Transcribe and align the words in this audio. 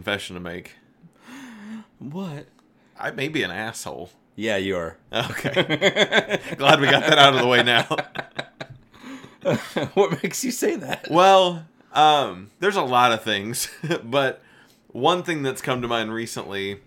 confession 0.00 0.32
to 0.32 0.40
make. 0.40 0.76
What? 1.98 2.46
I 2.98 3.10
may 3.10 3.28
be 3.28 3.42
an 3.42 3.50
asshole. 3.50 4.10
Yeah, 4.34 4.56
you 4.56 4.74
are. 4.78 4.96
Okay. 5.12 6.40
Glad 6.56 6.80
we 6.80 6.86
got 6.86 7.02
that 7.02 7.18
out 7.18 7.34
of 7.34 7.40
the 7.40 7.46
way 7.46 7.62
now. 7.62 7.84
what 9.92 10.22
makes 10.22 10.42
you 10.42 10.52
say 10.52 10.76
that? 10.76 11.10
Well, 11.10 11.66
um, 11.92 12.50
there's 12.60 12.76
a 12.76 12.82
lot 12.82 13.12
of 13.12 13.22
things, 13.22 13.68
but 14.02 14.40
one 14.88 15.22
thing 15.22 15.42
that's 15.42 15.60
come 15.60 15.82
to 15.82 15.88
mind 15.88 16.14
recently, 16.14 16.80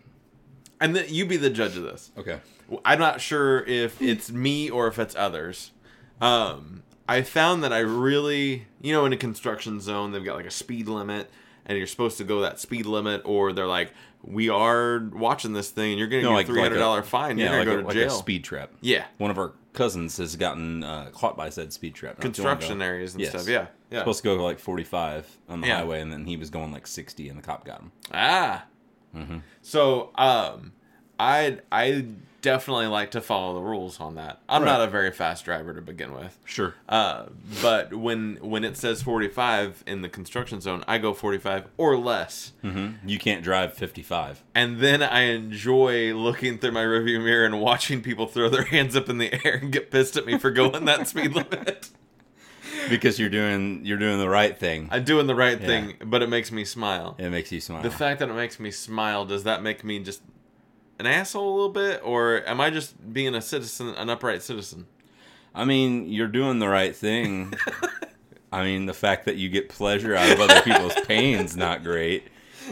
and 0.82 0.96
th- 0.96 1.12
you 1.12 1.28
be 1.28 1.38
the 1.38 1.52
judge 1.52 1.78
of 1.78 1.84
this. 1.84 2.10
Okay. 2.18 2.40
I'm 2.84 2.98
not 2.98 3.22
sure 3.22 3.64
if 3.64 4.02
it's 4.02 4.32
me 4.32 4.72
or 4.72 4.88
if 4.88 4.98
it's 4.98 5.16
others. 5.16 5.70
Um, 6.20 6.82
I 7.08 7.22
found 7.22 7.64
that 7.64 7.72
I 7.72 7.80
really, 7.80 8.66
you 8.82 8.92
know, 8.92 9.06
in 9.06 9.14
a 9.14 9.18
construction 9.18 9.80
zone, 9.80 10.12
they've 10.12 10.26
got 10.26 10.36
like 10.36 10.48
a 10.48 10.52
speed 10.52 10.88
limit, 10.88 11.30
and 11.66 11.78
you're 11.78 11.88
supposed 11.88 12.18
to 12.18 12.24
go 12.24 12.42
that 12.42 12.60
speed 12.60 12.86
limit, 12.86 13.22
or 13.26 13.54
they're 13.54 13.68
like, 13.68 13.94
"We 14.24 14.50
are 14.50 15.00
watching 15.14 15.54
this 15.54 15.70
thing, 15.70 15.92
and 15.92 16.00
you're 16.00 16.08
going 16.08 16.24
to 16.24 16.30
No, 16.30 16.32
get 16.32 16.36
like- 16.36 16.46
a 16.50 16.52
three 16.52 16.62
hundred 16.62 16.80
dollar 16.80 16.98
like 17.02 17.06
fine. 17.06 17.38
Yeah, 17.38 17.50
you're 17.52 17.60
like, 17.60 17.66
going 17.66 17.78
a, 17.78 17.82
to 17.82 17.84
go 17.84 17.88
like 17.90 17.96
to 17.96 18.02
a 18.02 18.08
jail." 18.08 18.18
speed 18.18 18.44
trap. 18.44 18.72
Yeah, 18.82 19.06
One 19.18 19.32
of 19.32 19.38
our 19.38 19.54
cousins 19.74 20.18
has 20.18 20.36
gotten 20.36 20.84
uh, 20.84 21.10
caught 21.14 21.36
by 21.36 21.50
said 21.50 21.74
speed 21.74 21.96
trap. 21.96 22.20
construction 22.20 22.82
areas 22.82 23.14
and 23.14 23.22
Yes. 23.22 23.32
stuff. 23.32 23.48
Yeah, 23.48 23.68
yeah. 23.90 24.00
Supposed 24.00 24.22
to 24.24 24.36
go 24.36 24.44
like 24.44 24.60
45 24.60 25.28
on 25.50 25.62
the 25.62 25.68
Yeah. 25.68 25.78
highway, 25.78 26.02
and 26.02 26.12
then 26.12 26.26
he 26.26 26.38
was 26.38 26.50
going 26.52 26.72
like 26.72 26.86
60, 26.86 27.28
and 27.30 27.38
the 27.40 27.44
cop 27.44 27.66
got 27.66 27.80
him. 27.82 27.92
Ah. 28.14 28.66
Mm-hmm. 29.16 29.38
So, 29.62 30.12
um, 30.16 30.74
I 31.20 31.60
I 31.72 32.06
definitely 32.44 32.86
like 32.86 33.10
to 33.12 33.22
follow 33.22 33.56
the 33.56 33.62
rules 33.62 34.00
on 34.00 34.14
that. 34.16 34.40
I'm 34.48 34.62
Right. 34.62 34.70
not 34.70 34.82
a 34.82 34.88
very 34.92 35.10
fast 35.12 35.44
driver 35.46 35.74
to 35.74 35.82
begin 35.82 36.14
with. 36.14 36.38
Sure. 36.46 36.76
Uh, 36.88 37.24
but 37.64 37.94
when 37.96 38.38
when 38.42 38.64
it 38.64 38.78
says 38.78 39.02
45 39.02 39.84
in 39.88 40.04
the 40.04 40.10
construction 40.10 40.62
zone, 40.62 40.84
I 40.88 41.00
go 41.00 41.14
45 41.16 41.66
or 41.78 41.98
less. 41.98 42.52
Mm-hmm. 42.64 43.08
You 43.10 43.18
can't 43.18 43.44
drive 43.44 43.74
55. 43.74 44.44
And 44.54 44.80
then 44.80 45.02
I 45.02 45.22
enjoy 45.22 46.14
looking 46.14 46.60
through 46.60 46.74
my 46.74 46.84
rearview 46.84 47.24
mirror 47.24 47.46
and 47.46 47.60
watching 47.60 48.02
people 48.04 48.28
throw 48.28 48.50
their 48.50 48.66
hands 48.66 48.96
up 48.96 49.10
in 49.10 49.18
the 49.18 49.34
air 49.44 49.56
and 49.56 49.72
get 49.72 49.90
pissed 49.90 50.16
at 50.18 50.26
me 50.28 50.38
for 50.38 50.52
going 50.52 50.86
that 50.86 51.08
speed 51.08 51.32
limit. 51.36 51.90
because 52.90 53.18
you're 53.20 53.30
doing 53.30 53.86
you're 53.86 53.98
doing 53.98 54.20
the 54.20 54.30
right 54.30 54.58
thing. 54.58 54.90
I'm 54.92 55.04
doing 55.06 55.26
the 55.28 55.36
right 55.36 55.60
Yeah. 55.60 55.66
thing, 55.68 55.94
but 56.06 56.22
it 56.22 56.30
makes 56.30 56.52
me 56.52 56.66
smile. 56.66 57.16
It 57.18 57.30
makes 57.30 57.52
you 57.52 57.62
smile. 57.62 57.82
The 57.82 57.90
fact 57.92 58.20
that 58.20 58.30
it 58.30 58.34
makes 58.36 58.60
me 58.60 58.70
smile, 58.72 59.26
does 59.26 59.46
that 59.46 59.64
make 59.64 59.84
me 59.84 60.00
just 60.00 60.22
an 61.00 61.06
asshole 61.06 61.50
a 61.52 61.56
little 61.56 61.70
bit? 61.70 62.02
Or 62.04 62.44
am 62.48 62.62
I 62.62 62.70
just 62.70 63.14
being 63.14 63.36
a 63.36 63.42
citizen, 63.42 63.90
an 63.96 64.10
upright 64.10 64.42
citizen? 64.44 64.86
I 65.56 65.66
mean, 65.66 66.10
you're 66.10 66.28
doing 66.28 66.60
the 66.60 66.68
right 66.68 66.96
thing. 66.96 67.54
I 68.52 68.64
mean, 68.64 68.86
the 68.86 68.94
fact 68.94 69.26
that 69.26 69.36
you 69.36 69.50
get 69.50 69.70
pleasure 69.70 70.16
out 70.16 70.30
of 70.32 70.40
other 70.40 70.62
people's 70.62 70.94
pain's 71.06 71.56
not 71.58 71.84
great. 71.84 72.24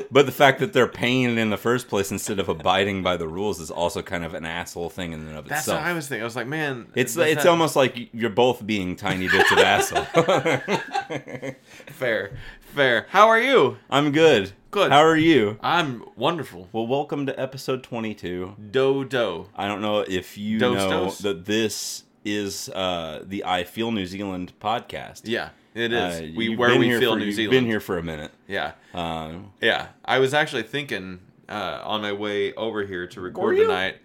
But 0.09 0.25
the 0.25 0.31
fact 0.31 0.59
that 0.59 0.71
they're 0.71 0.87
paying 0.87 1.37
in 1.37 1.49
the 1.49 1.57
first 1.57 1.89
place 1.89 2.11
instead 2.11 2.39
of 2.39 2.47
abiding 2.47 3.03
by 3.03 3.17
the 3.17 3.27
rules 3.27 3.59
is 3.59 3.69
also 3.69 4.01
kind 4.01 4.23
of 4.23 4.33
an 4.33 4.45
asshole 4.45 4.89
thing 4.89 5.11
in 5.11 5.19
and 5.27 5.37
of 5.37 5.49
That's 5.49 5.63
itself. 5.63 5.81
what 5.81 5.87
I 5.89 5.93
was 5.93 6.07
thinking. 6.07 6.21
I 6.21 6.25
was 6.25 6.35
like, 6.37 6.47
man, 6.47 6.87
it's 6.95 7.15
does 7.15 7.27
it's 7.27 7.43
that- 7.43 7.49
almost 7.49 7.75
like 7.75 8.09
you're 8.13 8.29
both 8.29 8.65
being 8.65 8.95
tiny 8.95 9.27
bits 9.27 9.51
of 9.51 9.57
asshole. 9.57 10.05
fair, 11.87 12.31
fair. 12.73 13.07
How 13.09 13.27
are 13.27 13.39
you? 13.39 13.77
I'm 13.89 14.11
good. 14.11 14.51
Good. 14.71 14.91
How 14.91 14.99
are 15.01 15.17
you? 15.17 15.57
I'm 15.61 16.03
wonderful. 16.15 16.69
Well, 16.71 16.87
welcome 16.87 17.25
to 17.25 17.37
episode 17.39 17.83
22. 17.83 18.55
Do 18.71 19.05
do. 19.05 19.47
I 19.55 19.67
don't 19.67 19.81
know 19.81 19.99
if 19.99 20.37
you 20.37 20.59
Dose, 20.59 20.75
know 20.77 20.89
dose. 20.89 21.17
that 21.19 21.45
this 21.45 22.03
is 22.23 22.69
uh, 22.69 23.23
the 23.25 23.43
I 23.45 23.63
Feel 23.65 23.91
New 23.91 24.05
Zealand 24.05 24.53
podcast. 24.61 25.21
Yeah, 25.25 25.49
it 25.73 25.91
is. 25.91 26.21
Uh, 26.21 26.27
we 26.35 26.49
you've 26.49 26.59
where 26.59 26.69
been 26.69 26.79
we 26.79 26.85
here 26.87 26.99
feel 26.99 27.13
for- 27.13 27.19
New 27.19 27.25
you've 27.25 27.35
Zealand. 27.35 27.51
Been 27.51 27.65
here 27.65 27.79
for 27.81 27.97
a 27.97 28.03
minute. 28.03 28.31
Yeah, 28.47 28.73
Um, 28.93 29.51
yeah. 29.61 29.87
I 30.05 30.19
was 30.19 30.33
actually 30.33 30.63
thinking 30.63 31.19
uh, 31.49 31.81
on 31.83 32.01
my 32.01 32.13
way 32.13 32.53
over 32.53 32.85
here 32.85 33.07
to 33.07 33.19
record 33.21 33.57
you? 33.57 33.63
tonight. 33.67 33.97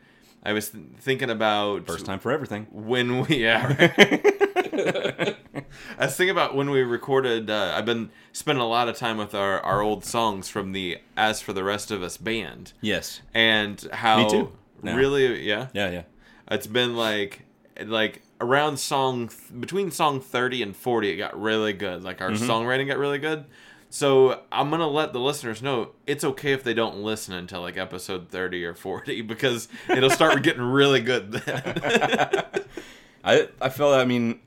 I 0.44 0.52
was 0.52 0.70
th- 0.70 0.84
thinking 1.00 1.30
about 1.30 1.86
first 1.86 2.06
time 2.06 2.18
for 2.20 2.30
everything. 2.32 2.66
when 2.72 3.20
we 3.26 3.36
yeah. 3.44 3.66
Right. 4.76 5.36
I 5.98 6.06
was 6.06 6.16
thinking 6.16 6.30
about 6.30 6.54
when 6.54 6.70
we 6.70 6.82
recorded. 6.82 7.50
Uh, 7.50 7.72
I've 7.76 7.86
been 7.86 8.10
spending 8.32 8.62
a 8.62 8.68
lot 8.68 8.88
of 8.88 8.96
time 8.96 9.16
with 9.18 9.34
our 9.34 9.60
our 9.60 9.80
old 9.82 10.04
songs 10.04 10.48
from 10.48 10.72
the 10.72 10.98
As 11.16 11.40
for 11.40 11.52
the 11.52 11.64
Rest 11.64 11.90
of 11.90 12.02
Us 12.02 12.16
band, 12.16 12.72
yes. 12.80 13.20
and 13.34 13.80
how 13.92 14.24
Me 14.24 14.30
too. 14.30 14.52
No. 14.82 14.94
really 14.96 15.42
yeah 15.46 15.68
Yeah, 15.72 15.90
yeah. 15.90 16.02
It's 16.50 16.66
been 16.66 16.96
like 16.96 17.42
like 17.84 18.22
around 18.40 18.78
song 18.78 19.30
between 19.58 19.90
song 19.90 20.20
30 20.20 20.62
and 20.62 20.76
40 20.76 21.10
it 21.10 21.16
got 21.16 21.40
really 21.40 21.72
good. 21.72 22.02
Like 22.04 22.20
our 22.20 22.30
Mm-hmm. 22.30 22.50
songwriting 22.50 22.86
got 22.86 22.98
really 22.98 23.18
good. 23.18 23.44
So 23.88 24.42
I'm 24.52 24.68
going 24.68 24.80
to 24.80 24.86
let 24.86 25.12
the 25.12 25.20
listeners 25.20 25.62
know 25.62 25.92
it's 26.06 26.24
okay 26.24 26.52
if 26.52 26.64
they 26.64 26.74
don't 26.74 26.96
listen 26.98 27.32
until 27.34 27.62
like 27.62 27.76
episode 27.78 28.28
30 28.28 28.64
or 28.64 28.74
40 28.74 29.22
because 29.32 29.68
it'll 29.88 30.10
start 30.10 30.42
getting 30.42 30.62
really 30.62 31.00
good 31.00 31.32
then. 31.32 32.44
I 33.24 33.48
I 33.60 33.68
felt. 33.70 33.94
I 33.94 34.04
mean, 34.04 34.40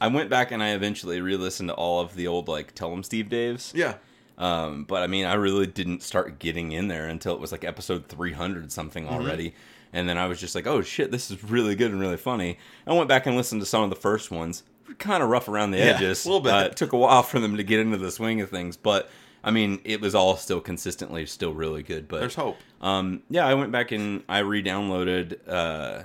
I 0.00 0.08
went 0.08 0.30
back 0.30 0.50
and 0.50 0.62
I 0.62 0.70
eventually 0.70 1.20
re-listened 1.20 1.68
to 1.68 1.74
all 1.74 2.00
of 2.00 2.14
the 2.14 2.26
old 2.26 2.48
like 2.48 2.74
Tell 2.74 2.92
'em 2.92 3.02
Steve 3.02 3.26
Daves. 3.26 3.72
yeah. 3.74 3.94
Um, 4.38 4.84
but 4.84 5.02
I 5.02 5.06
mean, 5.06 5.26
I 5.26 5.34
really 5.34 5.66
didn't 5.66 6.02
start 6.02 6.38
getting 6.38 6.72
in 6.72 6.88
there 6.88 7.06
until 7.06 7.34
it 7.34 7.40
was 7.40 7.52
like 7.52 7.62
episode 7.64 8.06
300 8.06 8.72
something 8.72 9.04
Mm-hmm. 9.04 9.14
already. 9.14 9.54
And 9.92 10.08
then 10.08 10.16
I 10.16 10.26
was 10.28 10.40
just 10.40 10.54
like, 10.54 10.66
oh 10.66 10.80
shit, 10.82 11.10
this 11.10 11.30
is 11.30 11.44
really 11.44 11.74
good 11.74 11.90
and 11.90 12.00
really 12.00 12.16
funny. 12.16 12.56
I 12.86 12.94
went 12.94 13.08
back 13.08 13.26
and 13.26 13.36
listened 13.36 13.60
to 13.60 13.66
some 13.66 13.82
of 13.82 13.90
the 13.90 13.96
first 13.96 14.30
ones. 14.30 14.62
Kind 14.98 15.22
of 15.22 15.28
rough 15.28 15.48
around 15.48 15.72
the 15.72 15.78
Yeah, 15.78 15.84
edges. 15.96 16.24
a 16.24 16.28
little 16.28 16.40
bit. 16.40 16.52
Uh, 16.54 16.60
it 16.70 16.76
took 16.76 16.92
a 16.92 16.96
while 16.96 17.22
for 17.22 17.38
them 17.38 17.56
to 17.58 17.62
get 17.62 17.80
into 17.80 17.98
the 17.98 18.10
swing 18.10 18.40
of 18.40 18.48
things, 18.50 18.76
but 18.78 19.10
I 19.44 19.50
mean, 19.50 19.80
it 19.84 20.00
was 20.00 20.14
all 20.14 20.36
still 20.36 20.60
consistently 20.60 21.26
still 21.26 21.52
really 21.52 21.82
good. 21.82 22.08
But 22.08 22.20
There's 22.20 22.34
hope. 22.34 22.56
um, 22.80 23.22
yeah, 23.30 23.46
I 23.46 23.54
went 23.54 23.72
back 23.72 23.90
and 23.92 24.22
I 24.28 24.38
re-downloaded 24.38 25.38
uh, 25.48 26.02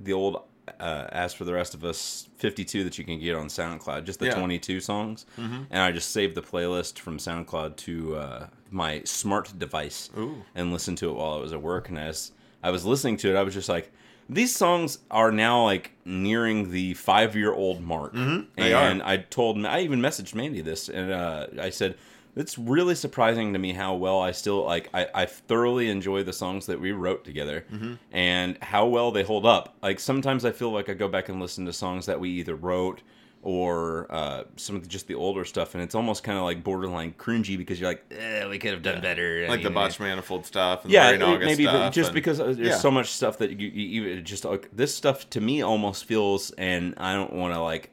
the 0.00 0.12
old 0.12 0.42
uh, 0.80 1.06
"As 1.10 1.32
for 1.34 1.44
the 1.44 1.52
Rest 1.52 1.74
of 1.74 1.84
Us" 1.84 2.28
52 2.38 2.84
that 2.84 2.98
you 2.98 3.04
can 3.04 3.18
get 3.20 3.34
on 3.34 3.46
SoundCloud, 3.48 4.04
just 4.04 4.18
the 4.18 4.26
Yeah. 4.26 4.34
22 4.38 4.80
songs, 4.80 5.26
and 5.36 5.66
I 5.72 5.92
just 5.92 6.10
saved 6.10 6.34
the 6.34 6.42
playlist 6.42 6.98
from 6.98 7.18
SoundCloud 7.18 7.76
to 7.76 8.16
uh, 8.16 8.46
my 8.70 9.02
smart 9.04 9.58
device 9.58 10.10
Ooh. 10.18 10.42
and 10.54 10.72
listened 10.72 10.98
to 10.98 11.10
it 11.10 11.14
while 11.14 11.34
I 11.34 11.40
was 11.40 11.52
at 11.52 11.62
work. 11.62 11.88
And 11.88 11.98
as 11.98 12.32
I 12.62 12.70
was 12.70 12.84
listening 12.84 13.16
to 13.18 13.30
it, 13.30 13.36
I 13.36 13.42
was 13.42 13.54
just 13.54 13.68
like, 13.68 13.92
these 14.28 14.54
songs 14.54 14.98
are 15.10 15.30
now 15.30 15.62
like 15.64 15.92
nearing 16.04 16.70
the 16.72 16.94
five-year-old 16.94 17.80
mark, 17.80 18.12
they 18.14 18.74
and 18.74 19.02
are. 19.02 19.08
I 19.08 19.16
told 19.18 19.64
I 19.64 19.80
even 19.80 20.00
messaged 20.00 20.34
Mandy 20.34 20.60
this, 20.62 20.88
and 20.88 21.12
uh, 21.12 21.46
I 21.60 21.70
said. 21.70 21.96
It's 22.36 22.58
really 22.58 22.94
surprising 22.94 23.54
to 23.54 23.58
me 23.58 23.72
how 23.72 23.94
well 23.94 24.20
I 24.20 24.32
still 24.32 24.62
like. 24.64 24.90
I, 24.92 25.08
I 25.14 25.26
thoroughly 25.26 25.88
enjoy 25.88 26.22
the 26.22 26.34
songs 26.34 26.66
that 26.66 26.78
we 26.78 26.92
wrote 26.92 27.24
together, 27.24 27.64
Mm-hmm. 27.72 27.94
and 28.12 28.58
how 28.62 28.86
well 28.86 29.10
they 29.10 29.22
hold 29.22 29.46
up. 29.46 29.74
Like 29.82 29.98
sometimes 29.98 30.44
I 30.44 30.52
feel 30.52 30.70
like 30.70 30.88
I 30.90 30.94
go 30.94 31.08
back 31.08 31.28
and 31.30 31.40
listen 31.40 31.64
to 31.66 31.72
songs 31.72 32.06
that 32.06 32.20
we 32.20 32.28
either 32.30 32.54
wrote 32.54 33.02
or 33.42 34.06
uh, 34.10 34.42
some 34.56 34.74
of 34.74 34.82
the, 34.82 34.88
just 34.88 35.06
the 35.06 35.14
older 35.14 35.44
stuff, 35.44 35.74
and 35.74 35.82
it's 35.82 35.94
almost 35.94 36.24
kind 36.24 36.36
of 36.36 36.42
like 36.44 36.64
borderline 36.64 37.12
cringy 37.12 37.56
because 37.56 37.80
you're 37.80 37.88
like, 37.88 38.04
eh, 38.10 38.44
we 38.48 38.58
could 38.58 38.72
have 38.72 38.82
done 38.82 39.00
better. 39.00 39.46
Like 39.48 39.62
the? 39.62 39.70
Botch 39.70 40.00
Manifold 40.00 40.44
stuff 40.44 40.82
and 40.84 40.92
yeah, 40.92 41.12
the 41.12 41.38
maybe 41.38 41.64
but 41.64 41.70
stuff. 41.70 41.94
just 41.94 42.08
and- 42.08 42.14
because 42.14 42.40
uh, 42.40 42.44
there's 42.46 42.58
yeah. 42.58 42.76
so 42.76 42.90
much 42.90 43.06
stuff 43.12 43.38
that 43.38 43.52
you, 43.58 43.68
you 43.68 44.02
even 44.10 44.24
just 44.24 44.44
like 44.44 44.68
this 44.72 44.92
stuff 44.94 45.30
to 45.30 45.40
me 45.40 45.62
almost 45.62 46.04
feels, 46.06 46.50
and 46.52 46.94
I 46.98 47.14
don't 47.14 47.32
want 47.34 47.54
to 47.54 47.60
like 47.60 47.90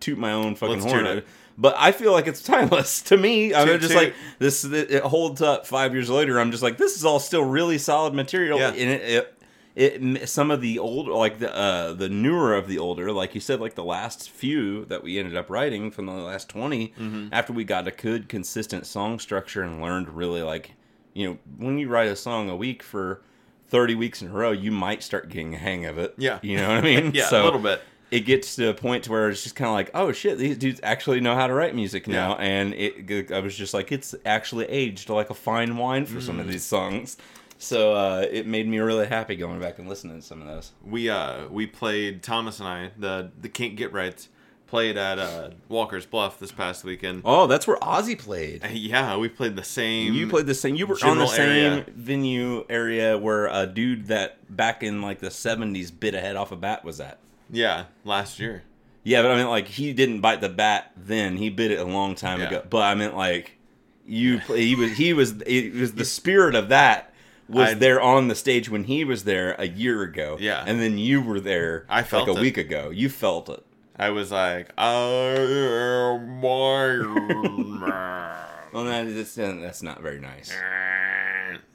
toot 0.00 0.18
my 0.18 0.32
own 0.32 0.54
fucking 0.56 0.80
Let's 0.80 0.86
horn. 0.92 1.22
But 1.58 1.74
I 1.78 1.92
feel 1.92 2.12
like 2.12 2.26
it's 2.26 2.42
timeless 2.42 3.02
to 3.10 3.16
me. 3.16 3.54
I'm 3.54 3.80
just 3.80 3.94
like 3.94 4.14
this. 4.38 4.64
It 4.64 4.90
it 4.90 5.02
holds 5.02 5.40
up 5.42 5.66
five 5.66 5.92
years 5.94 6.08
later. 6.10 6.38
I'm 6.40 6.50
just 6.50 6.62
like 6.62 6.76
this 6.78 6.96
is 6.96 7.04
all 7.04 7.18
still 7.20 7.44
really 7.44 7.78
solid 7.78 8.14
material, 8.14 8.58
Yeah. 8.58 8.68
and 8.68 8.90
it. 8.90 9.02
it 9.02 9.38
it 9.74 10.28
some 10.28 10.50
of 10.50 10.60
the 10.60 10.78
old 10.78 11.08
like 11.08 11.38
the 11.38 11.50
uh 11.56 11.94
the 11.94 12.10
newer 12.10 12.54
of 12.54 12.68
the 12.68 12.78
older 12.78 13.10
like 13.10 13.34
you 13.34 13.40
said 13.40 13.58
like 13.58 13.74
the 13.74 13.82
last 13.82 14.28
few 14.28 14.84
that 14.84 15.02
we 15.02 15.18
ended 15.18 15.34
up 15.34 15.48
writing 15.48 15.90
from 15.90 16.04
the 16.04 16.12
last 16.12 16.50
20 16.50 16.88
Mm-hmm. 16.88 17.28
after 17.32 17.54
we 17.54 17.64
got 17.64 17.88
a 17.88 17.90
good 17.90 18.28
consistent 18.28 18.84
song 18.84 19.18
structure 19.18 19.62
and 19.62 19.80
learned 19.80 20.10
really 20.10 20.42
like 20.42 20.72
you 21.14 21.26
know 21.26 21.38
when 21.56 21.78
you 21.78 21.88
write 21.88 22.08
a 22.08 22.16
song 22.16 22.50
a 22.50 22.54
week 22.56 22.82
for 22.82 23.22
30 23.68 23.94
weeks 23.94 24.20
in 24.20 24.28
a 24.28 24.32
row 24.32 24.50
you 24.50 24.70
might 24.70 25.02
start 25.02 25.30
getting 25.30 25.54
a 25.54 25.58
hang 25.58 25.86
of 25.86 25.96
it 25.96 26.16
Yeah. 26.18 26.38
you 26.42 26.58
know 26.58 26.68
what 26.68 26.76
i 26.76 26.80
mean 26.82 27.12
yeah, 27.14 27.24
so 27.30 27.42
a 27.42 27.44
little 27.46 27.58
bit. 27.58 27.80
It 28.12 28.20
gets 28.20 28.54
to 28.56 28.68
a 28.68 28.74
point 28.74 29.02
to 29.04 29.10
where 29.10 29.28
it's 29.30 29.42
just 29.42 29.56
kind 29.56 29.68
of 29.68 29.74
like 29.74 29.90
oh 29.94 30.12
shit 30.12 30.38
these 30.38 30.56
dudes 30.56 30.78
actually 30.84 31.20
know 31.20 31.34
how 31.34 31.46
to 31.48 31.54
write 31.54 31.74
music 31.74 32.06
now 32.06 32.36
Yeah. 32.38 32.44
and 32.44 32.74
it 32.74 33.32
i 33.32 33.40
was 33.40 33.56
just 33.56 33.74
like 33.74 33.90
it's 33.90 34.14
actually 34.24 34.66
aged 34.66 35.08
like 35.08 35.30
a 35.30 35.34
fine 35.34 35.76
wine 35.76 36.06
for 36.06 36.20
some 36.20 36.38
of 36.38 36.46
Mm. 36.46 36.50
these 36.50 36.64
songs 36.64 37.16
so 37.58 37.94
uh, 37.94 38.26
it 38.30 38.44
made 38.46 38.66
me 38.68 38.78
really 38.80 39.06
happy 39.06 39.36
going 39.36 39.60
back 39.60 39.78
and 39.78 39.88
listening 39.88 40.16
to 40.20 40.22
some 40.26 40.40
of 40.42 40.46
those 40.48 40.72
we 40.84 41.08
uh 41.10 41.46
we 41.48 41.66
played 41.66 42.22
Thomas 42.22 42.58
and 42.60 42.68
I 42.68 42.90
the 42.98 43.30
the 43.40 43.48
Can't 43.48 43.76
Get 43.76 43.92
Rights 43.92 44.28
played 44.66 44.96
at 44.96 45.18
uh 45.18 45.50
Walker's 45.68 46.06
Bluff 46.06 46.38
this 46.40 46.50
past 46.50 46.82
weekend. 46.82 47.22
oh 47.24 47.46
that's 47.46 47.66
where 47.66 47.76
ozzy 47.76 48.18
played 48.18 48.64
Yeah, 48.72 49.16
we 49.18 49.28
played 49.28 49.54
the 49.54 49.62
same. 49.62 50.12
you 50.14 50.26
played 50.28 50.46
the 50.46 50.54
same 50.54 50.74
you 50.74 50.86
were 50.86 50.98
on 51.04 51.18
the 51.18 51.26
same 51.26 51.48
area. 51.74 51.86
venue 51.94 52.64
area 52.68 53.16
where 53.16 53.46
a 53.46 53.66
dude 53.66 54.06
that 54.06 54.38
back 54.54 54.82
in 54.82 55.00
like 55.02 55.20
the 55.20 55.28
70s 55.28 55.92
bit 55.98 56.14
a 56.14 56.20
head 56.20 56.36
off 56.36 56.52
a 56.52 56.56
bat 56.56 56.84
was 56.84 57.00
at 57.00 57.18
Yeah, 57.52 57.84
last 58.04 58.40
year. 58.40 58.62
Yeah, 59.04 59.22
but 59.22 59.30
I 59.32 59.36
mean, 59.36 59.46
like 59.48 59.66
he 59.68 59.92
didn't 59.92 60.20
bite 60.20 60.40
the 60.40 60.48
bat 60.48 60.92
then. 60.96 61.36
He 61.36 61.50
bit 61.50 61.70
it 61.70 61.78
a 61.78 61.84
long 61.84 62.14
time 62.14 62.40
Yeah. 62.40 62.46
ago. 62.48 62.62
But 62.68 62.82
I 62.82 62.94
meant 62.94 63.16
like 63.16 63.58
You 64.06 64.38
play, 64.40 64.64
he 64.64 64.74
was 64.74 64.92
he 64.96 65.12
was 65.12 65.34
it 65.46 65.74
was 65.74 65.92
the 65.94 66.04
spirit 66.04 66.54
of 66.54 66.68
that 66.70 67.12
was 67.48 67.70
I- 67.70 67.74
there 67.74 68.00
on 68.00 68.28
the 68.28 68.34
stage 68.34 68.68
when 68.70 68.84
he 68.84 69.04
was 69.04 69.24
there 69.24 69.54
a 69.58 69.66
year 69.68 70.02
ago. 70.02 70.36
Yeah. 70.40 70.64
and 70.66 70.80
then 70.80 70.98
you 70.98 71.20
were 71.20 71.40
there. 71.40 71.84
I 71.88 72.02
felt 72.02 72.26
like 72.28 72.36
a 72.36 72.40
it. 72.40 72.42
week 72.42 72.56
ago. 72.56 72.90
You 72.90 73.08
felt 73.08 73.48
it. 73.48 73.62
I 73.96 74.08
was 74.10 74.32
like, 74.32 74.70
I 74.78 74.88
am 74.90 76.44
Iron 76.44 77.80
Man. 77.80 78.38
Well, 78.72 78.84
that's 78.84 79.34
that's 79.34 79.82
not 79.82 80.00
very 80.00 80.18
nice. 80.18 80.50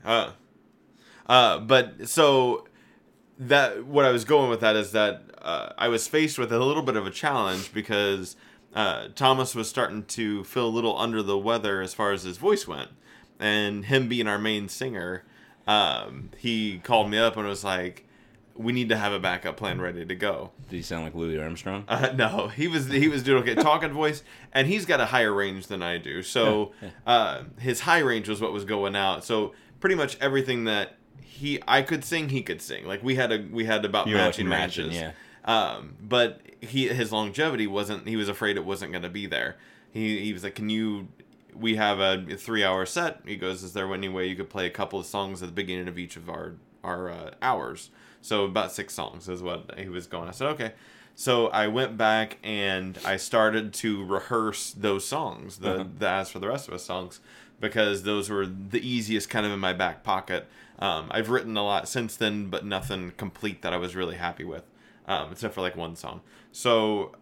uh, 0.04 0.32
uh, 1.28 1.60
but 1.60 2.08
so 2.10 2.68
that 3.38 3.86
what 3.86 4.04
I 4.04 4.10
was 4.10 4.26
going 4.26 4.50
with 4.50 4.62
that 4.62 4.76
is 4.76 4.94
that 4.94 5.22
uh, 5.48 5.74
I 5.78 5.88
was 5.88 6.08
faced 6.08 6.38
with 6.38 6.52
a 6.52 6.60
little 6.60 6.84
bit 6.84 6.96
of 6.98 7.08
a 7.08 7.12
challenge 7.12 7.74
because 7.74 8.36
uh, 8.76 9.08
Thomas 9.16 9.56
was 9.56 9.70
starting 9.70 10.04
to 10.06 10.44
feel 10.44 10.66
a 10.68 10.70
little 10.70 10.98
under 10.98 11.24
the 11.24 11.38
weather 11.38 11.82
as 11.82 11.94
far 11.94 12.12
as 12.12 12.24
his 12.24 12.38
voice 12.38 12.68
went, 12.68 12.90
and 13.40 13.86
him 13.86 14.08
being 14.10 14.28
our 14.28 14.38
main 14.38 14.68
singer, 14.70 15.24
um, 15.68 16.30
he 16.38 16.80
called 16.80 17.10
me 17.10 17.18
up 17.18 17.38
and 17.38 17.48
was 17.48 17.64
like, 17.64 18.06
"We 18.56 18.72
need 18.74 18.90
to 18.90 18.98
have 18.98 19.14
a 19.14 19.20
backup 19.20 19.58
plan 19.58 19.80
ready 19.82 20.06
to 20.06 20.16
go." 20.16 20.52
Did 20.70 20.76
he 20.78 20.82
sound 20.82 21.06
like 21.06 21.16
Louis 21.16 21.40
Armstrong? 21.40 21.86
Uh, 21.88 22.12
no, 22.16 22.48
he 22.50 22.68
was 22.68 22.88
he 22.88 23.08
was 23.08 23.24
doing 23.24 23.44
okay, 23.44 23.56
talking 23.56 23.92
voice, 23.92 24.24
and 24.54 24.68
he's 24.68 24.86
got 24.86 25.00
a 25.00 25.06
higher 25.06 25.34
range 25.34 25.68
than 25.68 25.82
I 25.82 25.98
do. 25.98 26.22
So 26.24 26.72
uh, 27.08 27.44
his 27.60 27.82
high 27.82 28.00
range 28.00 28.28
was 28.30 28.42
what 28.42 28.52
was 28.54 28.66
going 28.66 28.96
out. 28.96 29.24
So 29.24 29.54
pretty 29.80 29.96
much 29.96 30.18
everything 30.20 30.66
that 30.66 30.98
he 31.22 31.60
I 31.68 31.82
could 31.84 32.04
sing, 32.04 32.30
he 32.30 32.42
could 32.42 32.62
sing. 32.62 32.86
Like 32.86 33.02
we 33.04 33.16
had 33.16 33.32
a 33.32 33.46
we 33.52 33.66
had 33.66 33.86
about 33.86 34.08
You 34.08 34.16
like, 34.16 34.26
matching 34.26 34.50
matching, 34.50 34.84
ranges. 34.86 35.02
yeah. 35.02 35.12
Um, 35.48 35.96
but 36.02 36.42
he 36.62 36.88
his 36.90 37.12
longevity 37.12 37.66
wasn't. 37.68 38.08
He 38.08 38.16
was 38.18 38.30
afraid 38.30 38.58
it 38.58 38.66
wasn't 38.66 38.92
going 38.92 39.04
to 39.04 39.10
be 39.10 39.26
there. 39.26 39.56
He 39.92 40.20
he 40.20 40.34
was 40.34 40.44
like, 40.44 40.56
"Can 40.56 40.70
you?" 40.70 41.08
We 41.56 41.78
have 41.78 42.00
a 42.00 42.36
three 42.38 42.64
hour 42.64 42.86
set. 42.86 43.22
He 43.26 43.36
goes, 43.38 43.64
"Is 43.64 43.74
there 43.74 43.92
any 43.94 44.10
way 44.10 44.28
you 44.28 44.36
could 44.36 44.50
play 44.50 44.68
a 44.68 44.70
couple 44.70 45.00
of 45.00 45.06
songs 45.08 45.42
at 45.42 45.48
the 45.48 45.54
beginning 45.54 45.88
of 45.88 45.98
each 45.98 46.16
of 46.18 46.30
our 46.30 46.54
our 46.84 47.10
uh, 47.10 47.32
hours?" 47.42 47.90
So 48.22 48.44
about 48.44 48.72
six 48.74 48.94
songs 48.94 49.28
is 49.30 49.42
what 49.42 49.74
he 49.80 49.88
was 49.90 50.06
going. 50.06 50.28
I 50.28 50.32
said, 50.32 50.48
"Okay." 50.50 50.74
So 51.16 51.48
I 51.48 51.66
went 51.68 51.98
back 51.98 52.38
and 52.44 53.00
I 53.04 53.18
started 53.18 53.74
to 53.76 54.06
rehearse 54.06 54.72
those 54.74 55.04
songs, 55.08 55.58
the 55.60 55.72
Uh-huh. 55.72 55.84
the 55.98 56.08
as 56.10 56.30
for 56.30 56.38
the 56.40 56.48
rest 56.48 56.68
of 56.68 56.76
us 56.76 56.84
songs, 56.84 57.22
because 57.60 58.04
those 58.04 58.30
were 58.30 58.46
the 58.46 58.86
easiest 58.88 59.28
kind 59.30 59.44
of 59.46 59.52
in 59.52 59.60
my 59.60 59.74
back 59.74 60.04
pocket. 60.04 60.46
Um, 60.78 61.08
I've 61.10 61.30
written 61.32 61.58
a 61.58 61.64
lot 61.64 61.88
since 61.88 62.16
then, 62.18 62.50
but 62.52 62.66
nothing 62.66 63.14
complete 63.18 63.64
that 63.64 63.74
I 63.74 63.78
was 63.78 63.96
really 63.96 64.18
happy 64.18 64.44
with, 64.44 64.64
um, 65.08 65.32
except 65.32 65.54
for 65.54 65.62
like 65.62 65.76
one 65.76 65.96
song. 65.96 66.22
So 66.52 67.16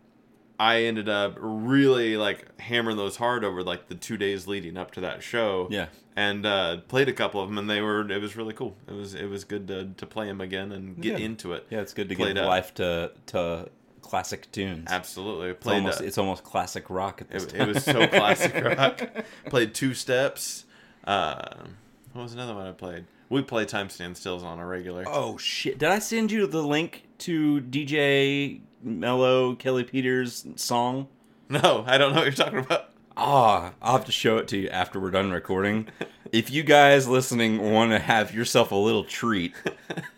I 0.60 0.84
ended 0.84 1.10
up 1.10 1.36
really 1.38 2.18
like 2.18 2.60
hammering 2.62 2.98
those 2.98 3.18
hard 3.18 3.44
over 3.44 3.62
like 3.64 3.88
the 3.88 3.96
two 3.96 4.18
days 4.18 4.48
leading 4.48 4.78
up 4.78 4.92
to 4.92 5.02
that 5.02 5.22
show. 5.24 5.68
Yeah. 5.70 5.88
and 6.16 6.46
uh, 6.46 6.78
played 6.88 7.10
a 7.10 7.14
couple 7.14 7.42
of 7.42 7.50
them, 7.50 7.58
and 7.58 7.70
they 7.70 7.82
were 7.82 8.10
it 8.10 8.22
was 8.22 8.36
really 8.38 8.54
cool. 8.54 8.76
It 8.88 8.94
was 8.94 9.14
it 9.16 9.26
was 9.26 9.44
good 9.44 9.68
to 9.68 9.90
to 9.98 10.06
play 10.06 10.28
them 10.28 10.40
again 10.42 10.72
and 10.72 11.02
get 11.02 11.20
Yeah. 11.20 11.26
into 11.26 11.54
it. 11.54 11.68
Yeah, 11.70 11.82
it's 11.82 11.94
good 11.94 12.08
to 12.10 12.16
Played 12.16 12.36
give 12.36 12.46
life 12.46 12.74
to 12.76 13.12
to 13.28 13.70
classic 14.02 14.50
tunes. 14.52 14.88
Absolutely, 14.90 15.50
It's 15.50 15.62
played. 15.64 15.76
almost 15.78 16.00
uh, 16.02 16.06
it's 16.06 16.18
almost 16.18 16.44
classic 16.44 16.90
rock 16.90 17.20
at 17.22 17.30
this 17.32 17.44
it, 17.46 17.56
it 17.56 17.68
was 17.68 17.84
so 17.84 18.08
classic 18.08 18.54
rock. 18.64 19.02
Played 19.50 19.74
two 19.74 19.94
steps. 19.94 20.64
Uh, 21.04 21.66
what 22.14 22.22
was 22.24 22.34
another 22.34 22.54
one 22.56 22.66
I 22.68 22.72
played? 22.72 23.06
We 23.30 23.42
play 23.42 23.66
time 23.66 23.90
stand 23.90 24.18
stills 24.18 24.44
on 24.44 24.60
a 24.60 24.66
regular. 24.66 25.04
Oh 25.08 25.38
shit! 25.38 25.80
Did 25.80 25.90
I 25.90 26.00
send 26.00 26.32
you 26.32 26.46
the 26.48 26.62
link 26.62 27.04
to 27.20 27.62
DJ 27.62 28.62
Mello 28.84 29.56
Kelly 29.56 29.84
Peters 29.84 30.46
song? 30.56 31.08
No, 31.50 31.84
I 31.88 31.98
don't 31.98 32.12
know 32.12 32.20
what 32.20 32.26
you're 32.26 32.34
talking 32.34 32.60
about. 32.60 32.92
Ah, 33.18 33.74
I'll 33.82 33.94
have 33.94 34.06
to 34.06 34.12
show 34.12 34.38
it 34.38 34.48
to 34.50 34.58
you 34.58 34.70
after 34.70 35.00
we're 35.00 35.12
done 35.12 35.32
recording. 35.32 35.88
if 36.32 36.52
you 36.52 36.64
guys 36.64 37.08
listening 37.08 37.72
want 37.72 37.92
to 37.92 38.00
have 38.00 38.34
yourself 38.34 38.72
a 38.72 38.76
little 38.76 39.04
treat, 39.06 39.54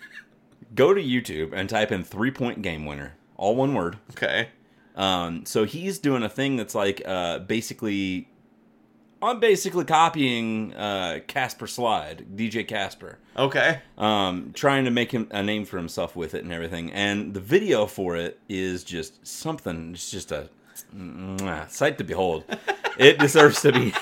go 0.75 0.93
to 0.93 1.01
YouTube 1.01 1.53
and 1.53 1.69
type 1.69 1.91
in 1.91 2.03
three 2.03 2.31
point 2.31 2.61
game 2.61 2.85
winner, 2.85 3.15
all 3.35 3.55
one 3.55 3.73
word. 3.73 3.97
Okay. 4.11 4.49
Um, 4.95 5.45
so 5.45 5.63
he's 5.63 5.99
doing 5.99 6.23
a 6.23 6.29
thing 6.29 6.55
that's 6.55 6.73
like 6.73 7.01
uh, 7.05 7.39
basically, 7.39 8.29
I'm 9.21 9.39
basically 9.39 9.85
copying 9.85 10.73
uh, 10.75 11.19
Casper 11.27 11.65
Slide, 11.67 12.25
DJ 12.35 12.67
Casper, 12.67 13.17
Okay. 13.37 13.79
um, 13.97 14.51
trying 14.53 14.85
to 14.85 14.91
make 14.91 15.11
him 15.11 15.27
a 15.31 15.41
name 15.41 15.65
for 15.65 15.77
himself 15.77 16.15
with 16.15 16.35
it 16.35 16.43
and 16.43 16.53
everything. 16.53 16.91
And 16.93 17.33
the 17.33 17.39
video 17.39 17.87
for 17.87 18.15
it 18.15 18.39
is 18.47 18.83
just 18.83 19.25
something. 19.25 19.91
It's 19.93 20.11
just 20.11 20.31
a 20.31 20.49
mwah, 20.95 21.69
sight 21.69 21.97
to 21.97 22.03
behold. 22.03 22.43
it 22.99 23.17
deserves 23.19 23.61
to 23.63 23.71
be. 23.71 23.93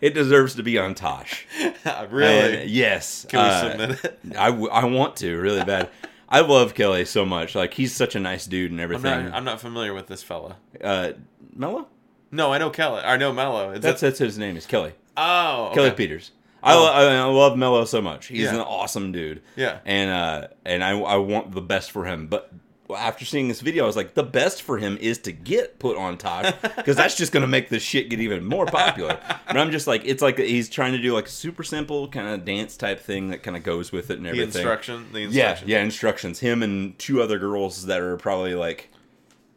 It 0.00 0.12
deserves 0.14 0.54
to 0.56 0.62
be 0.62 0.78
on 0.78 0.94
Tosh. 0.94 1.46
really? 2.10 2.62
And 2.62 2.70
yes. 2.70 3.26
Can 3.28 3.40
we 3.40 3.48
uh, 3.48 3.70
submit 3.70 4.04
it? 4.04 4.18
I, 4.38 4.46
w- 4.50 4.68
I 4.70 4.84
want 4.86 5.16
to 5.16 5.36
really 5.36 5.64
bad. 5.64 5.88
I 6.28 6.40
love 6.40 6.74
Kelly 6.74 7.04
so 7.04 7.24
much. 7.24 7.54
Like 7.54 7.74
he's 7.74 7.94
such 7.94 8.14
a 8.14 8.20
nice 8.20 8.46
dude 8.46 8.70
and 8.70 8.80
I'm 8.80 8.84
everything. 8.84 9.24
not, 9.26 9.34
I'm 9.34 9.44
not 9.44 9.60
familiar 9.60 9.94
with 9.94 10.06
this 10.08 10.22
fella. 10.22 10.56
uh, 10.82 11.12
Mello? 11.54 11.86
No, 12.34 12.52
I 12.52 12.58
know 12.58 12.70
Kelly. 12.70 13.02
I 13.04 13.16
know 13.16 13.32
Mello. 13.32 13.70
Is 13.70 13.80
That's 13.80 14.00
that, 14.00 14.08
that's 14.08 14.18
his 14.18 14.38
name 14.38 14.56
is 14.56 14.66
Kelly. 14.66 14.92
oh 15.16 15.66
okay. 15.66 15.74
Kelly 15.76 15.90
Peters. 15.92 16.32
I, 16.62 16.74
Oh. 16.74 16.78
lo- 16.82 16.92
I, 16.92 17.14
I 17.16 17.24
love 17.24 17.56
Mello 17.58 17.84
so 17.84 18.00
much. 18.02 18.26
He's 18.26 18.40
Yeah. 18.40 18.54
an 18.54 18.60
awesome 18.60 19.12
dude. 19.12 19.42
Yeah. 19.56 19.78
And 19.84 20.10
uh 20.10 20.48
and 20.64 20.82
I 20.82 20.98
I 20.98 21.16
want 21.16 21.52
the 21.52 21.60
best 21.62 21.90
for 21.90 22.04
him. 22.06 22.26
But 22.26 22.50
after 22.94 23.24
seeing 23.24 23.48
this 23.48 23.60
video, 23.62 23.84
I 23.84 23.86
was 23.86 23.96
like, 23.96 24.12
the 24.14 24.22
best 24.22 24.60
for 24.62 24.76
him 24.78 24.98
is 25.00 25.18
to 25.20 25.32
get 25.32 25.78
put 25.78 25.96
on 25.96 26.18
Tosh 26.18 26.52
because 26.76 26.96
that's 26.96 27.16
just 27.16 27.32
gonna 27.32 27.46
make 27.46 27.68
this 27.70 27.82
shit 27.82 28.08
get 28.10 28.20
even 28.20 28.44
more 28.44 28.66
popular. 28.66 29.18
But 29.46 29.56
I'm 29.56 29.70
just 29.70 29.86
like, 29.86 30.02
it's 30.04 30.22
like 30.22 30.38
he's 30.38 30.68
trying 30.68 30.92
to 30.92 30.98
do 31.00 31.14
like 31.14 31.26
a 31.26 31.30
super 31.30 31.62
simple 31.62 32.08
kind 32.08 32.28
of 32.28 32.44
dance 32.44 32.76
type 32.76 33.00
thing 33.00 33.28
that 33.28 33.42
kind 33.42 33.56
of 33.56 33.62
goes 33.62 33.90
with 33.92 34.10
it 34.10 34.18
and 34.18 34.26
everything. 34.26 34.50
The 34.50 34.58
everything. 34.60 34.94
instruction. 34.96 35.06
The 35.12 35.20
Yeah, 35.20 35.26
instruction. 35.50 35.68
yeah, 35.68 35.82
instructions. 35.82 36.40
Him 36.40 36.62
and 36.62 36.98
two 36.98 37.22
other 37.22 37.38
girls 37.38 37.86
that 37.86 38.00
are 38.00 38.16
probably 38.18 38.54
like 38.54 38.90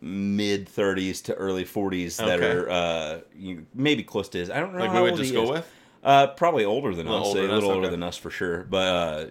mid 0.01 0.67
30s 0.67 1.23
to 1.23 1.33
early 1.35 1.65
40s 1.65 2.17
that 2.17 2.39
Okay. 2.39 2.51
are 2.51 2.69
uh 2.69 3.19
you, 3.35 3.65
maybe 3.73 4.03
close 4.03 4.29
to 4.29 4.37
his. 4.37 4.49
I 4.49 4.59
don't 4.59 4.73
know 4.73 4.79
Like 4.79 4.89
how 4.91 4.97
we 4.97 5.09
went 5.09 5.13
old 5.17 5.21
he 5.25 5.31
school 5.31 5.43
is. 5.45 5.49
with. 5.49 5.71
Uh, 6.03 6.27
probably 6.27 6.63
older 6.63 6.93
than 6.95 7.07
A 7.07 7.11
little 7.11 7.25
us. 7.25 7.27
older 7.29 7.39
a 7.39 7.47
than 7.47 7.55
little 7.55 7.69
us, 7.69 7.75
older 7.75 7.87
okay. 7.87 7.91
than 7.91 8.03
us 8.03 8.17
for 8.17 8.29
sure. 8.29 8.63
But 8.63 8.87
uh, 8.87 9.25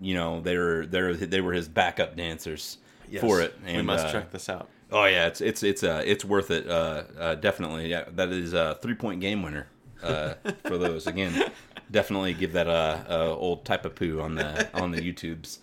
you 0.00 0.14
know, 0.14 0.40
they 0.40 0.56
were 0.56 0.86
they 0.86 1.02
were 1.02 1.14
they 1.14 1.40
were 1.40 1.52
his 1.52 1.68
backup 1.68 2.16
dancers 2.16 2.78
for 3.20 3.40
it. 3.40 3.54
And, 3.66 3.76
we 3.78 3.82
must 3.82 4.06
uh, 4.06 4.12
check 4.12 4.30
this 4.30 4.48
out. 4.48 4.68
Oh 4.92 5.04
yeah, 5.04 5.26
it's 5.26 5.40
it's 5.40 5.62
it's 5.62 5.82
uh 5.82 6.02
it's 6.04 6.24
worth 6.24 6.50
it. 6.50 6.68
Uh, 6.68 7.02
uh 7.18 7.34
definitely. 7.34 7.88
Yeah, 7.88 8.04
that 8.12 8.30
is 8.30 8.52
a 8.54 8.78
three 8.80 8.94
point 8.94 9.20
game 9.20 9.42
winner. 9.42 9.66
Uh, 10.02 10.34
for 10.64 10.78
those 10.78 11.06
again, 11.06 11.50
definitely 11.90 12.34
give 12.34 12.52
that 12.52 12.66
a, 12.66 13.04
a 13.08 13.36
old 13.36 13.64
type 13.64 13.84
of 13.84 13.94
poo 13.94 14.20
on 14.20 14.34
the 14.34 14.68
on 14.74 14.90
the 14.90 15.00
YouTubes. 15.00 15.58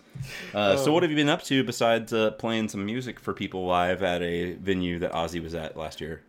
Uh, 0.52 0.76
so 0.76 0.92
what 0.92 1.02
have 1.02 1.10
you 1.10 1.16
been 1.16 1.28
up 1.28 1.42
to 1.44 1.62
besides 1.62 2.12
uh, 2.12 2.32
playing 2.32 2.68
some 2.68 2.84
music 2.84 3.20
for 3.20 3.32
people 3.32 3.66
live 3.66 4.02
at 4.02 4.20
a 4.22 4.54
venue 4.54 4.98
that 4.98 5.12
Ozzy 5.12 5.42
was 5.42 5.54
at 5.54 5.76
last 5.76 6.00
year? 6.00 6.22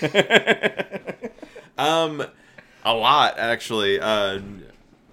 Um, 1.78 2.24
a 2.84 2.92
lot 2.92 3.38
actually. 3.38 4.00
Uh, 4.00 4.40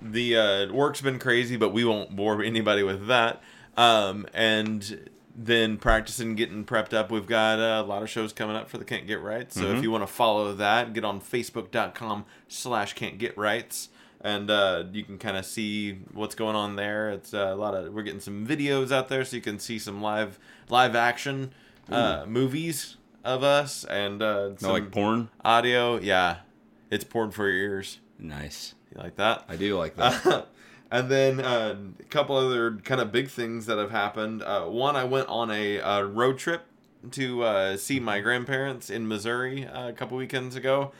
the 0.01 0.37
uh, 0.37 0.73
work's 0.73 1.01
been 1.01 1.19
crazy, 1.19 1.55
but 1.55 1.69
we 1.69 1.85
won't 1.85 2.15
bore 2.15 2.43
anybody 2.43 2.83
with 2.83 3.07
that. 3.07 3.41
Um, 3.77 4.25
and 4.33 5.09
then 5.37 5.77
practicing, 5.77 6.35
getting 6.35 6.63
prepped 6.63 6.93
up. 6.93 7.11
We've 7.11 7.27
got 7.27 7.59
uh, 7.59 7.83
a 7.83 7.85
lot 7.85 8.01
of 8.03 8.09
shows 8.09 8.31
coming 8.33 8.55
up 8.55 8.69
for 8.69 8.77
the 8.77 8.85
Can't 8.85 9.05
Get 9.05 9.21
Right. 9.21 9.51
So 9.51 9.73
if 9.75 9.83
you 9.83 9.91
want 9.91 10.03
to 10.03 10.07
follow 10.07 10.53
that, 10.53 10.93
get 10.93 11.03
on 11.03 11.19
Facebook.com 11.19 12.25
slash 12.47 12.93
Can't 12.93 13.17
Get 13.17 13.37
Rights. 13.37 13.89
And 14.21 14.49
uh, 14.49 14.85
you 14.91 15.03
can 15.03 15.17
kind 15.19 15.37
of 15.37 15.45
see 15.45 15.99
what's 16.13 16.33
going 16.35 16.55
on 16.55 16.75
there. 16.77 17.11
It's 17.11 17.33
uh, 17.33 17.51
a 17.53 17.55
lot 17.55 17.75
of 17.75 17.93
we're 17.93 18.01
getting 18.03 18.19
some 18.21 18.47
videos 18.47 18.91
out 18.91 19.07
there, 19.07 19.23
so 19.23 19.35
you 19.35 19.41
can 19.41 19.59
see 19.59 19.77
some 19.77 20.01
live 20.01 20.39
live 20.69 20.95
action 20.95 21.53
uh, 21.91 22.25
movies 22.27 22.95
of 23.23 23.43
us 23.43 23.83
and 23.85 24.23
uh, 24.23 24.51
No, 24.61 24.71
like 24.71 24.89
porn. 24.89 25.29
audio. 25.43 25.99
Yeah, 25.99 26.37
it's 26.89 27.03
porn 27.03 27.29
for 27.31 27.47
your 27.47 27.57
ears. 27.75 27.99
Nice. 28.17 28.73
You 28.95 29.01
like 29.01 29.17
that? 29.17 29.43
I 29.47 29.57
do 29.57 29.77
like 29.77 29.95
that. 29.97 30.47
and 30.95 31.09
then 31.11 31.41
uh, 31.41 31.75
a 31.99 32.03
couple 32.05 32.37
other 32.37 32.77
kind 32.77 33.01
of 33.01 33.11
big 33.11 33.29
things 33.29 33.65
that 33.65 33.77
have 33.77 33.91
happened. 33.91 34.41
Uh, 34.41 34.63
one, 34.65 34.95
I 34.95 35.03
went 35.03 35.27
on 35.27 35.51
a, 35.51 35.79
uh 35.81 36.01
road 36.03 36.37
trip 36.37 36.63
to 37.11 37.43
uh, 37.43 37.77
see 37.77 37.99
my 37.99 38.21
grandparents 38.21 38.89
in 38.89 39.07
Missouri 39.07 39.65
uh, 39.65 39.89
a 39.89 39.93
couple 39.93 40.17
weekends 40.17 40.55
ago, 40.55 40.91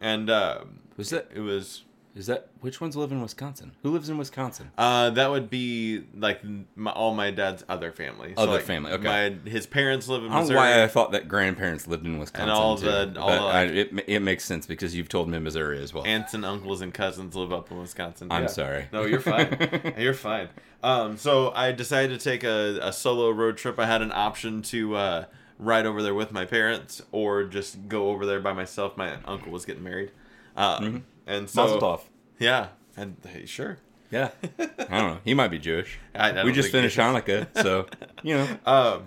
and 0.00 0.28
uh, 0.28 0.64
Was 0.96 1.10
that 1.10 1.28
it 1.32 1.40
was 1.40 1.84
is 2.14 2.26
that 2.26 2.48
which 2.60 2.80
ones 2.80 2.96
live 2.96 3.10
in 3.10 3.20
Wisconsin? 3.20 3.72
Who 3.82 3.90
lives 3.90 4.08
in 4.08 4.16
Wisconsin? 4.18 4.70
uh, 4.78 5.10
that 5.10 5.30
would 5.30 5.50
be 5.50 6.04
like 6.16 6.40
my, 6.76 6.92
all 6.92 7.12
my 7.14 7.30
dad's 7.32 7.64
other 7.68 7.90
family. 7.90 8.34
Other 8.36 8.52
like, 8.52 8.62
family, 8.62 8.92
okay. 8.92 9.36
My 9.44 9.50
his 9.50 9.66
parents 9.66 10.06
live 10.08 10.22
in 10.24 10.30
I 10.30 10.38
don't 10.40 10.48
know 10.50 10.56
why 10.56 10.82
I 10.84 10.86
thought 10.86 11.10
that 11.12 11.26
grandparents 11.28 11.86
lived 11.88 12.06
in 12.06 12.18
Wisconsin. 12.18 12.48
And 12.50 12.56
all 12.56 12.76
too. 12.76 12.84
the- 12.86 13.20
all 13.20 13.28
But 13.28 13.38
the, 13.38 13.44
I- 13.46 13.62
it 13.64 14.04
it 14.06 14.20
makes 14.20 14.44
sense 14.44 14.66
because 14.66 14.94
you've 14.94 15.08
told 15.08 15.28
me 15.28 15.38
Missouri 15.40 15.82
as 15.82 15.92
well. 15.92 16.04
aunts 16.06 16.34
and 16.34 16.44
uncles 16.44 16.80
and 16.80 16.94
cousins 16.94 17.34
live 17.34 17.52
up 17.52 17.70
in 17.72 17.78
Wisconsin. 17.78 18.28
I'm 18.30 18.42
Yeah. 18.42 18.48
sorry. 18.48 18.88
No, 18.92 19.04
you're 19.04 19.20
fine. 19.20 19.94
you're 19.98 20.14
fine. 20.14 20.48
Um, 20.84 21.16
so 21.16 21.50
I 21.52 21.72
decided 21.72 22.18
to 22.20 22.22
take 22.24 22.44
a, 22.44 22.78
a 22.82 22.92
solo 22.92 23.30
road 23.30 23.56
trip. 23.56 23.78
I 23.78 23.86
had 23.86 24.02
an 24.02 24.12
option 24.12 24.62
to 24.62 24.94
uh, 24.96 25.24
ride 25.58 25.86
over 25.86 26.02
there 26.02 26.14
with 26.14 26.30
my 26.30 26.44
parents 26.44 27.02
or 27.10 27.42
just 27.44 27.88
go 27.88 28.10
over 28.10 28.24
there 28.26 28.38
by 28.40 28.52
myself. 28.52 28.96
My 28.96 29.14
uncle 29.24 29.50
was 29.50 29.64
getting 29.64 29.82
married. 29.82 30.10
Um, 30.56 31.04
and 31.26 31.48
so 31.48 31.62
Mazel 31.62 31.80
tov. 31.80 32.00
yeah, 32.38 32.68
and 32.96 33.16
hey, 33.26 33.46
sure. 33.46 33.78
Yeah. 34.10 34.30
I 34.58 34.66
don't 34.76 34.88
know. 35.14 35.18
He 35.24 35.34
might 35.34 35.48
be 35.48 35.58
Jewish. 35.58 35.98
I- 36.14 36.28
I 36.28 36.32
don't 36.32 36.46
we 36.46 36.52
just 36.52 36.70
think 36.70 36.84
he 36.84 36.88
finished 36.90 36.98
is. 36.98 37.04
Hanukkah, 37.04 37.62
so 37.62 37.86
you 38.22 38.36
know. 38.36 38.58
Um, 38.66 39.04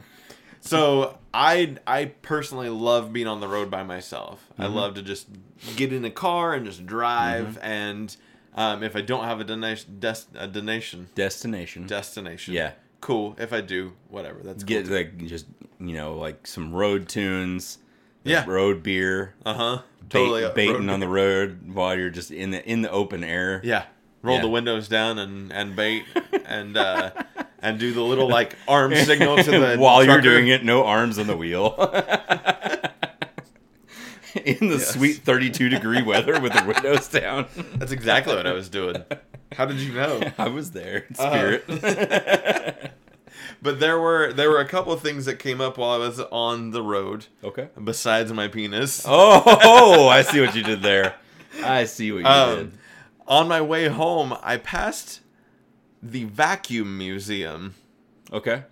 so 0.62 1.18
I 1.34 1.78
I 1.86 2.06
personally 2.06 2.70
love 2.70 3.14
being 3.14 3.28
on 3.28 3.40
the 3.40 3.48
road 3.48 3.70
by 3.72 3.84
myself. 3.84 4.46
I 4.58 4.66
Mm-hmm. 4.66 4.76
love 4.76 4.94
to 4.96 5.02
just 5.02 5.28
get 5.76 5.94
in 5.94 6.04
a 6.04 6.10
car 6.12 6.54
and 6.54 6.66
just 6.66 6.86
drive. 6.86 7.58
And 7.62 8.16
um, 8.56 8.84
if 8.84 8.96
I 8.96 9.02
don't 9.02 9.24
have 9.24 9.40
a 9.40 9.44
donation, 9.44 9.98
des- 10.00 10.26
a 10.36 10.48
donation 10.48 11.08
Destination. 11.16 11.86
destination, 11.88 12.54
Yeah. 12.54 12.72
cool. 13.02 13.36
If 13.40 13.54
I 13.54 13.62
do, 13.62 13.94
whatever. 14.10 14.40
That's 14.44 14.64
Get 14.64 14.88
cool. 14.88 14.96
like 14.98 15.18
just 15.28 15.46
you 15.80 15.94
know 15.96 16.16
like 16.18 16.46
some 16.48 16.74
road 16.74 17.08
tunes. 17.08 17.78
Yeah. 18.24 18.44
Road 18.46 18.84
beer. 18.84 19.36
Uh 19.46 19.54
huh. 19.54 19.82
Bait, 20.10 20.20
Totally 20.20 20.44
uh, 20.46 20.52
baiting 20.52 20.90
on 20.90 21.00
the 21.02 21.08
road 21.08 21.74
while 21.74 21.98
you're 21.98 22.10
just 22.10 22.32
in 22.32 22.52
the 22.52 22.66
in 22.66 22.82
the 22.82 22.90
open 22.92 23.24
air. 23.24 23.60
Yeah. 23.64 23.86
Roll 24.22 24.38
Yeah. 24.38 24.42
the 24.44 24.48
windows 24.50 24.88
down 24.88 25.20
and 25.20 25.52
and 25.52 25.76
bait 25.76 26.06
and 26.46 26.78
uh, 26.78 27.12
and 27.62 27.78
do 27.80 27.94
the 27.94 28.02
little 28.02 28.30
like 28.30 28.56
arm 28.68 28.96
signal 29.06 29.38
to 29.38 29.52
the 29.52 29.76
while 29.78 30.04
you're 30.04 30.22
doing 30.22 30.48
it, 30.48 30.64
no 30.64 30.84
arms 30.86 31.20
on 31.20 31.28
the 31.28 31.36
wheel. 31.38 31.76
in 34.46 34.70
the 34.70 34.78
Yes. 34.78 34.94
sweet 34.94 35.18
32 35.18 35.70
degree 35.70 36.02
weather 36.04 36.40
with 36.40 36.54
the 36.54 36.64
windows 36.66 37.08
down. 37.10 37.48
That's 37.76 37.92
exactly 37.92 38.36
what 38.36 38.46
I 38.48 38.54
was 38.54 38.70
doing. 38.70 39.04
How 39.54 39.66
did 39.66 39.78
you 39.78 39.94
know? 39.94 40.22
I 40.38 40.48
was 40.50 40.72
there 40.72 41.06
in 41.10 41.16
Uh-huh. 41.20 42.87
But 43.62 43.80
there 43.80 44.00
were 44.00 44.32
there 44.34 44.50
were 44.50 44.60
a 44.60 44.68
couple 44.68 44.94
of 44.94 45.02
things 45.02 45.26
that 45.26 45.40
came 45.40 45.60
up 45.62 45.78
while 45.78 45.92
I 45.92 45.98
was 45.98 46.20
on 46.20 46.72
the 46.72 46.82
road 46.84 47.26
okay. 47.44 47.70
besides 47.84 48.32
my 48.32 48.48
penis. 48.48 49.04
Oh, 49.08 50.08
I 50.08 50.22
see 50.22 50.40
what 50.42 50.56
you 50.56 50.64
did 50.64 50.82
there. 50.82 51.16
I 51.64 51.86
see 51.86 52.12
what 52.12 52.20
you 52.20 52.26
Um, 52.28 52.56
did. 52.58 52.72
on 53.28 53.48
my 53.48 53.62
way 53.62 53.88
home, 53.88 54.36
I 54.44 54.58
passed 54.58 55.22
the 56.04 56.26
vacuum 56.26 56.98
museum. 56.98 57.74
Okay. 58.32 58.64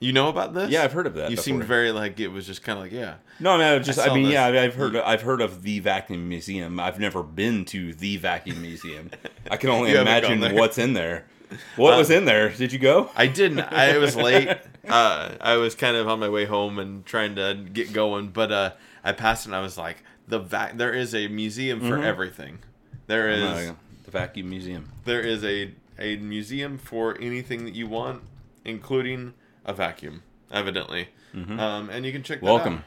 You 0.00 0.12
know 0.12 0.28
about 0.28 0.52
this? 0.52 0.68
Yeah, 0.68 0.82
I've 0.82 0.92
heard 0.92 1.06
of 1.06 1.14
that. 1.14 1.30
You 1.30 1.36
before. 1.36 1.44
seemed 1.44 1.64
very 1.64 1.92
like 1.92 2.18
it 2.18 2.26
was 2.28 2.44
just 2.44 2.64
kind 2.64 2.76
of 2.76 2.84
like 2.84 2.92
yeah. 2.92 3.14
No, 3.38 3.56
no, 3.56 3.78
just 3.78 4.00
I 4.00 4.08
I, 4.08 4.14
mean, 4.14 4.24
this. 4.24 4.32
yeah, 4.32 4.46
I've 4.46 4.74
heard 4.74 4.96
I've 4.96 5.22
heard 5.22 5.40
of 5.40 5.62
the 5.62 5.78
vacuum 5.78 6.28
museum. 6.28 6.80
I've 6.80 6.98
never 6.98 7.22
been 7.22 7.64
to 7.66 7.94
the 7.94 8.16
vacuum 8.16 8.60
museum. 8.60 9.10
I 9.48 9.56
can 9.56 9.70
only 9.76 9.92
You 9.92 10.00
imagine 10.00 10.40
what's 10.56 10.78
in 10.78 10.94
there. 10.94 11.26
What 11.76 11.94
Uh, 11.94 11.98
was 11.98 12.10
in 12.10 12.24
there? 12.24 12.48
Did 12.50 12.72
you 12.72 12.78
go? 12.78 13.10
I 13.16 13.26
didn't. 13.26 13.60
I 13.60 13.98
was 13.98 14.16
late. 14.16 14.48
Uh, 14.88 15.36
I 15.40 15.58
was 15.58 15.76
kind 15.76 15.96
of 15.96 16.08
on 16.08 16.18
my 16.18 16.28
way 16.28 16.44
home 16.44 16.80
and 16.80 17.06
trying 17.06 17.36
to 17.36 17.54
get 17.72 17.92
going, 17.92 18.30
but 18.30 18.50
uh, 18.50 18.72
I 19.04 19.12
passed 19.12 19.46
and 19.46 19.54
I 19.54 19.60
was 19.60 19.78
like, 19.78 20.02
the 20.26 20.40
vac. 20.40 20.76
There 20.76 20.92
is 20.92 21.14
a 21.14 21.28
museum 21.28 21.78
for 21.78 21.98
Mhm. 21.98 22.04
everything. 22.04 22.58
There 23.06 23.30
is 23.30 23.40
No, 23.68 23.76
the 24.04 24.10
vacuum 24.10 24.50
museum. 24.50 24.90
there 25.04 25.20
is 25.20 25.44
a 25.44 25.70
a 26.00 26.16
museum 26.16 26.78
for 26.78 27.16
anything 27.20 27.64
that 27.64 27.76
you 27.76 27.86
want, 27.86 28.22
including 28.64 29.34
a 29.64 29.72
vacuum. 29.72 30.22
Evidently, 30.50 31.08
um, 31.34 31.88
and 31.88 32.04
you 32.04 32.10
can 32.12 32.24
check. 32.24 32.40
That 32.40 32.46
Mm-hmm. 32.46 32.52
Welcome 32.54 32.74
out. 32.78 32.84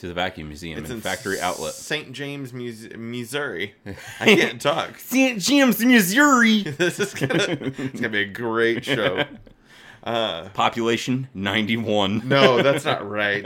To 0.00 0.08
the 0.08 0.14
vacuum 0.14 0.48
museum 0.48 0.78
It's 0.78 0.90
and 0.90 0.96
in 0.98 1.02
factory 1.02 1.40
outlet. 1.40 1.74
St. 1.74 2.12
James, 2.12 2.52
Mus- 2.52 2.88
Missouri. 2.96 3.74
I 4.20 4.34
can't 4.34 4.60
talk. 4.60 4.94
St. 4.98 5.38
James, 5.38 5.84
Missouri. 5.84 6.62
this 6.62 6.98
is 6.98 7.14
gonna 7.14 7.34
it's 7.38 8.00
gonna 8.00 8.08
be 8.08 8.22
a 8.22 8.26
great 8.26 8.84
show. 8.84 9.24
Uh, 10.02 10.48
Population 10.50 11.28
91. 11.34 12.26
no, 12.26 12.62
that's 12.62 12.86
not 12.86 13.06
right. 13.08 13.44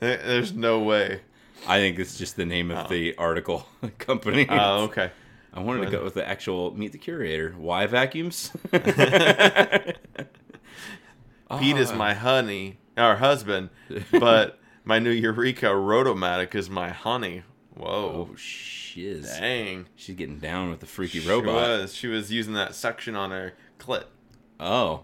There's 0.00 0.52
no 0.52 0.80
way. 0.80 1.20
I 1.66 1.78
think 1.78 1.98
it's 2.00 2.18
just 2.18 2.34
the 2.36 2.44
name 2.44 2.70
of 2.72 2.86
Oh. 2.86 2.88
the 2.88 3.14
article 3.16 3.66
company. 3.98 4.46
Oh, 4.48 4.82
okay. 4.84 5.10
I 5.54 5.60
wanted 5.60 5.84
to 5.86 5.90
go 5.92 6.02
with 6.04 6.14
the 6.14 6.28
actual 6.28 6.76
meet 6.76 6.90
the 6.92 6.98
curator. 6.98 7.54
Why 7.56 7.86
vacuums? 7.86 8.50
Pete 8.72 8.84
is 11.78 11.90
Ah. 11.92 11.96
my 11.96 12.14
honey, 12.14 12.78
our 12.96 13.16
husband, 13.16 13.70
but 14.12 14.57
my 14.88 14.98
new 14.98 15.10
Eureka 15.10 15.66
Rotomatic 15.66 16.54
is 16.54 16.70
my 16.70 16.88
honey. 16.88 17.42
Whoa. 17.76 18.30
Oh 18.30 18.34
shiz. 18.36 19.30
Dang. 19.38 19.86
She's 19.94 20.16
getting 20.16 20.38
down 20.38 20.70
with 20.70 20.80
the 20.80 20.86
freaky 20.86 21.20
She 21.20 21.28
robot. 21.28 21.54
was. 21.54 21.94
She 21.94 22.08
was 22.08 22.32
using 22.32 22.54
that 22.54 22.74
suction 22.74 23.14
on 23.14 23.30
her 23.30 23.52
clit. 23.78 24.04
Oh, 24.58 25.02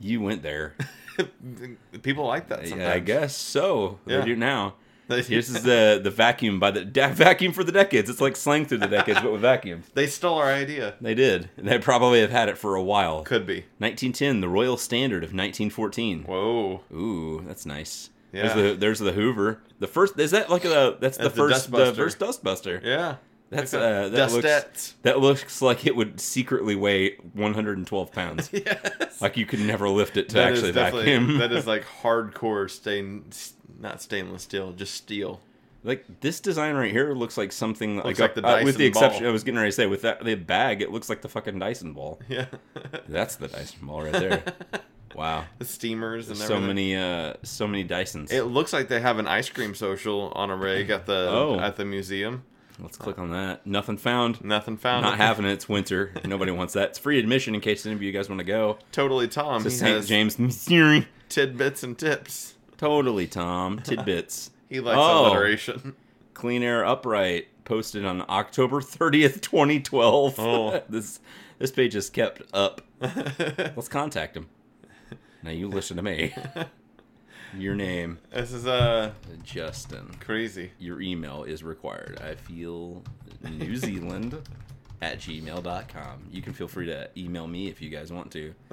you 0.00 0.20
went 0.20 0.42
there. 0.42 0.74
People 2.02 2.26
like 2.26 2.48
that 2.48 2.66
sometimes. 2.66 2.80
Yeah, 2.80 2.92
I 2.92 2.98
guess 2.98 3.36
so. 3.36 4.00
Yeah. 4.04 4.18
They 4.18 4.26
do 4.26 4.36
now. 4.36 4.74
This 5.06 5.30
is 5.30 5.62
the 5.62 6.00
the 6.02 6.10
vacuum 6.10 6.58
by 6.60 6.72
the 6.72 6.84
da- 6.84 7.12
vacuum 7.12 7.52
for 7.52 7.64
the 7.64 7.72
decades. 7.72 8.10
It's 8.10 8.20
like 8.20 8.36
slang 8.36 8.66
through 8.66 8.78
the 8.78 8.86
decades, 8.88 9.20
but 9.20 9.32
with 9.32 9.40
vacuums. 9.40 9.86
they 9.94 10.06
stole 10.06 10.38
our 10.38 10.52
idea. 10.52 10.94
They 11.00 11.14
did. 11.14 11.50
They 11.56 11.78
probably 11.78 12.20
have 12.20 12.30
had 12.30 12.48
it 12.48 12.58
for 12.58 12.74
a 12.74 12.82
while. 12.82 13.22
Could 13.22 13.46
be. 13.46 13.64
1910, 13.78 14.40
the 14.40 14.48
Royal 14.48 14.76
Standard 14.76 15.24
of 15.24 15.30
1914. 15.30 16.24
Whoa. 16.24 16.82
Ooh, 16.92 17.42
that's 17.46 17.64
nice. 17.66 18.10
Yeah. 18.32 18.42
There's 18.42 18.54
the 18.54 18.76
there's 18.78 18.98
the 19.00 19.12
Hoover. 19.12 19.60
The 19.78 19.86
first 19.86 20.18
is 20.18 20.30
that 20.30 20.50
like 20.50 20.64
a 20.64 20.96
that's 21.00 21.16
the 21.16 21.24
That's 21.24 21.34
the 21.34 21.40
first 21.48 21.70
the 21.70 21.78
Dustbuster. 21.78 21.96
first 21.96 22.18
Dustbuster. 22.18 22.82
Yeah. 22.84 23.16
That's 23.50 23.74
uh, 23.74 24.04
the 24.04 24.16
that 24.16 24.32
looks 24.32 24.94
that 25.02 25.18
looks 25.18 25.60
like 25.60 25.84
it 25.84 25.96
would 25.96 26.20
secretly 26.20 26.76
weigh 26.76 27.16
112 27.32 28.12
pounds. 28.12 28.48
yes. 28.52 29.20
like 29.20 29.36
you 29.36 29.44
could 29.44 29.58
never 29.58 29.88
lift 29.88 30.16
it 30.16 30.28
to 30.28 30.36
That 30.36 30.52
is 30.52 30.62
actually 30.76 31.02
vacuum. 31.02 31.38
that 31.38 31.50
is 31.50 31.66
like 31.66 31.84
hardcore 32.02 32.70
stain, 32.70 33.24
not 33.80 34.00
stainless 34.00 34.44
steel, 34.44 34.70
just 34.70 34.94
steel. 34.94 35.40
like 35.82 36.04
this 36.20 36.38
design 36.38 36.76
right 36.76 36.92
here 36.92 37.12
looks 37.12 37.36
like 37.36 37.50
something 37.50 37.96
like, 37.96 38.20
like 38.20 38.36
the 38.36 38.46
uh, 38.46 38.62
with 38.62 38.76
the 38.76 38.84
exception 38.86 39.22
ball. 39.24 39.30
I 39.30 39.32
was 39.32 39.42
getting 39.42 39.58
ready 39.58 39.70
to 39.72 39.74
say 39.74 39.86
with 39.86 40.02
that 40.02 40.24
the 40.24 40.36
bag 40.36 40.80
it 40.80 40.92
looks 40.92 41.08
like 41.08 41.20
the 41.22 41.28
fucking 41.28 41.58
Dyson 41.58 41.92
ball. 41.92 42.20
Yeah. 42.28 42.46
That's 43.08 43.34
the 43.34 43.48
Dyson 43.48 43.80
ball 43.84 44.02
right 44.02 44.12
there. 44.12 44.44
wow. 45.14 45.44
the 45.58 45.64
steamers 45.64 46.28
and 46.28 46.36
so 46.36 46.44
everything. 46.56 46.66
many 46.66 46.96
uh 46.96 47.34
so 47.42 47.66
many 47.66 47.84
Dysons. 47.84 48.32
It 48.32 48.44
looks 48.44 48.72
like 48.72 48.88
they 48.88 49.00
have 49.00 49.18
an 49.18 49.26
ice 49.26 49.48
cream 49.48 49.74
social 49.74 50.30
on 50.34 50.50
a 50.50 50.56
rig 50.56 50.90
at 50.90 51.06
the 51.06 51.28
Oh. 51.30 51.58
at 51.60 51.76
the 51.76 51.84
museum. 51.84 52.44
Let's 52.78 52.96
click 52.96 53.18
on 53.18 53.30
that. 53.32 53.66
Nothing 53.66 53.98
found. 53.98 54.42
Nothing 54.42 54.78
found. 54.78 55.02
Not 55.04 55.18
having 55.18 55.44
it. 55.44 55.52
It's 55.52 55.68
winter. 55.68 56.14
Nobody 56.24 56.50
wants 56.50 56.72
that. 56.72 56.90
It's 56.90 56.98
free 56.98 57.18
admission 57.18 57.54
in 57.54 57.60
case 57.60 57.84
any 57.84 57.94
of 57.94 58.02
you 58.02 58.10
guys 58.10 58.30
want 58.30 58.38
to 58.38 58.44
go 58.44 58.78
totally 58.90 59.28
Tom. 59.28 59.62
to 59.62 59.68
He 59.68 59.74
St. 59.76 59.96
has 59.96 60.08
James, 60.08 60.38
Missouri. 60.38 61.06
tidbits 61.28 61.82
and 61.82 61.98
tips. 61.98 62.54
Totally, 62.78 63.26
Tom. 63.26 63.80
Tidbits. 63.80 64.50
He 64.70 64.78
likes 64.80 64.98
Oh. 64.98 65.26
alliteration. 65.26 65.94
Clean 66.32 66.62
Air 66.62 66.84
Upright 66.86 67.48
posted 67.64 68.04
on 68.06 68.24
October 68.30 68.80
30th, 68.80 69.40
2012. 69.42 70.38
Oh. 70.38 70.82
this 70.88 71.18
this 71.58 71.70
page 71.72 71.94
is 71.96 72.08
kept 72.08 72.40
up. 72.54 72.80
Let's 73.00 73.88
contact 73.88 74.36
him. 74.36 74.48
Now 75.42 75.50
you 75.50 75.68
listen 75.68 75.96
to 75.96 76.02
me. 76.02 76.34
Your 77.58 77.74
name, 77.74 78.18
this 78.32 78.52
is 78.52 78.66
uh 78.66 79.10
Justin. 79.42 80.08
crazy. 80.20 80.70
Your 80.78 81.00
email 81.00 81.42
is 81.42 81.64
required. 81.64 82.20
I 82.22 82.36
feel 82.36 83.02
New 83.42 83.74
Zealand 83.76 84.36
at 85.02 85.18
gmail.com. 85.18 86.28
You 86.30 86.42
can 86.42 86.52
feel 86.52 86.68
free 86.68 86.86
to 86.86 87.08
email 87.16 87.48
me 87.48 87.66
if 87.68 87.82
you 87.82 87.88
guys 87.90 88.12
want 88.12 88.30
to. 88.32 88.54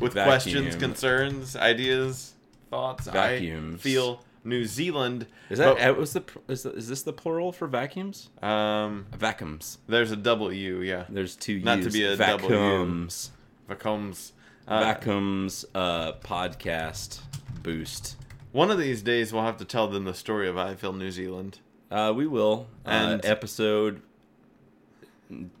With 0.00 0.14
Vacuum. 0.14 0.24
questions, 0.24 0.76
concerns, 0.76 1.54
ideas, 1.54 2.34
thoughts. 2.70 3.06
Vacuums. 3.06 3.80
I 3.80 3.82
feel 3.82 4.24
New 4.42 4.64
Zealand. 4.64 5.26
Is 5.48 5.58
that 5.58 5.78
uh, 5.80 5.94
was 5.94 6.12
the 6.12 6.24
is, 6.48 6.64
the, 6.64 6.72
is 6.72 6.88
this 6.88 7.02
the 7.02 7.12
plural 7.12 7.52
for 7.52 7.68
vacuums? 7.68 8.30
but, 8.40 8.48
um? 8.48 9.06
Vacuums. 9.12 9.78
There's 9.86 10.10
a 10.10 10.16
double 10.16 10.52
U. 10.52 10.80
Yeah. 10.80 11.04
There's 11.08 11.36
two 11.36 11.60
Not 11.60 11.78
to 11.78 11.84
U's. 11.84 11.92
be 11.92 12.02
a 12.04 12.16
double 12.16 12.50
U. 12.50 12.56
vacuums. 12.56 13.30
Vacuums. 13.68 14.32
Uh, 14.66 14.80
Vacuums 14.80 15.64
uh, 15.74 16.12
podcast 16.14 17.20
boost. 17.62 18.16
One 18.52 18.70
of 18.70 18.78
these 18.78 19.02
days, 19.02 19.32
we'll 19.32 19.42
have 19.42 19.56
to 19.58 19.64
tell 19.64 19.88
them 19.88 20.04
the 20.04 20.14
story 20.14 20.48
of 20.48 20.56
I 20.56 20.74
feel 20.74 20.92
New 20.92 21.10
Zealand. 21.10 21.58
Uh, 21.90 22.12
we 22.14 22.26
will. 22.26 22.66
And- 22.84 23.24
uh, 23.24 23.28
episode 23.28 24.00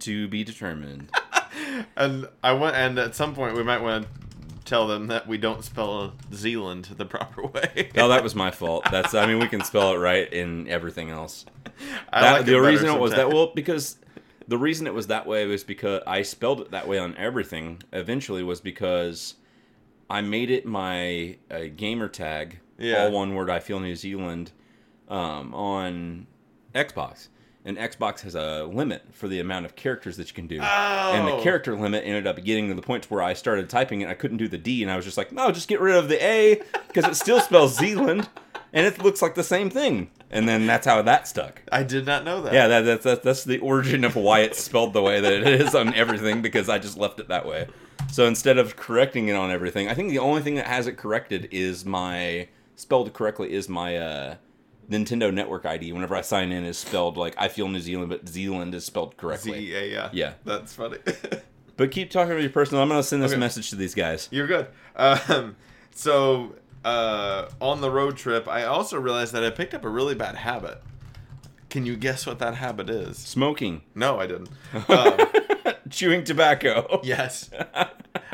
to 0.00 0.28
be 0.28 0.44
determined. 0.44 1.10
And 1.96 2.28
I 2.42 2.52
want, 2.52 2.76
and 2.76 2.98
at 2.98 3.14
some 3.14 3.34
point, 3.34 3.56
we 3.56 3.62
might 3.62 3.80
want 3.80 4.04
to 4.06 4.10
tell 4.64 4.86
them 4.86 5.06
that 5.08 5.26
we 5.26 5.38
don't 5.38 5.64
spell 5.64 6.12
Zealand 6.32 6.84
the 6.96 7.04
proper 7.04 7.46
way. 7.46 7.90
no, 7.96 8.08
that 8.08 8.22
was 8.22 8.34
my 8.34 8.50
fault. 8.50 8.84
That's. 8.90 9.14
I 9.14 9.26
mean, 9.26 9.38
we 9.38 9.48
can 9.48 9.62
spell 9.62 9.92
it 9.94 9.98
right 9.98 10.30
in 10.32 10.68
everything 10.68 11.10
else. 11.10 11.46
I 12.12 12.20
That, 12.20 12.32
like 12.32 12.46
the 12.46 12.60
reason 12.60 12.88
it 12.88 12.98
was 13.00 13.12
that 13.12 13.28
well 13.28 13.52
because 13.54 13.96
the 14.48 14.58
reason 14.58 14.86
it 14.86 14.94
was 14.94 15.06
that 15.08 15.26
way 15.26 15.46
was 15.46 15.64
because 15.64 16.02
I 16.06 16.22
spelled 16.22 16.60
it 16.60 16.70
that 16.70 16.86
way 16.88 16.98
on 16.98 17.16
everything. 17.16 17.82
Eventually, 17.92 18.42
was 18.42 18.60
because 18.60 19.34
I 20.10 20.20
made 20.20 20.50
it 20.50 20.66
my 20.66 21.36
uh, 21.50 21.64
gamer 21.76 22.08
tag, 22.08 22.58
Yeah. 22.78 23.04
all 23.04 23.12
one 23.12 23.34
word. 23.34 23.48
I 23.50 23.60
feel 23.60 23.80
New 23.80 23.96
Zealand 23.96 24.52
um, 25.08 25.54
on 25.54 26.26
Xbox, 26.74 27.28
and 27.64 27.76
Xbox 27.78 28.20
has 28.20 28.34
a 28.34 28.64
limit 28.64 29.02
for 29.12 29.28
the 29.28 29.40
amount 29.40 29.64
of 29.66 29.76
characters 29.76 30.16
that 30.18 30.28
you 30.28 30.34
can 30.34 30.46
do. 30.46 30.60
And 30.60 31.26
the 31.28 31.32
Oh. 31.34 31.42
character 31.42 31.76
limit 31.76 32.04
ended 32.04 32.26
up 32.26 32.42
getting 32.44 32.68
to 32.68 32.74
the 32.74 32.82
point 32.82 33.10
where 33.10 33.22
I 33.22 33.32
started 33.34 33.68
typing 33.70 34.00
it. 34.02 34.08
I 34.08 34.14
couldn't 34.14 34.36
do 34.38 34.48
the 34.48 34.58
D, 34.58 34.82
and 34.82 34.90
I 34.90 34.96
was 34.96 35.04
just 35.04 35.16
like, 35.16 35.32
no, 35.32 35.50
just 35.50 35.68
get 35.68 35.80
rid 35.80 35.94
of 35.94 36.08
the 36.08 36.22
A 36.24 36.60
because 36.88 37.04
it 37.06 37.16
still 37.16 37.40
spells 37.40 37.76
Zealand, 37.76 38.28
and 38.74 38.86
it 38.86 38.98
looks 39.02 39.22
like 39.22 39.34
the 39.34 39.42
same 39.42 39.70
thing. 39.70 40.10
and 40.30 40.46
then 40.48 40.66
that's 40.66 40.86
how 40.86 41.00
that 41.00 41.26
stuck. 41.28 41.62
I 41.72 41.82
did 41.84 42.04
not 42.04 42.24
know 42.24 42.42
that. 42.42 42.52
Yeah, 42.52 42.68
that, 42.68 42.82
that's 42.82 43.04
that's 43.04 43.24
that's 43.24 43.44
the 43.44 43.58
origin 43.60 44.04
of 44.04 44.16
why 44.16 44.40
it's 44.40 44.62
spelled 44.62 44.92
the 44.92 45.00
way 45.02 45.20
that 45.20 45.32
it 45.32 45.46
is 45.60 45.74
on 45.74 45.94
everything 45.94 46.42
because 46.42 46.68
I 46.68 46.78
just 46.78 46.98
left 46.98 47.20
it 47.20 47.28
that 47.28 47.46
way. 47.46 47.68
So 48.12 48.26
instead 48.26 48.58
of 48.58 48.76
correcting 48.76 49.28
it 49.28 49.34
on 49.34 49.50
everything, 49.50 49.88
I 49.88 49.94
think 49.94 50.10
the 50.10 50.18
only 50.18 50.42
thing 50.42 50.56
that 50.56 50.66
has 50.66 50.86
it 50.86 50.96
corrected 50.98 51.48
is 51.50 51.84
my 51.86 52.48
spelled 52.76 53.12
correctly 53.14 53.52
is 53.52 53.68
my 53.68 53.96
uh, 53.96 54.34
Nintendo 54.90 55.32
Network 55.32 55.64
ID. 55.64 55.92
Whenever 55.92 56.14
I 56.16 56.20
sign 56.20 56.52
in, 56.52 56.64
is 56.64 56.76
spelled 56.76 57.16
like 57.16 57.34
I 57.38 57.48
feel 57.48 57.68
New 57.68 57.80
Zealand, 57.80 58.10
but 58.10 58.28
Zealand 58.28 58.74
is 58.74 58.84
spelled 58.84 59.16
correctly. 59.16 59.66
Z 59.66 59.74
A. 59.74 59.86
Yeah. 59.90 60.08
Yeah. 60.12 60.32
That's 60.44 60.72
funny. 60.74 60.98
But 61.76 61.90
keep 61.90 62.10
talking 62.10 62.30
about 62.32 62.42
your 62.42 62.50
personal. 62.50 62.82
I'm 62.82 62.88
gonna 62.88 63.02
send 63.02 63.22
this 63.22 63.32
Okay. 63.32 63.40
message 63.40 63.70
to 63.70 63.76
these 63.76 63.94
guys. 63.94 64.28
You're 64.30 64.46
good. 64.46 64.66
Um, 64.96 65.56
so 65.92 66.54
uh, 66.84 67.48
on 67.60 67.80
the 67.80 67.90
road 67.90 68.16
trip, 68.16 68.46
I 68.48 68.64
also 68.64 68.98
realized 69.00 69.32
that 69.32 69.44
I 69.44 69.50
picked 69.50 69.74
up 69.74 69.84
a 69.84 69.88
really 69.88 70.14
bad 70.14 70.36
habit. 70.36 70.82
Can 71.70 71.86
you 71.86 71.96
guess 71.96 72.26
what 72.26 72.38
that 72.38 72.54
habit 72.56 72.88
is? 72.88 73.18
Smoking, 73.18 73.82
No, 73.94 74.20
I 74.20 74.26
didn't. 74.26 74.48
Um, 74.88 75.18
chewing 75.90 76.24
tobacco. 76.24 77.00
yes, 77.02 77.50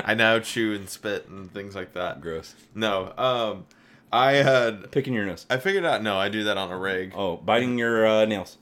I 0.04 0.14
now 0.14 0.38
chew 0.40 0.74
and 0.74 0.88
spit 0.88 1.28
and 1.28 1.52
things 1.52 1.74
like 1.74 1.94
that. 1.94 2.20
Gross. 2.20 2.54
No, 2.74 3.12
um, 3.16 3.66
I 4.12 4.32
had. 4.32 4.90
Picking 4.90 5.14
your 5.14 5.24
nose. 5.26 5.46
I 5.48 5.56
figured 5.58 5.84
out. 5.84 6.02
No, 6.02 6.18
I 6.18 6.28
do 6.28 6.44
that 6.44 6.56
on 6.58 6.70
a 6.70 6.76
rig. 6.78 7.12
Oh, 7.14 7.36
biting 7.36 7.78
your 7.78 8.06
uh, 8.06 8.24
nails. 8.24 8.58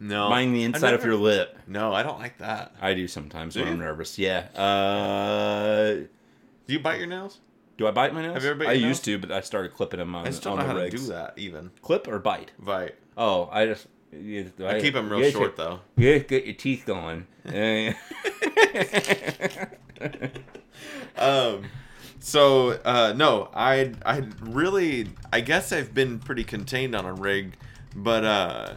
No, 0.00 0.28
Biting 0.28 0.52
the 0.52 0.64
inside 0.64 0.92
of 0.92 1.04
your 1.04 1.14
lip. 1.16 1.56
No, 1.66 1.94
I 1.94 2.02
don't 2.02 2.18
like 2.18 2.38
that. 2.38 2.74
I 2.82 2.94
do 2.94 3.08
sometimes 3.08 3.54
Do 3.54 3.60
when 3.62 3.74
I'm 3.74 3.78
nervous. 3.78 4.18
Yeah. 4.18 4.40
Uh, 4.54 5.94
Do 5.94 6.72
you 6.72 6.80
bite 6.80 6.98
your 6.98 7.06
nails? 7.06 7.38
Do 7.76 7.86
I 7.86 7.90
bite 7.90 8.14
my 8.14 8.22
nails? 8.22 8.34
Have 8.34 8.42
you 8.44 8.50
ever 8.50 8.58
bit 8.60 8.68
I 8.68 8.72
your 8.72 8.88
used 8.88 9.04
to, 9.04 9.18
but 9.18 9.30
I 9.32 9.40
started 9.40 9.74
clipping 9.74 9.98
them 9.98 10.14
on, 10.14 10.26
I 10.26 10.30
just 10.30 10.42
don't 10.42 10.58
on 10.58 10.66
know 10.66 10.74
the 10.74 10.80
how 10.80 10.84
to 10.86 10.90
do 10.90 10.98
that. 11.08 11.34
Even 11.36 11.70
Clip 11.82 12.06
or 12.08 12.18
bite? 12.18 12.52
bite. 12.58 12.94
Oh, 13.16 13.48
I 13.52 13.66
just. 13.66 13.86
you- 14.12 14.50
I 14.64 14.80
keep 14.80 14.94
them 14.94 15.08
real 15.10 15.20
you 15.20 15.30
short 15.30 15.56
just- 15.56 15.56
though. 15.56 15.80
You 15.96 16.14
just 16.18 16.28
get 16.28 16.44
your 16.44 16.54
teeth 16.54 16.84
going. 16.86 17.26
Um 21.16 21.64
so 22.18 22.70
uh 22.84 23.12
no 23.14 23.50
i 23.54 23.92
i 24.06 24.22
really 24.40 25.08
i 25.32 25.40
guess 25.40 25.72
i've 25.72 25.92
been 25.92 26.18
pretty 26.18 26.42
contained 26.42 26.94
on 26.94 27.04
a 27.04 27.12
rig 27.12 27.54
but 27.94 28.24
uh 28.24 28.74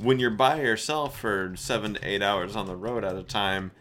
when 0.00 0.18
you're 0.20 0.30
by 0.30 0.60
yourself 0.60 1.18
for 1.20 1.52
seven 1.56 1.94
to 1.94 2.08
eight 2.08 2.22
hours 2.22 2.54
on 2.54 2.66
the 2.66 2.76
road 2.76 3.02
at 3.04 3.16
a 3.16 3.22
time 3.24 3.72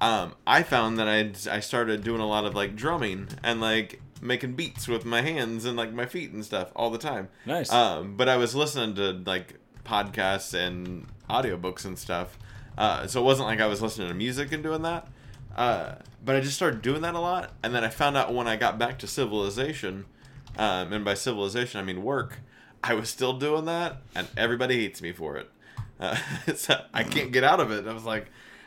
um 0.00 0.34
i 0.46 0.62
found 0.62 0.98
that 0.98 1.08
i 1.08 1.30
i 1.50 1.60
started 1.60 2.04
doing 2.04 2.20
a 2.20 2.26
lot 2.26 2.44
of 2.44 2.54
like 2.54 2.76
drumming 2.76 3.28
and 3.42 3.60
like 3.60 4.00
making 4.20 4.52
beats 4.54 4.88
with 4.88 5.04
my 5.04 5.20
hands 5.22 5.64
and 5.64 5.76
like 5.76 5.92
my 5.92 6.06
feet 6.06 6.30
and 6.32 6.44
stuff 6.44 6.70
all 6.76 6.90
the 6.90 6.98
time 6.98 7.28
Nice. 7.44 7.72
um 7.72 8.16
but 8.16 8.28
i 8.28 8.36
was 8.36 8.54
listening 8.54 8.94
to 8.96 9.12
like 9.30 9.54
podcasts 9.84 10.52
and 10.54 11.06
audiobooks 11.30 11.84
and 11.84 11.98
stuff 11.98 12.38
uh 12.76 13.06
so 13.06 13.20
it 13.20 13.24
wasn't 13.24 13.48
like 13.48 13.60
i 13.60 13.66
was 13.66 13.80
listening 13.80 14.08
to 14.08 14.14
music 14.14 14.52
and 14.52 14.62
doing 14.62 14.82
that 14.82 15.08
uh, 15.56 15.94
but 16.22 16.36
I 16.36 16.40
just 16.40 16.54
started 16.54 16.82
doing 16.82 17.00
that 17.00 17.14
a 17.14 17.18
lot, 17.18 17.50
and 17.62 17.74
then 17.74 17.82
I 17.82 17.88
found 17.88 18.14
out 18.14 18.34
when 18.34 18.46
I 18.46 18.56
got 18.56 18.78
back 18.78 18.98
to 18.98 19.06
civilization, 19.06 20.04
um, 20.58 20.92
and 20.92 21.02
by 21.02 21.14
civilization 21.14 21.80
I 21.80 21.82
mean 21.82 22.02
work, 22.02 22.40
I 22.84 22.92
was 22.92 23.08
still 23.08 23.32
doing 23.38 23.64
that, 23.64 24.02
and 24.14 24.28
everybody 24.36 24.74
hates 24.82 25.00
me 25.00 25.12
for 25.12 25.38
it. 25.38 25.48
Uh, 25.98 26.14
so 26.54 26.78
I 26.92 27.04
can't 27.04 27.32
get 27.32 27.42
out 27.42 27.60
of 27.60 27.70
it. 27.70 27.86
I 27.86 27.94
was 27.94 28.04
like, 28.04 28.26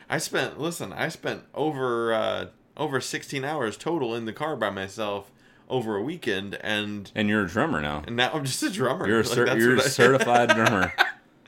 I 0.10 0.18
spent 0.18 0.60
listen, 0.60 0.92
I 0.94 1.10
spent 1.10 1.44
over 1.54 2.14
uh, 2.14 2.46
over 2.78 3.00
16 3.00 3.44
hours 3.46 3.78
total 3.78 4.16
in 4.16 4.26
the 4.26 4.34
car 4.34 4.56
by 4.56 4.70
myself 4.70 5.32
over 5.70 5.96
a 5.96 6.02
weekend, 6.02 6.56
and 6.62 7.12
and 7.14 7.30
you're 7.30 7.44
a 7.44 7.48
drummer 7.48 7.82
now. 7.82 8.04
and 8.08 8.16
now 8.16 8.32
I'm 8.34 8.44
just 8.46 8.64
a 8.64 8.70
drummer. 8.72 9.08
You're 9.08 9.20
a, 9.20 9.26
cer- 9.26 9.46
that's 9.46 9.60
you're 9.60 9.76
a 9.76 9.82
certified 10.02 10.50
drummer. 10.50 10.92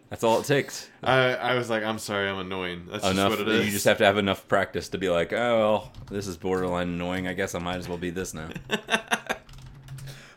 That's 0.09 0.23
all 0.23 0.39
it 0.41 0.45
takes. 0.45 0.89
I, 1.01 1.35
I 1.35 1.55
was 1.55 1.69
like, 1.69 1.83
I'm 1.83 1.97
sorry, 1.97 2.27
I'm 2.27 2.37
annoying. 2.37 2.87
That's 2.91 3.01
just 3.03 3.13
enough. 3.13 3.31
what 3.31 3.39
it 3.39 3.47
is. 3.47 3.65
You 3.65 3.71
just 3.71 3.85
have 3.85 3.97
to 3.99 4.05
have 4.05 4.17
enough 4.17 4.45
practice 4.47 4.89
to 4.89 4.97
be 4.97 5.09
like, 5.09 5.31
oh 5.33 5.57
well, 5.59 5.91
this 6.09 6.27
is 6.27 6.37
borderline 6.37 6.89
annoying. 6.89 7.27
I 7.27 7.33
guess 7.33 7.55
I 7.55 7.59
might 7.59 7.77
as 7.77 7.87
well 7.87 7.97
be 7.97 8.09
this 8.09 8.33
now. 8.33 8.49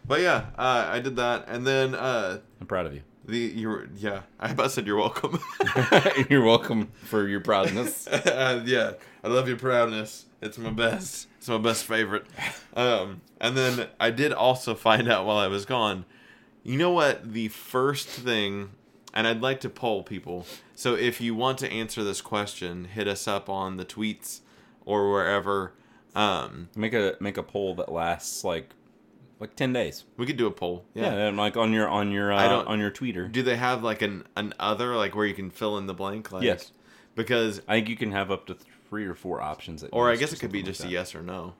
But 0.07 0.21
yeah, 0.21 0.49
uh, 0.59 0.87
I 0.91 1.01
did 1.01 1.17
that, 1.17 1.47
and 1.49 1.67
then 1.67 1.95
uh, 1.95 2.41
I'm 2.61 2.67
proud 2.67 2.85
of 2.85 2.95
you. 2.95 3.01
The 3.27 3.39
you 3.39 3.69
were 3.69 3.89
yeah. 3.97 4.23
I 4.39 4.51
about 4.51 4.71
said 4.71 4.87
you're 4.87 4.97
welcome. 4.97 5.39
You're 6.31 6.45
welcome 6.45 6.89
for 7.05 7.27
your 7.27 7.41
proudness. 7.41 8.07
uh, 8.09 8.63
yeah, 8.65 8.93
I 9.23 9.29
love 9.29 9.49
your 9.49 9.57
proudness. 9.57 10.27
It's 10.41 10.59
my 10.59 10.71
best. 10.71 11.29
It's 11.39 11.49
my 11.49 11.59
best 11.59 11.85
favorite. 11.85 12.27
Um, 12.75 13.23
and 13.41 13.57
then 13.57 13.89
I 13.99 14.11
did 14.11 14.33
also 14.33 14.75
find 14.75 15.09
out 15.09 15.27
while 15.27 15.39
I 15.39 15.47
was 15.47 15.65
gone. 15.65 16.05
You 16.63 16.79
know 16.79 16.91
what? 16.91 17.33
The 17.33 17.49
first 17.49 18.09
thing, 18.09 18.71
and 19.13 19.27
I'd 19.27 19.41
like 19.41 19.61
to 19.61 19.69
poll 19.71 20.03
people. 20.03 20.47
So 20.75 20.95
if 20.95 21.21
you 21.21 21.35
want 21.35 21.59
to 21.59 21.71
answer 21.71 22.03
this 22.05 22.21
question, 22.21 22.85
hit 22.87 23.09
us 23.09 23.27
up 23.29 23.49
on 23.49 23.77
the 23.77 23.85
tweets 23.85 24.41
or 24.85 25.11
wherever. 25.11 25.73
Um, 26.15 26.69
Make 26.77 26.95
a 26.95 27.17
make 27.21 27.37
a 27.37 27.43
poll 27.43 27.75
that 27.77 27.91
lasts 27.91 28.45
like 28.45 28.71
like 29.45 29.57
ten 29.57 29.73
days. 29.73 30.05
we 30.17 30.27
could 30.27 30.37
do 30.37 30.47
a 30.47 30.51
poll. 30.51 30.85
Yeah, 30.95 31.13
and 31.13 31.37
like 31.37 31.57
on 31.57 31.73
your 31.73 31.89
on 31.89 32.11
your 32.13 32.33
I 32.33 32.47
uh, 32.47 32.49
don't- 32.49 32.67
on 32.69 32.79
your 32.81 32.91
tweeter. 32.91 33.31
Do 33.31 33.43
they 33.43 33.57
have 33.57 33.83
like 33.83 34.03
an 34.03 34.25
an 34.37 34.55
other 34.59 34.97
like 34.97 35.15
where 35.15 35.27
you 35.27 35.35
can 35.35 35.51
fill 35.51 35.79
in 35.79 35.87
the 35.87 35.95
blank? 35.95 36.33
Like, 36.33 36.43
Yes. 36.45 36.73
Because 37.15 37.61
I 37.69 37.75
think 37.77 37.89
you 37.89 37.97
can 37.97 38.11
have 38.13 38.31
up 38.31 38.47
to 38.47 38.57
three 38.89 39.05
or 39.07 39.15
four 39.15 39.41
options. 39.41 39.85
At 39.85 39.91
or 39.93 40.11
I 40.11 40.17
guess 40.17 40.33
it 40.33 40.41
could 40.41 40.51
be 40.51 40.59
something 40.61 40.71
just 40.73 40.81
like 40.81 40.91
a 40.91 40.93
yes 40.93 41.15
or 41.15 41.23
no. 41.23 41.55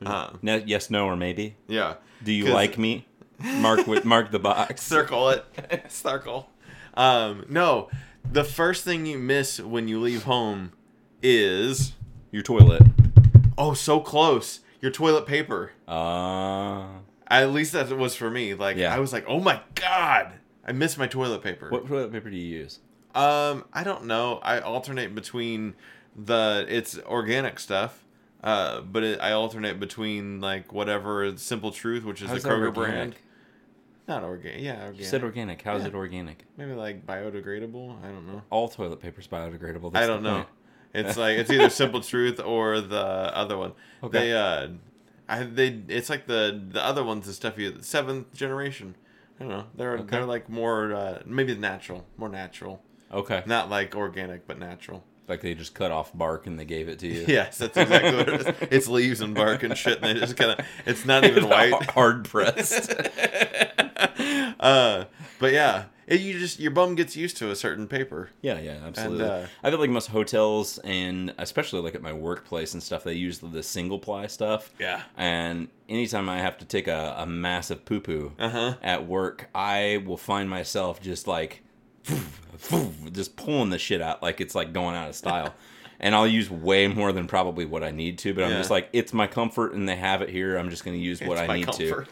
that. 0.00 0.08
Um, 0.08 0.38
Ne- 0.42 0.64
yes, 0.66 0.88
no, 0.90 1.06
or 1.06 1.16
maybe. 1.16 1.56
yeah. 1.66 1.94
Do 2.22 2.32
you 2.32 2.44
'Cause- 2.44 2.54
like 2.54 2.78
me? 2.78 3.06
Mark 3.42 3.86
with 3.86 4.04
mark 4.04 4.30
the 4.30 4.38
box. 4.38 4.82
circle 4.96 5.30
it 5.30 5.44
circle 5.88 6.50
um 6.94 7.44
no 7.48 7.88
the 8.30 8.44
first 8.44 8.84
thing 8.84 9.06
you 9.06 9.16
miss 9.16 9.58
when 9.60 9.88
you 9.88 9.98
leave 10.00 10.24
home 10.24 10.72
is 11.22 11.92
Your 12.32 12.42
toilet. 12.42 12.82
oh 13.56 13.72
so 13.74 13.98
close 14.00 14.60
your 14.82 14.90
toilet 14.90 15.24
paper 15.26 15.72
Uh, 15.88 16.86
at 17.30 17.50
least 17.52 17.72
that 17.72 17.88
was 17.96 18.14
for 18.16 18.30
me 18.30 18.54
like 18.54 18.76
Yeah. 18.76 18.94
i 18.94 18.98
was 18.98 19.12
like 19.12 19.24
oh 19.28 19.40
my 19.40 19.60
god 19.74 20.32
i 20.66 20.72
miss 20.72 20.98
my 20.98 21.06
toilet 21.06 21.42
paper 21.42 21.70
what 21.70 21.86
toilet 21.86 22.12
paper 22.12 22.28
do 22.30 22.36
you 22.36 22.58
use? 22.58 22.80
um 23.14 23.64
i 23.72 23.82
don't 23.84 24.04
know 24.04 24.38
i 24.42 24.58
alternate 24.60 25.14
between 25.14 25.74
the 26.16 26.64
it's 26.68 26.98
organic 27.06 27.58
stuff 27.60 28.04
uh 28.42 28.80
but 28.80 29.02
it, 29.04 29.20
i 29.20 29.32
alternate 29.32 29.78
between 29.80 30.40
like 30.40 30.72
whatever 30.72 31.36
simple 31.36 31.70
truth 31.70 32.04
which 32.04 32.20
is 32.22 32.28
How's 32.30 32.42
the 32.42 32.48
kroger 32.48 32.72
brand 32.74 33.14
not 34.08 34.24
organic 34.24 34.60
yeah 34.62 34.72
organic 34.80 34.98
You 34.98 35.04
said 35.06 35.22
organic. 35.22 35.62
How's 35.62 35.82
Yeah. 35.82 35.88
it 35.88 35.94
organic? 35.94 36.44
maybe 36.56 36.72
like 36.72 37.06
biodegradable 37.06 38.02
i 38.04 38.08
don't 38.08 38.26
know 38.26 38.42
All 38.50 38.68
toilet 38.68 39.00
paper's 39.00 39.28
biodegradable. 39.28 39.94
I 39.94 40.06
don't 40.06 40.22
know. 40.24 40.34
point. 40.36 40.48
It's 40.92 41.16
like 41.16 41.38
it's 41.38 41.48
either 41.50 41.70
Simple 41.82 42.00
Truth 42.00 42.40
or 42.40 42.80
the 42.80 42.98
other 42.98 43.56
one. 43.56 43.72
Okay. 44.02 44.18
They 44.18 44.32
uh, 44.32 44.68
I 45.30 45.44
they 45.44 45.82
it's 45.88 46.10
like 46.10 46.26
the 46.26 46.60
the 46.70 46.84
other 46.84 47.04
ones 47.04 47.26
the 47.26 47.32
stuff 47.32 47.58
you 47.58 47.76
seventh 47.80 48.32
generation. 48.34 48.96
I 49.38 49.44
don't 49.44 49.52
know. 49.52 49.64
They're 49.74 49.94
Okay. 49.98 50.04
they're 50.10 50.26
like 50.26 50.48
more 50.50 50.92
uh, 50.94 51.22
maybe 51.24 51.54
natural, 51.56 52.04
more 52.18 52.28
natural, 52.28 52.82
Okay. 53.12 53.42
not 53.46 53.70
like 53.70 53.94
organic 53.96 54.46
but 54.46 54.58
natural. 54.58 55.04
Like 55.28 55.40
they 55.42 55.54
just 55.54 55.74
cut 55.74 55.92
off 55.92 56.12
bark 56.12 56.46
and 56.48 56.58
they 56.58 56.64
gave 56.64 56.88
it 56.88 56.98
to 56.98 57.06
you. 57.06 57.24
Yes, 57.28 57.58
that's 57.58 57.76
exactly 57.76 58.16
what 58.16 58.28
it 58.28 58.40
is. 58.40 58.46
It's 58.72 58.88
leaves 58.88 59.20
and 59.20 59.32
bark 59.34 59.62
and 59.62 59.78
shit, 59.78 60.02
and 60.02 60.06
they 60.16 60.20
just 60.20 60.36
kind 60.36 60.58
of 60.58 60.66
it's 60.86 61.04
not 61.06 61.24
even 61.24 61.48
white. 61.48 61.72
Hard 61.90 62.24
pressed. 62.28 62.90
uh, 64.60 65.04
but 65.38 65.52
yeah, 65.52 65.84
it, 66.10 66.20
you 66.20 66.38
just 66.38 66.60
your 66.60 66.70
bum 66.72 66.94
gets 66.96 67.16
used 67.16 67.36
to 67.38 67.50
a 67.50 67.56
certain 67.56 67.86
paper. 67.86 68.28
Yeah, 68.42 68.58
yeah, 68.60 68.78
absolutely. 68.84 69.24
uh, 69.24 69.46
I 69.62 69.70
feel 69.70 69.78
like 69.78 69.88
most 69.88 70.08
hotels 70.08 70.78
and 70.84 71.32
especially 71.38 71.80
like 71.80 71.94
at 71.94 72.02
my 72.02 72.12
workplace 72.12 72.74
and 72.74 72.82
stuff, 72.82 73.04
they 73.04 73.14
use 73.14 73.38
the 73.38 73.62
single 73.62 73.98
ply 73.98 74.26
stuff. 74.26 74.72
Yeah. 74.78 75.02
And 75.16 75.68
anytime 75.88 76.28
I 76.28 76.38
have 76.40 76.58
to 76.58 76.64
take 76.66 76.88
a, 76.88 77.14
a 77.16 77.24
massive 77.26 77.84
poo 77.86 78.00
poo 78.00 78.32
Uh-huh. 78.38 78.74
at 78.82 79.06
work, 79.06 79.48
I 79.54 80.02
will 80.04 80.16
find 80.18 80.50
myself 80.50 81.00
just 81.00 81.26
like 81.26 81.62
just 83.12 83.36
pulling 83.36 83.70
the 83.70 83.78
shit 83.78 84.00
out 84.00 84.22
like 84.22 84.40
it's 84.40 84.54
like 84.54 84.72
going 84.72 84.96
out 84.96 85.08
of 85.08 85.14
style. 85.14 85.54
and 86.00 86.14
I'll 86.14 86.26
use 86.26 86.50
way 86.50 86.88
more 86.88 87.12
than 87.12 87.26
probably 87.26 87.64
what 87.66 87.82
I 87.84 87.90
need 87.90 88.18
to, 88.18 88.32
but 88.34 88.44
I'm 88.44 88.50
Yeah. 88.52 88.58
just 88.58 88.70
like 88.70 88.88
it's 88.92 89.12
my 89.12 89.26
comfort 89.26 89.74
and 89.74 89.88
they 89.88 89.96
have 89.96 90.22
it 90.22 90.28
here. 90.30 90.56
I'm 90.56 90.70
just 90.70 90.84
going 90.84 90.96
to 90.96 91.02
use 91.02 91.20
what 91.20 91.38
It's 91.38 91.48
I 91.50 91.56
need 91.56 91.70
to. 91.72 92.04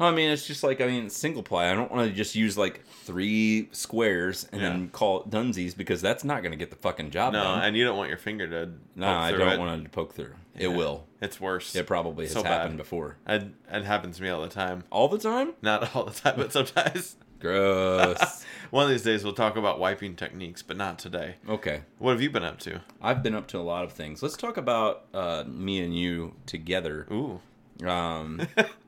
I 0.00 0.10
mean, 0.10 0.30
it's 0.30 0.46
just 0.46 0.62
like 0.64 0.80
I 0.80 0.86
mean, 0.86 1.08
single 1.08 1.42
ply. 1.42 1.70
I 1.70 1.74
don't 1.74 1.90
want 1.92 2.08
to 2.10 2.14
just 2.14 2.34
use 2.34 2.58
like 2.58 2.84
three 3.04 3.68
squares 3.72 4.48
and 4.50 4.60
Yeah. 4.60 4.68
then 4.70 4.88
call 4.88 5.20
it 5.22 5.30
Dunsies 5.30 5.76
because 5.76 6.02
that's 6.02 6.24
not 6.24 6.42
going 6.42 6.50
to 6.52 6.58
get 6.58 6.70
the 6.70 6.76
fucking 6.76 7.10
job 7.10 7.32
done. 7.32 7.42
No, 7.44 7.54
done. 7.56 7.64
and 7.68 7.76
you 7.76 7.84
don't 7.84 7.96
want 7.96 8.08
your 8.08 8.18
finger 8.18 8.46
to. 8.48 8.72
no, 8.96 9.06
poke 9.06 9.16
I 9.16 9.30
don't 9.32 9.48
it. 9.52 9.58
want 9.58 9.84
to 9.84 9.90
poke 9.90 10.14
through. 10.14 10.34
It 10.56 10.68
Yeah. 10.68 10.76
will. 10.76 11.06
It's 11.20 11.40
worse. 11.40 11.74
It 11.76 11.86
probably 11.86 12.24
has 12.24 12.32
So 12.34 12.42
bad. 12.42 12.52
happened 12.60 12.76
before. 12.78 13.16
It, 13.26 13.44
it 13.70 13.84
happens 13.84 14.16
to 14.16 14.22
me 14.24 14.28
all 14.30 14.42
the 14.42 14.48
time. 14.48 14.84
All 14.90 15.08
the 15.08 15.18
time? 15.18 15.52
Not 15.62 15.94
all 15.94 16.04
the 16.04 16.12
time, 16.12 16.34
but 16.36 16.52
sometimes. 16.52 17.16
Gross. 17.40 18.44
One 18.70 18.84
of 18.84 18.90
these 18.90 19.02
days 19.02 19.22
we'll 19.22 19.32
talk 19.34 19.56
about 19.56 19.78
wiping 19.78 20.16
techniques, 20.16 20.62
but 20.62 20.76
not 20.76 20.98
today. 20.98 21.36
okay. 21.48 21.82
What 21.98 22.12
have 22.12 22.22
you 22.22 22.30
been 22.30 22.42
up 22.44 22.58
to? 22.60 22.80
I've 23.02 23.22
been 23.22 23.34
up 23.34 23.46
to 23.48 23.58
a 23.58 23.60
lot 23.60 23.84
of 23.84 23.92
things. 23.92 24.22
Let's 24.22 24.36
talk 24.36 24.56
about 24.56 25.04
uh, 25.14 25.44
me 25.46 25.80
and 25.84 25.96
you 25.96 26.34
together. 26.46 27.06
Ooh. 27.12 27.40
Um, 27.86 28.40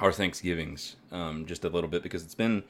our 0.00 0.12
Thanksgivings, 0.12 0.96
um, 1.12 1.46
just 1.46 1.64
a 1.64 1.68
little 1.68 1.90
bit 1.90 2.02
because 2.02 2.22
it's 2.22 2.34
been 2.34 2.62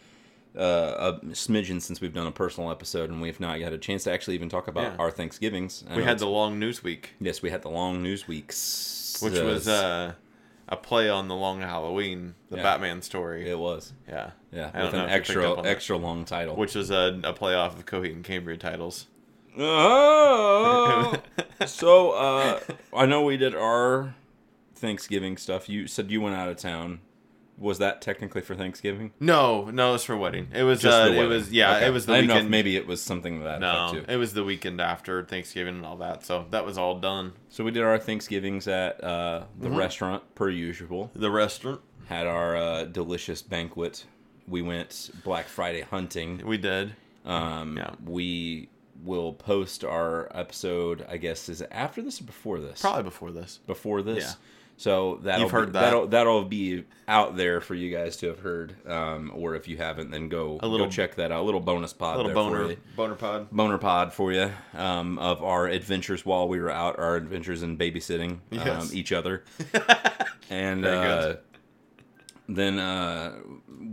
uh, 0.56 1.12
a 1.20 1.26
smidgen 1.28 1.80
since 1.80 2.00
we've 2.00 2.14
done 2.14 2.26
a 2.26 2.32
personal 2.32 2.70
episode, 2.70 3.10
and 3.10 3.20
we've 3.20 3.38
not 3.40 3.58
yet 3.58 3.66
had 3.66 3.72
a 3.74 3.78
chance 3.78 4.04
to 4.04 4.12
actually 4.12 4.34
even 4.34 4.48
talk 4.48 4.66
about 4.68 4.84
Yeah. 4.92 4.96
our 4.98 5.10
Thanksgivings. 5.10 5.84
I 5.88 5.96
We 5.96 6.02
had 6.04 6.18
the 6.18 6.26
long 6.26 6.58
news 6.58 6.82
week, 6.82 7.10
yes, 7.20 7.42
we 7.42 7.50
had 7.50 7.62
the 7.62 7.68
long 7.70 8.02
news 8.02 8.26
weeks, 8.26 9.18
which 9.20 9.38
was 9.38 9.68
uh, 9.68 10.14
a 10.68 10.76
play 10.76 11.08
on 11.10 11.28
the 11.28 11.34
long 11.34 11.60
Halloween, 11.60 12.34
the 12.50 12.56
Yeah. 12.56 12.62
Batman 12.62 13.02
story. 13.02 13.48
it 13.48 13.58
was 13.58 13.92
yeah, 14.08 14.30
yeah 14.50 14.70
I 14.74 14.84
with 14.84 14.94
an 14.94 15.00
picked 15.02 15.12
extra 15.12 15.54
that. 15.56 15.66
extra 15.66 15.96
long 15.98 16.24
title. 16.24 16.56
which 16.56 16.74
was 16.74 16.90
a, 16.90 17.20
a 17.24 17.32
play 17.34 17.54
off 17.54 17.78
of 17.78 17.84
Coheed 17.86 18.12
and 18.12 18.24
Cambria 18.24 18.56
titles. 18.56 19.06
Oh, 19.58 21.14
so 21.66 22.12
uh, 22.12 22.60
I 22.94 23.06
know 23.06 23.22
we 23.22 23.36
did 23.36 23.54
our 23.54 24.14
Thanksgiving 24.74 25.36
stuff. 25.36 25.68
You 25.68 25.86
said 25.86 26.10
you 26.10 26.20
went 26.20 26.36
out 26.36 26.48
of 26.48 26.56
town. 26.56 27.00
Was 27.59 27.79
that 27.79 28.01
technically 28.01 28.40
for 28.40 28.55
Thanksgiving? 28.55 29.12
No, 29.18 29.68
no, 29.71 29.90
it 29.90 29.92
was 29.92 30.05
for 30.05 30.16
wedding. 30.16 30.49
It 30.55 30.62
was 30.62 30.81
Just 30.81 30.94
uh, 30.97 31.09
the 31.09 31.23
it 31.23 31.27
was 31.27 31.51
yeah, 31.51 31.77
Okay. 31.77 31.87
it 31.87 31.90
was 31.90 32.07
the 32.07 32.12
I 32.12 32.16
didn't 32.16 32.29
know 32.29 32.35
if 32.35 32.38
weekend. 32.38 32.51
maybe 32.51 32.77
it 32.77 32.87
was 32.87 33.03
something 33.03 33.42
that 33.42 33.61
no, 33.61 33.90
too. 33.94 34.05
it 34.09 34.16
was 34.16 34.33
the 34.33 34.44
weekend 34.44 34.81
after 34.81 35.25
Thanksgiving 35.25 35.75
and 35.77 35.85
all 35.85 35.97
that. 35.97 36.25
So 36.25 36.47
that 36.51 36.64
was 36.64 36.79
all 36.79 37.01
done. 37.01 37.33
So 37.49 37.64
we 37.64 37.71
did 37.73 37.83
our 37.83 37.99
Thanksgivings 37.99 38.68
at 38.68 39.03
uh, 39.03 39.44
the 39.59 39.68
Mm-hmm. 39.68 39.77
restaurant 39.77 40.35
per 40.37 40.49
usual. 40.51 41.11
The 41.14 41.31
restaurant 41.31 41.81
Had 42.07 42.27
our 42.29 42.57
uh, 42.57 42.85
delicious 42.85 43.42
banquet. 43.42 44.05
We 44.47 44.62
went 44.62 45.11
Black 45.25 45.47
Friday 45.49 45.81
hunting. 45.83 46.42
we 46.47 46.59
did. 46.59 46.94
Um, 47.25 47.77
Yeah. 47.77 47.90
We 48.07 48.68
will 49.05 49.33
post 49.33 49.85
our 49.85 50.29
episode. 50.35 51.05
I 51.09 51.16
guess 51.18 51.49
is 51.49 51.61
it 51.61 51.68
after 51.71 52.03
this 52.03 52.21
or 52.21 52.25
before 52.25 52.61
this? 52.61 52.81
Probably 52.81 53.03
before 53.03 53.31
this. 53.33 53.59
before 53.66 54.03
this. 54.03 54.25
Yeah. 54.25 54.33
So 54.80 55.18
that'll 55.22 55.42
You've 55.42 55.50
heard 55.50 55.66
be, 55.66 55.72
that. 55.72 55.80
that'll 55.80 56.06
that'll 56.06 56.44
be 56.44 56.84
out 57.08 57.36
there 57.36 57.60
for 57.60 57.74
you 57.74 57.90
guys 57.90 58.16
to 58.18 58.28
have 58.28 58.38
heard. 58.38 58.76
Um, 58.88 59.32
or 59.34 59.56
if 59.56 59.66
you 59.66 59.76
haven't, 59.76 60.12
then 60.12 60.28
go 60.28 60.60
A 60.62 60.68
little- 60.68 60.86
go 60.86 60.90
check 60.90 61.16
that 61.16 61.32
out. 61.32 61.40
A 61.40 61.42
little 61.42 61.58
bonus 61.60 61.92
pod, 61.92 62.14
A 62.14 62.22
little 62.22 62.28
there 62.28 62.60
for 62.60 62.64
boner 62.68 62.76
boner 62.96 63.14
pod. 63.16 63.50
boner 63.50 63.78
pod 63.78 64.12
for 64.14 64.32
you 64.32 64.52
um, 64.74 65.18
of 65.18 65.42
our 65.42 65.66
adventures 65.66 66.24
while 66.24 66.46
we 66.48 66.60
were 66.60 66.70
out, 66.70 66.96
our 66.98 67.16
adventures 67.16 67.64
in 67.64 67.76
babysitting 67.76 68.38
um, 68.66 68.88
each 68.92 69.10
other, 69.10 69.42
and 70.50 70.86
uh, 70.86 71.36
then 72.48 72.78
uh, 72.78 73.34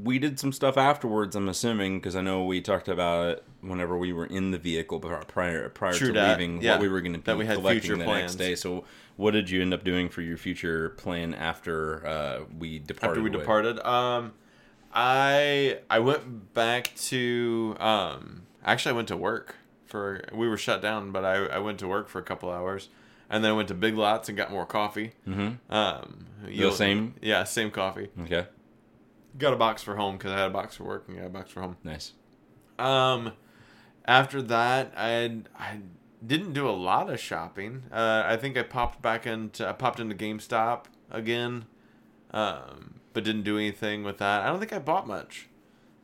we 0.04 0.20
did 0.20 0.40
some 0.40 0.52
stuff 0.54 0.78
afterwards. 0.78 1.36
I'm 1.36 1.50
assuming 1.50 2.00
because 2.00 2.16
I 2.16 2.22
know 2.22 2.46
we 2.46 2.62
talked 2.62 2.88
about 2.88 3.30
it 3.30 3.44
whenever 3.62 3.98
we 3.98 4.14
were 4.14 4.28
in 4.28 4.52
the 4.52 4.58
vehicle 4.58 5.00
prior 5.00 5.24
prior, 5.24 5.70
prior 5.70 5.94
True 5.94 6.08
to 6.10 6.14
dat, 6.14 6.40
leaving 6.40 6.62
yeah. 6.62 6.74
what 6.74 6.82
we 6.82 6.88
were 6.88 7.02
going 7.02 7.14
to 7.14 7.20
be 7.20 7.24
That 7.26 7.38
we 7.38 7.46
had 7.46 7.58
collecting 7.58 7.82
future 7.82 7.98
the 7.98 8.04
plans. 8.06 8.34
next 8.34 8.36
day. 8.36 8.56
So, 8.56 8.86
what 9.18 9.32
did 9.32 9.50
you 9.50 9.62
end 9.62 9.74
up 9.74 9.84
doing 9.84 10.10
for 10.10 10.22
your 10.22 10.38
future 10.38 10.90
plan 10.90 11.34
after 11.34 12.06
uh, 12.06 12.40
we 12.58 12.80
departed? 12.80 13.12
after 13.12 13.22
we 13.24 13.30
away? 13.30 13.40
departed. 13.40 13.80
Um, 13.86 14.34
I 14.94 15.80
I 15.90 16.00
went 16.00 16.54
back 16.54 16.94
to 17.08 17.76
um. 17.80 18.44
Actually, 18.64 18.92
I 18.94 18.96
went 18.96 19.08
to 19.10 19.18
work 19.18 19.56
for. 19.86 20.22
We 20.34 20.48
were 20.48 20.58
shut 20.58 20.82
down, 20.82 21.12
but 21.12 21.24
I 21.26 21.46
I 21.46 21.60
went 21.60 21.80
to 21.80 21.88
work 21.88 22.08
for 22.10 22.20
a 22.20 22.24
couple 22.24 22.50
hours, 22.52 22.90
and 23.30 23.44
then 23.44 23.52
I 23.52 23.54
went 23.54 23.68
to 23.70 23.74
Big 23.74 23.96
Lots 23.96 24.30
and 24.30 24.38
got 24.38 24.52
more 24.52 24.66
coffee. 24.66 25.14
Mm-hmm. 25.28 25.74
Um, 25.74 26.26
The 26.46 26.72
same. 26.72 27.16
Yeah, 27.22 27.44
same 27.44 27.72
coffee. 27.72 28.10
Okay. 28.22 28.48
Got 29.38 29.52
a 29.54 29.58
box 29.58 29.84
for 29.84 29.98
home 29.98 30.18
because 30.18 30.32
I 30.32 30.38
had 30.38 30.48
a 30.48 30.54
box 30.54 30.78
for 30.78 30.86
work 30.86 31.06
and 31.10 31.18
got 31.18 31.26
a 31.26 31.30
box 31.30 31.52
for 31.52 31.62
home. 31.62 31.76
Nice. 31.84 32.14
Um, 32.80 33.34
after 34.06 34.42
that, 34.44 34.94
I 34.96 35.42
I 35.58 35.80
didn't 36.26 36.54
do 36.54 36.68
a 36.68 36.72
lot 36.72 37.10
of 37.10 37.20
shopping. 37.20 37.84
Uh, 37.92 38.24
I 38.26 38.38
think 38.38 38.58
I 38.58 38.64
popped 38.64 39.02
back 39.02 39.26
into 39.28 39.68
I 39.68 39.74
popped 39.74 40.00
into 40.00 40.16
GameStop 40.16 40.86
again, 41.12 41.66
um, 42.32 42.96
but 43.14 43.24
didn't 43.24 43.44
do 43.44 43.58
anything 43.58 44.04
with 44.04 44.18
that. 44.20 44.42
I 44.44 44.48
don't 44.48 44.60
think 44.60 44.74
I 44.74 44.80
bought 44.80 45.08
much 45.08 45.48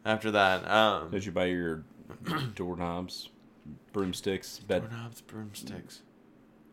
after 0.05 0.31
that. 0.31 0.69
Um, 0.69 1.11
Did 1.11 1.25
you 1.25 1.31
buy 1.31 1.45
your 1.45 1.83
doorknobs, 2.55 3.29
broomsticks, 3.93 4.59
bed? 4.59 4.83
doorknobs, 4.83 5.21
broomsticks. 5.21 6.01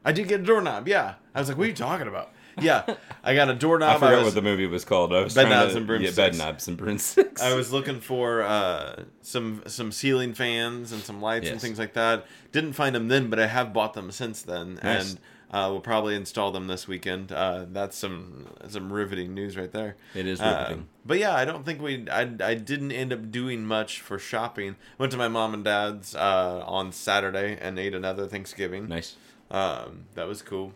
I 0.04 0.12
did 0.12 0.28
get 0.28 0.40
a 0.40 0.44
doorknob. 0.44 0.88
Yeah, 0.88 1.14
I 1.34 1.40
was 1.40 1.48
like, 1.48 1.58
"What 1.58 1.64
are 1.64 1.68
you 1.68 1.74
talking 1.74 2.06
about?" 2.08 2.32
Yeah, 2.60 2.94
I 3.24 3.34
got 3.34 3.48
a 3.48 3.54
doorknob. 3.54 3.90
I 3.90 3.94
forgot 3.98 4.16
was, 4.16 4.24
what 4.26 4.34
the 4.34 4.42
movie 4.42 4.66
was 4.66 4.84
called. 4.84 5.12
I 5.14 5.22
was 5.22 5.34
Bed 5.34 5.42
trying 5.46 5.54
knobs 5.58 5.72
to, 5.74 5.92
and 5.94 6.04
Yeah, 6.04 6.10
bed 6.10 6.36
knobs 6.36 6.68
and 6.68 6.76
broomsticks. 6.76 7.42
I 7.42 7.54
was 7.54 7.72
looking 7.72 8.00
for 8.00 8.42
uh, 8.42 9.04
some 9.22 9.62
some 9.66 9.92
ceiling 9.92 10.34
fans 10.34 10.92
and 10.92 11.02
some 11.02 11.20
lights 11.20 11.48
and 11.48 11.60
things 11.60 11.78
like 11.78 11.94
that. 11.94 12.26
Didn't 12.52 12.72
find 12.74 12.94
them 12.94 13.08
then, 13.08 13.30
but 13.30 13.38
I 13.38 13.46
have 13.46 13.72
bought 13.72 13.94
them 13.94 14.10
since 14.10 14.42
then, 14.42 14.78
Nice. 14.82 15.10
and 15.12 15.20
uh, 15.50 15.68
we'll 15.70 15.80
probably 15.80 16.14
install 16.14 16.50
them 16.52 16.66
this 16.66 16.86
weekend. 16.86 17.32
Uh, 17.32 17.64
that's 17.70 17.96
some 17.96 18.46
some 18.68 18.92
riveting 18.92 19.34
news 19.34 19.56
right 19.56 19.72
there. 19.72 19.96
It 20.14 20.26
is 20.26 20.40
Uh, 20.40 20.58
riveting. 20.68 20.88
but 21.06 21.18
yeah, 21.18 21.34
I 21.34 21.44
don't 21.44 21.64
think 21.64 21.80
we. 21.80 22.06
I, 22.10 22.22
I 22.42 22.54
didn't 22.54 22.92
end 22.92 23.12
up 23.12 23.30
doing 23.30 23.64
much 23.64 24.00
for 24.00 24.18
shopping. 24.18 24.76
Went 24.98 25.12
to 25.12 25.18
my 25.18 25.28
mom 25.28 25.54
and 25.54 25.64
dad's 25.64 26.14
uh, 26.14 26.62
on 26.66 26.92
Saturday 26.92 27.56
and 27.60 27.78
ate 27.78 27.94
another 27.94 28.26
Thanksgiving. 28.26 28.88
nice. 28.88 29.16
Um, 29.50 30.04
that 30.14 30.28
was 30.28 30.42
cool, 30.42 30.74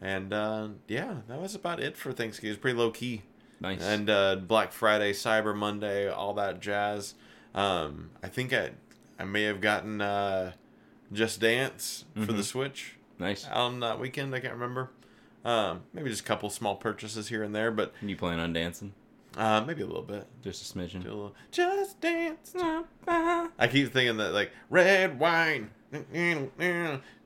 and 0.00 0.32
uh, 0.32 0.68
yeah, 0.86 1.16
that 1.28 1.40
was 1.40 1.54
about 1.54 1.80
it 1.80 1.96
for 1.96 2.12
Thanksgiving. 2.12 2.50
It 2.50 2.52
was 2.56 2.58
pretty 2.60 2.78
low 2.78 2.90
key 2.90 3.22
Nice. 3.60 3.82
and 3.82 4.08
uh, 4.08 4.36
Black 4.36 4.72
Friday, 4.72 5.12
Cyber 5.12 5.54
Monday, 5.56 6.08
all 6.08 6.34
that 6.34 6.60
jazz. 6.60 7.14
Um, 7.54 8.10
I 8.22 8.28
think 8.28 8.52
I 8.52 8.70
I 9.18 9.24
may 9.24 9.42
have 9.44 9.60
gotten 9.60 10.00
uh, 10.00 10.52
Just 11.12 11.40
Dance 11.40 12.04
for 12.14 12.32
the 12.32 12.42
Mhm. 12.42 12.44
Switch 12.44 12.96
nice. 13.18 13.46
on 13.48 13.80
that 13.80 13.98
weekend. 13.98 14.34
I 14.34 14.40
can't 14.40 14.54
remember. 14.54 14.90
Um, 15.44 15.82
maybe 15.92 16.10
just 16.10 16.22
a 16.22 16.24
couple 16.24 16.50
small 16.50 16.76
purchases 16.76 17.28
here 17.28 17.42
and 17.42 17.54
there, 17.54 17.70
but 17.70 17.92
You 18.02 18.16
plan 18.16 18.38
on 18.38 18.52
dancing? 18.52 18.92
uh, 19.36 19.62
maybe 19.66 19.82
a 19.82 19.86
little 19.86 20.02
bit. 20.02 20.26
Just 20.42 20.70
a 20.74 20.78
smidgen. 20.78 21.04
A 21.06 21.30
just 21.50 22.00
dance. 22.00 22.54
I 23.08 23.68
keep 23.70 23.92
thinking 23.92 24.16
that 24.18 24.32
like 24.32 24.50
red 24.68 25.18
wine. 25.18 25.70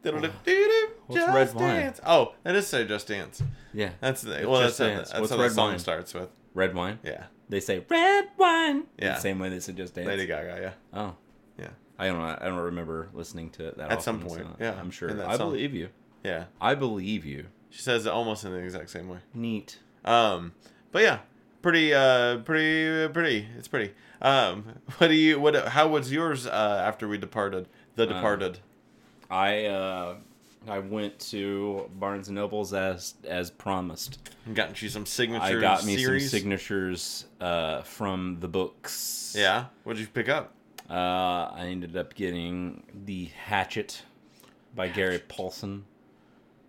What's 0.02 1.20
Just 1.20 1.34
red 1.34 1.54
wine? 1.54 1.76
dance. 1.80 2.00
Oh, 2.06 2.34
that 2.42 2.54
is 2.54 2.66
say 2.66 2.84
just 2.86 3.06
dance. 3.08 3.42
Yeah. 3.72 3.90
That's 4.00 4.22
the 4.22 4.38
It's 4.38 4.46
well. 4.46 4.60
Just 4.62 4.78
That's 4.78 4.90
how, 4.90 4.96
Dance. 4.96 5.08
that's 5.10 5.20
What's 5.20 5.30
how 5.30 5.36
the 5.36 5.42
red 5.44 5.52
song 5.52 5.68
wine? 5.70 5.78
starts 5.78 6.14
with. 6.14 6.28
Red 6.54 6.74
wine. 6.74 6.98
Yeah, 7.02 7.24
They 7.48 7.60
say 7.60 7.84
red 7.88 8.28
wine. 8.36 8.84
Yeah. 8.98 9.14
The 9.14 9.20
same 9.20 9.38
way 9.38 9.48
they 9.48 9.60
say 9.60 9.72
just 9.72 9.94
dance. 9.94 10.06
Lady 10.06 10.26
Gaga. 10.26 10.58
Yeah. 10.92 10.98
Oh. 10.98 11.14
Yeah. 11.58 11.68
I 11.98 12.06
don't 12.08 12.18
know. 12.18 12.36
I 12.40 12.44
don't 12.46 12.58
remember 12.58 13.08
listening 13.14 13.50
to 13.50 13.68
it 13.68 13.76
that 13.78 13.84
At 13.90 13.98
often, 13.98 14.02
some 14.02 14.20
point, 14.20 14.42
so 14.42 14.56
yeah, 14.60 14.74
I'm 14.78 14.90
sure. 14.90 15.08
in 15.08 15.18
that 15.18 15.28
I 15.28 15.36
song. 15.36 15.50
believe 15.50 15.74
you. 15.74 15.88
Yeah. 16.24 16.44
I 16.60 16.74
believe 16.74 17.24
you. 17.24 17.46
She 17.70 17.80
says 17.82 18.04
it 18.06 18.12
almost 18.12 18.44
in 18.44 18.52
the 18.52 18.58
exact 18.58 18.90
same 18.90 19.08
way. 19.08 19.18
Neat. 19.34 19.78
Um, 20.04 20.52
but 20.90 21.02
yeah, 21.02 21.20
pretty, 21.62 21.94
uh, 21.94 22.38
pretty, 22.38 23.08
pretty. 23.12 23.48
It's 23.56 23.68
pretty. 23.68 23.94
Um, 24.20 24.64
what 24.98 25.08
do 25.08 25.14
you? 25.14 25.40
What? 25.40 25.68
How 25.68 25.88
was 25.88 26.12
yours 26.12 26.46
uh, 26.46 26.82
after 26.86 27.08
we 27.08 27.16
departed? 27.18 27.66
The 27.96 28.06
departed. 28.06 28.58
I 29.32 29.64
uh, 29.64 30.16
I 30.68 30.78
went 30.78 31.18
to 31.30 31.90
Barnes 31.98 32.28
and 32.28 32.36
Nobles 32.36 32.74
as 32.74 33.14
as 33.26 33.50
promised. 33.50 34.30
Gotten 34.52 34.74
you 34.78 34.90
some 34.90 35.06
signatures. 35.06 35.56
I 35.56 35.60
got 35.60 35.84
me 35.84 35.96
series. 35.96 36.30
some 36.30 36.38
signatures 36.38 37.24
uh, 37.40 37.80
from 37.82 38.36
the 38.40 38.48
books. 38.48 39.34
Yeah. 39.36 39.66
What 39.84 39.94
did 39.94 40.02
you 40.02 40.08
pick 40.08 40.28
up? 40.28 40.52
Uh, 40.90 40.92
I 41.54 41.68
ended 41.70 41.96
up 41.96 42.14
getting 42.14 42.82
the 43.06 43.30
Hatchet 43.46 44.02
by 44.74 44.88
Gary 44.88 45.18
Paulsen. 45.20 45.82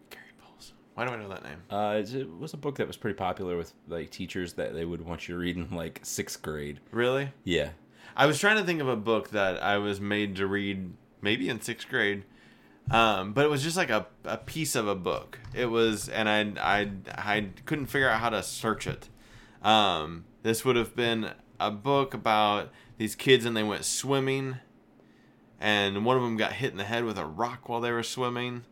Gary 0.10 0.24
Paulsen. 0.42 0.72
Why 0.94 1.06
do 1.06 1.12
I 1.12 1.18
know 1.18 1.28
that 1.28 1.44
name? 1.44 1.64
Uh, 1.70 2.02
it 2.02 2.40
was 2.40 2.54
a 2.54 2.58
book 2.58 2.78
that 2.78 2.88
was 2.88 2.96
pretty 2.96 3.18
popular 3.18 3.58
with 3.58 3.74
like 3.90 4.10
teachers 4.10 4.54
that 4.54 4.74
they 4.74 4.86
would 4.86 5.02
want 5.02 5.28
you 5.28 5.36
to 5.36 5.40
read 5.40 5.58
in 5.58 5.70
like 5.72 6.00
sixth 6.04 6.42
grade. 6.42 6.80
Really? 6.92 7.34
Yeah. 7.44 7.72
I 8.16 8.26
was 8.26 8.40
trying 8.40 8.58
to 8.58 8.64
think 8.64 8.80
of 8.80 8.88
a 8.88 8.96
book 8.96 9.32
that 9.32 9.62
I 9.62 9.80
was 9.80 10.00
made 10.00 10.38
to 10.38 10.48
read 10.48 10.94
maybe 11.22 11.50
in 11.50 11.60
sixth 11.60 11.90
grade. 11.90 12.24
Um, 12.92 13.34
but 13.34 13.46
it 13.46 13.50
was 13.50 13.64
just 13.64 13.78
like 13.78 13.90
a, 13.90 14.06
a 14.26 14.38
piece 14.38 14.76
of 14.76 14.88
a 14.88 14.96
book. 14.96 15.40
It 15.54 15.68
was, 15.68 16.10
and 16.10 16.30
I, 16.30 16.52
I, 16.60 16.92
I 17.16 17.50
couldn't 17.66 17.88
figure 17.88 18.10
out 18.10 18.20
how 18.20 18.30
to 18.30 18.44
search 18.44 18.88
it. 18.88 19.10
Um, 19.62 20.26
this 20.44 20.66
would 20.66 20.76
have 20.76 20.96
been 20.96 21.32
a 21.60 21.72
book 21.72 22.14
about 22.14 22.72
these 22.98 23.16
kids 23.16 23.46
and 23.46 23.56
they 23.56 23.64
went 23.64 23.86
swimming, 23.86 24.58
and 25.60 26.06
one 26.06 26.18
of 26.18 26.24
them 26.24 26.36
got 26.36 26.54
hit 26.54 26.72
in 26.72 26.78
the 26.78 26.84
head 26.84 27.06
with 27.06 27.18
a 27.18 27.26
rock 27.26 27.70
while 27.70 27.82
they 27.82 27.92
were 27.92 28.04
swimming. 28.04 28.64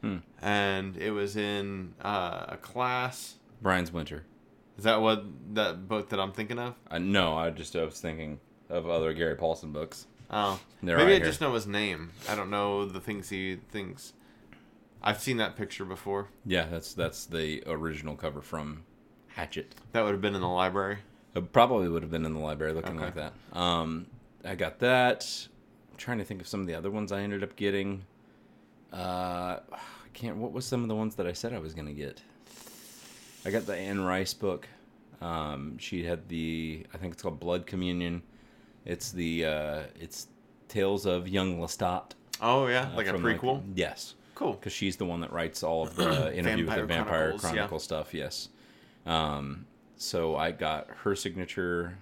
Hmm. 0.00 0.18
And 0.40 0.96
it 0.96 1.12
was 1.12 1.36
in 1.36 1.94
uh, 2.02 2.46
a 2.48 2.56
class. 2.56 3.36
Brian's 3.60 3.92
Winter. 3.92 4.24
Is 4.76 4.84
that 4.84 5.00
what 5.00 5.24
that 5.54 5.86
book 5.86 6.08
that 6.08 6.18
I'm 6.18 6.32
thinking 6.32 6.58
of? 6.58 6.74
Uh, 6.90 6.98
no, 6.98 7.36
I 7.36 7.50
just 7.50 7.76
I 7.76 7.84
was 7.84 8.00
thinking 8.00 8.40
of 8.68 8.88
other 8.88 9.12
Gary 9.12 9.36
Paulsen 9.36 9.72
books. 9.72 10.06
Oh, 10.32 10.58
They're 10.82 10.96
maybe 10.96 11.12
I 11.12 11.16
here. 11.16 11.24
just 11.26 11.40
know 11.40 11.52
his 11.54 11.66
name. 11.66 12.10
I 12.28 12.34
don't 12.34 12.50
know 12.50 12.86
the 12.86 13.00
things 13.00 13.28
he 13.28 13.56
thinks. 13.70 14.14
I've 15.02 15.20
seen 15.20 15.36
that 15.38 15.56
picture 15.56 15.84
before. 15.84 16.28
Yeah, 16.46 16.66
that's 16.70 16.94
that's 16.94 17.26
the 17.26 17.62
original 17.66 18.16
cover 18.16 18.40
from 18.40 18.84
Hatchet. 19.28 19.74
That 19.92 20.02
would 20.04 20.12
have 20.12 20.20
been 20.20 20.34
in 20.34 20.40
the 20.40 20.48
library. 20.48 20.98
It 21.34 21.52
probably 21.52 21.88
would 21.88 22.02
have 22.02 22.10
been 22.10 22.24
in 22.24 22.34
the 22.34 22.40
library 22.40 22.72
looking 22.72 22.96
Okay. 22.96 23.06
like 23.06 23.14
that. 23.14 23.32
Um, 23.58 24.06
I 24.44 24.54
got 24.54 24.78
that. 24.80 25.26
I'm 25.90 25.96
trying 25.98 26.18
to 26.18 26.24
think 26.24 26.40
of 26.40 26.46
some 26.48 26.60
of 26.60 26.66
the 26.66 26.74
other 26.74 26.90
ones 26.90 27.10
I 27.12 27.20
ended 27.20 27.42
up 27.42 27.56
getting. 27.56 28.04
Uh, 28.92 29.58
I 29.72 30.08
can't. 30.14 30.36
What 30.36 30.52
was 30.52 30.64
some 30.64 30.82
of 30.82 30.88
the 30.88 30.94
ones 30.94 31.14
that 31.16 31.26
I 31.26 31.32
said 31.32 31.52
I 31.52 31.58
was 31.58 31.74
gonna 31.74 31.92
get? 31.92 32.22
I 33.44 33.50
got 33.50 33.66
the 33.66 33.76
Anne 33.76 34.00
Rice 34.02 34.34
book. 34.34 34.68
Um, 35.20 35.78
she 35.78 36.04
had 36.04 36.28
the 36.28 36.86
I 36.94 36.96
think 36.98 37.12
it's 37.14 37.22
called 37.22 37.40
Blood 37.40 37.66
Communion. 37.66 38.22
It's 38.84 39.12
the 39.12 39.44
uh, 39.44 39.82
it's 39.98 40.28
Tales 40.68 41.06
of 41.06 41.28
Young 41.28 41.58
Lestat. 41.58 42.12
Oh 42.40 42.66
yeah, 42.66 42.90
uh, 42.92 42.96
like 42.96 43.06
a 43.06 43.12
prequel. 43.12 43.62
yes, 43.74 44.14
cool. 44.34 44.52
because 44.54 44.72
she's 44.72 44.96
the 44.96 45.04
one 45.04 45.20
that 45.20 45.32
writes 45.32 45.62
all 45.62 45.84
of 45.84 45.94
the 45.96 46.34
interview 46.36 46.66
with 46.66 46.74
the 46.74 46.84
Vampire 46.84 46.86
Vampire 46.86 47.20
Chronicles, 47.28 47.44
yeah. 47.44 47.50
Chronicle 47.50 47.78
stuff. 47.78 48.14
Yes. 48.14 48.48
Um, 49.06 49.66
so 49.96 50.36
I 50.36 50.50
got 50.50 50.88
her 51.04 51.14
signature. 51.14 51.98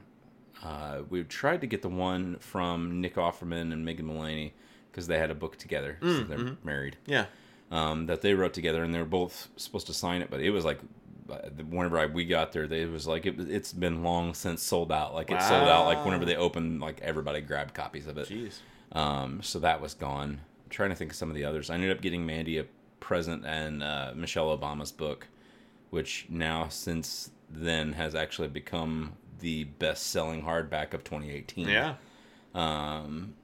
Uh, 0.62 1.02
we 1.08 1.22
tried 1.24 1.60
to 1.62 1.66
get 1.66 1.82
the 1.82 1.88
one 1.88 2.36
from 2.38 3.00
Nick 3.00 3.16
Offerman 3.16 3.72
and 3.72 3.84
Megan 3.84 4.06
Mullally 4.06 4.54
because 4.90 5.06
they 5.06 5.18
had 5.18 5.30
a 5.30 5.34
book 5.34 5.56
together. 5.56 5.98
Mm, 6.00 6.18
so 6.18 6.24
they're 6.24 6.38
mm-hmm. 6.38 6.66
married. 6.66 6.96
Yeah. 7.06 7.26
um, 7.70 8.06
that 8.06 8.22
they 8.22 8.34
wrote 8.34 8.52
together, 8.52 8.82
and 8.82 8.94
they 8.94 8.98
were 8.98 9.04
both 9.04 9.48
supposed 9.56 9.86
to 9.86 9.94
sign 9.94 10.22
it, 10.22 10.30
but 10.30 10.40
it 10.40 10.50
was 10.50 10.64
like 10.64 10.80
whenever 11.68 11.98
I, 11.98 12.06
we 12.06 12.24
got 12.24 12.52
there, 12.52 12.66
they 12.66 12.82
it 12.82 12.90
was 12.90 13.06
like 13.06 13.26
it, 13.26 13.38
it's 13.38 13.72
been 13.72 14.02
long 14.02 14.34
since 14.34 14.62
sold 14.62 14.92
out. 14.92 15.14
Like 15.14 15.30
it 15.30 15.40
sold 15.42 15.68
out. 15.68 15.86
Like 15.86 16.04
whenever 16.04 16.24
they 16.24 16.36
opened, 16.36 16.80
like 16.80 17.00
everybody 17.00 17.40
grabbed 17.40 17.74
copies 17.74 18.06
of 18.06 18.18
it. 18.18 18.28
Jeez. 18.28 18.58
Um, 18.92 19.42
so 19.42 19.58
that 19.60 19.80
was 19.80 19.94
gone. 19.94 20.40
I'm 20.64 20.70
trying 20.70 20.90
to 20.90 20.96
think 20.96 21.12
of 21.12 21.16
some 21.16 21.28
of 21.28 21.34
the 21.34 21.44
others. 21.44 21.70
I 21.70 21.74
ended 21.74 21.90
up 21.90 22.00
getting 22.00 22.26
Mandy 22.26 22.58
a 22.58 22.64
present 22.98 23.44
and 23.46 23.82
uh, 23.82 24.12
Michelle 24.14 24.56
Obama's 24.56 24.92
book, 24.92 25.28
which 25.90 26.26
now 26.28 26.68
since 26.68 27.30
then 27.48 27.92
has 27.94 28.14
actually 28.14 28.48
become 28.48 29.12
the 29.40 29.64
best-selling 29.64 30.42
hardback 30.42 30.94
of 30.94 31.02
2018. 31.02 31.68
Yeah. 31.68 31.94
Um, 32.54 33.34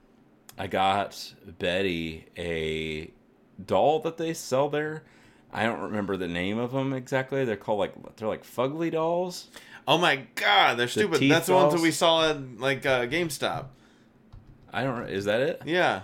I 0.57 0.67
got 0.67 1.33
Betty 1.59 2.25
a 2.37 3.11
doll 3.63 3.99
that 4.01 4.17
they 4.17 4.33
sell 4.33 4.69
there. 4.69 5.03
I 5.57 5.63
don't 5.63 5.81
remember 5.81 6.17
the 6.17 6.27
name 6.27 6.57
of 6.59 6.71
them 6.71 6.93
exactly. 6.93 7.43
They're 7.43 7.57
called 7.57 7.79
like 7.79 8.15
they're 8.17 8.27
like 8.27 8.43
fugly 8.43 8.91
dolls. 8.91 9.47
Oh 9.87 9.97
my 9.97 10.17
god, 10.35 10.77
they're 10.77 10.87
stupid. 10.87 11.21
That's 11.29 11.47
the 11.47 11.53
ones 11.53 11.73
that 11.73 11.81
we 11.81 11.91
saw 11.91 12.29
at 12.29 12.59
like 12.59 12.85
uh, 12.85 13.07
GameStop. 13.07 13.65
I 14.71 14.83
don't. 14.83 14.99
Know, 14.99 15.05
is 15.05 15.25
that 15.25 15.41
it? 15.41 15.61
Yeah. 15.65 16.01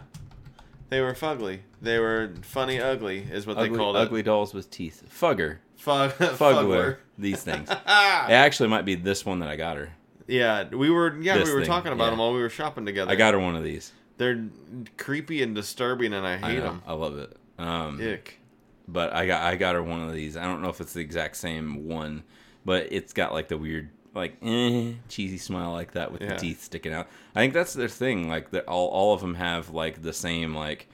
They 0.90 1.02
were 1.02 1.14
fugly. 1.14 1.60
They 1.82 2.00
were 2.00 2.34
funny 2.42 2.80
ugly 2.80 3.20
is 3.32 3.46
what 3.46 3.58
ugly, 3.58 3.70
they 3.70 3.76
called 3.76 3.96
it. 3.96 4.00
ugly 4.00 4.24
dolls 4.24 4.54
with 4.54 4.70
teeth. 4.72 5.04
Fugger. 5.10 5.58
Fug 5.78 6.12
fuggler. 6.38 7.00
These 7.18 7.44
things. 7.44 7.70
it 7.72 7.78
actually 7.88 8.70
might 8.70 8.86
be 8.86 8.96
this 8.96 9.26
one 9.26 9.40
that 9.40 9.50
I 9.50 9.56
got 9.56 9.78
her. 9.78 9.92
yeah, 10.28 10.68
we 10.70 10.90
were 10.90 11.16
yeah, 11.22 11.38
This 11.38 11.50
we 11.50 11.54
were 11.56 11.60
thing, 11.62 11.68
talking 11.68 11.92
about 11.92 12.06
yeah. 12.06 12.10
them 12.12 12.20
while 12.20 12.34
we 12.34 12.40
were 12.40 12.50
shopping 12.50 12.86
together. 12.86 13.12
I 13.12 13.16
got 13.16 13.34
her 13.34 13.40
one 13.40 13.56
of 13.56 13.64
these. 13.64 13.92
They're 14.18 14.46
creepy 14.98 15.44
and 15.44 15.54
disturbing 15.54 16.14
and 16.14 16.26
I 16.26 16.34
I 16.34 16.38
hate 16.38 16.58
know. 16.60 16.64
them. 16.64 16.84
I 16.88 16.94
love 16.94 17.18
it. 17.18 17.36
Um, 17.60 18.00
Ick. 18.02 18.40
But 18.88 19.14
I 19.14 19.26
got 19.26 19.42
I 19.44 19.56
got 19.56 19.76
her 19.76 19.84
one 19.84 20.02
of 20.02 20.14
these. 20.14 20.36
I 20.38 20.44
don't 20.44 20.62
know 20.62 20.70
if 20.70 20.82
it's 20.82 20.94
the 20.94 21.02
exact 21.02 21.38
same 21.38 21.88
one, 21.88 22.24
but 22.66 22.88
it's 22.92 23.14
got 23.14 23.34
like 23.34 23.48
the 23.48 23.58
weird 23.58 23.90
like 24.16 24.38
eh, 24.44 24.94
cheesy 25.10 25.38
smile 25.38 25.72
like 25.72 25.94
that 25.94 26.12
with 26.12 26.22
Yeah. 26.22 26.34
the 26.34 26.40
teeth 26.40 26.62
sticking 26.64 26.94
out. 26.94 27.08
I 27.36 27.40
think 27.40 27.54
that's 27.54 27.74
their 27.74 27.88
thing. 27.88 28.28
Like 28.30 28.52
that 28.52 28.68
all 28.68 28.88
all 28.90 29.14
of 29.14 29.22
them 29.22 29.36
have 29.36 29.70
like 29.72 30.02
the 30.02 30.14
same 30.14 30.54
like 30.56 30.88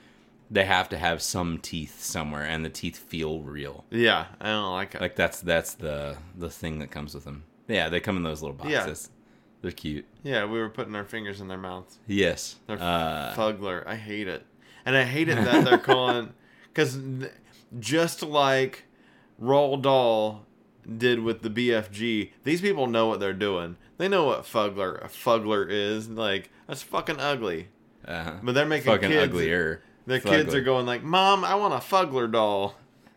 they 0.51 0.65
have 0.65 0.89
to 0.89 0.97
have 0.97 1.21
some 1.21 1.59
teeth 1.59 2.01
somewhere 2.01 2.43
and 2.43 2.65
the 2.65 2.69
teeth 2.71 2.97
feel 2.97 3.41
real. 3.41 3.85
Yeah, 3.91 4.25
I 4.41 4.47
don't 4.47 4.71
like 4.73 4.95
it. 4.95 5.01
Like 5.01 5.15
that's 5.15 5.41
that's 5.41 5.73
the 5.73 6.17
the 6.37 6.49
thing 6.49 6.79
that 6.79 6.91
comes 6.91 7.13
with 7.13 7.25
them. 7.25 7.43
Yeah, 7.67 7.89
they 7.89 7.99
come 7.99 8.17
in 8.17 8.23
those 8.23 8.41
little 8.41 8.55
boxes. 8.57 9.09
Yeah. 9.11 9.15
They're 9.61 9.71
cute. 9.71 10.05
yeah, 10.23 10.45
we 10.45 10.57
were 10.57 10.69
putting 10.69 10.95
our 10.95 11.03
fingers 11.03 11.41
in 11.41 11.49
their 11.49 11.57
mouths. 11.57 11.99
Yes. 12.07 12.55
They're 12.65 12.81
Uh, 12.81 13.33
fugler. 13.35 13.85
I 13.85 13.95
hate 13.97 14.29
it, 14.29 14.45
and 14.85 14.95
I 14.95 15.03
hate 15.03 15.27
it 15.27 15.35
that 15.35 15.65
they're 15.65 15.77
calling 15.93 16.31
because 16.73 16.97
just 17.77 18.23
like 18.23 18.85
Roald 19.41 19.83
Dahl 19.83 20.45
did 20.97 21.19
with 21.21 21.41
the 21.41 21.49
BFG, 21.49 22.31
these 22.43 22.61
people 22.61 22.87
know 22.87 23.07
what 23.07 23.19
they're 23.19 23.33
doing. 23.33 23.77
They 23.97 24.07
know 24.07 24.25
what 24.25 24.43
fugler 24.43 25.03
a 25.03 25.07
fugler 25.07 25.67
is. 25.69 26.09
Like 26.09 26.49
that's 26.67 26.81
fucking 26.81 27.19
ugly. 27.19 27.67
uh, 28.07 28.37
But 28.41 28.55
they're 28.55 28.65
making 28.65 28.85
fucking 28.91 29.09
kids. 29.09 29.23
uglier. 29.31 29.83
Their 30.05 30.19
kids 30.19 30.55
are 30.55 30.61
going 30.61 30.85
like, 30.87 31.03
"Mom, 31.03 31.43
I 31.45 31.55
want 31.55 31.73
a 31.73 31.77
fugler 31.77 32.31
doll." 32.31 32.75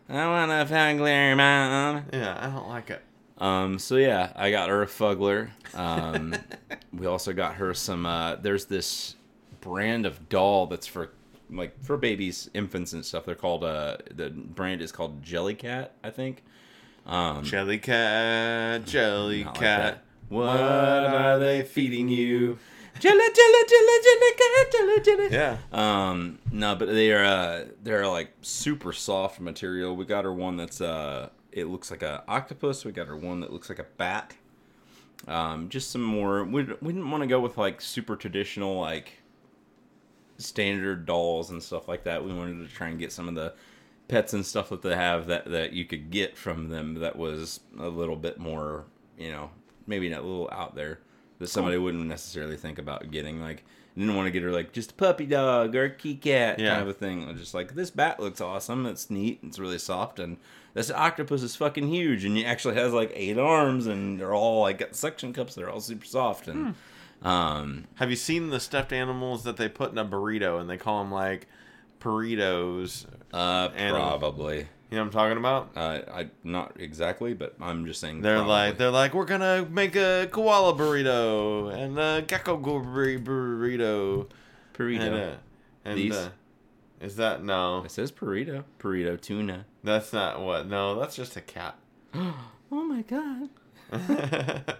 I 0.09 0.27
want 0.27 0.51
a 0.51 0.71
fugler, 0.71 1.35
mom. 1.37 2.05
Yeah, 2.13 2.37
I 2.39 2.53
don't 2.53 2.67
like 2.67 2.89
it. 2.89 3.01
Um, 3.39 3.79
so 3.79 3.95
yeah, 3.95 4.31
I 4.35 4.51
got 4.51 4.69
her 4.69 4.83
a 4.83 4.85
Fugler. 4.85 5.49
Um, 5.73 6.35
we 6.93 7.07
also 7.07 7.33
got 7.33 7.55
her 7.55 7.73
some. 7.73 8.05
Uh, 8.05 8.35
there's 8.35 8.65
this 8.65 9.15
brand 9.61 10.05
of 10.05 10.29
doll 10.29 10.67
that's 10.67 10.85
for 10.85 11.09
like 11.55 11.81
for 11.83 11.97
babies, 11.97 12.49
infants, 12.53 12.93
and 12.93 13.05
stuff. 13.05 13.25
They're 13.25 13.35
called. 13.35 13.63
Uh, 13.63 13.97
the 14.11 14.29
brand 14.29 14.81
is 14.81 14.91
called 14.91 15.23
Jellycat, 15.23 15.89
I 16.03 16.09
think. 16.09 16.43
Um, 17.05 17.43
Jelly 17.43 17.79
cat, 17.79 18.85
jelly 18.85 19.43
not 19.43 19.59
like 19.59 19.97
What 20.29 20.59
are 20.59 21.37
they 21.37 21.63
feeding 21.63 22.07
you? 22.07 22.57
Jelly, 22.99 23.17
jelly, 23.17 23.63
jelly, 23.67 23.99
jelly, 24.03 24.31
cat, 24.37 24.71
jelly, 24.71 25.01
jelly. 25.01 25.27
Yeah. 25.31 25.57
Um, 25.73 26.39
no, 26.51 26.75
but 26.75 26.87
they're 26.87 27.25
uh, 27.25 27.65
they're 27.81 28.07
like 28.07 28.31
super 28.41 28.93
soft 28.93 29.39
material. 29.39 29.95
We 29.95 30.05
got 30.05 30.23
her 30.23 30.33
one 30.33 30.55
that's 30.57 30.79
uh, 30.79 31.29
it 31.51 31.65
looks 31.65 31.91
like 31.91 32.03
a 32.03 32.23
octopus. 32.27 32.85
We 32.85 32.91
got 32.91 33.07
her 33.07 33.17
one 33.17 33.41
that 33.41 33.51
looks 33.51 33.67
like 33.67 33.79
a 33.79 33.85
bat. 33.97 34.35
Um, 35.27 35.69
just 35.69 35.91
some 35.91 36.03
more. 36.03 36.43
We 36.43 36.63
we 36.81 36.93
didn't 36.93 37.09
want 37.09 37.23
to 37.23 37.27
go 37.27 37.39
with 37.39 37.57
like 37.57 37.81
super 37.81 38.15
traditional 38.15 38.79
like 38.79 39.22
standard 40.43 41.05
dolls 41.05 41.49
and 41.49 41.61
stuff 41.61 41.87
like 41.87 42.03
that. 42.03 42.23
We 42.23 42.33
wanted 42.33 42.67
to 42.67 42.73
try 42.73 42.87
and 42.87 42.99
get 42.99 43.11
some 43.11 43.27
of 43.27 43.35
the 43.35 43.53
pets 44.07 44.33
and 44.33 44.45
stuff 44.45 44.69
that 44.69 44.81
they 44.81 44.95
have 44.95 45.27
that 45.27 45.45
that 45.45 45.73
you 45.73 45.85
could 45.85 46.11
get 46.11 46.37
from 46.37 46.69
them 46.69 46.95
that 46.95 47.15
was 47.15 47.61
a 47.79 47.87
little 47.87 48.15
bit 48.15 48.37
more, 48.37 48.85
you 49.17 49.31
know, 49.31 49.49
maybe 49.87 50.09
not 50.09 50.19
a 50.19 50.25
little 50.27 50.49
out 50.51 50.75
there 50.75 50.99
that 51.39 51.47
somebody 51.47 51.77
wouldn't 51.77 52.05
necessarily 52.05 52.57
think 52.57 52.79
about 52.79 53.09
getting. 53.11 53.41
Like, 53.41 53.63
didn't 53.97 54.15
want 54.15 54.25
to 54.25 54.31
get 54.31 54.43
her 54.43 54.51
like 54.51 54.71
just 54.71 54.91
a 54.91 54.95
puppy 54.95 55.25
dog 55.25 55.75
or 55.75 55.85
a 55.85 55.89
kitty 55.89 56.15
cat 56.15 56.59
Yeah. 56.59 56.69
kind 56.69 56.81
of 56.81 56.87
a 56.87 56.93
thing. 56.93 57.27
I 57.29 57.33
Just 57.33 57.53
like 57.53 57.75
this 57.75 57.91
bat 57.91 58.19
looks 58.19 58.41
awesome. 58.41 58.85
It's 58.85 59.09
neat. 59.09 59.39
It's 59.43 59.59
really 59.59 59.77
soft, 59.77 60.19
and 60.19 60.37
this 60.73 60.89
octopus 60.89 61.43
is 61.43 61.55
fucking 61.55 61.87
huge, 61.87 62.25
and 62.25 62.37
it 62.37 62.45
actually 62.45 62.75
has 62.75 62.91
like 62.93 63.11
eight 63.13 63.37
arms, 63.37 63.85
and 63.87 64.19
they're 64.19 64.33
all 64.33 64.61
like 64.61 64.79
got 64.79 64.95
suction 64.95 65.31
cups. 65.33 65.55
They're 65.55 65.69
all 65.69 65.79
super 65.79 66.05
soft, 66.05 66.47
and 66.47 66.67
hmm. 66.67 66.71
Um, 67.23 67.85
Have 67.95 68.09
you 68.09 68.15
seen 68.15 68.49
the 68.49 68.59
stuffed 68.59 68.91
animals 68.93 69.43
that 69.43 69.57
they 69.57 69.69
put 69.69 69.91
in 69.91 69.97
a 69.97 70.05
burrito 70.05 70.59
and 70.59 70.69
they 70.69 70.77
call 70.77 71.01
them 71.03 71.11
like 71.11 71.47
burritos? 71.99 73.05
uh, 73.33 73.69
Animal. 73.75 74.01
probably. 74.01 74.67
You 74.91 74.97
know 74.99 75.05
what 75.05 75.07
I'm 75.07 75.11
talking 75.11 75.37
about? 75.37 75.71
Uh, 75.75 76.01
I 76.13 76.29
not 76.43 76.73
exactly, 76.79 77.33
but 77.33 77.55
I'm 77.59 77.85
just 77.87 77.99
saying. 77.99 78.21
They're 78.21 78.35
probably. 78.35 78.51
like 78.51 78.77
they're 78.77 78.91
like 78.91 79.13
we're 79.15 79.25
gonna 79.25 79.65
make 79.69 79.95
a 79.95 80.27
koala 80.31 80.75
burrito 80.75 81.73
and 81.73 81.97
a 81.97 82.21
gecko 82.27 82.57
bur- 82.57 83.17
burrito. 83.19 84.27
burrito. 84.75 84.99
And, 85.01 85.15
uh, 85.15 85.35
and 85.85 85.97
These? 85.97 86.13
uh, 86.15 86.29
is 87.01 87.15
that 87.15 87.43
no? 87.43 87.83
It 87.83 87.89
says 87.91 88.11
burrito. 88.11 88.65
Burrito 88.79 89.19
tuna. 89.19 89.65
That's 89.83 90.13
not 90.13 90.39
what. 90.41 90.67
No, 90.67 90.99
that's 90.99 91.15
just 91.15 91.35
a 91.37 91.41
cat. 91.41 91.75
Oh 92.75 92.83
my 92.83 93.03
god. 93.03 93.49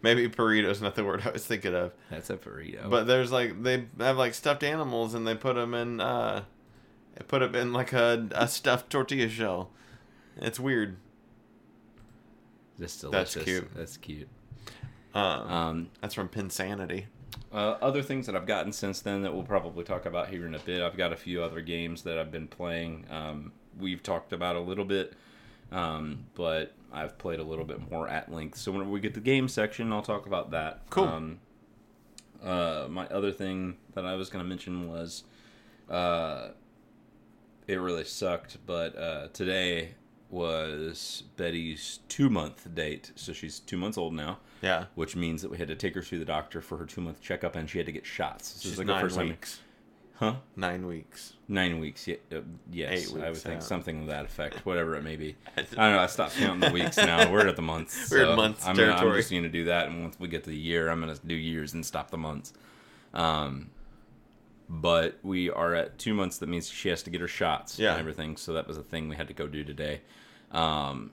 Maybe 0.00 0.28
burrito's 0.28 0.80
not 0.80 0.94
the 0.94 1.04
word 1.04 1.22
I 1.26 1.30
was 1.30 1.44
thinking 1.44 1.74
of. 1.74 1.92
That's 2.10 2.30
a 2.30 2.36
burrito. 2.36 2.88
But 2.88 3.06
there's 3.06 3.32
like 3.32 3.62
they 3.62 3.86
have 3.98 4.16
like 4.16 4.34
stuffed 4.34 4.62
animals 4.62 5.14
and 5.14 5.26
they 5.26 5.34
put 5.34 5.56
them 5.56 5.74
in 5.74 6.00
uh, 6.00 6.44
they 7.16 7.24
put 7.24 7.40
them 7.40 7.54
in 7.54 7.72
like 7.72 7.92
a 7.92 8.28
a 8.32 8.46
stuffed 8.48 8.90
tortilla 8.90 9.28
shell. 9.28 9.70
It's 10.36 10.60
weird. 10.60 10.96
that's 12.78 12.96
that's 13.00 13.32
delicious. 13.32 13.44
cute. 13.44 13.74
That's 13.74 13.96
cute. 13.96 14.28
Um, 15.14 15.22
Um, 15.50 15.90
that's 16.00 16.14
from 16.14 16.28
Pinsanity. 16.28 17.06
uh, 17.52 17.76
other 17.80 18.02
things 18.02 18.26
that 18.26 18.36
I've 18.36 18.46
gotten 18.46 18.72
since 18.72 19.00
then 19.00 19.22
that 19.22 19.34
we'll 19.34 19.42
probably 19.42 19.82
talk 19.84 20.06
about 20.06 20.28
here 20.28 20.46
in 20.46 20.54
a 20.54 20.58
bit. 20.60 20.82
I've 20.82 20.96
got 20.96 21.12
a 21.12 21.16
few 21.16 21.42
other 21.42 21.60
games 21.60 22.02
that 22.02 22.18
I've 22.18 22.30
been 22.30 22.46
playing. 22.46 23.06
Um, 23.10 23.52
we've 23.78 24.02
talked 24.02 24.32
about 24.32 24.54
a 24.54 24.60
little 24.60 24.84
bit, 24.84 25.14
um, 25.72 26.26
but 26.34 26.74
I've 26.92 27.18
played 27.18 27.40
a 27.40 27.44
little 27.44 27.64
bit 27.64 27.90
more 27.90 28.08
at 28.08 28.32
length. 28.32 28.58
So 28.58 28.72
when 28.72 28.90
we 28.90 29.00
get 29.00 29.14
the 29.14 29.20
game 29.20 29.48
section, 29.48 29.92
I'll 29.92 30.02
talk 30.02 30.26
about 30.26 30.50
that. 30.52 30.82
Cool. 30.90 31.04
Um, 31.04 31.40
uh, 32.42 32.86
my 32.88 33.06
other 33.08 33.32
thing 33.32 33.76
that 33.94 34.04
I 34.06 34.14
was 34.14 34.30
going 34.30 34.44
to 34.44 34.48
mention 34.48 34.88
was, 34.88 35.24
uh, 35.90 36.48
it 37.66 37.76
really 37.76 38.04
sucked, 38.04 38.58
but 38.66 38.96
uh, 38.96 39.28
today 39.32 39.90
was 40.30 41.24
Betty's 41.36 42.00
two 42.08 42.28
month 42.30 42.74
date. 42.74 43.12
So 43.14 43.32
she's 43.32 43.60
two 43.60 43.76
months 43.76 43.96
old 43.96 44.14
now 44.14 44.38
Yeah, 44.62 44.84
which 44.94 45.16
means 45.16 45.42
that 45.42 45.50
we 45.50 45.58
had 45.58 45.68
to 45.68 45.74
take 45.74 45.94
her 45.94 46.02
to 46.02 46.18
the 46.18 46.24
doctor 46.24 46.60
for 46.60 46.76
her 46.78 46.86
two 46.86 47.00
month 47.00 47.20
checkup, 47.20 47.56
and 47.56 47.68
she 47.68 47.78
had 47.78 47.86
to 47.86 47.92
get 47.92 48.06
shots. 48.06 48.52
This 48.52 48.62
she's 48.62 48.72
is 48.72 48.78
like 48.78 48.86
nine 48.86 48.96
the 48.96 49.02
first 49.02 49.16
time, 49.16 49.28
weeks. 49.28 49.60
Huh? 50.18 50.34
Nine 50.56 50.86
weeks. 50.86 51.34
Nine 51.48 51.78
weeks, 51.80 52.06
yeah, 52.06 52.16
uh, 52.32 52.40
yes, 52.70 52.90
Eight 52.92 53.16
I 53.16 53.20
would 53.20 53.28
weeks, 53.30 53.42
think 53.42 53.62
something 53.62 54.02
of 54.02 54.06
that 54.08 54.24
effect, 54.26 54.66
whatever 54.66 54.94
it 54.96 55.02
may 55.02 55.16
be. 55.16 55.36
I 55.56 55.62
don't 55.62 55.76
know. 55.76 55.98
I 55.98 56.06
stopped 56.06 56.36
counting 56.36 56.60
the 56.60 56.70
weeks 56.70 56.96
now. 56.98 57.30
We're 57.32 57.46
at 57.46 57.56
the 57.56 57.62
months. 57.62 58.08
We're 58.10 58.24
so 58.24 58.36
months 58.36 58.66
I'm, 58.66 58.76
gonna- 58.76 58.92
I'm 58.92 59.14
just 59.16 59.30
going 59.30 59.42
to 59.44 59.48
do 59.48 59.64
that, 59.64 59.88
and 59.88 60.02
once 60.02 60.18
we 60.20 60.28
get 60.28 60.44
to 60.44 60.50
the 60.50 60.56
year, 60.56 60.88
I'm 60.90 61.00
going 61.00 61.14
to 61.14 61.26
do 61.26 61.34
years 61.34 61.72
and 61.74 61.84
stop 61.86 62.10
the 62.10 62.18
months. 62.18 62.52
Um, 63.14 63.70
but 64.68 65.18
we 65.22 65.48
are 65.50 65.74
at 65.74 65.98
two 65.98 66.12
months. 66.12 66.36
That 66.38 66.48
means 66.50 66.68
she 66.68 66.90
has 66.90 67.02
to 67.04 67.10
get 67.10 67.22
her 67.22 67.28
shots 67.28 67.78
Yeah. 67.78 67.92
and 67.92 68.00
everything. 68.00 68.36
So 68.36 68.52
that 68.52 68.68
was 68.68 68.76
a 68.76 68.82
thing 68.82 69.08
we 69.08 69.16
had 69.16 69.28
to 69.28 69.34
go 69.34 69.46
do 69.46 69.64
today. 69.64 70.02
Um, 70.52 71.12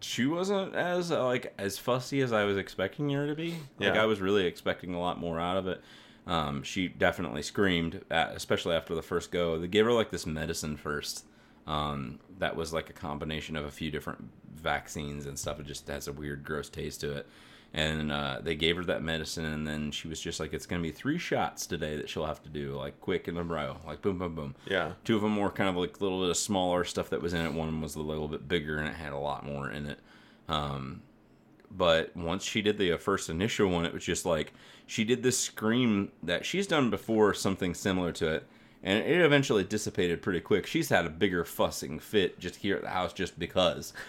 she 0.00 0.26
wasn't 0.26 0.74
as 0.74 1.10
uh, 1.12 1.24
like 1.24 1.52
as 1.58 1.78
fussy 1.78 2.20
as 2.20 2.32
I 2.32 2.44
was 2.44 2.56
expecting 2.56 3.10
her 3.10 3.26
to 3.28 3.34
be. 3.36 3.50
Like 3.78 3.94
Yeah. 3.94 4.02
I 4.02 4.06
was 4.06 4.20
really 4.20 4.46
expecting 4.46 4.94
a 4.94 5.00
lot 5.00 5.18
more 5.18 5.38
out 5.40 5.56
of 5.56 5.66
it. 5.68 5.80
Um, 6.28 6.62
she 6.62 6.88
definitely 6.88 7.42
screamed, 7.42 8.04
at, 8.10 8.36
especially 8.36 8.76
after 8.76 8.94
the 8.94 9.02
first 9.02 9.32
go. 9.32 9.58
They 9.58 9.66
gave 9.66 9.86
her 9.86 9.92
like 9.92 10.10
this 10.10 10.26
medicine 10.26 10.76
first. 10.76 11.24
Um, 11.66 12.20
that 12.38 12.54
was 12.54 12.72
like 12.72 12.90
a 12.90 12.92
combination 12.92 13.56
of 13.56 13.64
a 13.64 13.70
few 13.70 13.90
different 13.90 14.30
vaccines 14.54 15.26
and 15.26 15.38
stuff. 15.38 15.58
It 15.58 15.66
just 15.66 15.88
has 15.88 16.06
a 16.06 16.12
weird, 16.12 16.44
gross 16.44 16.68
taste 16.68 17.00
to 17.00 17.12
it. 17.16 17.26
And 17.72 18.12
uh, 18.12 18.40
they 18.42 18.54
gave 18.54 18.76
her 18.76 18.84
that 18.84 19.02
medicine, 19.02 19.44
and 19.44 19.66
then 19.66 19.90
she 19.90 20.08
was 20.08 20.18
just 20.18 20.40
like, 20.40 20.54
"It's 20.54 20.64
gonna 20.64 20.80
be 20.80 20.90
three 20.90 21.18
shots 21.18 21.66
today 21.66 21.96
that 21.96 22.08
she'll 22.08 22.24
have 22.24 22.42
to 22.44 22.48
do, 22.48 22.74
like 22.74 22.98
quick 22.98 23.28
in 23.28 23.36
a 23.36 23.42
row, 23.42 23.76
like 23.86 24.00
boom, 24.00 24.18
boom, 24.18 24.34
boom." 24.34 24.54
Yeah. 24.66 24.92
Two 25.04 25.16
of 25.16 25.22
them 25.22 25.36
were 25.36 25.50
kind 25.50 25.68
of 25.68 25.76
like 25.76 26.00
a 26.00 26.02
little 26.02 26.22
bit 26.22 26.30
of 26.30 26.38
smaller 26.38 26.84
stuff 26.84 27.10
that 27.10 27.20
was 27.20 27.34
in 27.34 27.44
it. 27.44 27.52
One 27.52 27.82
was 27.82 27.94
a 27.94 28.00
little 28.00 28.26
bit 28.26 28.48
bigger 28.48 28.78
and 28.78 28.88
it 28.88 28.94
had 28.94 29.12
a 29.12 29.18
lot 29.18 29.44
more 29.44 29.70
in 29.70 29.84
it. 29.84 29.98
Um, 30.48 31.02
but 31.70 32.16
once 32.16 32.44
she 32.44 32.62
did 32.62 32.78
the 32.78 32.92
uh, 32.92 32.98
first 32.98 33.28
initial 33.28 33.68
one, 33.68 33.84
it 33.84 33.92
was 33.92 34.04
just 34.04 34.24
like 34.24 34.52
she 34.86 35.04
did 35.04 35.22
this 35.22 35.38
scream 35.38 36.10
that 36.22 36.46
she's 36.46 36.66
done 36.66 36.90
before, 36.90 37.34
something 37.34 37.74
similar 37.74 38.12
to 38.12 38.28
it, 38.34 38.46
and 38.82 39.04
it 39.04 39.20
eventually 39.20 39.64
dissipated 39.64 40.22
pretty 40.22 40.40
quick. 40.40 40.66
She's 40.66 40.88
had 40.88 41.04
a 41.04 41.10
bigger 41.10 41.44
fussing 41.44 41.98
fit 41.98 42.38
just 42.38 42.56
here 42.56 42.76
at 42.76 42.82
the 42.82 42.88
house 42.90 43.12
just 43.12 43.38
because. 43.38 43.92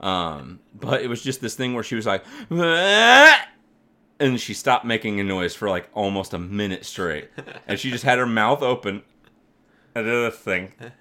Um, 0.00 0.60
but 0.74 1.02
it 1.02 1.08
was 1.08 1.22
just 1.22 1.42
this 1.42 1.54
thing 1.56 1.74
where 1.74 1.84
she 1.84 1.94
was 1.94 2.06
like, 2.06 2.24
"Ah!" 2.50 3.48
and 4.18 4.40
she 4.40 4.54
stopped 4.54 4.86
making 4.86 5.20
a 5.20 5.24
noise 5.24 5.54
for 5.54 5.68
like 5.68 5.90
almost 5.92 6.32
a 6.32 6.38
minute 6.38 6.86
straight, 6.86 7.28
and 7.68 7.78
she 7.78 7.90
just 7.90 8.02
had 8.02 8.18
her 8.18 8.24
mouth 8.24 8.62
open 8.62 9.02
and 9.94 10.06
did 10.06 10.32
this 10.32 10.40
thing. 10.40 10.72
And 10.80 10.92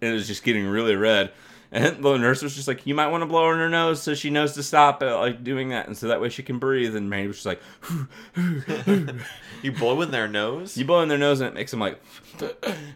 it 0.00 0.12
was 0.12 0.26
just 0.26 0.44
getting 0.44 0.66
really 0.66 0.96
red. 0.96 1.32
And 1.74 2.04
the 2.04 2.18
nurse 2.18 2.42
was 2.42 2.54
just 2.54 2.68
like, 2.68 2.86
"You 2.86 2.94
might 2.94 3.06
want 3.08 3.22
to 3.22 3.26
blow 3.26 3.46
her 3.46 3.54
in 3.54 3.58
her 3.58 3.70
nose 3.70 4.02
so 4.02 4.14
she 4.14 4.28
knows 4.28 4.52
to 4.54 4.62
stop 4.62 5.02
uh, 5.02 5.18
like 5.18 5.42
doing 5.42 5.70
that, 5.70 5.86
and 5.86 5.96
so 5.96 6.08
that 6.08 6.20
way 6.20 6.28
she 6.28 6.42
can 6.42 6.58
breathe." 6.58 6.94
And 6.94 7.08
Manny 7.08 7.26
was 7.28 7.42
just 7.42 7.46
like, 7.46 7.62
You 9.62 9.72
blow 9.72 10.02
in 10.02 10.10
their 10.10 10.28
nose? 10.28 10.76
"You 10.76 10.84
blow 10.84 11.00
in 11.00 11.08
their 11.08 11.16
nose, 11.16 11.40
and 11.40 11.48
it 11.48 11.54
makes 11.54 11.70
them 11.70 11.80
like, 11.80 11.98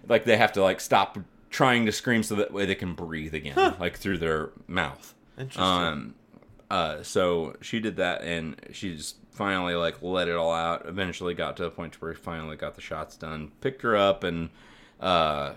like 0.07 0.25
they 0.25 0.37
have 0.37 0.53
to 0.53 0.63
like 0.63 0.81
stop 0.81 1.19
trying 1.49 1.87
to 1.87 1.93
scream 1.93 2.23
so 2.23 2.35
that 2.35 2.53
way 2.53 2.67
they 2.67 2.75
can 2.75 2.93
breathe 2.93 3.35
again, 3.35 3.77
like 3.81 3.97
through 3.97 4.19
their 4.19 4.51
mouth." 4.67 5.15
Interesting. 5.39 5.63
Um, 5.63 6.15
uh, 6.71 7.03
so 7.03 7.57
she 7.63 7.81
did 7.81 7.97
that, 7.97 8.23
and 8.23 8.61
she 8.73 8.95
just 8.95 9.17
finally 9.31 9.75
like 9.75 10.03
let 10.03 10.29
it 10.29 10.37
all 10.37 10.53
out. 10.53 10.87
Eventually, 10.87 11.33
got 11.33 11.57
to 11.57 11.65
a 11.65 11.71
point 11.71 12.01
where 12.03 12.11
we 12.11 12.17
finally 12.17 12.57
got 12.57 12.75
the 12.75 12.83
shots 12.83 13.17
done. 13.17 13.53
Picked 13.63 13.81
her 13.83 13.97
up 13.97 14.23
and 14.23 14.51
uh, 15.01 15.55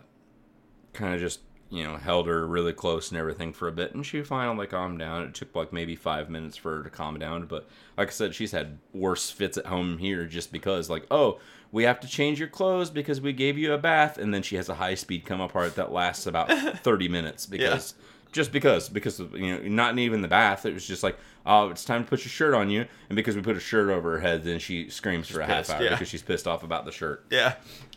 kind 0.93 1.13
of 1.13 1.19
just 1.19 1.41
you 1.69 1.83
know 1.83 1.97
held 1.97 2.27
her 2.27 2.47
really 2.47 2.73
close 2.73 3.09
and 3.09 3.19
everything 3.19 3.53
for 3.53 3.67
a 3.67 3.71
bit, 3.71 3.93
and 3.93 4.05
she 4.05 4.21
finally 4.21 4.67
calmed 4.67 4.99
down. 4.99 5.23
It 5.23 5.33
took 5.33 5.55
like 5.55 5.73
maybe 5.73 5.95
five 5.95 6.29
minutes 6.29 6.57
for 6.57 6.77
her 6.77 6.83
to 6.83 6.89
calm 6.89 7.19
down, 7.19 7.45
but 7.45 7.67
like 7.97 8.09
I 8.09 8.11
said, 8.11 8.35
she's 8.35 8.51
had 8.51 8.79
worse 8.93 9.29
fits 9.29 9.57
at 9.57 9.67
home 9.67 9.97
here 9.97 10.25
just 10.25 10.51
because 10.51 10.89
like 10.89 11.05
oh. 11.11 11.39
We 11.71 11.83
have 11.83 11.99
to 11.99 12.07
change 12.07 12.39
your 12.39 12.47
clothes 12.47 12.89
because 12.89 13.21
we 13.21 13.31
gave 13.31 13.55
you 13.55 13.73
a 13.73 13.77
bath, 13.77 14.17
and 14.17 14.33
then 14.33 14.41
she 14.41 14.55
has 14.55 14.69
a 14.69 14.73
high 14.73 14.95
speed 14.95 15.23
come 15.23 15.39
apart 15.39 15.75
that 15.75 15.91
lasts 15.91 16.25
about 16.25 16.51
thirty 16.79 17.07
minutes 17.07 17.45
because 17.45 17.93
just 18.31 18.51
because 18.51 18.89
because 18.89 19.19
of, 19.19 19.35
you 19.35 19.57
know 19.57 19.67
not 19.67 19.97
even 19.97 20.21
the 20.21 20.27
bath 20.27 20.65
it 20.65 20.73
was 20.73 20.85
just 20.85 21.03
like 21.03 21.17
oh 21.45 21.69
it's 21.69 21.83
time 21.83 22.03
to 22.03 22.09
put 22.09 22.19
your 22.19 22.29
shirt 22.29 22.53
on 22.53 22.69
you 22.69 22.85
and 23.09 23.15
because 23.15 23.35
we 23.35 23.41
put 23.41 23.57
a 23.57 23.59
shirt 23.59 23.89
over 23.89 24.13
her 24.13 24.19
head 24.19 24.43
then 24.43 24.59
she 24.59 24.89
screams 24.89 25.27
for 25.27 25.41
a 25.41 25.45
half 25.45 25.69
hour 25.69 25.83
yeah. 25.83 25.89
because 25.91 26.07
she's 26.07 26.21
pissed 26.21 26.47
off 26.47 26.63
about 26.63 26.85
the 26.85 26.91
shirt 26.91 27.25
yeah. 27.29 27.55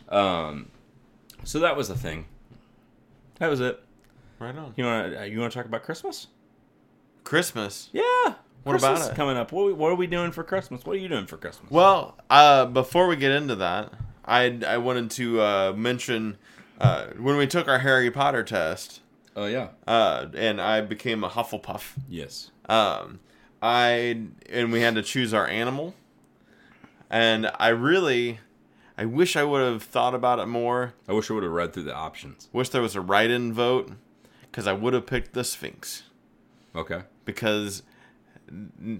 um 0.09 0.69
so 1.43 1.59
that 1.59 1.75
was 1.77 1.87
the 1.87 1.95
thing 1.95 2.25
that 3.43 3.49
was 3.49 3.59
it. 3.59 3.83
Right 4.39 4.55
on. 4.55 4.73
you 4.77 4.85
want 4.85 5.13
to 5.13 5.29
you 5.29 5.39
want 5.41 5.51
to 5.51 5.59
talk 5.59 5.65
about 5.65 5.83
christmas? 5.83 6.27
Christmas. 7.25 7.89
yeah. 7.91 8.35
What 8.63 8.77
about 8.77 8.95
Christmas 8.95 9.09
it? 9.09 9.15
coming 9.15 9.35
up. 9.35 9.51
What, 9.51 9.75
what 9.75 9.91
are 9.91 9.95
we 9.95 10.07
doing 10.07 10.31
for 10.31 10.45
christmas? 10.45 10.85
What 10.85 10.95
are 10.95 10.99
you 10.99 11.09
doing 11.09 11.25
for 11.25 11.35
christmas? 11.35 11.69
Well, 11.69 12.17
uh, 12.29 12.67
before 12.67 13.07
we 13.07 13.17
get 13.17 13.31
into 13.31 13.55
that, 13.55 13.91
I 14.23 14.59
I 14.65 14.77
wanted 14.77 15.11
to 15.11 15.41
uh, 15.41 15.73
mention 15.75 16.37
uh, 16.79 17.07
when 17.19 17.35
we 17.35 17.45
took 17.47 17.67
our 17.67 17.79
Harry 17.79 18.09
Potter 18.09 18.43
test, 18.43 19.01
oh 19.35 19.45
yeah. 19.45 19.69
uh, 19.87 20.27
and 20.35 20.61
I 20.61 20.79
became 20.79 21.25
a 21.25 21.29
Hufflepuff. 21.29 21.91
yes. 22.07 22.49
Um, 22.69 23.19
I 23.61 24.21
and 24.49 24.71
we 24.71 24.79
had 24.79 24.95
to 24.95 25.03
choose 25.03 25.33
our 25.33 25.47
animal, 25.47 25.95
and 27.09 27.51
I 27.59 27.69
really, 27.69 28.39
I 28.97 29.05
wish 29.05 29.35
I 29.35 29.43
would 29.43 29.61
have 29.61 29.83
thought 29.83 30.13
about 30.13 30.39
it 30.39 30.45
more. 30.47 30.93
i 31.07 31.13
wish 31.13 31.29
i 31.31 31.33
would 31.33 31.43
have 31.43 31.51
read 31.51 31.73
through 31.73 31.83
the 31.83 31.95
options 31.95 32.47
Wish 32.53 32.69
there 32.69 32.81
was 32.81 32.95
a 32.95 33.01
write-in 33.01 33.51
vote, 33.53 33.91
because 34.43 34.67
I 34.67 34.73
would 34.73 34.93
have 34.93 35.05
picked 35.07 35.33
the 35.33 35.43
Sphynx. 35.43 36.03
okay 36.75 37.01
Because 37.25 37.83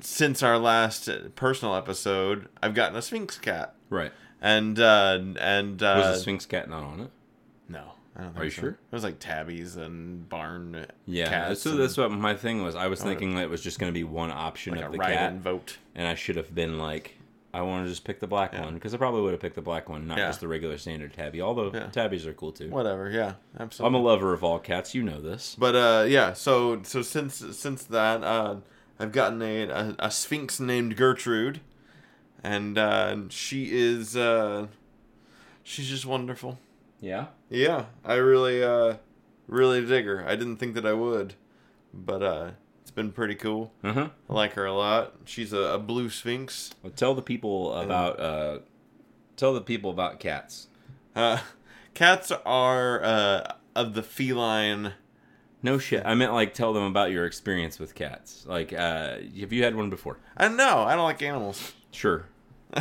since 0.01 0.41
our 0.41 0.57
last 0.57 1.09
personal 1.35 1.75
episode, 1.75 2.47
I've 2.61 2.73
gotten 2.73 2.97
a 2.97 3.01
Sphynx 3.01 3.37
cat, 3.37 3.75
right 3.89 4.11
and 4.41 4.79
uh, 4.79 5.19
and 5.39 5.81
uh, 5.81 6.01
was 6.05 6.17
the 6.17 6.23
sphynx 6.31 6.45
cat 6.45 6.69
not 6.69 6.83
on 6.83 6.99
it 6.99 7.11
No, 7.69 7.93
I 8.15 8.21
don't 8.23 8.31
think 8.33 8.41
Are 8.41 8.43
you 8.45 8.49
so. 8.51 8.61
sure? 8.61 8.69
It 8.71 8.77
was 8.91 9.03
like 9.03 9.19
tabbies 9.19 9.77
and 9.77 10.27
barn 10.27 10.85
yeah 11.05 11.29
cats. 11.29 11.61
so 11.61 11.77
that's 11.77 11.95
what 11.97 12.11
my 12.11 12.35
thing 12.35 12.61
was 12.63 12.75
i 12.75 12.87
was 12.87 13.01
thinking 13.01 13.35
that 13.35 13.43
it 13.43 13.49
was 13.49 13.61
just 13.61 13.79
going 13.79 13.89
to 13.91 13.93
be 13.97 14.03
one 14.03 14.31
option 14.31 14.75
like 14.75 14.83
of 14.85 14.91
the 14.91 14.97
cat 14.97 15.35
vote. 15.35 15.77
and 15.95 16.07
I 16.07 16.15
should 16.15 16.35
have 16.35 16.53
been 16.53 16.77
like, 16.77 17.15
I 17.53 17.61
want 17.61 17.85
to 17.85 17.89
just 17.89 18.03
pick 18.03 18.19
the 18.19 18.27
black 18.27 18.53
Yeah. 18.53 18.65
one 18.65 18.73
because 18.73 18.93
I 18.93 18.97
probably 18.97 19.21
would 19.21 19.31
have 19.31 19.39
picked 19.39 19.55
the 19.55 19.61
black 19.61 19.87
one, 19.87 20.07
not 20.07 20.17
Yeah. 20.17 20.27
just 20.27 20.39
the 20.39 20.47
regular 20.47 20.77
standard 20.77 21.13
tabby. 21.13 21.39
Although 21.41 21.71
Yeah. 21.73 21.87
tabbies 21.87 22.25
are 22.25 22.33
cool 22.33 22.51
too. 22.51 22.69
Whatever, 22.69 23.09
yeah, 23.11 23.33
absolutely. 23.59 23.95
I'm 23.97 24.03
a 24.03 24.05
lover 24.07 24.33
of 24.33 24.43
all 24.43 24.57
cats. 24.59 24.95
You 24.95 25.03
know 25.03 25.21
this. 25.21 25.55
But 25.59 25.75
uh, 25.75 26.05
yeah. 26.07 26.33
So 26.33 26.81
so 26.83 27.01
since 27.03 27.35
since 27.57 27.83
that, 27.85 28.23
uh, 28.23 28.55
I've 28.99 29.11
gotten 29.11 29.41
a, 29.41 29.63
a 29.69 29.95
a 29.99 30.11
sphynx 30.11 30.59
named 30.59 30.95
Gertrude, 30.97 31.59
and 32.43 32.77
uh, 32.77 33.17
she 33.29 33.69
is 33.71 34.17
uh, 34.17 34.67
she's 35.63 35.87
just 35.89 36.05
wonderful. 36.05 36.57
Yeah. 37.01 37.27
Yeah, 37.49 37.85
I 38.03 38.15
really 38.15 38.63
uh, 38.63 38.95
really 39.47 39.85
dig 39.85 40.05
her. 40.05 40.25
I 40.27 40.35
didn't 40.35 40.57
think 40.57 40.73
that 40.73 40.85
I 40.85 40.93
would, 40.93 41.35
but 41.93 42.23
uh, 42.23 42.51
been 42.95 43.11
pretty 43.11 43.35
cool. 43.35 43.71
Uh 43.83 43.93
huh. 43.93 44.09
I 44.29 44.33
like 44.33 44.53
her 44.53 44.65
a 44.65 44.73
lot. 44.73 45.13
She's 45.25 45.53
a, 45.53 45.57
a 45.57 45.79
blue 45.79 46.09
sphynx. 46.09 46.71
Well, 46.81 46.93
tell 46.95 47.13
the 47.13 47.21
people 47.21 47.73
about 47.73 48.19
uh, 48.19 48.59
tell 49.35 49.53
the 49.53 49.61
people 49.61 49.89
about 49.89 50.19
cats. 50.19 50.67
Uh, 51.15 51.39
cats 51.93 52.31
are 52.45 53.03
uh, 53.03 53.53
of 53.75 53.93
the 53.93 54.03
feline. 54.03 54.93
No 55.61 55.77
shit. 55.77 56.03
I 56.05 56.13
meant 56.15 56.33
like 56.33 56.53
tell 56.53 56.73
them 56.73 56.83
about 56.83 57.11
your 57.11 57.25
experience 57.25 57.79
with 57.79 57.95
cats. 57.95 58.45
Like, 58.45 58.73
uh, 58.73 59.17
have 59.39 59.53
you 59.53 59.63
had 59.63 59.75
one 59.75 59.89
before? 59.89 60.19
I 60.35 60.47
don't 60.47 60.57
know. 60.57 60.79
I 60.79 60.95
don't 60.95 61.05
like 61.05 61.21
animals. 61.21 61.73
Sure. 61.91 62.25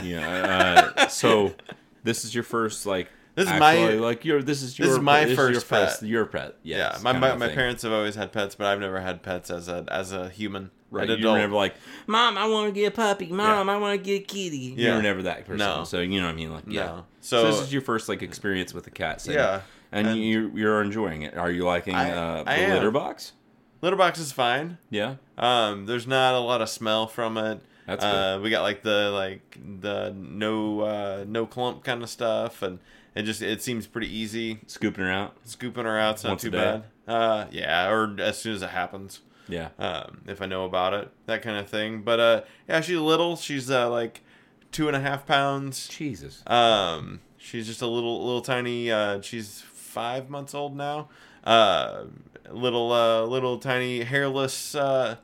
Yeah. 0.03 0.92
Uh, 0.96 1.07
so 1.09 1.55
this 2.03 2.25
is 2.25 2.35
your 2.35 2.44
first 2.44 2.87
like. 2.87 3.09
This 3.35 3.47
is 3.51 3.59
my- 3.59 3.77
actually, 3.77 3.99
like 3.99 4.25
your. 4.25 4.42
This 4.42 4.62
is 4.62 4.79
your. 4.79 4.88
This 4.88 4.97
is 4.97 5.03
my 5.03 5.25
your 5.25 5.37
first 5.37 5.68
pet. 5.68 6.03
Your 6.03 6.27
pet. 6.27 6.57
Yeah, 6.62 6.99
my 7.03 7.12
my, 7.12 7.35
my 7.37 7.49
parents 7.49 7.83
have 7.83 7.92
always 7.92 8.14
had 8.14 8.31
pets, 8.33 8.55
but 8.55 8.66
I've 8.66 8.81
never 8.81 9.01
had 9.01 9.23
pets 9.23 9.51
as 9.51 9.68
a 9.68 9.85
as 9.88 10.12
a 10.12 10.29
human. 10.29 10.71
Right. 10.90 11.09
You 11.09 11.27
were 11.27 11.38
never 11.38 11.55
like, 11.55 11.75
Mom, 12.07 12.37
I 12.37 12.47
want 12.47 12.66
to 12.68 12.73
get 12.79 12.88
a 12.88 12.90
puppy. 12.90 13.29
Mom, 13.29 13.71
I 13.71 13.79
want 13.79 13.99
to 13.99 14.05
get 14.05 14.23
a 14.23 14.25
kitty. 14.27 14.75
Yeah. 14.77 14.90
You 14.90 14.97
were 14.97 15.03
never 15.03 15.23
that 15.23 15.47
person. 15.47 15.57
No. 15.57 15.85
So 15.85 16.01
you 16.01 16.21
know 16.21 16.27
what 16.27 16.33
I 16.33 16.37
mean? 16.37 16.53
Like, 16.53 16.64
yeah. 16.66 16.85
No. 16.85 17.05
So, 17.23 17.45
So, 17.45 17.51
this 17.51 17.61
is 17.62 17.73
your 17.73 17.81
first 17.81 18.11
like 18.11 18.21
experience 18.21 18.75
with 18.75 18.87
a 18.87 18.90
cat. 18.90 19.27
Yeah, 19.27 19.62
And, 19.90 20.09
and- 20.09 20.18
you 20.21 20.51
you're 20.55 20.83
enjoying 20.83 21.23
it. 21.23 21.35
Are 21.35 21.51
you 21.51 21.64
liking 21.64 21.95
I- 21.95 22.11
uh, 22.11 22.45
I 22.47 22.57
the 22.57 22.62
am. 22.64 22.71
litter 22.75 22.90
box? 22.90 23.33
litter 23.81 23.97
box 23.97 24.18
is 24.18 24.33
fine. 24.33 24.77
Yeah. 24.90 25.14
Um, 25.38 25.87
there's 25.87 26.07
not 26.07 26.35
a 26.35 26.40
lot 26.40 26.61
of 26.61 26.68
smell 26.68 27.07
from 27.07 27.39
it. 27.39 27.62
That's 27.87 28.05
uh, 28.05 28.39
we 28.43 28.51
got 28.51 28.61
like 28.61 28.83
the 28.83 29.11
like 29.12 29.59
the 29.80 30.14
no 30.14 30.80
uh, 30.80 31.24
no 31.26 31.47
clump 31.47 31.85
kind 31.85 32.03
of 32.03 32.11
stuff, 32.11 32.61
and 32.61 32.78
it 33.14 33.22
just 33.22 33.42
it 33.42 33.62
seems 33.62 33.86
pretty 33.86 34.14
easy. 34.14 34.60
Scooping 34.66 35.04
her 35.04 35.10
out. 35.10 35.36
Scooping 35.44 35.84
her 35.84 35.98
out's 35.98 36.24
not 36.24 36.30
Once 36.30 36.42
too 36.42 36.50
bad. 36.50 36.84
Uh, 37.06 37.46
yeah, 37.50 37.90
or 37.90 38.16
as 38.20 38.38
soon 38.38 38.54
as 38.54 38.62
it 38.62 38.70
happens. 38.70 39.20
Yeah. 39.48 39.68
um, 39.78 40.22
if 40.26 40.40
I 40.40 40.46
know 40.46 40.64
about 40.64 40.94
it, 40.94 41.10
that 41.26 41.42
kind 41.42 41.58
of 41.58 41.68
thing. 41.68 42.02
But 42.02 42.20
uh, 42.20 42.40
yeah, 42.68 42.80
she's 42.80 42.98
little. 42.98 43.36
She's 43.36 43.70
uh, 43.70 43.90
like 43.90 44.22
two 44.70 44.86
and 44.88 44.96
a 44.96 45.00
half 45.00 45.26
pounds. 45.26 45.88
Jesus. 45.88 46.42
Um, 46.46 47.20
she's 47.36 47.66
just 47.66 47.82
a 47.82 47.86
little, 47.86 48.24
little 48.24 48.40
tiny. 48.40 48.90
Uh, 48.90 49.20
she's 49.20 49.60
five 49.60 50.30
months 50.30 50.54
old 50.54 50.76
now. 50.76 51.08
Uh, 51.44 52.04
little, 52.50 52.92
uh, 52.92 53.24
little 53.24 53.58
tiny 53.58 54.04
hairless, 54.04 54.74
uh, 54.74 55.16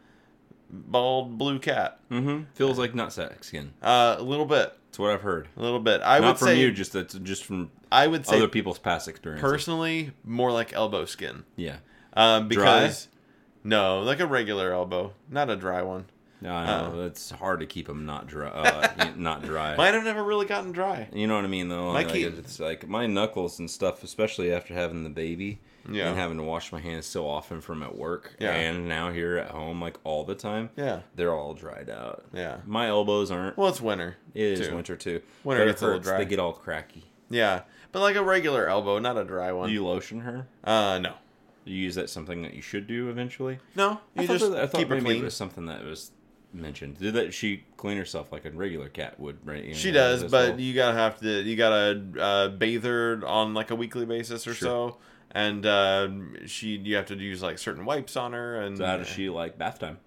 bald 0.70 1.38
blue 1.38 1.58
cat. 1.58 2.00
Mm-hmm. 2.10 2.44
Feels 2.54 2.78
like 2.78 2.92
nutsack 2.92 3.44
skin. 3.44 3.72
Uh, 3.80 4.16
a 4.18 4.22
little 4.22 4.46
bit, 4.46 4.76
That's 4.88 4.98
what 4.98 5.10
I've 5.12 5.22
heard. 5.22 5.48
a 5.56 5.62
little 5.62 5.80
bit. 5.80 6.00
I 6.04 6.18
Not 6.18 6.26
would 6.28 6.38
from 6.38 6.48
say, 6.48 6.60
you, 6.60 6.72
just 6.72 6.92
that's 6.92 7.14
just 7.14 7.44
from 7.44 7.70
I 7.92 8.06
would 8.06 8.26
say 8.26 8.36
other 8.38 8.48
people's 8.48 8.78
past 8.78 9.06
experience. 9.08 9.40
personally 9.42 10.12
more 10.24 10.50
like 10.50 10.72
elbow 10.72 11.04
skin. 11.04 11.44
yeah. 11.56 11.76
Um, 12.14 12.48
because 12.48 13.08
no, 13.62 14.00
like 14.00 14.18
a 14.20 14.26
regular 14.26 14.72
elbow, 14.72 15.12
not 15.30 15.50
a 15.50 15.56
dry 15.56 15.82
one. 15.82 16.06
No, 16.40 16.52
I 16.52 16.66
know 16.66 17.02
it's 17.02 17.30
hard 17.30 17.60
to 17.60 17.66
keep 17.66 17.86
them 17.88 18.06
not 18.06 18.26
dry. 18.28 18.48
Uh, 18.48 19.10
not 19.16 19.42
dry. 19.42 19.76
Mine 19.76 19.94
have 19.94 20.04
never 20.04 20.22
really 20.22 20.46
gotten 20.46 20.72
dry. 20.72 21.08
You 21.12 21.26
know 21.26 21.34
what 21.34 21.44
I 21.44 21.48
mean, 21.48 21.68
though. 21.68 21.92
My 21.92 22.02
like, 22.04 22.08
key- 22.12 22.22
it's 22.24 22.60
like 22.60 22.88
my 22.88 23.06
knuckles 23.06 23.58
and 23.58 23.70
stuff, 23.70 24.02
especially 24.04 24.52
after 24.52 24.72
having 24.74 25.02
the 25.04 25.10
baby 25.10 25.58
Yeah. 25.90 26.08
and 26.08 26.18
having 26.18 26.36
to 26.38 26.42
wash 26.42 26.72
my 26.72 26.80
hands 26.80 27.06
so 27.06 27.26
often 27.28 27.60
from 27.60 27.82
at 27.82 27.96
work, 27.96 28.34
Yeah. 28.38 28.52
and 28.52 28.88
now 28.88 29.10
here 29.12 29.36
at 29.38 29.50
home, 29.50 29.80
like 29.80 29.96
all 30.04 30.24
the 30.24 30.34
time. 30.34 30.70
Yeah. 30.76 31.00
they're 31.14 31.32
all 31.34 31.54
dried 31.54 31.88
out. 31.90 32.24
Yeah. 32.32 32.58
My 32.66 32.88
elbows 32.88 33.30
aren't. 33.30 33.56
Well, 33.56 33.68
it's 33.68 33.80
winter. 33.80 34.16
it 34.34 34.42
is 34.60 34.68
too. 34.68 34.74
winter 34.74 34.96
too. 34.96 35.22
Winter 35.44 35.62
But 35.64 35.68
it 35.68 35.70
gets 35.72 35.82
a 35.82 35.84
little 35.86 36.00
dry. 36.00 36.18
They 36.18 36.24
get 36.24 36.38
all 36.38 36.52
cracky. 36.52 37.04
Yeah, 37.30 37.62
but 37.92 38.00
like 38.00 38.16
a 38.16 38.22
regular 38.24 38.68
elbow, 38.68 38.98
not 38.98 39.18
a 39.18 39.24
dry 39.24 39.52
one. 39.52 39.68
Do 39.68 39.74
you 39.74 39.84
lotion 39.84 40.20
her? 40.20 40.46
uh, 40.64 40.98
no. 40.98 41.14
Do 41.66 41.72
you 41.74 41.82
use 41.84 41.96
that 41.96 42.08
something 42.08 42.40
that 42.42 42.54
you 42.54 42.62
should 42.62 42.86
do 42.86 43.10
eventually? 43.10 43.58
No, 43.76 44.00
you 44.16 44.22
I 44.22 44.26
thought 44.26 44.38
just 44.38 44.50
that- 44.52 44.62
I 44.62 44.66
thought 44.66 44.78
keep 44.78 44.88
her 44.88 44.94
maybe 44.94 45.04
clean. 45.06 45.20
it 45.20 45.24
was 45.24 45.36
something 45.36 45.66
that 45.66 45.84
was 45.84 46.12
mentioned. 46.54 46.98
Did 46.98 47.12
that 47.14 47.34
she 47.34 47.64
clean 47.76 47.98
herself 47.98 48.32
like 48.32 48.46
a 48.46 48.50
regular 48.50 48.88
cat 48.88 49.20
would, 49.20 49.36
right? 49.46 49.62
You 49.62 49.74
She 49.74 49.90
does, 49.90 50.24
but 50.24 50.50
whole- 50.52 50.60
you 50.60 50.72
gotta 50.74 50.96
have 50.96 51.20
to. 51.20 51.42
You 51.42 51.56
gotta 51.56 52.02
uh, 52.18 52.48
bathe 52.48 52.84
her 52.84 53.20
on 53.26 53.52
like 53.52 53.70
a 53.70 53.74
weekly 53.74 54.06
basis 54.06 54.46
or 54.46 54.54
Sure. 54.54 54.68
so, 54.68 54.96
and 55.38 55.64
uh, 55.66 56.08
she 56.46 56.76
you 56.76 56.96
have 56.96 57.06
to 57.06 57.16
use 57.16 57.42
like 57.42 57.58
certain 57.58 57.84
wipes 57.84 58.16
on 58.16 58.32
her, 58.32 58.60
and 58.60 58.78
So 58.78 58.86
how 58.86 58.96
does 58.96 59.08
she 59.08 59.28
like 59.28 59.56
bath 59.58 59.78
time? 59.78 59.98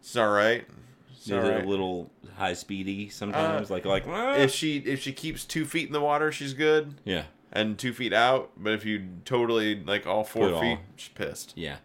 It's 0.00 0.16
all 0.16 0.30
right. 0.30 0.64
It's 1.12 1.22
Is 1.26 1.30
it 1.30 1.36
right. 1.36 1.64
a 1.64 1.68
little 1.68 2.10
high 2.36 2.52
speedy 2.54 3.08
sometimes? 3.08 3.70
like 3.70 3.84
like 3.84 4.04
ah. 4.08 4.34
If 4.36 4.50
she 4.52 4.78
if 4.78 5.00
she 5.00 5.12
keeps 5.12 5.44
two 5.44 5.64
feet 5.64 5.86
in 5.86 5.92
the 5.92 6.00
water, 6.00 6.30
she's 6.32 6.54
good, 6.54 6.94
yeah 7.04 7.24
and 7.52 7.78
two 7.78 7.92
feet 7.92 8.12
out. 8.12 8.50
But 8.56 8.72
if 8.72 8.84
you 8.84 9.04
totally 9.24 9.76
like 9.84 10.06
all 10.06 10.24
four 10.24 10.48
Put 10.50 10.60
feet, 10.60 10.70
all- 10.78 10.78
she's 10.96 11.08
pissed. 11.14 11.52
yeah. 11.56 11.76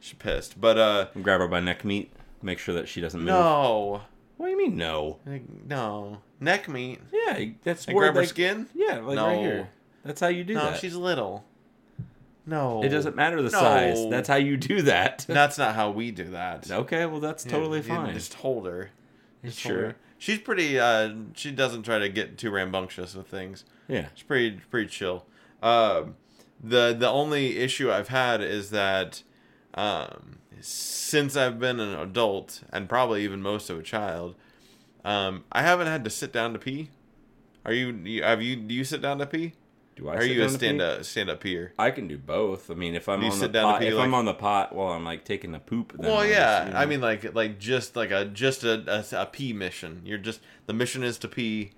She's 0.00 0.14
pissed. 0.18 0.60
But 0.60 0.78
uh, 0.78 1.06
Grab 1.22 1.40
her 1.40 1.48
by 1.48 1.60
neck 1.60 1.84
meat. 1.84 2.12
Make 2.42 2.58
sure 2.58 2.74
that 2.74 2.86
she 2.88 3.00
doesn't 3.00 3.20
move. 3.20 3.28
no, 3.28 4.02
What 4.36 4.46
do 4.46 4.50
you 4.52 4.58
mean 4.58 4.76
no? 4.76 5.18
Like, 5.26 5.42
no 5.66 6.18
neck 6.40 6.68
meat. 6.68 7.00
Yeah, 7.12 7.44
that's 7.64 7.86
where 7.86 7.96
grab 7.96 8.14
her 8.14 8.24
skin. 8.26 8.68
Yeah, 8.74 8.98
like 8.98 9.16
No. 9.16 9.26
right 9.26 9.38
here. 9.38 9.68
That's 10.04 10.20
how 10.20 10.28
you 10.28 10.44
do 10.44 10.54
No, 10.54 10.70
that. 10.70 10.80
she's 10.80 10.94
little. 10.94 11.44
No, 12.46 12.82
It 12.82 12.90
doesn't 12.90 13.16
matter 13.16 13.36
the 13.42 13.50
No. 13.50 13.58
size. 13.58 14.08
That's 14.08 14.28
how 14.28 14.36
you 14.36 14.56
do 14.56 14.82
that. 14.82 15.24
That's 15.28 15.58
not 15.58 15.74
how 15.74 15.90
we 15.90 16.12
do 16.12 16.24
that. 16.30 16.70
okay, 16.70 17.04
well 17.06 17.18
that's 17.20 17.42
totally 17.44 17.78
you 17.78 17.84
fine. 17.84 18.14
Just 18.14 18.34
hold 18.34 18.66
her. 18.66 18.90
Just 19.44 19.62
hold 19.64 19.72
Sure. 19.74 19.82
her. 19.88 19.96
She's 20.18 20.38
pretty. 20.38 20.78
Uh, 20.78 21.10
she 21.34 21.50
doesn't 21.50 21.82
try 21.82 21.98
to 21.98 22.08
get 22.08 22.38
too 22.38 22.50
rambunctious 22.50 23.14
with 23.14 23.26
things. 23.26 23.64
Yeah. 23.88 24.06
She's 24.14 24.22
pretty 24.22 24.60
pretty 24.70 24.88
chill. 24.88 25.26
Um, 25.62 26.14
the 26.62 26.94
the 26.98 27.08
only 27.08 27.58
issue 27.58 27.90
I've 27.90 28.08
had 28.08 28.40
is 28.40 28.70
that 28.70 29.22
um, 29.74 30.38
since 30.60 31.36
I've 31.36 31.58
been 31.58 31.80
an 31.80 31.98
adult 31.98 32.62
and 32.72 32.88
probably 32.88 33.24
even 33.24 33.42
most 33.42 33.68
of 33.68 33.78
a 33.78 33.82
child, 33.82 34.36
um, 35.04 35.44
I 35.52 35.62
haven't 35.62 35.88
had 35.88 36.02
to 36.04 36.10
sit 36.10 36.32
down 36.32 36.52
to 36.54 36.58
pee. 36.58 36.90
Are 37.66 37.72
you, 37.72 37.88
you 38.04 38.22
have 38.22 38.40
you 38.40 38.56
do 38.56 38.74
you 38.74 38.84
sit 38.84 39.02
down 39.02 39.18
to 39.18 39.26
pee? 39.26 39.52
Do 39.96 40.08
I? 40.10 40.16
Are 40.16 40.24
you 40.24 40.44
a 40.44 40.48
stand 40.50 40.80
up 40.82 41.04
stand 41.04 41.30
up 41.30 41.40
peer? 41.40 41.72
I 41.78 41.90
can 41.90 42.06
do 42.06 42.18
both. 42.18 42.70
I 42.70 42.74
mean, 42.74 42.94
if 42.94 43.08
I'm 43.08 43.20
Do 43.20 43.26
you 43.26 43.32
on 43.32 43.38
sit 43.38 43.52
the 43.52 43.60
down 43.60 43.66
to 43.68 43.72
pot, 43.72 43.80
pee, 43.80 43.86
if 43.88 43.94
like- 43.94 44.04
I'm 44.04 44.14
on 44.14 44.26
the 44.26 44.34
pot 44.34 44.74
while 44.74 44.92
I'm 44.92 45.04
like 45.04 45.24
taking 45.24 45.54
a 45.54 45.58
poop, 45.60 45.94
then 45.96 46.06
Well, 46.10 46.18
I'll 46.20 46.26
yeah. 46.26 46.34
just, 46.58 46.66
you 46.68 46.72
know- 46.74 46.78
I 46.80 46.86
mean, 46.86 47.00
like 47.00 47.34
like 47.34 47.58
just 47.58 47.96
like 47.96 48.10
a 48.10 48.26
just 48.26 48.62
a, 48.62 48.84
a, 49.16 49.22
a 49.22 49.26
pee 49.26 49.52
mission. 49.54 50.02
You're 50.04 50.18
just 50.18 50.40
the 50.66 50.72
mission 50.74 51.02
is 51.02 51.18
to 51.18 51.28
pee. 51.28 51.72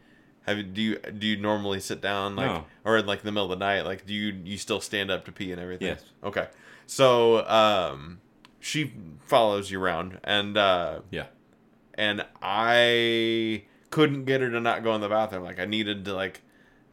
Have 0.47 0.57
you 0.59 0.63
do 0.65 0.83
you 0.83 0.97
do 0.99 1.27
you 1.29 1.37
normally 1.37 1.79
sit 1.79 2.01
down 2.01 2.35
like 2.35 2.47
No. 2.47 2.65
or 2.85 2.97
in 2.99 3.07
like 3.07 3.23
the 3.23 3.31
middle 3.31 3.53
of 3.53 3.59
the 3.59 3.65
night? 3.65 3.83
Like 3.83 4.05
do 4.05 4.13
you 4.15 4.35
you 4.45 4.59
still 4.59 4.81
stand 4.81 5.11
up 5.11 5.25
to 5.27 5.33
pee 5.33 5.53
and 5.53 5.61
everything? 5.61 5.89
Yes. 5.89 6.03
Okay. 6.25 6.49
So 6.87 7.47
um, 7.47 8.21
she 8.59 8.93
follows 9.27 9.71
you 9.71 9.81
around 9.81 10.19
and 10.25 10.57
uh, 10.57 11.01
yeah, 11.11 11.27
and 11.95 12.25
I 12.43 13.65
couldn't 13.91 14.25
get 14.25 14.41
her 14.41 14.51
to 14.51 14.61
not 14.61 14.83
go 14.83 14.95
in 14.95 15.01
the 15.03 15.09
bathroom. 15.09 15.45
Like 15.45 15.61
I 15.61 15.65
needed 15.67 16.05
to 16.07 16.15
like 16.15 16.41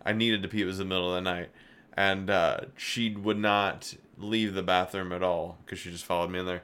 I 0.05 0.13
needed 0.13 0.41
to 0.43 0.47
pee. 0.47 0.61
It 0.61 0.65
was 0.65 0.77
the 0.77 0.85
middle 0.85 1.09
of 1.09 1.23
the 1.23 1.29
night, 1.29 1.49
and 1.93 2.29
uh, 2.29 2.57
she 2.77 3.15
would 3.15 3.39
not 3.39 3.95
leave 4.17 4.53
the 4.53 4.63
bathroom 4.63 5.11
at 5.11 5.23
all 5.23 5.57
because 5.65 5.79
she 5.79 5.91
just 5.91 6.05
followed 6.05 6.29
me 6.29 6.39
in 6.39 6.45
there. 6.45 6.63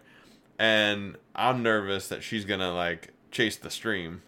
And 0.59 1.15
I'm 1.35 1.63
nervous 1.63 2.07
that 2.09 2.23
she's 2.23 2.45
gonna 2.45 2.71
like 2.73 3.13
chase 3.31 3.57
the 3.57 3.71
stream, 3.71 4.21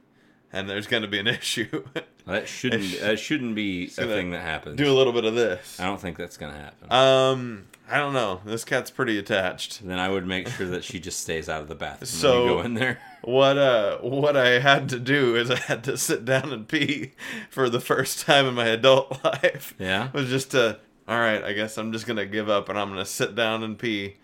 and 0.51 0.70
there's 0.70 0.88
gonna 0.88 1.07
be 1.07 1.20
an 1.20 1.28
issue. 1.39 1.84
that 2.26 2.47
shouldn't 2.47 2.99
that 3.01 3.20
shouldn't 3.20 3.53
be 3.55 3.86
a 3.86 3.89
thing 3.89 4.32
that 4.32 4.41
happens. 4.41 4.78
Do 4.78 4.91
a 4.91 4.95
little 4.97 5.14
bit 5.14 5.26
of 5.26 5.36
this. 5.36 5.80
I 5.80 5.86
don't 5.86 6.01
think 6.01 6.18
that's 6.18 6.38
gonna 6.38 6.57
happen. 6.57 6.91
Um, 6.91 7.66
I 7.93 7.97
don't 7.99 8.13
know. 8.13 8.41
This 8.43 8.65
cat's 8.65 8.89
pretty 8.91 9.17
attached. 9.19 9.85
then 9.85 9.99
I 9.99 10.09
would 10.09 10.25
make 10.25 10.47
sure 10.47 10.67
that 10.67 10.83
she 10.83 10.99
just 10.99 11.19
stays 11.19 11.47
out 11.47 11.61
of 11.61 11.67
the 11.67 11.75
bathroom 11.75 12.07
So- 12.07 12.39
when 12.39 12.47
you 12.47 12.53
go 12.55 12.61
in 12.61 12.73
there. 12.75 12.99
What 13.23 13.57
uh 13.57 13.99
what 13.99 14.35
I 14.35 14.59
had 14.59 14.89
to 14.89 14.99
do 14.99 15.37
is 15.37 15.49
I 15.49 15.55
had 15.57 15.85
to 15.85 15.95
sit 15.95 16.25
down 16.25 16.51
and 16.51 16.67
pee 16.67 17.13
for 17.49 17.69
the 17.69 17.79
first 17.79 18.25
time 18.25 18.45
in 18.47 18.53
my 18.53 18.65
adult 18.67 19.23
life. 19.23 19.73
Yeah? 19.79 20.09
Was 20.11 20.27
just 20.27 20.51
to 20.51 20.79
all 21.07 21.17
right, 21.17 21.41
I 21.41 21.53
guess 21.53 21.77
I'm 21.77 21.93
just 21.93 22.05
going 22.05 22.17
to 22.17 22.25
give 22.25 22.49
up 22.49 22.67
and 22.67 22.77
I'm 22.77 22.89
going 22.89 22.99
to 22.99 23.05
sit 23.09 23.33
down 23.35 23.63
and 23.63 23.79
pee. 23.79 24.17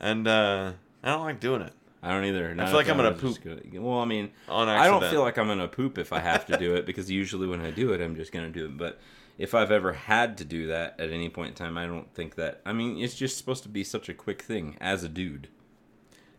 And 0.00 0.26
uh 0.26 0.72
I 1.04 1.08
don't 1.10 1.20
like 1.24 1.38
doing 1.40 1.60
it 1.60 1.74
I 2.02 2.12
don't 2.12 2.24
either. 2.24 2.54
Not 2.54 2.68
feel 2.68 2.76
like 2.76 2.88
I'm 2.88 2.96
gonna 2.96 3.12
poop. 3.12 3.42
gonna- 3.44 3.60
well, 3.82 3.98
I 3.98 4.04
mean, 4.06 4.30
on 4.48 4.68
I 4.70 4.86
don't 4.86 5.02
feel 5.04 5.20
like 5.22 5.36
I'm 5.38 5.48
gonna 5.48 5.66
poop 5.68 5.98
if 5.98 6.12
I 6.12 6.20
have 6.20 6.46
to 6.46 6.56
do 6.56 6.76
it 6.76 6.86
because 6.86 7.10
usually 7.10 7.46
when 7.48 7.60
I 7.60 7.70
do 7.72 7.92
it, 7.92 8.00
I'm 8.00 8.14
just 8.16 8.32
gonna 8.32 8.48
do 8.48 8.66
it. 8.66 8.76
But 8.78 8.98
if 9.38 9.54
I've 9.54 9.70
ever 9.70 9.92
had 9.92 10.38
to 10.38 10.44
do 10.44 10.66
that 10.68 10.98
at 10.98 11.10
any 11.10 11.28
point 11.28 11.48
in 11.50 11.54
time, 11.54 11.76
I 11.78 11.86
don't 11.86 12.12
think 12.14 12.34
that. 12.36 12.60
I 12.64 12.72
mean, 12.72 12.98
it's 12.98 13.14
just 13.14 13.36
supposed 13.38 13.62
to 13.64 13.68
be 13.68 13.84
such 13.84 14.08
a 14.08 14.14
quick 14.14 14.42
thing 14.42 14.76
as 14.80 15.04
a 15.04 15.08
dude. 15.08 15.48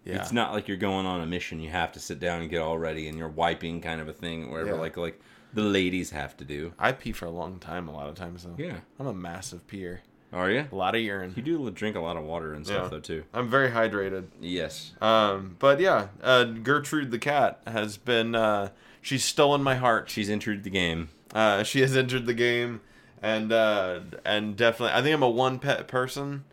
yeah. 0.05 0.15
It's 0.15 0.31
not 0.31 0.53
like 0.53 0.67
you're 0.67 0.77
going 0.77 1.05
on 1.05 1.21
a 1.21 1.25
mission. 1.25 1.59
You 1.59 1.69
have 1.69 1.91
to 1.93 1.99
sit 1.99 2.19
down 2.19 2.41
and 2.41 2.49
get 2.49 2.61
all 2.61 2.77
ready, 2.77 3.07
and 3.07 3.17
you're 3.17 3.27
wiping 3.27 3.81
kind 3.81 4.01
of 4.01 4.07
a 4.07 4.13
thing, 4.13 4.45
or 4.45 4.51
whatever. 4.51 4.71
Yeah. 4.75 4.81
Like 4.81 4.97
like 4.97 5.21
the 5.53 5.61
ladies 5.61 6.09
have 6.11 6.35
to 6.37 6.45
do. 6.45 6.73
I 6.77 6.91
pee 6.91 7.11
for 7.13 7.25
a 7.25 7.29
long 7.31 7.59
time 7.59 7.87
a 7.87 7.91
lot 7.93 8.09
of 8.09 8.15
times 8.15 8.43
though. 8.43 8.55
Yeah. 8.57 8.79
I'm 8.99 9.07
a 9.07 9.13
massive 9.13 9.65
peer. 9.67 10.01
Are 10.33 10.51
you? 10.51 10.65
A 10.69 10.75
lot 10.75 10.93
of 10.93 10.99
urine. 11.01 11.33
You 11.37 11.41
do 11.41 11.71
drink 11.71 11.95
a 11.95 12.01
lot 12.01 12.17
of 12.17 12.23
water 12.25 12.53
and 12.53 12.65
stuff 12.65 12.83
Yeah. 12.83 12.89
though 12.89 12.99
too. 12.99 13.23
I'm 13.33 13.49
very 13.49 13.69
hydrated. 13.71 14.25
Yes. 14.41 14.91
Um 14.99 15.55
but 15.57 15.79
yeah, 15.79 16.07
uh 16.21 16.43
Gertrude 16.43 17.11
the 17.11 17.17
cat 17.19 17.61
has 17.65 17.95
been 17.95 18.35
uh 18.35 18.69
she's 19.01 19.23
stolen 19.23 19.63
my 19.63 19.75
heart. 19.75 20.09
She's 20.09 20.29
entered 20.29 20.65
the 20.65 20.69
game. 20.69 21.07
Uh, 21.37 21.61
she 21.63 21.81
has 21.81 21.95
entered 21.95 22.25
the 22.25 22.33
game, 22.33 22.81
and 23.21 23.51
uh, 23.51 23.99
and 24.25 24.55
definitely, 24.55 24.97
I 24.97 25.03
think 25.03 25.13
I'm 25.13 25.21
a 25.23 25.29
one 25.29 25.59
pet 25.59 25.87
person. 25.87 26.45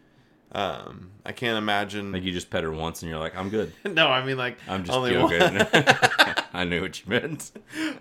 Um, 0.52 1.10
I 1.24 1.32
can't 1.32 1.56
imagine. 1.56 2.12
Like 2.12 2.22
you 2.22 2.32
just 2.32 2.50
pet 2.50 2.62
her 2.64 2.70
once, 2.70 3.02
and 3.02 3.10
you're 3.10 3.18
like, 3.18 3.34
I'm 3.36 3.48
good. 3.48 3.72
no, 3.84 4.08
I 4.08 4.24
mean 4.24 4.36
like 4.36 4.58
I'm 4.68 4.84
just 4.84 4.94
only 4.96 5.12
joking. 5.12 5.40
one. 5.40 5.66
I 6.52 6.64
knew 6.64 6.82
what 6.82 7.00
you 7.00 7.06
meant. 7.08 7.50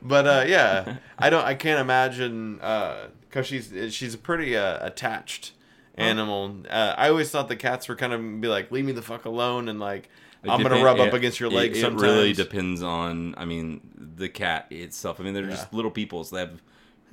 but 0.02 0.28
uh, 0.28 0.44
yeah, 0.46 0.98
I 1.18 1.30
don't. 1.30 1.46
I 1.46 1.54
can't 1.56 1.80
imagine 1.80 2.56
because 2.58 3.48
she's 3.48 3.72
she's 3.96 4.14
a 4.14 4.18
pretty 4.18 4.58
uh, 4.58 4.86
attached 4.86 5.54
animal. 5.96 6.58
Uh, 6.70 6.96
I 6.98 7.10
always 7.10 7.30
thought 7.32 7.48
the 7.48 7.56
cats 7.56 7.88
were 7.88 7.96
kind 7.96 8.12
of 8.14 8.42
be 8.42 8.48
like, 8.50 8.72
leave 8.72 8.84
me 8.86 8.92
the 8.92 9.02
fuck 9.02 9.26
alone, 9.26 9.70
and 9.70 9.80
like 9.80 10.10
It 10.44 10.50
I'm 10.50 10.62
gonna 10.62 10.76
depen- 10.76 10.84
rub 10.84 11.00
up 11.00 11.14
against 11.14 11.40
your 11.40 11.50
it- 11.50 11.56
leg 11.56 11.72
It, 11.78 11.82
sometimes. 11.82 12.04
really 12.04 12.34
depends 12.34 12.84
on. 12.84 13.36
I 13.38 13.46
mean, 13.46 13.80
the 14.18 14.28
cat 14.30 14.68
itself. 14.70 15.20
I 15.20 15.24
mean, 15.24 15.34
they're 15.34 15.48
just 15.48 15.74
little 15.74 15.92
people, 15.92 16.24
so 16.26 16.36
they 16.36 16.42
have. 16.42 16.62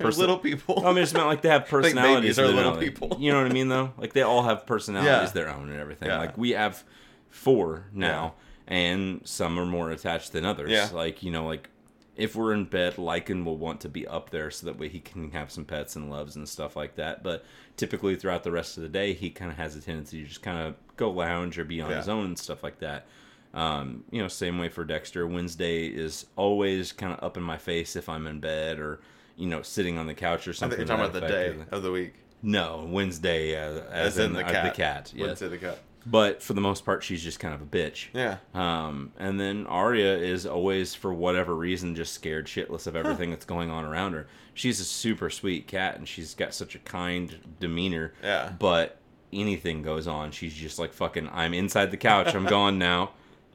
Person- 0.03 0.21
little 0.21 0.37
people. 0.39 0.85
I 0.85 0.93
mean, 0.93 1.03
it's 1.03 1.13
not 1.13 1.27
like 1.27 1.41
they 1.41 1.49
have 1.49 1.65
personalities. 1.67 2.37
babies 2.37 2.39
are 2.39 2.47
little 2.47 2.73
own. 2.73 2.79
people. 2.79 3.17
You 3.19 3.31
know 3.31 3.41
what 3.41 3.51
I 3.51 3.53
mean, 3.53 3.69
though? 3.69 3.93
Like 3.97 4.13
they 4.13 4.21
all 4.21 4.43
have 4.43 4.65
personalities 4.65 5.29
Yeah. 5.29 5.31
their 5.33 5.49
own 5.49 5.69
and 5.69 5.79
everything. 5.79 6.09
Yeah. 6.09 6.17
Like 6.19 6.37
we 6.37 6.51
have 6.51 6.83
four 7.29 7.85
now, 7.93 8.33
and 8.67 9.21
some 9.25 9.59
are 9.59 9.65
more 9.65 9.91
attached 9.91 10.31
than 10.33 10.45
others. 10.45 10.71
Yeah. 10.71 10.89
Like 10.93 11.23
you 11.23 11.31
know, 11.31 11.45
like 11.45 11.69
if 12.17 12.35
we're 12.35 12.53
in 12.53 12.65
bed, 12.65 12.95
Lycan 12.97 13.45
will 13.45 13.57
want 13.57 13.81
to 13.81 13.89
be 13.89 14.05
up 14.07 14.29
there 14.31 14.51
so 14.51 14.65
that 14.67 14.77
way 14.77 14.89
he 14.89 14.99
can 14.99 15.31
have 15.31 15.49
some 15.49 15.63
pets 15.65 15.95
and 15.95 16.09
loves 16.09 16.35
and 16.35 16.47
stuff 16.47 16.75
like 16.75 16.95
that. 16.95 17.23
But 17.23 17.45
typically 17.77 18.15
throughout 18.15 18.43
the 18.43 18.51
rest 18.51 18.77
of 18.77 18.83
the 18.83 18.89
day, 18.89 19.13
he 19.13 19.29
kind 19.29 19.49
of 19.49 19.57
has 19.57 19.75
a 19.75 19.81
tendency 19.81 20.21
to 20.21 20.27
just 20.27 20.41
kind 20.43 20.59
of 20.59 20.75
go 20.97 21.09
lounge 21.09 21.57
or 21.57 21.63
be 21.63 21.81
on 21.81 21.89
Yeah. 21.89 21.97
his 21.97 22.09
own 22.09 22.25
and 22.25 22.37
stuff 22.37 22.63
like 22.63 22.79
that. 22.79 23.05
Um, 23.53 24.03
you 24.11 24.21
know, 24.21 24.27
same 24.27 24.59
way 24.59 24.69
for 24.69 24.83
Dexter. 24.83 25.25
Wednesday 25.25 25.87
is 25.87 26.25
always 26.35 26.91
kind 26.91 27.13
of 27.13 27.23
up 27.23 27.37
in 27.37 27.43
my 27.43 27.57
face 27.57 27.95
if 27.95 28.07
I'm 28.07 28.27
in 28.27 28.39
bed 28.39 28.79
or 28.79 28.99
you 29.41 29.47
know 29.47 29.63
sitting 29.63 29.97
on 29.97 30.05
the 30.05 30.13
couch 30.13 30.47
or 30.47 30.51
I 30.51 30.53
something. 30.53 30.77
think 30.77 30.87
you're 30.87 30.97
talking 30.97 31.09
about 31.09 31.27
the 31.27 31.27
day 31.27 31.55
of 31.71 31.81
the 31.81 31.91
week. 31.91 32.13
No, 32.43 32.87
Wednesday 32.89 33.55
uh, 33.55 33.81
as, 33.91 34.17
in, 34.17 34.33
the 34.33 34.43
cat. 34.43 34.63
The 34.63 34.81
cat 34.81 35.13
yes. 35.15 35.39
say 35.39 35.47
the 35.47 35.57
cat. 35.57 35.79
But 36.05 36.41
for 36.41 36.53
the 36.53 36.61
most 36.61 36.85
part, 36.85 37.03
she's 37.03 37.23
just 37.23 37.39
kind 37.39 37.53
of 37.53 37.61
a 37.61 37.65
bitch. 37.65 38.07
Yeah. 38.13 38.37
Um, 38.55 39.11
and 39.19 39.39
then 39.39 39.67
Arya 39.67 40.17
is 40.17 40.47
always, 40.47 40.95
for 40.95 41.13
whatever 41.13 41.55
reason, 41.55 41.95
just 41.95 42.13
scared 42.13 42.47
shitless 42.47 42.87
of 42.87 42.95
everything 42.95 43.29
that's 43.29 43.45
going 43.45 43.69
on 43.69 43.85
around 43.85 44.13
her. 44.13 44.27
She's 44.55 44.79
a 44.79 44.83
super 44.83 45.29
sweet 45.29 45.67
cat, 45.67 45.97
and 45.97 46.07
she's 46.07 46.33
got 46.33 46.55
such 46.55 46.73
a 46.73 46.79
kind 46.79 47.55
demeanor. 47.59 48.13
Yeah. 48.23 48.53
But 48.57 48.97
anything 49.31 49.83
goes 49.83 50.07
on, 50.07 50.31
she's 50.31 50.55
just 50.55 50.79
like, 50.79 50.91
fucking, 50.91 51.29
I'm 51.31 51.53
inside 51.53 51.91
the 51.91 51.97
couch. 51.97 52.33
I'm 52.33 52.45
gone 52.47 52.79
now. 52.79 53.11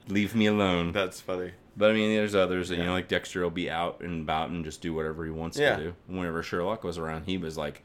Leave 0.07 0.37
me 0.37 0.47
alone. 0.47 0.93
That's 0.93 1.21
funny. 1.21 1.51
But 1.77 1.91
I 1.91 1.95
mean, 1.95 2.15
there's 2.15 2.35
others 2.35 2.71
that, 2.71 2.77
you 2.79 2.85
know, 2.85 2.93
like 2.93 3.09
Dexter 3.09 3.43
will 3.43 3.51
be 3.51 3.71
out 3.71 4.01
and 4.01 4.23
about 4.23 4.49
and 4.51 4.65
just 4.65 4.81
do 4.81 4.95
whatever 4.95 5.25
he 5.25 5.31
wants 5.31 5.59
Yeah. 5.59 5.77
to 5.77 5.83
do. 5.83 5.95
Whenever 6.07 6.43
Sherlock 6.43 6.83
was 6.85 6.97
around, 6.97 7.25
he 7.27 7.37
was 7.37 7.59
like, 7.59 7.83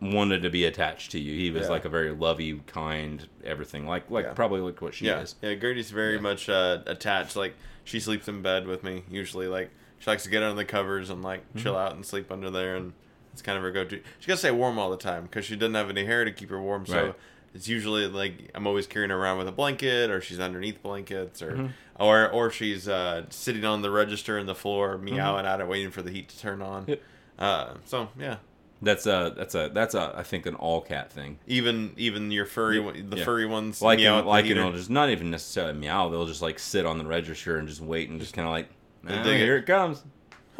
wanted 0.00 0.42
to 0.42 0.50
be 0.50 0.64
attached 0.64 1.10
to 1.12 1.18
you. 1.18 1.34
He 1.36 1.50
was 1.50 1.64
Yeah. 1.64 1.68
like 1.70 1.84
a 1.84 1.88
very 1.88 2.10
lovey, 2.12 2.60
kind, 2.66 3.26
everything. 3.44 3.86
Like 3.86 4.10
like 4.10 4.24
Yeah. 4.26 4.32
probably 4.32 4.60
like 4.60 4.80
what 4.80 4.94
she 4.94 5.06
yeah, 5.06 5.20
is. 5.20 5.34
yeah. 5.42 5.54
Gertie's 5.54 5.90
very 5.90 6.18
much 6.18 6.48
uh, 6.48 6.78
attached. 6.86 7.36
Like 7.36 7.54
she 7.84 8.00
sleeps 8.00 8.26
in 8.28 8.40
bed 8.42 8.66
with 8.66 8.82
me 8.82 9.02
usually. 9.10 9.46
Like 9.46 9.70
she 9.98 10.08
likes 10.10 10.22
to 10.22 10.30
get 10.30 10.42
under 10.42 10.56
the 10.56 10.64
covers 10.64 11.10
and 11.10 11.22
like 11.22 11.42
chill 11.56 11.74
Mm-hmm. 11.74 11.82
out 11.86 11.94
and 11.94 12.06
sleep 12.06 12.30
under 12.32 12.48
there, 12.48 12.76
and 12.76 12.94
it's 13.34 13.42
kind 13.42 13.58
of 13.58 13.62
her 13.62 13.70
go-to. 13.70 14.00
She 14.20 14.26
gotta 14.26 14.38
stay 14.38 14.50
warm 14.50 14.78
all 14.78 14.90
the 14.90 14.96
time 14.96 15.24
because 15.24 15.44
she 15.44 15.54
doesn't 15.56 15.74
have 15.74 15.90
any 15.90 16.04
hair 16.06 16.24
to 16.24 16.32
keep 16.32 16.48
her 16.50 16.60
warm. 16.62 16.86
So 16.86 17.04
Right. 17.06 17.14
It's 17.54 17.68
usually 17.68 18.06
like 18.06 18.50
I'm 18.54 18.66
always 18.66 18.86
carrying 18.86 19.10
her 19.10 19.16
around 19.18 19.38
with 19.38 19.48
a 19.48 19.52
blanket, 19.52 20.10
or 20.10 20.20
she's 20.20 20.40
underneath 20.40 20.82
blankets, 20.82 21.42
or 21.42 21.52
Mhm. 21.52 21.70
or 21.98 22.28
or 22.30 22.50
she's 22.50 22.88
uh, 22.88 23.24
sitting 23.30 23.64
on 23.64 23.82
the 23.82 23.90
register 23.90 24.38
in 24.38 24.46
the 24.46 24.54
floor, 24.54 24.98
meowing 24.98 25.46
at 25.46 25.60
it, 25.60 25.66
waiting 25.68 25.90
for 25.90 26.02
the 26.02 26.10
heat 26.10 26.28
to 26.30 26.38
turn 26.38 26.62
on. 26.62 26.82
Mm-hmm. 26.82 26.90
Yep. 26.90 27.02
Uh, 27.38 27.68
so 27.84 28.08
yeah. 28.18 28.36
That's 28.82 29.04
a 29.04 29.34
that's 29.36 29.54
a 29.54 29.70
that's 29.74 29.94
a 29.94 30.14
I 30.16 30.22
think 30.22 30.46
an 30.46 30.54
all 30.54 30.80
cat 30.80 31.12
thing. 31.12 31.38
Even 31.46 31.92
even 31.98 32.30
your 32.30 32.46
furry 32.46 32.80
Yeah, 32.80 32.92
the 33.06 33.18
yeah. 33.18 33.24
furry 33.24 33.44
ones 33.44 33.82
Like 33.82 33.98
meow 33.98 34.18
at 34.18 34.22
the 34.22 34.28
like 34.28 34.46
heater. 34.46 34.60
it'll 34.60 34.72
just 34.72 34.88
not 34.88 35.10
even 35.10 35.30
necessarily 35.30 35.74
meow. 35.74 36.08
They'll 36.08 36.24
just 36.24 36.40
like 36.40 36.58
sit 36.58 36.86
on 36.86 36.96
the 36.96 37.04
register 37.04 37.58
and 37.58 37.68
just 37.68 37.82
wait 37.82 38.08
and 38.08 38.18
just 38.18 38.32
kind 38.32 38.48
of 38.48 38.52
like, 38.52 38.68
"Ah, 39.06 39.22
dig 39.22 39.38
it." 39.38 39.44
here 39.44 39.58
it 39.58 39.66
comes, 39.66 40.02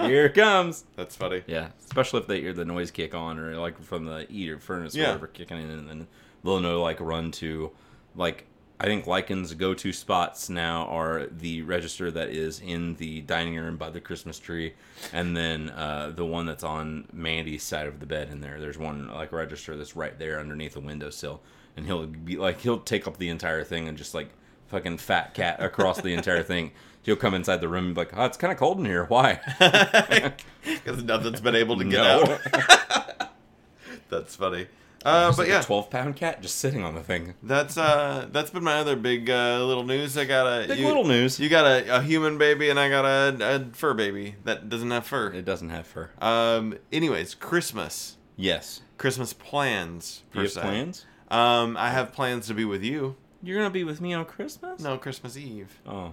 here 0.01 0.27
it 0.27 0.35
comes. 0.35 0.85
That's 0.97 1.17
funny. 1.17 1.43
Yeah, 1.47 1.69
especially 1.87 2.21
if 2.21 2.27
they 2.27 2.43
hear 2.43 2.53
the 2.53 2.67
noise 2.67 2.91
kick 2.91 3.15
on 3.15 3.39
or 3.39 3.57
like 3.57 3.81
from 3.83 4.05
the 4.05 4.27
heater 4.29 4.59
furnace 4.59 4.95
or 4.95 5.01
whatever 5.01 5.27
kicking 5.27 5.57
in, 5.59 5.71
and 5.71 5.89
then 5.89 6.07
know 6.45 6.83
like 6.83 7.01
run 7.01 7.31
to 7.33 7.71
like 8.17 8.47
I 8.83 8.85
think 8.87 9.07
Lycan's 9.07 9.53
go-to 9.53 9.93
spots 9.93 10.49
now 10.49 10.87
are 10.87 11.27
the 11.27 11.61
register 11.63 12.11
that 12.13 12.31
is 12.31 12.61
in 12.61 12.95
the 12.95 13.21
dining 13.21 13.57
room 13.57 13.77
by 13.77 13.91
the 13.91 14.01
Christmas 14.01 14.39
tree, 14.39 14.73
and 15.13 15.37
then 15.37 15.69
uh, 15.69 16.13
the 16.17 16.25
one 16.25 16.47
that's 16.47 16.65
on 16.65 17.07
Mandy's 17.13 17.63
side 17.63 17.87
of 17.87 18.01
the 18.01 18.07
bed. 18.07 18.31
In 18.33 18.41
there, 18.41 18.59
there's 18.59 18.79
one 18.79 19.09
like 19.13 19.33
register 19.33 19.77
that's 19.77 19.95
right 19.97 20.19
there 20.19 20.41
underneath 20.41 20.73
the 20.73 20.81
windowsill, 20.81 21.43
and 21.77 21.85
he'll 21.85 22.07
be 22.07 22.39
like 22.39 22.61
he'll 22.61 22.79
take 22.81 23.07
up 23.07 23.19
the 23.19 23.29
entire 23.29 23.65
thing 23.65 23.87
and 23.87 23.99
just 23.99 24.15
like 24.15 24.31
fucking 24.69 24.97
fat 24.97 25.35
cat 25.35 25.63
across 25.63 26.01
the 26.01 26.15
entire 26.15 26.43
thing. 26.43 26.73
He'll 27.03 27.17
come 27.17 27.35
inside 27.35 27.61
the 27.61 27.69
room 27.69 27.85
and 27.87 27.95
be 27.95 28.01
like, 28.01 28.17
"Oh, 28.17 28.25
it's 28.25 28.39
kind 28.39 28.51
of 28.53 28.59
cold 28.59 28.79
in 28.79 28.87
here. 28.87 29.05
Why?" 29.05 29.41
Because 30.63 31.03
nothing's 31.05 31.41
been 31.43 31.55
able 31.55 31.77
to 31.77 31.85
get 31.85 31.93
No. 32.03 32.39
out. 32.39 33.31
That's 34.09 34.37
funny. 34.37 34.69
Uh, 35.05 35.31
but 35.31 35.39
like 35.39 35.49
yeah, 35.49 35.61
a 35.61 35.65
12 35.65 35.89
pound 35.91 36.17
cat 36.17 36.43
just 36.43 36.57
sitting 36.59 36.83
on 36.83 36.95
the 36.95 37.03
thing. 37.03 37.35
that's 37.43 37.79
uh, 37.79 38.29
that's 38.33 38.51
been 38.51 38.63
my 38.63 38.75
other 38.75 38.97
big 38.97 39.31
uh, 39.31 39.65
little 39.65 39.85
news. 39.85 40.19
I 40.19 40.25
got 40.27 40.47
a 40.47 40.69
Big 40.69 40.79
you, 40.79 40.87
little 40.87 41.05
news. 41.07 41.41
You 41.41 41.49
got 41.49 41.65
a, 41.65 41.97
a 41.99 42.03
human 42.03 42.37
baby, 42.37 42.69
and 42.69 42.79
I 42.79 42.89
got 42.91 43.05
a, 43.07 43.55
a 43.57 43.75
fur 43.75 43.95
baby 43.95 44.35
that 44.45 44.69
doesn't 44.69 44.91
have 44.91 45.07
fur. 45.07 45.33
It 45.33 45.45
doesn't 45.47 45.71
have 45.71 45.87
fur. 45.87 46.11
Um. 46.21 46.77
Anyways, 46.93 47.35
Christmas, 47.35 48.19
Yes. 48.37 48.83
Christmas 48.99 49.33
plans. 49.33 50.23
Per 50.33 50.41
you 50.41 50.43
have 50.45 50.53
se. 50.53 50.61
plans? 50.61 51.07
Um, 51.31 51.77
I 51.79 51.91
have 51.91 52.13
plans 52.13 52.47
to 52.49 52.55
be 52.55 52.65
with 52.67 52.83
you. 52.83 53.17
You're 53.43 53.57
gonna 53.57 53.71
be 53.71 53.85
with 53.85 54.01
me 54.03 54.13
on 54.13 54.27
Christmas? 54.27 54.81
No, 54.83 54.99
Christmas 54.99 55.37
Eve. 55.37 55.81
Oh, 55.87 56.13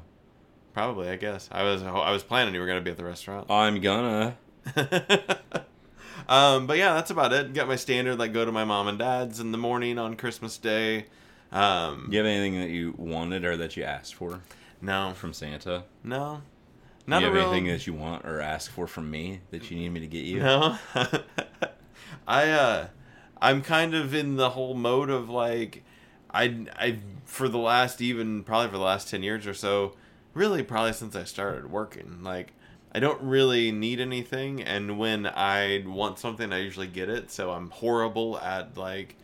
Probably, 0.73 1.09
I 1.09 1.15
guess. 1.17 1.49
I 1.51 1.63
was 1.63 1.83
I 1.83 2.11
was 2.11 2.23
planning 2.23 2.53
you 2.53 2.61
were 2.61 2.67
gonna 2.67 2.79
be 2.81 2.91
at 2.91 2.97
the 2.97 3.03
restaurant. 3.03 3.51
I'm 3.51 3.81
gonna. 3.81 4.37
um, 6.27 6.67
but 6.67 6.77
yeah, 6.77 6.93
that's 6.93 7.11
about 7.11 7.33
it. 7.33 7.53
Got 7.53 7.67
my 7.67 7.75
standard 7.75 8.19
like 8.19 8.33
go 8.33 8.45
to 8.45 8.51
my 8.51 8.65
mom 8.65 8.87
and 8.87 8.99
dad's 8.99 9.39
in 9.39 9.51
the 9.51 9.57
morning 9.57 9.97
on 9.97 10.15
Christmas 10.15 10.57
Day. 10.57 11.05
Um, 11.51 12.09
you 12.11 12.17
have 12.17 12.27
anything 12.27 12.59
that 12.59 12.69
you 12.69 12.93
wanted 12.97 13.45
or 13.45 13.55
that 13.57 13.77
you 13.77 13.83
asked 13.83 14.15
for 14.15 14.41
no, 14.81 15.13
from 15.15 15.31
Santa? 15.33 15.85
no, 16.03 16.41
Do 17.05 17.11
not 17.11 17.21
you 17.21 17.27
a 17.27 17.29
have 17.29 17.35
real. 17.37 17.51
anything 17.51 17.67
that 17.71 17.87
you 17.87 17.93
want 17.93 18.25
or 18.25 18.41
ask 18.41 18.69
for 18.69 18.85
from 18.87 19.09
me 19.09 19.39
that 19.51 19.71
you 19.71 19.77
need 19.77 19.89
me 19.89 20.01
to 20.01 20.07
get 20.07 20.25
you? 20.25 20.39
No, 20.39 20.77
I 22.27 22.49
uh, 22.49 22.87
I'm 23.41 23.61
kind 23.61 23.93
of 23.93 24.13
in 24.13 24.35
the 24.35 24.51
whole 24.51 24.73
mode 24.73 25.09
of 25.09 25.29
like, 25.29 25.83
I 26.31 26.65
I 26.77 26.97
for 27.25 27.47
the 27.47 27.57
last 27.57 28.01
even 28.01 28.43
probably 28.43 28.67
for 28.69 28.77
the 28.77 28.83
last 28.83 29.09
ten 29.09 29.23
years 29.23 29.47
or 29.47 29.53
so, 29.53 29.95
really 30.33 30.63
probably 30.63 30.93
since 30.93 31.15
I 31.15 31.23
started 31.23 31.71
working, 31.71 32.19
like 32.23 32.53
I 32.97 32.99
don't 32.99 33.21
really 33.21 33.71
need 33.71 33.99
anything, 33.99 34.63
and 34.63 34.97
when 34.97 35.27
I 35.27 35.83
want 35.85 36.17
something, 36.17 36.51
I 36.51 36.61
usually 36.61 36.87
get 36.87 37.09
it. 37.09 37.29
So 37.29 37.51
I'm 37.51 37.69
horrible 37.69 38.39
at 38.39 38.75
like. 38.75 39.15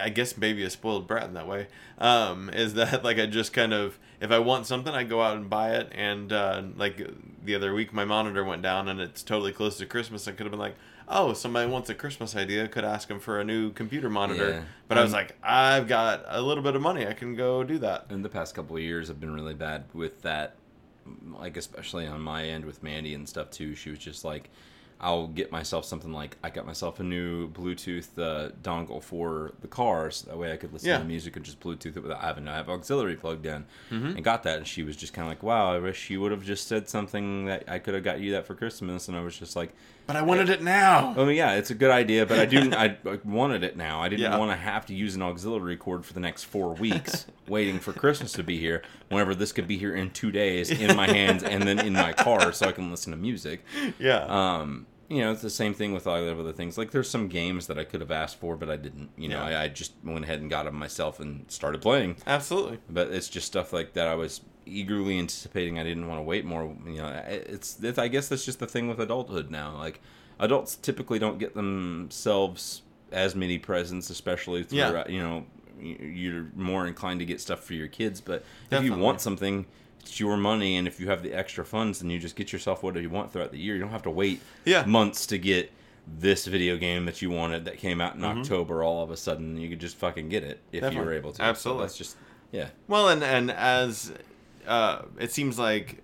I 0.00 0.10
guess 0.10 0.36
maybe 0.36 0.62
a 0.62 0.70
spoiled 0.70 1.08
brat 1.08 1.24
in 1.24 1.34
that 1.34 1.48
way. 1.48 1.66
Um, 1.98 2.50
is 2.50 2.74
that 2.74 3.02
like 3.08 3.18
I 3.18 3.26
just 3.26 3.52
kind 3.52 3.72
of 3.72 3.98
if 4.20 4.30
I 4.30 4.38
want 4.38 4.66
something, 4.68 4.94
I 4.94 5.02
go 5.02 5.20
out 5.20 5.36
and 5.36 5.50
buy 5.50 5.70
it. 5.72 5.90
And 5.90 6.32
uh, 6.32 6.62
like 6.76 7.04
the 7.44 7.56
other 7.56 7.74
week, 7.74 7.92
my 7.92 8.04
monitor 8.04 8.44
went 8.44 8.62
down, 8.62 8.86
and 8.86 9.00
it's 9.00 9.24
totally 9.24 9.50
close 9.50 9.78
to 9.78 9.86
Christmas. 9.86 10.28
I 10.28 10.30
could 10.30 10.46
have 10.46 10.52
been 10.52 10.60
like, 10.60 10.76
"Oh, 11.08 11.32
somebody 11.32 11.68
wants 11.68 11.90
a 11.90 11.94
Christmas 11.94 12.36
idea. 12.36 12.68
Could 12.68 12.84
ask 12.84 13.08
them 13.08 13.18
for 13.18 13.40
a 13.40 13.44
new 13.44 13.72
computer 13.72 14.08
monitor." 14.08 14.50
Yeah. 14.50 14.62
But 14.86 14.98
I 14.98 15.02
was 15.02 15.12
like, 15.12 15.36
"I've 15.42 15.88
got 15.88 16.24
a 16.28 16.40
little 16.40 16.62
bit 16.62 16.76
of 16.76 16.82
money. 16.82 17.04
I 17.04 17.14
can 17.14 17.34
go 17.34 17.64
do 17.64 17.78
that." 17.78 18.06
In 18.10 18.22
the 18.22 18.28
past 18.28 18.54
couple 18.54 18.76
of 18.76 18.82
years, 18.82 19.10
I've 19.10 19.18
been 19.18 19.34
really 19.34 19.54
bad 19.54 19.86
with 19.92 20.22
that. 20.22 20.54
Like 21.38 21.56
especially 21.56 22.06
on 22.06 22.20
my 22.20 22.44
end 22.44 22.64
with 22.64 22.82
Mandy 22.82 23.14
and 23.14 23.28
stuff 23.28 23.50
too. 23.50 23.74
She 23.74 23.90
was 23.90 23.98
just 23.98 24.24
like, 24.24 24.50
I'll 25.00 25.26
get 25.26 25.50
myself 25.50 25.84
something 25.84 26.12
like 26.12 26.36
I 26.44 26.50
got 26.50 26.64
myself 26.64 27.00
a 27.00 27.02
new 27.02 27.50
Bluetooth 27.50 28.06
uh, 28.16 28.50
dongle 28.62 29.02
for 29.02 29.52
the 29.60 29.66
car, 29.66 30.12
so 30.12 30.30
that 30.30 30.38
way 30.38 30.52
I 30.52 30.56
could 30.56 30.72
listen 30.72 30.90
Yeah. 30.90 30.98
to 30.98 31.04
music 31.04 31.34
and 31.34 31.44
just 31.44 31.58
Bluetooth 31.58 31.96
it 31.96 32.02
without 32.04 32.20
having 32.20 32.44
to 32.44 32.52
have 32.52 32.68
auxiliary 32.68 33.16
plugged 33.16 33.44
in. 33.44 33.64
Mhm. 33.90 34.14
And 34.14 34.22
got 34.24 34.44
that, 34.44 34.58
and 34.58 34.66
she 34.66 34.84
was 34.84 34.94
just 34.96 35.12
kind 35.12 35.26
of 35.26 35.30
like, 35.30 35.42
"Wow, 35.42 35.74
I 35.74 35.78
wish 35.80 36.08
you 36.08 36.20
would 36.20 36.30
have 36.30 36.44
just 36.44 36.68
said 36.68 36.88
something 36.88 37.46
that 37.46 37.64
I 37.66 37.80
could 37.80 37.94
have 37.94 38.04
got 38.04 38.20
you 38.20 38.30
that 38.32 38.46
for 38.46 38.54
Christmas." 38.54 39.08
And 39.08 39.16
I 39.16 39.22
was 39.22 39.36
just 39.36 39.56
like, 39.56 39.74
But 40.06 40.16
I 40.16 40.22
wanted 40.22 40.48
it 40.50 40.62
now. 40.62 41.14
"Oh 41.16 41.28
yeah, 41.28 41.52
it's 41.54 41.70
a 41.70 41.74
good 41.74 41.90
idea, 41.90 42.26
but 42.26 42.38
I 42.38 42.44
do 42.44 42.70
I, 42.72 42.96
I 43.06 43.18
wanted 43.24 43.62
it 43.64 43.76
now. 43.76 44.00
I 44.00 44.08
didn't 44.08 44.22
Yeah. 44.22 44.36
want 44.36 44.50
to 44.50 44.56
have 44.56 44.84
to 44.86 44.94
use 44.94 45.14
an 45.14 45.22
auxiliary 45.22 45.76
cord 45.76 46.04
for 46.04 46.12
the 46.12 46.20
next 46.20 46.44
four 46.44 46.74
weeks, 46.74 47.26
waiting 47.48 47.78
for 47.78 47.92
Christmas 47.92 48.32
to 48.32 48.42
be 48.42 48.58
here. 48.58 48.82
Whenever 49.08 49.34
this 49.34 49.52
could 49.52 49.68
be 49.68 49.78
here 49.78 49.94
in 49.94 50.10
two 50.10 50.30
days, 50.32 50.70
in 50.70 50.96
my 50.96 51.06
hands, 51.08 51.42
and 51.42 51.62
then 51.62 51.78
in 51.78 51.92
my 51.92 52.12
car, 52.12 52.52
so 52.52 52.68
I 52.68 52.72
can 52.72 52.90
listen 52.90 53.10
to 53.12 53.16
music." 53.16 53.64
Yeah. 53.98 54.24
Um, 54.26 54.86
you 55.08 55.20
know, 55.20 55.30
it's 55.30 55.42
the 55.42 55.50
same 55.50 55.74
thing 55.74 55.92
with 55.92 56.06
all 56.06 56.18
the 56.24 56.32
other 56.40 56.52
things. 56.54 56.78
Like, 56.78 56.90
there's 56.90 57.10
some 57.10 57.28
games 57.28 57.66
that 57.66 57.78
I 57.78 57.84
could 57.84 58.00
have 58.00 58.10
asked 58.10 58.40
for, 58.40 58.56
but 58.56 58.70
I 58.70 58.76
didn't. 58.76 59.10
You 59.18 59.28
know, 59.28 59.46
Yeah. 59.46 59.58
I, 59.58 59.64
I 59.64 59.68
just 59.68 59.92
went 60.02 60.24
ahead 60.24 60.40
and 60.40 60.48
got 60.48 60.64
them 60.64 60.74
myself 60.74 61.20
and 61.20 61.44
started 61.50 61.82
playing. 61.82 62.16
Absolutely. 62.26 62.78
But 62.88 63.08
it's 63.08 63.28
just 63.28 63.46
stuff 63.46 63.74
like 63.74 63.92
that 63.92 64.08
I 64.08 64.14
was 64.14 64.40
eagerly 64.66 65.18
anticipating. 65.18 65.78
I 65.78 65.82
didn't 65.84 66.08
want 66.08 66.18
to 66.18 66.22
wait 66.22 66.44
more. 66.44 66.74
You 66.86 66.96
know, 66.98 67.22
it's, 67.28 67.78
it's 67.82 67.98
I 67.98 68.08
guess 68.08 68.28
that's 68.28 68.44
just 68.44 68.58
the 68.58 68.66
thing 68.66 68.88
with 68.88 69.00
adulthood 69.00 69.50
now. 69.50 69.76
Like, 69.76 70.00
adults 70.38 70.76
typically 70.76 71.18
don't 71.18 71.38
get 71.38 71.54
themselves 71.54 72.82
as 73.10 73.34
many 73.34 73.58
presents, 73.58 74.10
especially 74.10 74.62
through 74.64 74.78
Yeah. 74.78 75.08
you 75.08 75.20
know 75.22 75.44
you're 75.80 76.46
more 76.54 76.86
inclined 76.86 77.18
to 77.20 77.26
get 77.26 77.40
stuff 77.40 77.64
for 77.64 77.74
your 77.74 77.88
kids. 77.88 78.20
But 78.20 78.44
if 78.70 78.82
you 78.84 78.94
want 78.94 79.20
something. 79.20 79.66
It's 80.04 80.18
your 80.18 80.36
money, 80.36 80.76
and 80.78 80.88
if 80.88 80.98
you 80.98 81.08
have 81.10 81.22
the 81.22 81.32
extra 81.32 81.64
funds, 81.64 82.00
then 82.00 82.10
you 82.10 82.18
just 82.18 82.34
get 82.34 82.52
yourself 82.52 82.82
whatever 82.82 83.00
you 83.02 83.08
want 83.08 83.32
throughout 83.32 83.52
the 83.52 83.58
year. 83.60 83.76
You 83.76 83.82
don't 83.82 83.92
have 83.92 84.02
to 84.02 84.10
wait 84.10 84.40
Yeah. 84.64 84.84
months 84.84 85.26
to 85.26 85.38
get 85.38 85.70
this 86.08 86.44
video 86.46 86.76
game 86.76 87.04
that 87.04 87.22
you 87.22 87.30
wanted 87.30 87.64
that 87.66 87.78
came 87.78 88.00
out 88.00 88.16
in 88.16 88.22
Mhm. 88.22 88.40
October 88.40 88.82
all 88.82 89.04
of 89.04 89.12
a 89.12 89.16
sudden. 89.16 89.56
You 89.58 89.68
could 89.68 89.78
just 89.78 89.94
fucking 89.96 90.28
get 90.28 90.42
it 90.42 90.58
if 90.72 90.92
you 90.92 90.98
were 90.98 91.12
able 91.12 91.30
to. 91.30 91.36
So 91.36 91.44
Absolutely. 91.44 91.84
that's 91.84 91.96
just 91.96 92.16
yeah. 92.50 92.70
Well, 92.88 93.08
and 93.08 93.22
and 93.22 93.48
as 93.52 94.12
uh, 94.66 95.02
it 95.18 95.32
seems 95.32 95.58
like 95.58 96.02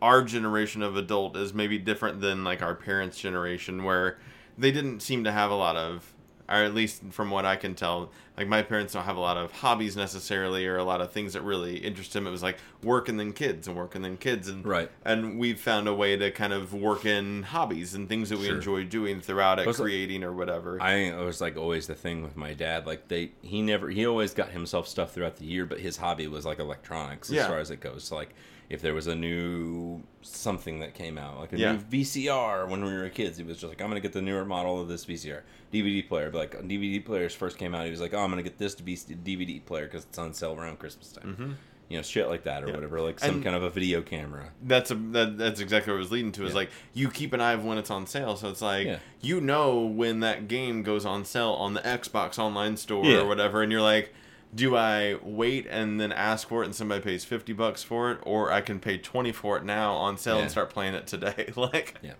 our 0.00 0.22
generation 0.22 0.82
of 0.82 0.96
adult 0.96 1.36
is 1.36 1.52
maybe 1.52 1.78
different 1.78 2.20
than 2.20 2.44
like 2.44 2.62
our 2.62 2.74
parents' 2.74 3.18
generation, 3.18 3.84
where 3.84 4.18
they 4.56 4.70
didn't 4.70 5.00
seem 5.00 5.24
to 5.24 5.32
have 5.32 5.50
a 5.50 5.54
lot 5.54 5.76
of, 5.76 6.14
or 6.48 6.56
at 6.56 6.74
least 6.74 7.02
from 7.10 7.30
what 7.30 7.44
I 7.44 7.56
can 7.56 7.74
tell, 7.74 8.10
like 8.36 8.48
my 8.48 8.62
parents 8.62 8.92
don't 8.94 9.04
have 9.04 9.16
a 9.16 9.20
lot 9.20 9.36
of 9.36 9.52
hobbies 9.52 9.96
necessarily, 9.96 10.66
or 10.66 10.76
a 10.78 10.84
lot 10.84 11.00
of 11.00 11.12
things 11.12 11.34
that 11.34 11.42
really 11.42 11.76
interest 11.78 12.12
them. 12.12 12.26
It 12.26 12.30
was 12.30 12.42
like 12.42 12.56
work 12.82 13.08
and 13.08 13.18
then 13.20 13.32
kids 13.32 13.68
and 13.68 13.76
work 13.76 13.94
and 13.94 14.04
then 14.04 14.16
kids, 14.16 14.48
and 14.48 14.64
Right. 14.64 14.90
And 15.04 15.38
we've 15.38 15.60
found 15.60 15.88
a 15.88 15.94
way 15.94 16.16
to 16.16 16.30
kind 16.30 16.52
of 16.52 16.72
work 16.72 17.04
in 17.04 17.42
hobbies 17.42 17.94
and 17.94 18.08
things 18.08 18.30
that 18.30 18.38
we 18.38 18.46
Sure. 18.46 18.54
enjoy 18.56 18.84
doing 18.84 19.20
throughout 19.20 19.58
it, 19.58 19.74
creating 19.74 20.24
or 20.24 20.32
whatever. 20.32 20.80
I 20.80 20.92
think 20.92 21.14
it 21.16 21.24
was 21.24 21.40
like 21.40 21.56
always 21.56 21.86
the 21.86 21.94
thing 21.94 22.22
with 22.22 22.36
my 22.36 22.54
dad. 22.54 22.86
Like 22.86 23.08
they, 23.08 23.32
he 23.42 23.60
never, 23.60 23.90
he 23.90 24.06
always 24.06 24.32
got 24.32 24.50
himself 24.50 24.88
stuff 24.88 25.12
throughout 25.12 25.36
the 25.36 25.44
year, 25.44 25.66
but 25.66 25.80
his 25.80 25.98
hobby 25.98 26.28
was 26.28 26.46
like 26.46 26.58
electronics 26.60 27.28
as 27.28 27.36
Yeah. 27.36 27.48
far 27.48 27.58
as 27.58 27.70
it 27.70 27.80
goes. 27.80 28.04
So 28.04 28.14
like 28.16 28.34
if 28.70 28.82
there 28.82 28.92
was 28.94 29.06
a 29.06 29.14
new 29.14 30.02
something 30.22 30.80
that 30.80 30.94
came 30.94 31.16
out, 31.16 31.38
like 31.38 31.52
a 31.52 31.58
Yeah. 31.58 31.72
new 31.72 31.78
VCR 31.78 32.66
when 32.68 32.84
we 32.84 32.92
were 32.92 33.08
kids, 33.08 33.38
he 33.38 33.42
was 33.44 33.56
just 33.58 33.68
like, 33.70 33.80
I'm 33.80 33.88
gonna 33.88 34.00
get 34.00 34.12
the 34.12 34.20
newer 34.22 34.44
model 34.44 34.80
of 34.80 34.88
this 34.88 35.04
VCR 35.06 35.42
DVD 35.72 36.06
player. 36.06 36.30
But 36.30 36.38
like 36.38 36.68
DVD 36.68 37.02
players 37.04 37.34
first 37.34 37.56
came 37.58 37.74
out, 37.74 37.84
he 37.84 37.90
was 37.90 38.00
like, 38.00 38.12
Oh, 38.14 38.18
I'm 38.18 38.30
gonna 38.30 38.42
get 38.42 38.58
this 38.58 38.74
DVD 38.74 39.60
player 39.64 39.86
because 39.86 40.04
it's 40.04 40.18
on 40.18 40.34
sale 40.34 40.54
around 40.54 40.78
Christmas 40.78 41.12
time. 41.12 41.36
Mhm. 41.38 41.54
You 41.90 41.96
know, 41.96 42.02
shit 42.02 42.28
like 42.28 42.44
that 42.44 42.62
or 42.62 42.68
Yeah. 42.68 42.74
whatever, 42.74 43.00
like 43.00 43.18
some 43.18 43.36
And- 43.36 43.44
kind 43.44 43.56
of 43.56 43.62
a 43.62 43.70
video 43.70 44.02
camera. 44.02 44.50
That's 44.62 44.90
a 44.90 44.94
that, 45.12 45.38
that's 45.38 45.60
exactly 45.60 45.90
what 45.90 45.96
it 45.96 46.00
was 46.00 46.12
leading 46.12 46.32
to. 46.32 46.42
Is 46.44 46.50
Yeah. 46.50 46.56
like 46.56 46.70
you 46.92 47.08
keep 47.08 47.32
an 47.32 47.40
eye 47.40 47.52
of 47.52 47.64
when 47.64 47.78
it's 47.78 47.90
on 47.90 48.06
sale, 48.06 48.36
so 48.36 48.50
it's 48.50 48.60
like 48.60 49.00
you 49.22 49.40
know 49.40 49.78
when 49.80 50.20
that 50.20 50.48
game 50.48 50.82
goes 50.82 51.06
on 51.06 51.24
sale 51.24 51.52
on 51.52 51.72
the 51.72 51.80
Xbox 51.80 52.38
online 52.38 52.76
store 52.76 53.06
or 53.06 53.24
whatever, 53.26 53.62
and 53.62 53.72
you're 53.72 53.80
like, 53.80 54.12
do 54.54 54.76
I 54.76 55.16
wait 55.22 55.66
and 55.68 56.00
then 56.00 56.10
ask 56.12 56.48
for 56.48 56.62
it 56.62 56.66
and 56.66 56.74
somebody 56.74 57.02
pays 57.02 57.24
fifty 57.24 57.52
bucks 57.52 57.82
for 57.82 58.10
it, 58.12 58.18
or 58.22 58.50
I 58.52 58.60
can 58.60 58.80
pay 58.80 58.98
twenty 58.98 59.32
for 59.32 59.56
it 59.58 59.64
now 59.64 59.92
on 59.94 60.16
sale 60.16 60.36
Yeah. 60.36 60.42
and 60.42 60.50
start 60.50 60.70
playing 60.70 60.94
it 60.94 61.06
today? 61.06 61.52
like, 61.56 61.96
Yeah. 62.02 62.14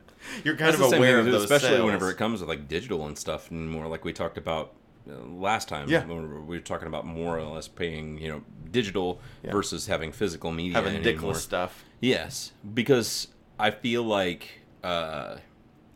You're 0.45 0.57
kind 0.57 0.73
That's 0.75 0.93
of 0.93 0.99
aware 0.99 1.21
of 1.21 1.27
those 1.27 1.45
especially 1.45 1.69
sales. 1.77 1.85
whenever 1.87 2.11
it 2.11 2.17
comes 2.17 2.41
to 2.41 2.47
like 2.47 2.69
digital 2.69 3.07
and 3.07 3.17
stuff, 3.17 3.51
and 3.51 3.71
more 3.71 3.87
like 3.87 4.05
we 4.05 4.13
talked 4.13 4.37
about 4.37 4.75
uh, 5.09 5.15
last 5.25 5.69
time. 5.69 5.89
Yeah. 5.89 6.05
when 6.05 6.47
we 6.47 6.57
were 6.57 6.63
talking 6.63 6.89
about 6.89 7.07
more 7.07 7.39
or 7.39 7.45
less 7.45 7.67
paying, 7.69 8.19
you 8.19 8.29
know, 8.29 8.43
digital 8.71 9.21
Yeah. 9.43 9.53
versus 9.53 9.87
having 9.87 10.13
physical 10.13 10.51
media. 10.51 10.75
having 10.75 11.03
dickless 11.03 11.37
stuff. 11.37 11.85
Yes, 12.01 12.53
because 12.75 13.29
I 13.59 13.71
feel 13.71 14.03
like 14.03 14.61
uh, 14.85 15.37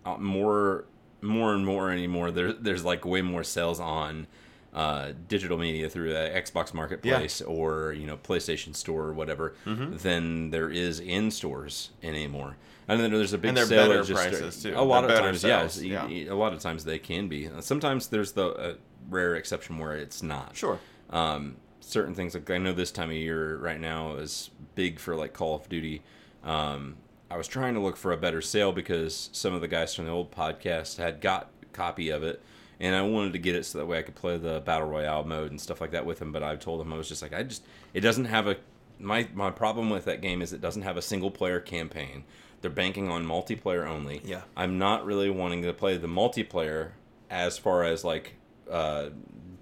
uh, 0.06 0.16
more, 0.18 0.84
more 1.20 1.52
and 1.54 1.66
more 1.66 1.90
anymore. 1.90 2.30
There, 2.30 2.52
there's 2.52 2.84
like 2.84 3.04
way 3.04 3.22
more 3.22 3.44
sales 3.44 3.80
on 3.80 4.28
uh, 4.72 5.12
digital 5.28 5.58
media 5.58 5.88
through 5.90 6.12
the 6.12 6.30
Xbox 6.34 6.72
Marketplace 6.72 7.40
or 7.42 7.92
you 7.92 8.06
know 8.06 8.16
PlayStation 8.16 8.74
Store 8.74 9.04
or 9.04 9.12
whatever 9.12 9.54
Mm-hmm. 9.66 9.96
than 9.98 10.50
there 10.50 10.70
is 10.70 10.98
in 11.00 11.30
stores 11.30 11.90
anymore. 12.02 12.56
And 12.88 13.00
then 13.00 13.12
there's 13.12 13.32
a 13.32 13.38
big 13.38 13.50
And 13.50 13.56
they're 13.56 13.66
sale 13.66 13.88
better 13.88 14.02
just 14.02 14.12
prices, 14.28 14.62
too. 14.62 14.74
A 14.76 14.82
lot 14.82 15.06
They're 15.06 15.16
of 15.18 15.22
times, 15.24 15.40
sales, 15.42 15.80
yes. 15.82 16.08
yeah. 16.10 16.32
A 16.32 16.34
lot 16.34 16.52
of 16.52 16.58
times 16.60 16.84
they 16.84 16.98
can 16.98 17.28
be. 17.28 17.48
Sometimes 17.60 18.08
there's 18.08 18.32
the 18.32 18.46
uh, 18.48 18.74
rare 19.08 19.36
exception 19.36 19.78
where 19.78 19.94
it's 19.94 20.20
not 20.22 20.56
Sure. 20.56 20.80
um, 21.10 21.56
certain 21.80 22.14
things 22.14 22.34
like 22.34 22.50
I 22.50 22.58
know 22.58 22.72
this 22.72 22.90
time 22.90 23.10
of 23.10 23.16
year 23.16 23.56
right 23.58 23.80
now 23.80 24.16
is 24.16 24.50
big 24.74 24.98
for 24.98 25.14
like 25.14 25.32
Call 25.32 25.54
of 25.54 25.68
Duty. 25.68 26.02
Um, 26.42 26.96
I 27.30 27.36
was 27.36 27.46
trying 27.46 27.74
to 27.74 27.80
look 27.80 27.96
for 27.96 28.12
a 28.12 28.16
better 28.16 28.42
sale 28.42 28.72
because 28.72 29.30
some 29.32 29.54
of 29.54 29.60
the 29.60 29.68
guys 29.68 29.94
from 29.94 30.06
the 30.06 30.10
old 30.10 30.30
podcast 30.32 30.96
had 30.98 31.20
got 31.20 31.50
a 31.62 31.66
copy 31.66 32.10
of 32.10 32.22
it, 32.24 32.42
and 32.82 32.94
I 32.94 33.00
wanted 33.00 33.32
to 33.32 33.38
get 33.38 33.54
it 33.54 33.64
so 33.64 33.78
that 33.78 33.86
way 33.86 33.98
I 33.98 34.02
could 34.02 34.14
play 34.16 34.36
the 34.36 34.60
battle 34.60 34.88
royale 34.88 35.24
mode 35.24 35.50
and 35.50 35.58
stuff 35.60 35.80
like 35.80 35.92
that 35.92 36.04
with 36.04 36.20
him. 36.20 36.32
But 36.32 36.42
I 36.42 36.56
told 36.56 36.80
him 36.82 36.92
I 36.92 36.96
was 36.98 37.08
just 37.08 37.22
like 37.22 37.32
I 37.32 37.42
just 37.44 37.64
it 37.94 38.00
doesn't 38.00 38.26
have 38.26 38.46
a 38.46 38.56
my 38.98 39.26
my 39.34 39.50
problem 39.50 39.88
with 39.88 40.04
that 40.04 40.20
game 40.20 40.42
is 40.42 40.52
it 40.52 40.60
doesn't 40.60 40.82
have 40.82 40.96
a 40.98 41.02
single 41.02 41.30
player 41.30 41.60
campaign. 41.60 42.24
They're 42.60 42.70
banking 42.70 43.08
on 43.08 43.24
multiplayer 43.26 43.86
only. 43.88 44.20
Yeah. 44.24 44.42
I'm 44.56 44.78
not 44.78 45.04
really 45.06 45.30
wanting 45.30 45.62
to 45.62 45.72
play 45.72 45.96
the 45.96 46.06
multiplayer 46.06 46.90
as 47.30 47.56
far 47.58 47.82
as 47.84 48.04
like 48.04 48.34
uh, 48.70 49.08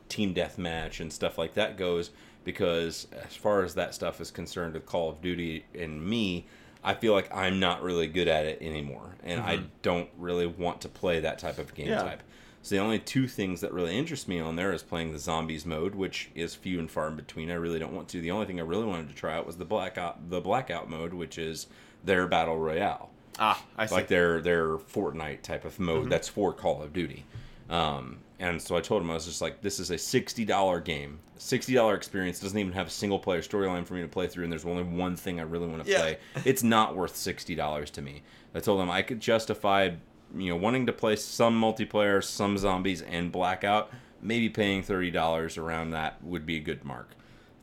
team 0.09 0.35
deathmatch 0.35 1.01
and 1.01 1.13
stuff 1.13 1.39
like 1.39 1.55
that 1.55 1.77
goes 1.79 2.11
because 2.45 3.07
as 3.27 3.35
far 3.37 3.63
as 3.63 3.75
that 3.75 3.95
stuff 3.95 4.21
is 4.21 4.31
concerned 4.31 4.75
with 4.75 4.85
Call 4.87 5.09
of 5.11 5.21
Duty 5.23 5.65
and 5.75 6.05
me, 6.05 6.47
I 6.83 6.95
feel 6.95 7.13
like 7.13 7.35
I'm 7.35 7.61
not 7.61 7.83
really 7.83 8.07
good 8.07 8.29
at 8.29 8.47
it 8.47 8.63
anymore, 8.63 9.15
and 9.23 9.41
I 9.41 9.61
don't 9.83 10.09
really 10.19 10.47
want 10.47 10.81
to 10.83 10.89
play 10.89 11.21
that 11.21 11.39
type 11.39 11.59
of 11.59 11.75
game 11.75 11.87
Mm-hmm. 11.89 11.93
Yeah. 11.95 12.03
type. 12.03 12.23
So 12.63 12.75
the 12.75 12.81
only 12.83 12.99
two 12.99 13.27
things 13.27 13.63
that 13.63 13.73
really 13.73 13.97
interest 13.97 14.29
me 14.29 14.39
on 14.39 14.57
there 14.57 14.73
is 14.73 14.83
playing 14.83 15.13
the 15.13 15.19
zombies 15.19 15.65
mode, 15.65 15.95
which 15.95 16.31
is 16.35 16.55
few 16.55 16.79
and 16.79 16.91
far 16.91 17.09
in 17.09 17.17
between. 17.17 17.51
I 17.51 17.55
really 17.55 17.79
don't 17.79 17.95
want 17.95 18.09
to. 18.11 18.21
The 18.21 18.31
only 18.31 18.45
thing 18.47 18.61
I 18.61 18.65
really 18.65 18.85
wanted 18.85 19.09
to 19.09 19.15
try 19.15 19.35
out 19.35 19.47
was 19.47 19.57
the 19.57 19.65
blackout 19.65 20.29
the 20.31 20.41
blackout 20.43 20.91
mode, 20.91 21.15
which 21.15 21.39
is 21.39 21.69
their 22.05 22.27
battle 22.27 22.59
royale 22.59 23.11
Ah, 23.39 23.63
I 23.79 23.87
see. 23.87 23.95
like 23.95 24.09
their 24.09 24.41
their 24.43 24.77
Fortnite 24.77 25.41
type 25.43 25.65
of 25.65 25.79
mode. 25.81 26.01
Mm-hmm. 26.03 26.11
That's 26.11 26.29
for 26.29 26.53
Call 26.53 26.83
of 26.83 26.93
Duty. 26.93 27.25
Um, 27.71 28.19
and 28.39 28.61
so 28.61 28.77
I 28.77 28.81
told 28.81 29.03
him 29.03 29.11
I 29.11 29.15
was 29.15 29.27
just 29.27 29.41
like, 29.41 29.61
this 29.63 29.79
is 29.81 29.91
a 29.91 29.97
sixty 29.99 30.45
dollar 30.45 30.81
game, 30.81 31.21
sixty 31.39 31.73
dollar 31.73 31.95
experience. 31.95 32.41
Doesn't 32.41 32.59
even 32.59 32.73
have 32.73 32.89
a 32.89 32.91
single 32.91 33.19
player 33.19 33.41
storyline 33.41 33.87
for 33.87 33.95
me 33.95 34.03
to 34.03 34.09
play 34.09 34.27
through, 34.27 34.45
and 34.45 34.53
there's 34.53 34.65
only 34.67 34.83
one 34.83 35.17
thing 35.17 35.41
I 35.41 35.45
really 35.45 35.67
want 35.69 35.85
to 35.85 35.91
Yeah. 35.91 36.01
play. 36.01 36.19
It's 36.45 36.63
not 36.63 36.95
worth 36.97 37.17
sixty 37.17 37.55
dollars 37.55 37.91
to 37.93 38.03
me. 38.03 38.23
I 38.55 38.61
told 38.61 38.81
him 38.81 38.91
I 38.91 39.03
could 39.03 39.21
justify, 39.21 39.91
you 40.35 40.51
know, 40.51 40.57
wanting 40.57 40.87
to 40.87 40.93
play 40.93 41.17
some 41.17 41.61
multiplayer, 41.61 42.23
some 42.23 42.57
zombies, 42.59 43.03
and 43.03 43.31
Blackout. 43.33 43.91
Maybe 44.23 44.49
paying 44.49 44.83
thirty 44.83 45.11
dollars 45.11 45.57
around 45.57 45.91
that 45.91 46.23
would 46.23 46.45
be 46.47 46.57
a 46.57 46.61
good 46.61 46.85
mark. 46.85 47.11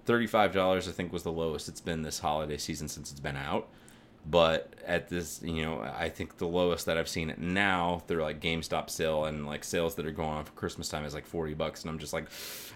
Thirty-five 0.05 0.53
dollars, 0.53 0.88
I 0.88 0.91
think, 0.91 1.13
was 1.13 1.24
the 1.24 1.32
lowest 1.32 1.68
it's 1.70 1.82
been 1.82 2.01
this 2.01 2.20
holiday 2.20 2.57
season 2.57 2.88
since 2.88 3.11
it's 3.11 3.20
been 3.20 3.36
out. 3.38 3.68
But 4.30 4.74
at 4.86 5.07
this, 5.07 5.41
you 5.41 5.63
know, 5.63 5.80
I 5.82 6.09
think 6.09 6.38
the 6.38 6.47
lowest 6.47 6.86
that 6.88 6.97
I've 6.97 7.07
seen 7.07 7.30
it 7.30 7.39
now 7.39 8.01
through 8.07 8.24
like 8.24 8.41
GameStop 8.41 8.89
sale 8.89 9.24
and 9.26 9.45
like 9.45 9.63
sales 9.63 9.95
that 9.95 10.05
are 10.05 10.11
going 10.11 10.30
on 10.30 10.43
for 10.45 10.51
Christmas 10.53 10.89
time 10.89 11.05
is 11.05 11.13
like 11.13 11.26
forty 11.26 11.53
bucks, 11.53 11.84
and 11.84 11.89
I'm 11.91 11.99
just 11.99 12.11
like, 12.13 12.26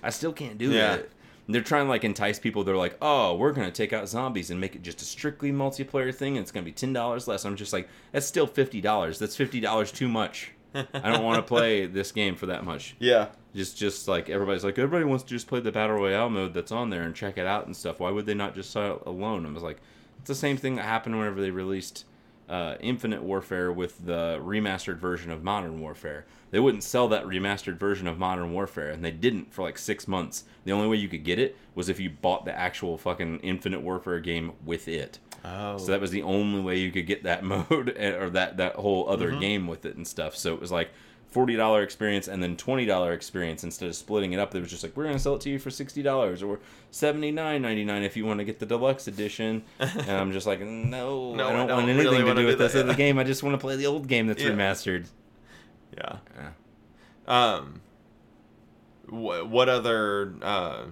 I 0.03 0.11
still 0.11 0.31
can't 0.31 0.57
do 0.57 0.71
Yeah. 0.71 0.93
it. 0.95 1.11
And 1.51 1.55
they're 1.55 1.61
trying 1.61 1.85
to 1.85 1.89
like 1.89 2.05
entice 2.05 2.39
people. 2.39 2.63
They're 2.63 2.77
like, 2.77 2.97
oh, 3.01 3.35
we're 3.35 3.51
gonna 3.51 3.71
take 3.71 3.91
out 3.91 4.07
zombies 4.07 4.49
and 4.51 4.61
make 4.61 4.73
it 4.75 4.83
just 4.83 5.01
a 5.01 5.05
strictly 5.05 5.51
multiplayer 5.51 6.15
thing, 6.15 6.37
and 6.37 6.43
it's 6.43 6.51
gonna 6.51 6.63
be 6.63 6.71
ten 6.71 6.93
dollars 6.93 7.27
less. 7.27 7.43
I'm 7.43 7.57
just 7.57 7.73
like, 7.73 7.89
that's 8.11 8.25
still 8.25 8.47
fifty 8.47 8.79
dollars. 8.79 9.19
That's 9.19 9.35
fifty 9.35 9.59
dollars 9.59 9.91
too 9.91 10.07
much. 10.07 10.51
I 10.73 11.11
don't 11.11 11.23
want 11.25 11.37
to 11.37 11.41
play 11.47 11.85
this 11.85 12.13
game 12.13 12.35
for 12.35 12.45
that 12.45 12.63
much 12.63 12.95
yeah. 12.99 13.27
just 13.53 13.77
just 13.77 14.07
like 14.07 14.29
everybody's 14.29 14.63
like 14.63 14.79
everybody 14.79 15.03
wants 15.03 15.25
to 15.25 15.29
just 15.29 15.47
play 15.47 15.59
the 15.59 15.69
battle 15.69 15.97
royale 15.97 16.29
mode 16.29 16.53
that's 16.53 16.71
on 16.71 16.89
there 16.89 17.03
and 17.03 17.13
check 17.13 17.37
it 17.37 17.45
out 17.45 17.65
and 17.65 17.75
stuff 17.75 17.99
why 17.99 18.09
would 18.09 18.25
they 18.25 18.33
not 18.33 18.55
just 18.55 18.71
sell 18.71 18.95
it 18.95 19.03
alone 19.05 19.45
i 19.45 19.51
was 19.51 19.63
like 19.63 19.81
it's 20.19 20.29
the 20.29 20.35
same 20.35 20.55
thing 20.55 20.75
that 20.75 20.85
happened 20.85 21.17
whenever 21.17 21.41
they 21.41 21.51
released 21.51 22.05
uh, 22.51 22.75
infinite 22.81 23.23
warfare 23.23 23.71
with 23.71 24.05
the 24.05 24.37
remastered 24.43 24.97
version 24.97 25.31
of 25.31 25.41
modern 25.43 25.79
warfare 25.79 26.25
they 26.51 26.59
wouldn't 26.59 26.83
sell 26.83 27.07
that 27.07 27.23
remastered 27.23 27.77
version 27.77 28.07
of 28.07 28.17
modern 28.19 28.51
warfare 28.51 28.89
and 28.89 29.03
they 29.05 29.11
didn't 29.11 29.53
for 29.53 29.61
like 29.61 29.77
six 29.77 30.05
months 30.07 30.43
the 30.65 30.71
only 30.71 30.87
way 30.87 30.97
you 30.97 31.07
could 31.07 31.23
get 31.23 31.39
it 31.39 31.55
was 31.75 31.87
if 31.87 31.97
you 31.99 32.09
bought 32.09 32.43
the 32.43 32.53
actual 32.57 32.97
fucking 32.97 33.39
infinite 33.39 33.81
warfare 33.81 34.19
game 34.19 34.51
with 34.65 34.87
it 34.87 35.17
Oh. 35.43 35.77
so 35.79 35.87
that 35.91 35.99
was 35.99 36.11
the 36.11 36.21
only 36.21 36.61
way 36.61 36.77
you 36.77 36.91
could 36.91 37.07
get 37.07 37.23
that 37.23 37.43
mode 37.53 37.95
eh, 37.97 38.11
or 38.11 38.29
that 38.31 38.57
that 38.57 38.75
whole 38.75 39.09
other 39.09 39.31
game 39.31 39.65
with 39.65 39.85
it 39.85 39.95
and 39.95 40.07
stuff. 40.07 40.35
So 40.35 40.53
it 40.53 40.61
was 40.61 40.71
like 40.71 40.91
forty 41.31 41.55
dollar 41.55 41.81
experience 41.81 42.27
and 42.27 42.43
then 42.43 42.55
twenty 42.57 42.85
dollar 42.85 43.13
experience 43.13 43.63
instead 43.63 43.89
of 43.89 43.95
splitting 43.95 44.33
it 44.33 44.39
up. 44.39 44.53
It 44.53 44.59
was 44.59 44.69
just 44.69 44.83
like 44.83 44.95
we're 44.95 45.05
gonna 45.05 45.17
sell 45.19 45.35
it 45.35 45.41
to 45.41 45.49
you 45.49 45.57
for 45.57 45.69
sixty 45.71 46.03
dollars 46.03 46.43
or 46.43 46.59
seventy 46.91 47.31
nine 47.31 47.61
ninety 47.61 47.83
nine 47.83 48.03
if 48.03 48.15
you 48.15 48.25
want 48.25 48.39
to 48.39 48.43
get 48.45 48.59
the 48.59 48.65
deluxe 48.65 49.07
edition. 49.07 49.63
and 49.79 50.11
I'm 50.11 50.31
just 50.31 50.45
like, 50.45 50.59
no, 50.61 51.33
No, 51.33 51.47
I 51.47 51.49
I 51.49 51.53
don't, 51.57 51.67
don't 51.67 51.77
want 51.77 51.89
anything 51.89 52.05
really 52.11 52.23
to 52.23 52.33
do 52.35 52.41
do 52.41 52.45
with 52.47 52.59
this 52.59 52.73
that, 52.73 52.79
other 52.83 52.91
yeah. 52.91 52.97
game. 52.97 53.17
I 53.17 53.23
just 53.23 53.41
want 53.43 53.53
to 53.53 53.57
play 53.57 53.75
the 53.77 53.87
old 53.87 54.07
game 54.07 54.27
that's 54.27 54.43
Yeah. 54.43 54.49
remastered. 54.51 55.07
yeah. 55.97 56.17
Yeah. 56.37 56.49
Um. 57.55 57.81
What, 59.09 59.49
what 59.49 59.67
other? 59.69 60.33
Uh, 60.41 60.83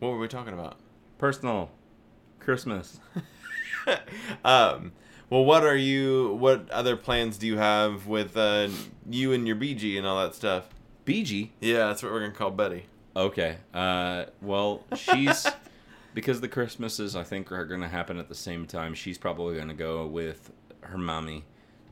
what 0.00 0.10
were 0.10 0.18
we 0.18 0.28
talking 0.28 0.52
about? 0.54 0.76
Personal 1.18 1.70
Christmas. 2.40 3.00
um. 4.44 4.92
Well, 5.30 5.44
what 5.44 5.64
are 5.64 5.76
you? 5.76 6.34
What 6.34 6.70
other 6.70 6.96
plans 6.96 7.38
do 7.38 7.46
you 7.46 7.56
have 7.56 8.06
with 8.06 8.36
uh, 8.36 8.68
you 9.08 9.32
and 9.32 9.46
your 9.46 9.56
BG 9.56 9.96
and 9.96 10.06
all 10.06 10.22
that 10.22 10.34
stuff? 10.34 10.68
BG. 11.06 11.50
Yeah, 11.60 11.86
that's 11.86 12.02
what 12.02 12.12
we're 12.12 12.20
gonna 12.20 12.32
call 12.32 12.50
Betty. 12.50 12.84
Okay. 13.16 13.56
Uh, 13.72 14.24
well, 14.42 14.82
she's 14.96 15.46
because 16.14 16.40
the 16.40 16.48
Christmases 16.48 17.16
I 17.16 17.24
think 17.24 17.52
are 17.52 17.64
going 17.66 17.80
to 17.80 17.88
happen 17.88 18.18
at 18.18 18.28
the 18.28 18.34
same 18.34 18.66
time. 18.66 18.94
She's 18.94 19.18
probably 19.18 19.56
going 19.56 19.68
to 19.68 19.74
go 19.74 20.06
with 20.06 20.52
her 20.80 20.98
mommy 20.98 21.44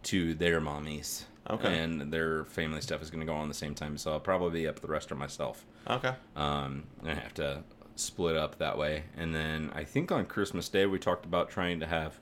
to 0.04 0.34
their 0.34 0.60
mommies. 0.60 1.24
Okay. 1.50 1.78
And 1.78 2.12
their 2.12 2.44
family 2.44 2.80
stuff 2.80 3.02
is 3.02 3.10
going 3.10 3.20
to 3.20 3.26
go 3.26 3.34
on 3.34 3.48
the 3.48 3.54
same 3.54 3.74
time, 3.74 3.98
so 3.98 4.12
I'll 4.12 4.20
probably 4.20 4.60
be 4.60 4.68
up 4.68 4.80
the 4.80 4.86
rest 4.86 5.10
of 5.10 5.18
myself. 5.18 5.66
Okay. 5.88 6.14
Um, 6.36 6.84
I 7.04 7.14
have 7.14 7.34
to 7.34 7.64
split 7.96 8.36
up 8.36 8.58
that 8.58 8.78
way, 8.78 9.04
and 9.16 9.34
then 9.34 9.70
I 9.74 9.82
think 9.82 10.12
on 10.12 10.24
Christmas 10.26 10.68
Day 10.68 10.86
we 10.86 11.00
talked 11.00 11.26
about 11.26 11.50
trying 11.50 11.80
to 11.80 11.86
have 11.86 12.20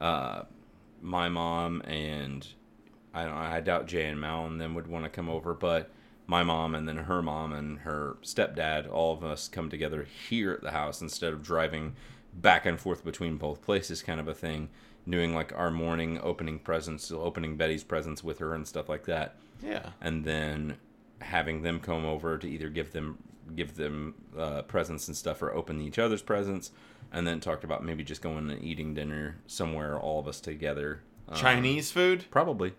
uh, 0.00 0.42
my 1.00 1.28
mom 1.28 1.82
and 1.82 2.46
I 3.12 3.24
don't. 3.24 3.34
I 3.34 3.60
doubt 3.60 3.86
Jay 3.86 4.06
and 4.06 4.20
Mal 4.20 4.46
and 4.46 4.60
them 4.60 4.74
would 4.74 4.86
want 4.86 5.04
to 5.04 5.10
come 5.10 5.28
over, 5.28 5.54
but 5.54 5.90
my 6.26 6.42
mom 6.42 6.74
and 6.74 6.88
then 6.88 6.96
her 6.96 7.22
mom 7.22 7.52
and 7.52 7.80
her 7.80 8.16
stepdad, 8.22 8.90
all 8.90 9.12
of 9.12 9.22
us 9.22 9.46
come 9.48 9.68
together 9.68 10.04
here 10.28 10.52
at 10.52 10.62
the 10.62 10.70
house 10.72 11.00
instead 11.02 11.32
of 11.32 11.42
driving 11.42 11.94
back 12.32 12.66
and 12.66 12.80
forth 12.80 13.04
between 13.04 13.36
both 13.36 13.62
places, 13.62 14.02
kind 14.02 14.18
of 14.18 14.26
a 14.28 14.34
thing. 14.34 14.68
Doing 15.08 15.34
like 15.34 15.52
our 15.54 15.70
morning 15.70 16.18
opening 16.22 16.58
presents, 16.58 17.12
opening 17.12 17.56
Betty's 17.58 17.84
presents 17.84 18.24
with 18.24 18.38
her 18.38 18.54
and 18.54 18.66
stuff 18.66 18.88
like 18.88 19.04
that 19.04 19.36
Yeah. 19.62 19.90
and 20.00 20.24
then 20.24 20.78
having 21.20 21.60
them 21.62 21.78
come 21.78 22.06
over 22.06 22.38
to 22.38 22.48
either 22.48 22.68
give 22.70 22.92
them 22.92 23.18
give 23.54 23.76
them 23.76 24.14
uh, 24.38 24.62
presents 24.62 25.06
and 25.06 25.14
stuff 25.16 25.42
or 25.42 25.52
open 25.52 25.78
each 25.82 25.98
other's 25.98 26.22
presents 26.22 26.70
and 27.14 27.26
then 27.26 27.40
talked 27.40 27.64
about 27.64 27.82
maybe 27.84 28.04
just 28.04 28.20
going 28.20 28.50
and 28.50 28.62
eating 28.62 28.92
dinner 28.94 29.36
somewhere 29.46 29.98
all 29.98 30.18
of 30.20 30.28
us 30.28 30.40
together 30.40 31.00
Um, 31.28 31.36
Chinese 31.36 31.90
food. 31.90 32.24
probably 32.30 32.74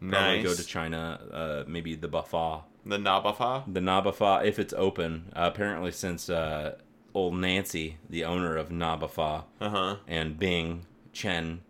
probably 0.00 0.38
Nice. 0.38 0.44
go 0.44 0.54
to 0.54 0.64
china 0.64 1.20
uh, 1.32 1.64
maybe 1.66 1.94
the 1.94 2.08
buffet 2.08 2.62
the 2.86 2.96
Nabafa. 2.98 3.64
the 3.72 3.80
nabafa 3.80 4.44
if 4.44 4.58
it's 4.58 4.72
open 4.76 5.30
uh, 5.36 5.50
apparently 5.52 5.92
since 5.92 6.28
uh, 6.30 6.76
old 7.14 7.34
nancy 7.34 7.98
the 8.08 8.24
owner 8.24 8.56
of 8.56 8.68
nabafa 8.70 9.44
Uh 9.60 9.68
huh. 9.70 9.96
and 10.08 10.38
Bing 10.38 10.86
Chen, 11.12 11.60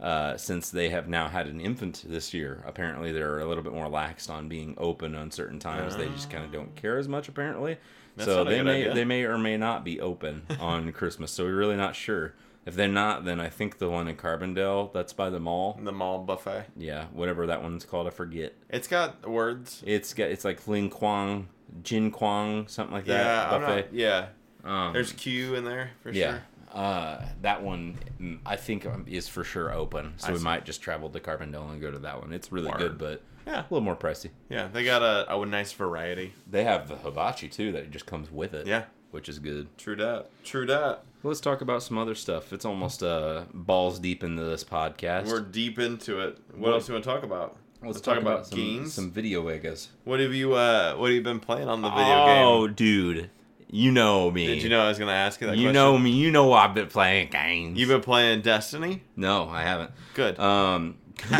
uh, 0.00 0.36
since 0.36 0.70
they 0.70 0.90
have 0.90 1.08
now 1.08 1.28
had 1.28 1.46
an 1.46 1.60
infant 1.60 2.04
this 2.08 2.34
year. 2.34 2.62
Apparently, 2.66 3.12
they're 3.12 3.38
a 3.38 3.46
little 3.46 3.62
bit 3.62 3.72
more 3.72 3.86
laxed 3.88 4.28
on 4.28 4.48
being 4.48 4.74
open 4.78 5.14
on 5.14 5.30
certain 5.30 5.60
times. 5.60 5.96
They 5.96 6.08
just 6.08 6.28
kind 6.28 6.44
of 6.44 6.50
don't 6.50 6.74
care 6.74 6.98
as 6.98 7.06
much, 7.08 7.28
apparently. 7.28 7.76
That's 8.16 8.26
so 8.26 8.44
they 8.44 8.62
may 8.62 8.82
idea. 8.82 8.94
they 8.94 9.04
may 9.04 9.24
or 9.24 9.38
may 9.38 9.56
not 9.56 9.84
be 9.84 10.00
open 10.00 10.42
on 10.60 10.92
Christmas. 11.00 11.30
So 11.32 11.44
we're 11.44 11.56
really 11.56 11.76
not 11.76 11.96
sure. 11.96 12.34
If 12.66 12.74
they're 12.76 12.88
not, 12.88 13.24
then 13.26 13.40
I 13.40 13.50
think 13.50 13.76
the 13.78 13.90
one 13.90 14.08
in 14.08 14.16
Carbondale 14.16 14.90
that's 14.92 15.12
by 15.12 15.28
the 15.28 15.38
mall. 15.40 15.78
The 15.82 15.92
mall 15.92 16.20
buffet. 16.24 16.66
Yeah, 16.76 17.06
whatever 17.12 17.46
that 17.48 17.62
one's 17.62 17.84
called, 17.84 18.06
I 18.06 18.10
forget. 18.10 18.54
It's 18.70 18.88
got 18.88 19.28
words. 19.28 19.82
It's 19.86 20.14
got 20.14 20.30
it's 20.30 20.44
like 20.46 20.66
Ling 20.66 20.88
Kwang, 20.88 21.48
Jin 21.82 22.10
Kwang, 22.10 22.66
something 22.68 22.94
like 22.94 23.06
Yeah. 23.06 23.22
that 23.22 23.52
I'm 23.52 23.60
buffet. 23.60 23.76
not, 23.76 23.92
yeah. 23.94 24.26
Um, 24.64 24.92
There's 24.94 25.12
Q 25.12 25.56
in 25.56 25.64
there 25.64 25.90
for 26.02 26.10
yeah. 26.10 26.30
sure. 26.30 26.42
Uh, 26.72 27.22
that 27.42 27.62
one 27.62 27.98
mm, 28.20 28.38
I 28.46 28.56
think 28.56 28.86
um, 28.86 29.04
is 29.06 29.28
for 29.28 29.44
sure 29.44 29.70
open, 29.70 30.14
so 30.16 30.28
I 30.28 30.32
we 30.32 30.38
see. 30.38 30.44
might 30.44 30.64
just 30.64 30.80
travel 30.80 31.10
to 31.10 31.20
Carbondale 31.20 31.70
and 31.70 31.80
go 31.82 31.90
to 31.90 31.98
that 31.98 32.20
one. 32.20 32.32
It's 32.32 32.50
really 32.50 32.68
Word. 32.70 32.78
good, 32.78 32.98
but 32.98 33.22
Yeah. 33.46 33.60
a 33.60 33.66
little 33.70 33.80
more 33.82 33.96
pricey. 33.96 34.30
Yeah, 34.48 34.68
they 34.72 34.84
got 34.84 35.02
a, 35.02 35.34
a 35.34 35.46
nice 35.46 35.72
variety. 35.72 36.32
They 36.50 36.64
have 36.64 36.88
the 36.88 36.96
hibachi 36.96 37.48
too 37.48 37.72
that 37.72 37.90
just 37.90 38.06
comes 38.06 38.30
with 38.30 38.54
it. 38.54 38.66
Yeah. 38.66 38.84
which 39.10 39.28
is 39.28 39.38
good. 39.38 39.68
True 39.78 39.96
that. 39.96 40.30
True 40.44 40.66
that. 40.66 41.02
Let's 41.22 41.40
talk 41.40 41.60
about 41.62 41.82
some 41.82 41.96
other 41.98 42.14
stuff. 42.14 42.52
It's 42.52 42.64
almost 42.64 43.02
uh, 43.02 43.44
balls 43.54 43.98
deep 43.98 44.22
into 44.24 44.44
this 44.44 44.62
podcast. 44.64 45.26
We're 45.26 45.40
deep 45.40 45.78
into 45.78 46.20
it. 46.20 46.38
What 46.50 46.60
Well, 46.60 46.72
else 46.74 46.86
do 46.86 46.92
you 46.92 46.94
want 46.96 47.04
to 47.04 47.10
talk 47.10 47.22
about? 47.22 47.56
Let's 47.82 48.00
talk 48.00 48.18
about 48.18 48.46
some, 48.46 48.58
games. 48.58 48.94
some 48.94 49.10
video 49.10 49.42
egas. 49.48 49.88
What 50.04 50.18
have 50.20 50.32
you 50.34 50.54
uh 50.54 50.94
what 50.96 51.08
have 51.08 51.14
you 51.14 51.22
been 51.22 51.38
playing 51.40 51.68
on 51.68 51.82
the 51.82 51.90
video 51.90 52.14
oh, 52.24 52.66
game? 52.66 52.74
dude, 52.74 53.30
you 53.70 53.90
know 53.92 54.30
me. 54.30 54.46
Did 54.46 54.62
you 54.62 54.70
know 54.70 54.80
I 54.80 54.88
was 54.88 54.98
gonna 54.98 55.12
ask 55.12 55.38
you 55.42 55.48
that 55.48 55.56
You 55.58 55.64
question? 55.64 55.74
know 55.74 55.98
me. 55.98 56.10
You 56.10 56.30
know 56.30 56.52
I've 56.54 56.72
been 56.74 56.86
playing 56.88 57.28
games. 57.30 57.78
You've 57.78 57.90
been 57.90 58.00
playing 58.00 58.40
Destiny? 58.40 59.02
No, 59.16 59.48
I 59.50 59.62
haven't. 59.64 59.90
Good. 60.14 60.38
Um, 60.38 60.96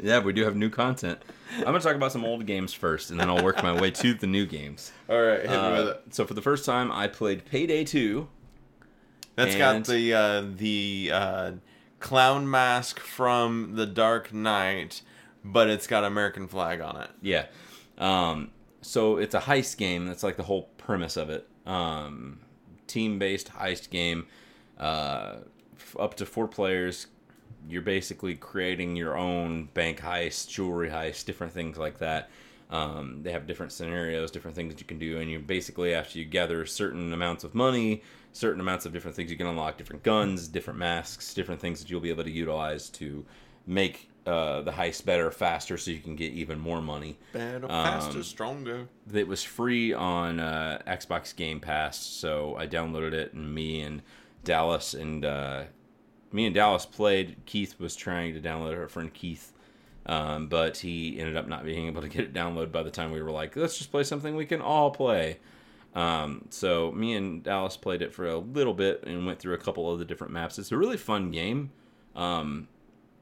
yeah, 0.00 0.18
we 0.20 0.32
do 0.32 0.44
have 0.44 0.56
new 0.56 0.70
content. 0.70 1.18
I'm 1.58 1.64
gonna 1.64 1.80
talk 1.80 1.94
about 1.96 2.12
some 2.12 2.24
old 2.24 2.46
games 2.46 2.72
first, 2.72 3.10
and 3.10 3.18
then 3.20 3.28
I'll 3.30 3.42
work 3.44 3.62
my 3.62 3.78
way 3.80 3.90
to 3.92 4.14
the 4.14 4.26
new 4.26 4.46
games. 4.46 4.92
All 5.08 5.20
right, 5.20 5.40
hit 5.40 5.50
me 5.50 5.56
with 5.56 5.86
Uh, 5.86 5.90
it. 5.90 6.14
so 6.14 6.24
for 6.26 6.34
the 6.34 6.42
first 6.42 6.64
time, 6.64 6.90
I 6.92 7.06
played 7.08 7.44
Payday 7.44 7.84
2. 7.84 8.28
That's 9.36 9.56
got 9.56 9.84
the 9.86 10.14
uh 10.14 10.42
the 10.56 11.10
uh 11.12 11.52
clown 12.00 12.48
mask 12.50 13.00
from 13.00 13.74
the 13.76 13.86
Dark 13.86 14.32
Knight, 14.32 15.02
but 15.44 15.68
it's 15.68 15.86
got 15.86 16.04
American 16.04 16.46
flag 16.48 16.80
on 16.80 17.00
it. 17.00 17.10
Yeah. 17.22 17.46
Um, 17.98 18.50
so 18.82 19.16
it's 19.16 19.34
a 19.34 19.40
heist 19.40 19.76
game. 19.76 20.06
That's 20.06 20.22
like 20.22 20.36
the 20.36 20.42
whole 20.44 20.64
premise 20.76 21.16
of 21.16 21.30
it. 21.30 21.48
Um, 21.66 22.40
team 22.86 23.18
based 23.18 23.48
heist 23.54 23.90
game. 23.90 24.26
Uh, 24.78 25.36
f- 25.76 25.96
up 25.98 26.14
to 26.14 26.26
four 26.26 26.46
players. 26.48 27.06
You're 27.68 27.82
basically 27.82 28.34
creating 28.34 28.96
your 28.96 29.16
own 29.16 29.66
bank 29.74 30.00
heist, 30.00 30.48
jewelry 30.48 30.88
heist, 30.88 31.24
different 31.24 31.52
things 31.52 31.78
like 31.78 31.98
that. 31.98 32.30
Um, 32.70 33.20
they 33.22 33.30
have 33.32 33.46
different 33.46 33.72
scenarios, 33.72 34.30
different 34.30 34.56
things 34.56 34.72
that 34.72 34.80
you 34.80 34.86
can 34.86 34.98
do, 34.98 35.18
and 35.18 35.30
you 35.30 35.38
basically 35.38 35.94
after 35.94 36.18
you 36.18 36.24
gather 36.24 36.64
certain 36.66 37.12
amounts 37.12 37.44
of 37.44 37.54
money, 37.54 38.02
certain 38.32 38.60
amounts 38.60 38.84
of 38.86 38.92
different 38.92 39.16
things, 39.16 39.30
you 39.30 39.36
can 39.36 39.46
unlock 39.46 39.76
different 39.78 40.02
guns, 40.02 40.48
different 40.48 40.78
masks, 40.78 41.34
different 41.34 41.60
things 41.60 41.80
that 41.80 41.90
you'll 41.90 42.00
be 42.00 42.10
able 42.10 42.24
to 42.24 42.30
utilize 42.30 42.88
to 42.90 43.24
make 43.66 44.08
uh, 44.26 44.62
the 44.62 44.72
heist 44.72 45.04
better, 45.04 45.30
faster, 45.30 45.76
so 45.76 45.90
you 45.90 46.00
can 46.00 46.16
get 46.16 46.32
even 46.32 46.58
more 46.58 46.80
money. 46.80 47.18
Better, 47.32 47.64
Um, 47.66 47.84
faster, 47.84 48.22
stronger. 48.22 48.88
It 49.12 49.28
was 49.28 49.42
free 49.42 49.92
on 49.92 50.40
uh, 50.40 50.82
Xbox 50.86 51.36
Game 51.36 51.60
Pass, 51.60 51.98
so 51.98 52.56
I 52.56 52.66
downloaded 52.66 53.12
it, 53.12 53.34
and 53.34 53.54
me 53.54 53.82
and 53.82 54.02
Dallas 54.42 54.94
and 54.94 55.24
uh, 55.24 55.64
me 56.34 56.46
and 56.46 56.54
Dallas 56.54 56.84
played. 56.84 57.36
Keith 57.46 57.78
was 57.78 57.94
trying 57.94 58.34
to 58.34 58.40
download 58.40 58.76
our 58.76 58.88
friend 58.88 59.14
Keith, 59.14 59.52
um, 60.06 60.48
but 60.48 60.78
he 60.78 61.18
ended 61.18 61.36
up 61.36 61.46
not 61.46 61.64
being 61.64 61.86
able 61.86 62.02
to 62.02 62.08
get 62.08 62.24
it 62.24 62.34
downloaded 62.34 62.72
by 62.72 62.82
the 62.82 62.90
time 62.90 63.12
we 63.12 63.22
were 63.22 63.30
like, 63.30 63.54
let's 63.56 63.78
just 63.78 63.92
play 63.92 64.02
something 64.02 64.34
we 64.34 64.44
can 64.44 64.60
all 64.60 64.90
play. 64.90 65.38
Um, 65.94 66.46
so 66.50 66.90
me 66.90 67.14
and 67.14 67.44
Dallas 67.44 67.76
played 67.76 68.02
it 68.02 68.12
for 68.12 68.26
a 68.26 68.36
little 68.36 68.74
bit 68.74 69.04
and 69.06 69.24
went 69.24 69.38
through 69.38 69.54
a 69.54 69.58
couple 69.58 69.90
of 69.92 70.00
the 70.00 70.04
different 70.04 70.32
maps. 70.32 70.58
It's 70.58 70.72
a 70.72 70.76
really 70.76 70.96
fun 70.96 71.30
game. 71.30 71.70
Um, 72.16 72.66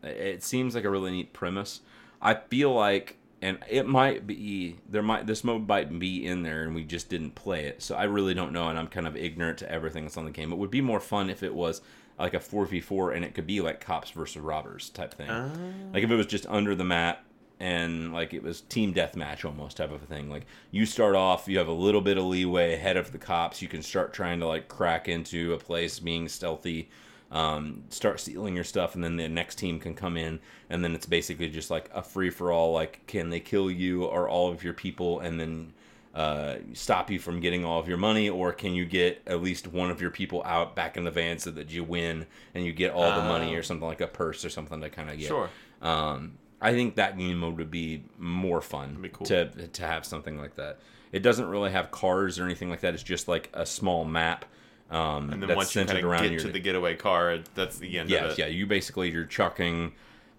it 0.03 0.43
seems 0.43 0.75
like 0.75 0.85
a 0.85 0.91
really 0.91 1.11
neat 1.11 1.35
premise. 1.35 1.83
I 2.23 2.35
feel 2.35 2.73
like, 2.73 3.19
and 3.43 3.59
it 3.69 3.87
might 3.87 4.27
be 4.27 4.79
there 4.89 5.03
might 5.03 5.27
this 5.27 5.45
mode 5.45 5.69
might 5.69 5.99
be 5.99 6.27
in 6.27 6.45
there, 6.45 6.63
and 6.63 6.75
we 6.75 6.83
just 6.85 7.11
didn't 7.11 7.35
play 7.35 7.67
it. 7.67 7.83
So 7.83 7.95
I 7.95 8.05
really 8.05 8.33
don't 8.33 8.53
know, 8.53 8.69
and 8.69 8.79
I'm 8.79 8.89
kind 8.89 9.07
of 9.07 9.17
ignorant 9.17 9.59
to 9.59 9.71
everything 9.71 10.05
that's 10.05 10.17
on 10.17 10.25
the 10.25 10.31
game. 10.31 10.51
It 10.51 10.57
would 10.57 10.71
be 10.71 10.81
more 10.81 11.01
fun 11.01 11.29
if 11.29 11.43
it 11.43 11.55
was 11.55 11.83
like 12.23 12.35
a 12.35 12.41
four 12.41 12.65
v 12.65 12.81
four, 12.81 13.11
and 13.11 13.25
it 13.25 13.35
could 13.35 13.47
be 13.47 13.61
like 13.61 13.81
cops 13.81 14.11
versus 14.11 14.41
robbers 14.41 14.91
type 14.91 15.13
thing. 15.15 15.29
Ah. 15.29 15.51
Like 15.93 16.05
if 16.05 16.11
it 16.11 16.17
was 16.17 16.27
just 16.27 16.47
under 16.47 16.75
the 16.75 16.85
map 16.85 17.25
and 17.59 18.13
like 18.13 18.33
it 18.33 18.43
was 18.43 18.61
team 18.63 18.95
deathmatch 18.95 19.45
almost 19.45 19.77
type 19.77 19.93
of 19.93 20.03
a 20.03 20.07
thing. 20.07 20.31
Like 20.31 20.47
you 20.71 20.87
start 20.87 21.15
off, 21.15 21.49
you 21.49 21.59
have 21.59 21.69
a 21.69 21.73
little 21.73 22.01
bit 22.01 22.19
of 22.19 22.25
leeway 22.25 22.75
ahead 22.75 22.97
of 22.97 23.13
the 23.13 23.19
cops. 23.19 23.61
You 23.61 23.69
can 23.69 23.83
start 23.83 24.13
trying 24.13 24.41
to 24.41 24.47
like 24.47 24.69
crack 24.69 25.09
into 25.09 25.53
a 25.53 25.59
place, 25.59 25.99
being 25.99 26.29
stealthy, 26.29 26.91
um, 27.33 27.85
start 27.89 28.21
stealing 28.21 28.55
your 28.55 28.65
stuff, 28.65 28.95
and 28.95 29.03
then 29.03 29.17
the 29.17 29.29
next 29.29 29.57
team 29.57 29.81
can 29.81 29.95
come 29.95 30.17
in, 30.17 30.39
and 30.71 30.85
then 30.85 30.95
it's 30.95 31.07
basically 31.07 31.49
just 31.49 31.71
like 31.71 31.91
a 31.95 32.03
free 32.03 32.31
for 32.31 32.53
all. 32.53 32.73
Like, 32.73 33.07
can 33.07 33.31
they 33.31 33.41
kill 33.41 33.71
you 33.71 34.05
or 34.05 34.29
all 34.29 34.51
of 34.51 34.63
your 34.63 34.75
people, 34.75 35.21
and 35.21 35.41
then 35.41 35.73
uh, 36.15 36.57
stop 36.75 37.11
you 37.11 37.19
from 37.19 37.41
getting 37.41 37.65
all 37.65 37.81
of 37.81 37.89
your 37.89 37.97
money, 37.97 38.29
or 38.29 38.53
can 38.53 38.75
you 38.75 38.85
get 38.85 39.23
at 39.27 39.43
least 39.43 39.67
one 39.67 39.91
of 39.91 40.01
your 40.01 40.11
people 40.11 40.43
out 40.45 40.77
back 40.77 40.97
in 40.97 41.05
the 41.05 41.11
van 41.11 41.39
so 41.39 41.51
that 41.51 41.71
you 41.71 41.83
win 41.85 42.27
and 42.55 42.65
you 42.67 42.73
get 42.73 42.93
all 42.93 43.11
the 43.21 43.27
money 43.27 43.55
Oh. 43.55 43.59
or 43.59 43.63
something 43.63 43.87
like 43.89 44.01
a 44.03 44.07
purse 44.07 44.45
or 44.45 44.51
something 44.51 44.81
to 44.83 44.91
kind 44.91 45.09
of 45.11 45.19
get. 45.19 45.29
Sure. 45.29 45.49
Um, 45.81 46.35
I 46.61 46.73
think 46.75 46.97
that 46.97 47.17
game 47.19 47.39
mode 47.39 47.57
would 47.59 47.71
be 47.71 48.05
more 48.19 48.61
fun 48.61 48.99
be 49.01 49.09
cool. 49.09 49.27
to 49.27 49.47
to 49.69 49.83
have 49.87 50.05
something 50.05 50.39
like 50.39 50.55
that. 50.57 50.79
It 51.13 51.23
doesn't 51.23 51.47
really 51.49 51.71
have 51.73 51.91
cars 51.91 52.39
or 52.39 52.45
anything 52.45 52.71
like 52.71 52.81
that. 52.81 52.95
It's 52.95 53.03
just 53.03 53.27
like 53.27 53.51
a 53.55 53.67
small 53.67 54.05
map. 54.05 54.45
Um, 54.91 55.31
And 55.31 55.43
then 55.43 55.49
that's 55.49 55.57
once 55.57 55.75
you 55.75 55.81
centered 55.81 56.03
kind 56.03 56.15
of 56.15 56.21
get 56.23 56.31
your 56.33 56.41
to 56.43 56.49
the 56.53 56.61
getaway 56.61 56.95
car, 56.97 57.39
that's 57.55 57.79
the 57.79 57.99
end 57.99 58.07
of 58.07 58.11
yes, 58.11 58.39
yeah. 58.39 58.47
You 58.47 58.67
basically 58.67 59.11
you're 59.11 59.25
chucking 59.25 59.93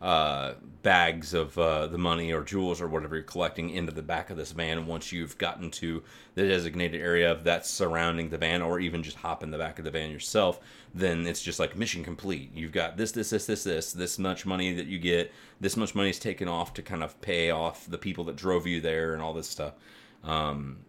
uh, 0.03 0.55
bags 0.81 1.33
of 1.33 1.57
uh, 1.57 1.87
the 1.87 1.97
money 1.97 2.33
or 2.33 2.43
jewels 2.43 2.81
or 2.81 2.89
whatever 2.89 3.15
you're 3.15 3.23
collecting 3.23 3.69
into 3.69 3.93
the 3.93 4.01
back 4.01 4.29
of 4.29 4.35
this 4.35 4.51
van. 4.51 4.85
Once 4.85 5.13
you've 5.13 5.37
gotten 5.37 5.71
to 5.71 6.03
the 6.35 6.45
designated 6.45 6.99
area 6.99 7.31
of 7.31 7.45
that's 7.45 7.69
surrounding 7.69 8.27
the 8.27 8.37
van, 8.37 8.61
or 8.61 8.81
even 8.81 9.01
just 9.01 9.15
hop 9.15 9.43
in 9.43 9.49
the 9.49 9.57
back 9.57 9.79
of 9.79 9.85
the 9.85 9.91
van 9.91 10.11
yourself, 10.11 10.59
then 10.93 11.25
it's 11.25 11.41
just 11.41 11.57
like 11.57 11.77
mission 11.77 12.03
complete. 12.03 12.51
You've 12.53 12.73
got 12.73 12.97
this, 12.97 13.13
this, 13.13 13.29
this, 13.29 13.45
this, 13.45 13.63
this, 13.63 13.93
this 13.93 14.19
much 14.19 14.45
money 14.45 14.73
that 14.73 14.87
you 14.87 14.99
get. 14.99 15.31
This 15.61 15.77
much 15.77 15.95
money 15.95 16.09
is 16.09 16.19
taken 16.19 16.49
off 16.49 16.73
to 16.73 16.81
kind 16.81 17.01
of 17.01 17.19
pay 17.21 17.51
off 17.51 17.89
the 17.89 17.97
people 17.97 18.25
that 18.25 18.35
drove 18.35 18.67
you 18.67 18.81
there 18.81 19.13
and 19.13 19.21
all 19.21 19.33
this 19.33 19.47
stuff. 19.47 19.75
Um, 20.25 20.79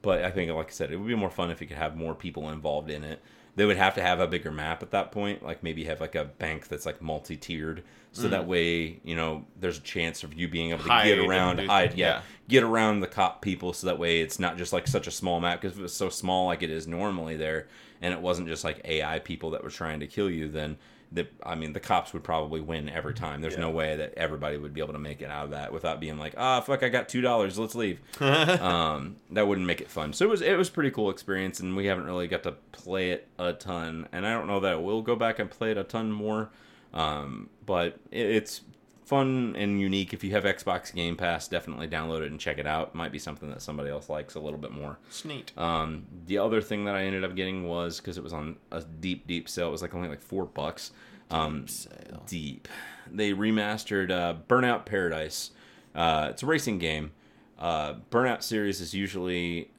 but 0.00 0.24
I 0.24 0.30
think, 0.30 0.50
like 0.50 0.68
I 0.68 0.70
said, 0.70 0.90
it 0.90 0.96
would 0.96 1.08
be 1.08 1.14
more 1.14 1.28
fun 1.28 1.50
if 1.50 1.60
you 1.60 1.66
could 1.66 1.76
have 1.76 1.94
more 1.94 2.14
people 2.14 2.48
involved 2.48 2.88
in 2.88 3.04
it. 3.04 3.20
They 3.56 3.64
would 3.64 3.78
have 3.78 3.94
to 3.94 4.02
have 4.02 4.20
a 4.20 4.26
bigger 4.26 4.52
map 4.52 4.82
at 4.82 4.90
that 4.92 5.12
point, 5.12 5.42
like 5.42 5.62
maybe 5.62 5.84
have 5.84 6.00
like 6.00 6.14
a 6.14 6.24
bank 6.24 6.68
that's 6.68 6.86
like 6.86 7.02
multi-tiered, 7.02 7.82
so 8.12 8.28
that 8.28 8.46
way 8.46 9.00
you 9.02 9.14
know 9.16 9.44
there's 9.60 9.78
a 9.78 9.82
chance 9.82 10.22
of 10.24 10.32
you 10.32 10.48
being 10.48 10.70
able 10.70 10.84
to 10.84 10.88
Mm. 10.88 10.92
Hide 10.92 11.04
get 11.06 11.18
around, 11.18 11.60
hide, 11.60 11.94
yeah, 11.94 12.06
yeah. 12.06 12.20
get 12.48 12.62
around 12.62 13.00
the 13.00 13.06
cop 13.06 13.42
people, 13.42 13.72
so 13.72 13.86
that 13.88 13.98
way 13.98 14.20
it's 14.20 14.38
not 14.38 14.56
just 14.56 14.72
like 14.72 14.86
such 14.86 15.06
a 15.06 15.10
small 15.10 15.40
map. 15.40 15.60
Because 15.60 15.74
if 15.74 15.80
it 15.80 15.82
was 15.82 15.94
so 15.94 16.08
small 16.08 16.46
like 16.46 16.62
it 16.62 16.70
is 16.70 16.86
normally 16.86 17.36
there, 17.36 17.66
and 18.00 18.14
it 18.14 18.20
wasn't 18.20 18.48
just 18.48 18.62
like 18.62 18.80
AI 18.84 19.18
people 19.18 19.50
that 19.50 19.64
were 19.64 19.70
trying 19.70 20.00
to 20.00 20.06
kill 20.06 20.30
you, 20.30 20.48
then 20.48 20.76
the 21.12 21.26
I 21.44 21.54
mean 21.54 21.72
the 21.72 21.80
cops 21.80 22.12
would 22.12 22.24
probably 22.24 22.60
win 22.60 22.88
every 22.88 23.14
time. 23.14 23.40
There's 23.40 23.56
no 23.56 23.70
way 23.70 23.96
that 23.96 24.14
everybody 24.16 24.56
would 24.56 24.74
be 24.74 24.80
able 24.80 24.92
to 24.94 24.98
make 24.98 25.22
it 25.22 25.30
out 25.30 25.44
of 25.44 25.50
that 25.52 25.72
without 25.72 26.00
being 26.00 26.18
like, 26.18 26.34
ah, 26.36 26.60
fuck, 26.60 26.82
I 26.82 26.88
got 26.88 27.08
two 27.08 27.20
dollars, 27.20 27.58
let's 27.58 27.74
leave 27.74 28.00
um, 28.20 29.16
that 29.30 29.46
wouldn't 29.46 29.66
make 29.66 29.80
it 29.80 29.90
fun. 29.90 30.12
So 30.12 30.24
it 30.24 30.28
was 30.28 30.42
it 30.42 30.56
was 30.56 30.68
a 30.68 30.72
pretty 30.72 30.90
cool 30.90 31.10
experience, 31.10 31.60
and 31.60 31.76
we 31.76 31.86
haven't 31.86 32.04
really 32.04 32.28
got 32.28 32.42
to 32.44 32.52
play 32.72 33.10
it 33.10 33.28
a 33.38 33.52
ton. 33.52 34.08
And 34.12 34.26
I 34.26 34.32
don't 34.32 34.46
know 34.46 34.60
that 34.60 34.82
we'll 34.82 35.02
go 35.02 35.16
back 35.16 35.38
and 35.38 35.50
play 35.50 35.70
it 35.70 35.78
a 35.78 35.84
ton 35.84 36.10
more, 36.12 36.50
um, 36.92 37.50
but 37.64 37.98
it, 38.10 38.26
it's 38.26 38.62
fun 39.06 39.54
and 39.56 39.80
unique. 39.80 40.12
If 40.12 40.22
you 40.22 40.32
have 40.32 40.44
Xbox 40.44 40.94
Game 40.94 41.16
Pass, 41.16 41.48
definitely 41.48 41.88
download 41.88 42.20
it 42.22 42.30
and 42.30 42.38
check 42.38 42.58
it 42.58 42.66
out. 42.66 42.88
It 42.88 42.94
Might 42.94 43.12
be 43.12 43.18
something 43.18 43.48
that 43.50 43.62
somebody 43.62 43.88
else 43.88 44.08
likes 44.10 44.34
a 44.34 44.40
little 44.40 44.58
bit 44.58 44.72
more. 44.72 44.98
It's 45.08 45.24
neat. 45.24 45.52
Um, 45.56 46.04
the 46.26 46.36
other 46.38 46.60
thing 46.60 46.84
that 46.84 46.94
I 46.94 47.04
ended 47.04 47.24
up 47.24 47.34
getting 47.34 47.66
was 47.66 47.98
because 47.98 48.18
it 48.18 48.24
was 48.24 48.32
on 48.34 48.56
a 48.70 48.82
deep, 48.82 49.26
deep 49.26 49.48
sale. 49.48 49.68
It 49.68 49.72
was 49.72 49.80
like 49.82 49.94
only 49.94 50.08
like 50.08 50.20
four 50.20 50.44
bucks. 50.44 50.90
Um, 51.30 51.66
sale. 51.66 52.22
deep. 52.26 52.68
They 53.10 53.32
remastered 53.32 54.10
uh, 54.10 54.34
Burnout 54.48 54.84
Paradise. 54.84 55.50
Uh, 55.94 56.28
it's 56.30 56.42
a 56.42 56.46
racing 56.46 56.78
game. 56.78 57.12
Uh, 57.58 57.94
Burnout 58.10 58.42
series 58.42 58.80
is 58.80 58.92
usually 58.94 59.70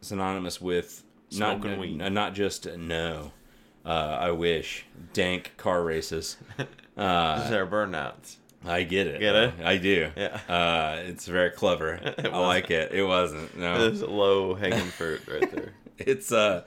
synonymous 0.00 0.60
with 0.60 1.04
not 1.32 1.60
Smoking 1.60 1.78
weed. 1.78 2.02
n- 2.02 2.12
not 2.14 2.34
just 2.34 2.66
uh, 2.66 2.76
no. 2.76 3.32
Uh, 3.84 3.88
I 4.20 4.30
wish 4.32 4.84
dank 5.12 5.52
car 5.56 5.82
races. 5.82 6.36
Uh, 6.96 7.44
These 7.44 7.52
are 7.52 7.66
burnouts. 7.66 8.36
I 8.64 8.82
get 8.82 9.06
it. 9.06 9.20
Get 9.20 9.34
it? 9.34 9.54
I 9.64 9.76
do. 9.78 10.10
Yeah. 10.16 10.38
Uh, 10.48 10.96
it's 11.06 11.26
very 11.26 11.50
clever. 11.50 11.98
I 12.18 12.38
like 12.38 12.70
it. 12.70 12.92
It 12.92 13.04
wasn't. 13.04 13.56
No. 13.56 13.78
There's 13.88 14.02
a 14.02 14.10
low 14.10 14.54
hanging 14.54 14.86
fruit 14.86 15.22
right 15.26 15.50
there. 15.50 15.72
it's 15.98 16.30
uh 16.32 16.64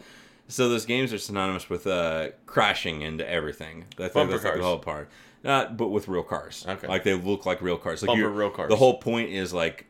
so 0.48 0.70
those 0.70 0.86
games 0.86 1.14
are 1.14 1.18
synonymous 1.20 1.70
with 1.70 1.86
uh 1.88 2.30
crashing 2.46 3.02
into 3.02 3.28
everything. 3.30 3.86
Think 3.96 4.14
Bumper 4.14 4.32
that's 4.34 4.44
like 4.44 4.56
the 4.56 4.64
whole 4.64 4.80
part. 4.80 5.10
Not 5.44 5.78
but 5.78 5.90
with 5.90 6.08
real 6.08 6.24
cars. 6.24 6.66
Okay. 6.68 6.88
Like 6.88 7.04
they 7.04 7.14
look 7.14 7.46
like 7.46 7.62
real 7.62 7.78
cars. 7.78 8.02
Like 8.02 8.08
Bumper 8.08 8.30
real 8.30 8.50
cars. 8.50 8.70
The 8.70 8.76
whole 8.76 8.98
point 8.98 9.30
is 9.30 9.54
like 9.54 9.86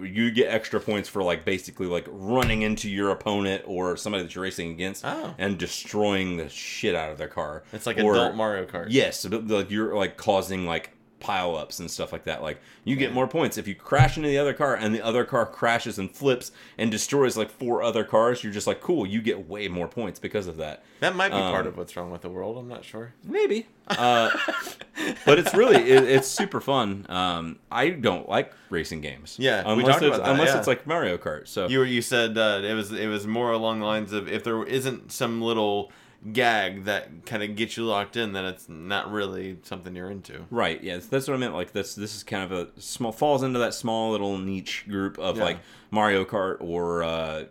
you 0.00 0.32
get 0.32 0.48
extra 0.52 0.80
points 0.80 1.08
for 1.08 1.22
like 1.22 1.44
basically 1.44 1.86
like 1.86 2.06
running 2.10 2.62
into 2.62 2.90
your 2.90 3.10
opponent 3.10 3.62
or 3.64 3.96
somebody 3.96 4.24
that 4.24 4.34
you're 4.34 4.42
racing 4.42 4.70
against 4.72 5.04
Oh. 5.04 5.36
and 5.38 5.56
destroying 5.56 6.36
the 6.36 6.48
shit 6.48 6.96
out 6.96 7.10
of 7.12 7.18
their 7.18 7.28
car. 7.28 7.62
It's 7.72 7.86
like 7.86 7.98
Or- 7.98 8.14
adult 8.14 8.34
Mario 8.34 8.66
Kart. 8.66 8.86
Yes, 8.88 9.24
but 9.24 9.46
like 9.46 9.70
you're 9.70 9.94
like 9.96 10.16
causing 10.16 10.66
like 10.66 10.90
pile 11.22 11.54
ups 11.56 11.78
and 11.78 11.88
stuff 11.90 12.12
like 12.12 12.24
that. 12.24 12.42
Like 12.42 12.60
you 12.84 12.96
get 12.96 13.12
more 13.12 13.28
points 13.28 13.56
if 13.56 13.68
you 13.68 13.74
crash 13.76 14.16
into 14.16 14.28
the 14.28 14.38
other 14.38 14.52
car 14.52 14.74
and 14.74 14.92
the 14.94 15.00
other 15.00 15.24
car 15.24 15.46
crashes 15.46 15.98
and 15.98 16.10
flips 16.10 16.50
and 16.76 16.90
destroys 16.90 17.36
like 17.36 17.48
four 17.48 17.82
other 17.82 18.02
cars. 18.02 18.42
You're 18.42 18.52
just 18.52 18.66
like, 18.66 18.80
cool, 18.80 19.06
you 19.06 19.22
get 19.22 19.48
way 19.48 19.68
more 19.68 19.86
points 19.86 20.18
because 20.18 20.48
of 20.48 20.56
that. 20.56 20.82
That 21.00 21.14
might 21.14 21.28
be 21.28 21.36
part 21.36 21.62
Um, 21.62 21.68
of 21.68 21.76
what's 21.76 21.96
wrong 21.96 22.10
with 22.10 22.22
the 22.22 22.28
world. 22.28 22.58
I'm 22.58 22.68
not 22.68 22.84
sure. 22.84 23.14
Maybe, 23.24 23.68
uh, 23.88 24.30
but 25.24 25.38
it's 25.38 25.54
really 25.54 25.76
it, 25.76 26.04
it's 26.04 26.28
super 26.28 26.60
fun. 26.60 27.06
Um, 27.08 27.58
I 27.70 27.90
don't 27.90 28.28
like 28.28 28.52
racing 28.70 29.00
games. 29.00 29.36
Yeah, 29.38 29.62
unless 29.64 30.02
it's, 30.02 30.18
that, 30.18 30.28
unless 30.28 30.48
yeah. 30.48 30.58
it's 30.58 30.66
like 30.66 30.86
Mario 30.86 31.16
Kart. 31.18 31.48
So 31.48 31.68
You 31.68 31.78
were, 31.80 31.84
you 31.84 32.02
said 32.02 32.36
uh, 32.36 32.60
it 32.64 32.74
was 32.74 32.92
it 32.92 33.06
was 33.06 33.26
more 33.26 33.52
along 33.52 33.80
the 33.80 33.86
lines 33.86 34.12
of 34.12 34.28
if 34.28 34.44
there 34.44 34.62
isn't 34.64 35.12
some 35.12 35.40
little 35.40 35.90
gag 36.32 36.84
that 36.84 37.26
kind 37.26 37.42
of 37.42 37.56
gets 37.56 37.76
you 37.76 37.84
locked 37.84 38.16
in, 38.16 38.32
that 38.34 38.44
it's 38.44 38.68
not 38.68 39.10
really 39.10 39.58
something 39.62 39.96
you're 39.96 40.10
into. 40.10 40.44
Right. 40.50 40.82
Yeah, 40.82 40.98
that's 40.98 41.26
what 41.26 41.34
I 41.34 41.36
meant. 41.38 41.54
Like 41.54 41.72
this, 41.72 41.94
this 41.94 42.14
is 42.14 42.22
kind 42.22 42.44
of 42.44 42.52
a 42.52 42.80
small 42.80 43.12
falls 43.12 43.42
into 43.42 43.58
that 43.58 43.74
small 43.74 44.12
little 44.12 44.38
niche 44.38 44.84
group 44.88 45.18
of 45.18 45.36
Yeah. 45.38 45.44
like 45.44 45.58
Mario 45.90 46.24
Kart 46.24 46.58
or 46.60 47.02
uh, 47.02 47.44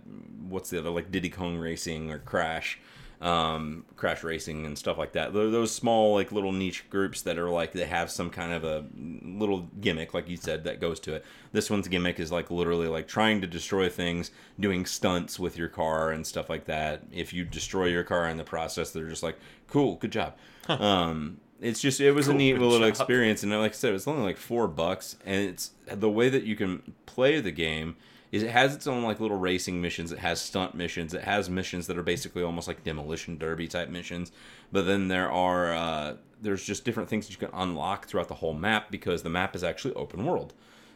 what's 0.48 0.70
the 0.70 0.80
other 0.80 0.90
like 0.90 1.12
Diddy 1.12 1.30
Kong 1.30 1.58
Racing 1.58 2.12
or 2.12 2.20
Crash, 2.20 2.80
um, 3.22 3.86
Crash 3.96 4.24
Racing 4.24 4.66
and 4.66 4.78
stuff 4.78 4.98
like 4.98 5.14
that. 5.14 5.32
Those 5.32 5.74
small 5.74 6.16
like 6.16 6.32
little 6.32 6.52
niche 6.52 6.90
groups 6.90 7.22
that 7.22 7.38
are 7.38 7.50
like 7.50 7.72
they 7.72 7.86
have 7.86 8.10
some 8.10 8.32
kind 8.32 8.52
of 8.52 8.64
a 8.64 8.86
little 8.96 9.70
gimmick, 9.80 10.14
like 10.14 10.28
you 10.28 10.38
said, 10.38 10.64
that 10.64 10.82
goes 10.82 11.00
to 11.02 11.14
it. 11.14 11.26
This 11.52 11.70
one's 11.70 11.88
gimmick 11.88 12.20
is 12.20 12.32
like 12.32 12.50
literally 12.50 12.88
like 12.88 13.08
trying 13.08 13.40
to 13.42 13.48
destroy 13.48 13.90
things, 13.90 14.32
doing 14.60 14.88
stunts 14.88 15.40
with 15.40 15.56
your 15.56 15.68
car 15.68 16.12
and 16.12 16.26
stuff 16.26 16.50
like 16.50 16.66
that. 16.66 17.04
If 17.12 17.32
you 17.32 17.46
destroy 17.46 17.86
your 17.86 18.04
car 18.04 18.28
in 18.28 18.38
the 18.38 18.44
process, 18.44 18.90
they're 18.92 19.08
just 19.08 19.24
like, 19.24 19.38
"Cool, 19.68 19.96
good 19.96 20.12
job." 20.12 20.36
Um, 20.68 21.40
it's 21.62 21.80
just 21.80 22.00
it 22.02 22.12
was 22.12 22.28
a 22.28 22.34
neat 22.34 22.58
little 22.58 22.80
job. 22.80 22.88
experience, 22.88 23.44
and 23.44 23.52
like 23.52 23.74
I 23.74 23.76
said, 23.76 23.94
it's 23.94 24.08
only 24.08 24.24
like 24.24 24.38
four 24.38 24.68
bucks, 24.68 25.16
and 25.26 25.48
it's 25.50 25.72
the 25.86 26.10
way 26.10 26.28
that 26.30 26.44
you 26.44 26.56
can 26.56 26.94
play 27.06 27.40
the 27.40 27.52
game 27.52 27.98
is 28.32 28.44
it 28.44 28.52
has 28.52 28.74
its 28.74 28.88
own 28.88 29.04
like 29.04 29.20
little 29.20 29.38
racing 29.38 29.82
missions. 29.82 30.12
It 30.12 30.20
has 30.20 30.42
stunt 30.42 30.74
missions. 30.74 31.14
It 31.14 31.24
has 31.24 31.50
missions 31.50 31.88
that 31.88 31.98
are 31.98 32.04
basically 32.04 32.44
almost 32.44 32.68
like 32.68 32.84
demolition 32.84 33.38
derby 33.38 33.68
type 33.68 33.90
missions. 33.90 34.32
But 34.72 34.86
then 34.86 35.10
there 35.10 35.32
are 35.32 35.74
uh, 35.74 36.16
there's 36.42 36.64
just 36.64 36.86
different 36.86 37.10
things 37.10 37.28
that 37.28 37.34
you 37.34 37.48
can 37.48 37.54
unlock 37.54 38.08
throughout 38.08 38.30
the 38.30 38.36
whole 38.36 38.54
map 38.54 38.90
because 38.90 39.24
the 39.24 39.30
map 39.30 39.56
is 39.56 39.64
actually 39.64 39.94
open 39.96 40.26
world. 40.26 40.54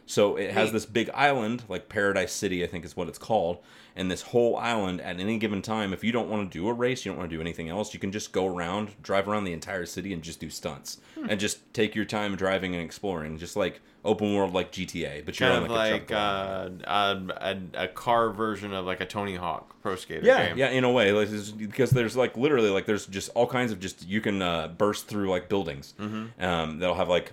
So 0.08 0.36
it 0.36 0.52
has 0.52 0.66
Neat. 0.68 0.72
this 0.72 0.86
big 0.86 1.10
island, 1.12 1.64
like 1.68 1.88
Paradise 1.88 2.32
City, 2.32 2.62
I 2.62 2.68
think 2.68 2.84
is 2.84 2.96
what 2.96 3.08
it's 3.08 3.18
called. 3.18 3.58
And 3.96 4.10
this 4.10 4.22
whole 4.22 4.56
island, 4.56 5.00
at 5.00 5.18
any 5.18 5.36
given 5.38 5.62
time, 5.62 5.92
if 5.92 6.04
you 6.04 6.12
don't 6.12 6.28
want 6.28 6.50
to 6.52 6.58
do 6.58 6.68
a 6.68 6.72
race, 6.72 7.04
you 7.04 7.10
don't 7.10 7.18
want 7.18 7.30
to 7.30 7.36
do 7.36 7.40
anything 7.40 7.68
else, 7.70 7.92
you 7.94 7.98
can 7.98 8.12
just 8.12 8.30
go 8.30 8.46
around, 8.46 8.90
drive 9.02 9.26
around 9.26 9.44
the 9.44 9.52
entire 9.54 9.86
city, 9.86 10.12
and 10.12 10.22
just 10.22 10.38
do 10.38 10.48
stunts, 10.50 10.98
Hmm. 11.16 11.26
and 11.30 11.40
just 11.40 11.72
take 11.74 11.94
your 11.94 12.04
time 12.04 12.36
driving 12.36 12.74
and 12.74 12.84
exploring, 12.84 13.38
just 13.38 13.56
like 13.56 13.80
open 14.04 14.34
world, 14.34 14.52
like 14.52 14.70
GTA. 14.70 15.24
But 15.24 15.40
you're 15.40 15.48
Kind 15.48 15.64
on 15.64 15.70
of 15.70 15.76
like, 15.76 16.10
a 16.10 16.16
uh, 16.16 16.70
a, 16.84 17.50
a, 17.80 17.84
a 17.84 17.88
car 17.88 18.30
version 18.30 18.72
of 18.74 18.84
like 18.84 19.00
a 19.00 19.06
Tony 19.06 19.34
Hawk 19.34 19.80
Pro 19.82 19.96
Skater 19.96 20.24
yeah, 20.24 20.48
game. 20.48 20.58
yeah, 20.58 20.68
in 20.68 20.84
a 20.84 20.90
way, 20.92 21.10
like 21.12 21.28
because 21.58 21.90
there's 21.90 22.16
like 22.16 22.36
literally 22.36 22.68
like 22.70 22.86
there's 22.86 23.06
just 23.06 23.30
all 23.34 23.46
kinds 23.46 23.72
of 23.72 23.80
just 23.80 24.06
you 24.06 24.20
can 24.20 24.40
uh, 24.42 24.68
burst 24.68 25.08
through 25.08 25.30
like 25.30 25.48
buildings. 25.48 25.94
Mm-hmm. 25.98 26.44
Um, 26.44 26.78
that'll 26.78 26.94
have 26.96 27.08
like 27.08 27.32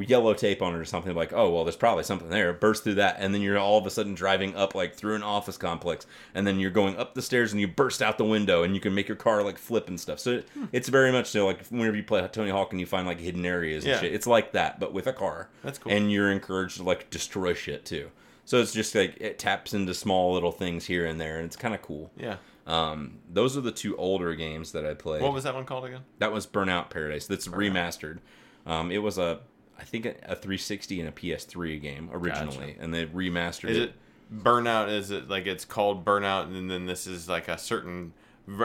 yellow 0.00 0.34
tape 0.34 0.62
on 0.62 0.74
it 0.74 0.78
or 0.78 0.84
something 0.84 1.14
like 1.14 1.32
oh 1.32 1.48
well 1.48 1.64
there's 1.64 1.76
probably 1.76 2.02
something 2.02 2.28
there 2.28 2.52
burst 2.52 2.82
through 2.82 2.94
that 2.94 3.16
and 3.20 3.32
then 3.32 3.40
you're 3.40 3.56
all 3.56 3.78
of 3.78 3.86
a 3.86 3.90
sudden 3.90 4.14
driving 4.14 4.54
up 4.56 4.74
like 4.74 4.94
through 4.96 5.14
an 5.14 5.22
office 5.22 5.56
complex 5.56 6.06
and 6.34 6.44
then 6.44 6.58
you're 6.58 6.70
going 6.72 6.96
up 6.96 7.14
the 7.14 7.22
stairs 7.22 7.52
and 7.52 7.60
you 7.60 7.68
burst 7.68 8.02
out 8.02 8.18
the 8.18 8.24
window 8.24 8.64
and 8.64 8.74
you 8.74 8.80
can 8.80 8.92
make 8.92 9.06
your 9.06 9.16
car 9.16 9.44
like 9.44 9.56
flip 9.58 9.86
and 9.86 10.00
stuff 10.00 10.18
so 10.18 10.42
Hmm. 10.54 10.64
it's 10.72 10.88
very 10.88 11.12
much 11.12 11.28
so 11.28 11.46
like 11.46 11.64
whenever 11.68 11.96
you 11.96 12.02
play 12.02 12.26
Tony 12.32 12.50
Hawk 12.50 12.72
and 12.72 12.80
you 12.80 12.86
find 12.86 13.06
like 13.06 13.20
hidden 13.20 13.46
areas 13.46 13.84
and 13.84 13.92
Yeah. 13.92 14.00
shit 14.00 14.12
it's 14.12 14.26
like 14.26 14.52
that 14.52 14.80
but 14.80 14.92
with 14.92 15.06
a 15.06 15.12
car 15.12 15.48
That's 15.62 15.78
cool. 15.78 15.92
and 15.92 16.10
you're 16.10 16.32
encouraged 16.32 16.78
to 16.78 16.82
like 16.82 17.08
destroy 17.10 17.54
shit 17.54 17.84
too 17.84 18.10
so 18.44 18.58
it's 18.60 18.72
just 18.72 18.92
like 18.96 19.16
it 19.20 19.38
taps 19.38 19.72
into 19.72 19.94
small 19.94 20.32
little 20.34 20.50
things 20.52 20.86
here 20.86 21.06
and 21.06 21.20
there 21.20 21.36
and 21.36 21.46
it's 21.46 21.56
kind 21.56 21.74
of 21.74 21.82
cool 21.82 22.10
Yeah. 22.16 22.36
um, 22.66 23.18
those 23.32 23.56
are 23.56 23.60
the 23.60 23.70
two 23.72 23.96
older 23.96 24.34
games 24.34 24.72
that 24.72 24.84
I 24.84 24.94
played. 24.94 25.22
What 25.22 25.32
was 25.32 25.44
that 25.44 25.54
one 25.54 25.64
called 25.64 25.84
again? 25.84 26.00
that 26.18 26.32
was 26.32 26.46
Burnout 26.46 26.90
Paradise. 26.90 27.26
That's 27.28 27.46
remastered. 27.46 28.18
Um, 28.66 28.90
it 28.90 28.98
was 28.98 29.16
a, 29.16 29.40
I 29.80 29.84
think 29.84 30.04
a, 30.04 30.10
a 30.10 30.36
360 30.36 31.00
and 31.00 31.08
a 31.08 31.12
PS3 31.12 31.80
game 31.80 32.10
originally, 32.12 32.76
and 32.78 32.92
they 32.92 33.06
remastered 33.06 33.70
Is 33.70 33.78
it. 33.78 33.94
Burnout? 34.32 34.90
Is 34.90 35.10
it 35.10 35.28
like 35.28 35.46
it's 35.46 35.64
called 35.64 36.04
Burnout, 36.04 36.44
and 36.44 36.70
then 36.70 36.86
this 36.86 37.06
is 37.06 37.28
like 37.28 37.48
a 37.48 37.58
certain 37.58 38.12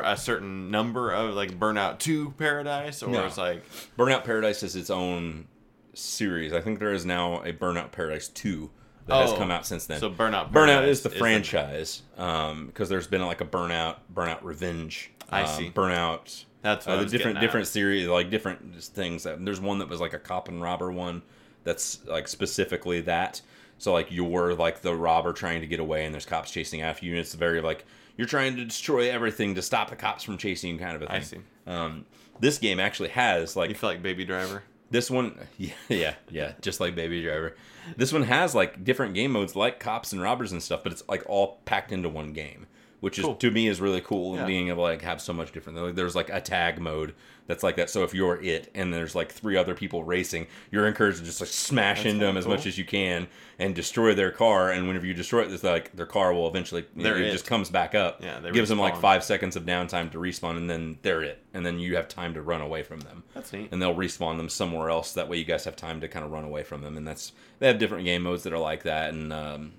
a 0.03 0.17
certain 0.17 0.69
number 0.69 1.11
of 1.11 1.33
like 1.35 1.57
Burnout 1.59 1.99
Two 1.99 2.31
Paradise, 2.37 3.01
or 3.01 3.09
No. 3.09 3.25
it's 3.25 3.37
like 3.37 3.63
Burnout 3.97 4.23
Paradise 4.23 4.61
is 4.61 4.75
its 4.75 4.89
own 4.89 5.47
series. 5.93 6.53
I 6.53 6.61
think 6.61 6.79
there 6.79 6.93
is 6.93 7.05
now 7.05 7.41
a 7.43 7.53
Burnout 7.53 7.91
Paradise 7.91 8.27
2 8.27 8.69
that 9.07 9.21
has 9.21 9.31
Oh, 9.31 9.37
come 9.37 9.51
out 9.51 9.65
since 9.65 9.85
then. 9.85 9.99
so 9.99 10.09
Burnout. 10.09 10.51
Burnout 10.51 10.87
is 10.87 11.01
the 11.01 11.09
franchise 11.09 12.01
because 12.15 12.89
there's 12.89 13.07
been 13.07 13.21
like 13.21 13.41
a 13.41 13.45
Burnout, 13.45 13.97
Burnout 14.13 14.43
Revenge. 14.43 15.11
I 15.29 15.43
um, 15.43 15.47
see. 15.47 15.71
Burnout. 15.71 16.45
That's 16.65 16.87
what 16.87 16.97
uh, 16.97 17.03
the 17.03 17.09
different 17.09 17.39
different 17.41 17.67
series, 17.67 18.07
like 18.07 18.31
different 18.31 18.73
just 18.73 18.95
things. 18.95 19.27
There's 19.37 19.61
one 19.61 19.77
that 19.79 19.87
was 19.87 20.01
like 20.01 20.13
a 20.13 20.19
cop 20.19 20.47
and 20.47 20.59
robber 20.59 20.91
one 20.91 21.21
that's 21.63 22.03
like 22.07 22.27
specifically 22.27 23.01
that. 23.01 23.39
So 23.77 23.93
like 23.93 24.07
you're 24.09 24.55
like 24.55 24.81
the 24.81 24.95
robber 24.95 25.31
trying 25.31 25.61
to 25.61 25.67
get 25.67 25.79
away, 25.79 26.05
and 26.05 26.13
there's 26.13 26.25
cops 26.25 26.49
chasing 26.49 26.81
after 26.81 27.05
you, 27.05 27.11
and 27.11 27.19
it's 27.19 27.35
very 27.35 27.61
like 27.61 27.85
you're 28.17 28.25
trying 28.25 28.55
to 28.55 28.65
destroy 28.65 29.11
everything 29.11 29.53
to 29.53 29.61
stop 29.61 29.91
the 29.91 29.95
cops 29.95 30.23
from 30.23 30.39
chasing 30.39 30.73
you, 30.73 30.79
kind 30.79 30.95
of 30.95 31.03
a 31.03 31.05
thing. 31.05 31.15
I 31.15 31.19
see. 31.19 31.37
Um, 31.67 32.05
this 32.39 32.57
game 32.57 32.79
actually 32.79 33.09
has 33.09 33.55
like 33.55 33.69
You 33.69 33.75
feel 33.75 33.91
like 33.91 34.01
Baby 34.01 34.25
Driver. 34.25 34.63
this 34.89 35.11
one, 35.11 35.37
yeah, 35.59 35.73
yeah, 35.87 36.15
yeah, 36.31 36.53
just 36.61 36.79
like 36.79 36.95
Baby 36.95 37.21
Driver. 37.21 37.55
This 37.95 38.11
one 38.11 38.23
has 38.23 38.55
like 38.55 38.83
different 38.83 39.13
game 39.13 39.33
modes, 39.33 39.55
like 39.55 39.79
cops 39.79 40.13
and 40.13 40.21
robbers 40.21 40.51
and 40.51 40.63
stuff, 40.63 40.81
but 40.81 40.91
it's 40.93 41.03
like 41.07 41.23
all 41.27 41.59
packed 41.65 41.91
into 41.91 42.09
one 42.09 42.33
game, 42.33 42.65
which 42.99 43.19
is 43.19 43.25
Cool. 43.25 43.35
to 43.35 43.51
me 43.51 43.67
is 43.67 43.81
really 43.81 44.01
cool. 44.01 44.35
Yeah. 44.35 44.45
Being 44.45 44.69
able 44.69 44.77
to 44.85 44.91
like 44.91 45.01
have 45.01 45.21
so 45.21 45.33
much 45.33 45.51
different. 45.51 45.95
There's 45.95 46.15
like 46.15 46.29
a 46.29 46.41
tag 46.41 46.79
mode 46.79 47.13
that's 47.47 47.61
like 47.63 47.75
that. 47.75 47.89
So 47.89 48.03
if 48.03 48.13
you're 48.13 48.41
it 48.41 48.71
and 48.73 48.91
there's 48.93 49.13
like 49.13 49.31
three 49.31 49.55
other 49.57 49.75
people 49.75 50.03
racing, 50.03 50.47
you're 50.71 50.87
encouraged 50.87 51.19
to 51.19 51.23
just 51.23 51.39
like 51.41 51.49
smash 51.49 51.97
That's 51.97 52.07
into 52.13 52.25
them 52.25 52.35
kinda 52.35 52.39
as 52.39 52.47
much 52.47 52.65
as 52.65 52.77
you 52.77 52.85
can 52.85 53.27
and 53.59 53.75
destroy 53.75 54.15
their 54.15 54.31
car. 54.31 54.71
And 54.71 54.87
whenever 54.87 55.05
you 55.05 55.13
destroy 55.13 55.43
it, 55.43 55.51
it's 55.51 55.63
like 55.63 55.95
their 55.95 56.07
car 56.07 56.33
will 56.33 56.47
eventually 56.47 56.85
you 56.95 57.03
know, 57.03 57.15
it 57.15 57.21
it. 57.21 57.31
just 57.31 57.45
comes 57.45 57.69
back 57.69 57.93
up. 57.93 58.23
Yeah, 58.23 58.39
gives 58.51 58.69
them 58.69 58.79
like 58.79 58.97
five 58.97 59.23
seconds 59.23 59.55
of 59.55 59.63
downtime 59.65 60.11
to 60.13 60.17
respawn, 60.17 60.57
and 60.57 60.69
then 60.69 60.97
they're 61.03 61.21
it. 61.21 61.43
And 61.53 61.65
then 61.65 61.79
you 61.79 61.95
have 61.95 62.07
time 62.07 62.33
to 62.33 62.41
run 62.41 62.61
away 62.61 62.83
from 62.83 62.99
them 63.01 63.23
That's 63.33 63.53
neat. 63.53 63.69
and 63.71 63.81
they'll 63.81 63.95
respawn 63.95 64.37
them 64.37 64.49
somewhere 64.49 64.89
else. 64.89 65.13
That 65.13 65.29
way, 65.29 65.37
you 65.37 65.45
guys 65.45 65.63
have 65.65 65.75
time 65.75 66.01
to 66.01 66.07
kind 66.07 66.25
of 66.25 66.31
run 66.31 66.43
away 66.43 66.63
from 66.63 66.81
them. 66.81 66.97
And 66.97 67.07
that's 67.07 67.31
they 67.59 67.67
have 67.67 67.77
different 67.77 68.05
game 68.05 68.23
modes 68.23 68.43
that 68.43 68.53
are 68.53 68.57
like 68.59 68.83
that, 68.83 69.13
and 69.13 69.31
um, 69.31 69.73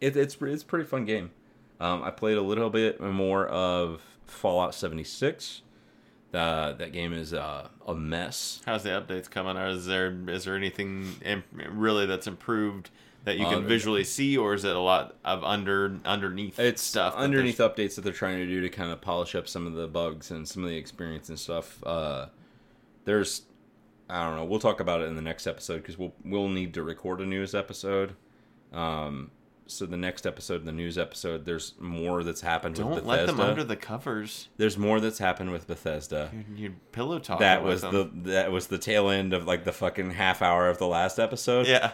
it, 0.00 0.16
it's 0.16 0.36
it's 0.40 0.62
a 0.62 0.66
pretty 0.66 0.84
fun 0.84 1.04
game. 1.06 1.30
Um, 1.80 2.02
I 2.02 2.10
played 2.10 2.36
a 2.38 2.42
little 2.42 2.70
bit 2.70 3.00
more 3.00 3.46
of 3.46 4.02
Fallout 4.26 4.74
76. 4.74 5.62
Uh, 6.34 6.72
that 6.72 6.92
game 6.92 7.12
is 7.12 7.32
uh, 7.32 7.68
a 7.86 7.94
mess. 7.94 8.60
How's 8.66 8.82
the 8.82 8.90
updates 8.90 9.30
coming? 9.30 9.56
Or 9.56 9.68
is 9.68 9.86
there 9.86 10.14
is 10.28 10.44
there 10.44 10.56
anything 10.56 11.14
im- 11.24 11.44
really 11.70 12.04
that's 12.04 12.26
improved 12.26 12.90
that 13.24 13.38
you 13.38 13.46
Uh, 13.46 13.50
can 13.50 13.66
visually 13.66 14.04
see, 14.04 14.36
or 14.36 14.52
is 14.54 14.64
it 14.64 14.76
a 14.76 14.80
lot 14.80 15.16
of 15.24 15.42
under 15.42 15.96
underneath 16.04 16.58
It's 16.58 16.82
stuff? 16.82 17.14
underneath 17.16 17.58
updates 17.58 17.94
that 17.94 18.02
they're 18.02 18.12
trying 18.12 18.38
to 18.38 18.46
do 18.46 18.60
to 18.60 18.68
kind 18.68 18.92
of 18.92 19.00
polish 19.00 19.34
up 19.34 19.48
some 19.48 19.66
of 19.66 19.72
the 19.74 19.86
bugs 19.88 20.30
and 20.30 20.46
some 20.46 20.62
of 20.64 20.68
the 20.70 20.76
experience 20.76 21.28
and 21.30 21.38
stuff. 21.38 21.82
Uh, 21.84 22.26
there's, 23.06 23.42
I 24.10 24.24
don't 24.26 24.36
know. 24.36 24.44
We'll 24.44 24.60
talk 24.60 24.80
about 24.80 25.00
it 25.00 25.04
in 25.08 25.16
the 25.16 25.22
next 25.22 25.46
episode 25.46 25.78
because 25.78 25.96
we'll 25.96 26.12
we'll 26.24 26.48
need 26.48 26.74
to 26.74 26.82
record 26.82 27.20
a 27.22 27.26
news 27.26 27.54
episode. 27.54 28.14
Um, 28.72 29.30
so 29.68 29.86
the 29.86 29.96
next 29.96 30.26
episode, 30.26 30.64
the 30.64 30.72
news 30.72 30.98
episode, 30.98 31.44
there's 31.44 31.74
more 31.78 32.24
that's 32.24 32.40
happened 32.40 32.74
Don't 32.74 32.90
with 32.90 33.04
let 33.04 33.20
Bethesda. 33.20 33.36
them 33.36 33.50
under 33.50 33.64
the 33.64 33.76
covers. 33.76 34.48
There's 34.56 34.76
more 34.76 34.98
that's 34.98 35.18
happened 35.18 35.52
with 35.52 35.66
Bethesda. 35.66 36.30
You 36.56 36.74
pillow 36.92 37.18
talk. 37.18 37.38
That 37.38 37.62
was 37.62 37.82
the 37.82 38.10
that 38.24 38.50
was 38.50 38.66
the 38.66 38.78
tail 38.78 39.08
end 39.08 39.32
of 39.32 39.46
like 39.46 39.64
the 39.64 39.72
fucking 39.72 40.10
half 40.10 40.42
hour 40.42 40.68
of 40.68 40.78
the 40.78 40.86
last 40.86 41.18
episode 41.18 41.66
yeah. 41.66 41.92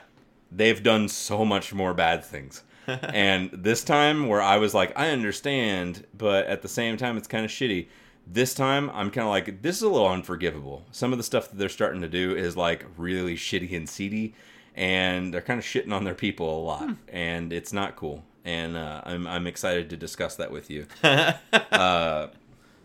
they've 0.51 0.83
done 0.83 1.09
so 1.09 1.45
much 1.45 1.75
more 1.75 1.95
bad 1.95 2.25
things. 2.25 2.63
and 2.87 3.51
this 3.53 3.83
time, 3.83 4.29
where 4.29 4.43
I 4.43 4.59
was 4.59 4.75
like, 4.75 4.93
I 4.99 5.11
understand, 5.11 6.07
but 6.17 6.47
at 6.47 6.63
the 6.63 6.69
same 6.69 6.97
time, 6.97 7.17
it's 7.17 7.29
kind 7.29 7.45
of 7.45 7.51
shitty. 7.51 7.89
This 8.27 8.55
time, 8.55 8.91
I'm 8.91 9.11
kind 9.11 9.27
of 9.27 9.31
like, 9.31 9.63
this 9.63 9.77
is 9.77 9.83
a 9.83 9.89
little 9.89 10.09
unforgivable. 10.09 10.85
Some 10.93 11.13
of 11.13 11.19
the 11.19 11.25
stuff 11.25 11.51
that 11.51 11.59
they're 11.59 11.69
starting 11.69 12.03
to 12.03 12.09
do 12.09 12.35
is 12.35 12.57
like 12.57 12.87
really 12.97 13.37
shitty 13.37 13.75
and 13.77 13.89
seedy, 13.89 14.35
and 14.75 15.33
they're 15.33 15.41
kind 15.41 15.59
of 15.59 15.65
shitting 15.65 15.93
on 15.93 16.05
their 16.05 16.15
people 16.15 16.59
a 16.59 16.63
lot, 16.63 16.89
and 17.09 17.53
it's 17.53 17.73
not 17.73 17.97
cool. 17.97 18.25
And 18.45 18.77
uh, 18.77 19.03
I'm 19.05 19.27
I'm 19.27 19.47
excited 19.47 19.91
to 19.91 19.97
discuss 19.97 20.37
that 20.37 20.51
with 20.51 20.71
you. 20.71 20.87
uh, 21.03 22.29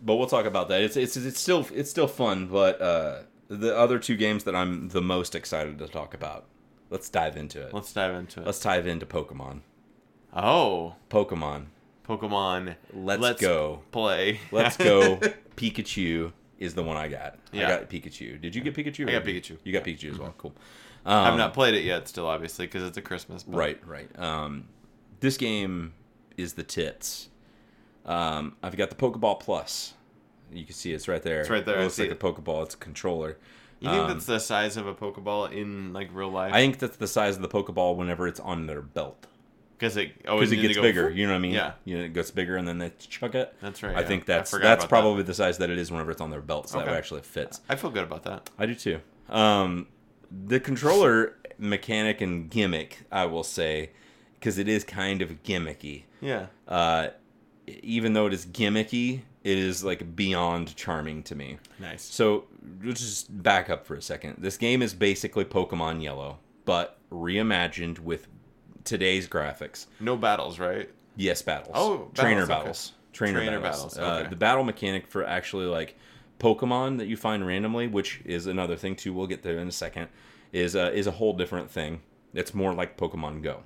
but 0.02 0.16
we'll 0.16 0.26
talk 0.26 0.46
about 0.46 0.68
that. 0.68 0.80
It's 0.80 0.96
it's 0.96 1.16
it's 1.16 1.40
still 1.40 1.66
it's 1.74 1.90
still 1.90 2.08
fun, 2.08 2.46
but 2.46 2.80
uh, 2.80 3.18
the 3.48 3.76
other 3.76 3.98
two 3.98 4.16
games 4.16 4.44
that 4.44 4.54
I'm 4.54 4.88
the 4.88 5.02
most 5.02 5.34
excited 5.34 5.78
to 5.78 5.88
talk 5.88 6.14
about. 6.14 6.46
Let's 6.88 7.08
dive 7.08 7.36
into 7.36 7.62
it. 7.64 7.72
Let's 7.72 7.92
dive 7.92 8.14
into 8.14 8.40
it. 8.40 8.46
Let's 8.46 8.60
dive 8.60 8.86
into 8.86 9.06
Pokemon. 9.06 9.60
oh, 10.34 10.96
Pokemon. 11.08 11.66
Pokemon. 12.08 12.74
Let's 12.92 13.40
go. 13.40 13.82
play. 13.92 14.40
Let's 14.50 14.76
go. 14.76 15.16
Pikachu 15.56 16.32
is 16.58 16.74
the 16.74 16.82
one 16.82 16.96
I 16.96 17.06
got. 17.06 17.38
Yeah. 17.52 17.66
I 17.66 17.70
got 17.78 17.90
Pikachu. 17.90 18.40
Did 18.40 18.54
you 18.54 18.62
get 18.62 18.74
Pikachu? 18.74 19.08
I 19.08 19.12
got 19.12 19.24
Pikachu. 19.24 19.58
You 19.62 19.72
got 19.72 19.84
Pikachu 19.84 20.12
as 20.12 20.18
well. 20.18 20.34
Cool. 20.36 20.52
I've 21.04 21.32
Um, 21.32 21.38
not 21.38 21.54
played 21.54 21.74
it 21.74 21.84
yet, 21.84 22.08
still 22.08 22.26
obviously 22.26 22.66
because 22.66 22.82
it's 22.82 22.96
a 22.96 23.02
Christmas. 23.02 23.42
But 23.42 23.56
Right, 23.56 23.80
right. 23.86 24.18
Um, 24.18 24.68
this 25.20 25.36
game 25.36 25.92
is 26.36 26.54
the 26.54 26.62
tits. 26.62 27.28
Um, 28.06 28.56
I've 28.62 28.76
got 28.76 28.90
the 28.90 28.96
Pokeball 28.96 29.40
Plus. 29.40 29.94
You 30.52 30.64
can 30.64 30.74
see 30.74 30.92
it's 30.92 31.06
right 31.08 31.22
there. 31.22 31.40
It's 31.40 31.50
right 31.50 31.64
there, 31.64 31.76
It 31.76 31.80
I 31.80 31.84
looks 31.84 31.98
like 31.98 32.10
it. 32.10 32.12
a 32.12 32.16
Pokeball. 32.16 32.64
It's 32.64 32.74
a 32.74 32.78
controller. 32.78 33.36
You 33.80 33.88
think 33.88 34.02
Um, 34.02 34.08
that's 34.10 34.26
the 34.26 34.38
size 34.40 34.76
of 34.76 34.86
a 34.86 34.94
Pokeball 34.94 35.52
in 35.52 35.92
like 35.92 36.10
real 36.12 36.30
life? 36.30 36.52
I 36.52 36.58
think 36.60 36.78
that's 36.78 36.96
the 36.96 37.06
size 37.06 37.36
of 37.36 37.42
the 37.42 37.48
Pokeball 37.48 37.96
whenever 37.96 38.26
it's 38.28 38.40
on 38.40 38.66
their 38.66 38.82
belt. 38.82 39.26
Because 39.78 39.96
it 39.96 40.12
always 40.28 40.52
it 40.52 40.56
gets 40.56 40.76
bigger. 40.78 41.08
You 41.14 41.26
know 41.26 41.32
what 41.32 41.38
I 41.38 41.40
mean? 41.40 41.52
Yeah. 41.52 41.72
You 41.86 41.96
know, 41.98 42.04
it 42.04 42.12
gets 42.12 42.30
bigger 42.30 42.56
and 42.56 42.68
then 42.68 42.76
they 42.76 42.90
chuck 42.98 43.34
it. 43.34 43.54
That's 43.62 43.82
right, 43.82 43.96
I 43.96 44.00
yeah. 44.02 44.06
think 44.06 44.26
that's 44.26 44.50
forgot 44.50 44.64
that's 44.64 44.84
about 44.84 44.96
that. 44.96 45.02
probably 45.02 45.22
the 45.22 45.32
size 45.32 45.56
that 45.58 45.70
it 45.70 45.78
is 45.78 45.90
whenever 45.90 46.10
it's 46.10 46.20
on 46.20 46.28
their 46.30 46.42
belt. 46.42 46.68
So 46.68 46.76
that 46.78 46.82
Okay. 46.84 46.92
way 46.92 46.98
actually 46.98 47.22
fits. 47.22 47.62
I 47.70 47.76
feel 47.76 47.88
good 47.90 48.02
about 48.04 48.24
that. 48.24 48.50
I 48.58 48.66
do 48.66 48.74
too. 48.74 49.00
Um, 49.30 49.86
the 50.46 50.60
controller 50.60 51.36
mechanic 51.58 52.20
and 52.20 52.50
gimmick, 52.50 53.00
I 53.12 53.26
will 53.26 53.44
say, 53.44 53.90
because 54.38 54.58
it 54.58 54.68
is 54.68 54.84
kind 54.84 55.22
of 55.22 55.42
gimmicky. 55.42 56.04
Yeah. 56.20 56.46
Uh, 56.66 57.08
even 57.66 58.12
though 58.14 58.26
it 58.26 58.32
is 58.32 58.46
gimmicky, 58.46 59.22
it 59.44 59.58
is 59.58 59.84
like 59.84 60.14
beyond 60.16 60.74
charming 60.76 61.22
to 61.24 61.34
me. 61.34 61.58
Nice. 61.78 62.02
So 62.02 62.44
let's 62.84 63.00
just 63.00 63.42
back 63.42 63.70
up 63.70 63.86
for 63.86 63.94
a 63.94 64.02
second. 64.02 64.36
This 64.38 64.56
game 64.56 64.82
is 64.82 64.94
basically 64.94 65.44
Pokemon 65.44 66.02
Yellow, 66.02 66.38
but 66.64 66.98
reimagined 67.10 67.98
with 68.00 68.28
today's 68.84 69.28
graphics. 69.28 69.86
No 69.98 70.16
battles, 70.16 70.58
right? 70.58 70.90
Yes, 71.16 71.42
battles. 71.42 71.72
Oh, 71.76 72.10
trainer 72.14 72.46
battles, 72.46 72.50
okay. 72.50 72.58
battles. 72.58 72.92
Trainer, 73.12 73.38
Trainer 73.38 73.60
battles. 73.60 73.94
battles, 73.96 74.26
Uh, 74.26 74.28
the 74.28 74.36
battle 74.36 74.64
mechanic 74.64 75.06
for 75.06 75.24
actually 75.24 75.66
like 75.66 75.96
Pokemon 76.40 76.98
that 76.98 77.06
you 77.06 77.16
find 77.16 77.46
randomly, 77.46 77.86
which 77.86 78.20
is 78.24 78.46
another 78.46 78.74
thing 78.76 78.96
too. 78.96 79.12
We'll 79.12 79.28
get 79.28 79.42
there 79.44 79.58
in 79.58 79.68
a 79.68 79.72
second. 79.72 80.08
Is 80.52 80.74
uh, 80.74 80.90
is 80.92 81.06
a 81.06 81.12
whole 81.12 81.34
different 81.34 81.70
thing. 81.70 82.00
It's 82.34 82.52
more 82.54 82.74
like 82.74 82.96
Pokemon 82.96 83.42
Go. 83.42 83.62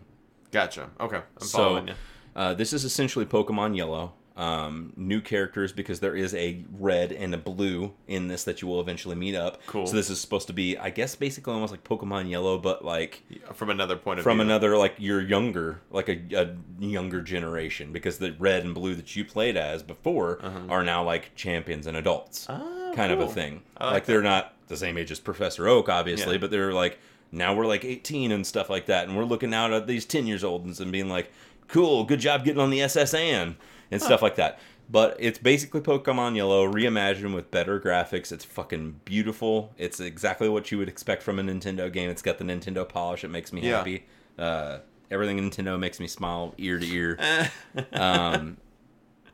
Gotcha. 0.51 0.91
Okay. 1.01 1.17
I'm 1.17 1.47
So 1.47 1.59
following 1.59 1.89
you. 1.89 1.95
uh, 2.37 2.53
this 2.55 2.73
is 2.75 2.85
essentially 2.85 3.25
Pokemon 3.25 3.77
Yellow. 3.77 4.13
Um, 4.37 4.93
new 4.97 5.21
characters 5.21 5.71
because 5.73 6.01
there 6.01 6.17
is 6.17 6.35
a 6.35 6.65
red 6.77 7.13
and 7.13 7.33
a 7.33 7.39
blue 7.39 7.93
in 8.09 8.27
this 8.27 8.43
that 8.45 8.61
you 8.63 8.67
will 8.67 8.81
eventually 8.81 9.15
meet 9.15 9.37
up. 9.37 9.65
Cool. 9.69 9.87
So 9.87 9.95
this 9.95 10.11
is 10.11 10.21
supposed 10.21 10.49
to 10.49 10.53
be, 10.53 10.77
I 10.77 10.91
guess, 10.91 11.15
basically 11.15 11.53
almost 11.55 11.71
like 11.71 11.85
Pokemon 11.85 12.29
Yellow, 12.29 12.59
but 12.59 12.85
like 12.85 13.23
From 13.53 13.71
another 13.71 13.95
point 13.97 14.19
of 14.19 14.25
view. 14.25 14.31
from 14.31 14.39
view. 14.39 14.47
another 14.47 14.77
like 14.77 14.95
you're 14.99 15.21
younger 15.23 15.81
like 15.93 16.09
a, 16.09 16.21
a 16.35 16.57
younger 16.85 17.23
generation 17.23 17.93
because 17.93 18.19
the 18.19 18.33
red 18.33 18.65
and 18.65 18.75
blue 18.75 18.97
that 18.97 19.15
you 19.15 19.25
played 19.25 19.57
as 19.57 19.85
before 19.85 20.41
are 20.69 20.83
now 20.83 21.05
like 21.05 21.33
champions 21.37 21.87
and 21.87 21.97
adults 21.97 22.49
Uh-huh. 22.51 22.61
Ah, 22.67 22.93
kind 22.97 23.13
of 23.13 23.21
a 23.21 23.29
thing 23.29 23.63
like, 23.81 23.93
like 23.93 24.05
they're 24.07 24.21
not 24.23 24.55
the 24.67 24.77
same 24.77 24.99
age 24.99 25.13
as 25.13 25.21
professor 25.21 25.69
oak 25.69 25.89
obviously 25.89 26.33
Yeah. 26.35 26.39
but 26.39 26.51
they're 26.51 26.73
like 26.73 26.99
now 27.31 27.55
we're 27.55 27.67
like 27.67 27.85
18 27.85 28.33
and 28.33 28.45
stuff 28.45 28.69
like 28.69 28.87
that 28.87 29.07
and 29.07 29.17
we're 29.17 29.25
looking 29.25 29.55
out 29.55 29.73
at 29.73 29.87
these 29.87 30.05
10 30.05 30.27
years 30.27 30.43
olds 30.43 30.81
and 30.81 30.91
being 30.91 31.09
like 31.09 31.31
cool 31.69 32.03
good 32.05 32.21
job 32.21 32.45
getting 32.45 32.61
on 32.61 32.71
the 32.71 32.79
ssn 32.81 33.55
and 33.91 34.01
stuff 34.03 34.23
like 34.23 34.37
that 34.37 34.59
but 34.89 35.17
it's 35.19 35.39
basically 35.39 35.81
Pokemon 35.81 36.37
Yellow 36.37 36.71
reimagined 36.71 37.35
with 37.35 37.51
better 37.51 37.81
graphics. 37.81 38.31
It's 38.33 38.45
fucking 38.45 39.01
beautiful. 39.05 39.73
It's 39.79 39.99
exactly 40.01 40.49
what 40.49 40.71
you 40.71 40.79
would 40.79 40.89
expect 40.89 41.23
from 41.23 41.39
a 41.39 41.43
Nintendo 41.43 41.91
game. 41.93 42.11
It's 42.11 42.23
got 42.23 42.39
the 42.39 42.45
Nintendo 42.45 42.87
polish. 42.87 43.25
It 43.25 43.29
makes 43.31 43.53
me 43.53 43.63
Yeah. 43.63 43.79
happy. 43.79 44.05
Uh, 44.39 44.79
everything 45.11 45.39
Nintendo 45.39 45.79
makes 45.79 46.01
me 46.01 46.07
smile 46.07 46.55
ear 46.59 46.79
to 46.79 46.87
ear. 46.87 47.19
um, 47.93 48.57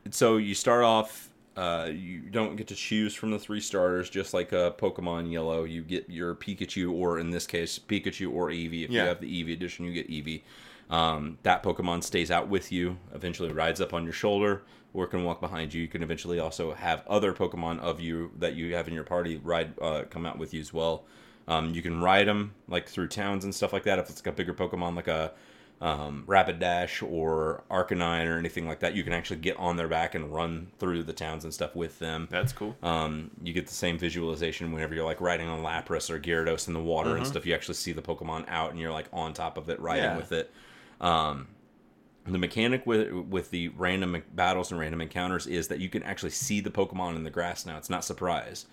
so 0.09 0.37
you 0.37 0.55
start 0.55 0.83
off. 0.83 1.29
Uh, 1.57 1.89
you 1.93 2.21
don't 2.21 2.55
get 2.55 2.67
to 2.67 2.75
choose 2.75 3.13
from 3.13 3.31
the 3.31 3.37
three 3.39 3.59
starters, 3.59 4.09
just 4.09 4.33
like 4.33 4.53
uh, 4.53 4.71
Pokemon 4.71 5.29
Yellow. 5.29 5.65
You 5.65 5.81
get 5.81 6.09
your 6.09 6.33
Pikachu, 6.33 6.93
or 6.93 7.19
in 7.19 7.29
this 7.29 7.45
case, 7.45 7.77
Pikachu 7.77 8.31
or 8.33 8.47
Eevee. 8.49 8.85
If 8.85 8.91
you 8.91 8.99
have 8.99 9.19
the 9.19 9.27
Eevee 9.27 9.51
edition, 9.53 9.85
you 9.85 9.91
get 9.91 10.09
Eevee. 10.09 10.43
Um, 10.91 11.37
that 11.43 11.63
Pokemon 11.63 12.03
stays 12.03 12.29
out 12.29 12.49
with 12.49 12.71
you. 12.71 12.97
Eventually, 13.15 13.51
rides 13.51 13.81
up 13.81 13.93
on 13.93 14.03
your 14.03 14.13
shoulder, 14.13 14.61
or 14.93 15.07
can 15.07 15.23
walk 15.23 15.39
behind 15.41 15.73
you. 15.73 15.81
You 15.81 15.87
can 15.87 16.03
eventually 16.03 16.37
also 16.39 16.73
have 16.73 17.07
other 17.07 17.33
Pokemon 17.33 17.79
of 17.79 17.99
you 18.01 18.31
that 18.39 18.55
you 18.55 18.75
have 18.75 18.87
in 18.87 18.93
your 18.93 19.05
party 19.05 19.37
ride 19.43 19.73
uh, 19.81 20.03
come 20.09 20.25
out 20.25 20.37
with 20.37 20.53
you 20.53 20.59
as 20.61 20.73
well. 20.73 21.05
Um, 21.47 21.73
you 21.73 21.81
can 21.81 22.01
ride 22.01 22.27
them 22.27 22.53
like 22.67 22.87
through 22.89 23.07
towns 23.07 23.43
and 23.45 23.55
stuff 23.55 23.71
like 23.73 23.83
that. 23.83 23.99
If 23.99 24.09
it's 24.09 24.21
got 24.21 24.35
bigger 24.35 24.53
Pokemon 24.53 24.95
like 24.95 25.07
a 25.07 25.31
um, 25.79 26.23
Rapidash 26.27 27.01
or 27.09 27.63
Arcanine 27.71 28.27
or 28.27 28.37
anything 28.37 28.67
like 28.67 28.81
that, 28.81 28.93
you 28.93 29.03
can 29.03 29.13
actually 29.13 29.39
get 29.39 29.57
on 29.57 29.77
their 29.77 29.87
back 29.87 30.13
and 30.13 30.31
run 30.33 30.67
through 30.77 31.03
the 31.03 31.13
towns 31.13 31.43
and 31.43 31.53
stuff 31.53 31.75
with 31.75 31.97
them. 31.99 32.27
That's 32.29 32.53
cool. 32.53 32.75
Um, 32.83 33.31
you 33.41 33.53
get 33.53 33.65
the 33.65 33.73
same 33.73 33.97
visualization 33.97 34.71
whenever 34.71 34.93
you're 34.93 35.05
like 35.05 35.21
riding 35.21 35.47
on 35.47 35.63
Lapras 35.63 36.09
or 36.09 36.19
Gyarados 36.19 36.67
in 36.67 36.73
the 36.73 36.79
water 36.81 37.15
and 37.17 37.25
stuff. 37.25 37.45
You 37.45 37.55
actually 37.55 37.75
see 37.75 37.93
the 37.93 38.01
Pokemon 38.01 38.45
out 38.47 38.71
and 38.71 38.79
you're 38.79 38.91
like 38.91 39.07
on 39.13 39.33
top 39.33 39.57
of 39.57 39.69
it, 39.69 39.79
riding 39.79 40.03
Yeah. 40.03 40.17
with 40.17 40.31
it. 40.33 40.53
Um, 41.01 41.47
the 42.25 42.37
mechanic 42.37 42.85
with 42.85 43.11
with 43.11 43.49
the 43.49 43.69
random 43.69 44.21
battles 44.35 44.71
and 44.71 44.79
random 44.79 45.01
encounters 45.01 45.47
is 45.47 45.67
that 45.69 45.79
you 45.79 45.89
can 45.89 46.03
actually 46.03 46.29
see 46.29 46.59
the 46.61 46.69
Pokemon 46.69 47.15
in 47.15 47.23
the 47.23 47.31
grass 47.31 47.65
now. 47.65 47.77
It's 47.77 47.89
not 47.89 48.05
surprise. 48.05 48.67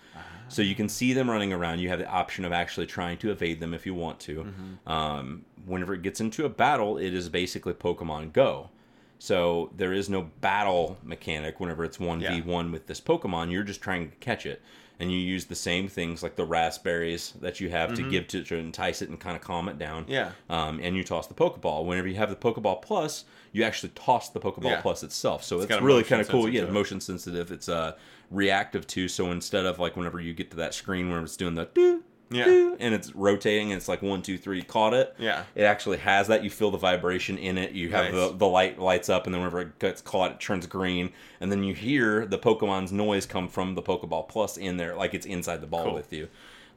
So 0.47 0.61
you 0.61 0.75
can 0.75 0.87
see 0.87 1.13
them 1.13 1.29
running 1.29 1.51
around. 1.51 1.79
You 1.79 1.89
have 1.89 1.99
the 1.99 2.07
option 2.07 2.45
of 2.45 2.51
actually 2.51 2.85
trying 2.87 3.17
to 3.19 3.31
evade 3.31 3.59
them 3.59 3.73
if 3.73 3.85
you 3.85 3.93
want 3.95 4.19
to. 4.21 4.41
Um, 4.87 5.45
whenever 5.65 5.93
it 5.95 6.01
gets 6.03 6.21
into 6.21 6.45
a 6.45 6.49
battle, 6.49 6.97
it 6.97 7.13
is 7.13 7.27
basically 7.29 7.73
Pokemon 7.73 8.33
Go. 8.33 8.69
So 9.17 9.69
there 9.75 9.93
is 9.93 10.09
no 10.09 10.29
battle 10.41 10.97
mechanic 11.03 11.59
whenever 11.59 11.83
it's 11.83 11.97
1v1 11.97 12.71
with 12.71 12.87
this 12.87 13.01
Pokemon. 13.01 13.51
You're 13.51 13.63
just 13.63 13.81
trying 13.81 14.09
to 14.09 14.15
catch 14.17 14.45
it. 14.45 14.61
And 14.99 15.09
you 15.09 15.17
use 15.17 15.45
the 15.45 15.55
same 15.55 15.87
things 15.87 16.21
like 16.21 16.35
the 16.35 16.43
raspberries 16.43 17.33
that 17.39 17.61
you 17.61 17.69
have 17.69 17.93
to 17.93 18.09
give 18.09 18.27
to, 18.27 18.43
to 18.43 18.55
entice 18.57 19.01
it 19.01 19.07
and 19.07 19.17
kind 19.17 19.37
of 19.37 19.41
calm 19.41 19.69
it 19.69 19.79
down. 19.79 20.03
Yeah. 20.09 20.31
Um, 20.49 20.81
and 20.83 20.93
you 20.95 21.05
toss 21.05 21.27
the 21.27 21.33
Pokeball. 21.33 21.85
Whenever 21.85 22.09
you 22.09 22.15
have 22.15 22.29
the 22.29 22.35
Pokeball 22.35 22.81
Plus, 22.81 23.23
you 23.53 23.63
actually 23.63 23.93
toss 23.95 24.29
the 24.29 24.41
Pokeball 24.41 24.65
Yeah. 24.65 24.81
Plus 24.81 25.01
itself. 25.01 25.43
So 25.43 25.61
it's, 25.61 25.71
a 25.71 25.81
really 25.81 26.03
kind 26.03 26.21
of 26.21 26.27
cool. 26.27 26.49
Yeah, 26.49 26.65
motion 26.65 26.99
sensitive. 26.99 27.49
It's 27.49 27.69
uh, 27.69 27.93
reactive 28.29 28.87
too. 28.87 29.07
So 29.07 29.31
instead 29.31 29.65
of 29.65 29.79
like 29.79 29.95
whenever 29.95 30.19
you 30.19 30.33
get 30.33 30.51
to 30.51 30.57
that 30.57 30.73
screen 30.73 31.09
where 31.09 31.21
it's 31.21 31.37
doing 31.37 31.55
the 31.55 31.65
doo, 31.65 32.03
Yeah. 32.31 32.45
doo, 32.45 32.77
and 32.79 32.93
it's 32.93 33.15
rotating 33.15 33.71
and 33.71 33.77
it's 33.77 33.87
like 33.87 34.01
one, 34.01 34.21
two, 34.21 34.37
three, 34.37 34.61
caught 34.61 34.93
it. 34.93 35.15
Yeah. 35.17 35.43
It 35.55 35.63
actually 35.63 35.97
has 35.97 36.27
that. 36.27 36.43
You 36.43 36.49
feel 36.49 36.71
the 36.71 36.77
vibration 36.77 37.37
in 37.37 37.57
it. 37.57 37.71
You 37.71 37.89
have 37.89 38.13
Nice. 38.13 38.13
the, 38.31 38.37
the 38.37 38.47
light 38.47 38.79
lights 38.79 39.09
up, 39.09 39.25
and 39.25 39.33
then 39.33 39.41
whenever 39.41 39.61
it 39.61 39.79
gets 39.79 40.01
caught, 40.01 40.31
it 40.31 40.39
turns 40.39 40.65
green. 40.67 41.11
And 41.41 41.51
then 41.51 41.63
you 41.63 41.73
hear 41.73 42.25
the 42.25 42.37
Pokemon's 42.37 42.91
noise 42.91 43.25
come 43.25 43.47
from 43.47 43.75
the 43.75 43.81
Pokeball 43.81 44.27
Plus 44.29 44.57
in 44.57 44.77
there, 44.77 44.95
like 44.95 45.13
it's 45.13 45.25
inside 45.25 45.61
the 45.61 45.67
ball 45.67 45.85
Cool. 45.85 45.93
with 45.93 46.13
you. 46.13 46.27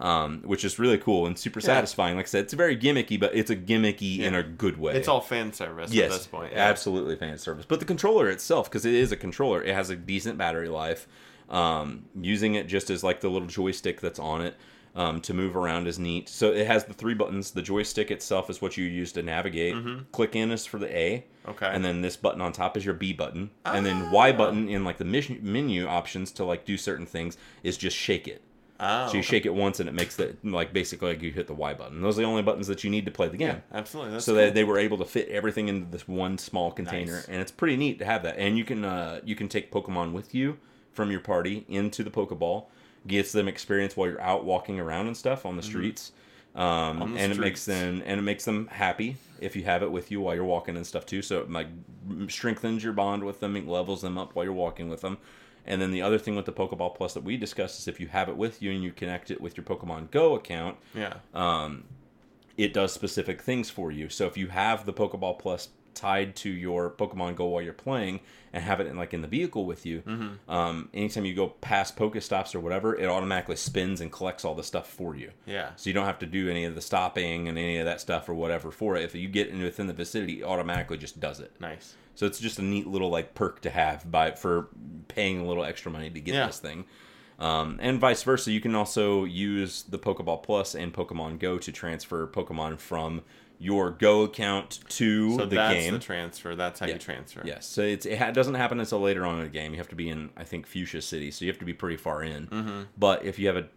Um, 0.01 0.43
which 0.45 0.65
is 0.65 0.81
really 0.81 0.99
cool 0.99 1.27
and 1.27 1.39
super 1.39 1.61
satisfying. 1.61 2.17
Like 2.17 2.25
I 2.25 2.29
said, 2.29 2.45
it's 2.45 2.55
very 2.55 2.77
gimmicky, 2.77 3.21
but 3.21 3.37
it's 3.37 3.51
a 3.51 3.57
gimmicky 3.57 4.19
in 4.21 4.35
a 4.35 4.43
good 4.43 4.77
way. 4.77 4.95
It's 4.97 5.07
all 5.07 5.21
fan 5.21 5.53
service 5.53 5.93
yes, 5.93 6.11
at 6.11 6.17
this 6.19 6.27
point. 6.27 6.53
Yeah. 6.53 6.59
absolutely 6.65 7.15
fan 7.15 7.39
service. 7.39 7.67
But 7.69 7.79
the 7.79 7.85
controller 7.87 8.29
itself, 8.29 8.69
because 8.69 8.85
it 8.85 8.95
is 8.95 9.13
a 9.13 9.17
controller, 9.17 9.63
it 9.63 9.73
has 9.75 9.91
a 9.91 9.97
decent 9.97 10.39
battery 10.39 10.69
life. 10.69 11.07
Um, 11.49 12.07
using 12.21 12.55
it 12.57 12.67
just 12.67 12.89
as 12.91 13.05
like 13.05 13.21
the 13.21 13.29
little 13.29 13.47
joystick 13.47 14.01
that's 14.01 14.19
on 14.19 14.41
it 14.41 14.57
um, 14.95 15.21
to 15.23 15.33
move 15.35 15.57
around 15.57 15.87
is 15.87 15.99
neat. 15.99 16.29
So 16.29 16.53
it 16.53 16.67
has 16.67 16.85
the 16.85 16.93
three 16.95 17.15
buttons. 17.15 17.51
The 17.53 17.63
joystick 17.63 18.11
itself 18.11 18.51
is 18.51 18.61
what 18.61 18.77
you 18.77 18.85
use 18.85 19.13
to 19.13 19.23
navigate. 19.23 19.75
Click 20.13 20.37
in 20.37 20.51
is 20.51 20.67
for 20.67 20.79
the 20.79 20.95
A. 20.97 21.19
Mm-hmm. 21.19 21.51
Okay. 21.51 21.67
And 21.73 21.85
then 21.85 22.03
this 22.03 22.17
button 22.17 22.41
on 22.41 22.53
top 22.53 22.77
is 22.77 22.85
your 22.85 22.95
B 22.95 23.13
button. 23.13 23.51
And 23.65 23.85
then 23.87 24.11
Y 24.11 24.33
button 24.33 24.69
in 24.69 24.85
like 24.85 24.99
the 24.99 25.05
menu 25.41 25.87
options 25.87 26.31
to 26.33 26.45
like 26.45 26.65
do 26.65 26.77
certain 26.77 27.07
things 27.07 27.37
is 27.63 27.77
just 27.77 27.97
shake 27.97 28.29
it. 28.29 28.43
Oh, 28.85 29.07
So 29.07 29.15
you 29.15 29.21
okay. 29.21 29.23
shake 29.29 29.47
it 29.47 29.55
once 29.55 29.79
and 29.81 29.89
it 29.89 29.93
makes 29.93 30.17
the 30.17 30.37
like 30.43 30.73
basically 30.73 31.13
like 31.13 31.23
you 31.23 31.31
hit 31.31 31.47
the 31.47 31.55
Y 31.55 31.73
button. 31.73 32.01
Those 32.03 32.19
are 32.19 32.23
the 32.23 32.27
only 32.29 32.43
buttons 32.43 32.67
that 32.67 32.83
you 32.85 32.91
need 32.91 33.05
to 33.07 33.13
play 33.13 33.29
the 33.29 33.37
game 33.37 33.49
Yeah, 33.71 33.79
absolutely. 33.79 34.13
That's 34.13 34.25
so 34.25 34.35
cool. 34.35 34.51
they 34.53 34.65
were 34.65 34.79
able 34.79 34.99
to 34.99 35.05
fit 35.05 35.29
everything 35.29 35.69
into 35.69 35.89
this 35.91 36.07
one 36.09 36.37
small 36.37 36.71
container 36.73 37.15
Nice. 37.17 37.27
and 37.27 37.37
it's 37.41 37.53
pretty 37.53 37.77
neat 37.77 37.99
to 38.01 38.05
have 38.05 38.25
that 38.25 38.37
and 38.39 38.59
you 38.59 38.65
can 38.65 38.85
uh, 38.85 39.21
you 39.25 39.37
can 39.37 39.49
take 39.49 39.71
pokemon 39.71 40.13
with 40.13 40.35
you 40.35 40.59
from 40.93 41.11
your 41.13 41.21
party 41.21 41.65
into 41.69 42.03
the 42.03 42.11
pokeball 42.11 42.65
gets 43.07 43.33
them 43.33 43.49
experience 43.49 43.97
while 43.97 44.09
you're 44.09 44.21
out 44.21 44.45
walking 44.45 44.79
around 44.79 45.07
and 45.07 45.17
stuff 45.17 45.45
on 45.47 45.57
the 45.57 45.63
streets 45.63 46.13
um, 46.55 46.63
Mm-hmm. 46.63 47.03
On 47.03 47.15
the 47.15 47.21
and 47.21 47.33
it 47.33 47.39
makes 47.39 47.65
them 47.65 48.03
and 48.05 48.19
it 48.19 48.23
makes 48.23 48.45
them 48.45 48.69
happy 48.71 49.17
if 49.41 49.57
you 49.57 49.65
have 49.65 49.83
it 49.83 49.91
with 49.91 50.11
you 50.11 50.21
while 50.21 50.35
you're 50.35 50.45
walking 50.45 50.77
and 50.77 50.87
stuff 50.87 51.07
too 51.07 51.23
so 51.23 51.41
it 51.41 51.51
like 51.51 51.69
strengthens 52.29 52.85
your 52.85 52.93
bond 52.93 53.25
with 53.25 53.41
them 53.41 53.57
it 53.57 53.67
levels 53.67 54.03
them 54.03 54.19
up 54.19 54.35
while 54.35 54.45
you're 54.45 54.53
walking 54.53 54.91
with 54.91 55.01
them 55.01 55.17
and 55.65 55.81
then 55.81 55.91
the 55.91 56.03
other 56.03 56.19
thing 56.19 56.35
with 56.35 56.45
the 56.45 56.53
Pokeball 56.53 56.95
Plus 56.95 57.15
that 57.15 57.23
we 57.23 57.37
discussed 57.37 57.79
is 57.81 57.89
if 57.89 58.01
you 58.01 58.09
have 58.09 58.29
it 58.29 58.37
with 58.37 58.63
you 58.63 58.73
and 58.73 58.83
you 58.83 58.93
connect 58.93 59.31
it 59.31 59.41
with 59.41 59.57
your 59.57 59.65
Pokemon 59.65 60.11
Go 60.11 60.35
account, 60.35 60.77
yeah. 60.95 61.15
um, 61.35 61.85
it 62.57 62.75
does 62.75 62.93
specific 62.93 63.41
things 63.41 63.71
for 63.71 63.93
you. 63.93 64.09
So 64.09 64.27
if 64.27 64.37
you 64.37 64.49
have 64.49 64.87
the 64.87 64.93
Pokeball 64.93 65.39
Plus 65.39 65.69
tied 65.95 66.37
to 66.37 66.51
your 66.51 66.91
Pokemon 66.91 67.37
Go 67.37 67.47
while 67.47 67.63
you're 67.63 67.73
playing 67.73 68.21
and 68.53 68.63
have 68.63 68.81
it 68.81 68.87
in 68.87 68.97
like 68.97 69.15
in 69.15 69.23
the 69.23 69.29
vehicle 69.29 69.65
with 69.65 69.87
you, 69.87 70.01
Mm-hmm. 70.03 70.51
um, 70.51 70.89
anytime 70.93 71.25
you 71.25 71.35
go 71.35 71.49
past 71.49 71.97
Pokestops 71.97 72.55
or 72.55 72.61
whatever, 72.61 72.95
it 72.95 73.07
automatically 73.07 73.57
spins 73.57 74.01
and 74.01 74.13
collects 74.13 74.45
all 74.45 74.55
the 74.55 74.63
stuff 74.63 74.89
for 74.89 75.15
you. 75.17 75.31
Yeah. 75.47 75.71
So 75.77 75.89
you 75.89 75.95
don't 75.95 76.05
have 76.07 76.19
to 76.21 76.27
do 76.27 76.51
any 76.51 76.65
of 76.65 76.75
the 76.75 76.83
stopping 76.83 77.49
and 77.49 77.57
any 77.57 77.79
of 77.79 77.87
that 77.87 78.01
stuff 78.01 78.29
or 78.29 78.35
whatever 78.35 78.71
for 78.71 78.97
it. 78.97 79.05
If 79.05 79.15
you 79.15 79.29
get 79.29 79.49
in 79.49 79.63
within 79.63 79.87
the 79.87 79.93
vicinity, 79.95 80.41
it 80.41 80.45
automatically 80.45 80.99
just 80.99 81.19
does 81.21 81.41
it. 81.41 81.53
Nice. 81.61 81.95
So 82.15 82.27
it's 82.27 82.39
just 82.39 82.59
a 82.59 82.63
neat 82.63 82.87
little 82.87 83.09
like 83.09 83.35
perk 83.35 83.63
to 83.63 83.71
have 83.71 84.11
by 84.11 84.33
for 84.33 84.69
paying 85.09 85.41
a 85.41 85.47
little 85.47 85.65
extra 85.65 85.91
money 85.91 86.11
to 86.11 86.21
get 86.21 86.35
Yeah. 86.35 86.47
this 86.47 86.59
thing. 86.59 86.85
Um, 87.39 87.79
and 87.81 87.99
vice 87.99 88.23
versa, 88.23 88.53
you 88.53 88.61
can 88.61 88.75
also 88.75 89.25
use 89.25 89.83
the 89.85 89.99
Pokeball 89.99 90.43
Plus 90.43 90.75
and 90.75 90.93
Pokemon 90.93 91.39
Go 91.41 91.59
to 91.59 91.73
transfer 91.73 92.27
Pokemon 92.29 92.79
from 92.79 93.23
your 93.63 93.91
Go 93.93 94.23
account 94.23 94.81
to 94.89 95.37
So 95.37 95.47
the 95.47 95.55
that's 95.57 95.75
game. 95.75 95.93
the 95.93 95.99
transfer. 96.01 96.57
That's 96.57 96.81
how 96.81 96.87
Yeah. 96.87 96.95
you 96.95 96.99
transfer. 96.99 97.43
Yes, 97.45 97.65
so 97.67 97.83
it's, 97.83 98.05
it 98.07 98.19
ha- 98.19 98.33
doesn't 98.33 98.55
happen 98.55 98.81
until 98.81 99.01
later 99.01 99.25
on 99.25 99.39
in 99.39 99.45
the 99.45 99.51
game. 99.51 99.71
You 99.73 99.79
have 99.79 99.89
to 99.91 99.95
be 99.95 100.09
in, 100.09 100.31
I 100.37 100.43
think, 100.45 100.67
Fuchsia 100.67 101.01
City, 101.01 101.31
so 101.31 101.45
you 101.45 101.51
have 101.51 101.59
to 101.61 101.65
be 101.65 101.73
pretty 101.73 101.97
far 101.97 102.23
in. 102.25 102.49
Mm-hmm. 102.49 102.81
But 102.99 103.25
if 103.25 103.39
you 103.39 103.47
have 103.47 103.57
a 103.57 103.69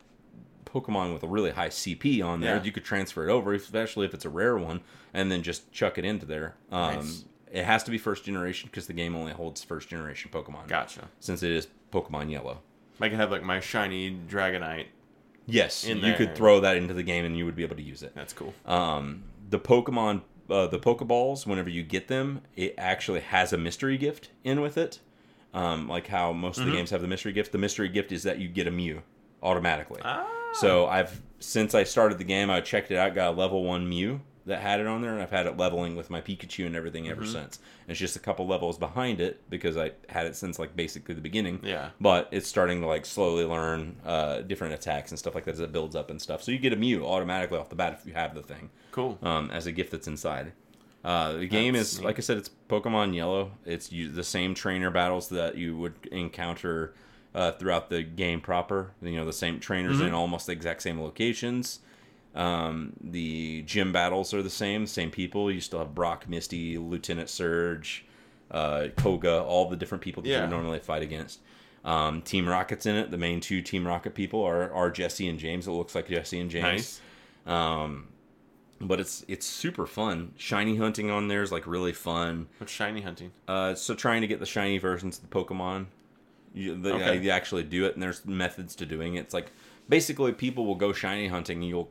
Pokemon 0.65 1.13
with 1.13 1.23
a 1.23 1.27
really 1.27 1.51
high 1.51 1.69
CP 1.69 2.21
on 2.23 2.41
there, 2.41 2.57
Yeah. 2.57 2.63
you 2.63 2.71
could 2.71 2.83
transfer 2.83 3.27
it 3.27 3.31
over, 3.31 3.53
especially 3.53 4.05
if 4.05 4.13
it's 4.13 4.25
a 4.25 4.29
rare 4.29 4.57
one, 4.57 4.81
and 5.13 5.31
then 5.31 5.43
just 5.43 5.71
chuck 5.71 5.97
it 5.97 6.03
into 6.05 6.25
there. 6.25 6.55
Um, 6.71 6.95
Nice. 6.95 7.25
It 7.51 7.63
has 7.63 7.83
to 7.83 7.91
be 7.91 7.97
first 7.97 8.25
generation 8.25 8.69
because 8.69 8.87
the 8.87 8.93
game 8.93 9.15
only 9.15 9.31
holds 9.31 9.63
first 9.63 9.87
generation 9.87 10.29
Pokemon. 10.33 10.67
Gotcha. 10.67 11.07
Since 11.21 11.41
it 11.43 11.51
is 11.51 11.67
Pokemon 11.93 12.29
Yellow. 12.31 12.59
I 12.99 13.07
can 13.07 13.17
have 13.17 13.31
like 13.31 13.43
my 13.43 13.59
shiny 13.61 14.17
Dragonite. 14.27 14.87
Yes, 15.47 15.87
you 15.87 16.13
could 16.15 16.35
throw 16.35 16.59
that 16.61 16.75
into 16.75 16.93
the 16.95 17.03
game 17.03 17.23
and 17.23 17.37
you 17.37 17.45
would 17.45 17.55
be 17.55 17.61
able 17.63 17.75
to 17.75 17.81
use 17.83 18.01
it. 18.01 18.13
That's 18.15 18.33
cool. 18.33 18.53
Um, 18.65 19.23
the 19.49 19.59
Pokemon, 19.59 20.21
uh, 20.49 20.67
the 20.67 20.79
Pokeballs, 20.79 21.45
whenever 21.45 21.69
you 21.69 21.83
get 21.83 22.07
them, 22.07 22.41
it 22.55 22.75
actually 22.77 23.21
has 23.21 23.53
a 23.53 23.57
mystery 23.57 23.97
gift 23.97 24.29
in 24.43 24.61
with 24.61 24.77
it. 24.77 24.99
Um, 25.53 25.87
like 25.87 26.07
how 26.07 26.33
most 26.33 26.57
of 26.57 26.65
the 26.65 26.73
games 26.73 26.89
have 26.89 27.01
the 27.01 27.07
mystery 27.07 27.31
gift. 27.31 27.53
The 27.53 27.57
mystery 27.57 27.87
gift 27.87 28.11
is 28.11 28.23
that 28.23 28.39
you 28.39 28.49
get 28.49 28.67
a 28.67 28.71
Mew 28.71 29.03
automatically. 29.41 30.01
Ah. 30.03 30.27
So 30.53 30.85
I've 30.85 31.21
since 31.39 31.73
I 31.73 31.83
started 31.83 32.17
the 32.17 32.25
game, 32.25 32.49
I 32.49 32.59
checked 32.59 32.91
it 32.91 32.97
out, 32.97 33.15
got 33.15 33.33
a 33.33 33.37
level 33.37 33.63
one 33.63 33.87
Mew 33.87 34.19
that 34.45 34.61
had 34.61 34.79
it 34.79 34.85
on 34.87 35.01
there, 35.01 35.11
and 35.13 35.21
I've 35.21 35.31
had 35.31 35.47
it 35.47 35.57
leveling 35.57 35.95
with 35.95 36.09
my 36.09 36.21
Pikachu 36.21 36.65
and 36.67 36.75
everything 36.75 37.09
ever 37.09 37.25
since. 37.25 37.57
And 37.83 37.91
it's 37.91 37.99
just 37.99 38.15
a 38.15 38.19
couple 38.19 38.45
levels 38.47 38.77
behind 38.77 39.19
it 39.19 39.41
because 39.49 39.75
I 39.75 39.91
had 40.09 40.27
it 40.27 40.35
since 40.35 40.59
like 40.59 40.75
basically 40.75 41.15
the 41.15 41.21
beginning. 41.21 41.59
Yeah. 41.63 41.89
But 41.99 42.29
it's 42.31 42.47
starting 42.47 42.81
to 42.81 42.87
like 42.87 43.05
slowly 43.05 43.43
learn 43.45 43.95
uh, 44.05 44.41
different 44.41 44.73
attacks 44.75 45.11
and 45.11 45.17
stuff 45.17 45.33
like 45.35 45.45
that 45.45 45.53
as 45.55 45.59
it 45.59 45.71
builds 45.71 45.95
up 45.95 46.09
and 46.11 46.21
stuff. 46.21 46.43
So 46.43 46.51
you 46.51 46.59
get 46.59 46.73
a 46.73 46.75
Mew 46.75 47.05
automatically 47.05 47.57
off 47.57 47.69
the 47.69 47.75
bat 47.75 47.93
if 47.99 48.05
you 48.05 48.13
have 48.13 48.35
the 48.35 48.43
thing 48.43 48.69
Cool. 48.91 49.17
um, 49.23 49.49
as 49.51 49.65
a 49.67 49.71
gift 49.71 49.91
that's 49.91 50.07
inside. 50.07 50.51
Uh, 51.03 51.33
the 51.33 51.45
game 51.47 51.73
That's 51.75 51.93
is, 51.93 51.99
neat. 51.99 52.05
like 52.05 52.17
I 52.17 52.21
said, 52.21 52.37
it's 52.37 52.49
Pokemon 52.67 53.13
Yellow. 53.13 53.51
It's 53.63 53.91
you, 53.91 54.09
the 54.11 54.23
same 54.23 54.55
trainer 54.55 54.89
battles 54.89 55.29
that 55.29 55.55
you 55.55 55.77
would 55.77 55.93
encounter 56.11 56.95
uh, 57.35 57.51
throughout 57.51 57.89
the 57.91 58.01
game 58.01 58.41
proper. 58.41 58.91
You 59.03 59.17
know, 59.17 59.25
the 59.25 59.31
same 59.33 59.59
trainers 59.59 59.97
Mm-hmm. 59.97 60.07
in 60.07 60.13
almost 60.15 60.47
the 60.47 60.53
exact 60.53 60.81
same 60.81 60.99
locations. 60.99 61.79
Um, 62.35 62.93
the 63.01 63.61
gym 63.63 63.91
battles 63.93 64.33
are 64.33 64.43
the 64.43 64.49
same, 64.49 64.85
same 64.85 65.09
people. 65.09 65.49
You 65.51 65.61
still 65.61 65.79
have 65.79 65.95
Brock, 65.95 66.27
Misty, 66.27 66.77
Lieutenant 66.77 67.29
Surge, 67.29 68.05
uh, 68.51 68.87
Koga, 68.97 69.41
all 69.41 69.69
the 69.69 69.75
different 69.77 70.03
people 70.03 70.21
that 70.23 70.29
you 70.29 70.35
Yeah. 70.35 70.41
would 70.41 70.49
normally 70.49 70.79
fight 70.79 71.01
against. 71.01 71.39
Um, 71.85 72.21
Team 72.21 72.47
Rocket's 72.47 72.85
in 72.85 72.95
it. 72.95 73.09
The 73.11 73.17
main 73.17 73.39
two 73.39 73.61
Team 73.61 73.87
Rocket 73.87 74.15
people 74.15 74.43
are, 74.43 74.71
are 74.73 74.89
Jessie 74.91 75.27
and 75.29 75.39
James. 75.39 75.67
It 75.67 75.71
looks 75.71 75.95
like 75.95 76.09
Jessie 76.09 76.39
and 76.39 76.49
James. 76.51 76.99
Nice. 77.45 77.53
Um, 77.53 78.07
but 78.81 78.99
it's 78.99 79.23
it's 79.29 79.45
super 79.45 79.85
fun. 79.85 80.33
Shiny 80.35 80.75
hunting 80.75 81.09
on 81.09 81.27
there 81.29 81.41
is 81.41 81.51
like 81.51 81.65
really 81.65 81.93
fun. 81.93 82.47
What's 82.57 82.73
shiny 82.73 83.01
hunting? 83.01 83.31
Uh, 83.47 83.75
so 83.75 83.93
trying 83.95 84.21
to 84.21 84.27
get 84.27 84.39
the 84.41 84.45
shiny 84.45 84.77
versions 84.79 85.17
of 85.19 85.29
the 85.29 85.33
Pokemon, 85.33 85.85
you, 86.53 86.75
the, 86.75 86.93
Okay. 86.95 87.09
uh, 87.09 87.13
you 87.13 87.29
actually 87.29 87.63
do 87.63 87.85
it, 87.85 87.93
and 87.93 88.03
there's 88.03 88.25
methods 88.25 88.75
to 88.75 88.85
doing 88.85 89.15
it. 89.15 89.19
It's 89.21 89.33
like 89.33 89.51
basically 89.87 90.33
people 90.33 90.65
will 90.65 90.75
go 90.75 90.91
shiny 90.91 91.27
hunting. 91.27 91.59
And 91.59 91.67
you'll 91.69 91.89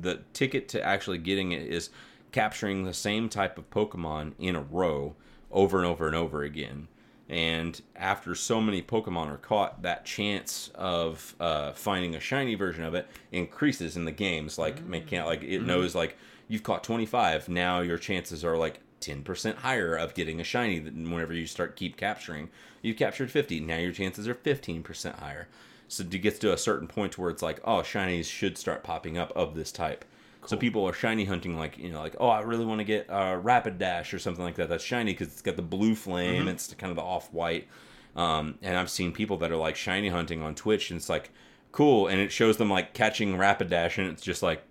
the 0.00 0.22
ticket 0.32 0.68
to 0.70 0.82
actually 0.82 1.18
getting 1.18 1.52
it 1.52 1.62
is 1.62 1.90
capturing 2.32 2.84
the 2.84 2.94
same 2.94 3.28
type 3.28 3.58
of 3.58 3.70
Pokemon 3.70 4.32
in 4.38 4.56
a 4.56 4.62
row 4.62 5.14
over 5.52 5.78
and 5.78 5.86
over 5.86 6.06
and 6.06 6.16
over 6.16 6.42
again. 6.42 6.88
And 7.28 7.80
after 7.96 8.34
so 8.34 8.60
many 8.60 8.82
Pokemon 8.82 9.28
are 9.28 9.38
caught, 9.38 9.82
that 9.82 10.04
chance 10.04 10.70
of 10.74 11.34
uh, 11.40 11.72
finding 11.72 12.14
a 12.14 12.20
shiny 12.20 12.54
version 12.54 12.84
of 12.84 12.94
it 12.94 13.08
increases 13.32 13.96
in 13.96 14.04
the 14.04 14.12
games. 14.12 14.58
Like 14.58 14.86
mechan- 14.86 15.24
like 15.24 15.42
it 15.42 15.62
knows 15.62 15.94
like 15.94 16.18
you've 16.48 16.62
caught 16.62 16.84
25. 16.84 17.48
Now 17.48 17.80
your 17.80 17.98
chances 17.98 18.44
are 18.44 18.58
like 18.58 18.80
10% 19.00 19.56
higher 19.56 19.94
of 19.94 20.14
getting 20.14 20.40
a 20.40 20.44
shiny 20.44 20.80
whenever 20.80 21.32
you 21.32 21.46
start 21.46 21.76
keep 21.76 21.96
capturing. 21.96 22.50
You've 22.82 22.96
captured 22.96 23.30
50. 23.30 23.60
Now 23.60 23.78
your 23.78 23.92
chances 23.92 24.28
are 24.28 24.34
15% 24.34 25.18
higher. 25.18 25.48
So 25.94 26.02
it 26.04 26.10
gets 26.10 26.38
to 26.40 26.52
a 26.52 26.58
certain 26.58 26.88
point 26.88 27.16
where 27.18 27.30
it's 27.30 27.42
like, 27.42 27.60
oh, 27.64 27.78
shinies 27.82 28.24
should 28.26 28.58
start 28.58 28.82
popping 28.82 29.16
up 29.18 29.32
of 29.36 29.54
this 29.54 29.70
type. 29.72 30.04
So 30.46 30.56
people 30.58 30.84
are 30.86 30.92
shiny 30.92 31.24
hunting, 31.24 31.56
like 31.56 31.78
you 31.78 31.90
know, 31.90 32.00
like 32.00 32.16
oh, 32.20 32.28
I 32.28 32.40
really 32.40 32.66
want 32.66 32.80
to 32.80 32.84
get 32.84 33.08
uh, 33.08 33.40
Rapidash 33.40 34.12
or 34.12 34.18
something 34.18 34.44
like 34.44 34.56
that. 34.56 34.68
That's 34.68 34.84
shiny 34.84 35.12
because 35.12 35.28
it's 35.28 35.40
got 35.42 35.56
the 35.56 35.62
blue 35.62 35.94
flame. 35.94 36.48
It's 36.48 36.74
kind 36.74 36.90
of 36.90 36.96
the 36.96 37.02
off 37.02 37.32
white. 37.32 37.66
Um, 38.14 38.58
and 38.62 38.76
I've 38.76 38.90
seen 38.90 39.10
people 39.12 39.38
that 39.38 39.50
are 39.50 39.56
like 39.56 39.74
shiny 39.74 40.08
hunting 40.08 40.42
on 40.42 40.54
Twitch, 40.54 40.90
and 40.90 40.98
it's 40.98 41.08
like 41.08 41.30
cool, 41.72 42.08
and 42.08 42.20
it 42.20 42.30
shows 42.30 42.58
them 42.58 42.68
like 42.70 42.92
catching 42.92 43.36
Rapidash, 43.36 43.96
and 43.96 44.08
it's 44.10 44.22
just 44.22 44.42
like 44.42 44.62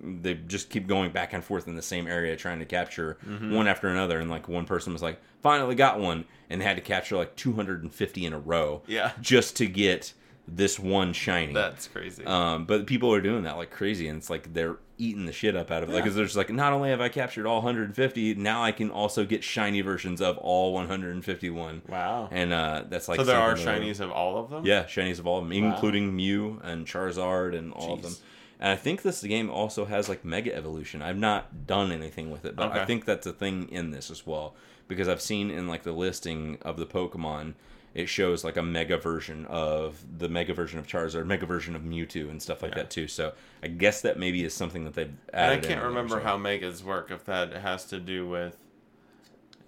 they 0.00 0.32
just 0.34 0.70
keep 0.70 0.86
going 0.86 1.12
back 1.12 1.34
and 1.34 1.44
forth 1.44 1.68
in 1.68 1.74
the 1.76 1.82
same 1.82 2.06
area 2.06 2.34
trying 2.34 2.58
to 2.60 2.64
capture 2.64 3.18
one 3.50 3.68
after 3.68 3.88
another. 3.88 4.18
And 4.20 4.30
like 4.30 4.48
one 4.48 4.64
person 4.64 4.94
was 4.94 5.02
like, 5.02 5.20
finally 5.42 5.74
got 5.74 6.00
one, 6.00 6.24
and 6.48 6.58
they 6.60 6.64
had 6.64 6.76
to 6.76 6.82
capture 6.82 7.16
like 7.16 7.36
250 7.36 8.24
in 8.24 8.32
a 8.32 8.38
row, 8.38 8.82
Yeah. 8.86 9.12
just 9.20 9.56
to 9.56 9.66
get 9.66 10.14
this 10.56 10.78
one 10.78 11.12
shiny. 11.12 11.52
That's 11.52 11.86
crazy. 11.88 12.24
Um, 12.24 12.64
but 12.64 12.86
people 12.86 13.12
are 13.12 13.20
doing 13.20 13.42
that 13.44 13.56
like 13.56 13.70
crazy, 13.70 14.08
and 14.08 14.18
it's 14.18 14.30
like 14.30 14.52
they're 14.54 14.76
eating 14.96 15.26
the 15.26 15.32
shit 15.32 15.54
up 15.54 15.70
out 15.70 15.82
of 15.84 15.88
it. 15.88 15.92
Like, 15.92 16.00
Yeah. 16.00 16.06
'cause 16.06 16.14
they're 16.34 16.42
like, 16.42 16.50
not 16.50 16.72
only 16.72 16.90
have 16.90 17.00
I 17.00 17.08
captured 17.08 17.46
all 17.46 17.60
150, 17.62 18.34
now 18.34 18.64
I 18.64 18.72
can 18.72 18.90
also 18.90 19.24
get 19.24 19.44
shiny 19.44 19.80
versions 19.80 20.20
of 20.20 20.36
all 20.38 20.72
151. 20.72 21.82
wow. 21.88 22.28
And 22.32 22.52
uh, 22.52 22.84
that's 22.88 23.08
like 23.08 23.18
so 23.20 23.24
there 23.24 23.36
are 23.38 23.56
something 23.56 23.86
that- 23.88 23.96
shinies 23.96 24.00
of 24.00 24.10
all 24.10 24.38
of 24.38 24.50
them. 24.50 24.64
Yeah, 24.66 24.84
shinies 24.84 25.18
of 25.18 25.26
all 25.26 25.38
of 25.38 25.44
them, 25.44 25.52
including 25.52 26.16
Mew 26.16 26.60
and 26.64 26.86
Charizard 26.86 27.56
and 27.56 27.72
all 27.72 27.94
of 27.94 28.02
them. 28.02 28.14
And 28.60 28.70
I 28.72 28.76
think 28.76 29.02
this 29.02 29.22
game 29.22 29.50
also 29.50 29.84
has 29.84 30.08
like 30.08 30.24
Mega 30.24 30.52
Evolution. 30.54 31.00
I've 31.00 31.16
not 31.18 31.66
done 31.66 31.92
anything 31.92 32.30
with 32.30 32.44
it, 32.44 32.56
but 32.56 32.72
I 32.72 32.84
think 32.84 33.04
that's 33.04 33.26
a 33.26 33.32
thing 33.32 33.68
in 33.70 33.90
this 33.92 34.10
as 34.10 34.26
well 34.26 34.56
because 34.88 35.06
I've 35.06 35.20
seen 35.22 35.50
in 35.50 35.68
like 35.68 35.84
the 35.84 35.92
listing 35.92 36.58
of 36.62 36.76
the 36.76 36.86
Pokemon, 36.86 37.54
it 37.94 38.08
shows 38.08 38.44
like 38.44 38.56
a 38.56 38.62
Mega 38.62 38.96
version 38.98 39.46
of 39.46 40.02
the 40.18 40.28
Mega 40.28 40.54
version 40.54 40.78
of 40.78 40.86
Charizard, 40.86 41.26
Mega 41.26 41.46
version 41.46 41.74
of 41.74 41.82
Mewtwo, 41.82 42.30
and 42.30 42.40
stuff 42.40 42.62
like 42.62 42.72
Yeah. 42.72 42.78
that 42.82 42.90
too. 42.90 43.08
So 43.08 43.32
I 43.62 43.68
guess 43.68 44.02
that 44.02 44.18
maybe 44.18 44.44
is 44.44 44.54
something 44.54 44.84
that 44.84 44.94
they've 44.94 45.12
added. 45.32 45.56
And 45.58 45.64
I 45.64 45.68
can't 45.68 45.84
remember 45.84 46.20
how 46.20 46.36
megas 46.36 46.84
work. 46.84 47.10
If 47.10 47.24
that 47.24 47.52
has 47.52 47.84
to 47.86 47.98
do 47.98 48.28
with. 48.28 48.56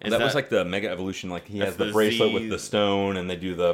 Is 0.03 0.13
that, 0.13 0.21
was 0.21 0.35
like 0.35 0.49
the 0.49 0.65
Mega 0.65 0.89
Evolution. 0.89 1.29
Like 1.29 1.47
he 1.47 1.59
has 1.59 1.77
the, 1.77 1.87
the 1.87 1.93
bracelet 1.93 2.31
Z- 2.31 2.35
with 2.35 2.49
the 2.49 2.59
stone, 2.59 3.17
and 3.19 3.29
they 3.29 3.37
do 3.37 3.55
the 3.55 3.71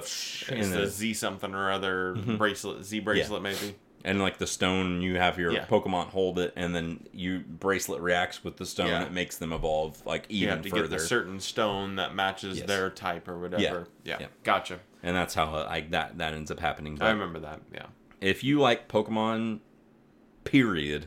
and 0.48 0.58
It's 0.58 0.68
then- 0.70 0.70
the 0.72 0.86
Z 0.88 1.14
something 1.14 1.54
or 1.54 1.70
other 1.70 2.14
mm-hmm. 2.16 2.36
bracelet, 2.36 2.84
Z 2.84 3.00
bracelet 3.00 3.42
maybe. 3.42 3.76
And 4.06 4.20
like 4.20 4.38
the 4.38 4.46
stone 4.46 5.02
you 5.02 5.16
have 5.18 5.38
your 5.38 5.52
Yeah. 5.52 5.66
pokemon 5.66 6.06
hold 6.06 6.38
it 6.38 6.52
and 6.56 6.74
then 6.74 7.06
you 7.12 7.40
bracelet 7.40 8.00
reacts 8.00 8.42
with 8.44 8.56
the 8.56 8.64
stone 8.64 8.86
Yeah. 8.86 9.02
it 9.04 9.12
makes 9.12 9.36
them 9.36 9.52
evolve 9.52 10.00
like 10.06 10.24
You 10.30 10.44
even 10.44 10.48
have 10.56 10.62
to 10.62 10.70
further 10.70 10.82
get 10.88 10.90
the 10.90 10.98
certain 11.00 11.40
stone 11.40 11.96
that 11.96 12.14
matches 12.14 12.58
Yes. 12.58 12.66
their 12.66 12.88
type 12.88 13.28
or 13.28 13.38
whatever. 13.38 13.88
Yeah, 14.04 14.16
Yeah. 14.20 14.26
gotcha. 14.44 14.78
and 15.02 15.14
that's 15.14 15.34
how 15.34 15.46
uh, 15.54 15.64
like 15.68 15.90
that 15.90 16.16
that 16.18 16.32
ends 16.32 16.50
up 16.50 16.60
happening 16.60 16.96
I 17.02 17.10
remember 17.10 17.40
that. 17.40 17.60
Yeah. 17.74 17.86
if 18.22 18.42
you 18.42 18.60
like 18.60 18.88
pokemon 18.88 19.58
period 20.44 21.02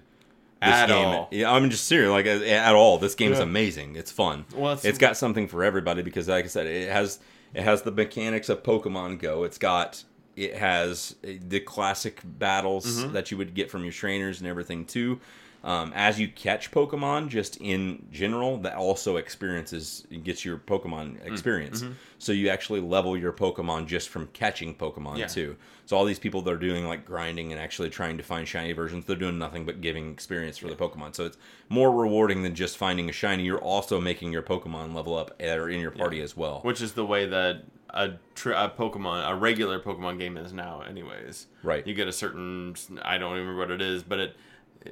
this 0.61 0.69
At 0.73 0.87
game, 0.89 1.05
all. 1.07 1.29
yeah, 1.31 1.49
I'm 1.49 1.69
just 1.69 1.85
serious. 1.87 2.11
Like 2.11 2.25
uh, 2.25 2.43
at 2.43 2.75
all, 2.75 2.97
this 2.97 3.15
game's 3.15 3.37
Yeah. 3.37 3.43
amazing. 3.43 3.95
It's 3.95 4.11
fun. 4.11 4.43
Well, 4.53 4.73
it's- 4.73 4.83
it's 4.83 4.97
got 4.97 5.15
something 5.15 5.47
for 5.47 5.63
everybody 5.63 6.01
because, 6.01 6.27
like 6.27 6.43
I 6.43 6.47
said, 6.49 6.67
it 6.67 6.91
has 6.91 7.19
it 7.53 7.63
has 7.63 7.81
the 7.83 7.91
mechanics 7.91 8.49
of 8.49 8.61
Pokemon 8.61 9.19
Go. 9.19 9.43
It's 9.45 9.57
got 9.57 10.03
it 10.39 10.55
has 10.55 11.15
uh, 11.23 11.31
the 11.47 11.59
classic 11.59 12.21
battles 12.23 12.85
Mm-hmm. 12.85 13.13
that 13.13 13.29
you 13.31 13.37
would 13.37 13.53
get 13.53 13.69
from 13.69 13.83
your 13.83 13.93
trainers 13.93 14.39
and 14.39 14.47
everything 14.47 14.85
too. 14.85 15.19
Um, 15.61 15.91
as 15.93 16.17
you 16.17 16.29
catch 16.29 16.71
Pokemon, 16.71 17.27
just 17.27 17.57
in 17.57 18.05
general, 18.13 18.59
that 18.59 18.75
also 18.75 19.17
experiences 19.17 20.07
gets 20.23 20.45
your 20.45 20.57
Pokemon 20.57 21.25
experience. 21.27 21.81
mm-hmm. 21.81 21.91
So 22.17 22.31
you 22.31 22.47
actually 22.47 22.79
level 22.79 23.17
your 23.17 23.33
Pokemon 23.33 23.87
just 23.87 24.07
from 24.07 24.27
catching 24.27 24.73
Pokemon 24.73 25.17
Yeah. 25.17 25.27
too. 25.27 25.57
So 25.85 25.97
all 25.97 26.05
these 26.05 26.19
people 26.19 26.41
that 26.43 26.51
are 26.53 26.57
doing 26.57 26.87
like 26.87 27.03
grinding 27.05 27.51
and 27.51 27.59
actually 27.59 27.89
trying 27.89 28.15
to 28.17 28.23
find 28.23 28.47
shiny 28.47 28.71
versions, 28.71 29.03
they're 29.03 29.17
doing 29.17 29.37
nothing 29.37 29.65
but 29.65 29.81
giving 29.81 30.11
experience 30.13 30.57
for 30.57 30.67
the 30.69 30.75
Pokemon. 30.75 31.13
So 31.13 31.25
it's 31.25 31.37
more 31.67 31.91
rewarding 31.91 32.41
than 32.43 32.55
just 32.55 32.77
finding 32.77 33.09
a 33.09 33.11
shiny. 33.11 33.43
You're 33.43 33.59
also 33.59 33.99
making 33.99 34.31
your 34.31 34.43
Pokemon 34.43 34.93
level 34.95 35.17
up 35.17 35.31
or 35.41 35.69
in 35.69 35.81
your 35.81 35.91
party 35.91 36.21
as 36.21 36.37
well. 36.37 36.61
Which 36.63 36.81
is 36.81 36.93
the 36.93 37.05
way 37.05 37.25
that 37.25 37.63
a, 37.93 38.11
tr- 38.35 38.51
a 38.51 38.69
Pokemon, 38.69 39.29
a 39.29 39.35
regular 39.35 39.79
Pokemon 39.79 40.19
game 40.19 40.37
is 40.37 40.53
now, 40.53 40.81
anyways. 40.81 41.47
Right. 41.63 41.85
You 41.85 41.93
get 41.93 42.07
a 42.07 42.11
certain, 42.13 42.75
I 43.03 43.17
don't 43.17 43.33
remember 43.33 43.57
what 43.57 43.71
it 43.71 43.81
is, 43.81 44.03
but 44.03 44.19
it, 44.19 44.35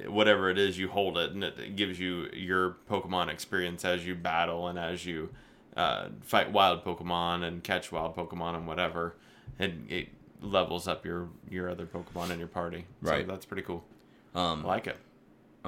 whatever 0.06 0.50
it 0.50 0.58
is, 0.58 0.78
you 0.78 0.88
hold 0.88 1.16
it, 1.18 1.32
and 1.32 1.42
it 1.44 1.76
gives 1.76 1.98
you 1.98 2.28
your 2.32 2.76
Pokemon 2.90 3.28
experience 3.28 3.84
as 3.84 4.06
you 4.06 4.14
battle 4.14 4.68
and 4.68 4.78
as 4.78 5.06
you 5.06 5.30
uh, 5.76 6.08
fight 6.22 6.52
wild 6.52 6.84
Pokemon 6.84 7.44
and 7.44 7.62
catch 7.62 7.90
wild 7.92 8.16
Pokemon 8.16 8.56
and 8.56 8.66
whatever. 8.66 9.14
And 9.58 9.90
it 9.90 10.08
levels 10.40 10.86
up 10.86 11.04
your 11.04 11.28
your 11.50 11.68
other 11.68 11.86
Pokemon 11.86 12.30
in 12.30 12.38
your 12.38 12.48
party. 12.48 12.86
So 13.02 13.10
Right. 13.10 13.26
that's 13.26 13.44
pretty 13.46 13.62
cool. 13.62 13.82
Um, 14.34 14.64
I 14.64 14.68
like 14.68 14.86
it. 14.86 14.96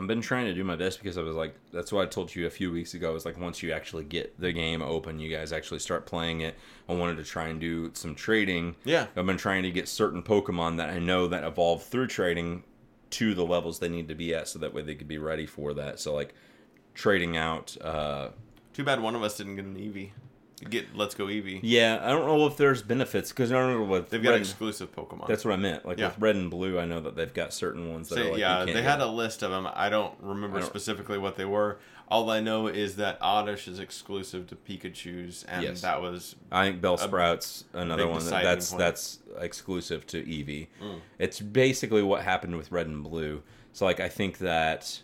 I've 0.01 0.07
been 0.07 0.23
trying 0.23 0.47
to 0.47 0.55
do 0.55 0.65
my 0.65 0.77
best 0.77 0.99
because 0.99 1.19
I 1.19 1.23
was 1.23 1.37
like, 1.37 1.55
that's 1.75 1.93
what 1.93 2.03
I 2.03 2.07
told 2.07 2.35
you 2.35 2.47
a 2.47 2.51
few 2.51 2.73
weeks 2.73 2.95
ago. 2.95 3.15
Is 3.15 3.27
like 3.27 3.39
once 3.39 3.63
you 3.63 3.71
actually 3.73 4.05
get 4.05 4.41
the 4.41 4.51
game 4.51 4.81
open, 4.81 5.19
you 5.21 5.29
guys 5.29 5.53
actually 5.53 5.81
start 5.81 6.07
playing 6.07 6.41
it. 6.41 6.55
I 6.89 6.95
wanted 6.95 7.19
to 7.19 7.25
try 7.25 7.49
and 7.49 7.61
do 7.61 7.91
some 7.93 8.15
trading. 8.15 8.77
Yeah. 8.85 9.09
I've 9.15 9.27
been 9.27 9.37
trying 9.37 9.63
to 9.65 9.71
get 9.71 9.89
certain 9.89 10.23
Pokemon 10.23 10.79
that 10.79 10.89
I 10.89 11.01
know 11.01 11.27
that 11.27 11.45
evolve 11.45 11.83
through 11.83 12.07
trading 12.07 12.65
to 13.11 13.35
the 13.35 13.45
levels 13.45 13.79
they 13.79 13.91
need 13.91 14.09
to 14.09 14.15
be 14.15 14.35
at, 14.35 14.49
so 14.49 14.59
that 14.61 14.73
way 14.73 14.81
they 14.81 14.95
could 14.95 15.09
be 15.09 15.19
ready 15.19 15.45
for 15.45 15.75
that. 15.75 16.01
So 16.01 16.15
like 16.15 16.35
trading 16.95 17.37
out. 17.37 17.77
uh 17.83 18.31
Too 18.73 18.85
bad 18.85 19.03
one 19.03 19.15
of 19.15 19.23
us 19.23 19.37
didn't 19.37 19.57
get 19.57 19.67
an 19.67 19.77
Eevee. 19.77 20.13
Get 20.69 20.95
Let's 20.95 21.15
Go 21.15 21.27
Eevee. 21.27 21.61
Yeah, 21.63 22.01
I 22.03 22.09
don't 22.11 22.27
know 22.27 22.47
if 22.47 22.57
there's 22.57 22.83
benefits 22.83 23.31
because 23.31 23.51
I 23.51 23.55
don't 23.57 23.73
know 23.79 23.85
what 23.85 24.11
They've 24.11 24.23
got 24.23 24.35
exclusive 24.35 24.95
Pokemon. 24.95 25.27
That's 25.27 25.45
what 25.45 25.55
I 25.55 25.57
meant. 25.57 25.87
Like 25.87 25.99
Yeah. 25.99 26.09
with 26.09 26.19
red 26.19 26.37
and 26.37 26.51
blue, 26.51 26.79
I 26.79 26.85
know 26.85 27.01
that 27.01 27.17
they've 27.17 27.33
got 27.33 27.55
certain 27.55 27.91
ones 27.91 28.09
that 28.11 28.17
So, 28.17 28.21
are 28.21 28.25
like 28.25 28.35
you 28.35 28.41
yeah, 28.41 28.65
they 28.67 28.73
get. 28.75 28.85
had 28.85 29.01
a 29.01 29.07
list 29.07 29.43
of 29.43 29.51
them. 29.51 29.67
I 29.73 29.89
don't 29.89 30.15
remember 30.21 30.59
I 30.59 30.61
don't- 30.61 30.69
specifically 30.69 31.17
what 31.19 31.37
they 31.37 31.45
were. 31.47 31.79
All 32.09 32.29
I 32.29 32.41
know 32.41 32.67
is 32.67 32.97
that 32.97 33.19
Oddish 33.21 33.69
is 33.69 33.79
exclusive 33.79 34.49
to 34.49 34.57
Pikachu's, 34.57 35.45
and 35.45 35.63
Yes. 35.63 35.81
that 35.83 36.03
was 36.03 36.35
I 36.51 36.67
think 36.69 36.83
Bellsprout's 36.83 37.65
another 37.73 38.09
one 38.09 38.23
that, 38.25 38.43
that's 38.43 38.71
point. 38.71 38.81
that's 38.81 39.21
exclusive 39.39 40.07
to 40.09 40.23
Eevee. 40.23 40.67
Mm. 40.83 41.01
It's 41.21 41.39
basically 41.41 42.03
what 42.03 42.23
happened 42.25 42.57
with 42.57 42.73
Red 42.73 42.89
and 42.89 43.03
Blue. 43.05 43.43
So 43.73 43.85
like 43.87 44.01
I 44.01 44.09
think 44.09 44.39
that 44.39 45.01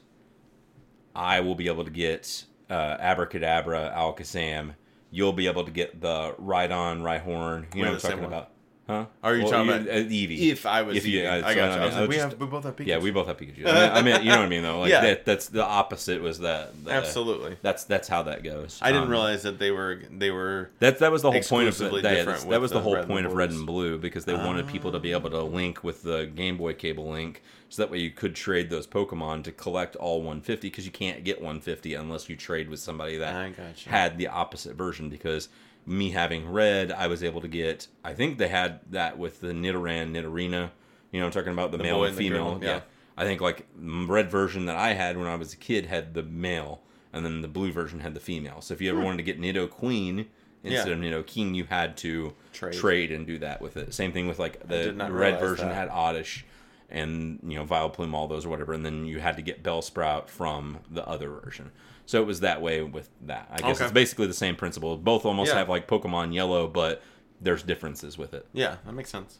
I 1.14 1.40
will 1.40 1.54
be 1.54 1.68
able 1.68 1.84
to 1.84 1.90
get 1.90 2.44
uh, 2.68 2.96
Abracadabra, 2.98 3.94
Alakazam. 3.96 4.74
You'll 5.10 5.32
be 5.32 5.46
able 5.46 5.64
to 5.64 5.70
get 5.70 6.00
the 6.00 6.34
Rhydon, 6.40 7.00
Rhyhorn. 7.02 7.74
You 7.74 7.80
We're 7.80 7.86
know 7.86 7.92
what 7.92 8.04
I'm 8.04 8.10
talking 8.10 8.18
one. 8.18 8.24
about? 8.32 8.50
Huh? 8.88 9.06
Are 9.20 9.34
you 9.34 9.42
talking 9.48 9.66
you- 9.66 9.74
about- 9.74 9.88
uh, 9.88 9.92
Eevee? 9.94 10.52
if 10.52 10.64
I 10.64 10.82
was 10.82 10.96
If 10.96 11.06
you- 11.06 11.26
uh, 11.26 11.42
I 11.44 11.54
got 11.54 11.56
you. 11.56 11.60
I 11.60 11.64
I 11.64 11.68
mean, 11.70 11.80
was 11.80 11.80
I 11.80 11.82
like, 11.82 12.00
was 12.00 12.08
we, 12.08 12.14
just- 12.14 12.28
have, 12.30 12.40
we 12.40 12.46
both 12.46 12.64
have 12.64 12.76
Pikachu. 12.76 12.86
Yeah, 12.86 12.98
we 12.98 13.10
both 13.10 13.26
have 13.26 13.36
Pikachu. 13.36 13.66
I 13.66 13.72
mean, 13.72 13.90
I 13.90 14.02
mean, 14.02 14.22
you 14.24 14.30
know 14.30 14.36
what 14.36 14.44
I 14.44 14.48
mean 14.48 14.62
though. 14.62 14.78
Like 14.80 14.90
Yeah. 14.92 15.00
that, 15.00 15.24
that's 15.24 15.48
the 15.48 15.64
opposite. 15.64 16.22
Was 16.22 16.38
that 16.38 16.84
the, 16.84 16.92
Absolutely. 16.92 17.56
That's 17.62 17.82
that's 17.82 18.06
how 18.06 18.22
that 18.24 18.44
goes. 18.44 18.78
I 18.80 18.92
didn't 18.92 19.04
Um, 19.04 19.10
realize 19.10 19.42
that 19.42 19.58
they 19.58 19.72
were 19.72 20.02
they 20.16 20.30
were 20.30 20.70
That 20.78 21.00
that 21.00 21.10
was 21.10 21.22
the 21.22 21.32
whole 21.32 21.42
point 21.42 21.66
of 21.68 21.76
that, 21.78 21.90
different 22.02 22.48
that 22.48 22.60
was 22.60 22.70
the 22.70 22.76
the 22.78 22.82
whole 22.82 23.02
point 23.04 23.26
of 23.26 23.32
red 23.32 23.50
and 23.50 23.66
blue 23.66 23.98
because 23.98 24.24
they 24.24 24.34
wanted 24.34 24.68
people 24.68 24.92
to 24.92 25.00
be 25.00 25.10
able 25.10 25.30
to 25.30 25.42
link 25.42 25.82
with 25.82 26.04
the 26.04 26.26
Game 26.26 26.56
Boy 26.56 26.74
cable 26.74 27.08
link, 27.10 27.42
so 27.68 27.82
that 27.82 27.90
way 27.90 27.98
you 27.98 28.10
could 28.10 28.34
trade 28.34 28.70
those 28.70 28.86
Pokemon 28.86 29.44
to 29.44 29.52
collect 29.52 29.96
all 29.96 30.18
150 30.18 30.68
because 30.68 30.84
you 30.86 30.92
can't 30.92 31.24
get 31.24 31.38
150 31.40 31.94
unless 31.94 32.28
you 32.28 32.36
trade 32.36 32.68
with 32.68 32.80
somebody 32.80 33.16
that 33.18 33.54
had 33.86 34.18
the 34.18 34.28
opposite 34.28 34.76
version. 34.76 35.08
Because 35.08 35.48
me 35.84 36.10
having 36.10 36.48
red, 36.50 36.92
I 36.92 37.06
was 37.06 37.22
able 37.24 37.40
to 37.40 37.48
get. 37.48 37.86
I 38.04 38.12
think 38.14 38.38
they 38.38 38.48
had 38.48 38.80
that 38.90 39.18
with 39.18 39.40
the 39.40 39.48
Nidoran, 39.52 40.12
Nidorina. 40.12 40.70
You 41.12 41.20
know, 41.20 41.26
I'm 41.26 41.32
talking 41.32 41.52
about 41.52 41.70
the, 41.70 41.78
The 41.78 41.84
male 41.84 42.02
and 42.04 42.10
and 42.10 42.18
the 42.18 42.28
girl, 42.28 42.54
female. 42.54 42.68
yeah. 42.68 42.80
I 43.16 43.24
think 43.24 43.40
like 43.40 43.66
red 43.78 44.30
version 44.30 44.66
that 44.66 44.76
I 44.76 44.92
had 44.92 45.16
when 45.16 45.26
I 45.26 45.36
was 45.36 45.52
a 45.52 45.56
kid 45.56 45.86
had 45.86 46.12
the 46.14 46.22
male, 46.22 46.82
and 47.12 47.24
then 47.24 47.40
the 47.40 47.48
blue 47.48 47.72
version 47.72 48.00
had 48.00 48.12
the 48.14 48.20
female. 48.20 48.60
So 48.60 48.74
if 48.74 48.80
you 48.80 48.90
ever 48.90 49.00
wanted 49.00 49.18
to 49.18 49.22
get 49.22 49.40
Nidoqueen 49.40 50.26
instead 50.62 50.92
Hmm. 50.96 51.02
Yeah. 51.02 51.10
of 51.16 51.24
Nidoking, 51.26 51.54
you 51.54 51.64
had 51.64 51.96
to 51.98 52.34
Trade. 52.52 52.74
trade. 52.74 53.12
and 53.12 53.26
do 53.26 53.38
that 53.38 53.60
with 53.62 53.76
it. 53.76 53.94
Same 53.94 54.12
thing 54.12 54.26
with 54.28 54.38
like 54.38 54.66
the 54.68 54.92
red 55.10 55.38
version 55.40 55.68
that. 55.68 55.74
had 55.74 55.88
Oddish 55.88 56.44
and 56.90 57.40
you 57.42 57.56
know 57.58 57.64
Vileplume, 57.66 58.14
all 58.14 58.26
those 58.28 58.46
or 58.46 58.48
whatever, 58.48 58.72
and 58.72 58.84
then 58.84 59.06
you 59.06 59.18
had 59.20 59.36
to 59.36 59.42
get 59.42 59.62
Bellsprout 59.62 60.28
from 60.28 60.78
the 60.90 61.06
other 61.06 61.28
version. 61.30 61.72
So 62.06 62.20
it 62.22 62.26
was 62.26 62.40
that 62.40 62.62
way 62.62 62.82
with 62.82 63.08
that. 63.22 63.48
I 63.50 63.56
guess 63.58 63.76
Okay. 63.76 63.84
it's 63.84 63.92
basically 63.92 64.26
the 64.28 64.32
same 64.34 64.54
principle. 64.54 64.96
Both 64.96 65.24
almost 65.26 65.50
Yeah. 65.52 65.58
have 65.58 65.68
like 65.68 65.88
Pokemon 65.88 66.32
Yellow, 66.32 66.68
but 66.68 67.02
there's 67.40 67.62
differences 67.62 68.16
with 68.16 68.32
it. 68.34 68.46
yeah, 68.52 68.76
that 68.84 68.92
makes 68.92 69.10
sense. 69.10 69.38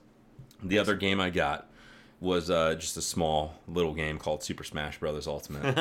The 0.63 0.79
other 0.79 0.95
game 0.97 1.21
I 1.21 1.31
got 1.31 1.71
was 2.19 2.51
uh, 2.51 2.75
just 2.75 2.97
a 2.97 3.03
small 3.03 3.55
little 3.69 3.93
game 3.95 4.19
called 4.19 4.43
Super 4.43 4.65
Smash 4.65 4.99
Brothers 4.99 5.27
Ultimate. 5.27 5.75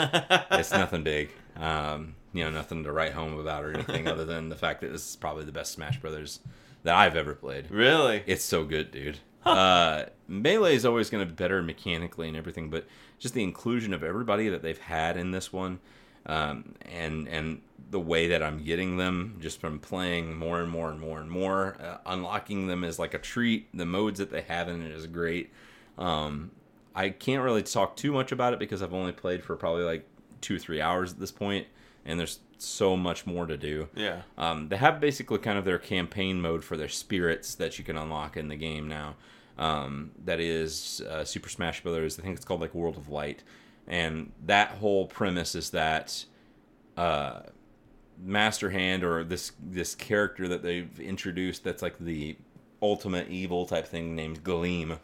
it's 0.52 0.72
nothing 0.72 1.02
big, 1.04 1.30
um, 1.56 2.16
you 2.34 2.44
know, 2.44 2.50
nothing 2.52 2.84
to 2.84 2.92
write 2.92 3.14
home 3.14 3.40
about 3.40 3.64
or 3.64 3.72
anything 3.74 4.08
other 4.08 4.26
than 4.26 4.50
the 4.50 4.56
fact 4.56 4.82
that 4.82 4.92
this 4.92 5.10
is 5.10 5.16
probably 5.16 5.46
the 5.46 5.52
best 5.54 5.72
Smash 5.72 6.00
Brothers 6.02 6.42
that 6.84 6.94
I've 6.94 7.16
ever 7.16 7.34
played. 7.36 7.72
Really? 7.72 8.22
It's 8.28 8.44
so 8.44 8.64
good, 8.66 8.92
dude. 8.92 9.20
Uh, 9.46 10.06
Melee 10.28 10.76
is 10.76 10.86
always 10.86 11.10
going 11.10 11.26
to 11.26 11.32
be 11.32 11.36
better 11.36 11.62
mechanically 11.62 12.28
and 12.28 12.36
everything, 12.36 12.70
but 12.70 12.86
just 13.20 13.34
the 13.34 13.44
inclusion 13.44 13.94
of 13.94 14.04
everybody 14.04 14.50
that 14.50 14.62
they've 14.62 14.80
had 14.80 15.18
in 15.18 15.32
this 15.32 15.54
one, 15.54 15.80
um, 16.26 16.74
and 16.82 17.28
and 17.28 17.62
the 17.92 18.00
way 18.00 18.28
that 18.30 18.42
I'm 18.42 18.64
getting 18.64 18.98
them 18.98 19.38
just 19.40 19.60
from 19.62 19.80
playing 19.80 20.36
more 20.36 20.60
and 20.60 20.70
more 20.70 20.90
and 20.90 21.00
more 21.00 21.20
and 21.20 21.30
more, 21.30 21.78
uh, 21.80 21.98
unlocking 22.06 22.68
them 22.68 22.84
is 22.84 22.98
like 22.98 23.14
a 23.14 23.20
treat. 23.20 23.68
The 23.74 23.86
modes 23.86 24.20
that 24.20 24.32
they 24.32 24.42
have 24.42 24.68
in 24.68 24.82
it 24.82 24.92
is 24.92 25.06
great. 25.06 25.52
Um, 25.98 26.52
I 26.96 27.10
can't 27.10 27.44
really 27.44 27.62
talk 27.62 27.96
too 27.96 28.12
much 28.12 28.32
about 28.32 28.54
it 28.54 28.60
because 28.60 28.82
I've 28.82 28.94
only 28.94 29.12
played 29.12 29.44
for 29.44 29.56
probably 29.56 29.84
like 29.84 30.08
two 30.42 30.58
three 30.58 30.82
hours 30.82 31.14
at 31.14 31.20
this 31.20 31.32
point, 31.32 31.68
and 32.06 32.20
there's 32.20 32.40
so 32.58 32.96
much 32.96 33.26
more 33.26 33.46
to 33.46 33.58
do. 33.58 33.90
Yeah. 33.96 34.22
Um, 34.38 34.70
they 34.70 34.78
have 34.78 35.00
basically 35.00 35.38
kind 35.40 35.58
of 35.58 35.66
their 35.66 35.78
campaign 35.78 36.42
mode 36.42 36.64
for 36.64 36.78
their 36.78 36.90
spirits 36.90 37.56
that 37.56 37.78
you 37.78 37.84
can 37.84 37.98
unlock 37.98 38.38
in 38.38 38.48
the 38.48 38.56
game 38.56 38.88
now. 38.88 39.16
Um, 39.58 40.12
that 40.26 40.40
is 40.40 41.02
uh, 41.10 41.24
Super 41.24 41.50
Smash 41.50 41.82
Brothers. 41.82 42.20
I 42.20 42.24
think 42.24 42.36
it's 42.36 42.46
called 42.46 42.62
like 42.62 42.74
World 42.76 42.98
of 42.98 43.10
Light, 43.10 43.44
and 43.88 44.32
that 44.46 44.72
whole 44.72 45.08
premise 45.08 45.56
is 45.56 45.70
that 45.70 46.26
uh, 46.98 47.42
Master 48.22 48.70
Hand 48.70 49.04
or 49.04 49.24
this 49.24 49.54
this 49.64 49.96
character 49.96 50.48
that 50.48 50.62
they've 50.62 51.00
introduced 51.00 51.64
that's 51.64 51.82
like 51.82 51.98
the 52.00 52.36
ultimate 52.82 53.30
evil 53.30 53.66
type 53.66 53.88
thing 53.88 54.16
named 54.16 54.44
Galeem 54.44 55.00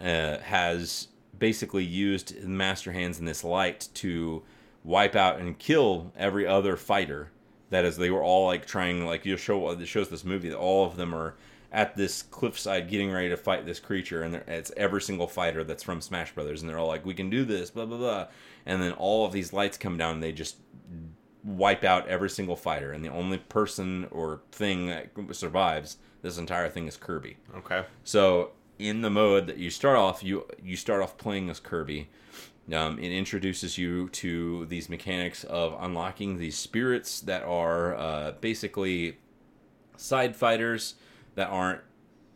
uh, 0.00 0.38
has 0.38 1.08
basically 1.38 1.84
used 1.84 2.42
Master 2.44 2.92
Hands 2.92 3.18
in 3.18 3.24
this 3.24 3.44
light 3.44 3.88
to 3.94 4.42
wipe 4.84 5.16
out 5.16 5.38
and 5.38 5.58
kill 5.58 6.12
every 6.16 6.46
other 6.46 6.76
fighter. 6.76 7.30
That 7.70 7.84
is, 7.84 7.96
they 7.96 8.10
were 8.10 8.22
all 8.22 8.46
like 8.46 8.66
trying, 8.66 9.04
like 9.04 9.26
you 9.26 9.36
show. 9.36 9.70
It 9.70 9.86
shows 9.86 10.08
this 10.08 10.24
movie 10.24 10.48
that 10.48 10.58
all 10.58 10.86
of 10.86 10.96
them 10.96 11.14
are 11.14 11.34
at 11.70 11.96
this 11.96 12.22
cliffside 12.22 12.88
getting 12.88 13.10
ready 13.10 13.28
to 13.28 13.36
fight 13.36 13.66
this 13.66 13.80
creature, 13.80 14.22
and 14.22 14.36
it's 14.46 14.72
every 14.76 15.02
single 15.02 15.26
fighter 15.26 15.64
that's 15.64 15.82
from 15.82 16.00
Smash 16.00 16.34
Brothers, 16.34 16.62
and 16.62 16.68
they're 16.68 16.78
all 16.78 16.88
like, 16.88 17.04
"We 17.04 17.14
can 17.14 17.28
do 17.28 17.44
this," 17.44 17.70
blah 17.70 17.86
blah 17.86 17.98
blah. 17.98 18.26
And 18.64 18.82
then 18.82 18.92
all 18.92 19.26
of 19.26 19.32
these 19.32 19.52
lights 19.52 19.76
come 19.76 19.96
down, 19.96 20.14
and 20.14 20.22
they 20.22 20.32
just 20.32 20.56
wipe 21.44 21.84
out 21.84 22.08
every 22.08 22.30
single 22.30 22.56
fighter, 22.56 22.92
and 22.92 23.04
the 23.04 23.10
only 23.10 23.38
person 23.38 24.06
or 24.10 24.40
thing 24.50 24.86
that 24.86 25.10
survives 25.32 25.98
this 26.22 26.38
entire 26.38 26.68
thing 26.68 26.86
is 26.86 26.96
Kirby. 26.96 27.36
Okay. 27.56 27.84
So 28.04 28.52
in 28.78 29.02
the 29.02 29.10
mode 29.10 29.46
that 29.46 29.58
you 29.58 29.70
start 29.70 29.96
off, 29.96 30.22
you 30.22 30.46
you 30.62 30.76
start 30.76 31.02
off 31.02 31.16
playing 31.18 31.50
as 31.50 31.60
Kirby. 31.60 32.08
Um, 32.72 32.98
it 32.98 33.12
introduces 33.12 33.78
you 33.78 34.10
to 34.10 34.66
these 34.66 34.90
mechanics 34.90 35.42
of 35.44 35.74
unlocking 35.80 36.36
these 36.36 36.58
spirits 36.58 37.20
that 37.22 37.42
are 37.42 37.96
uh, 37.96 38.32
basically 38.40 39.16
side 39.96 40.36
fighters 40.36 40.94
that 41.38 41.50
aren't 41.50 41.80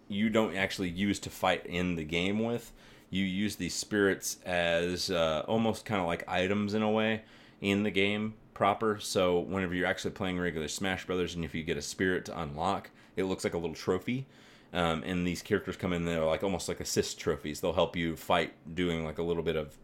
you 0.06 0.30
don't 0.30 0.54
actually 0.54 0.88
use 0.88 1.18
to 1.18 1.28
fight 1.28 1.66
in 1.66 1.96
the 1.96 2.04
game 2.04 2.38
with. 2.38 2.70
You 3.10 3.24
use 3.24 3.56
these 3.56 3.74
spirits 3.74 4.36
as 4.46 5.10
uh, 5.10 5.42
almost 5.48 5.84
kind 5.84 6.00
of 6.00 6.06
like 6.06 6.22
items 6.28 6.72
in 6.72 6.82
a 6.82 6.90
way 6.90 7.22
in 7.60 7.82
the 7.82 7.90
game 7.90 8.34
proper. 8.54 9.00
So 9.00 9.40
whenever 9.40 9.74
you're 9.74 9.88
actually 9.88 10.12
playing 10.12 10.38
regular 10.38 10.68
Smash 10.68 11.04
Brothers, 11.04 11.34
and 11.34 11.44
if 11.44 11.52
you 11.52 11.64
get 11.64 11.76
a 11.76 11.82
spirit 11.82 12.26
to 12.26 12.40
unlock, 12.40 12.90
it 13.16 13.24
looks 13.24 13.42
like 13.42 13.54
a 13.54 13.58
little 13.58 13.74
trophy. 13.74 14.26
Um, 14.72 15.02
and 15.04 15.26
these 15.26 15.42
characters 15.42 15.76
come 15.76 15.92
in, 15.92 16.04
they're 16.04 16.24
like 16.24 16.44
almost 16.44 16.68
like 16.68 16.78
assist 16.78 17.18
trophies. 17.18 17.60
They'll 17.60 17.72
help 17.72 17.96
you 17.96 18.14
fight 18.14 18.52
doing 18.72 19.04
like 19.04 19.18
a 19.18 19.22
little 19.24 19.42
bit 19.42 19.56
of 19.56 19.76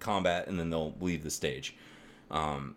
combat, 0.00 0.48
and 0.48 0.58
then 0.58 0.68
they'll 0.68 0.94
leave 1.00 1.22
the 1.22 1.30
stage. 1.30 1.76
Um, 2.28 2.74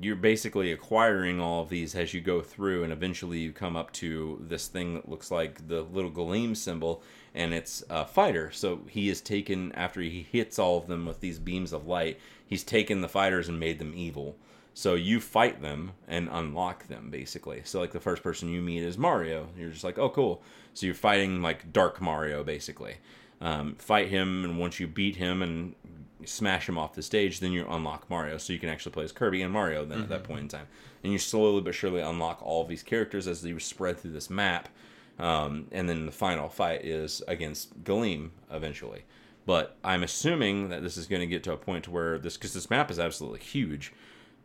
you're 0.00 0.16
basically 0.16 0.72
acquiring 0.72 1.40
all 1.40 1.62
of 1.62 1.68
these 1.68 1.94
as 1.94 2.14
you 2.14 2.20
go 2.20 2.40
through, 2.40 2.84
and 2.84 2.92
eventually 2.92 3.38
you 3.38 3.52
come 3.52 3.76
up 3.76 3.92
to 3.94 4.44
this 4.48 4.68
thing 4.68 4.94
that 4.94 5.08
looks 5.08 5.30
like 5.30 5.68
the 5.68 5.82
little 5.82 6.10
Galeem 6.10 6.56
symbol, 6.56 7.02
and 7.34 7.54
it's 7.54 7.82
a 7.90 8.04
fighter. 8.04 8.50
So 8.50 8.80
he 8.88 9.08
is 9.08 9.20
taken, 9.20 9.72
after 9.72 10.00
he 10.00 10.26
hits 10.30 10.58
all 10.58 10.78
of 10.78 10.86
them 10.86 11.06
with 11.06 11.20
these 11.20 11.38
beams 11.38 11.72
of 11.72 11.86
light, 11.86 12.18
he's 12.46 12.64
taken 12.64 13.00
the 13.00 13.08
fighters 13.08 13.48
and 13.48 13.58
made 13.58 13.78
them 13.78 13.92
evil. 13.94 14.36
So 14.74 14.94
you 14.94 15.20
fight 15.20 15.60
them 15.60 15.92
and 16.06 16.28
unlock 16.30 16.86
them 16.86 17.10
basically. 17.10 17.62
So 17.64 17.80
like 17.80 17.92
the 17.92 18.00
first 18.00 18.22
person 18.22 18.48
you 18.48 18.62
meet 18.62 18.82
is 18.82 18.96
Mario. 18.96 19.48
You're 19.58 19.70
just 19.70 19.84
like, 19.84 19.98
oh 19.98 20.10
cool. 20.10 20.42
So 20.74 20.86
you're 20.86 20.94
fighting 20.94 21.42
like 21.42 21.72
Dark 21.72 22.00
Mario 22.00 22.44
basically. 22.44 22.96
Um, 23.40 23.74
fight 23.76 24.08
him, 24.08 24.44
and 24.44 24.58
once 24.58 24.78
you 24.78 24.86
beat 24.86 25.16
him 25.16 25.42
and 25.42 25.74
smash 26.24 26.68
him 26.68 26.76
off 26.76 26.94
the 26.94 27.02
stage, 27.02 27.40
then 27.40 27.52
you 27.52 27.66
unlock 27.68 28.08
Mario. 28.10 28.36
So 28.36 28.52
you 28.52 28.58
can 28.58 28.68
actually 28.68 28.92
play 28.92 29.04
as 29.04 29.12
Kirby 29.12 29.42
and 29.42 29.52
Mario 29.52 29.84
then 29.84 30.02
at 30.02 30.08
that 30.10 30.24
point 30.24 30.40
in 30.40 30.48
time. 30.48 30.66
And 31.02 31.12
you 31.12 31.18
slowly 31.18 31.62
but 31.62 31.74
surely 31.74 32.02
unlock 32.02 32.42
all 32.42 32.64
these 32.64 32.82
characters 32.82 33.26
as 33.26 33.40
they 33.42 33.58
spread 33.58 33.98
through 33.98 34.12
this 34.12 34.28
map. 34.28 34.68
Um, 35.18 35.66
and 35.72 35.88
then 35.88 36.06
the 36.06 36.12
final 36.12 36.48
fight 36.48 36.84
is 36.84 37.22
against 37.28 37.82
Galeem 37.84 38.30
eventually. 38.50 39.04
But 39.46 39.76
I'm 39.82 40.02
assuming 40.02 40.68
that 40.68 40.82
this 40.82 40.96
is 40.96 41.06
going 41.06 41.20
to 41.20 41.26
get 41.26 41.42
to 41.44 41.52
a 41.52 41.56
point 41.56 41.88
where 41.88 42.18
this, 42.18 42.36
because 42.36 42.52
this 42.52 42.70
map 42.70 42.90
is 42.90 42.98
absolutely 42.98 43.40
huge, 43.40 43.92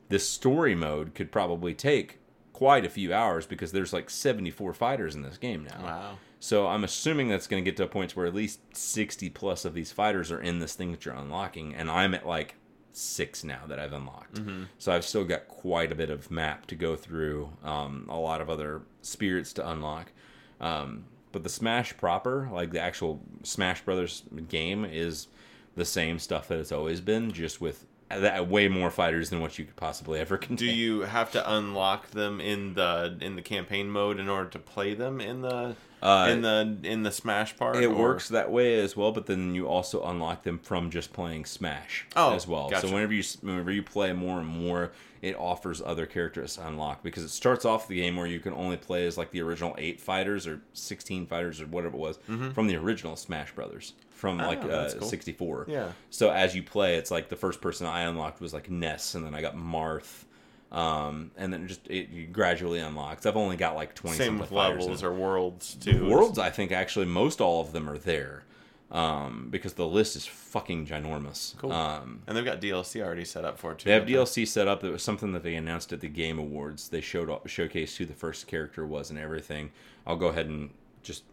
this 0.10 0.28
story 0.28 0.76
mode 0.76 1.14
could 1.14 1.32
probably 1.32 1.74
take 1.74 2.20
quite 2.56 2.86
a 2.86 2.90
few 2.90 3.14
hours 3.14 3.46
because 3.46 3.74
there's 3.74 3.92
like 3.92 4.10
74 4.10 4.74
fighters 4.74 5.14
in 5.14 5.24
this 5.24 5.38
game 5.38 5.66
now. 5.66 5.84
Wow. 5.84 6.18
So 6.40 6.68
I'm 6.68 6.86
assuming 6.86 7.28
that's 7.28 7.48
going 7.48 7.62
to 7.62 7.70
get 7.70 7.76
to 7.76 7.84
a 7.84 7.88
point 7.88 8.16
where 8.16 8.26
at 8.26 8.34
least 8.34 8.62
60 8.78 9.30
plus 9.32 9.66
of 9.66 9.74
these 9.74 9.92
fighters 9.92 10.32
are 10.32 10.40
in 10.40 10.60
this 10.60 10.74
thing 10.74 10.92
that 10.92 11.04
you're 11.04 11.16
unlocking, 11.16 11.76
and 11.76 11.92
I'm 11.92 12.14
at 12.14 12.26
like 12.26 12.56
six 12.94 13.44
now 13.44 13.64
that 13.68 13.78
I've 13.78 13.92
unlocked. 13.92 14.36
Mm-hmm. 14.36 14.64
So 14.78 14.94
I've 14.94 15.04
still 15.04 15.26
got 15.26 15.50
quite 15.50 15.92
a 15.92 15.96
bit 15.96 16.10
of 16.10 16.32
map 16.32 16.66
to 16.68 16.76
go 16.76 16.96
through. 16.96 17.50
Um, 17.62 18.06
a 18.08 18.18
lot 18.18 18.40
of 18.40 18.50
other 18.50 18.84
spirits 19.02 19.52
to 19.54 19.70
unlock. 19.70 20.14
Um, 20.62 21.04
but 21.34 21.44
the 21.44 21.50
Smash 21.50 21.98
proper, 21.98 22.48
like 22.54 22.72
the 22.72 22.80
actual 22.80 23.20
Smash 23.44 23.82
Brothers 23.82 24.24
game, 24.48 24.86
is 24.86 25.28
the 25.76 25.84
same 25.84 26.20
stuff 26.20 26.48
that 26.48 26.60
it's 26.60 26.72
always 26.72 27.02
been, 27.02 27.34
just 27.34 27.60
with 27.60 27.86
that 28.10 28.48
way 28.48 28.68
more 28.68 28.92
fighters 28.92 29.30
than 29.30 29.40
what 29.42 29.58
you 29.58 29.66
could 29.66 29.76
possibly 29.76 30.20
ever 30.20 30.38
contain. 30.38 30.58
Do 30.70 30.74
you 30.74 31.02
have 31.02 31.32
to 31.32 31.54
unlock 31.54 32.12
them 32.12 32.40
in 32.40 32.74
the 32.76 33.18
in 33.22 33.36
the 33.36 33.42
campaign 33.42 33.90
mode 33.90 34.20
in 34.20 34.30
order 34.30 34.50
to 34.50 34.60
play 34.60 34.94
them 34.94 35.20
in 35.20 35.42
the 35.42 35.76
Uh, 36.04 36.28
in 36.30 36.42
the 36.42 36.78
in 36.84 37.02
the 37.04 37.12
Smash 37.12 37.58
part? 37.58 37.78
It 37.78 37.88
or- 37.88 37.96
works 37.96 38.30
that 38.30 38.52
way 38.52 38.80
as 38.80 38.96
well, 38.96 39.12
but 39.12 39.26
then 39.26 39.56
you 39.56 39.68
also 39.68 40.04
unlock 40.04 40.44
them 40.44 40.60
from 40.60 40.92
just 40.92 41.14
playing 41.14 41.46
Smash 41.46 42.06
Oh, 42.16 42.36
as 42.36 42.48
well. 42.48 42.70
gotcha. 42.70 42.88
So 42.88 42.94
whenever 42.94 43.14
you 43.14 43.24
whenever 43.42 43.72
you 43.72 43.82
play 43.82 44.14
more 44.14 44.40
and 44.40 44.48
more, 44.48 44.92
it 45.24 45.36
offers 45.36 45.82
other 45.84 46.06
characters 46.06 46.58
to 46.58 46.68
unlock 46.68 47.02
because 47.02 47.24
it 47.24 47.30
starts 47.30 47.66
off 47.66 47.88
the 47.88 47.96
game 47.96 48.16
where 48.18 48.28
you 48.28 48.40
can 48.40 48.54
only 48.54 48.78
play 48.78 49.08
as 49.08 49.18
like 49.18 49.32
the 49.32 49.42
original 49.42 49.74
eight 49.80 50.00
fighters 50.00 50.46
or 50.46 50.62
sixteen 50.74 51.26
fighters 51.26 51.60
or 51.60 51.66
whatever 51.66 51.96
it 51.96 52.00
was 52.00 52.20
from 52.54 52.68
the 52.68 52.76
original 52.76 53.16
Smash 53.16 53.52
Brothers 53.56 53.94
from 54.16 54.38
like. 54.38 54.64
Oh, 54.64 54.70
uh, 54.70 54.92
cool. 54.94 55.08
sixty 55.08 55.32
four. 55.34 55.66
Yeah. 55.68 55.92
So 56.10 56.32
as 56.32 56.56
you 56.56 56.64
play, 56.64 56.96
it's 56.96 57.12
like 57.12 57.30
the 57.30 57.36
first 57.36 57.62
person 57.62 57.86
I 57.86 58.02
unlocked 58.02 58.42
was 58.42 58.54
like 58.54 58.70
Ness, 58.70 59.14
and 59.16 59.26
then 59.26 59.36
I 59.36 59.42
got 59.42 59.56
Marth. 59.56 60.24
Um, 60.72 61.32
and 61.38 61.54
then 61.54 61.68
just 61.68 61.88
it 61.90 62.34
gradually 62.34 62.80
unlocks. 62.80 63.26
I've 63.26 63.38
only 63.38 63.56
got 63.56 63.76
like 63.76 63.94
twenty 63.94 64.18
Same 64.18 64.40
levels 64.50 65.04
or 65.04 65.14
worlds 65.14 65.76
too. 65.76 66.10
Worlds, 66.10 66.40
I 66.40 66.50
think 66.50 66.72
actually 66.72 67.06
most 67.06 67.40
all 67.40 67.62
of 67.62 67.72
them 67.72 67.90
are 67.90 67.98
there, 67.98 68.44
um, 68.92 69.48
because 69.52 69.74
the 69.74 69.88
list 69.88 70.16
is 70.16 70.26
fucking 70.26 70.88
ginormous. 70.88 71.56
Cool. 71.58 71.72
Um, 71.72 72.22
and 72.28 72.36
they've 72.36 72.44
got 72.44 72.60
DLC 72.62 73.02
already 73.04 73.26
set 73.26 73.46
up 73.46 73.58
for 73.60 73.74
it 73.74 73.80
too. 73.80 73.90
they 73.90 73.94
have 73.94 74.06
DLC 74.06 74.46
set 74.48 74.68
up. 74.68 74.84
It 74.84 74.90
was 74.90 75.04
something 75.04 75.34
that 75.34 75.44
they 75.44 75.56
announced 75.56 75.94
at 75.94 76.02
the 76.02 76.10
Game 76.10 76.40
Awards. 76.40 76.90
They 76.90 77.02
showed 77.02 77.30
showcased 77.30 77.98
who 77.98 78.06
the 78.06 78.14
first 78.14 78.48
character 78.48 78.86
was 78.86 79.10
and 79.10 79.20
everything. 79.20 79.72
I'll 80.06 80.18
go 80.18 80.28
ahead 80.28 80.48
and 80.48 80.72
just 81.04 81.24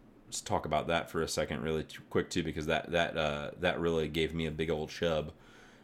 talk 0.41 0.65
about 0.65 0.87
that 0.87 1.09
for 1.09 1.21
a 1.21 1.27
second, 1.27 1.61
really 1.61 1.85
quick 2.09 2.29
too, 2.29 2.43
because 2.43 2.65
that 2.67 2.91
that 2.91 3.17
uh, 3.17 3.51
that 3.59 3.79
really 3.79 4.07
gave 4.07 4.33
me 4.33 4.45
a 4.45 4.51
big 4.51 4.69
old 4.69 4.89
chub. 4.89 5.31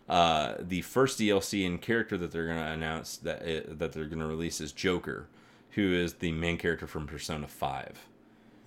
Uh, 0.08 0.56
the 0.60 0.82
first 0.82 1.20
DLC 1.20 1.66
and 1.66 1.82
character 1.82 2.18
that 2.18 2.32
they're 2.32 2.48
going 2.48 2.58
to 2.58 2.72
announce 2.72 3.18
that 3.18 3.44
it, 3.44 3.78
that 3.80 3.92
they're 3.92 4.06
going 4.06 4.20
to 4.20 4.26
release 4.26 4.60
is 4.60 4.72
Joker, 4.72 5.28
who 5.72 5.94
is 5.94 6.16
the 6.16 6.32
main 6.32 6.58
character 6.58 6.88
from 6.88 7.06
Persona 7.06 7.48
Five. 7.48 8.08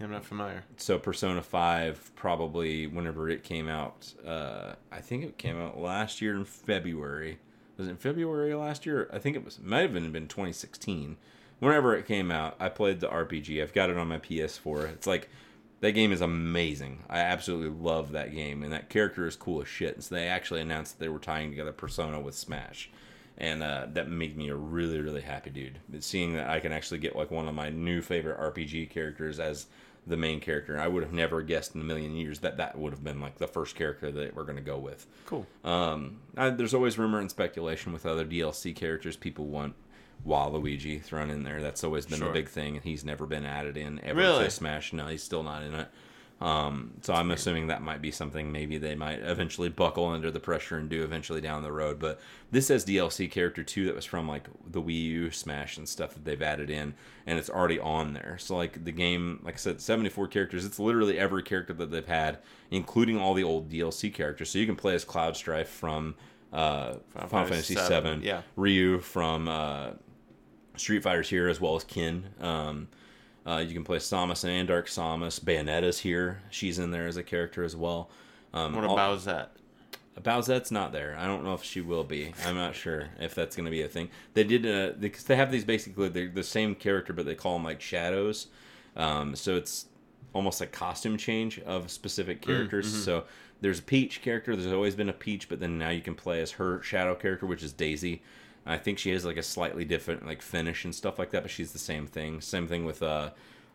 I'm 0.00 0.10
not 0.10 0.24
familiar. 0.24 0.64
so 0.76 0.98
Persona 0.98 1.42
5 1.42 2.12
probably 2.16 2.86
whenever 2.86 3.28
it 3.28 3.44
came 3.44 3.68
out 3.68 4.12
uh, 4.26 4.72
I 4.90 5.00
think 5.00 5.24
it 5.24 5.38
came 5.38 5.60
out 5.60 5.78
last 5.78 6.20
year 6.20 6.34
in 6.34 6.44
February. 6.44 7.38
Was 7.76 7.86
it 7.86 7.90
in 7.90 7.96
February 7.96 8.54
last 8.54 8.84
year? 8.84 9.08
I 9.12 9.18
think 9.18 9.36
it 9.36 9.44
was 9.44 9.60
might 9.60 9.80
have 9.80 9.92
been 9.92 10.10
been 10.10 10.28
2016 10.28 11.16
whenever 11.60 11.94
it 11.94 12.06
came 12.06 12.30
out 12.30 12.56
I 12.58 12.68
played 12.68 13.00
the 13.00 13.08
RPG 13.08 13.62
I've 13.62 13.72
got 13.72 13.90
it 13.90 13.96
on 13.96 14.08
my 14.08 14.18
PS4 14.18 14.92
it's 14.92 15.06
like 15.06 15.28
that 15.82 15.92
game 15.92 16.10
is 16.10 16.20
amazing. 16.22 17.04
I 17.10 17.18
absolutely 17.18 17.78
love 17.78 18.12
that 18.12 18.34
game 18.34 18.62
and 18.62 18.72
that 18.72 18.88
character 18.88 19.26
is 19.26 19.36
cool 19.36 19.60
as 19.60 19.68
shit. 19.68 19.94
And 19.94 20.02
so 20.02 20.14
they 20.14 20.26
actually 20.26 20.62
announced 20.62 20.98
that 20.98 21.04
they 21.04 21.10
were 21.10 21.18
tying 21.18 21.50
together 21.50 21.72
Persona 21.72 22.18
with 22.18 22.34
Smash 22.34 22.90
and 23.38 23.62
uh, 23.62 23.86
that 23.92 24.08
made 24.08 24.36
me 24.36 24.48
a 24.48 24.54
really 24.54 25.00
really 25.00 25.20
happy 25.20 25.50
dude. 25.50 25.78
Seeing 26.00 26.34
that 26.34 26.48
i 26.48 26.60
can 26.60 26.72
actually 26.72 26.98
get 26.98 27.16
like 27.16 27.30
one 27.30 27.48
of 27.48 27.54
my 27.54 27.70
new 27.70 28.00
favorite 28.02 28.38
rpg 28.38 28.90
characters 28.90 29.40
as 29.40 29.66
the 30.06 30.16
main 30.16 30.40
character 30.40 30.78
i 30.78 30.88
would 30.88 31.02
have 31.02 31.12
never 31.12 31.42
guessed 31.42 31.74
in 31.74 31.80
a 31.80 31.84
million 31.84 32.14
years 32.16 32.40
that 32.40 32.56
that 32.56 32.76
would 32.78 32.92
have 32.92 33.04
been 33.04 33.20
like 33.20 33.38
the 33.38 33.46
first 33.46 33.76
character 33.76 34.10
that 34.10 34.34
we're 34.34 34.44
going 34.44 34.56
to 34.56 34.62
go 34.62 34.78
with. 34.78 35.06
Cool. 35.26 35.46
um, 35.64 36.18
I, 36.36 36.50
there's 36.50 36.74
always 36.74 36.98
rumor 36.98 37.20
and 37.20 37.30
speculation 37.30 37.92
with 37.92 38.06
other 38.06 38.24
dlc 38.24 38.74
characters 38.76 39.16
people 39.16 39.46
want 39.46 39.74
Waluigi 40.26 41.02
thrown 41.02 41.30
in 41.30 41.42
there. 41.42 41.60
That's 41.60 41.82
always 41.84 42.06
been 42.06 42.18
Sure. 42.18 42.28
the 42.28 42.32
big 42.34 42.48
thing, 42.48 42.76
and 42.76 42.84
he's 42.84 43.04
never 43.04 43.26
been 43.26 43.44
added 43.44 43.76
in 43.76 44.00
ever 44.04 44.20
Really? 44.20 44.44
to 44.44 44.50
Smash. 44.50 44.92
No, 44.92 45.06
he's 45.08 45.22
still 45.22 45.42
not 45.42 45.62
in 45.62 45.74
it. 45.74 45.88
Um, 46.40 46.94
so 47.02 47.14
I'm 47.14 47.30
assuming 47.30 47.68
that 47.68 47.82
might 47.82 48.02
be 48.02 48.10
something 48.10 48.50
maybe 48.50 48.76
they 48.76 48.96
might 48.96 49.20
eventually 49.20 49.68
buckle 49.68 50.06
under 50.06 50.28
the 50.28 50.40
pressure 50.40 50.76
and 50.76 50.88
do 50.88 51.04
eventually 51.04 51.40
down 51.40 51.62
the 51.62 51.70
road. 51.70 52.00
But 52.00 52.20
this 52.50 52.66
has 52.66 52.84
DLC 52.84 53.30
character 53.30 53.62
too 53.62 53.84
that 53.86 53.94
was 53.94 54.04
from 54.04 54.26
like 54.26 54.48
the 54.68 54.82
Wii 54.82 55.04
U 55.04 55.30
Smash 55.30 55.76
and 55.76 55.88
stuff 55.88 56.14
that 56.14 56.24
they've 56.24 56.42
added 56.42 56.68
in, 56.68 56.94
and 57.26 57.38
it's 57.38 57.48
already 57.48 57.78
on 57.78 58.12
there. 58.14 58.38
So 58.40 58.56
like 58.56 58.84
the 58.84 58.90
game, 58.90 59.38
like 59.44 59.54
I 59.54 59.58
said, 59.58 59.80
74 59.80 60.26
characters. 60.26 60.64
It's 60.64 60.80
literally 60.80 61.16
every 61.16 61.44
character 61.44 61.74
that 61.74 61.92
they've 61.92 62.04
had, 62.04 62.38
including 62.72 63.18
all 63.18 63.34
the 63.34 63.44
old 63.44 63.70
DLC 63.70 64.12
characters. 64.12 64.50
So 64.50 64.58
you 64.58 64.66
can 64.66 64.74
play 64.76 64.94
as 64.96 65.04
Cloud 65.04 65.36
Strife 65.36 65.68
from 65.68 66.16
uh, 66.52 66.94
Final, 67.28 67.46
Fantasy 67.46 67.74
VII, 67.76 67.80
Seven, 67.82 68.20
yeah. 68.22 68.42
Ryu 68.56 68.98
from 68.98 69.46
uh, 69.46 69.90
Street 70.76 71.02
Fighter's 71.02 71.28
here 71.28 71.48
as 71.48 71.60
well 71.60 71.76
as 71.76 71.84
Ken. 71.84 72.24
Um, 72.40 72.88
uh, 73.46 73.62
you 73.66 73.74
can 73.74 73.84
play 73.84 73.98
Samus 73.98 74.44
and 74.48 74.68
Dark 74.68 74.86
Samus. 74.86 75.40
Bayonetta's 75.40 75.98
here. 76.00 76.40
She's 76.50 76.78
in 76.78 76.90
there 76.90 77.06
as 77.06 77.16
a 77.16 77.22
character 77.22 77.64
as 77.64 77.74
well. 77.76 78.08
Um, 78.54 78.74
What 78.74 78.84
all- 78.84 78.92
about 78.94 79.24
that? 79.24 79.52
Bowsette's 80.22 80.70
not 80.70 80.92
there. 80.92 81.16
I 81.18 81.26
don't 81.26 81.42
know 81.42 81.54
if 81.54 81.64
she 81.64 81.80
will 81.80 82.04
be. 82.04 82.34
I'm 82.44 82.54
not 82.54 82.74
sure 82.76 83.08
if 83.18 83.34
that's 83.34 83.56
going 83.56 83.64
to 83.64 83.70
be 83.70 83.80
a 83.80 83.88
thing. 83.88 84.10
They 84.34 84.44
did 84.44 84.66
uh, 84.66 84.92
because 85.00 85.24
they 85.24 85.36
have 85.36 85.50
these 85.50 85.64
basically 85.64 86.10
they're 86.10 86.28
the 86.28 86.42
same 86.42 86.74
character, 86.74 87.14
but 87.14 87.24
they 87.24 87.34
call 87.34 87.54
them 87.54 87.64
like 87.64 87.80
shadows. 87.80 88.48
Um, 88.94 89.34
so 89.34 89.56
it's 89.56 89.86
almost 90.34 90.60
like 90.60 90.70
costume 90.70 91.16
change 91.16 91.60
of 91.60 91.90
specific 91.90 92.42
characters. 92.42 93.04
So 93.04 93.24
there's 93.62 93.78
a 93.78 93.82
Peach 93.82 94.20
character. 94.20 94.54
There's 94.54 94.72
always 94.72 94.94
been 94.94 95.08
a 95.08 95.14
Peach, 95.14 95.48
but 95.48 95.60
then 95.60 95.78
now 95.78 95.88
you 95.88 96.02
can 96.02 96.14
play 96.14 96.42
as 96.42 96.52
her 96.52 96.82
shadow 96.82 97.14
character, 97.14 97.46
which 97.46 97.62
is 97.62 97.72
Daisy. 97.72 98.22
I 98.64 98.78
think 98.78 98.98
she 98.98 99.10
has 99.10 99.24
like 99.24 99.36
a 99.36 99.42
slightly 99.42 99.84
different 99.84 100.26
like 100.26 100.42
finish 100.42 100.84
and 100.84 100.94
stuff 100.94 101.18
like 101.18 101.30
that, 101.30 101.42
but 101.42 101.50
she's 101.50 101.72
the 101.72 101.78
same 101.78 102.06
thing. 102.06 102.40
Same 102.40 102.68
thing 102.68 102.84
with 102.84 103.02
uh, 103.02 103.30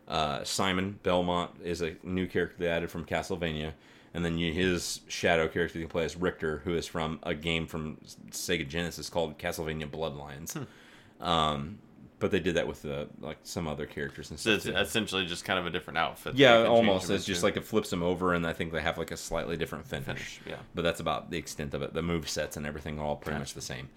uh, 0.06 0.42
Simon 0.44 0.98
Belmont 1.02 1.50
is 1.62 1.82
a 1.82 1.96
new 2.02 2.26
character 2.26 2.56
they 2.58 2.68
added 2.68 2.90
from 2.90 3.04
Castlevania, 3.04 3.72
and 4.14 4.24
then 4.24 4.38
you, 4.38 4.52
his 4.52 5.00
shadow 5.08 5.46
character 5.48 5.78
you 5.78 5.84
can 5.84 5.90
play 5.90 6.04
as 6.04 6.16
Richter, 6.16 6.62
who 6.64 6.74
is 6.74 6.86
from 6.86 7.18
a 7.22 7.34
game 7.34 7.66
from 7.66 7.98
Sega 8.30 8.66
Genesis 8.66 9.10
called 9.10 9.38
Castlevania 9.38 9.88
Bloodlines. 9.88 10.66
Um, 11.20 11.78
but 12.20 12.30
they 12.30 12.40
did 12.40 12.56
that 12.56 12.66
with 12.66 12.84
uh, 12.84 13.06
like 13.20 13.38
some 13.44 13.68
other 13.68 13.86
characters 13.86 14.30
and 14.30 14.38
So 14.38 14.50
it's 14.50 14.66
essentially 14.66 15.26
just 15.26 15.44
kind 15.44 15.58
of 15.58 15.66
a 15.66 15.70
different 15.70 15.98
outfit. 15.98 16.34
Yeah, 16.34 16.58
you 16.58 16.64
can 16.64 16.74
change 16.74 16.88
almost. 16.88 17.10
It's 17.10 17.24
just 17.24 17.42
like 17.42 17.56
it 17.56 17.64
flips 17.64 17.90
them 17.90 18.02
over, 18.02 18.34
and 18.34 18.46
I 18.46 18.52
think 18.52 18.72
they 18.72 18.80
have 18.80 18.98
like 18.98 19.10
a 19.10 19.16
slightly 19.16 19.56
different 19.56 19.86
finish. 19.86 20.06
Finish, 20.06 20.40
yeah. 20.46 20.56
But 20.74 20.82
that's 20.82 21.00
about 21.00 21.30
the 21.30 21.38
extent 21.38 21.74
of 21.74 21.82
it. 21.82 21.94
The 21.94 22.02
move 22.02 22.28
sets 22.28 22.56
and 22.56 22.66
everything 22.66 22.98
are 22.98 23.04
all 23.04 23.16
pretty 23.16 23.38
much 23.38 23.54
the 23.54 23.60
same. 23.60 23.88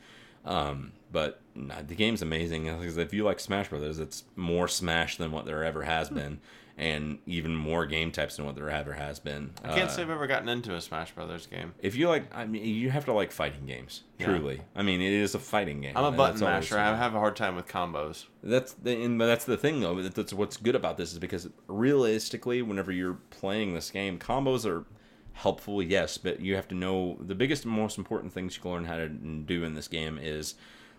Um, 0.46 0.94
but 1.12 1.40
nah, 1.56 1.82
the 1.86 1.96
game's 1.96 2.22
amazing 2.22 2.64
because 2.64 2.98
if 2.98 3.14
you 3.14 3.24
like 3.24 3.40
Smash 3.40 3.70
Brothers, 3.70 4.00
it's 4.00 4.24
more 4.36 4.68
Smash 4.68 5.18
than 5.18 5.32
what 5.32 5.46
there 5.46 5.64
ever 5.64 5.84
has 5.84 6.10
been, 6.10 6.40
and 6.78 7.20
even 7.28 7.54
more 7.56 7.86
game 7.86 8.12
types 8.12 8.38
than 8.38 8.46
what 8.46 8.56
there 8.56 8.70
ever 8.70 8.94
has 8.94 9.20
been. 9.20 9.52
I 9.64 9.68
can't 9.76 9.90
Uh, 9.90 9.94
say 9.94 10.02
I've 10.04 10.10
ever 10.10 10.26
gotten 10.26 10.48
into 10.50 10.74
a 10.74 10.82
Smash 10.82 11.12
Brothers 11.12 11.46
game. 11.48 11.74
if 11.80 11.96
you 11.96 12.08
like, 12.08 12.34
I 12.36 12.46
mean, 12.46 12.64
you 12.66 12.90
have 12.90 13.06
to 13.06 13.14
like 13.14 13.32
fighting 13.32 13.66
games. 13.66 14.04
Yeah. 14.18 14.28
Truly, 14.28 14.62
I 14.76 14.82
mean, 14.84 15.02
it 15.02 15.12
is 15.12 15.36
a 15.36 15.40
fighting 15.40 15.82
game. 15.82 15.98
I'm 15.98 16.06
a 16.06 16.12
button 16.12 16.40
masher. 16.40 16.78
I 16.80 16.96
have 16.96 17.14
a 17.14 17.20
hard 17.20 17.36
time 17.36 17.56
with 17.56 17.68
combos. 17.68 18.26
that's 18.42 18.74
the 18.74 19.04
and 19.04 19.20
but 19.20 19.28
that's 19.28 19.46
the 19.46 19.58
thing 19.58 19.82
though. 19.82 20.02
That's 20.02 20.34
what's 20.34 20.58
good 20.58 20.76
about 20.76 20.98
this 20.98 21.12
is 21.12 21.20
because 21.20 21.50
realistically, 21.68 22.62
whenever 22.62 22.92
you're 22.92 23.20
playing 23.32 23.74
this 23.76 23.92
game, 23.92 24.18
combos 24.18 24.66
are 24.66 24.86
helpful, 25.34 25.82
yes, 25.82 26.18
but 26.18 26.40
you 26.41 26.56
have 26.56 26.68
to 26.70 26.76
know 26.76 27.18
the 27.20 27.36
biggest 27.36 27.66
and 27.66 27.74
most 27.74 27.98
important 27.98 28.34
things 28.34 28.56
you 28.56 28.62
can 28.62 28.72
learn 28.72 28.86
how 28.86 28.98
to 28.98 29.10
do 29.10 29.64
in 29.64 29.74
this 29.74 29.88
game 29.88 30.18
is 30.22 30.56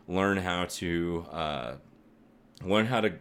learn 0.09 0.39
how 0.39 0.65
to 0.67 1.27
uh, 1.31 1.75
learn 2.65 2.87
how 2.87 3.01
to 3.01 3.13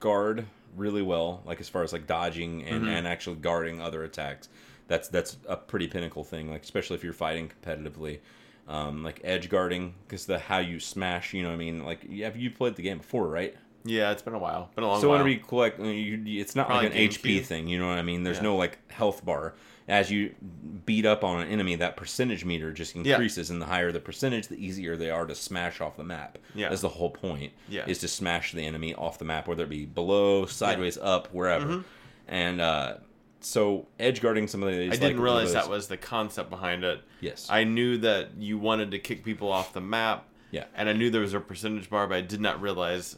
guard 0.00 0.46
really 0.76 1.02
well, 1.02 1.42
like 1.44 1.60
as 1.60 1.68
far 1.68 1.82
as 1.82 1.92
like 1.92 2.06
dodging 2.06 2.64
and, 2.64 2.88
and 2.88 3.06
actually 3.06 3.36
guarding 3.36 3.80
other 3.80 4.02
attacks. 4.04 4.48
That's 4.86 5.08
that's 5.08 5.36
a 5.48 5.56
pretty 5.56 5.86
pinnacle 5.88 6.24
thing, 6.24 6.50
like 6.50 6.62
especially 6.62 6.96
if 6.96 7.04
you're 7.04 7.12
fighting 7.12 7.50
competitively. 7.62 8.20
Um, 8.66 9.02
like 9.04 9.20
edge 9.24 9.50
guarding, 9.50 9.94
because 10.06 10.24
the 10.24 10.38
how 10.38 10.56
you 10.58 10.80
smash, 10.80 11.34
you 11.34 11.42
know, 11.42 11.50
what 11.50 11.54
I 11.54 11.58
mean, 11.58 11.84
like 11.84 12.04
you 12.08 12.24
have 12.24 12.36
you 12.36 12.50
played 12.50 12.76
the 12.76 12.82
game 12.82 12.98
before, 12.98 13.28
right? 13.28 13.54
Yeah, 13.84 14.10
it's 14.10 14.22
been 14.22 14.32
a 14.34 14.38
while. 14.38 14.70
Been 14.74 14.84
a 14.84 14.88
long 14.88 15.00
So 15.02 15.08
while. 15.08 15.18
whenever 15.18 15.28
you 15.28 15.38
collect, 15.38 15.78
you, 15.78 16.40
it's 16.40 16.56
not 16.56 16.66
Probably 16.68 16.88
like 16.88 16.96
an 16.96 17.02
HP 17.10 17.40
GameCube. 17.40 17.44
thing. 17.44 17.68
You 17.68 17.78
know 17.78 17.88
what 17.88 17.98
I 17.98 18.02
mean? 18.02 18.22
There's 18.22 18.38
Yeah. 18.38 18.44
no 18.44 18.56
like 18.56 18.78
health 18.90 19.22
bar. 19.22 19.54
As 19.86 20.10
you 20.10 20.34
beat 20.86 21.04
up 21.04 21.22
on 21.24 21.42
an 21.42 21.48
enemy, 21.48 21.74
that 21.76 21.96
percentage 21.96 22.44
meter 22.44 22.72
just 22.72 22.94
Yeah. 22.96 23.02
increases, 23.12 23.50
and 23.50 23.60
the 23.60 23.66
higher 23.66 23.92
the 23.92 24.00
percentage, 24.00 24.48
the 24.48 24.56
easier 24.56 24.96
they 24.96 25.10
are 25.10 25.26
to 25.26 25.34
smash 25.34 25.80
off 25.80 25.96
the 25.96 26.04
map. 26.04 26.38
Yeah. 26.54 26.70
that's 26.70 26.80
the 26.80 26.88
whole 26.88 27.10
point. 27.10 27.52
Yeah. 27.68 27.84
is 27.86 27.98
to 27.98 28.08
smash 28.08 28.52
the 28.52 28.62
enemy 28.64 28.94
off 28.94 29.18
the 29.18 29.26
map, 29.26 29.46
whether 29.46 29.64
it 29.64 29.68
be 29.70 29.84
below, 29.84 30.46
sideways, 30.46 30.96
up, 30.96 31.28
wherever. 31.34 31.66
Mm-hmm. 31.66 31.80
And 32.28 32.60
uh, 32.62 32.94
so 33.40 33.86
edge 34.00 34.22
guarding 34.22 34.48
some 34.48 34.62
of 34.62 34.70
these. 34.70 34.90
I 34.92 34.96
didn't 34.96 35.18
like, 35.18 35.22
realize 35.22 35.52
that 35.52 35.68
was 35.68 35.88
the 35.88 35.98
concept 35.98 36.48
behind 36.48 36.82
it. 36.82 37.02
Yes. 37.20 37.46
I 37.50 37.64
knew 37.64 37.98
that 37.98 38.30
you 38.38 38.56
wanted 38.58 38.90
to 38.92 38.98
kick 38.98 39.22
people 39.22 39.52
off 39.52 39.74
the 39.74 39.82
map. 39.82 40.26
Yeah. 40.50 40.64
And 40.74 40.88
I 40.88 40.92
knew 40.94 41.10
there 41.10 41.20
was 41.20 41.34
a 41.34 41.40
percentage 41.40 41.90
bar, 41.90 42.06
but 42.06 42.16
I 42.16 42.20
did 42.22 42.40
not 42.40 42.62
realize 42.62 43.16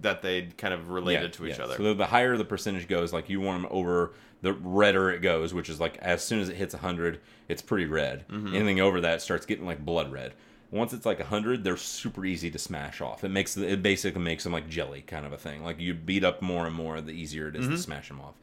that 0.00 0.22
they 0.22 0.42
kind 0.56 0.72
of 0.72 0.90
related 0.90 1.22
Yeah, 1.22 1.28
to 1.28 1.46
each 1.48 1.58
yeah. 1.58 1.64
other. 1.64 1.76
So 1.76 1.92
the 1.92 2.06
higher 2.06 2.36
the 2.36 2.44
percentage 2.44 2.86
goes, 2.88 3.12
like 3.12 3.28
you 3.28 3.40
want 3.40 3.62
them 3.62 3.70
over 3.72 4.14
the 4.42 4.52
redder 4.52 5.10
it 5.10 5.20
goes, 5.20 5.52
which 5.52 5.68
is 5.68 5.80
like 5.80 5.96
as 5.98 6.22
soon 6.22 6.40
as 6.40 6.48
it 6.48 6.56
hits 6.56 6.74
100, 6.74 7.20
it's 7.48 7.62
pretty 7.62 7.86
red. 7.86 8.26
Mm-hmm. 8.28 8.54
Anything 8.54 8.80
over 8.80 9.00
that 9.00 9.22
starts 9.22 9.46
getting 9.46 9.66
like 9.66 9.84
blood 9.84 10.12
red. 10.12 10.34
Once 10.70 10.92
it's 10.92 11.06
like 11.06 11.18
100, 11.18 11.64
they're 11.64 11.76
super 11.78 12.24
easy 12.26 12.50
to 12.50 12.58
smash 12.58 13.00
off. 13.00 13.24
It 13.24 13.30
makes 13.30 13.56
it 13.56 13.82
basically 13.82 14.20
makes 14.20 14.44
them 14.44 14.52
like 14.52 14.68
jelly 14.68 15.02
kind 15.02 15.24
of 15.24 15.32
a 15.32 15.38
thing. 15.38 15.64
Like 15.64 15.80
you 15.80 15.94
beat 15.94 16.24
up 16.24 16.42
more 16.42 16.66
and 16.66 16.74
more, 16.74 17.00
the 17.00 17.12
easier 17.12 17.48
it 17.48 17.56
is 17.56 17.64
Mm-hmm. 17.64 17.74
to 17.74 17.78
smash 17.80 18.08
them 18.08 18.20
off. 18.20 18.34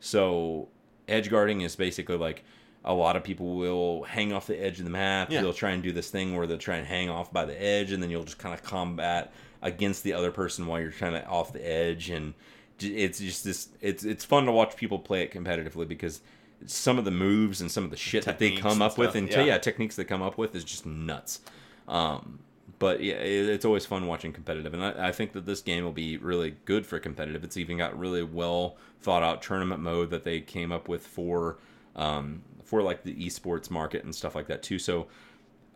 So 0.00 0.68
edge 1.08 1.28
guarding 1.30 1.62
is 1.62 1.76
basically 1.76 2.16
like 2.16 2.44
a 2.84 2.94
lot 2.94 3.16
of 3.16 3.22
people 3.22 3.56
will 3.56 4.02
hang 4.04 4.32
off 4.32 4.46
the 4.46 4.60
edge 4.60 4.78
of 4.78 4.84
the 4.84 4.90
map. 4.90 5.30
Yeah. 5.30 5.40
They'll 5.42 5.52
try 5.52 5.70
and 5.70 5.82
do 5.82 5.92
this 5.92 6.10
thing 6.10 6.36
where 6.36 6.46
they'll 6.46 6.58
try 6.58 6.76
and 6.76 6.86
hang 6.86 7.08
off 7.10 7.32
by 7.32 7.44
the 7.44 7.60
edge, 7.60 7.92
and 7.92 8.02
then 8.02 8.10
you'll 8.10 8.24
just 8.24 8.38
kind 8.38 8.54
of 8.54 8.62
combat 8.62 9.32
against 9.60 10.02
the 10.02 10.12
other 10.12 10.32
person 10.32 10.66
while 10.66 10.80
you're 10.80 10.90
trying 10.90 11.12
to 11.12 11.24
off 11.26 11.52
the 11.52 11.64
edge. 11.64 12.10
And 12.10 12.34
it's 12.84 13.18
just 13.18 13.44
this. 13.44 13.68
It's 13.80 14.04
it's 14.04 14.24
fun 14.24 14.46
to 14.46 14.52
watch 14.52 14.76
people 14.76 14.98
play 14.98 15.22
it 15.22 15.32
competitively 15.32 15.86
because 15.86 16.20
some 16.66 16.98
of 16.98 17.04
the 17.04 17.10
moves 17.10 17.60
and 17.60 17.70
some 17.70 17.84
of 17.84 17.90
the 17.90 17.96
shit 17.96 18.24
that 18.24 18.38
they 18.38 18.56
come 18.56 18.72
and 18.72 18.82
up 18.82 18.98
with 18.98 19.14
and 19.14 19.28
yeah. 19.28 19.44
yeah. 19.44 19.58
techniques 19.58 19.96
they 19.96 20.04
come 20.04 20.22
up 20.22 20.38
with 20.38 20.54
is 20.54 20.64
just 20.64 20.86
nuts. 20.86 21.40
Um, 21.88 22.40
but 22.78 23.02
yeah, 23.02 23.14
it, 23.14 23.48
it's 23.48 23.64
always 23.64 23.86
fun 23.86 24.06
watching 24.06 24.32
competitive, 24.32 24.74
and 24.74 24.84
I, 24.84 25.08
I 25.08 25.12
think 25.12 25.32
that 25.32 25.46
this 25.46 25.60
game 25.60 25.84
will 25.84 25.92
be 25.92 26.16
really 26.16 26.56
good 26.64 26.86
for 26.86 26.98
competitive. 26.98 27.44
It's 27.44 27.56
even 27.56 27.78
got 27.78 27.98
really 27.98 28.22
well 28.22 28.76
thought 29.00 29.22
out 29.22 29.42
tournament 29.42 29.80
mode 29.80 30.10
that 30.10 30.24
they 30.24 30.40
came 30.40 30.72
up 30.72 30.88
with 30.88 31.06
for 31.06 31.58
um, 31.96 32.42
for 32.64 32.82
like 32.82 33.02
the 33.02 33.14
esports 33.14 33.70
market 33.70 34.04
and 34.04 34.14
stuff 34.14 34.34
like 34.34 34.46
that 34.48 34.62
too. 34.62 34.78
So 34.78 35.08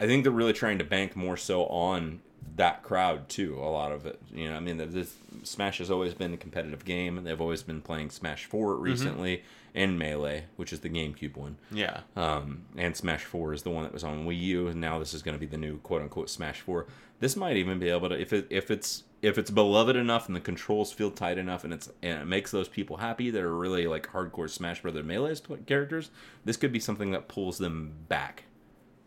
I 0.01 0.07
think 0.07 0.25
they're 0.25 0.33
really 0.33 0.53
trying 0.53 0.79
to 0.79 0.85
bank 0.85 1.17
more 1.17 1.37
so 1.37 1.67
on 1.67 2.21
that 2.57 2.83
crowd 2.83 3.29
too. 3.29 3.59
A 3.59 3.69
lot 3.69 3.93
of 3.93 4.07
it, 4.07 4.21
you 4.33 4.49
know, 4.49 4.57
I 4.57 4.61
mean, 4.61 4.77
this 4.77 5.17
Smash 5.43 5.79
has 5.79 5.91
always 5.91 6.15
been 6.15 6.33
a 6.33 6.37
competitive 6.37 6.85
game. 6.85 7.19
And 7.19 7.27
they've 7.27 7.41
always 7.41 7.63
been 7.63 7.81
playing 7.81 8.11
Smash 8.11 8.45
Four 8.45 8.77
recently 8.77 9.43
and 9.77 9.99
Melee, 9.99 10.47
which 10.57 10.73
is 10.73 10.81
the 10.81 10.89
GameCube 10.89 11.37
one. 11.37 11.59
Yeah. 11.71 12.01
Um, 12.17 12.65
and 12.77 12.97
Smash 12.97 13.25
4 13.25 13.53
is 13.53 13.63
the 13.63 13.71
one 13.71 13.85
that 13.85 13.93
was 13.93 14.03
on 14.03 14.25
Wii 14.25 14.41
U, 14.41 14.69
and 14.69 14.81
now 14.81 14.99
this 14.99 15.13
is 15.13 15.23
going 15.23 15.35
to 15.35 15.39
be 15.39 15.47
the 15.47 15.59
new 15.59 15.79
quote 15.79 16.01
unquote 16.01 16.31
Smash 16.31 16.63
4. 16.63 16.87
This 17.21 17.37
might 17.37 17.57
even 17.57 17.79
be 17.79 17.91
able 17.91 18.09
to 18.09 18.19
if 18.19 18.33
it 18.33 18.47
if 18.51 18.71
it's 18.71 19.05
if 19.23 19.39
it's 19.39 19.51
beloved 19.51 19.97
enough 19.97 20.27
and 20.27 20.37
the 20.37 20.41
controls 20.41 20.93
feel 20.93 21.11
tight 21.11 21.39
enough 21.39 21.63
and 21.65 21.73
it's 21.73 21.91
and 22.03 22.21
it 22.21 22.25
makes 22.25 22.51
those 22.51 22.69
people 22.69 22.97
happy 22.97 23.31
that 23.31 23.43
are 23.43 23.55
really 23.55 23.87
like 23.87 24.09
hardcore 24.09 24.49
Smash 24.49 24.81
Brother 24.83 25.03
Melee 25.03 25.35
characters, 25.67 26.11
this 26.45 26.57
could 26.57 26.73
be 26.73 26.81
something 26.81 27.11
that 27.11 27.29
pulls 27.29 27.59
them 27.59 27.93
back. 28.09 28.45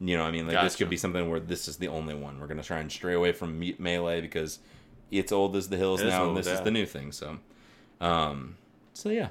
You 0.01 0.15
know, 0.15 0.23
what 0.23 0.29
I 0.29 0.31
mean, 0.31 0.47
like 0.47 0.61
this 0.63 0.75
could 0.77 0.89
be 0.89 0.97
something 0.97 1.29
where 1.29 1.39
this 1.41 1.67
is 1.67 1.77
the 1.77 1.89
only 1.89 2.15
one. 2.15 2.39
We're 2.39 2.47
going 2.47 2.57
to 2.61 2.63
try 2.63 2.79
and 2.79 2.89
stray 2.91 3.13
away 3.13 3.33
from 3.33 3.59
me- 3.59 3.75
Melee 3.77 4.21
because 4.21 4.59
it's 5.11 5.31
old 5.31 5.55
as 5.55 5.67
the 5.69 5.75
hills 5.77 6.01
It 6.01 6.07
now, 6.07 6.27
and 6.29 6.37
this 6.37 6.47
is 6.47 6.61
the 6.61 6.71
new 6.71 6.85
thing. 6.85 7.11
So, 7.11 7.37
um, 7.99 8.55
so 8.93 9.09
yeah, 9.09 9.29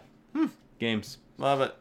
games. 0.78 1.18
Love 1.38 1.60
it. 1.62 1.74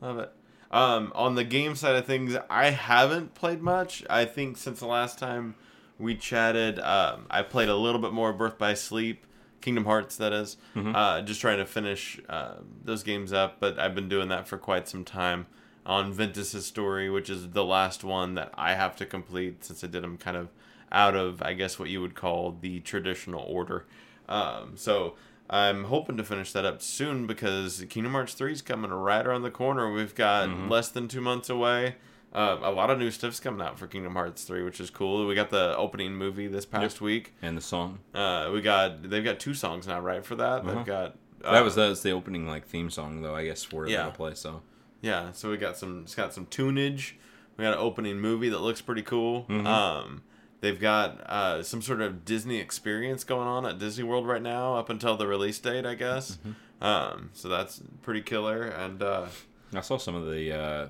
Love 0.00 0.18
it. 0.18 0.32
Um, 0.70 1.12
on 1.14 1.34
the 1.34 1.44
game 1.44 1.74
side 1.76 1.94
of 1.96 2.06
things, 2.06 2.36
I 2.50 2.70
haven't 2.70 3.34
played 3.34 3.60
much. 3.62 4.04
I 4.10 4.24
think 4.24 4.56
since 4.56 4.80
the 4.80 4.86
last 4.86 5.18
time 5.18 5.54
we 5.98 6.14
chatted, 6.14 6.78
um, 6.80 7.26
I 7.30 7.42
played 7.42 7.68
a 7.68 7.76
little 7.76 8.00
bit 8.00 8.12
more 8.12 8.32
Birth 8.32 8.58
by 8.58 8.74
Sleep, 8.74 9.26
Kingdom 9.60 9.84
Hearts, 9.84 10.16
that 10.16 10.32
is. 10.32 10.56
Uh, 10.74 11.20
just 11.22 11.40
trying 11.40 11.58
to 11.58 11.66
finish 11.66 12.18
uh, 12.28 12.54
those 12.84 13.02
games 13.02 13.32
up, 13.32 13.60
but 13.60 13.78
I've 13.78 13.94
been 13.94 14.08
doing 14.08 14.28
that 14.28 14.48
for 14.48 14.56
quite 14.58 14.88
some 14.88 15.04
time. 15.04 15.46
On 15.84 16.12
Ventus's 16.12 16.64
story, 16.66 17.10
which 17.10 17.28
is 17.28 17.50
the 17.50 17.64
last 17.64 18.04
one 18.04 18.34
that 18.34 18.52
I 18.54 18.74
have 18.74 18.94
to 18.96 19.06
complete 19.06 19.64
since 19.64 19.82
I 19.82 19.88
did 19.88 20.02
them 20.04 20.16
kind 20.16 20.36
of 20.36 20.48
out 20.92 21.16
of, 21.16 21.42
I 21.42 21.54
guess, 21.54 21.78
what 21.78 21.88
you 21.88 22.00
would 22.00 22.14
call 22.14 22.56
the 22.60 22.78
traditional 22.80 23.42
order. 23.42 23.86
Um, 24.28 24.72
so 24.76 25.14
I'm 25.50 25.84
hoping 25.84 26.16
to 26.18 26.24
finish 26.24 26.52
that 26.52 26.64
up 26.64 26.82
soon 26.82 27.26
because 27.26 27.84
Kingdom 27.90 28.12
Hearts 28.12 28.34
3 28.34 28.52
is 28.52 28.62
coming 28.62 28.90
right 28.92 29.26
around 29.26 29.42
the 29.42 29.50
corner. 29.50 29.90
We've 29.92 30.14
got 30.14 30.48
less 30.68 30.88
than 30.88 31.08
two 31.08 31.20
months 31.20 31.50
away. 31.50 31.96
Uh, 32.32 32.58
a 32.62 32.70
lot 32.70 32.88
of 32.88 32.98
new 32.98 33.10
stuff's 33.10 33.40
coming 33.40 33.60
out 33.66 33.78
for 33.78 33.86
Kingdom 33.86 34.14
Hearts 34.14 34.44
3, 34.44 34.62
which 34.62 34.80
is 34.80 34.88
cool. 34.88 35.26
We 35.26 35.34
got 35.34 35.50
the 35.50 35.76
opening 35.76 36.14
movie 36.14 36.46
this 36.46 36.64
past 36.64 37.00
week. 37.00 37.34
And 37.42 37.56
the 37.56 37.60
song 37.60 37.98
Uh, 38.14 38.50
we 38.52 38.60
got 38.62 39.02
they've 39.10 39.24
got 39.24 39.40
two 39.40 39.52
songs 39.54 39.86
now, 39.88 40.00
right? 40.00 40.24
For 40.24 40.36
that, 40.36 40.60
Uh-huh. 40.62 40.74
they've 40.76 40.86
got 40.86 41.16
uh, 41.44 41.52
that 41.52 41.64
was 41.64 41.74
that 41.74 41.88
was 41.88 42.02
the 42.02 42.12
opening 42.12 42.46
like 42.46 42.66
theme 42.66 42.88
song 42.88 43.20
though 43.20 43.34
I 43.34 43.44
guess 43.44 43.64
for 43.64 43.84
it 43.84 43.90
Yeah. 43.90 44.04
to 44.06 44.12
play. 44.12 44.32
So 44.34 44.62
Yeah, 45.02 45.32
so 45.32 45.50
we 45.50 45.58
got 45.58 45.76
some 45.76 46.02
it's 46.04 46.14
got 46.14 46.32
some 46.32 46.46
tunage. 46.46 47.12
We 47.56 47.64
got 47.64 47.74
an 47.74 47.78
opening 47.80 48.18
movie 48.18 48.48
that 48.48 48.60
looks 48.60 48.80
pretty 48.80 49.02
cool. 49.02 49.42
Mm-hmm. 49.42 49.66
Um 49.66 50.22
they've 50.60 50.80
got 50.80 51.20
uh, 51.28 51.62
some 51.64 51.82
sort 51.82 52.00
of 52.00 52.24
Disney 52.24 52.58
experience 52.58 53.24
going 53.24 53.48
on 53.48 53.66
at 53.66 53.78
Disney 53.78 54.04
World 54.04 54.26
right 54.28 54.40
now 54.40 54.76
up 54.76 54.88
until 54.88 55.16
the 55.16 55.26
release 55.26 55.58
date, 55.58 55.84
I 55.84 55.94
guess. 55.94 56.38
Mm-hmm. 56.38 56.84
Um 56.84 57.30
so 57.34 57.48
that's 57.48 57.82
pretty 58.00 58.22
killer 58.22 58.62
and 58.62 59.02
uh 59.02 59.26
I 59.74 59.80
saw 59.80 59.96
some 59.96 60.14
of 60.14 60.26
the 60.26 60.52
uh, 60.56 60.86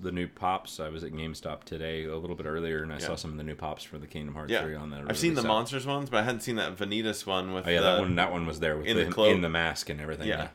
the 0.00 0.12
new 0.12 0.26
pops. 0.26 0.80
I 0.80 0.88
was 0.88 1.04
at 1.04 1.12
GameStop 1.12 1.64
today 1.64 2.04
a 2.04 2.16
little 2.16 2.34
bit 2.34 2.46
earlier, 2.46 2.82
and 2.82 2.92
I 2.92 2.96
Yeah. 2.96 3.06
saw 3.06 3.14
some 3.14 3.30
of 3.30 3.36
the 3.36 3.44
new 3.44 3.54
pops 3.54 3.84
for 3.84 3.96
the 3.96 4.06
Kingdom 4.08 4.34
Hearts 4.34 4.50
yeah. 4.50 4.62
3 4.62 4.74
on 4.74 4.90
that. 4.90 5.04
I've 5.08 5.16
seen 5.18 5.34
the 5.34 5.42
monsters 5.42 5.86
ones, 5.86 6.10
but 6.10 6.18
I 6.18 6.22
hadn't 6.24 6.40
seen 6.40 6.56
that 6.56 6.76
Vanitas 6.76 7.26
one 7.26 7.52
with 7.52 7.66
Oh 7.66 7.70
yeah, 7.70 7.80
the, 7.80 7.92
that 7.92 8.00
one 8.00 8.14
that 8.16 8.32
one 8.32 8.46
was 8.46 8.60
there 8.60 8.76
with 8.76 8.86
in 8.86 8.96
the, 8.96 9.04
the 9.14 9.22
in 9.24 9.40
the 9.40 9.48
mask 9.48 9.88
and 9.90 10.00
everything. 10.00 10.28
Yeah. 10.28 10.36
Yeah. 10.36 10.50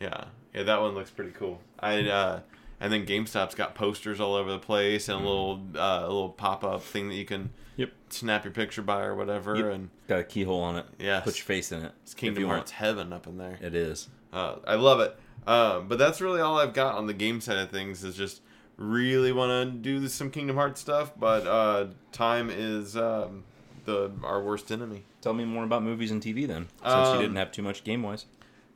Yeah, 0.00 0.24
that 0.64 0.80
one 0.80 0.94
looks 0.94 1.10
pretty 1.10 1.32
cool. 1.32 1.60
I 1.80 2.00
uh 2.08 2.40
and 2.80 2.92
then 2.92 3.04
GameStop's 3.06 3.56
got 3.56 3.74
posters 3.74 4.20
all 4.20 4.34
over 4.34 4.52
the 4.52 4.58
place 4.58 5.08
and 5.08 5.16
a 5.16 5.24
little 5.26 5.60
uh, 5.76 6.00
a 6.02 6.06
little 6.06 6.28
pop 6.28 6.62
up 6.64 6.82
thing 6.82 7.08
that 7.08 7.14
you 7.16 7.24
can. 7.24 7.50
Yep. 7.76 7.92
snap 8.10 8.44
your 8.44 8.52
picture 8.52 8.82
by 8.82 9.02
or 9.02 9.14
whatever 9.14 9.54
Yep. 9.54 9.72
and 9.72 9.90
Got 10.08 10.18
a 10.20 10.24
keyhole 10.24 10.60
on 10.60 10.76
it. 10.78 10.86
Yeah, 10.98 11.20
Put 11.20 11.38
your 11.38 11.44
face 11.44 11.70
in 11.70 11.84
it. 11.84 11.92
it's 12.02 12.12
Kingdom. 12.12 12.44
Hearts 12.46 12.72
heaven 12.72 13.12
up 13.12 13.28
in 13.28 13.38
there. 13.38 13.56
It 13.62 13.74
is. 13.76 14.08
Uh, 14.32 14.56
I 14.66 14.74
love 14.74 14.98
it. 14.98 15.16
Uh, 15.46 15.78
but 15.80 15.96
that's 15.96 16.20
really 16.20 16.40
all 16.40 16.58
I've 16.58 16.74
got 16.74 16.96
on 16.96 17.06
the 17.06 17.14
game 17.14 17.40
side 17.40 17.56
of 17.58 17.70
things. 17.70 18.02
Is 18.02 18.16
just 18.16 18.40
really 18.76 19.30
want 19.32 19.50
to 19.72 19.78
do 19.78 20.08
some 20.08 20.30
Kingdom 20.32 20.56
Hearts 20.56 20.80
stuff, 20.80 21.12
but 21.16 21.46
uh, 21.46 21.86
time 22.10 22.50
is 22.50 22.96
um, 22.96 23.44
the 23.84 24.10
our 24.24 24.42
worst 24.42 24.72
enemy. 24.72 25.04
Tell 25.20 25.32
me 25.32 25.44
more 25.44 25.62
about 25.62 25.84
movies 25.84 26.10
and 26.10 26.20
TV 26.20 26.48
then, 26.48 26.66
since 26.82 26.94
Um, 26.94 27.14
you 27.16 27.22
didn't 27.22 27.36
have 27.36 27.52
too 27.52 27.62
much 27.62 27.84
game 27.84 28.02
wise. 28.02 28.26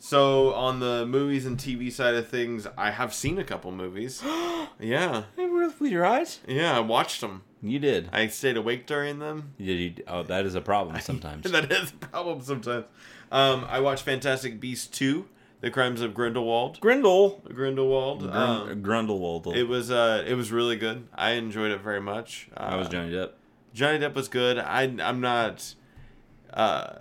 So 0.05 0.53
on 0.55 0.81
the 0.81 1.07
movies 1.07 1.47
and 1.47 1.57
TV 1.57 1.91
side 1.93 2.17
of 2.17 2.27
things, 2.27 2.67
I 2.77 2.91
have 2.91 3.15
seen 3.15 3.39
a 3.39 3.45
couple 3.45 3.71
movies. 3.71 4.21
yeah, 4.81 5.23
with 5.37 5.81
your 5.81 6.05
eyes? 6.05 6.41
yeah, 6.49 6.77
I 6.77 6.81
watched 6.81 7.21
them. 7.21 7.43
You 7.63 7.79
did. 7.79 8.09
I 8.13 8.27
stayed 8.27 8.57
awake 8.57 8.89
during 8.89 9.21
them. 9.21 9.55
You 9.59 9.77
did. 9.91 10.05
Oh, 10.09 10.25
that 10.25 10.45
is 10.45 10.57
a 10.57 10.61
problem 10.61 11.01
sometimes. 11.01 11.49
that 11.53 11.71
is 11.71 11.93
a 11.93 12.07
problem 12.07 12.41
sometimes. 12.41 12.87
Um, 13.31 13.65
I 13.69 13.79
watched 13.79 14.03
Fantastic 14.03 14.59
Beasts 14.59 14.89
two: 14.89 15.29
The 15.61 15.71
Crimes 15.71 16.01
of 16.01 16.15
Grindelwald. 16.15 16.81
Grindel. 16.81 17.41
Grindelwald. 17.55 18.25
Um, 18.29 18.83
Grun- 18.83 19.07
Grundlewald. 19.07 19.55
it 19.55 19.69
was 19.69 19.93
uh, 19.93 20.25
it 20.27 20.35
was 20.35 20.51
really 20.51 20.75
good. 20.75 21.07
I 21.15 21.35
enjoyed 21.35 21.71
it 21.71 21.81
very 21.81 22.01
much. 22.01 22.49
Uh, 22.57 22.71
That 22.71 22.77
was 22.81 22.89
Johnny 22.89 23.13
Depp. 23.13 23.31
Johnny 23.73 24.01
Depp 24.01 24.15
was 24.15 24.27
good. 24.27 24.59
I 24.59 24.83
I'm 25.01 25.21
not. 25.21 25.77
Uh, 26.53 26.95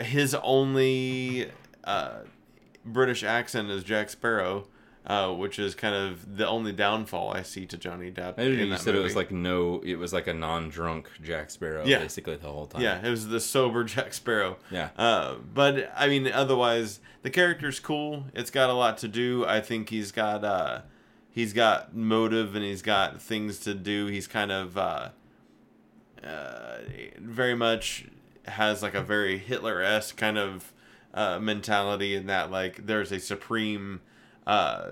his 0.00 0.34
only 0.34 1.50
uh, 1.84 2.20
British 2.84 3.22
accent 3.22 3.70
is 3.70 3.84
Jack 3.84 4.10
Sparrow, 4.10 4.66
uh, 5.06 5.32
which 5.32 5.58
is 5.58 5.74
kind 5.74 5.94
of 5.94 6.36
the 6.36 6.46
only 6.46 6.72
downfall 6.72 7.32
I 7.32 7.42
see 7.42 7.66
to 7.66 7.76
Johnny 7.76 8.10
Depp. 8.10 8.38
I 8.38 8.42
you 8.44 8.76
said 8.76 8.94
it 8.94 9.00
was 9.00 9.16
like 9.16 9.30
no, 9.30 9.80
it 9.84 9.96
was 9.96 10.12
like 10.12 10.26
a 10.26 10.34
non-drunk 10.34 11.08
Jack 11.22 11.50
Sparrow, 11.50 11.84
Yeah. 11.84 11.98
basically 11.98 12.36
the 12.36 12.48
whole 12.48 12.66
time. 12.66 12.82
Yeah, 12.82 13.04
it 13.04 13.10
was 13.10 13.28
the 13.28 13.40
sober 13.40 13.84
Jack 13.94 14.12
Sparrow. 14.14 14.58
Yeah. 14.70 14.90
Uh, 14.96 15.36
but 15.54 15.92
I 15.96 16.08
mean, 16.08 16.26
otherwise, 16.28 17.00
the 17.22 17.30
character's 17.30 17.80
cool. 17.80 18.24
It's 18.34 18.50
got 18.50 18.70
a 18.70 18.74
lot 18.74 18.98
to 18.98 19.08
do. 19.08 19.44
I 19.46 19.60
think 19.60 19.88
he's 19.90 20.12
got 20.12 20.44
uh, 20.44 20.82
he's 21.30 21.52
got 21.52 21.94
motive 21.96 22.54
and 22.54 22.64
he's 22.64 22.82
got 22.82 23.20
things 23.20 23.58
to 23.60 23.74
do. 23.74 24.06
He's 24.06 24.26
kind 24.28 24.52
of 24.52 24.76
uh, 24.78 25.08
uh, 26.24 26.78
very 27.18 27.54
much 27.54 28.06
has 28.46 28.82
like 28.82 28.94
a 28.94 29.02
very 29.02 29.38
Hitler 29.38 29.82
esque 29.82 30.16
kind 30.16 30.38
of 30.38 30.72
uh, 31.14 31.38
mentality 31.38 32.14
in 32.14 32.26
that 32.26 32.50
like 32.50 32.86
there's 32.86 33.12
a 33.12 33.20
supreme 33.20 34.00
uh, 34.46 34.90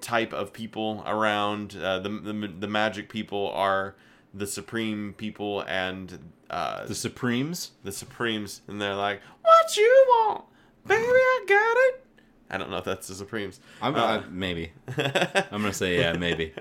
type 0.00 0.32
of 0.32 0.52
people 0.52 1.02
around. 1.06 1.76
Uh, 1.80 1.98
the, 1.98 2.08
the 2.08 2.48
the 2.60 2.68
magic 2.68 3.08
people 3.08 3.50
are 3.52 3.94
the 4.34 4.46
supreme 4.46 5.14
people 5.16 5.62
and 5.62 6.32
uh, 6.50 6.84
The 6.86 6.94
Supremes. 6.94 7.72
the 7.82 7.90
Supremes, 7.92 8.60
and 8.68 8.80
they're 8.80 8.94
like, 8.94 9.20
"What 9.42 9.76
you 9.76 10.04
want, 10.08 10.44
baby? 10.86 11.02
I 11.02 11.44
got 11.48 11.76
it." 11.76 12.02
I 12.48 12.58
don't 12.58 12.70
know 12.70 12.76
if 12.76 12.84
that's 12.84 13.08
the 13.08 13.14
Supremes. 13.16 13.58
I'm 13.82 13.96
Uh, 13.96 13.98
uh, 13.98 14.22
maybe. 14.30 14.70
I'm 14.96 15.62
gonna 15.62 15.72
say 15.72 15.98
yeah, 15.98 16.12
maybe. 16.12 16.52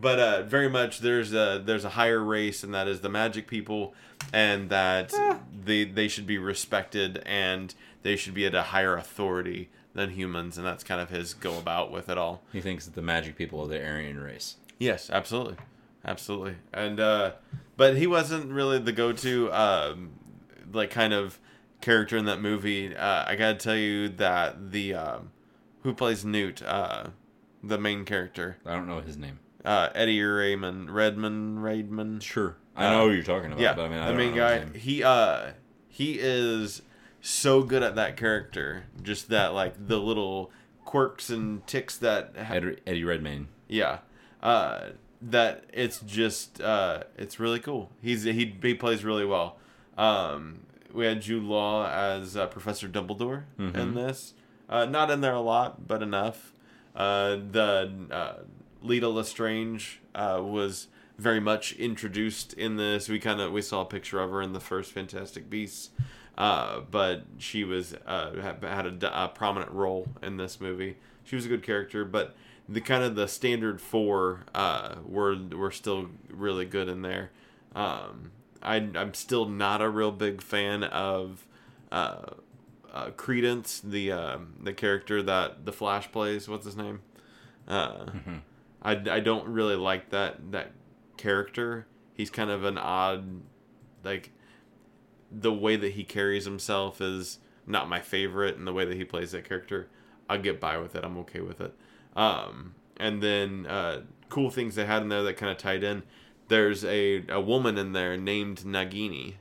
but 0.00 0.18
uh, 0.18 0.42
very 0.44 0.70
much 0.70 1.00
there's 1.00 1.34
a 1.34 1.60
there's 1.62 1.84
a 1.84 1.90
higher 1.90 2.20
race, 2.22 2.62
and 2.64 2.72
that 2.74 2.88
is 2.88 3.00
the 3.02 3.10
magic 3.10 3.46
people, 3.46 3.92
and 4.32 4.70
that 4.70 5.12
they 5.64 5.84
they 5.84 6.08
should 6.08 6.26
be 6.26 6.38
respected, 6.38 7.22
and 7.26 7.74
they 8.06 8.16
should 8.16 8.34
be 8.34 8.46
at 8.46 8.54
a 8.54 8.62
higher 8.62 8.96
authority 8.96 9.68
than 9.94 10.10
humans, 10.10 10.56
and 10.58 10.66
that's 10.66 10.84
kind 10.84 11.00
of 11.00 11.10
his 11.10 11.34
go 11.34 11.58
about 11.58 11.90
with 11.90 12.08
it 12.08 12.16
all. 12.18 12.42
He 12.52 12.60
thinks 12.60 12.84
that 12.86 12.94
the 12.94 13.02
magic 13.02 13.36
people 13.36 13.60
are 13.62 13.66
the 13.68 13.82
Aryan 13.84 14.20
race. 14.20 14.56
Yes, 14.78 15.10
absolutely, 15.10 15.56
absolutely. 16.04 16.56
And 16.72 17.00
uh, 17.00 17.32
but 17.76 17.96
he 17.96 18.06
wasn't 18.06 18.52
really 18.52 18.78
the 18.78 18.92
go-to 18.92 19.50
um, 19.52 20.10
like 20.72 20.90
kind 20.90 21.12
of 21.12 21.38
character 21.80 22.16
in 22.16 22.24
that 22.26 22.40
movie. 22.40 22.94
Uh, 22.96 23.24
I 23.26 23.36
gotta 23.36 23.54
tell 23.58 23.76
you 23.76 24.08
that 24.10 24.70
the 24.72 24.94
um, 24.94 25.30
who 25.82 25.94
plays 25.94 26.24
Newt, 26.24 26.62
uh, 26.62 27.08
the 27.62 27.78
main 27.78 28.04
character, 28.04 28.58
I 28.66 28.74
don't 28.74 28.86
know 28.86 29.00
his 29.00 29.16
name. 29.16 29.38
uh, 29.64 29.88
Eddie 29.94 30.20
Raymond, 30.22 30.90
Redmond, 30.90 31.62
Raymond. 31.62 32.22
Sure. 32.22 32.56
I 32.76 32.90
know 32.90 33.08
who 33.08 33.14
you're 33.14 33.22
talking 33.24 33.46
about. 33.52 33.60
yeah, 33.60 33.72
but 33.72 33.86
I 33.86 33.88
mean, 33.88 33.98
I 33.98 34.10
the 34.10 34.16
main 34.18 34.34
guy. 34.34 34.66
He 34.78 35.02
uh 35.02 35.52
he 35.88 36.18
is 36.20 36.82
so 37.20 37.62
good 37.62 37.82
at 37.82 37.94
that 37.96 38.16
character. 38.16 38.84
Just 39.02 39.28
that 39.30 39.48
like 39.54 39.74
the 39.88 39.98
little 39.98 40.50
quirks 40.84 41.30
and 41.30 41.66
ticks 41.66 41.96
that 41.98 42.32
ha- 42.36 42.54
Eddie, 42.54 42.76
Eddie 42.86 43.04
Redmayne. 43.04 43.48
yeah. 43.68 43.98
Uh 44.42 44.90
that 45.22 45.64
it's 45.72 46.00
just 46.00 46.60
uh 46.60 47.02
it's 47.16 47.40
really 47.40 47.58
cool. 47.58 47.90
He's 48.02 48.22
he 48.24 48.54
he 48.62 48.74
plays 48.74 49.02
really 49.04 49.24
well. 49.24 49.56
Um 49.98 50.60
we 50.92 51.04
had 51.06 51.20
Jude 51.22 51.42
Law 51.42 51.86
as 51.90 52.36
uh, 52.36 52.46
Professor 52.46 52.88
Dumbledore 52.88 53.44
in 53.58 53.72
Mhm. 53.72 53.94
this. 53.94 54.34
Uh 54.68 54.84
not 54.84 55.10
in 55.10 55.20
there 55.22 55.34
a 55.34 55.40
lot, 55.40 55.86
but 55.88 56.02
enough. 56.02 56.52
Uh 56.94 57.36
the 57.50 57.90
uh 58.10 58.34
Leta 58.82 59.08
Lestrange 59.08 60.00
uh 60.14 60.40
was 60.44 60.86
very 61.18 61.40
much 61.40 61.72
introduced 61.72 62.52
in 62.52 62.76
this. 62.76 63.08
We 63.08 63.18
kind 63.18 63.40
of 63.40 63.50
we 63.52 63.62
saw 63.62 63.80
a 63.80 63.86
picture 63.86 64.20
of 64.20 64.30
her 64.30 64.42
in 64.42 64.52
the 64.52 64.60
first 64.60 64.92
Fantastic 64.92 65.48
Beasts. 65.50 65.90
Uh, 66.36 66.80
but 66.90 67.22
she 67.38 67.64
was 67.64 67.94
uh, 68.06 68.32
had, 68.40 69.02
a, 69.02 69.24
a, 69.24 69.28
prominent 69.28 69.72
role 69.72 70.06
in 70.22 70.36
this 70.36 70.60
movie. 70.60 70.96
She 71.24 71.34
was 71.34 71.46
a 71.46 71.48
good 71.48 71.62
character, 71.62 72.04
but 72.04 72.36
the 72.68 72.82
kind 72.82 73.02
of 73.02 73.14
the 73.14 73.26
standard 73.26 73.80
four 73.80 74.44
uh, 74.54 74.96
were 75.06 75.36
were 75.52 75.70
still 75.70 76.10
really 76.28 76.66
good 76.66 76.88
in 76.88 77.00
there. 77.00 77.30
Um, 77.74 78.32
I, 78.62 78.76
I'm 78.76 79.14
still 79.14 79.46
not 79.48 79.80
a 79.80 79.88
real 79.88 80.12
big 80.12 80.42
fan 80.42 80.84
of 80.84 81.46
uh, 81.90 82.32
uh, 82.92 83.10
Credence, 83.10 83.80
the 83.80 84.12
um 84.12 84.54
the 84.62 84.72
character 84.72 85.22
that 85.22 85.64
the 85.64 85.72
Flash 85.72 86.12
plays. 86.12 86.48
What's 86.48 86.66
his 86.66 86.76
name? 86.76 87.00
Uh, 87.66 88.06
I, 88.82 88.92
I 88.92 89.20
don't 89.20 89.48
really 89.48 89.76
like 89.76 90.10
that 90.10 90.52
that 90.52 90.72
character. 91.16 91.86
He's 92.14 92.30
kind 92.30 92.50
of 92.50 92.64
an 92.64 92.78
odd, 92.78 93.42
like 94.04 94.32
the 95.40 95.52
way 95.52 95.76
that 95.76 95.92
he 95.92 96.04
carries 96.04 96.44
himself 96.44 97.00
is 97.00 97.38
not 97.66 97.88
my 97.88 98.00
favorite, 98.00 98.56
and 98.56 98.66
the 98.66 98.72
way 98.72 98.84
that 98.84 98.96
he 98.96 99.04
plays 99.04 99.32
that 99.32 99.46
character, 99.48 99.88
I'll 100.28 100.40
get 100.40 100.60
by 100.60 100.78
with 100.78 100.94
it. 100.94 101.04
I'm 101.04 101.18
okay 101.18 101.40
with 101.40 101.60
it. 101.60 101.74
Um, 102.14 102.74
and 102.96 103.22
then 103.22 103.66
uh, 103.66 104.02
cool 104.28 104.50
things 104.50 104.74
they 104.74 104.86
had 104.86 105.02
in 105.02 105.08
there 105.08 105.22
that 105.22 105.36
kind 105.36 105.50
of 105.52 105.58
tied 105.58 105.82
in. 105.84 106.02
There's 106.48 106.84
a, 106.84 107.24
a 107.28 107.40
woman 107.40 107.76
in 107.76 107.92
there 107.92 108.16
named 108.16 108.58
Nagini 108.60 109.34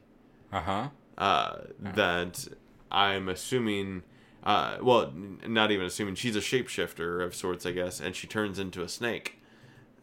Uh 0.52 0.62
huh. 0.62 0.90
uh, 1.18 1.58
that 1.80 2.48
I'm 2.92 3.30
assuming. 3.30 4.04
Uh, 4.44 4.78
well, 4.82 5.04
n- 5.08 5.40
not 5.48 5.72
even 5.72 5.86
assuming 5.86 6.16
she's 6.16 6.36
a 6.36 6.40
shapeshifter 6.40 7.24
of 7.24 7.34
sorts, 7.34 7.66
I 7.66 7.72
guess, 7.72 8.00
and 8.00 8.16
she 8.16 8.28
turns 8.28 8.60
into 8.60 8.84
a 8.84 8.90
snake. 8.90 9.40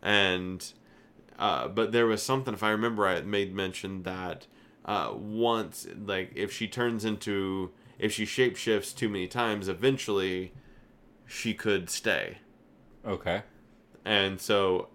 And 0.03 0.73
uh, 1.39 1.69
but 1.69 1.93
there 1.93 2.07
was 2.07 2.23
something, 2.23 2.55
if 2.55 2.63
I 2.63 2.71
remember, 2.71 3.07
I 3.07 3.21
made 3.23 3.55
mention 3.55 4.03
that 4.05 4.47
uh, 4.85 5.13
once, 5.15 5.87
like, 6.07 6.33
if 6.35 6.53
she 6.53 6.69
turns 6.69 7.05
into, 7.05 7.71
if 7.99 8.13
she 8.13 8.25
shapeshifts 8.25 8.95
too 8.95 9.09
many 9.09 9.27
times, 9.27 9.69
eventually 9.69 10.53
she 11.27 11.55
could 11.55 11.89
stay. 11.89 12.39
Okay. 13.05 13.43
And 14.05 14.41
so 14.41 14.89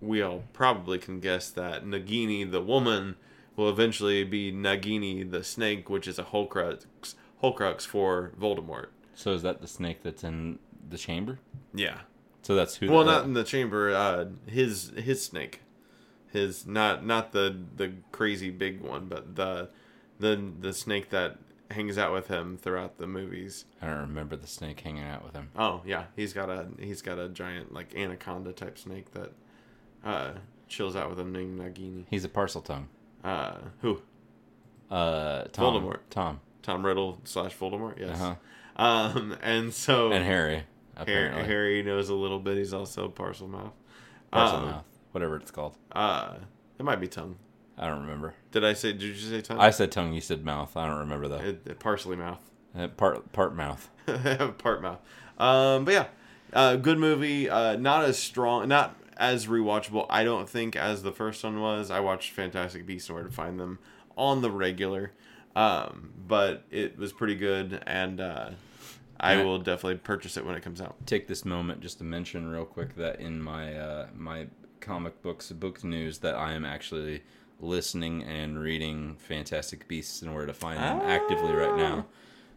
we 0.00 0.22
all 0.22 0.44
probably 0.52 0.98
can 0.98 1.20
guess 1.20 1.50
that 1.50 1.84
Nagini, 1.84 2.50
the 2.50 2.62
woman, 2.62 3.16
will 3.56 3.68
eventually 3.68 4.24
be 4.24 4.52
Nagini, 4.52 5.30
the 5.30 5.44
snake, 5.44 5.88
which 5.88 6.08
is 6.08 6.18
a 6.18 6.24
Horcrux, 6.24 7.14
Horcrux 7.42 7.86
for 7.86 8.32
Voldemort. 8.40 8.88
So 9.14 9.32
is 9.32 9.42
that 9.42 9.60
the 9.60 9.68
snake 9.68 10.02
that's 10.02 10.24
in 10.24 10.58
the 10.88 10.98
chamber? 10.98 11.38
Yeah. 11.72 11.98
So 12.42 12.54
that's 12.54 12.76
who. 12.76 12.90
Well, 12.90 13.04
not 13.04 13.24
in 13.24 13.34
the 13.34 13.44
chamber. 13.44 13.94
Uh, 13.94 14.26
his 14.46 14.92
his 14.96 15.24
snake, 15.24 15.60
his 16.34 16.66
not 16.66 17.04
not 17.06 17.32
the 17.32 17.56
the 17.76 17.92
crazy 18.12 18.50
big 18.50 18.82
one, 18.82 19.06
but 19.06 19.34
the 19.36 19.70
the 20.20 20.52
the 20.60 20.72
snake 20.74 21.08
that 21.10 21.38
hangs 21.70 21.96
out 21.96 22.12
with 22.12 22.28
him 22.28 22.58
throughout 22.58 22.98
the 22.98 23.06
movies. 23.06 23.64
I 23.80 23.86
don't 23.86 24.00
remember 24.00 24.36
the 24.36 24.46
snake 24.46 24.80
hanging 24.80 25.04
out 25.04 25.24
with 25.24 25.32
him. 25.34 25.48
Oh 25.56 25.80
yeah, 25.86 26.04
he's 26.14 26.32
got 26.34 26.50
a 26.50 26.68
he's 26.78 27.00
got 27.00 27.18
a 27.18 27.28
giant 27.30 27.72
like 27.72 27.94
anaconda 27.96 28.52
type 28.52 28.76
snake 28.78 29.12
that 29.12 29.32
uh, 30.04 30.32
chills 30.68 30.94
out 30.94 31.08
with 31.08 31.18
him 31.18 31.32
named 31.32 31.58
Nagini. 31.58 32.04
He's 32.10 32.24
a 32.24 32.28
Parseltongue. 32.28 32.84
Uh, 33.24 33.56
who? 33.80 34.02
Uh, 34.90 35.44
Tom. 35.52 35.74
Voldemort. 35.82 36.00
Tom 36.10 36.40
Tom 36.62 36.84
Riddle 36.84 37.18
slash 37.24 37.56
Voldemort. 37.56 37.98
Yes. 37.98 38.20
Uh-huh. 38.20 38.34
Um, 38.76 39.36
and 39.42 39.72
so 39.72 40.12
and 40.12 40.24
Harry. 40.24 40.54
Harry, 40.54 40.64
Apparently. 40.96 41.44
Harry 41.44 41.82
knows 41.82 42.08
a 42.08 42.14
little 42.14 42.38
bit. 42.38 42.56
He's 42.56 42.72
also 42.74 43.08
Parselmouth. 43.08 43.72
Parcel 44.30 44.58
Um, 44.58 44.64
mouth. 44.66 44.84
Whatever 45.14 45.36
it's 45.36 45.52
called. 45.52 45.76
Uh, 45.92 46.34
it 46.76 46.82
might 46.82 47.00
be 47.00 47.06
tongue. 47.06 47.36
I 47.78 47.86
don't 47.86 48.00
remember. 48.00 48.34
Did 48.50 48.64
I 48.64 48.72
say? 48.72 48.92
Did 48.92 49.02
you 49.02 49.14
say 49.14 49.40
tongue? 49.40 49.60
I 49.60 49.70
said 49.70 49.92
tongue. 49.92 50.12
You 50.12 50.20
said 50.20 50.44
mouth. 50.44 50.76
I 50.76 50.88
don't 50.88 50.98
remember 50.98 51.28
though. 51.28 51.38
It, 51.38 51.62
it 51.64 51.78
parsley 51.78 52.16
mouth. 52.16 52.40
Uh, 52.76 52.88
part 52.88 53.30
part 53.32 53.54
mouth. 53.54 53.88
part 54.58 54.82
mouth. 54.82 54.98
Um, 55.38 55.84
but 55.84 55.94
yeah, 55.94 56.06
uh, 56.52 56.74
good 56.74 56.98
movie. 56.98 57.48
Uh, 57.48 57.76
not 57.76 58.04
as 58.04 58.18
strong, 58.18 58.66
not 58.66 58.96
as 59.16 59.46
rewatchable. 59.46 60.06
I 60.10 60.24
don't 60.24 60.48
think 60.48 60.74
as 60.74 61.04
the 61.04 61.12
first 61.12 61.44
one 61.44 61.60
was. 61.60 61.92
I 61.92 62.00
watched 62.00 62.32
Fantastic 62.32 62.84
Beasts 62.84 63.08
and 63.08 63.14
Where 63.14 63.24
to 63.24 63.30
Find 63.30 63.60
Them 63.60 63.78
on 64.16 64.42
the 64.42 64.50
regular, 64.50 65.12
um, 65.54 66.10
but 66.26 66.64
it 66.72 66.98
was 66.98 67.12
pretty 67.12 67.36
good, 67.36 67.82
and 67.86 68.20
uh, 68.20 68.50
I 69.18 69.42
will 69.42 69.58
definitely 69.58 69.98
purchase 69.98 70.36
it 70.36 70.44
when 70.44 70.54
it 70.54 70.62
comes 70.62 70.80
out. 70.80 70.96
Take 71.06 71.28
this 71.28 71.44
moment 71.44 71.80
just 71.80 71.98
to 71.98 72.04
mention 72.04 72.48
real 72.48 72.64
quick 72.64 72.96
that 72.96 73.20
in 73.20 73.40
my 73.40 73.76
uh, 73.76 74.06
my 74.14 74.46
comic 74.84 75.20
books 75.22 75.50
book 75.52 75.82
news 75.82 76.18
that 76.18 76.34
I 76.34 76.52
am 76.52 76.64
actually 76.64 77.22
listening 77.60 78.22
and 78.24 78.58
reading 78.58 79.16
Fantastic 79.18 79.88
Beasts 79.88 80.22
and 80.22 80.34
Where 80.34 80.46
to 80.46 80.52
Find 80.54 80.78
Them 80.78 81.00
actively 81.02 81.52
right 81.52 81.76
now. 81.76 82.06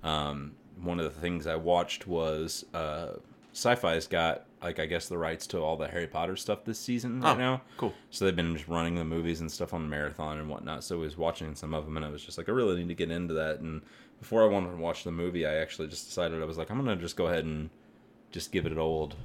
Um, 0.03 0.53
one 0.81 0.99
of 0.99 1.05
the 1.13 1.19
things 1.21 1.47
I 1.47 1.55
watched 1.55 2.05
was 2.07 2.65
uh, 2.73 3.13
Syfy's 3.53 4.07
got 4.07 4.45
like 4.61 4.79
I 4.79 4.85
guess 4.87 5.07
the 5.07 5.17
rights 5.17 5.45
to 5.47 5.59
all 5.59 5.77
the 5.77 5.87
Harry 5.87 6.07
Potter 6.07 6.35
stuff 6.35 6.65
this 6.65 6.79
season 6.79 7.21
right 7.21 7.35
Oh, 7.35 7.37
now. 7.37 7.61
cool. 7.77 7.93
So 8.09 8.25
they've 8.25 8.35
been 8.35 8.55
just 8.55 8.67
running 8.67 8.95
the 8.95 9.05
movies 9.05 9.39
and 9.41 9.51
stuff 9.51 9.73
on 9.73 9.83
the 9.83 9.87
marathon 9.87 10.39
and 10.39 10.49
whatnot. 10.49 10.83
So 10.83 10.95
I 10.97 10.99
was 10.99 11.15
watching 11.17 11.53
some 11.55 11.73
of 11.75 11.85
them, 11.85 11.95
and 11.95 12.05
I 12.05 12.09
was 12.09 12.23
just 12.23 12.37
like, 12.37 12.49
I 12.49 12.51
really 12.51 12.75
need 12.77 12.87
to 12.89 12.95
get 12.95 13.11
into 13.11 13.33
that. 13.35 13.59
And 13.59 13.81
before 14.19 14.43
I 14.43 14.47
wanted 14.47 14.71
to 14.71 14.77
watch 14.77 15.03
the 15.03 15.11
movie, 15.11 15.45
I 15.45 15.55
actually 15.55 15.87
just 15.89 16.07
decided 16.07 16.41
I 16.41 16.45
was 16.45 16.57
like, 16.57 16.71
I'm 16.71 16.77
gonna 16.77 16.95
just 16.95 17.15
go 17.15 17.27
ahead 17.27 17.45
and 17.45 17.69
just 18.31 18.51
give 18.51 18.65
it 18.65 18.71
an 18.71 18.79
old, 18.79 19.15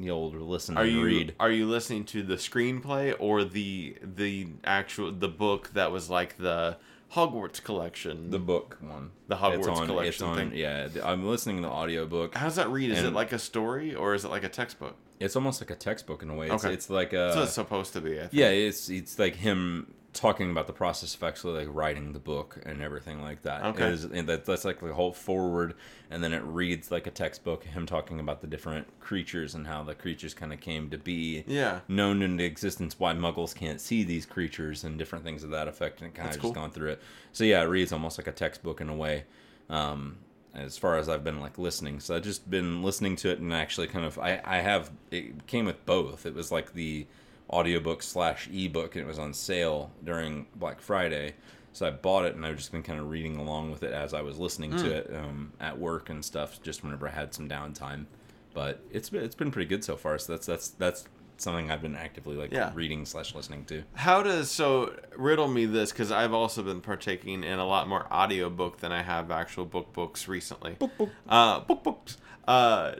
the 0.00 0.10
old 0.10 0.34
listen 0.34 0.76
Are 0.76 0.84
and 0.84 0.92
you 0.92 1.04
read. 1.04 1.34
are 1.40 1.50
you 1.50 1.66
listening 1.66 2.04
to 2.06 2.22
the 2.22 2.34
screenplay 2.36 3.14
or 3.18 3.44
the 3.44 3.96
the 4.02 4.48
actual 4.64 5.12
the 5.12 5.28
book 5.28 5.70
that 5.74 5.90
was 5.92 6.08
like 6.10 6.36
the 6.38 6.76
Hogwarts 7.14 7.62
collection? 7.62 8.30
The 8.30 8.38
book 8.38 8.76
one, 8.80 9.10
The 9.28 9.36
Hogwarts 9.36 9.58
it's 9.60 9.68
on, 9.68 9.86
collection 9.86 10.08
It's 10.08 10.22
on, 10.22 10.36
thing. 10.36 10.52
yeah. 10.54 10.88
I'm 11.02 11.26
listening 11.26 11.56
to 11.56 11.62
the 11.62 11.68
audiobook. 11.70 12.34
How's 12.34 12.56
that 12.56 12.68
read? 12.68 12.90
Is 12.90 13.02
it 13.02 13.12
like 13.14 13.32
a 13.32 13.38
story 13.38 13.94
or 13.94 14.14
is 14.14 14.24
it 14.26 14.28
like 14.30 14.44
a 14.44 14.48
textbook? 14.50 14.94
It's 15.18 15.34
almost 15.34 15.60
like 15.62 15.70
a 15.70 15.74
textbook 15.74 16.22
in 16.22 16.28
a 16.30 16.34
way. 16.34 16.48
It's, 16.50 16.64
Okay. 16.64 16.72
it's 16.74 16.90
like 16.90 17.12
a 17.14 17.30
what 17.34 17.44
it's 17.44 17.52
supposed 17.52 17.92
to 17.94 18.00
be. 18.02 18.18
I 18.18 18.22
think. 18.22 18.34
Yeah, 18.34 18.50
it's 18.50 18.88
it's 18.90 19.18
like 19.18 19.36
him 19.36 19.94
talking 20.12 20.50
about 20.50 20.66
the 20.66 20.72
process 20.72 21.14
of 21.14 21.22
actually 21.22 21.64
like 21.64 21.74
writing 21.74 22.12
the 22.12 22.18
book 22.18 22.58
and 22.64 22.82
everything 22.82 23.22
like 23.22 23.42
that. 23.42 23.64
Okay. 23.66 23.88
Is- 23.88 24.08
that, 24.08 24.44
that's 24.44 24.64
like 24.64 24.80
the 24.80 24.94
whole 24.94 25.12
forward, 25.12 25.74
and 26.10 26.22
then 26.22 26.32
it 26.32 26.42
reads 26.44 26.90
like 26.90 27.06
a 27.06 27.10
textbook. 27.10 27.64
Him 27.64 27.86
talking 27.86 28.18
about 28.18 28.40
the 28.40 28.46
different 28.46 29.00
creatures 29.00 29.54
and 29.54 29.66
how 29.66 29.82
the 29.82 29.94
creatures 29.94 30.34
kind 30.34 30.52
of 30.52 30.60
came 30.60 30.90
to 30.90 30.98
be. 30.98 31.44
Yeah. 31.46 31.80
Known 31.88 32.22
into 32.22 32.44
existence, 32.44 32.98
why 32.98 33.12
Muggles 33.14 33.54
can't 33.54 33.80
see 33.80 34.02
these 34.02 34.26
creatures 34.26 34.84
and 34.84 34.98
different 34.98 35.24
things 35.24 35.44
of 35.44 35.50
that 35.50 35.68
effect, 35.68 36.02
and 36.02 36.12
kind 36.14 36.28
of 36.28 36.34
just 36.34 36.42
cool. 36.42 36.52
gone 36.52 36.70
through 36.70 36.90
it. 36.90 37.02
So 37.32 37.44
yeah, 37.44 37.62
it 37.62 37.66
reads 37.66 37.92
almost 37.92 38.18
like 38.18 38.26
a 38.26 38.32
textbook 38.32 38.80
in 38.80 38.88
a 38.88 38.96
way. 38.96 39.24
Um, 39.68 40.18
as 40.54 40.78
far 40.78 40.96
as 40.96 41.08
I've 41.08 41.22
been 41.22 41.40
like 41.40 41.58
listening, 41.58 42.00
so 42.00 42.16
I've 42.16 42.22
just 42.22 42.48
been 42.50 42.82
listening 42.82 43.16
to 43.16 43.30
it 43.30 43.38
and 43.38 43.52
actually 43.52 43.86
kind 43.86 44.04
of 44.04 44.18
I 44.18 44.40
I 44.44 44.56
have 44.56 44.90
it 45.10 45.46
came 45.46 45.66
with 45.66 45.84
both. 45.86 46.26
It 46.26 46.34
was 46.34 46.50
like 46.50 46.72
the 46.72 47.06
audiobook 47.50 48.02
slash 48.02 48.48
ebook 48.52 48.94
and 48.94 49.04
it 49.04 49.08
was 49.08 49.18
on 49.18 49.32
sale 49.34 49.90
during 50.04 50.46
Black 50.56 50.80
Friday. 50.80 51.34
So 51.72 51.86
I 51.86 51.90
bought 51.90 52.24
it 52.24 52.34
and 52.34 52.44
I've 52.44 52.56
just 52.56 52.72
been 52.72 52.82
kind 52.82 52.98
of 52.98 53.08
reading 53.10 53.36
along 53.36 53.70
with 53.70 53.82
it 53.82 53.92
as 53.92 54.12
I 54.14 54.20
was 54.22 54.38
listening 54.38 54.74
to 54.76 54.90
it 54.90 55.10
um, 55.14 55.52
at 55.60 55.78
work 55.78 56.10
and 56.10 56.24
stuff, 56.24 56.60
just 56.62 56.82
whenever 56.82 57.06
I 57.08 57.12
had 57.12 57.32
some 57.34 57.48
downtime. 57.48 58.06
But 58.54 58.80
it's 58.90 59.10
been 59.10 59.22
it's 59.22 59.34
been 59.36 59.50
pretty 59.52 59.68
good 59.68 59.84
so 59.84 59.96
far. 59.96 60.18
So 60.18 60.32
that's 60.32 60.46
that's 60.46 60.68
that's 60.70 61.04
something 61.36 61.70
I've 61.70 61.82
been 61.82 61.94
actively 61.94 62.34
like 62.34 62.50
Yeah. 62.52 62.72
reading 62.74 63.06
slash 63.06 63.32
listening 63.32 63.64
to. 63.66 63.84
How 63.94 64.24
does 64.24 64.50
so 64.50 64.96
riddle 65.16 65.46
me 65.46 65.66
this 65.66 65.92
because 65.92 66.10
I've 66.10 66.32
also 66.32 66.64
been 66.64 66.80
partaking 66.80 67.44
in 67.44 67.58
a 67.60 67.64
lot 67.66 67.86
more 67.88 68.12
audiobook 68.12 68.78
than 68.80 68.90
I 68.90 69.02
have 69.02 69.30
actual 69.30 69.64
book 69.64 69.92
books 69.92 70.26
recently. 70.26 70.72
Book 70.72 70.96
book. 70.98 71.10
Uh, 71.28 71.60
book 71.60 71.84
books. 71.84 72.16
Uh, 72.48 72.94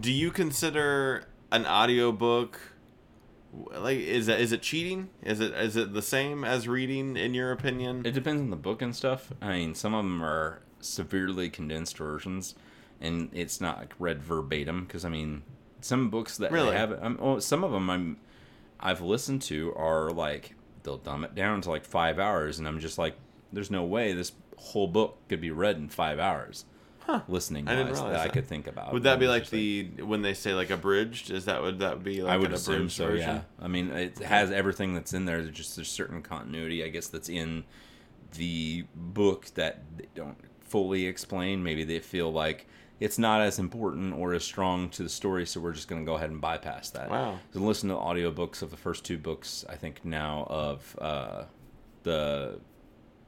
do 0.00 0.12
you 0.12 0.30
consider 0.30 1.24
an 1.50 1.64
audiobook 1.66 2.60
like 3.52 3.98
is 3.98 4.28
it 4.28 4.40
is 4.40 4.52
it 4.52 4.62
cheating? 4.62 5.10
Is 5.22 5.40
it 5.40 5.52
is 5.52 5.76
it 5.76 5.92
the 5.92 6.02
same 6.02 6.44
as 6.44 6.66
reading 6.66 7.16
in 7.16 7.34
your 7.34 7.52
opinion? 7.52 8.04
It 8.06 8.12
depends 8.12 8.40
on 8.40 8.50
the 8.50 8.56
book 8.56 8.82
and 8.82 8.94
stuff. 8.94 9.32
I 9.40 9.52
mean, 9.52 9.74
some 9.74 9.94
of 9.94 10.04
them 10.04 10.22
are 10.22 10.62
severely 10.80 11.50
condensed 11.50 11.96
versions, 11.98 12.54
and 13.00 13.28
it's 13.32 13.60
not 13.60 13.78
like 13.78 13.94
read 13.98 14.22
verbatim. 14.22 14.84
Because 14.84 15.04
I 15.04 15.08
mean, 15.08 15.42
some 15.80 16.10
books 16.10 16.36
that 16.38 16.50
Really? 16.50 16.74
I 16.74 16.78
have, 16.78 17.02
um, 17.02 17.18
well, 17.20 17.40
some 17.40 17.64
of 17.64 17.72
them 17.72 17.90
I'm, 17.90 18.16
I've 18.80 19.00
listened 19.00 19.42
to 19.42 19.74
are 19.74 20.10
like 20.10 20.54
they'll 20.82 20.98
dumb 20.98 21.24
it 21.24 21.34
down 21.34 21.60
to 21.62 21.70
like 21.70 21.84
five 21.84 22.18
hours, 22.18 22.58
and 22.58 22.66
I'm 22.66 22.80
just 22.80 22.98
like, 22.98 23.16
there's 23.52 23.70
no 23.70 23.84
way 23.84 24.12
this 24.12 24.32
whole 24.56 24.86
book 24.88 25.18
could 25.28 25.40
be 25.40 25.50
read 25.50 25.76
in 25.76 25.88
five 25.88 26.18
hours. 26.18 26.64
Listening, 27.28 27.68
I 27.68 27.72
didn't 27.72 27.88
wise, 27.88 27.96
realize 27.96 28.12
that 28.12 28.20
I 28.20 28.24
that. 28.24 28.32
could 28.32 28.46
think 28.46 28.66
about. 28.66 28.92
Would 28.92 29.02
that 29.04 29.18
be 29.18 29.26
like 29.26 29.48
the 29.50 29.84
when 30.02 30.22
they 30.22 30.34
say 30.34 30.54
like 30.54 30.70
abridged? 30.70 31.30
Is 31.30 31.44
that 31.46 31.62
would 31.62 31.80
that 31.80 32.02
be 32.02 32.22
like 32.22 32.32
I 32.32 32.36
would 32.36 32.48
an 32.48 32.54
assume 32.54 32.74
abridged 32.74 32.92
so. 32.92 33.06
version? 33.06 33.36
Yeah. 33.36 33.42
I 33.60 33.68
mean, 33.68 33.90
it 33.90 34.18
has 34.18 34.50
everything 34.50 34.94
that's 34.94 35.12
in 35.12 35.24
there. 35.24 35.42
There's 35.42 35.56
just 35.56 35.76
there's 35.76 35.88
certain 35.90 36.22
continuity, 36.22 36.84
I 36.84 36.88
guess, 36.88 37.08
that's 37.08 37.28
in 37.28 37.64
the 38.34 38.84
book 38.94 39.46
that 39.54 39.82
they 39.96 40.06
don't 40.14 40.38
fully 40.60 41.06
explain. 41.06 41.62
Maybe 41.62 41.84
they 41.84 41.98
feel 41.98 42.32
like 42.32 42.66
it's 43.00 43.18
not 43.18 43.40
as 43.40 43.58
important 43.58 44.14
or 44.14 44.32
as 44.32 44.44
strong 44.44 44.88
to 44.90 45.02
the 45.02 45.08
story, 45.08 45.44
so 45.44 45.60
we're 45.60 45.72
just 45.72 45.88
going 45.88 46.00
to 46.02 46.06
go 46.06 46.14
ahead 46.14 46.30
and 46.30 46.40
bypass 46.40 46.90
that. 46.90 47.10
Wow. 47.10 47.38
So 47.52 47.60
listen 47.60 47.88
to 47.88 47.96
audiobooks 47.96 48.62
of 48.62 48.70
the 48.70 48.76
first 48.76 49.04
two 49.04 49.18
books, 49.18 49.64
I 49.68 49.74
think 49.74 50.04
now 50.04 50.46
of 50.48 50.96
uh, 51.00 51.44
the 52.04 52.60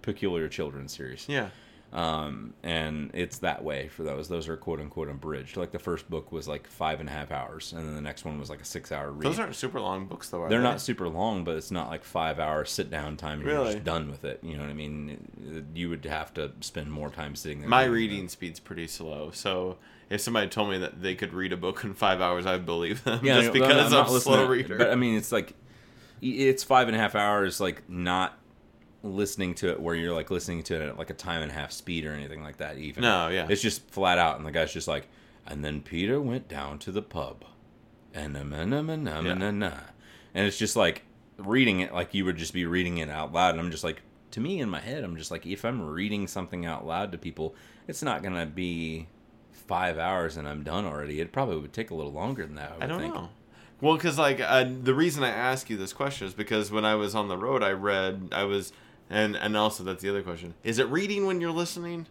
Peculiar 0.03 0.49
Children 0.49 0.87
series. 0.87 1.27
Yeah. 1.29 1.49
Um, 1.95 2.55
and 2.65 3.12
it's 3.15 3.39
that 3.39 3.62
way 3.62 3.87
for 3.87 4.03
those. 4.03 4.27
Those 4.29 4.49
are 4.49 4.57
quote 4.57 4.81
unquote 4.81 5.09
abridged. 5.09 5.57
Like 5.57 5.71
the 5.71 5.79
first 5.79 6.11
book 6.11 6.33
was 6.33 6.49
like 6.49 6.66
five 6.66 6.99
and 6.99 7.09
a 7.09 7.12
half 7.12 7.31
hours, 7.31 7.73
and 7.73 7.87
then 7.87 7.95
the 7.95 8.01
next 8.01 8.25
one 8.25 8.41
was 8.41 8.51
like 8.51 8.61
a 8.61 8.65
six 8.65 8.91
hour 8.91 9.12
read. 9.12 9.23
Those 9.23 9.39
aren't 9.39 9.55
super 9.55 9.81
long 9.81 10.07
books 10.07 10.29
though. 10.29 10.43
Are 10.43 10.49
They're 10.49 10.59
they? 10.59 10.65
not 10.65 10.81
super 10.81 11.09
long, 11.09 11.45
but 11.45 11.55
it's 11.57 11.71
not 11.71 11.89
like 11.91 12.03
five 12.03 12.41
hour 12.41 12.65
sit 12.65 12.91
down 12.91 13.16
time. 13.16 13.39
And 13.39 13.49
You're 13.49 13.59
Really? 13.59 13.75
just 13.75 13.85
done 13.85 14.11
with 14.11 14.25
it. 14.25 14.41
You 14.43 14.57
know 14.57 14.62
what 14.65 14.71
I 14.71 14.75
mean? 14.75 15.69
You 15.73 15.89
would 15.91 16.05
have 16.07 16.35
to 16.35 16.51
spend 16.62 16.91
more 16.91 17.11
time 17.11 17.37
sitting 17.37 17.61
there. 17.61 17.69
My 17.69 17.85
reading 17.85 18.29
speed's 18.29 18.59
pretty 18.59 18.89
slow, 18.89 19.31
so 19.31 19.79
if 20.11 20.21
somebody 20.21 20.49
told 20.49 20.71
me 20.71 20.79
that 20.79 21.01
they 21.01 21.15
could 21.15 21.33
read 21.33 21.53
a 21.53 21.57
book 21.57 21.85
in 21.85 21.95
five 21.95 22.21
hours, 22.21 22.45
I'd 22.45 22.66
believe 22.66 23.05
them. 23.05 23.21
Yeah, 23.25 23.37
just 23.41 23.47
no, 23.47 23.53
because 23.53 23.93
I'm 23.93 24.07
I'm, 24.07 24.15
a 24.16 24.19
slow 24.21 24.49
reader. 24.49 24.79
But 24.79 24.91
I 24.91 24.97
mean, 24.97 25.16
it's 25.16 25.31
like 25.31 25.55
it's 26.21 26.65
five 26.65 26.89
and 26.89 26.97
a 26.97 26.99
half 26.99 27.15
hours. 27.15 27.61
Like 27.61 27.89
not 27.89 28.37
listening 29.05 29.55
to 29.57 29.71
it 29.71 29.81
where 29.81 29.95
you're 29.95 30.15
like 30.15 30.31
listening 30.31 30.63
to 30.65 30.75
it 30.75 30.83
at 30.89 30.99
like 30.99 31.11
a 31.11 31.15
time 31.15 31.43
and 31.43 31.51
a 31.51 31.55
half 31.55 31.71
speed 31.71 32.05
or 32.07 32.13
anything 32.13 32.43
like 32.43 32.57
that. 32.57 32.79
Even 32.79 33.03
No, 33.03 33.29
yeah. 33.29 33.47
it's 33.49 33.63
just 33.63 33.89
flat 33.91 34.19
out, 34.19 34.37
and 34.39 34.47
the 34.47 34.51
guy's 34.51 34.73
just 34.73 34.89
like, 34.89 35.07
and 35.47 35.65
then 35.65 35.83
Peter 35.83 36.21
went 36.21 36.49
down 36.49 36.79
to 36.81 36.91
the 36.93 37.03
pub, 37.03 37.45
and 38.15 38.35
Yeah. 38.35 39.81
and 40.35 40.47
it's 40.47 40.59
just 40.59 40.77
like 40.77 41.03
reading 41.37 41.81
it 41.81 41.93
like 41.93 42.15
you 42.15 42.25
would 42.25 42.37
just 42.37 42.53
be 42.55 42.65
reading 42.67 42.99
it 42.99 43.11
out 43.11 43.33
loud, 43.33 43.51
and 43.51 43.61
I'm 43.61 43.71
just 43.71 43.85
like, 43.85 44.03
to 44.33 44.41
me 44.41 44.61
in 44.61 44.69
my 44.69 44.81
head, 44.81 45.05
I'm 45.05 45.17
just 45.17 45.31
like, 45.31 45.47
if 45.47 45.65
I'm 45.65 45.83
reading 45.83 46.27
something 46.27 46.67
out 46.67 46.87
loud 46.87 47.13
to 47.13 47.19
people, 47.19 47.55
it's 47.87 48.03
not 48.03 48.23
gonna 48.23 48.47
be 48.47 49.07
five 49.53 49.99
hours 49.99 50.37
and 50.37 50.47
I'm 50.49 50.63
done 50.63 50.85
already. 50.85 51.21
It 51.21 51.33
probably 51.33 51.57
would 51.59 51.73
take 51.73 51.91
a 51.91 51.95
little 51.95 52.13
longer 52.13 52.45
than 52.45 52.57
that. 52.57 52.71
I, 52.73 52.75
would 52.75 52.83
I 52.83 52.87
don't 52.87 53.01
think. 53.01 53.15
know. 53.15 53.29
Well, 53.81 53.95
because 53.97 54.19
like 54.19 54.41
uh, 54.41 54.65
the 54.83 54.95
reason 54.95 55.23
I 55.25 55.29
ask 55.31 55.69
you 55.71 55.77
this 55.77 55.93
question 55.93 56.27
is 56.27 56.35
because 56.35 56.71
when 56.71 56.85
I 56.85 56.95
was 56.97 57.15
on 57.15 57.29
the 57.29 57.37
road, 57.37 57.63
I 57.63 57.71
read, 57.73 58.31
I 58.33 58.45
was, 58.45 58.73
and 59.11 59.37
and 59.37 59.57
also 59.57 59.85
that's 59.85 60.03
the 60.03 60.11
other 60.11 60.23
question: 60.23 60.55
is 60.63 60.79
it 60.79 60.89
reading 60.89 61.27
when 61.27 61.41
you're 61.41 61.51
listening? 61.51 62.07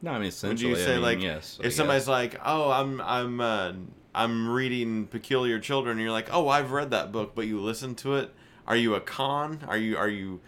No, 0.00 0.12
I 0.12 0.18
mean 0.18 0.32
Would 0.44 0.60
you 0.60 0.76
say 0.76 0.92
I 0.92 0.94
mean, 0.94 1.02
like 1.02 1.20
yes. 1.20 1.58
If 1.62 1.72
somebody's 1.72 2.06
like, 2.06 2.40
oh, 2.44 2.70
I'm 2.70 3.00
I'm 3.00 3.40
uh, 3.40 3.72
I'm 4.14 4.48
reading 4.48 5.06
Peculiar 5.06 5.58
Children, 5.58 5.96
and 5.96 6.02
you're 6.02 6.12
like, 6.12 6.28
oh, 6.32 6.48
I've 6.48 6.70
read 6.70 6.90
that 6.92 7.10
book, 7.10 7.34
but 7.34 7.46
you 7.46 7.60
listen 7.60 7.94
to 7.96 8.16
it. 8.16 8.32
Are 8.66 8.76
you 8.76 8.94
a 8.94 9.00
con? 9.00 9.64
Are 9.66 9.76
you 9.76 9.96
are 9.96 10.08
you 10.08 10.40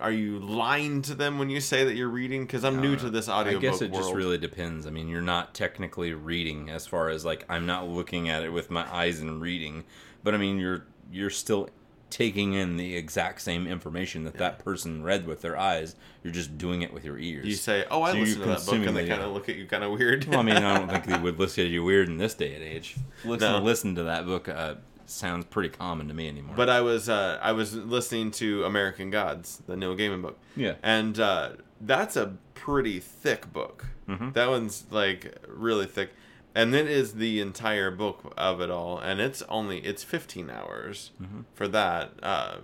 are 0.00 0.12
you 0.12 0.38
lying 0.38 1.02
to 1.02 1.14
them 1.14 1.38
when 1.38 1.50
you 1.50 1.60
say 1.60 1.84
that 1.84 1.94
you're 1.94 2.08
reading? 2.08 2.44
Because 2.44 2.64
I'm 2.64 2.80
new 2.80 2.96
to 2.96 3.10
this 3.10 3.28
audio. 3.28 3.58
I 3.58 3.60
guess 3.60 3.80
it 3.80 3.90
world. 3.90 4.04
just 4.04 4.14
really 4.14 4.38
depends. 4.38 4.86
I 4.86 4.90
mean, 4.90 5.08
you're 5.08 5.20
not 5.20 5.54
technically 5.54 6.12
reading 6.12 6.70
as 6.70 6.86
far 6.86 7.08
as 7.08 7.24
like 7.24 7.44
I'm 7.48 7.66
not 7.66 7.88
looking 7.88 8.28
at 8.28 8.42
it 8.42 8.50
with 8.50 8.70
my 8.70 8.90
eyes 8.92 9.20
and 9.20 9.40
reading, 9.40 9.84
but 10.22 10.34
I 10.34 10.36
mean 10.38 10.58
you're 10.58 10.86
you're 11.10 11.30
still 11.30 11.68
taking 12.12 12.52
in 12.52 12.76
the 12.76 12.94
exact 12.94 13.40
same 13.40 13.66
information 13.66 14.24
that 14.24 14.34
that 14.36 14.58
person 14.58 15.02
read 15.02 15.26
with 15.26 15.40
their 15.40 15.56
eyes. 15.58 15.96
You're 16.22 16.32
just 16.32 16.58
doing 16.58 16.82
it 16.82 16.92
with 16.92 17.04
your 17.04 17.18
ears. 17.18 17.46
you 17.46 17.54
say, 17.54 17.84
oh, 17.90 18.02
I 18.02 18.12
So 18.12 18.18
listened 18.18 18.42
to 18.44 18.48
that 18.50 18.66
book, 18.66 18.86
and 18.86 18.96
they 18.96 19.08
kind 19.08 19.22
of 19.22 19.32
look 19.32 19.48
at 19.48 19.56
you 19.56 19.66
kind 19.66 19.82
of 19.82 19.92
weird. 19.92 20.26
well, 20.26 20.40
I 20.40 20.42
mean, 20.42 20.56
I 20.56 20.78
don't 20.78 20.88
think 20.90 21.06
they 21.06 21.18
would 21.24 21.38
listen 21.38 21.64
to 21.64 21.70
you 21.70 21.82
weird 21.82 22.08
in 22.08 22.18
this 22.18 22.34
day 22.34 22.54
and 22.54 22.62
age. 22.62 22.96
Listen, 23.24 23.52
No. 23.52 23.58
listen 23.60 23.94
to 23.96 24.02
that 24.04 24.26
book 24.26 24.48
uh, 24.48 24.74
sounds 25.06 25.46
pretty 25.46 25.70
common 25.70 26.06
to 26.08 26.14
me 26.14 26.28
anymore. 26.28 26.54
But 26.54 26.68
I 26.68 26.80
was 26.82 27.08
uh, 27.08 27.38
I 27.42 27.52
was 27.52 27.74
listening 27.74 28.30
to 28.32 28.64
American 28.64 29.10
Gods, 29.10 29.62
the 29.66 29.76
Neil 29.76 29.96
Gaiman 29.96 30.22
book. 30.22 30.38
Yeah. 30.54 30.74
and 30.82 31.18
uh, 31.18 31.50
that's 31.80 32.14
a 32.16 32.34
pretty 32.54 33.00
thick 33.00 33.52
book. 33.52 33.86
Mhm. 34.08 34.34
That 34.34 34.48
one's 34.48 34.84
like 34.90 35.34
really 35.48 35.86
thick, 35.86 36.10
and 36.54 36.74
it 36.74 36.86
is 36.88 37.14
the 37.14 37.40
entire 37.40 37.90
book 37.90 38.32
of 38.36 38.60
it 38.60 38.70
all, 38.70 38.98
and 38.98 39.20
it's 39.20 39.42
only 39.48 39.78
it's 39.78 40.02
15 40.04 40.50
hours 40.50 41.10
Mm-hmm. 41.22 41.40
for 41.54 41.68
that. 41.68 42.12
Uh, 42.22 42.56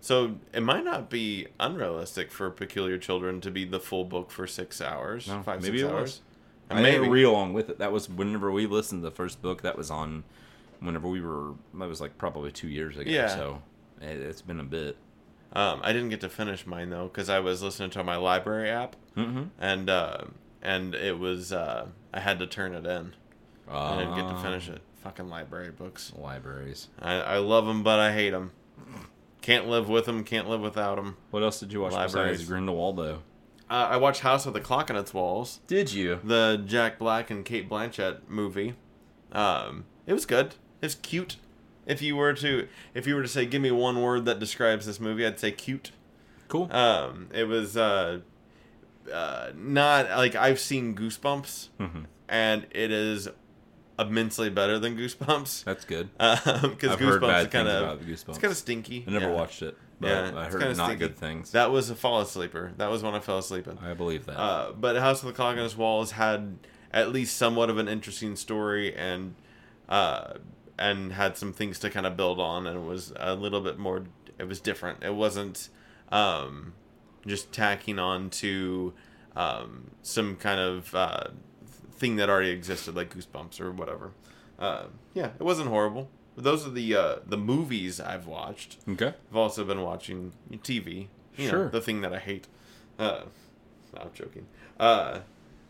so 0.00 0.36
it 0.52 0.62
might 0.62 0.84
not 0.84 1.08
be 1.10 1.46
unrealistic 1.60 2.32
for 2.32 2.50
Peculiar 2.50 2.98
Children 2.98 3.40
to 3.40 3.50
be 3.50 3.64
the 3.64 3.78
full 3.80 4.04
book 4.04 4.30
for 4.30 4.46
six 4.46 4.80
hours, 4.80 5.28
No, 5.28 5.42
five 5.42 5.62
maybe 5.62 5.78
six 5.78 5.88
it 5.88 5.92
hours. 5.94 6.02
was. 6.02 6.20
And 6.70 6.78
I 6.78 6.82
maybe. 6.82 7.08
read 7.08 7.22
along 7.24 7.52
with 7.52 7.68
it. 7.70 7.78
That 7.78 7.92
was 7.92 8.08
whenever 8.08 8.50
we 8.50 8.66
listened 8.66 9.02
to 9.02 9.10
the 9.10 9.14
first 9.14 9.42
book. 9.42 9.62
That 9.62 9.76
was 9.76 9.90
on 9.90 10.24
whenever 10.80 11.06
we 11.08 11.20
were. 11.20 11.52
That 11.74 11.88
was 11.88 12.00
like 12.00 12.16
probably 12.18 12.50
two 12.50 12.68
years 12.68 12.96
ago. 12.96 13.10
Yeah. 13.10 13.28
So 13.28 13.62
it, 14.00 14.06
it's 14.18 14.42
been 14.42 14.58
a 14.58 14.64
bit. 14.64 14.96
Um, 15.52 15.80
I 15.84 15.92
didn't 15.92 16.08
get 16.08 16.20
to 16.22 16.28
finish 16.30 16.66
mine 16.66 16.88
though 16.90 17.04
because 17.08 17.28
I 17.28 17.40
was 17.40 17.62
listening 17.62 17.90
to 17.90 18.02
my 18.02 18.16
library 18.16 18.70
app, 18.70 18.96
Mm-hmm. 19.16 19.42
and 19.60 19.90
uh, 19.90 20.18
and 20.62 20.94
it 20.94 21.18
was 21.18 21.52
uh, 21.52 21.88
I 22.14 22.20
had 22.20 22.38
to 22.38 22.46
turn 22.46 22.74
it 22.74 22.86
in. 22.86 23.12
I 23.70 23.98
didn't 23.98 24.14
get 24.14 24.22
to 24.28 24.34
Ah. 24.34 24.42
finish 24.42 24.68
it. 24.68 24.80
Fucking 25.02 25.28
library 25.28 25.70
books. 25.70 26.12
Libraries. 26.16 26.88
I, 27.00 27.14
I 27.14 27.38
love 27.38 27.66
them, 27.66 27.82
but 27.82 27.98
I 27.98 28.12
hate 28.12 28.30
them. 28.30 28.52
Can't 29.40 29.66
live 29.68 29.88
with 29.88 30.06
them. 30.06 30.22
Can't 30.24 30.48
live 30.48 30.60
without 30.60 30.96
them. 30.96 31.16
What 31.30 31.42
else 31.42 31.58
did 31.58 31.72
you 31.72 31.80
watch 31.80 31.92
Libraries. 31.92 32.38
besides 32.38 32.48
Grindelwaldo? 32.50 33.18
Uh, 33.68 33.88
I 33.90 33.96
watched 33.96 34.20
House 34.20 34.44
with 34.46 34.54
a 34.56 34.60
Clock 34.60 34.90
on 34.90 34.96
Its 34.96 35.12
Walls, 35.14 35.60
Did 35.66 35.92
you? 35.92 36.20
the 36.22 36.62
Jack 36.64 36.98
Black 36.98 37.30
and 37.30 37.44
Cate 37.44 37.68
Blanchett 37.68 38.18
movie. 38.28 38.74
Um, 39.32 39.84
it 40.06 40.12
was 40.12 40.26
good. 40.26 40.54
It's 40.82 40.94
cute. 40.94 41.36
If 41.86 42.02
you 42.02 42.14
were 42.14 42.34
to, 42.34 42.68
if 42.94 43.06
you 43.06 43.14
were 43.16 43.22
to 43.22 43.28
say, 43.28 43.46
give 43.46 43.62
me 43.62 43.70
one 43.72 44.00
word 44.02 44.24
that 44.26 44.38
describes 44.38 44.86
this 44.86 45.00
movie, 45.00 45.26
I'd 45.26 45.40
say 45.40 45.50
cute. 45.52 45.90
Cool. 46.48 46.70
Um, 46.72 47.28
it 47.32 47.44
was 47.48 47.76
uh, 47.76 48.20
uh, 49.12 49.50
not 49.56 50.10
like 50.10 50.34
I've 50.36 50.60
seen 50.60 50.94
Goosebumps, 50.94 51.68
Mhm. 51.80 52.04
and 52.28 52.66
it 52.70 52.90
is 52.92 53.28
immensely 53.98 54.50
better 54.50 54.78
than 54.78 54.96
Goosebumps. 54.96 55.64
That's 55.64 55.84
good. 55.84 56.10
Because 56.16 56.42
heard 56.98 57.20
Goosebumps 57.22 57.42
is 57.42 57.48
kind 57.48 57.68
of 57.68 58.00
Goosebumps. 58.00 58.28
it's 58.30 58.38
kind 58.38 58.50
of 58.50 58.56
stinky. 58.56 59.04
I 59.06 59.10
never 59.10 59.26
Yeah. 59.28 59.32
watched 59.34 59.62
it, 59.62 59.76
but 60.00 60.08
Yeah, 60.08 60.38
I 60.38 60.44
heard 60.46 60.76
not 60.76 60.86
stinky. 60.86 60.96
good 60.96 61.16
things. 61.16 61.52
That 61.52 61.70
was 61.70 61.90
a 61.90 61.94
fall 61.94 62.20
asleeper. 62.20 62.72
That 62.78 62.90
was 62.90 63.02
when 63.02 63.14
I 63.14 63.20
fell 63.20 63.38
asleep 63.38 63.66
in. 63.68 63.78
I 63.78 63.94
believe 63.94 64.26
that. 64.26 64.38
Uh, 64.38 64.72
but 64.72 64.96
House 64.96 65.20
of 65.22 65.26
the 65.28 65.32
Clock 65.34 65.56
on 65.56 65.64
Its 65.64 65.76
Walls 65.76 66.12
had 66.12 66.58
at 66.92 67.10
least 67.12 67.36
somewhat 67.36 67.70
of 67.70 67.78
an 67.78 67.88
interesting 67.88 68.36
story 68.36 68.94
and 68.94 69.34
uh, 69.88 70.34
and 70.78 71.12
had 71.12 71.36
some 71.36 71.52
things 71.52 71.78
to 71.80 71.90
kind 71.90 72.06
of 72.06 72.16
build 72.16 72.40
on, 72.40 72.66
and 72.66 72.76
it 72.76 72.86
was 72.86 73.12
a 73.16 73.34
little 73.34 73.60
bit 73.60 73.78
more. 73.78 74.04
It 74.38 74.48
was 74.48 74.60
different. 74.60 75.02
It 75.04 75.14
wasn't 75.14 75.68
um, 76.10 76.72
just 77.26 77.52
tacking 77.52 77.98
on 77.98 78.30
to 78.30 78.94
um, 79.36 79.90
some 80.02 80.36
kind 80.36 80.58
of 80.60 80.94
uh, 80.94 81.24
thing 82.02 82.16
that 82.16 82.28
already 82.28 82.50
existed, 82.50 82.94
like 82.96 83.14
Goosebumps 83.14 83.60
or 83.60 83.70
whatever. 83.70 84.10
Uh, 84.58 84.84
yeah, 85.14 85.30
it 85.40 85.44
wasn't 85.44 85.68
horrible. 85.68 86.10
But 86.34 86.44
those 86.44 86.66
are 86.66 86.70
the 86.70 86.88
uh, 86.96 87.16
the 87.26 87.36
movies 87.36 88.00
I've 88.00 88.26
watched. 88.26 88.70
okay. 88.88 89.12
I've 89.30 89.36
also 89.36 89.64
been 89.64 89.82
watching 89.82 90.32
TV. 90.68 91.08
You 91.36 91.48
Sure. 91.48 91.64
know, 91.64 91.68
the 91.70 91.80
thing 91.80 92.00
that 92.02 92.12
I 92.12 92.18
hate. 92.18 92.46
Uh, 92.98 93.22
I'm 93.98 94.10
joking. 94.14 94.46
Uh, 94.80 95.20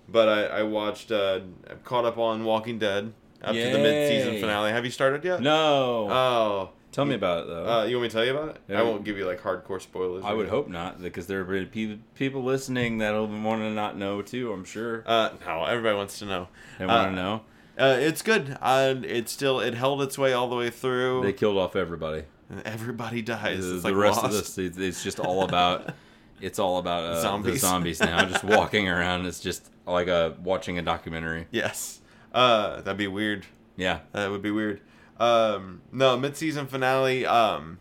but 0.08 0.28
I, 0.28 0.40
I 0.60 0.62
watched, 0.64 1.10
uh, 1.12 1.40
I 1.70 1.74
caught 1.84 2.04
up 2.04 2.18
on 2.18 2.44
Walking 2.44 2.78
Dead 2.78 3.12
after 3.42 3.62
to 3.64 3.70
the 3.76 3.78
mid-season 3.78 4.40
finale. 4.40 4.70
Have 4.72 4.84
you 4.84 4.90
started 4.90 5.24
yet? 5.24 5.40
No. 5.40 6.08
Oh. 6.10 6.70
Tell 6.92 7.04
me 7.06 7.14
about 7.14 7.44
it 7.44 7.46
though. 7.48 7.66
Uh, 7.66 7.84
you 7.84 7.96
want 7.96 8.02
me 8.04 8.08
to 8.10 8.14
tell 8.14 8.24
you 8.24 8.36
about 8.36 8.48
it? 8.50 8.60
Yeah. 8.68 8.80
I 8.80 8.82
won't 8.82 9.02
give 9.04 9.16
you 9.16 9.26
like 9.26 9.40
hardcore 9.40 9.80
spoilers. 9.80 10.24
I 10.24 10.32
would 10.34 10.48
hope 10.48 10.68
not, 10.68 11.02
because 11.02 11.26
there 11.26 11.40
are 11.40 11.64
people 11.66 11.96
people 12.14 12.44
listening 12.44 12.98
that'll 12.98 13.26
want 13.26 13.62
to 13.62 13.70
not 13.70 13.96
know 13.96 14.22
too. 14.22 14.52
I'm 14.52 14.64
sure 14.64 15.02
Uh, 15.06 15.30
no, 15.46 15.64
everybody 15.64 15.96
wants 15.96 16.18
to 16.20 16.26
know. 16.26 16.48
they 16.78 16.86
want 16.86 16.98
uh, 16.98 17.10
to 17.10 17.12
know. 17.16 17.40
Uh, 17.78 17.96
it's 17.98 18.20
good. 18.20 18.56
Uh, 18.60 18.94
it's 19.02 19.32
still 19.32 19.58
it 19.60 19.72
held 19.74 20.02
its 20.02 20.18
way 20.18 20.34
all 20.34 20.48
the 20.50 20.56
way 20.56 20.68
through. 20.70 21.22
They 21.22 21.32
killed 21.32 21.56
off 21.56 21.74
everybody. 21.76 22.24
Everybody 22.66 23.22
dies. 23.22 23.66
the 23.66 23.74
the 23.76 23.88
like 23.88 23.94
rest 23.94 24.22
Lost. 24.22 24.26
of 24.26 24.32
this, 24.32 24.58
it's, 24.58 24.76
it's 24.78 25.02
just 25.02 25.18
all 25.18 25.42
about. 25.44 25.94
It's 26.42 26.58
all 26.58 26.78
about 26.78 27.04
uh, 27.04 27.22
Zombies. 27.22 27.52
the 27.52 27.58
zombies 27.68 28.00
now, 28.00 28.24
just 28.28 28.42
walking 28.42 28.88
around. 28.88 29.26
It's 29.26 29.38
just 29.38 29.70
like 29.86 30.08
a 30.08 30.34
watching 30.42 30.76
a 30.76 30.82
documentary. 30.82 31.46
Yes. 31.52 32.00
Uh, 32.34 32.80
that'd 32.80 32.96
be 32.96 33.06
weird. 33.06 33.46
Yeah, 33.76 34.00
That 34.10 34.28
would 34.28 34.42
be 34.42 34.50
weird. 34.50 34.80
Um, 35.18 35.82
no, 35.92 36.16
mid-season 36.16 36.66
finale 36.66 37.24
um, 37.26 37.78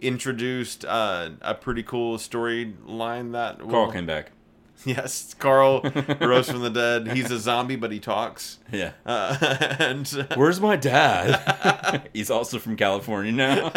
introduced 0.00 0.84
uh, 0.84 1.30
a 1.42 1.54
pretty 1.54 1.82
cool 1.82 2.16
storyline 2.18 3.32
that 3.32 3.58
Carl 3.58 3.86
will- 3.86 3.92
came 3.92 4.06
back. 4.06 4.30
Yes, 4.86 5.32
Carl 5.34 5.80
rose 6.20 6.50
from 6.50 6.60
the 6.60 6.68
dead. 6.68 7.16
He's 7.16 7.30
a 7.30 7.38
zombie, 7.38 7.76
but 7.76 7.90
he 7.90 8.00
talks. 8.00 8.58
Yeah. 8.70 8.92
Uh, 9.06 9.36
and 9.78 10.06
Where's 10.34 10.60
my 10.60 10.76
dad? 10.76 12.10
He's 12.12 12.28
also 12.28 12.58
from 12.58 12.76
California 12.76 13.32
now. 13.32 13.70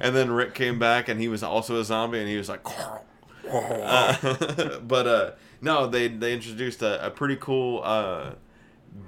and 0.00 0.16
then 0.16 0.32
Rick 0.32 0.54
came 0.54 0.78
back 0.80 1.08
and 1.08 1.20
he 1.20 1.28
was 1.28 1.42
also 1.44 1.78
a 1.78 1.84
zombie 1.84 2.18
and 2.18 2.28
he 2.28 2.36
was 2.36 2.48
like 2.48 2.60
uh, 3.48 4.78
but 4.80 5.06
uh 5.06 5.30
no 5.60 5.86
they 5.86 6.08
they 6.08 6.32
introduced 6.34 6.82
a, 6.82 7.06
a 7.06 7.10
pretty 7.10 7.36
cool 7.36 7.80
uh 7.84 8.32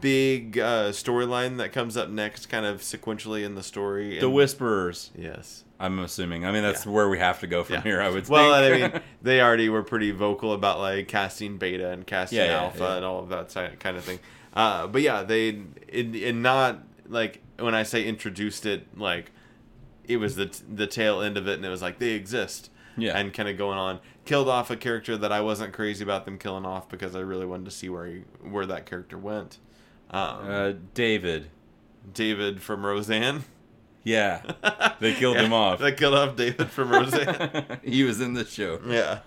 big 0.00 0.58
uh 0.58 0.90
storyline 0.90 1.56
that 1.58 1.72
comes 1.72 1.96
up 1.96 2.08
next 2.08 2.46
kind 2.46 2.66
of 2.66 2.80
sequentially 2.80 3.44
in 3.44 3.54
the 3.54 3.62
story 3.62 4.18
The 4.18 4.28
Whisperers. 4.30 5.10
yes 5.16 5.64
I'm 5.80 6.00
assuming. 6.00 6.44
I 6.44 6.50
mean, 6.50 6.64
that's 6.64 6.84
Yeah. 6.86 6.90
where 6.92 7.08
we 7.08 7.20
have 7.20 7.38
to 7.38 7.46
go 7.46 7.62
from 7.62 7.76
Yeah. 7.76 7.82
here. 7.82 8.02
I 8.02 8.08
would. 8.10 8.26
Say. 8.26 8.32
Well 8.32 8.52
i 8.52 8.70
mean 8.70 9.00
they 9.22 9.40
already 9.40 9.68
were 9.68 9.82
pretty 9.84 10.10
vocal 10.10 10.52
about 10.52 10.78
like 10.80 11.06
casting 11.08 11.56
beta 11.56 11.90
and 11.90 12.06
casting 12.06 12.38
Yeah, 12.38 12.62
alpha 12.62 12.96
and 12.96 13.04
all 13.04 13.20
of 13.20 13.28
that 13.28 13.78
kind 13.78 13.96
of 13.96 14.04
thing 14.04 14.18
uh 14.54 14.86
but 14.88 15.02
yeah 15.02 15.22
they 15.22 15.48
in, 15.88 16.14
in 16.14 16.42
not 16.42 16.80
like 17.06 17.42
when 17.58 17.74
i 17.74 17.82
say 17.82 18.04
introduced 18.04 18.66
it 18.66 18.86
like 18.98 19.30
it 20.04 20.16
was 20.16 20.36
the 20.36 20.50
the 20.68 20.86
tail 20.86 21.20
end 21.20 21.36
of 21.36 21.46
it 21.46 21.54
and 21.54 21.64
it 21.64 21.68
was 21.70 21.82
like 21.82 21.98
they 21.98 22.10
exist 22.10 22.70
Yeah. 22.96 23.16
and 23.18 23.32
kind 23.32 23.48
of 23.48 23.56
going 23.58 23.78
on 23.78 24.00
killed 24.24 24.48
off 24.48 24.70
a 24.70 24.76
character 24.76 25.16
that 25.16 25.30
i 25.32 25.40
wasn't 25.40 25.72
crazy 25.72 26.02
about 26.02 26.24
them 26.24 26.38
killing 26.38 26.64
off 26.66 26.88
because 26.88 27.14
i 27.14 27.20
really 27.20 27.46
wanted 27.46 27.66
to 27.66 27.70
see 27.70 27.88
where 27.88 28.06
he, 28.06 28.22
where 28.42 28.66
that 28.66 28.84
character 28.86 29.16
went 29.18 29.58
um, 30.10 30.50
uh, 30.50 30.72
David. 30.94 31.50
david 32.12 32.62
from 32.62 32.84
roseanne 32.86 33.44
Yeah, 34.04 34.42
they 35.00 35.14
killed 35.14 35.36
him 35.36 35.52
off. 35.52 35.80
they 35.80 35.92
killed 35.92 36.14
off 36.14 36.36
david 36.36 36.70
from 36.70 36.90
roseanne 36.90 37.78
he 37.82 38.04
was 38.04 38.20
in 38.20 38.34
the 38.34 38.44
show. 38.44 38.80
yeah 38.86 39.20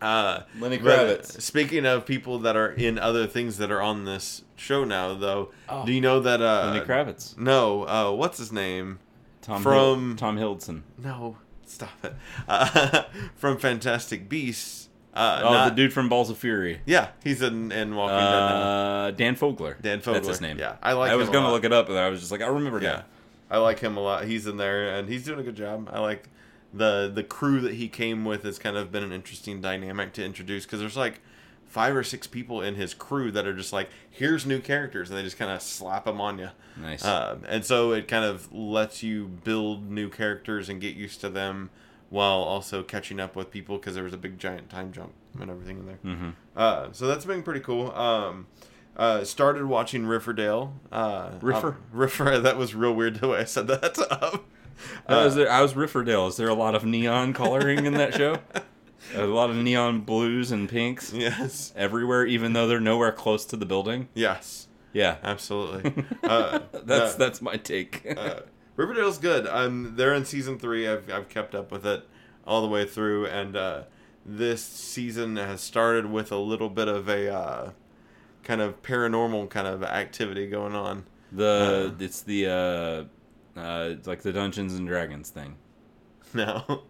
uh 0.00 0.42
Lenny 0.58 0.78
Kravitz. 0.78 1.40
speaking 1.40 1.86
of 1.86 2.04
people 2.06 2.40
that 2.40 2.56
are 2.56 2.72
in 2.72 2.98
other 2.98 3.26
things 3.26 3.58
that 3.58 3.70
are 3.70 3.80
on 3.80 4.04
this 4.04 4.42
show 4.56 4.82
now, 4.84 5.14
though, 5.14 5.50
Oh. 5.68 5.86
do 5.86 5.92
you 5.92 6.00
know 6.00 6.18
that? 6.20 6.42
Uh, 6.42 6.72
Lenny 6.72 6.84
Kravitz. 6.84 7.38
No, 7.38 7.82
uh, 7.86 8.10
what's 8.10 8.38
his 8.38 8.50
name? 8.52 8.98
Tom 9.42 9.62
from- 9.62 9.72
Hild- 9.72 10.18
Tom 10.18 10.38
Hiddleston. 10.38 10.82
No, 10.98 11.36
stop 11.66 11.90
it. 12.04 12.14
Uh, 12.48 13.02
from 13.36 13.58
Fantastic 13.58 14.28
Beasts. 14.28 14.81
Uh, 15.14 15.40
Oh, 15.44 15.52
not- 15.52 15.68
the 15.70 15.74
dude 15.74 15.92
from 15.92 16.08
Balls 16.08 16.30
of 16.30 16.38
Fury. 16.38 16.80
Yeah, 16.86 17.08
he's 17.22 17.42
in, 17.42 17.70
in 17.70 17.94
Walking 17.94 18.16
Dead 18.16 18.24
now. 18.24 18.60
Uh, 19.06 19.10
Dan 19.10 19.36
Fogler. 19.36 19.80
Dan 19.82 20.00
That's 20.02 20.26
his 20.28 20.40
name. 20.40 20.58
yeah. 20.58 20.76
I 20.82 20.94
like 20.94 21.10
I 21.10 21.16
was 21.16 21.28
gonna 21.28 21.46
lot. 21.48 21.52
look 21.52 21.64
it 21.64 21.72
up, 21.72 21.88
and 21.88 21.98
I 21.98 22.08
was 22.08 22.20
just 22.20 22.32
like, 22.32 22.40
I 22.40 22.46
remember 22.46 22.80
Yeah. 22.80 23.02
I 23.50 23.58
like 23.58 23.80
him 23.80 23.98
a 23.98 24.00
lot. 24.00 24.24
He's 24.24 24.46
in 24.46 24.56
there, 24.56 24.88
and 24.96 25.08
he's 25.08 25.24
doing 25.24 25.38
a 25.38 25.42
good 25.42 25.56
job. 25.56 25.90
I 25.92 25.98
like 26.00 26.28
the 26.72 27.10
the 27.14 27.22
crew 27.22 27.60
that 27.60 27.74
he 27.74 27.88
came 27.88 28.24
with. 28.24 28.44
Has 28.44 28.58
kind 28.58 28.78
of 28.78 28.90
been 28.90 29.02
an 29.02 29.12
interesting 29.12 29.60
dynamic 29.60 30.14
to 30.14 30.24
introduce 30.24 30.64
because 30.64 30.80
there's 30.80 30.96
like 30.96 31.20
five 31.66 31.94
or 31.94 32.02
six 32.02 32.26
people 32.26 32.62
in 32.62 32.74
his 32.76 32.94
crew 32.94 33.30
that 33.32 33.46
are 33.46 33.52
just 33.54 33.72
like, 33.72 33.88
here's 34.10 34.46
new 34.46 34.60
characters, 34.60 35.10
and 35.10 35.18
they 35.18 35.22
just 35.22 35.36
kind 35.38 35.50
of 35.50 35.60
slap 35.60 36.06
them 36.06 36.20
on 36.20 36.38
you. 36.38 36.48
Nice. 36.80 37.04
Um, 37.04 37.42
and 37.48 37.62
so 37.64 37.92
it 37.92 38.08
kind 38.08 38.24
of 38.24 38.50
lets 38.52 39.02
you 39.02 39.26
build 39.26 39.90
new 39.90 40.08
characters 40.08 40.68
and 40.70 40.80
get 40.80 40.94
used 40.96 41.20
to 41.20 41.28
them 41.28 41.68
while 42.12 42.40
also 42.40 42.82
catching 42.82 43.18
up 43.18 43.34
with 43.34 43.50
people 43.50 43.78
because 43.78 43.94
there 43.94 44.04
was 44.04 44.12
a 44.12 44.18
big 44.18 44.38
giant 44.38 44.68
time 44.68 44.92
jump 44.92 45.12
and 45.40 45.50
everything 45.50 45.78
in 45.78 45.86
there. 45.86 45.98
mm-hmm. 46.04 46.30
Uh, 46.54 46.88
so 46.92 47.06
that's 47.06 47.24
been 47.24 47.42
pretty 47.42 47.60
cool. 47.60 47.90
Um, 47.92 48.48
uh, 48.98 49.24
started 49.24 49.64
watching 49.64 50.04
Riverdale. 50.04 50.74
Uh, 50.92 51.30
Riffer? 51.40 51.68
um, 51.68 51.76
Riffer. 51.90 52.38
That 52.42 52.58
was 52.58 52.74
real 52.74 52.92
weird 52.92 53.16
the 53.16 53.28
way 53.28 53.38
I 53.38 53.44
said 53.44 53.66
that. 53.68 53.98
Um, 55.08 55.16
Uh, 55.16 55.26
is 55.26 55.34
there, 55.36 55.50
I 55.50 55.62
was 55.62 55.76
Riverdale. 55.76 56.26
Is 56.26 56.36
there 56.36 56.48
a 56.48 56.54
lot 56.54 56.74
of 56.74 56.84
neon 56.84 57.32
coloring 57.34 57.86
in 57.86 57.94
that 57.94 58.14
show? 58.14 58.38
a 59.14 59.26
lot 59.26 59.48
of 59.48 59.56
neon 59.56 60.00
blues 60.00 60.50
and 60.50 60.68
pinks 60.68 61.12
yes. 61.12 61.72
everywhere, 61.76 62.26
even 62.26 62.52
though 62.52 62.66
they're 62.66 62.80
nowhere 62.80 63.12
close 63.12 63.44
to 63.46 63.56
the 63.56 63.66
building. 63.66 64.08
Yes. 64.14 64.66
Yeah, 64.92 65.16
Absolutely. 65.22 66.04
Uh, 66.22 66.60
that's 66.72 67.14
uh, 67.14 67.18
that's 67.18 67.40
my 67.40 67.56
take. 67.56 68.04
Riverdale's 68.76 69.18
good. 69.18 69.46
Um, 69.46 69.94
they're 69.96 70.14
in 70.14 70.24
season 70.24 70.58
three. 70.58 70.88
I've 70.88 71.10
I've 71.10 71.28
kept 71.28 71.54
up 71.54 71.70
with 71.70 71.86
it 71.86 72.08
all 72.46 72.62
the 72.62 72.68
way 72.68 72.84
through, 72.86 73.26
and 73.26 73.56
uh, 73.56 73.82
this 74.24 74.64
season 74.64 75.36
has 75.36 75.60
started 75.60 76.06
with 76.10 76.32
a 76.32 76.36
little 76.38 76.68
bit 76.70 76.88
of 76.88 77.08
a 77.08 77.32
uh, 77.32 77.70
kind 78.42 78.60
of 78.60 78.82
paranormal 78.82 79.50
kind 79.50 79.66
of 79.66 79.82
activity 79.82 80.46
going 80.48 80.74
on. 80.74 81.04
the 81.30 81.92
uh, 81.98 82.02
it's 82.02 82.22
the 82.22 82.46
uh, 82.48 83.60
uh, 83.60 83.88
it's 83.90 84.06
like 84.08 84.22
the 84.22 84.32
Dungeons 84.32 84.74
and 84.74 84.86
Dragons 84.88 85.30
thing. 85.30 85.56
No, 86.34 86.84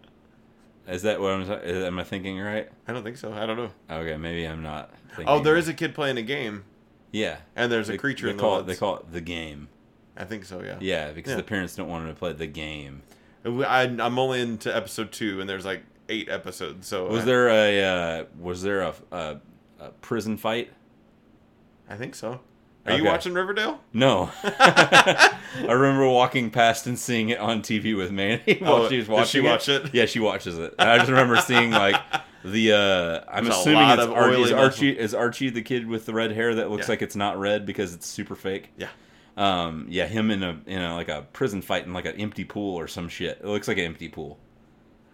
Is 0.87 1.01
that 1.01 1.19
what 1.19 1.33
I'm? 1.33 1.41
Is, 1.41 1.83
am 1.83 1.99
I 1.99 2.05
thinking 2.05 2.39
right? 2.39 2.69
I 2.87 2.93
don't 2.93 3.03
think 3.03 3.17
so. 3.17 3.33
I 3.33 3.45
don't 3.45 3.57
know. 3.57 3.71
Okay, 3.91 4.15
maybe 4.15 4.45
I'm 4.45 4.63
not. 4.63 4.89
Thinking 5.09 5.25
Oh, 5.27 5.39
there 5.41 5.55
right. 5.55 5.59
is 5.59 5.67
a 5.67 5.73
kid 5.73 5.93
playing 5.93 6.17
a 6.17 6.21
game, 6.21 6.63
Yeah, 7.11 7.39
and 7.53 7.69
there's 7.69 7.89
a 7.89 7.97
creature 7.97 8.27
They 8.27 8.31
in 8.31 8.37
the 8.37 8.41
call 8.41 8.53
it. 8.53 8.57
woods. 8.59 8.67
They 8.67 8.75
call 8.79 8.97
it 8.99 9.11
the 9.11 9.19
game. 9.19 9.67
I 10.17 10.25
think 10.25 10.45
so. 10.45 10.61
Yeah. 10.61 10.77
Yeah, 10.79 11.11
because 11.11 11.31
Yeah. 11.31 11.37
the 11.37 11.43
parents 11.43 11.75
don't 11.75 11.87
want 11.89 12.05
them 12.05 12.13
to 12.13 12.19
play 12.19 12.33
the 12.33 12.47
game. 12.47 13.01
I, 13.45 13.81
I'm 13.83 14.17
only 14.19 14.41
into 14.41 14.73
episode 14.75 15.11
two, 15.11 15.41
and 15.41 15.49
there's 15.49 15.65
like 15.65 15.83
eight 16.09 16.29
episodes. 16.29 16.87
So 16.87 17.07
Was 17.07 17.23
I, 17.23 17.25
there 17.25 17.49
a 17.49 17.83
uh, 17.83 18.25
was 18.39 18.61
there 18.61 18.81
a, 18.81 18.93
a, 19.11 19.37
a 19.79 19.89
prison 20.01 20.37
fight? 20.37 20.71
I 21.89 21.95
think 21.95 22.15
so. 22.15 22.39
Are 22.85 22.97
you 22.97 23.05
watching 23.05 23.33
Riverdale? 23.33 23.79
No. 23.93 24.29
I 24.43 25.31
remember 25.71 26.07
walking 26.09 26.51
past 26.51 26.85
and 26.85 26.99
seeing 26.99 27.29
it 27.29 27.39
on 27.39 27.61
TV 27.61 27.95
with 27.95 28.11
Mandy 28.11 28.57
while 28.59 28.73
Oh, 28.83 28.89
she 28.89 28.97
was 28.97 29.07
watching 29.07 29.41
she 29.41 29.47
it. 29.47 29.49
watch 29.49 29.69
it? 29.69 29.93
Yeah, 29.93 30.05
she 30.05 30.19
watches 30.19 30.57
it. 30.57 30.75
And 30.77 30.89
I 30.89 30.97
just 30.97 31.09
remember 31.09 31.37
seeing 31.37 31.71
like 31.71 31.95
the 32.43 32.73
uh 32.73 33.21
I'm 33.31 33.45
There's 33.45 33.57
assuming 33.57 33.89
it's 33.89 34.01
of 34.01 34.11
Ar- 34.11 34.29
oily 34.29 34.43
is. 34.43 34.51
Archie 34.51 34.89
is 34.97 35.13
Archie 35.13 35.49
the 35.49 35.61
kid 35.61 35.87
with 35.87 36.05
the 36.05 36.13
red 36.13 36.31
hair 36.33 36.55
that 36.55 36.69
looks 36.69 36.87
Yeah. 36.87 36.91
like 36.93 37.01
it's 37.01 37.15
not 37.15 37.37
red 37.39 37.65
because 37.65 37.93
it's 37.93 38.05
super 38.07 38.35
fake. 38.35 38.71
Yeah. 38.77 38.89
Um 39.35 39.87
yeah, 39.89 40.05
him 40.07 40.29
in 40.31 40.43
a 40.43 40.59
in 40.65 40.81
a 40.81 40.93
like 40.95 41.09
a 41.09 41.25
prison 41.33 41.61
fight 41.61 41.85
in 41.85 41.93
like 41.93 42.05
an 42.05 42.15
empty 42.19 42.43
pool 42.43 42.75
or 42.75 42.87
some 42.87 43.09
shit. 43.09 43.39
It 43.41 43.45
looks 43.47 43.67
like 43.67 43.77
an 43.77 43.85
empty 43.85 44.09
pool. 44.09 44.37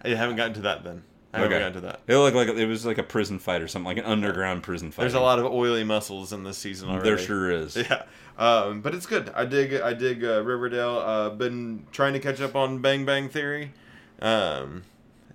I 0.03 0.09
haven't 0.09 0.35
gotten 0.35 0.53
to 0.55 0.61
that 0.61 0.83
then. 0.83 1.03
I 1.33 1.37
haven't 1.37 1.53
Okay. 1.53 1.59
gotten 1.61 1.73
to 1.81 1.87
that. 1.87 1.99
It 2.07 2.17
looked 2.17 2.35
like 2.35 2.47
it 2.49 2.65
was 2.65 2.85
like 2.85 2.97
a 2.97 3.03
prison 3.03 3.37
fight 3.39 3.61
or 3.61 3.67
something, 3.67 3.85
like 3.85 3.97
an 3.97 4.05
underground 4.05 4.63
prison 4.63 4.91
fight. 4.91 5.03
There's 5.03 5.13
a 5.13 5.19
lot 5.19 5.37
of 5.39 5.45
oily 5.45 5.83
muscles 5.83 6.33
in 6.33 6.43
this 6.43 6.57
season 6.57 6.89
already. 6.89 7.03
There 7.09 7.17
sure 7.17 7.51
is. 7.51 7.75
Yeah, 7.89 8.03
um, 8.37 8.81
but 8.81 8.95
it's 8.95 9.05
good. 9.05 9.31
I 9.35 9.45
dig. 9.45 9.73
I 9.75 9.93
dig 9.93 10.23
uh, 10.23 10.41
Riverdale. 10.43 10.97
Uh, 10.97 11.29
been 11.29 11.85
trying 11.91 12.13
to 12.13 12.19
catch 12.19 12.41
up 12.41 12.55
on 12.55 12.79
Bang 12.79 13.05
Bang 13.05 13.29
Theory, 13.29 13.73
um, 14.21 14.83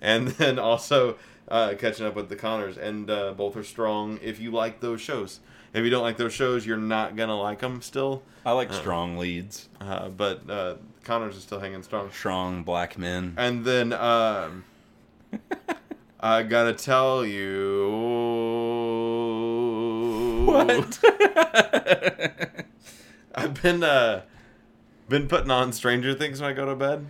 and 0.00 0.28
then 0.38 0.58
also 0.58 1.16
uh, 1.48 1.74
catching 1.78 2.06
up 2.06 2.16
with 2.16 2.28
the 2.28 2.36
Conners, 2.36 2.76
and 2.76 3.08
uh, 3.08 3.32
both 3.32 3.56
are 3.56 3.62
strong. 3.64 4.18
If 4.20 4.40
you 4.40 4.50
like 4.50 4.80
those 4.80 5.00
shows, 5.00 5.40
if 5.74 5.84
you 5.84 5.90
don't 5.90 6.02
like 6.02 6.16
those 6.16 6.32
shows, 6.32 6.64
you're 6.64 6.76
not 6.78 7.16
gonna 7.16 7.38
like 7.38 7.58
them 7.60 7.82
still. 7.82 8.22
I 8.46 8.52
like 8.52 8.72
strong 8.72 9.18
leads, 9.18 9.68
Uh, 9.80 10.08
but 10.08 10.48
uh, 10.48 10.76
Conners 11.04 11.36
is 11.36 11.42
still 11.42 11.60
hanging 11.60 11.82
strong. 11.82 12.10
strong 12.10 12.62
black 12.62 12.96
men. 12.96 13.34
And 13.36 13.64
then 13.64 13.92
um, 13.92 14.64
I 16.20 16.42
gotta 16.42 16.72
tell 16.74 17.24
you 17.26 17.90
what 20.46 20.70
I've 23.34 23.60
been 23.62 23.82
uh 23.82 24.22
been 25.08 25.26
putting 25.28 25.50
on 25.50 25.72
Stranger 25.72 26.14
Things 26.14 26.40
when 26.40 26.50
I 26.50 26.52
go 26.54 26.66
to 26.66 26.76
bed. 26.76 27.06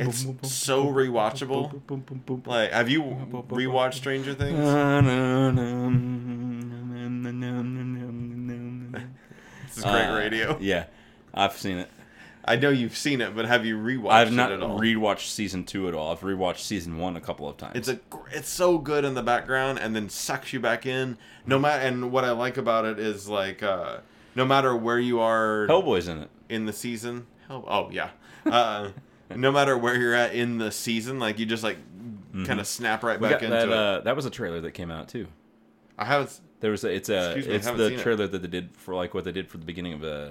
It's 0.00 0.26
so 0.54 0.86
rewatchable. 0.86 2.46
Like, 2.46 2.70
have 2.72 2.88
you 2.88 3.02
rewatched 3.02 3.94
Stranger 3.94 4.32
Things? 4.34 4.58
This 9.66 9.78
is 9.78 9.84
great 9.84 10.08
Uh, 10.08 10.14
radio. 10.16 10.58
Yeah, 10.60 10.86
I've 11.34 11.52
seen 11.56 11.78
it. 11.78 11.88
I 12.44 12.56
know 12.56 12.70
you've 12.70 12.96
seen 12.96 13.20
it, 13.20 13.36
but 13.36 13.44
have 13.44 13.66
you 13.66 13.76
rewatched 13.76 14.06
it? 14.06 14.10
I've 14.12 14.28
it 14.28 14.34
not 14.34 14.50
at 14.50 14.62
all? 14.62 14.78
rewatched 14.80 15.28
season 15.28 15.64
two 15.64 15.86
at 15.88 15.94
all. 15.94 16.10
I've 16.10 16.20
rewatched 16.20 16.60
season 16.60 16.98
one 16.98 17.14
a 17.16 17.20
couple 17.20 17.48
of 17.48 17.56
times. 17.58 17.76
It's 17.76 17.88
a 17.88 17.96
gr- 18.08 18.28
it's 18.32 18.48
so 18.48 18.78
good 18.78 19.04
in 19.04 19.14
the 19.14 19.22
background 19.22 19.78
and 19.78 19.94
then 19.94 20.08
sucks 20.08 20.52
you 20.52 20.58
back 20.58 20.86
in. 20.86 21.18
No 21.46 21.58
matter 21.58 21.82
and 21.86 22.10
what 22.10 22.24
I 22.24 22.30
like 22.32 22.56
about 22.56 22.86
it 22.86 22.98
is 22.98 23.28
like 23.28 23.62
uh 23.62 23.98
no 24.34 24.44
matter 24.46 24.74
where 24.74 24.98
you 24.98 25.20
are 25.20 25.66
Hellboy's 25.68 26.08
in 26.08 26.18
it. 26.18 26.30
in 26.48 26.64
the 26.64 26.72
season. 26.72 27.26
Hell, 27.46 27.64
oh 27.68 27.90
yeah. 27.92 28.10
Uh, 28.46 28.90
no 29.36 29.52
matter 29.52 29.76
where 29.76 29.96
you're 29.96 30.14
at 30.14 30.34
in 30.34 30.56
the 30.58 30.72
season, 30.72 31.18
like 31.18 31.38
you 31.38 31.44
just 31.46 31.62
like 31.62 31.76
kind 32.46 32.58
of 32.58 32.66
snap 32.66 33.04
right 33.04 33.16
Mm-hmm. 33.20 33.24
We 33.24 33.30
back 33.30 33.40
got 33.42 33.52
into 33.52 33.66
that. 33.66 33.68
it. 33.68 33.98
Uh, 34.00 34.00
that 34.00 34.16
was 34.16 34.24
a 34.24 34.30
trailer 34.30 34.60
that 34.62 34.72
came 34.72 34.90
out 34.90 35.08
too. 35.08 35.26
I 35.98 36.06
haven't. 36.06 36.40
There 36.60 36.70
was 36.70 36.84
a, 36.84 36.88
it's 36.94 37.08
a 37.08 37.34
me, 37.36 37.42
it's 37.42 37.66
the 37.70 37.94
it. 37.94 38.00
trailer 38.00 38.26
that 38.26 38.42
they 38.42 38.48
did 38.48 38.76
for 38.76 38.94
like 38.94 39.14
what 39.14 39.24
they 39.24 39.32
did 39.32 39.48
for 39.48 39.58
the 39.58 39.64
beginning 39.64 39.94
of 39.94 40.04
uh, 40.04 40.28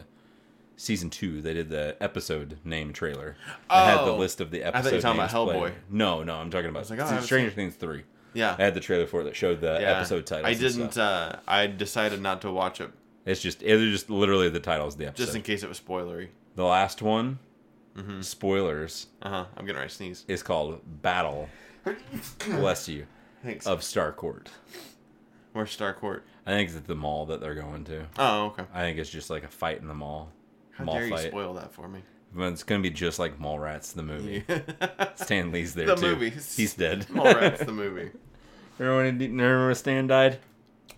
season 0.77 1.09
two. 1.09 1.41
They 1.41 1.53
did 1.53 1.69
the 1.69 1.97
episode 1.99 2.59
name 2.63 2.93
trailer. 2.93 3.35
They 3.69 3.75
had 3.75 3.97
the 4.05 4.11
Oh. 4.11 4.17
list 4.17 4.39
of 4.41 4.51
the 4.51 4.59
thought 4.59 4.73
you 4.73 4.77
episode. 4.79 4.93
were 4.95 5.01
talking 5.01 5.19
about 5.19 5.29
Hellboy. 5.31 5.59
played. 5.59 5.73
No, 5.89 6.23
no, 6.23 6.35
I'm 6.35 6.51
talking 6.51 6.69
about 6.69 6.89
like, 6.89 6.99
oh, 7.01 7.19
Stranger 7.21 7.51
Things 7.51 7.75
three. 7.75 8.03
Yeah. 8.33 8.55
I 8.59 8.63
had 8.63 8.75
the 8.75 8.79
trailer 8.79 9.07
for 9.07 9.21
it 9.21 9.23
that 9.23 9.35
showed 9.35 9.59
the 9.61 9.79
yeah. 9.81 9.97
episode 9.97 10.25
titles. 10.27 10.45
I 10.45 10.53
didn't. 10.53 10.97
Uh, 10.97 11.37
I 11.47 11.65
decided 11.67 12.21
not 12.21 12.41
to 12.41 12.51
watch 12.51 12.79
it 12.79 12.91
It's 13.25 13.41
just 13.41 13.63
it's 13.63 13.81
just 13.91 14.09
literally 14.11 14.49
the 14.49 14.59
titles 14.59 14.93
of 14.93 14.99
the 14.99 15.07
episode. 15.07 15.23
just 15.25 15.35
in 15.35 15.41
case 15.41 15.63
it 15.63 15.69
was 15.69 15.79
spoilery. 15.79 16.27
the 16.55 16.63
last 16.65 17.01
one, 17.01 17.39
Mm-hmm. 17.97 18.21
spoilers, 18.21 19.07
Uh 19.23 19.29
huh. 19.29 19.45
I'm 19.57 19.65
getting 19.65 19.79
ready 19.79 19.89
to 19.89 19.95
sneeze. 19.95 20.23
is 20.27 20.43
called 20.43 20.79
Battle. 21.01 21.49
Bless 22.45 22.87
you 22.87 23.07
Thanks. 23.43 23.65
of 23.65 23.79
Starcourt. 23.81 24.47
Where's 25.59 25.75
Starcourt? 25.75 26.21
I 26.45 26.51
think 26.51 26.69
it's 26.69 26.77
at 26.77 26.87
the 26.87 26.95
mall 26.95 27.25
that 27.25 27.41
they're 27.41 27.53
going 27.53 27.83
to. 27.83 28.05
Oh, 28.17 28.45
okay. 28.45 28.63
I 28.73 28.79
think 28.83 28.97
it's 28.97 29.09
just 29.09 29.29
like 29.29 29.43
a 29.43 29.49
fight 29.49 29.81
in 29.81 29.89
the 29.89 29.93
mall. 29.93 30.31
How 30.71 30.85
mall 30.85 30.95
dare 30.95 31.07
you 31.07 31.17
spoil 31.17 31.53
that 31.55 31.73
for 31.73 31.89
me? 31.89 31.99
But 32.33 32.53
it's 32.53 32.63
gonna 32.63 32.81
be 32.81 32.89
just 32.91 33.19
like 33.19 33.37
Mallrats 33.39 33.93
the 33.93 34.03
movie. 34.03 34.45
Stan 35.15 35.51
Lee's 35.51 35.73
there 35.73 35.87
The 35.87 35.95
too. 35.95 36.01
movie. 36.15 36.29
He's 36.29 36.75
dead. 36.75 37.07
Mallrats 37.11 37.65
the 37.65 37.73
movie. 37.73 38.11
remember 38.77 39.03
when, 39.03 39.19
he- 39.19 39.27
remember 39.27 39.65
when 39.65 39.75
Stan 39.75 40.07
died? 40.07 40.39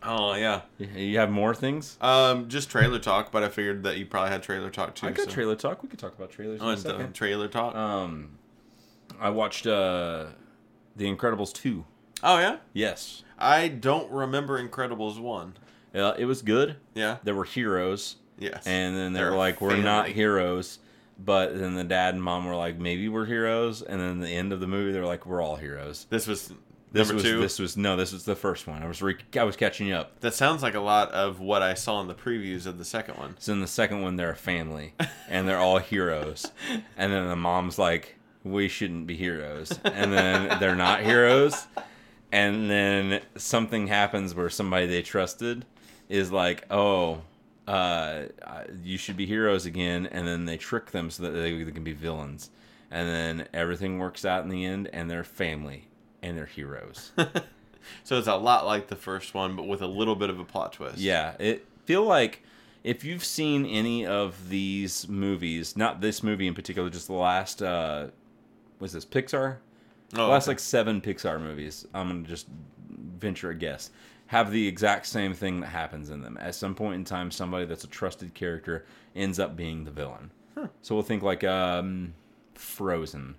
Oh 0.04 0.36
yeah. 0.36 0.62
You 0.78 1.18
have 1.18 1.32
more 1.32 1.56
things? 1.56 1.98
Um, 2.02 2.48
just 2.48 2.70
trailer 2.70 3.00
talk, 3.00 3.32
but 3.32 3.42
I 3.42 3.50
figured 3.50 3.82
that 3.82 3.98
you 3.98 4.06
probably 4.06 4.30
had 4.30 4.44
trailer 4.44 4.70
talk 4.70 4.94
too. 4.94 5.08
I 5.08 5.12
got 5.12 5.26
so- 5.26 5.32
trailer 5.32 5.56
talk. 5.56 5.82
We 5.82 5.90
could 5.90 5.98
talk 6.00 6.14
about 6.16 6.30
trailers 6.30 6.60
in 6.62 6.66
Oh, 6.68 6.70
a 6.70 6.74
and, 6.74 6.86
uh, 6.86 6.90
second. 6.90 7.14
trailer 7.14 7.48
talk. 7.48 7.74
Um, 7.76 8.38
I 9.20 9.32
watched 9.32 9.66
uh, 9.66 10.28
The 10.96 11.06
Incredibles 11.06 11.52
two. 11.52 11.86
Oh 12.24 12.40
yeah. 12.40 12.58
Yes, 12.74 13.24
I 13.38 13.68
don't 13.68 14.12
remember 14.12 14.62
Incredibles 14.62 15.20
one. 15.20 15.56
uh, 15.96 16.14
it 16.18 16.26
was 16.26 16.42
good. 16.42 16.76
Yeah. 16.94 17.18
There 17.24 17.36
were 17.36 17.44
heroes, 17.46 18.18
Yes. 18.38 18.66
and 18.66 18.96
then 18.96 19.14
they 19.14 19.20
They're 19.20 19.32
were 19.32 19.38
like, 19.38 19.62
"We're 19.62 19.78
not 19.78 20.08
heroes." 20.10 20.80
But 21.24 21.60
then 21.60 21.76
the 21.76 21.84
dad 21.84 22.16
and 22.16 22.24
mom 22.24 22.46
were 22.46 22.56
like, 22.56 22.80
"Maybe 22.80 23.08
we're 23.08 23.26
heroes." 23.26 23.82
And 23.84 24.00
then 24.02 24.20
the 24.22 24.30
end 24.30 24.54
of 24.54 24.60
the 24.60 24.68
movie, 24.68 24.92
they're 24.92 25.06
like, 25.06 25.26
"We're 25.26 25.42
all 25.42 25.56
heroes." 25.56 26.08
this 26.10 26.26
was 26.26 26.52
This 26.94 27.08
number 27.08 27.14
was 27.16 27.24
two. 27.24 27.40
this 27.42 27.60
was 27.60 27.78
no, 27.78 27.96
this 27.96 28.12
was 28.12 28.26
the 28.26 28.36
first 28.36 28.66
one. 28.68 28.82
I 28.82 28.88
was 28.88 29.02
re- 29.04 29.18
I 29.38 29.44
was 29.44 29.56
catching 29.56 29.92
up. 29.92 30.20
That 30.22 30.34
sounds 30.34 30.64
like 30.64 30.74
a 30.74 30.80
lot 30.80 31.12
of 31.12 31.40
what 31.40 31.62
I 31.62 31.76
saw 31.76 32.02
in 32.02 32.08
the 32.08 32.16
previews 32.16 32.66
of 32.66 32.78
the 32.80 32.86
second 32.86 33.18
one. 33.18 33.36
So 33.40 33.54
in 33.54 33.62
the 33.62 33.68
second 33.68 34.02
one, 34.02 34.16
they're 34.16 34.32
a 34.32 34.36
family, 34.36 34.94
and 35.30 35.48
they're 35.48 35.60
all 35.60 35.78
heroes. 35.78 36.48
And 36.98 37.14
then 37.14 37.28
the 37.30 37.36
mom's 37.36 37.78
like, 37.78 38.18
"We 38.44 38.68
shouldn't 38.68 39.06
be 39.06 39.16
heroes," 39.16 39.78
and 39.84 40.12
then 40.12 40.60
they're 40.60 40.76
not 40.76 41.02
heroes. 41.02 41.68
And 42.32 42.70
then 42.70 43.22
something 43.36 43.88
happens 43.88 44.34
where 44.34 44.50
somebody 44.50 44.86
they 44.86 45.02
trusted 45.02 45.66
is 46.08 46.32
like, 46.32 46.66
"Oh, 46.72 47.22
uh, 47.68 48.24
you 48.84 48.98
should 48.98 49.18
be 49.18 49.26
heroes 49.26 49.66
again," 49.66 50.06
and 50.08 50.28
then 50.28 50.46
they 50.46 50.58
trick 50.58 50.92
them 50.92 51.10
so 51.10 51.24
that 51.24 51.32
they, 51.32 51.64
they 51.64 51.72
can 51.72 51.84
be 51.84 51.94
villains. 51.94 52.50
And 52.90 53.08
then 53.08 53.48
everything 53.54 54.00
works 54.00 54.26
out 54.26 54.44
in 54.44 54.50
the 54.50 54.66
end, 54.66 54.90
and 54.94 55.10
they're 55.10 55.24
family 55.24 55.88
and 56.22 56.38
they're 56.38 56.46
heroes. 56.46 57.12
So 58.04 58.18
it's 58.18 58.28
a 58.28 58.36
lot 58.36 58.66
like 58.66 58.88
the 58.88 58.96
first 58.96 59.34
one, 59.34 59.56
but 59.56 59.68
with 59.68 59.82
a 59.82 59.88
little 59.88 60.16
bit 60.16 60.30
of 60.30 60.40
a 60.40 60.44
plot 60.44 60.74
twist. 60.74 60.98
Yeah, 60.98 61.34
it 61.40 61.66
feel 61.86 62.04
like 62.04 62.44
if 62.84 63.04
you've 63.04 63.24
seen 63.24 63.66
any 63.66 64.06
of 64.06 64.50
these 64.50 65.08
movies, 65.08 65.76
not 65.76 66.02
this 66.02 66.24
movie 66.24 66.48
in 66.48 66.54
particular, 66.54 66.90
just 66.90 67.08
the 67.08 67.14
last 67.14 67.62
uh 67.62 68.08
was 68.80 68.94
this 68.94 69.06
Pixar? 69.06 69.58
Oh, 70.16 70.28
last 70.30 70.44
okay. 70.44 70.52
like 70.52 70.60
seven 70.60 71.02
Pixar 71.02 71.40
movies, 71.42 71.86
I'm 71.94 72.08
gonna 72.08 72.24
just 72.28 72.48
venture 73.18 73.50
a 73.52 73.56
guess, 73.56 73.92
have 74.28 74.52
the 74.52 74.68
exact 74.68 75.06
same 75.06 75.34
thing 75.34 75.60
that 75.62 75.68
happens 75.68 76.10
in 76.10 76.22
them. 76.22 76.38
At 76.40 76.56
some 76.56 76.76
point 76.76 76.96
in 76.96 77.06
time, 77.06 77.32
somebody 77.32 77.66
that's 77.66 77.84
a 77.84 77.88
trusted 77.88 78.34
character 78.34 78.86
ends 79.16 79.40
up 79.40 79.56
being 79.56 79.84
the 79.84 79.92
villain. 79.92 80.32
So 80.82 80.96
we'll 80.96 81.04
think 81.04 81.24
like 81.24 81.44
um 81.44 82.14
Frozen. 82.56 83.36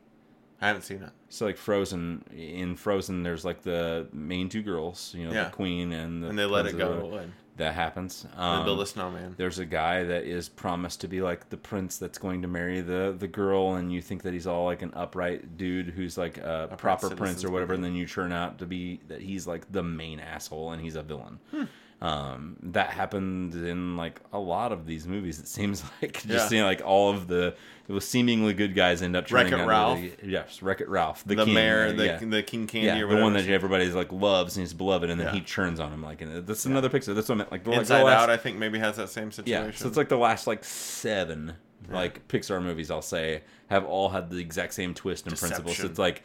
I 0.60 0.68
haven't 0.68 0.82
seen 0.82 1.02
it. 1.02 1.10
So 1.28 1.44
like 1.46 1.56
Frozen 1.56 2.24
in 2.32 2.76
Frozen, 2.76 3.22
there's 3.22 3.44
like 3.44 3.62
the 3.62 4.06
main 4.12 4.48
two 4.48 4.62
girls, 4.62 5.14
you 5.16 5.26
know, 5.26 5.32
Yeah. 5.32 5.44
the 5.44 5.50
queen 5.50 5.92
and 5.92 6.22
the 6.22 6.28
And 6.28 6.38
they 6.38 6.44
let 6.44 6.66
it 6.66 6.78
go. 6.78 7.16
And 7.20 7.32
That 7.58 7.74
happens. 7.74 8.22
they 8.22 8.42
Um, 8.42 8.64
build 8.64 8.80
a 8.80 8.86
snowman. 8.86 9.34
there's 9.36 9.58
a 9.58 9.66
guy 9.66 10.04
that 10.04 10.24
is 10.24 10.48
promised 10.48 11.02
to 11.02 11.08
be 11.08 11.20
like 11.20 11.50
the 11.50 11.56
prince 11.58 11.98
that's 11.98 12.16
going 12.18 12.42
to 12.42 12.48
marry 12.48 12.80
the 12.80 13.14
the 13.18 13.28
girl 13.28 13.74
and 13.74 13.92
you 13.92 14.00
think 14.00 14.22
that 14.22 14.32
he's 14.32 14.46
all 14.46 14.64
like 14.64 14.80
an 14.82 14.92
upright 14.94 15.58
dude 15.58 15.88
who's 15.90 16.16
like 16.16 16.38
a 16.38 16.62
Upright 16.64 16.78
proper 16.78 17.10
prince 17.14 17.44
or 17.44 17.50
whatever 17.50 17.74
and 17.74 17.84
then 17.84 17.94
you 17.94 18.06
turn 18.06 18.32
out 18.32 18.58
to 18.60 18.66
be 18.66 19.00
that 19.08 19.20
he's 19.20 19.46
like 19.46 19.70
the 19.70 19.82
main 19.82 20.18
asshole 20.18 20.72
and 20.72 20.80
he's 20.82 20.96
a 20.96 21.02
villain 21.02 21.38
Hmm. 21.50 21.64
Um 22.02 22.56
that 22.62 22.90
happened 22.90 23.54
in 23.54 23.96
like 23.96 24.20
a 24.32 24.38
lot 24.38 24.72
of 24.72 24.86
these 24.86 25.06
movies 25.06 25.38
it 25.38 25.46
seems 25.46 25.84
like 26.02 26.14
just 26.14 26.26
Yeah. 26.28 26.48
seeing 26.48 26.64
like 26.64 26.82
all 26.84 27.10
of 27.10 27.28
the 27.28 27.54
it 27.88 27.92
was 27.92 28.06
seemingly 28.08 28.54
good 28.54 28.74
guys 28.74 29.02
end 29.02 29.14
up 29.16 29.30
out 29.32 29.46
to 29.48 29.56
Ralph. 29.56 30.00
be- 30.00 30.12
yes 30.24 30.62
wreck 30.62 30.80
it 30.80 30.88
ralph 30.88 31.22
the, 31.24 31.36
The, 31.36 31.44
king, 31.44 31.54
mayor, 31.54 31.92
the, 31.92 32.04
yeah. 32.06 32.18
the 32.20 32.42
King 32.42 32.66
Candy 32.66 32.86
yeah, 33.00 33.06
the 33.06 33.22
one 33.22 33.34
that 33.34 33.46
everybody's 33.48 33.94
like 33.94 34.10
loves 34.12 34.56
and 34.56 34.62
he's 34.66 34.74
beloved, 34.74 35.08
and 35.10 35.20
then 35.20 35.28
Yeah. 35.28 35.32
he 35.34 35.40
churns 35.42 35.78
on 35.80 35.92
him 35.92 36.02
like, 36.02 36.20
and 36.22 36.44
that's 36.46 36.66
another 36.66 36.88
picture. 36.88 37.14
That's 37.14 37.28
what 37.28 37.36
I 37.36 37.38
meant. 37.38 37.52
Like, 37.52 37.64
the- 37.64 37.70
like 37.70 37.76
the 37.76 37.80
Inside 37.82 38.02
last- 38.02 38.22
Out, 38.24 38.30
I 38.30 38.36
think 38.36 38.56
maybe 38.58 38.78
has 38.80 38.96
that 38.96 39.08
same 39.08 39.30
situation. 39.30 39.64
yeah, 39.66 39.70
so 39.72 39.86
it's 39.88 39.96
like 39.96 40.08
the 40.08 40.16
last 40.18 40.46
like 40.46 40.64
seven 40.64 41.54
like 41.90 42.26
Pixar 42.28 42.62
movies 42.62 42.90
I'll 42.90 43.02
say 43.02 43.42
have 43.68 43.84
all 43.84 44.08
had 44.08 44.30
the 44.30 44.38
exact 44.38 44.74
same 44.74 44.94
twist 44.94 45.26
and 45.26 45.36
principle. 45.38 45.72
So 45.72 45.86
it's 45.86 45.98
like 45.98 46.22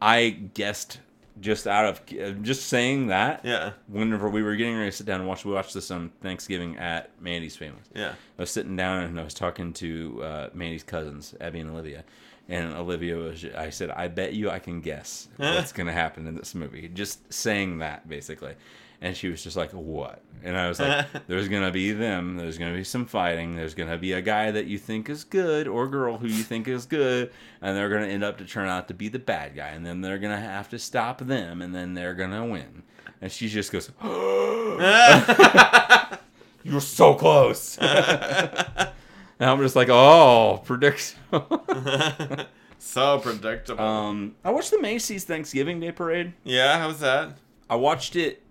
I 0.00 0.30
guessed 0.30 0.98
just 1.40 1.66
out 1.66 1.84
of 1.86 2.42
just 2.42 2.66
saying 2.66 3.08
that. 3.08 3.40
yeah, 3.44 3.72
Whenever 3.88 4.28
we 4.28 4.42
were 4.42 4.54
getting 4.56 4.76
ready 4.76 4.90
to 4.90 4.96
sit 4.96 5.06
down 5.06 5.20
and 5.20 5.28
watch, 5.28 5.44
we 5.44 5.52
watched 5.52 5.74
this 5.74 5.90
on 5.90 6.10
Thanksgiving 6.20 6.76
at 6.78 7.10
Mandy's 7.20 7.56
family. 7.56 7.80
yeah. 7.94 8.12
I 8.38 8.42
was 8.42 8.50
sitting 8.50 8.76
down 8.76 9.02
and 9.04 9.18
I 9.18 9.24
was 9.24 9.34
talking 9.34 9.72
to 9.74 10.20
uh, 10.22 10.48
Mandy's 10.54 10.82
cousins, 10.82 11.34
Abby 11.40 11.60
and 11.60 11.70
Olivia. 11.70 12.04
And 12.48 12.74
Olivia 12.74 13.16
was, 13.16 13.44
I 13.56 13.70
said, 13.70 13.90
I 13.90 14.08
bet 14.08 14.34
you 14.34 14.50
I 14.50 14.58
can 14.58 14.80
guess 14.80 15.28
what's 15.36 15.72
going 15.72 15.86
to 15.86 15.92
happen 15.92 16.26
in 16.26 16.34
this 16.34 16.54
movie. 16.54 16.88
Just 16.92 17.32
saying 17.32 17.78
that, 17.78 18.08
basically. 18.08 18.54
And 19.02 19.16
she 19.16 19.28
was 19.28 19.42
just 19.42 19.56
like, 19.56 19.72
what? 19.72 20.22
And 20.44 20.56
I 20.56 20.68
was 20.68 20.78
like, 20.78 21.06
there's 21.26 21.48
going 21.48 21.64
to 21.64 21.72
be 21.72 21.90
them. 21.90 22.36
There's 22.36 22.56
going 22.56 22.72
to 22.72 22.78
be 22.78 22.84
some 22.84 23.04
fighting. 23.04 23.56
There's 23.56 23.74
going 23.74 23.90
to 23.90 23.98
be 23.98 24.12
a 24.12 24.22
guy 24.22 24.52
that 24.52 24.66
you 24.66 24.78
think 24.78 25.10
is 25.10 25.24
good 25.24 25.66
or 25.66 25.88
girl 25.88 26.18
who 26.18 26.28
you 26.28 26.44
think 26.44 26.68
is 26.68 26.86
good. 26.86 27.32
And 27.60 27.76
they're 27.76 27.88
going 27.88 28.02
to 28.02 28.08
end 28.08 28.22
up 28.22 28.38
to 28.38 28.44
turn 28.44 28.68
out 28.68 28.86
to 28.88 28.94
be 28.94 29.08
the 29.08 29.18
bad 29.18 29.56
guy. 29.56 29.70
And 29.70 29.84
then 29.84 30.02
they're 30.02 30.18
going 30.18 30.34
to 30.34 30.40
have 30.40 30.68
to 30.70 30.78
stop 30.78 31.18
them. 31.18 31.60
And 31.60 31.74
then 31.74 31.94
they're 31.94 32.14
going 32.14 32.30
to 32.30 32.44
win. 32.44 32.84
And 33.20 33.32
she 33.32 33.48
just 33.48 33.72
goes, 33.72 33.90
You're 36.64 36.80
so 36.80 37.14
close. 37.14 37.76
and 37.80 38.92
I'm 39.40 39.58
just 39.58 39.74
like, 39.74 39.88
oh, 39.90 40.62
prediction. 40.64 41.18
so 42.78 43.18
predictable. 43.18 43.82
um, 43.82 44.36
I 44.44 44.50
watched 44.50 44.70
the 44.70 44.80
Macy's 44.80 45.24
Thanksgiving 45.24 45.80
Day 45.80 45.90
Parade. 45.90 46.34
yeah, 46.44 46.78
how 46.78 46.86
was 46.86 47.00
that? 47.00 47.36
I 47.68 47.74
watched 47.74 48.14
it. 48.14 48.42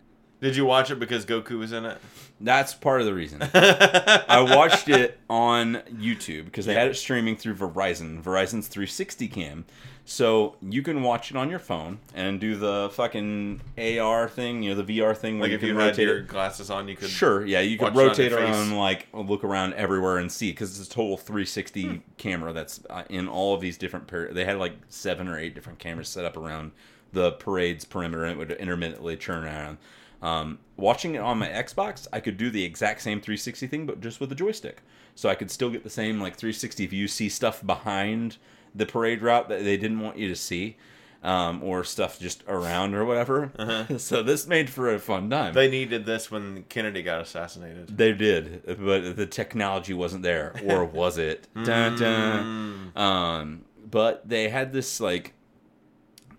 Did 0.41 0.55
you 0.55 0.65
watch 0.65 0.89
it 0.91 0.99
because 0.99 1.25
Goku 1.25 1.57
was 1.59 1.71
in 1.71 1.85
it? 1.85 1.97
That's 2.39 2.73
part 2.73 2.99
of 3.01 3.05
the 3.05 3.13
reason. 3.13 3.41
I 3.53 4.41
watched 4.55 4.89
it 4.89 5.19
on 5.29 5.75
YouTube 5.93 6.45
because 6.45 6.65
they 6.65 6.73
had 6.73 6.87
it 6.87 6.95
streaming 6.95 7.35
through 7.35 7.55
Verizon, 7.55 8.21
Verizon's 8.23 8.67
360 8.67 9.27
cam. 9.27 9.65
So 10.03 10.55
you 10.67 10.81
can 10.81 11.03
watch 11.03 11.29
it 11.29 11.37
on 11.37 11.51
your 11.51 11.59
phone 11.59 11.99
and 12.15 12.39
do 12.39 12.55
the 12.55 12.89
fucking 12.93 13.61
AR 13.77 14.27
thing, 14.27 14.63
you 14.63 14.73
know, 14.73 14.81
the 14.81 14.97
VR 14.99 15.15
thing 15.15 15.35
where 15.37 15.43
Like 15.43 15.49
you 15.51 15.55
if 15.55 15.59
can 15.61 15.69
you 15.69 15.77
had 15.77 15.89
rotate 15.89 16.07
your 16.07 16.17
it. 16.17 16.27
glasses 16.27 16.71
on, 16.71 16.87
you 16.87 16.95
could. 16.95 17.09
Sure, 17.09 17.45
yeah, 17.45 17.59
you 17.59 17.77
could 17.77 17.93
watch 17.93 17.95
it 17.95 17.99
on 17.99 18.07
rotate 18.07 18.31
your 18.31 18.39
face. 18.39 18.49
around, 18.49 18.75
like 18.77 19.07
look 19.13 19.43
around 19.43 19.73
everywhere 19.75 20.17
and 20.17 20.31
see 20.31 20.49
because 20.51 20.79
it's 20.79 20.89
a 20.89 20.91
total 20.91 21.17
360 21.17 22.01
camera 22.17 22.51
that's 22.51 22.81
uh, 22.89 23.03
in 23.09 23.27
all 23.27 23.53
of 23.53 23.61
these 23.61 23.77
different. 23.77 24.07
Per- 24.07 24.33
they 24.33 24.43
had 24.43 24.57
like 24.57 24.73
seven 24.89 25.27
or 25.27 25.37
eight 25.37 25.53
different 25.53 25.77
cameras 25.77 26.09
set 26.09 26.25
up 26.25 26.35
around 26.35 26.71
the 27.13 27.33
parade's 27.33 27.85
perimeter, 27.85 28.23
and 28.23 28.31
it 28.33 28.37
would 28.39 28.51
intermittently 28.53 29.15
turn 29.15 29.43
around. 29.43 29.77
Um, 30.21 30.59
watching 30.77 31.15
it 31.15 31.19
on 31.19 31.39
my 31.39 31.47
Xbox, 31.47 32.07
I 32.13 32.19
could 32.19 32.37
do 32.37 32.49
the 32.49 32.63
exact 32.63 33.01
same 33.01 33.19
360 33.19 33.67
thing, 33.67 33.85
but 33.85 34.01
just 34.01 34.19
with 34.19 34.31
a 34.31 34.35
joystick. 34.35 34.81
So 35.15 35.29
I 35.29 35.35
could 35.35 35.51
still 35.51 35.69
get 35.69 35.83
the 35.83 35.89
same 35.89 36.19
like 36.19 36.35
360 36.35 36.85
view, 36.87 37.07
see 37.07 37.29
stuff 37.29 37.65
behind 37.65 38.37
the 38.73 38.85
parade 38.85 39.21
route 39.21 39.49
that 39.49 39.63
they 39.63 39.77
didn't 39.77 39.99
want 39.99 40.17
you 40.17 40.27
to 40.27 40.35
see. 40.35 40.77
Um, 41.23 41.61
or 41.61 41.83
stuff 41.83 42.19
just 42.19 42.43
around 42.47 42.95
or 42.95 43.05
whatever. 43.05 43.51
so 43.99 44.23
this 44.23 44.47
made 44.47 44.71
for 44.71 44.91
a 44.91 44.97
fun 44.97 45.29
time. 45.29 45.53
They 45.53 45.69
needed 45.69 46.03
this 46.07 46.31
when 46.31 46.63
Kennedy 46.63 47.03
got 47.03 47.21
assassinated. 47.21 47.95
They 47.95 48.11
did, 48.11 48.63
but 48.65 49.15
the 49.15 49.27
technology 49.27 49.93
wasn't 49.93 50.23
there, 50.23 50.59
or 50.65 50.83
was 51.01 51.19
it? 51.19 51.47
Dun, 51.53 51.99
dun. 51.99 52.91
Um, 52.95 53.65
but 53.87 54.27
they 54.27 54.49
had 54.49 54.73
this 54.73 54.99
like, 54.99 55.35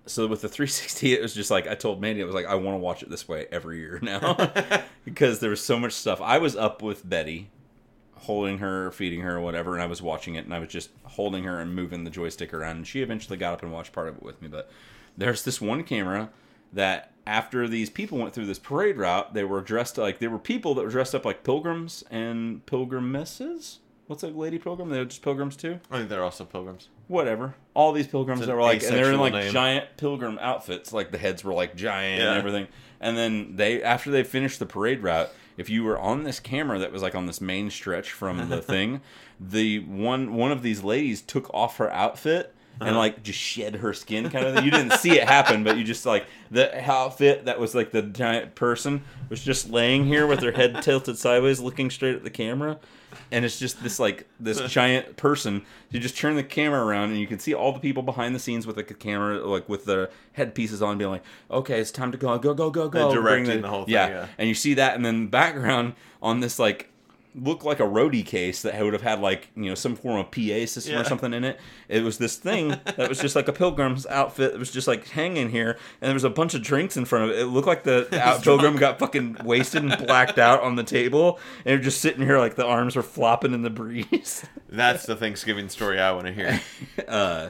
so 0.06 0.26
with 0.26 0.42
the 0.42 0.48
360, 0.48 1.14
it 1.14 1.22
was 1.22 1.34
just 1.34 1.50
like 1.50 1.66
I 1.66 1.74
told 1.74 2.00
Mandy, 2.00 2.22
I 2.22 2.26
was 2.26 2.34
like, 2.34 2.46
I 2.46 2.54
want 2.54 2.74
to 2.74 2.80
watch 2.80 3.02
it 3.02 3.10
this 3.10 3.28
way 3.28 3.46
every 3.52 3.78
year 3.78 3.98
now 4.02 4.34
because 5.04 5.40
there 5.40 5.50
was 5.50 5.60
so 5.60 5.78
much 5.78 5.92
stuff. 5.92 6.20
I 6.20 6.38
was 6.38 6.56
up 6.56 6.82
with 6.82 7.08
Betty, 7.08 7.50
holding 8.16 8.58
her, 8.58 8.90
feeding 8.90 9.20
her, 9.20 9.40
whatever, 9.40 9.74
and 9.74 9.82
I 9.82 9.86
was 9.86 10.02
watching 10.02 10.34
it, 10.34 10.44
and 10.44 10.54
I 10.54 10.58
was 10.58 10.68
just 10.68 10.90
holding 11.04 11.44
her 11.44 11.60
and 11.60 11.74
moving 11.74 12.04
the 12.04 12.10
joystick 12.10 12.52
around, 12.52 12.76
and 12.76 12.86
she 12.86 13.02
eventually 13.02 13.36
got 13.36 13.54
up 13.54 13.62
and 13.62 13.72
watched 13.72 13.92
part 13.92 14.08
of 14.08 14.16
it 14.16 14.22
with 14.22 14.40
me. 14.42 14.48
But 14.48 14.70
there's 15.16 15.44
this 15.44 15.60
one 15.60 15.84
camera 15.84 16.30
that 16.72 17.12
after 17.26 17.68
these 17.68 17.90
people 17.90 18.18
went 18.18 18.32
through 18.34 18.46
this 18.46 18.58
parade 18.58 18.96
route, 18.96 19.34
they 19.34 19.44
were 19.44 19.60
dressed 19.60 19.98
like 19.98 20.18
there 20.18 20.30
were 20.30 20.38
people 20.38 20.74
that 20.74 20.82
were 20.82 20.90
dressed 20.90 21.14
up 21.14 21.24
like 21.24 21.44
pilgrims 21.44 22.02
and 22.10 22.64
pilgrimesses. 22.66 23.78
What's 24.06 24.22
a 24.22 24.28
lady 24.28 24.58
pilgrim? 24.58 24.88
They're 24.90 25.04
just 25.04 25.22
pilgrims 25.22 25.56
too. 25.56 25.78
I 25.90 25.98
think 25.98 26.08
they're 26.08 26.24
also 26.24 26.44
pilgrims. 26.44 26.88
Whatever. 27.12 27.55
All 27.74 27.93
these 27.93 28.06
pilgrims 28.06 28.47
that 28.47 28.55
were 28.56 28.62
like, 28.62 28.82
and 28.82 28.94
they're 28.97 29.12
in 29.12 29.20
like 29.20 29.34
name. 29.34 29.52
giant 29.52 29.86
pilgrim 29.98 30.39
outfits. 30.40 30.94
Like 30.94 31.10
the 31.10 31.18
heads 31.18 31.44
were 31.44 31.52
like 31.52 31.76
giant 31.76 32.22
Yeah. 32.22 32.30
and 32.30 32.39
everything. 32.39 32.68
And 33.02 33.18
then 33.18 33.56
they, 33.56 33.82
after 33.82 34.10
they 34.10 34.24
finished 34.24 34.59
the 34.59 34.64
parade 34.66 35.02
route, 35.02 35.28
if 35.59 35.68
you 35.68 35.84
were 35.84 35.98
on 35.98 36.22
this 36.22 36.40
camera 36.40 36.78
that 36.78 36.90
was 36.90 37.02
like 37.02 37.14
on 37.14 37.26
this 37.26 37.39
main 37.40 37.68
stretch 37.70 38.10
from 38.12 38.48
the 38.48 38.62
thing, 38.72 39.02
the 39.39 39.80
one 39.80 40.32
one 40.34 40.52
of 40.52 40.62
these 40.62 40.82
ladies 40.82 41.20
took 41.20 41.52
off 41.52 41.76
her 41.76 41.93
outfit 41.93 42.55
and 42.81 42.97
like 42.97 43.23
just 43.23 43.39
shed 43.39 43.77
her 43.77 43.93
skin 43.93 44.31
kind 44.31 44.47
of 44.47 44.55
thing. 44.55 44.65
You 44.65 44.70
didn't 44.70 44.99
see 44.99 45.12
it 45.12 45.28
happen, 45.28 45.65
but 45.65 45.77
you 45.77 45.85
just 45.85 46.07
like 46.07 46.27
the 46.51 46.78
outfit 46.90 47.44
that 47.44 47.59
was 47.59 47.74
like 47.74 47.90
the 47.90 48.03
giant 48.03 48.55
person 48.55 49.03
was 49.28 49.43
just 49.43 49.70
laying 49.70 50.05
here 50.07 50.27
with 50.27 50.40
her 50.40 50.53
head 50.53 50.82
tilted 50.82 51.19
sideways, 51.19 51.61
looking 51.61 51.90
straight 51.90 52.15
at 52.15 52.24
the 52.24 52.31
camera. 52.31 52.78
And 53.31 53.44
it's 53.44 53.59
just 53.59 53.82
this 53.82 53.99
like 53.99 54.27
this 54.40 54.61
giant 54.70 55.16
person. 55.16 55.62
You 55.90 56.01
just 56.01 56.16
turn 56.16 56.36
the 56.36 56.43
camera 56.43 56.85
around 56.85 57.11
and 57.11 57.19
you 57.19 57.27
can 57.27 57.39
see 57.39 57.55
all 57.55 57.73
the 57.73 57.81
people 57.81 58.03
behind 58.03 58.35
the 58.35 58.39
scenes 58.39 58.66
with 58.66 58.77
like 58.77 58.90
a 58.90 58.94
camera, 58.94 59.39
like 59.47 59.69
with 59.69 59.85
their 59.85 60.11
headpieces 60.32 60.82
on, 60.82 60.99
being 60.99 61.11
like, 61.11 61.24
"Okay, 61.51 61.78
it's 61.78 61.90
time 61.90 62.11
to 62.12 62.19
go, 62.19 62.39
go, 62.39 62.55
go, 62.55 62.70
go, 62.70 62.89
go." 62.89 63.11
And 63.11 63.15
directing 63.15 63.61
the 63.61 63.69
whole 63.69 63.85
thing, 63.85 63.94
yeah. 63.94 64.28
and 64.39 64.49
you 64.49 64.55
see 64.55 64.74
that, 64.74 64.97
and 64.97 65.05
then 65.05 65.24
the 65.24 65.31
background 65.31 65.93
on 66.23 66.40
this 66.40 66.59
like 66.59 66.91
looked 67.34 67.64
like 67.64 67.80
a 67.80 67.84
roadie 67.84 68.24
case 68.24 68.62
that 68.62 68.80
would 68.82 68.92
have 68.92 69.02
had 69.02 69.20
like 69.20 69.48
you 69.54 69.64
know 69.64 69.74
some 69.74 69.96
form 69.96 70.18
of 70.18 70.30
PA 70.30 70.66
system 70.66 70.98
or 70.98 71.04
something 71.04 71.32
in 71.32 71.44
it. 71.44 71.59
It 71.88 72.02
was 72.02 72.18
this 72.18 72.36
thing 72.36 72.68
that 72.68 73.09
was 73.09 73.18
just 73.20 73.34
like 73.34 73.48
a 73.48 73.52
pilgrim's 73.52 74.06
outfit 74.06 74.52
It 74.52 74.59
was 74.59 74.70
just 74.70 74.86
like 74.86 75.09
hanging 75.09 75.50
here, 75.50 75.78
and 76.00 76.09
there 76.09 76.14
was 76.14 76.24
a 76.24 76.30
bunch 76.30 76.54
of 76.54 76.62
drinks 76.62 76.96
in 76.96 77.04
front 77.04 77.24
of 77.24 77.36
it. 77.36 77.40
It 77.40 77.46
looked 77.46 77.66
like 77.66 77.84
the, 77.84 78.09
out 78.20 78.42
pilgrim 78.44 78.76
got 78.76 78.98
fucking 78.98 79.38
wasted 79.44 79.82
and 79.82 80.06
blacked 80.06 80.38
out 80.38 80.60
on 80.60 80.76
the 80.76 80.84
table, 80.84 81.38
and 81.64 81.72
they're 81.72 81.78
just 81.78 82.00
sitting 82.00 82.24
here 82.24 82.38
like 82.38 82.56
the 82.56 82.66
arms 82.66 82.96
were 82.96 83.02
flopping 83.02 83.54
in 83.54 83.62
the 83.62 83.70
breeze. 83.70 84.44
That's 84.68 85.06
the 85.06 85.16
Thanksgiving 85.16 85.68
story 85.68 86.00
I 86.00 86.12
want 86.12 86.26
to 86.26 86.32
hear. 86.32 86.60
uh, 87.09 87.48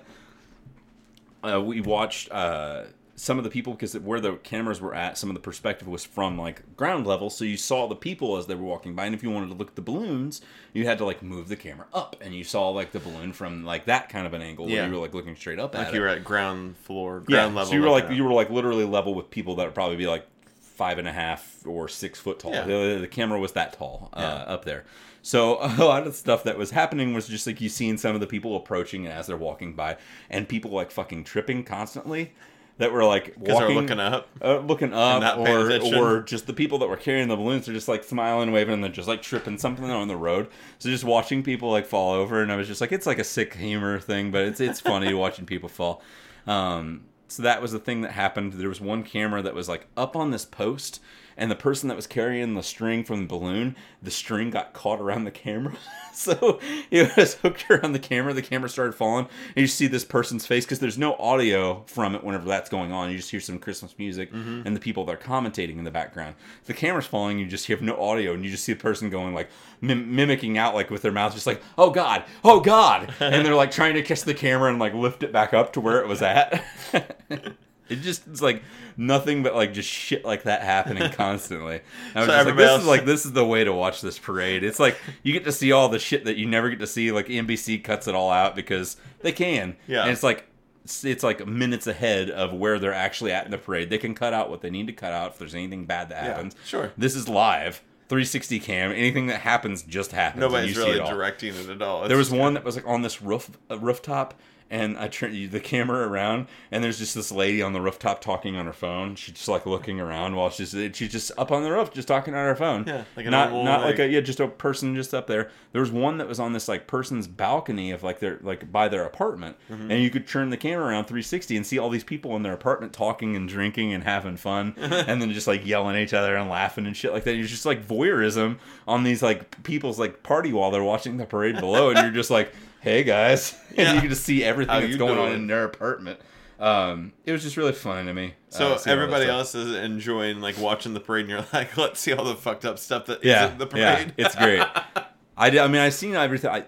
uh, 1.42 1.60
we 1.60 1.80
watched 1.80 2.30
uh, 2.30 2.84
some 3.14 3.36
of 3.38 3.44
the 3.44 3.50
people 3.50 3.74
because 3.74 3.96
where 3.98 4.20
the 4.20 4.32
cameras 4.36 4.80
were 4.80 4.94
at, 4.94 5.18
some 5.18 5.28
of 5.28 5.34
the 5.34 5.40
perspective 5.40 5.86
was 5.86 6.04
from 6.04 6.38
like 6.38 6.76
ground 6.76 7.06
level, 7.06 7.28
so 7.30 7.44
you 7.44 7.56
saw 7.56 7.86
the 7.86 7.94
people 7.94 8.36
as 8.36 8.46
they 8.46 8.54
were 8.54 8.64
walking 8.64 8.94
by. 8.94 9.04
And 9.06 9.14
if 9.14 9.22
you 9.22 9.30
wanted 9.30 9.48
to 9.48 9.54
look 9.54 9.68
at 9.68 9.76
the 9.76 9.82
balloons, 9.82 10.40
you 10.72 10.86
had 10.86 10.98
to 10.98 11.04
like 11.04 11.22
move 11.22 11.48
the 11.48 11.56
camera 11.56 11.86
up, 11.92 12.16
and 12.20 12.34
you 12.34 12.42
saw 12.44 12.70
like 12.70 12.92
the 12.92 13.00
balloon 13.00 13.32
from 13.32 13.64
like 13.64 13.84
that 13.84 14.08
kind 14.08 14.26
of 14.26 14.32
an 14.34 14.40
angle 14.42 14.68
Yeah. 14.68 14.80
where 14.82 14.86
you 14.88 14.94
were 14.94 15.00
like 15.02 15.14
looking 15.14 15.36
straight 15.36 15.58
up 15.58 15.74
at 15.74 15.78
Like 15.78 15.88
it. 15.88 15.94
you 15.94 16.00
were 16.00 16.08
at 16.08 16.24
ground 16.24 16.76
floor, 16.78 17.22
yeah, 17.28 17.36
ground 17.42 17.54
level. 17.54 17.70
so 17.70 17.76
you 17.76 17.82
were 17.82 17.90
like 17.90 18.10
you 18.10 18.24
were 18.24 18.32
like 18.32 18.50
literally 18.50 18.84
level 18.84 19.14
with 19.14 19.30
people 19.30 19.56
that 19.56 19.64
would 19.66 19.74
probably 19.74 19.96
be 19.96 20.06
like 20.06 20.26
five 20.60 20.98
and 20.98 21.06
a 21.06 21.12
half 21.12 21.58
or 21.66 21.88
six 21.88 22.18
foot 22.18 22.38
tall. 22.38 22.52
Yeah. 22.52 22.64
The, 22.64 22.98
the 23.02 23.08
camera 23.08 23.38
was 23.38 23.52
that 23.52 23.74
tall 23.74 24.08
uh, 24.14 24.16
up 24.20 24.64
there. 24.64 24.84
So 25.20 25.58
a 25.60 25.84
lot 25.84 26.00
of 26.06 26.12
the 26.12 26.18
stuff 26.18 26.44
that 26.44 26.56
was 26.58 26.70
happening 26.70 27.12
was 27.14 27.28
just 27.28 27.46
like 27.46 27.60
you 27.60 27.68
seeing 27.68 27.98
some 27.98 28.14
of 28.14 28.20
the 28.20 28.26
people 28.26 28.56
approaching 28.56 29.06
as 29.06 29.26
they're 29.26 29.36
walking 29.36 29.74
by, 29.74 29.98
and 30.30 30.48
people 30.48 30.70
like 30.70 30.90
fucking 30.90 31.24
tripping 31.24 31.62
constantly. 31.62 32.32
That 32.78 32.90
were 32.90 33.04
like 33.04 33.34
because 33.38 33.58
they're 33.58 33.68
walking, 33.68 33.76
looking 33.76 34.00
up. 34.00 34.28
uh, 34.42 34.58
looking 34.58 34.92
up, 34.94 35.38
or 35.38 35.68
attention. 35.68 35.94
or 35.94 36.22
just 36.22 36.46
the 36.46 36.52
people 36.52 36.78
that 36.78 36.88
were 36.88 36.96
carrying 36.96 37.28
the 37.28 37.36
balloons 37.36 37.68
are 37.68 37.72
just 37.72 37.86
like 37.86 38.02
smiling, 38.02 38.50
waving, 38.50 38.74
and 38.74 38.82
they're 38.82 38.90
just 38.90 39.06
like 39.08 39.22
tripping 39.22 39.58
something 39.58 39.88
on 39.90 40.08
the 40.08 40.16
road. 40.16 40.48
So 40.78 40.88
just 40.88 41.04
watching 41.04 41.42
people 41.42 41.70
like 41.70 41.86
fall 41.86 42.12
over, 42.14 42.42
and 42.42 42.50
I 42.50 42.56
was 42.56 42.66
just 42.66 42.80
like, 42.80 42.90
it's 42.90 43.06
like 43.06 43.18
a 43.18 43.24
sick 43.24 43.54
humor 43.54 44.00
thing, 44.00 44.30
but 44.30 44.42
it's 44.42 44.58
it's 44.58 44.80
funny 44.80 45.12
watching 45.14 45.44
people 45.46 45.68
fall. 45.68 46.02
Um, 46.46 47.04
so 47.28 47.42
that 47.44 47.62
was 47.62 47.72
the 47.72 47.78
thing 47.78 48.00
that 48.02 48.12
happened. 48.12 48.54
There 48.54 48.68
was 48.68 48.80
one 48.80 49.02
camera 49.04 49.42
that 49.42 49.54
was 49.54 49.68
like 49.68 49.86
up 49.96 50.16
on 50.16 50.30
this 50.30 50.44
post, 50.44 51.00
and 51.36 51.50
the 51.50 51.56
person 51.56 51.88
that 51.88 51.96
was 51.96 52.06
carrying 52.06 52.54
the 52.54 52.62
string 52.62 53.04
from 53.04 53.20
the 53.20 53.26
balloon, 53.26 53.76
the 54.02 54.10
string 54.10 54.50
got 54.50 54.72
caught 54.72 55.00
around 55.00 55.24
the 55.24 55.30
camera. 55.30 55.76
so 56.12 56.60
it 56.90 57.16
was 57.16 57.34
hooked 57.34 57.70
around 57.70 57.92
the 57.92 57.98
camera. 57.98 58.32
The 58.32 58.42
camera 58.42 58.68
started 58.68 58.94
falling, 58.94 59.28
and 59.56 59.62
you 59.62 59.66
see 59.66 59.86
this 59.86 60.04
person's 60.04 60.46
face 60.46 60.64
because 60.64 60.78
there's 60.78 60.98
no 60.98 61.14
audio 61.14 61.82
from 61.86 62.14
it 62.14 62.22
whenever 62.22 62.46
that's 62.46 62.70
going 62.70 62.92
on. 62.92 63.10
You 63.10 63.16
just 63.16 63.30
hear 63.30 63.40
some 63.40 63.58
Christmas 63.58 63.94
music 63.98 64.32
mm-hmm. 64.32 64.62
and 64.66 64.76
the 64.76 64.80
people 64.80 65.04
that 65.06 65.14
are 65.14 65.18
commentating 65.18 65.78
in 65.78 65.84
the 65.84 65.90
background. 65.90 66.34
If 66.60 66.66
the 66.66 66.74
camera's 66.74 67.06
falling, 67.06 67.38
you 67.38 67.46
just 67.46 67.66
hear 67.66 67.80
no 67.80 67.96
audio, 67.96 68.34
and 68.34 68.44
you 68.44 68.50
just 68.50 68.64
see 68.64 68.72
the 68.72 68.80
person 68.80 69.10
going 69.10 69.34
like 69.34 69.50
mim- 69.80 70.14
mimicking 70.14 70.58
out 70.58 70.74
like 70.74 70.90
with 70.90 71.02
their 71.02 71.12
mouth, 71.12 71.34
just 71.34 71.46
like 71.46 71.62
"Oh 71.78 71.90
God, 71.90 72.24
oh 72.44 72.60
God," 72.60 73.14
and 73.20 73.44
they're 73.44 73.54
like 73.54 73.70
trying 73.70 73.94
to 73.94 74.02
catch 74.02 74.22
the 74.22 74.34
camera 74.34 74.70
and 74.70 74.78
like 74.78 74.94
lift 74.94 75.22
it 75.22 75.32
back 75.32 75.54
up 75.54 75.72
to 75.74 75.80
where 75.80 76.00
it 76.00 76.08
was 76.08 76.22
at. 76.22 76.62
It 77.92 78.02
just 78.02 78.26
it's 78.26 78.42
like 78.42 78.62
nothing 78.96 79.42
but 79.42 79.54
like 79.54 79.72
just 79.72 79.88
shit 79.88 80.24
like 80.24 80.42
that 80.44 80.62
happening 80.62 81.10
constantly. 81.12 81.80
I 82.14 82.20
was 82.20 82.28
So 82.28 82.32
just 82.34 82.46
like, 82.46 82.56
this 82.56 82.70
else- 82.70 82.80
is 82.82 82.86
like 82.88 83.04
this 83.04 83.24
is 83.26 83.32
the 83.32 83.44
way 83.44 83.64
to 83.64 83.72
watch 83.72 84.00
this 84.00 84.18
parade. 84.18 84.64
It's 84.64 84.80
like 84.80 84.98
you 85.22 85.32
get 85.32 85.44
to 85.44 85.52
see 85.52 85.72
all 85.72 85.88
the 85.88 85.98
shit 85.98 86.24
that 86.24 86.36
you 86.36 86.46
never 86.46 86.70
get 86.70 86.80
to 86.80 86.86
see. 86.86 87.12
Like 87.12 87.26
NBC 87.28 87.82
cuts 87.84 88.06
it 88.08 88.14
all 88.14 88.30
out 88.30 88.56
because 88.56 88.96
they 89.20 89.32
can. 89.32 89.76
Yeah. 89.86 90.02
and 90.02 90.10
it's 90.10 90.22
like 90.22 90.46
it's, 90.84 91.22
like 91.22 91.46
minutes 91.46 91.86
ahead 91.86 92.28
of 92.28 92.52
where 92.52 92.80
they're 92.80 92.92
actually 92.92 93.30
at 93.30 93.44
in 93.44 93.52
the 93.52 93.58
parade. 93.58 93.88
They 93.88 93.98
can 93.98 94.16
cut 94.16 94.32
out 94.32 94.50
what 94.50 94.62
they 94.62 94.70
need 94.70 94.88
to 94.88 94.92
cut 94.92 95.12
out 95.12 95.30
if 95.30 95.38
there's 95.38 95.54
anything 95.54 95.84
bad 95.84 96.08
that 96.08 96.24
Yeah, 96.24 96.30
happens. 96.30 96.56
sure. 96.66 96.90
This 96.98 97.14
is 97.14 97.28
live, 97.28 97.80
360 98.08 98.58
cam. 98.58 98.90
Anything 98.90 99.28
that 99.28 99.42
happens 99.42 99.82
just 99.84 100.10
happens. 100.10 100.40
Nobody's 100.40 100.70
you 100.70 100.74
see 100.74 100.80
really 100.80 100.96
it 100.96 101.02
all. 101.02 101.10
directing 101.14 101.54
it 101.54 101.68
at 101.68 101.80
all. 101.82 102.00
It's 102.02 102.08
There 102.08 102.18
was 102.18 102.32
one 102.32 102.54
that 102.54 102.64
was 102.64 102.74
like 102.74 102.86
on 102.88 103.02
this 103.02 103.22
roof 103.22 103.48
uh, 103.70 103.78
rooftop, 103.78 104.34
and 104.72 104.98
I 104.98 105.06
turn 105.06 105.50
the 105.50 105.60
camera 105.60 106.08
around, 106.08 106.48
and 106.72 106.82
there's 106.82 106.98
just 106.98 107.14
this 107.14 107.30
lady 107.30 107.62
on 107.62 107.72
the 107.74 107.80
rooftop 107.80 108.20
talking 108.22 108.56
on 108.56 108.66
her 108.66 108.72
phone. 108.72 109.14
She's 109.14 109.34
just 109.34 109.46
like 109.48 109.66
looking 109.66 110.00
around 110.00 110.34
while 110.34 110.50
she's 110.50 110.70
she's 110.70 111.12
just 111.12 111.30
up 111.38 111.52
on 111.52 111.62
the 111.62 111.70
roof, 111.70 111.92
just 111.92 112.08
talking 112.08 112.34
on 112.34 112.44
her 112.46 112.56
phone. 112.56 112.84
Yeah, 112.86 113.04
like 113.14 113.26
not 113.26 113.50
normal, 113.50 113.64
not 113.64 113.80
like, 113.82 113.98
like- 113.98 114.08
a 114.08 114.08
yeah, 114.08 114.20
just 114.20 114.40
a 114.40 114.48
person 114.48 114.94
just 114.96 115.12
up 115.14 115.26
there. 115.28 115.50
There 115.72 115.80
was 115.80 115.92
one 115.92 116.18
that 116.18 116.26
was 116.26 116.40
on 116.40 116.52
this 116.54 116.66
like 116.68 116.86
person's 116.86 117.26
balcony 117.28 117.90
of 117.92 118.02
like 118.02 118.18
their 118.18 118.38
like 118.42 118.72
by 118.72 118.88
their 118.88 119.04
apartment, 119.04 119.56
Mm-hmm. 119.70 119.90
and 119.90 120.02
you 120.02 120.10
could 120.10 120.26
turn 120.26 120.50
the 120.50 120.56
camera 120.56 120.86
around 120.86 121.04
360 121.04 121.56
and 121.56 121.66
see 121.66 121.78
all 121.78 121.90
these 121.90 122.02
people 122.04 122.34
in 122.34 122.42
their 122.42 122.52
apartment 122.54 122.92
talking 122.92 123.36
and 123.36 123.48
drinking 123.48 123.92
and 123.92 124.02
having 124.04 124.36
fun, 124.36 124.74
and 124.78 125.20
then 125.20 125.30
just 125.32 125.46
like 125.46 125.66
yelling 125.66 125.96
at 125.96 126.02
each 126.02 126.14
other 126.14 126.34
and 126.36 126.48
laughing 126.50 126.86
and 126.86 126.96
shit 126.96 127.12
like 127.12 127.24
that. 127.24 127.34
It's 127.36 127.50
just 127.50 127.66
like 127.66 127.86
voyeurism 127.86 128.58
on 128.88 129.02
these 129.04 129.22
like 129.22 129.62
people's 129.64 129.98
like 129.98 130.22
party 130.22 130.52
while 130.52 130.70
they're 130.70 130.82
watching 130.82 131.18
the 131.18 131.26
parade 131.26 131.56
below, 131.60 131.90
and 131.90 131.98
you're 131.98 132.10
just 132.10 132.30
like, 132.30 132.52
hey 132.82 133.02
guys, 133.04 133.58
and 133.70 133.78
Yeah. 133.78 133.94
you 133.94 134.00
can 134.00 134.10
just 134.10 134.24
see 134.24 134.44
everything 134.44 134.72
How 134.74 134.80
that's 134.80 134.92
you 134.92 134.98
going 134.98 135.18
on 135.18 135.32
in 135.32 135.46
their 135.46 135.64
apartment. 135.64 136.20
Um, 136.60 137.12
it 137.24 137.32
was 137.32 137.42
just 137.42 137.56
really 137.56 137.72
funny 137.72 138.06
to 138.06 138.14
me. 138.14 138.34
So 138.50 138.74
uh, 138.74 138.78
seeing 138.78 138.92
all 138.92 139.00
that 139.00 139.02
everybody 139.02 139.26
else 139.30 139.54
is 139.56 139.74
enjoying 139.74 140.40
like 140.40 140.58
watching 140.58 140.94
the 140.94 141.00
parade, 141.00 141.22
and 141.22 141.30
you're 141.30 141.46
like, 141.52 141.76
let's 141.76 141.98
see 142.00 142.12
all 142.12 142.24
the 142.24 142.34
fucked 142.36 142.64
up 142.64 142.78
stuff 142.78 143.06
that 143.06 143.24
yeah, 143.24 143.50
in 143.52 143.58
the 143.58 143.68
yeah, 143.74 143.94
parade. 143.96 144.14
it's 144.16 144.34
great. 144.36 144.62
I, 145.36 145.50
did- 145.50 145.60
I 145.60 145.66
mean, 145.66 145.80
I've 145.80 145.94
seen 145.94 146.14
everything. 146.14 146.50
I, 146.50 146.64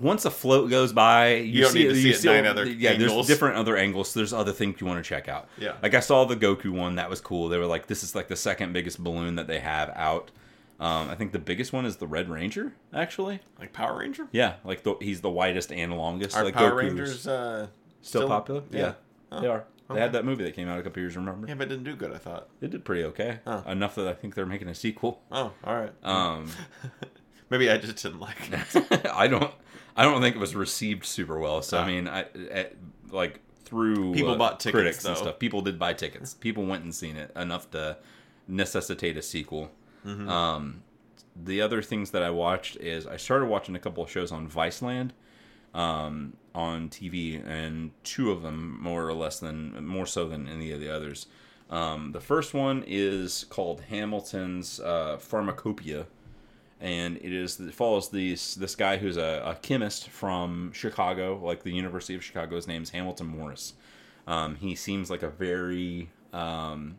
once 0.00 0.24
a 0.24 0.30
float 0.30 0.68
goes 0.70 0.92
by, 0.92 1.36
you, 1.36 1.62
don't 1.62 1.72
see, 1.72 1.84
need 1.84 1.88
to 1.90 1.94
see 1.94 2.08
you 2.08 2.14
it 2.14 2.24
nine 2.24 2.46
other 2.46 2.66
Yeah, 2.66 2.90
angles. 2.90 3.14
there's 3.14 3.26
different 3.28 3.56
other 3.56 3.76
angles. 3.76 4.10
So 4.10 4.18
there's 4.20 4.32
other 4.32 4.52
things 4.52 4.80
you 4.80 4.86
want 4.86 5.02
to 5.02 5.08
check 5.08 5.28
out. 5.28 5.48
Yeah. 5.56 5.74
like 5.82 5.94
I 5.94 6.00
saw 6.00 6.24
the 6.24 6.36
Goku 6.36 6.70
one. 6.70 6.96
That 6.96 7.08
was 7.08 7.20
cool. 7.20 7.48
They 7.48 7.58
were 7.58 7.66
like, 7.66 7.86
this 7.86 8.02
is 8.02 8.14
like 8.16 8.26
the 8.28 8.34
second 8.36 8.72
biggest 8.72 9.02
balloon 9.02 9.36
that 9.36 9.46
they 9.46 9.60
have 9.60 9.90
out. 9.94 10.30
Um, 10.80 11.10
I 11.10 11.14
think 11.16 11.32
the 11.32 11.38
biggest 11.40 11.72
one 11.72 11.84
is 11.86 11.96
the 11.96 12.06
Red 12.06 12.28
Ranger, 12.28 12.72
actually. 12.94 13.40
like 13.58 13.72
Power 13.72 13.98
Ranger. 13.98 14.28
Yeah, 14.30 14.54
like 14.64 14.84
the, 14.84 14.94
he's 15.00 15.20
the 15.20 15.30
widest 15.30 15.72
and 15.72 15.96
longest. 15.96 16.36
Are 16.36 16.44
like 16.44 16.54
Power 16.54 16.70
Goku's 16.70 16.76
Rangers 16.76 17.26
uh, 17.26 17.66
still, 18.00 18.28
popular? 18.28 18.62
Yeah. 18.70 18.78
Yeah, 18.80 18.92
Oh, 19.32 19.40
they 19.40 19.46
are. 19.48 19.64
They 19.90 20.00
had 20.00 20.12
that 20.12 20.24
movie 20.24 20.44
that 20.44 20.54
came 20.54 20.68
out 20.68 20.78
a 20.78 20.82
couple 20.82 21.00
years. 21.00 21.16
Remember? 21.16 21.48
Yeah, 21.48 21.54
but 21.54 21.64
it 21.64 21.70
didn't 21.70 21.84
do 21.84 21.96
good. 21.96 22.12
I 22.12 22.18
thought. 22.18 22.48
It 22.60 22.70
did 22.70 22.84
pretty 22.84 23.04
okay. 23.04 23.40
Huh. 23.46 23.62
Enough 23.66 23.94
that 23.94 24.06
I 24.06 24.12
think 24.12 24.34
they're 24.34 24.44
making 24.46 24.68
a 24.68 24.74
sequel. 24.74 25.22
Oh, 25.32 25.52
all 25.64 25.74
right. 25.76 25.92
Um, 26.04 26.50
Maybe 27.50 27.70
I 27.70 27.78
just 27.78 28.02
didn't 28.02 28.20
like 28.20 28.36
it. 28.52 29.06
I 29.14 29.26
don't. 29.28 29.50
I 29.96 30.04
don't 30.04 30.20
think 30.20 30.36
it 30.36 30.38
was 30.38 30.54
received 30.54 31.06
super 31.06 31.38
well. 31.38 31.62
So 31.62 31.78
Ah. 31.78 31.82
I 31.82 31.86
mean, 31.86 32.06
I, 32.06 32.26
I 32.54 32.66
like 33.10 33.40
through 33.64 34.12
People 34.14 34.32
uh, 34.32 34.36
bought 34.36 34.60
tickets, 34.60 34.74
critics 34.74 35.04
and 35.06 35.16
stuff. 35.16 35.38
People 35.38 35.62
did 35.62 35.78
buy 35.78 35.94
tickets. 35.94 36.34
People 36.34 36.66
went 36.66 36.84
and 36.84 36.94
seen 36.94 37.16
it 37.16 37.32
enough 37.34 37.70
to 37.72 37.96
necessitate 38.46 39.16
a 39.16 39.22
sequel. 39.22 39.70
Mm-hmm. 40.06 40.28
Um, 40.28 40.82
the 41.44 41.60
other 41.60 41.82
things 41.82 42.10
that 42.10 42.22
I 42.22 42.30
watched 42.30 42.76
is 42.76 43.06
I 43.06 43.16
started 43.16 43.46
watching 43.46 43.76
a 43.76 43.78
couple 43.78 44.02
of 44.02 44.10
shows 44.10 44.32
on 44.32 44.48
Viceland 44.48 45.10
um, 45.74 46.34
on 46.54 46.88
TV, 46.88 47.44
and 47.46 47.92
two 48.04 48.30
of 48.30 48.42
them 48.42 48.78
more 48.80 49.06
or 49.06 49.14
less 49.14 49.38
than 49.38 49.86
more 49.86 50.06
so 50.06 50.28
than 50.28 50.48
any 50.48 50.70
of 50.72 50.80
the 50.80 50.90
others. 50.90 51.26
Um, 51.70 52.12
the 52.12 52.20
first 52.20 52.54
one 52.54 52.82
is 52.86 53.44
called 53.50 53.82
Hamilton's 53.82 54.80
uh, 54.80 55.18
Pharmacopeia, 55.20 56.06
and 56.80 57.16
it 57.18 57.32
is 57.32 57.60
it 57.60 57.74
follows 57.74 58.08
this 58.08 58.54
this 58.54 58.74
guy 58.74 58.96
who's 58.96 59.16
a, 59.16 59.42
a 59.44 59.54
chemist 59.56 60.08
from 60.08 60.72
Chicago, 60.72 61.38
like 61.42 61.62
the 61.62 61.72
University 61.72 62.14
of 62.14 62.24
Chicago. 62.24 62.56
His 62.56 62.66
name's 62.66 62.90
Hamilton 62.90 63.26
Morris. 63.26 63.74
Um, 64.26 64.56
he 64.56 64.74
seems 64.74 65.10
like 65.10 65.22
a 65.22 65.30
very 65.30 66.10
um, 66.32 66.98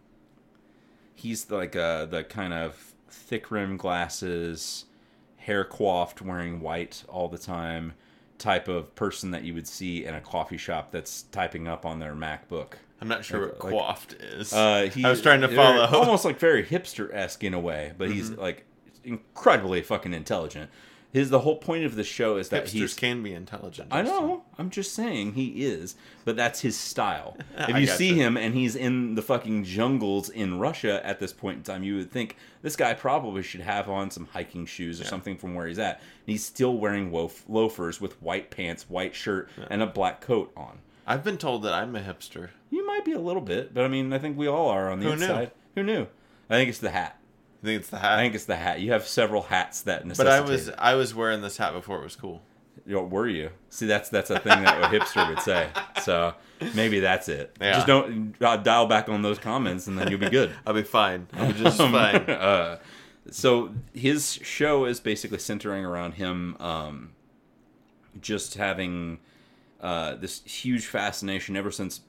he's 1.20 1.50
like 1.52 1.76
a, 1.76 2.08
the 2.10 2.24
kind 2.24 2.54
of 2.54 2.94
thick 3.10 3.52
rim 3.52 3.78
glasses, 3.78 4.86
hair 5.38 5.64
coiffed, 5.66 6.22
wearing 6.22 6.62
white 6.62 7.04
all 7.08 7.28
the 7.28 7.38
time 7.38 7.94
type 8.38 8.68
of 8.70 8.96
person 8.96 9.32
that 9.32 9.44
you 9.44 9.54
would 9.54 9.68
see 9.68 10.06
in 10.06 10.16
a 10.16 10.22
coffee 10.22 10.58
shop 10.58 10.92
that's 10.92 11.24
typing 11.24 11.68
up 11.68 11.86
on 11.86 12.00
their 12.00 12.14
MacBook. 12.16 12.74
I'm 13.02 13.08
not 13.08 13.24
sure 13.26 13.48
Like- 13.48 13.64
what 13.64 13.64
like- 13.66 13.74
coiffed 13.74 14.14
is. 14.14 14.54
Uh, 14.54 14.90
he, 14.94 15.04
I 15.04 15.10
was 15.10 15.22
trying 15.22 15.42
to 15.42 15.48
follow. 15.50 15.86
Mm-hmm. 15.86 15.96
almost 15.96 16.24
like 16.26 16.40
very 16.40 16.64
hipster 16.64 17.14
esque 17.14 17.44
in 17.44 17.54
a 17.54 17.60
way, 17.60 17.92
but 17.98 18.10
he's 18.12 18.30
like 18.32 18.66
incredibly 19.04 19.82
fucking 19.82 20.14
intelligent. 20.14 20.70
His 21.12 21.32
the 21.32 21.40
whole 21.40 21.56
point 21.56 21.86
of 21.86 21.96
the 21.96 22.04
show 22.04 22.38
is 22.38 22.50
that 22.50 22.70
he 22.70 22.88
can 22.88 23.24
be 23.24 23.34
intelligent. 23.34 23.88
I 23.92 24.04
know. 24.04 24.44
I'm 24.60 24.70
just 24.70 24.94
saying 24.94 25.34
he 25.34 25.66
is, 25.66 25.96
but 26.24 26.36
that's 26.36 26.62
his 26.62 26.78
style. 26.78 27.36
If 27.58 27.78
you 27.78 27.88
see 27.88 28.14
him 28.14 28.38
and 28.38 28.54
he's 28.54 28.76
in 28.76 29.16
the 29.16 29.22
fucking 29.24 29.64
jungles 29.64 30.30
in 30.30 30.60
Russia 30.60 31.06
at 31.06 31.20
this 31.20 31.34
point 31.34 31.58
in 31.58 31.64
time, 31.64 31.84
you 31.84 31.98
would 31.98 32.12
think 32.12 32.38
this 32.62 32.76
guy 32.76 32.94
probably 32.94 33.42
should 33.42 33.62
have 33.62 33.90
on 33.90 34.12
some 34.12 34.28
hiking 34.28 34.66
shoes 34.68 35.02
or 35.02 35.04
something 35.04 35.36
from 35.38 35.56
where 35.56 35.68
he's 35.68 35.80
at. 35.80 35.96
And 35.98 36.32
he's 36.34 36.46
still 36.46 36.78
wearing 36.78 37.12
loaf- 37.12 37.44
loafers 37.50 38.00
with 38.00 38.22
white 38.22 38.52
pants, 38.52 38.88
white 38.90 39.16
shirt, 39.16 39.50
and 39.70 39.82
a 39.82 39.88
black 39.88 40.22
coat 40.22 40.52
on. 40.56 40.80
I've 41.08 41.24
been 41.24 41.38
told 41.40 41.64
that 41.64 41.74
I'm 41.74 41.96
a 41.96 42.02
hipster. 42.02 42.50
You 42.70 42.86
might 42.86 43.04
be 43.04 43.14
a 43.14 43.20
little 43.20 43.42
bit, 43.42 43.74
but 43.74 43.84
I 43.84 43.88
mean, 43.88 44.14
I 44.14 44.20
think 44.20 44.38
we 44.38 44.48
all 44.48 44.70
are 44.70 44.92
on 44.92 45.00
the 45.00 45.08
Who 45.10 45.16
knew? 45.16 45.24
inside. 45.24 45.52
Who 45.74 45.82
knew? 45.84 46.08
I 46.52 46.56
think 46.56 46.70
it's 46.70 46.78
the 46.80 46.92
hat. 46.92 47.19
I 47.62 47.66
think 47.66 47.82
it's 47.82 47.90
the 47.90 47.98
hat? 48.00 48.18
I 48.20 48.22
think 48.24 48.36
it's 48.36 48.46
the 48.46 48.56
hat. 48.56 48.80
You 48.80 48.92
have 48.94 49.06
several 49.08 49.42
hats 49.44 49.82
that 49.84 50.00
but 50.02 50.08
necessitate. 50.08 50.34
I 50.34 50.50
was 50.50 50.70
I 50.78 50.94
was 50.96 51.14
wearing 51.14 51.42
this 51.42 51.58
hat 51.58 51.74
before 51.74 52.00
it 52.00 52.04
was 52.04 52.16
cool. 52.16 52.42
You 52.86 52.96
know, 52.96 53.04
were 53.04 53.28
you? 53.28 53.50
See, 53.70 53.86
that's 53.86 54.10
that's 54.10 54.30
a 54.30 54.40
thing 54.40 54.64
that 54.64 54.82
a 54.84 54.88
hipster 54.98 55.28
would 55.30 55.42
say. 55.42 55.70
So 56.02 56.34
maybe 56.74 57.00
that's 57.02 57.28
it. 57.28 57.56
Yeah. 57.60 57.74
Just 57.74 57.88
don't 57.88 58.36
uh, 58.42 58.58
dial 58.58 58.86
back 58.88 59.10
on 59.10 59.22
those 59.22 59.38
comments, 59.38 59.88
and 59.88 59.98
then 60.00 60.10
you'll 60.10 60.20
be 60.20 60.30
good. 60.30 60.52
I'll 60.66 60.74
be 60.74 60.84
fine. 60.84 61.28
I'll 61.34 61.52
be 61.52 61.60
just 61.60 61.80
Um, 61.80 61.92
fine. 61.92 62.16
uh, 62.30 62.80
so 63.30 63.74
his 63.94 64.34
show 64.42 64.86
is 64.86 65.00
basically 65.00 65.38
centering 65.40 65.86
around 65.86 66.14
him 66.14 66.56
um, 66.60 67.12
just 68.22 68.56
having 68.56 69.20
uh, 69.82 70.16
this 70.16 70.42
huge 70.46 70.86
fascination 70.88 71.56
ever 71.56 71.70
since 71.72 72.02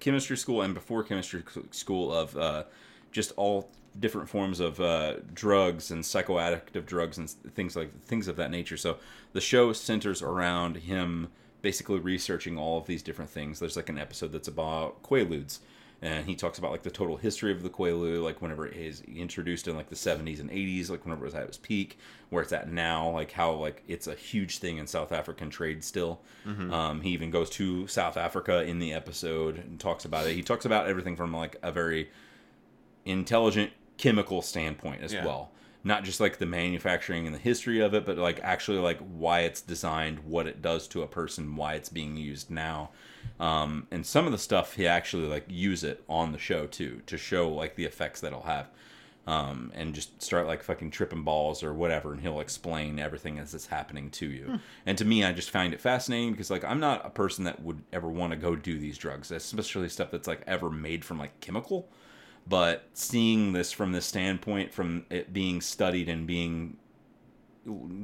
chemistry 0.00 0.36
school 0.36 0.60
and 0.62 0.74
before 0.74 1.02
chemistry 1.04 1.42
school 1.70 2.12
of 2.12 2.36
uh, 2.36 2.64
just 3.12 3.32
all 3.36 3.70
different 3.98 4.28
forms 4.28 4.60
of 4.60 4.80
uh, 4.80 5.16
drugs 5.34 5.90
and 5.90 6.02
psychoactive 6.02 6.86
drugs 6.86 7.18
and 7.18 7.28
things 7.54 7.76
like 7.76 8.02
things 8.04 8.28
of 8.28 8.36
that 8.36 8.50
nature. 8.50 8.76
So 8.76 8.98
the 9.32 9.40
show 9.40 9.72
centers 9.72 10.22
around 10.22 10.76
him 10.76 11.28
basically 11.60 12.00
researching 12.00 12.58
all 12.58 12.78
of 12.78 12.86
these 12.86 13.02
different 13.02 13.30
things. 13.30 13.60
There's 13.60 13.76
like 13.76 13.88
an 13.88 13.98
episode 13.98 14.32
that's 14.32 14.48
about 14.48 15.02
quaaludes. 15.02 15.60
And 16.04 16.26
he 16.26 16.34
talks 16.34 16.58
about 16.58 16.72
like 16.72 16.82
the 16.82 16.90
total 16.90 17.16
history 17.16 17.52
of 17.52 17.62
the 17.62 17.70
quaalude, 17.70 18.24
like 18.24 18.42
whenever 18.42 18.66
it 18.66 18.76
is 18.76 19.02
introduced 19.02 19.68
in 19.68 19.76
like 19.76 19.88
the 19.88 19.94
70s 19.94 20.40
and 20.40 20.50
80s, 20.50 20.90
like 20.90 21.04
whenever 21.04 21.22
it 21.22 21.26
was 21.26 21.34
at 21.36 21.44
its 21.44 21.58
peak, 21.58 21.96
where 22.28 22.42
it's 22.42 22.52
at 22.52 22.68
now, 22.72 23.08
like 23.10 23.30
how 23.30 23.52
like 23.52 23.84
it's 23.86 24.08
a 24.08 24.16
huge 24.16 24.58
thing 24.58 24.78
in 24.78 24.88
South 24.88 25.12
African 25.12 25.48
trade 25.48 25.84
still. 25.84 26.20
Um, 26.72 27.02
he 27.02 27.10
even 27.10 27.30
goes 27.30 27.48
to 27.50 27.86
South 27.86 28.16
Africa 28.16 28.64
in 28.64 28.80
the 28.80 28.92
episode 28.92 29.58
and 29.58 29.78
talks 29.78 30.04
about 30.04 30.26
it. 30.26 30.34
He 30.34 30.42
talks 30.42 30.64
about 30.64 30.88
everything 30.88 31.14
from 31.14 31.32
like 31.32 31.54
a 31.62 31.70
very 31.70 32.10
intelligent 33.04 33.70
chemical 34.02 34.42
standpoint 34.42 35.00
as 35.02 35.12
Yeah. 35.12 35.24
well 35.26 35.50
not 35.84 36.04
just 36.04 36.20
like 36.20 36.38
the 36.38 36.46
manufacturing 36.46 37.26
and 37.26 37.34
the 37.34 37.38
history 37.40 37.80
of 37.80 37.92
it 37.94 38.04
but 38.06 38.16
like 38.18 38.38
actually 38.42 38.78
like 38.78 38.98
why 38.98 39.40
it's 39.40 39.60
designed 39.60 40.18
what 40.24 40.46
it 40.46 40.60
does 40.62 40.86
to 40.88 41.02
a 41.02 41.06
person 41.06 41.56
why 41.56 41.74
it's 41.74 41.88
being 41.88 42.16
used 42.16 42.50
now 42.50 42.90
um, 43.40 43.86
and 43.90 44.04
some 44.06 44.26
of 44.26 44.32
the 44.32 44.38
stuff 44.38 44.74
he 44.74 44.86
actually 44.86 45.26
like 45.26 45.44
use 45.48 45.82
it 45.84 46.02
on 46.08 46.32
the 46.32 46.38
show 46.38 46.66
too 46.66 47.00
to 47.06 47.16
show 47.16 47.48
like 47.48 47.76
the 47.76 47.84
effects 47.84 48.20
that 48.20 48.28
it'll 48.28 48.42
have 48.42 48.68
um, 49.26 49.70
and 49.74 49.94
just 49.94 50.20
start 50.20 50.46
like 50.48 50.62
fucking 50.64 50.90
tripping 50.90 51.22
balls 51.22 51.62
or 51.62 51.72
whatever, 51.72 52.10
and 52.12 52.20
he'll 52.22 52.40
explain 52.40 52.98
everything 52.98 53.38
as 53.38 53.54
it's 53.54 53.66
happening 53.66 54.10
to 54.10 54.26
you. 54.26 54.58
And 54.84 54.98
to 54.98 55.04
me, 55.04 55.22
I 55.22 55.30
just 55.32 55.50
find 55.50 55.72
it 55.72 55.80
fascinating 55.80 56.32
because 56.32 56.50
like 56.50 56.64
I'm 56.64 56.80
not 56.80 57.06
a 57.06 57.10
person 57.10 57.44
that 57.44 57.62
would 57.62 57.82
ever 57.92 58.08
want 58.08 58.32
to 58.32 58.36
go 58.36 58.56
do 58.56 58.80
these 58.80 58.98
drugs, 58.98 59.30
especially 59.30 59.88
stuff 59.90 60.10
that's 60.10 60.26
like 60.26 60.42
ever 60.48 60.70
made 60.70 61.04
from 61.04 61.20
like 61.20 61.38
chemical. 61.40 61.88
But 62.48 62.88
seeing 62.94 63.52
this 63.52 63.70
from 63.72 63.92
this 63.92 64.04
standpoint, 64.06 64.72
from 64.74 65.06
it 65.10 65.32
being 65.32 65.60
studied 65.60 66.08
and 66.08 66.26
being 66.26 66.76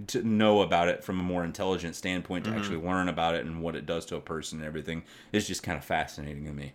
to 0.07 0.23
know 0.23 0.63
about 0.63 0.89
it 0.89 1.03
from 1.03 1.19
a 1.19 1.23
more 1.23 1.45
intelligent 1.45 1.97
standpoint, 1.97 2.45
to 2.45 2.51
actually 2.53 2.77
learn 2.77 3.09
about 3.09 3.35
it 3.35 3.45
and 3.45 3.61
what 3.61 3.75
it 3.75 3.87
does 3.87 4.07
to 4.07 4.17
a 4.17 4.21
person 4.21 4.59
and 4.61 4.67
everything 4.67 5.03
is 5.33 5.49
just 5.49 5.65
kind 5.65 5.77
of 5.77 5.85
fascinating 5.85 6.45
to 6.45 6.53
me 6.53 6.73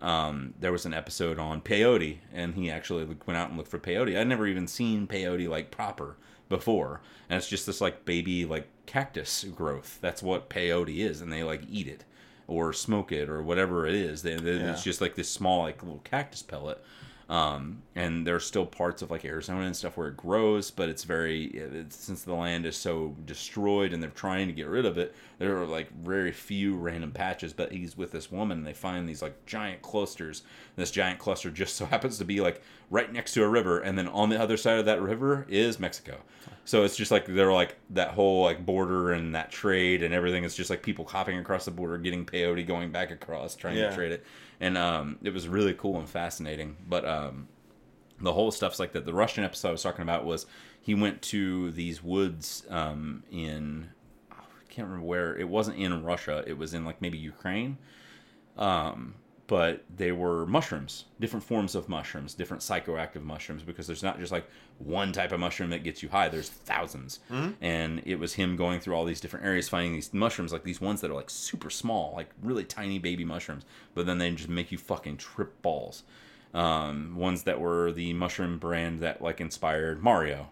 um, 0.00 0.52
there 0.60 0.72
was 0.72 0.84
an 0.84 0.92
episode 0.92 1.38
on 1.38 1.62
peyote, 1.62 2.18
and 2.34 2.54
he 2.54 2.70
actually 2.70 3.06
went 3.24 3.38
out 3.38 3.48
and 3.48 3.56
looked 3.56 3.70
for 3.70 3.78
peyote. 3.78 4.14
I'd 4.14 4.28
never 4.28 4.46
even 4.46 4.66
seen 4.66 5.06
peyote 5.06 5.48
like 5.48 5.70
proper 5.70 6.18
before, 6.50 7.00
and 7.30 7.38
it's 7.38 7.48
just 7.48 7.64
this 7.64 7.80
like 7.80 8.04
baby 8.04 8.44
like 8.44 8.68
cactus 8.84 9.44
growth. 9.44 9.96
That's 10.02 10.22
what 10.22 10.50
peyote 10.50 10.98
is, 10.98 11.22
and 11.22 11.32
they 11.32 11.42
like 11.42 11.62
eat 11.70 11.88
it 11.88 12.04
or 12.46 12.74
smoke 12.74 13.10
it 13.10 13.30
or 13.30 13.42
whatever 13.42 13.86
it 13.86 13.94
is. 13.94 14.20
They, 14.20 14.36
they- 14.36 14.56
Yeah. 14.58 14.72
It's 14.72 14.84
just 14.84 15.00
like 15.00 15.14
this 15.14 15.30
small 15.30 15.62
like 15.62 15.82
little 15.82 16.00
cactus 16.04 16.42
pellet. 16.42 16.84
Um, 17.28 17.82
and 17.96 18.24
there's 18.24 18.44
still 18.46 18.66
parts 18.66 19.02
of 19.02 19.10
like 19.10 19.24
Arizona 19.24 19.62
and 19.62 19.74
stuff 19.74 19.96
where 19.96 20.06
it 20.06 20.16
grows, 20.16 20.70
but 20.70 20.88
it's 20.88 21.02
very 21.02 21.46
it's, 21.46 21.96
since 21.96 22.22
the 22.22 22.34
land 22.34 22.64
is 22.66 22.76
so 22.76 23.16
destroyed 23.24 23.92
and 23.92 24.00
they're 24.00 24.10
trying 24.10 24.46
to 24.46 24.52
get 24.52 24.68
rid 24.68 24.86
of 24.86 24.96
it. 24.96 25.12
There 25.38 25.60
are 25.60 25.66
like 25.66 25.90
very 25.90 26.30
few 26.30 26.76
random 26.76 27.10
patches. 27.10 27.52
But 27.52 27.72
he's 27.72 27.96
with 27.96 28.12
this 28.12 28.30
woman, 28.30 28.58
and 28.58 28.66
they 28.66 28.72
find 28.72 29.08
these 29.08 29.22
like 29.22 29.44
giant 29.44 29.82
clusters. 29.82 30.42
This 30.76 30.92
giant 30.92 31.18
cluster 31.18 31.50
just 31.50 31.74
so 31.74 31.84
happens 31.86 32.18
to 32.18 32.24
be 32.24 32.40
like 32.40 32.62
right 32.90 33.12
next 33.12 33.32
to 33.34 33.42
a 33.42 33.48
river, 33.48 33.80
and 33.80 33.98
then 33.98 34.06
on 34.06 34.28
the 34.28 34.40
other 34.40 34.56
side 34.56 34.78
of 34.78 34.84
that 34.84 35.02
river 35.02 35.46
is 35.48 35.80
Mexico. 35.80 36.18
So 36.64 36.84
it's 36.84 36.96
just 36.96 37.10
like 37.10 37.26
they're 37.26 37.52
like 37.52 37.76
that 37.90 38.10
whole 38.10 38.42
like 38.44 38.64
border 38.64 39.12
and 39.12 39.34
that 39.34 39.50
trade 39.50 40.02
and 40.04 40.14
everything. 40.14 40.44
It's 40.44 40.54
just 40.54 40.70
like 40.70 40.82
people 40.82 41.04
hopping 41.04 41.38
across 41.38 41.64
the 41.64 41.70
border, 41.72 41.98
getting 41.98 42.24
peyote, 42.24 42.64
going 42.66 42.92
back 42.92 43.10
across, 43.10 43.56
trying 43.56 43.76
Yeah. 43.78 43.90
to 43.90 43.94
trade 43.96 44.12
it, 44.12 44.24
and 44.60 44.76
um, 44.78 45.18
it 45.22 45.32
was 45.32 45.48
really 45.48 45.74
cool 45.74 45.98
and 45.98 46.08
fascinating. 46.08 46.76
But 46.88 47.06
um, 47.06 47.48
the 48.20 48.32
whole 48.32 48.50
stuff's 48.50 48.78
like 48.78 48.92
that. 48.92 49.04
The 49.04 49.14
Russian 49.14 49.44
episode 49.44 49.68
I 49.68 49.72
was 49.72 49.82
talking 49.82 50.02
about 50.02 50.24
was 50.24 50.46
he 50.80 50.94
went 50.94 51.22
to 51.22 51.70
these 51.72 52.02
woods 52.02 52.64
um, 52.70 53.22
in 53.30 53.90
I 54.30 54.36
can't 54.68 54.88
remember 54.88 55.06
where. 55.06 55.36
It 55.36 55.48
wasn't 55.48 55.78
in 55.78 56.02
Russia. 56.04 56.44
It 56.46 56.56
was 56.56 56.74
in 56.74 56.84
like 56.84 57.00
maybe 57.02 57.18
Ukraine. 57.18 57.78
Um, 58.56 59.14
but 59.48 59.84
they 59.94 60.10
were 60.10 60.44
mushrooms, 60.46 61.04
different 61.20 61.44
forms 61.44 61.74
of 61.74 61.88
mushrooms, 61.88 62.34
different 62.34 62.62
psychoactive 62.62 63.22
mushrooms, 63.22 63.62
because 63.62 63.86
there's 63.86 64.02
not 64.02 64.18
just 64.18 64.32
like 64.32 64.48
one 64.78 65.12
type 65.12 65.30
of 65.32 65.38
mushroom 65.38 65.70
that 65.70 65.84
gets 65.84 66.02
you 66.02 66.08
high. 66.08 66.28
There's 66.28 66.50
1000s 66.50 67.18
and 67.60 68.02
it 68.04 68.16
was 68.18 68.34
him 68.34 68.56
going 68.56 68.80
through 68.80 68.94
all 68.94 69.04
these 69.04 69.20
different 69.20 69.46
areas, 69.46 69.68
finding 69.68 69.92
these 69.92 70.12
mushrooms, 70.12 70.52
like 70.52 70.64
these 70.64 70.80
ones 70.80 71.00
that 71.00 71.10
are 71.10 71.14
like 71.14 71.30
super 71.30 71.70
small, 71.70 72.12
like 72.16 72.30
really 72.42 72.64
tiny 72.64 72.98
baby 72.98 73.24
mushrooms, 73.24 73.64
but 73.94 74.04
then 74.06 74.18
they 74.18 74.30
just 74.32 74.48
make 74.48 74.72
you 74.72 74.78
fucking 74.78 75.16
trip 75.16 75.62
balls. 75.62 76.02
Um, 76.54 77.16
ones 77.16 77.42
that 77.42 77.60
were 77.60 77.92
the 77.92 78.14
mushroom 78.14 78.58
brand 78.58 79.00
that 79.00 79.20
like 79.20 79.40
inspired 79.40 80.02
Mario, 80.02 80.48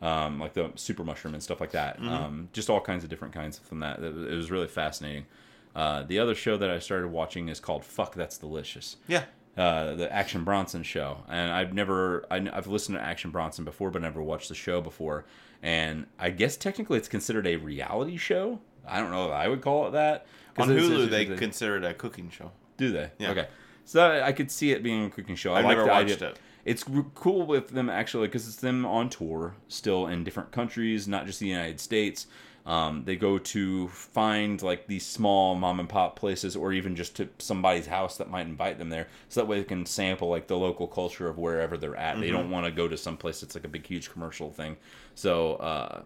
um, 0.00 0.40
like 0.40 0.54
the 0.54 0.72
super 0.76 1.04
mushroom 1.04 1.34
and 1.34 1.42
stuff 1.42 1.60
like 1.60 1.72
that. 1.72 2.00
Um, 2.00 2.48
just 2.52 2.70
all 2.70 2.80
kinds 2.80 3.04
of 3.04 3.10
different 3.10 3.34
kinds 3.34 3.58
from 3.58 3.80
that. 3.80 4.00
It 4.02 4.34
was 4.34 4.50
really 4.50 4.66
fascinating. 4.68 5.26
Uh, 5.74 6.02
the 6.02 6.18
other 6.18 6.34
show 6.34 6.56
that 6.56 6.70
I 6.70 6.78
started 6.78 7.08
watching 7.08 7.48
is 7.48 7.60
called 7.60 7.84
Fuck 7.84 8.14
That's 8.14 8.36
Delicious. 8.38 8.96
Yeah. 9.08 9.24
Uh, 9.56 9.94
the 9.94 10.10
Action 10.12 10.44
Bronson 10.44 10.82
show, 10.82 11.18
and 11.28 11.52
I've 11.52 11.74
never 11.74 12.24
I, 12.30 12.40
have 12.40 12.66
listened 12.68 12.96
to 12.96 13.02
Action 13.04 13.30
Bronson 13.30 13.64
before, 13.66 13.90
but 13.90 14.00
never 14.00 14.22
watched 14.22 14.48
the 14.48 14.54
show 14.54 14.80
before. 14.80 15.26
And 15.62 16.06
I 16.18 16.30
guess 16.30 16.56
technically 16.56 16.96
it's 16.98 17.08
considered 17.08 17.46
a 17.46 17.56
reality 17.56 18.16
show. 18.16 18.60
I 18.88 18.98
don't 18.98 19.10
know 19.10 19.26
if 19.26 19.32
I 19.32 19.48
would 19.48 19.60
call 19.60 19.88
it 19.88 19.90
that. 19.92 20.26
On 20.56 20.70
it's- 20.70 20.84
Hulu, 20.86 20.94
it's- 20.94 21.10
they 21.10 21.22
it's- 21.22 21.38
consider 21.38 21.76
it 21.76 21.84
a 21.84 21.92
cooking 21.94 22.30
show. 22.30 22.50
do 22.78 22.90
they? 22.92 23.10
Yeah. 23.18 23.30
Okay. 23.32 23.48
So 23.84 24.00
I 24.02 24.28
I 24.28 24.32
could 24.32 24.50
see 24.50 24.72
it 24.72 24.82
being 24.82 25.04
a 25.04 25.10
cooking 25.10 25.36
show. 25.36 25.52
I 25.52 25.58
I've 25.58 25.64
like 25.66 25.76
never 25.76 25.88
watched 25.88 26.12
idea. 26.14 26.28
it. 26.30 26.38
It's 26.64 26.84
cool 27.14 27.44
with 27.44 27.68
them 27.70 27.90
actually 27.90 28.28
because 28.28 28.46
it's 28.48 28.56
them 28.56 28.86
on 28.86 29.10
tour 29.10 29.54
still 29.68 30.06
in 30.06 30.24
different 30.24 30.50
countries, 30.52 31.06
not 31.08 31.26
just 31.26 31.40
the 31.40 31.46
United 31.48 31.78
States. 31.80 32.26
Um, 32.64 33.02
they 33.04 33.16
go 33.16 33.38
to 33.38 33.88
find 33.88 34.62
like 34.62 34.86
these 34.86 35.04
small 35.04 35.56
mom 35.56 35.80
and 35.80 35.88
pop 35.88 36.14
places, 36.16 36.54
or 36.54 36.72
even 36.72 36.94
just 36.94 37.16
to 37.16 37.28
somebody's 37.38 37.86
house 37.86 38.18
that 38.18 38.30
might 38.30 38.46
invite 38.46 38.78
them 38.78 38.88
there, 38.88 39.08
so 39.28 39.40
that 39.40 39.46
way 39.46 39.58
they 39.58 39.64
can 39.64 39.84
sample 39.84 40.28
like 40.28 40.46
the 40.46 40.56
local 40.56 40.86
culture 40.86 41.28
of 41.28 41.38
wherever 41.38 41.76
they're 41.76 41.96
at. 41.96 42.20
They 42.20 42.30
don't 42.30 42.50
want 42.50 42.66
to 42.66 42.70
go 42.70 42.86
to 42.86 42.96
some 42.96 43.16
place 43.16 43.40
that's 43.40 43.56
like 43.56 43.64
a 43.64 43.68
big, 43.68 43.84
huge 43.86 44.10
commercial 44.12 44.50
thing. 44.50 44.76
So 45.16 45.54
uh, 45.56 46.02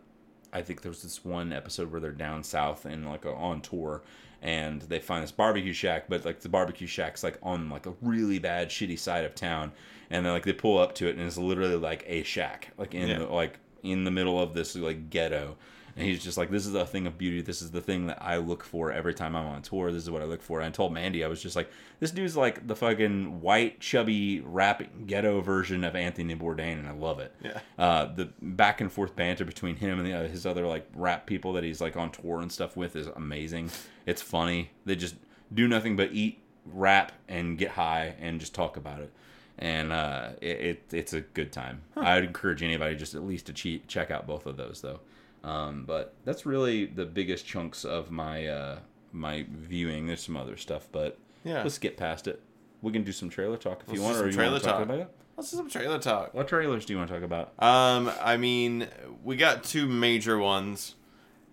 I 0.52 0.62
think 0.62 0.80
there 0.80 0.90
was 0.90 1.02
this 1.02 1.22
one 1.24 1.52
episode 1.52 1.90
where 1.92 2.00
they're 2.00 2.12
down 2.12 2.42
south 2.42 2.86
and 2.86 3.06
like 3.06 3.26
on 3.26 3.60
tour 3.60 4.02
and 4.42 4.80
they 4.82 4.98
find 5.00 5.22
this 5.22 5.32
barbecue 5.32 5.72
shack, 5.72 6.04
but 6.08 6.24
like 6.24 6.40
the 6.40 6.48
barbecue 6.48 6.86
shack's 6.86 7.22
like 7.22 7.38
on 7.42 7.68
like 7.68 7.84
a 7.86 7.94
really 8.00 8.38
bad 8.38 8.68
shitty 8.70 8.98
side 8.98 9.24
of 9.24 9.34
town. 9.34 9.72
And 10.08 10.24
then 10.24 10.32
like 10.32 10.44
they 10.44 10.52
pull 10.52 10.78
up 10.78 10.94
to 10.96 11.08
it 11.08 11.16
and 11.16 11.26
it's 11.26 11.36
literally 11.36 11.76
like 11.76 12.04
a 12.06 12.22
shack, 12.22 12.72
like 12.78 12.94
in 12.94 13.08
Yeah. 13.08 13.18
the, 13.18 13.26
like 13.26 13.58
in 13.82 14.04
the 14.04 14.10
middle 14.10 14.40
of 14.40 14.54
this 14.54 14.74
like 14.76 15.10
ghetto. 15.10 15.56
And 15.98 16.04
he's 16.06 16.22
just 16.22 16.36
like, 16.36 16.50
this 16.50 16.66
is 16.66 16.74
a 16.74 16.84
thing 16.84 17.06
of 17.06 17.16
beauty. 17.16 17.40
This 17.40 17.62
is 17.62 17.70
the 17.70 17.80
thing 17.80 18.08
that 18.08 18.18
I 18.20 18.36
look 18.36 18.62
for 18.62 18.92
every 18.92 19.14
time 19.14 19.34
I'm 19.34 19.46
on 19.46 19.62
tour. 19.62 19.90
This 19.90 20.02
is 20.02 20.10
what 20.10 20.20
I 20.20 20.26
look 20.26 20.42
for. 20.42 20.58
And 20.60 20.66
I 20.66 20.70
told 20.70 20.92
Mandy, 20.92 21.24
I 21.24 21.28
was 21.28 21.42
just 21.42 21.56
like, 21.56 21.70
this 22.00 22.10
dude's 22.10 22.36
like 22.36 22.66
the 22.66 22.76
fucking 22.76 23.40
white, 23.40 23.80
chubby, 23.80 24.40
rapping 24.40 25.04
ghetto 25.06 25.40
version 25.40 25.84
of 25.84 25.96
Anthony 25.96 26.36
Bourdain, 26.36 26.78
and 26.78 26.86
I 26.86 26.90
love 26.92 27.18
it 27.20 27.34
Yeah. 27.42 27.60
uh, 27.78 28.12
the 28.14 28.28
back 28.42 28.82
and 28.82 28.92
forth 28.92 29.16
banter 29.16 29.46
between 29.46 29.76
him 29.76 29.98
and 29.98 30.06
the, 30.06 30.12
uh, 30.12 30.28
his 30.28 30.44
other 30.44 30.66
like 30.66 30.86
rap 30.94 31.24
people 31.24 31.54
that 31.54 31.64
he's 31.64 31.80
like 31.80 31.96
on 31.96 32.10
tour 32.10 32.40
and 32.42 32.52
stuff 32.52 32.76
with 32.76 32.94
is 32.94 33.06
amazing. 33.06 33.70
It's 34.04 34.20
funny. 34.20 34.72
They 34.84 34.96
just 34.96 35.14
do 35.54 35.66
nothing 35.66 35.96
but 35.96 36.12
eat, 36.12 36.40
rap, 36.66 37.12
and 37.26 37.56
get 37.56 37.70
high 37.70 38.16
and 38.20 38.38
just 38.38 38.54
talk 38.54 38.76
about 38.76 39.00
it. 39.00 39.10
And 39.58 39.90
uh, 39.92 40.30
it, 40.42 40.60
it 40.60 40.82
it's 40.92 41.12
a 41.14 41.22
good 41.22 41.52
time. 41.52 41.80
I'd 41.96 42.24
encourage 42.24 42.62
anybody 42.62 42.96
just 42.96 43.14
at 43.14 43.22
least 43.26 43.46
to 43.46 43.54
che- 43.54 43.82
check 43.88 44.10
out 44.10 44.26
both 44.26 44.44
of 44.44 44.58
those 44.58 44.82
though. 44.82 45.00
Um, 45.46 45.84
but 45.86 46.14
that's 46.24 46.44
really 46.44 46.86
the 46.86 47.06
biggest 47.06 47.46
chunks 47.46 47.84
of 47.84 48.10
my 48.10 48.46
uh, 48.46 48.78
my 49.12 49.46
viewing. 49.48 50.06
There's 50.06 50.22
some 50.22 50.36
other 50.36 50.56
stuff, 50.56 50.88
but 50.92 51.18
Yeah. 51.44 51.62
let's 51.62 51.78
get 51.78 51.96
past 51.96 52.26
it. 52.26 52.42
We 52.82 52.92
can 52.92 53.04
do 53.04 53.12
some 53.12 53.30
trailer 53.30 53.56
talk 53.56 53.82
if 53.82 53.88
let's 53.88 53.98
you 54.00 54.04
want, 54.04 54.18
or 54.18 54.26
you 54.26 54.32
trailer 54.32 54.52
want 54.52 54.62
to 54.64 54.68
talk 54.68 54.78
talk. 54.78 54.84
about 54.86 54.98
it. 55.00 55.10
Let's 55.36 55.50
do 55.50 55.56
some 55.58 55.70
trailer 55.70 55.98
talk. 55.98 56.34
What 56.34 56.48
trailers 56.48 56.84
do 56.84 56.92
you 56.92 56.98
want 56.98 57.08
to 57.10 57.14
talk 57.14 57.22
about? 57.22 57.52
Um, 57.62 58.10
I 58.20 58.36
mean, 58.36 58.88
we 59.22 59.36
got 59.36 59.62
two 59.64 59.86
major 59.86 60.38
ones 60.38 60.94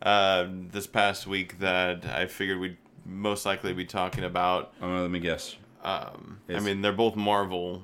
uh, 0.02 0.48
this 0.50 0.88
past 0.88 1.28
week 1.28 1.60
that 1.60 2.06
I 2.06 2.26
figured 2.26 2.60
we'd 2.60 2.78
most 3.06 3.46
likely 3.46 3.74
be 3.74 3.86
talking 3.86 4.24
about. 4.24 4.74
Uh, 4.82 5.02
let 5.02 5.12
me 5.12 5.20
guess. 5.20 5.56
Um, 5.84 6.40
I 6.50 6.60
mean, 6.62 6.82
they're 6.82 6.94
both 6.94 7.16
Marvel 7.16 7.84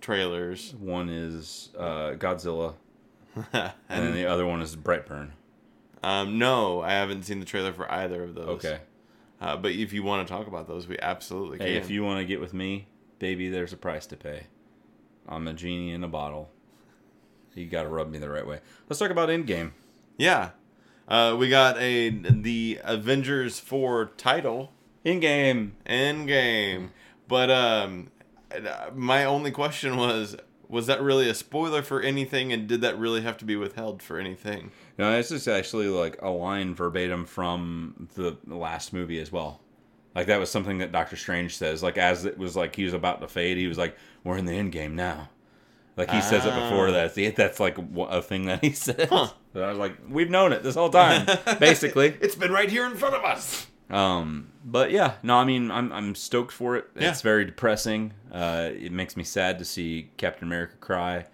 trailers, 0.00 0.74
One 0.78 1.08
is 1.08 1.70
uh, 1.78 2.12
Godzilla, 2.12 2.74
and, 3.52 3.72
then 3.88 4.14
the 4.14 4.26
other 4.26 4.46
one 4.46 4.62
is 4.62 4.76
Brightburn. 4.76 5.30
um, 6.02 6.38
no, 6.38 6.80
I 6.80 6.92
haven't 6.92 7.24
seen 7.24 7.40
the 7.40 7.46
trailer 7.46 7.72
for 7.72 7.90
either 7.90 8.22
of 8.22 8.34
those. 8.34 8.64
Okay. 8.64 8.78
uh, 9.40 9.56
but 9.56 9.72
if 9.72 9.92
you 9.92 10.02
want 10.02 10.26
to 10.26 10.32
talk 10.32 10.46
about 10.46 10.68
those, 10.68 10.86
we 10.86 10.98
absolutely 10.98 11.58
can. 11.58 11.66
Hey, 11.66 11.76
if 11.76 11.90
you 11.90 12.04
want 12.04 12.20
to 12.20 12.24
get 12.24 12.40
with 12.40 12.54
me, 12.54 12.86
baby, 13.18 13.48
there's 13.48 13.72
a 13.72 13.76
price 13.76 14.06
to 14.06 14.16
pay. 14.16 14.46
I'm 15.28 15.48
a 15.48 15.52
genie 15.52 15.92
in 15.92 16.04
a 16.04 16.08
bottle. 16.08 16.50
You 17.54 17.66
got 17.66 17.84
to 17.84 17.88
rub 17.88 18.10
me 18.10 18.18
the 18.18 18.28
right 18.28 18.46
way. 18.46 18.60
Let's 18.88 18.98
talk 18.98 19.10
about 19.10 19.28
Endgame. 19.28 19.72
yeah, 20.18 20.50
uh, 21.08 21.36
we 21.38 21.48
got 21.48 21.78
a 21.78 22.10
the 22.10 22.80
Avengers 22.82 23.60
four 23.60 24.06
title 24.16 24.72
Endgame. 25.04 25.72
Endgame. 25.86 26.90
But 27.28 27.50
um, 27.50 28.10
my 28.94 29.24
only 29.24 29.50
question 29.50 29.96
was, 29.96 30.36
was 30.74 30.86
that 30.88 31.00
really 31.00 31.28
a 31.30 31.34
spoiler 31.34 31.82
for 31.82 32.00
anything, 32.02 32.52
and 32.52 32.66
did 32.66 32.80
that 32.82 32.98
really 32.98 33.22
have 33.22 33.38
to 33.38 33.44
be 33.44 33.56
withheld 33.56 34.02
for 34.02 34.18
anything? 34.18 34.72
No, 34.98 35.10
this 35.12 35.30
is 35.30 35.48
actually 35.48 35.88
like 35.88 36.20
a 36.20 36.28
line 36.30 36.74
verbatim 36.74 37.24
from 37.24 38.08
the 38.14 38.36
last 38.46 38.92
movie 38.92 39.18
as 39.20 39.32
well. 39.32 39.60
Like 40.14 40.26
that 40.26 40.38
was 40.38 40.50
something 40.50 40.78
that 40.78 40.92
Doctor 40.92 41.16
Strange 41.16 41.56
says. 41.56 41.82
Like 41.82 41.96
as 41.98 42.24
it 42.24 42.36
was 42.38 42.54
like 42.56 42.76
he 42.76 42.84
was 42.84 42.92
about 42.92 43.20
to 43.20 43.28
fade, 43.28 43.56
he 43.56 43.66
was 43.66 43.78
like, 43.78 43.96
"We're 44.22 44.36
in 44.36 44.44
the 44.44 44.52
end 44.52 44.72
game 44.72 44.94
now." 44.94 45.30
Like 45.96 46.10
he 46.10 46.20
says 46.20 46.44
it 46.44 46.50
before 46.54 46.88
Ah. 46.88 46.92
that. 46.92 47.14
See, 47.14 47.28
that's 47.30 47.60
like 47.60 47.78
a 47.78 48.20
thing 48.22 48.46
that 48.46 48.62
he 48.64 48.70
says. 48.86 49.08
Huh. 49.08 49.28
I 49.54 49.68
was 49.70 49.78
like, 49.78 49.96
"We've 50.08 50.30
known 50.30 50.52
it 50.52 50.62
this 50.64 50.74
whole 50.74 50.90
time, 50.90 51.26
basically." 51.60 52.16
It's 52.20 52.34
been 52.34 52.50
right 52.52 52.68
here 52.70 52.84
in 52.86 52.96
front 52.96 53.14
of 53.14 53.24
us. 53.24 53.66
Um, 53.94 54.48
but 54.64 54.90
yeah, 54.90 55.14
no, 55.22 55.36
I 55.36 55.44
mean, 55.44 55.70
I'm 55.70 55.92
I'm 55.92 56.14
stoked 56.14 56.52
for 56.52 56.76
it. 56.76 56.86
Yeah. 56.98 57.10
It's 57.10 57.20
very 57.22 57.44
depressing. 57.44 58.12
Uh, 58.32 58.70
it 58.72 58.90
makes 58.92 59.16
me 59.16 59.22
sad 59.24 59.58
to 59.60 59.64
see 59.64 60.10
Captain 60.16 60.48
America 60.48 60.74
cry. 60.80 61.26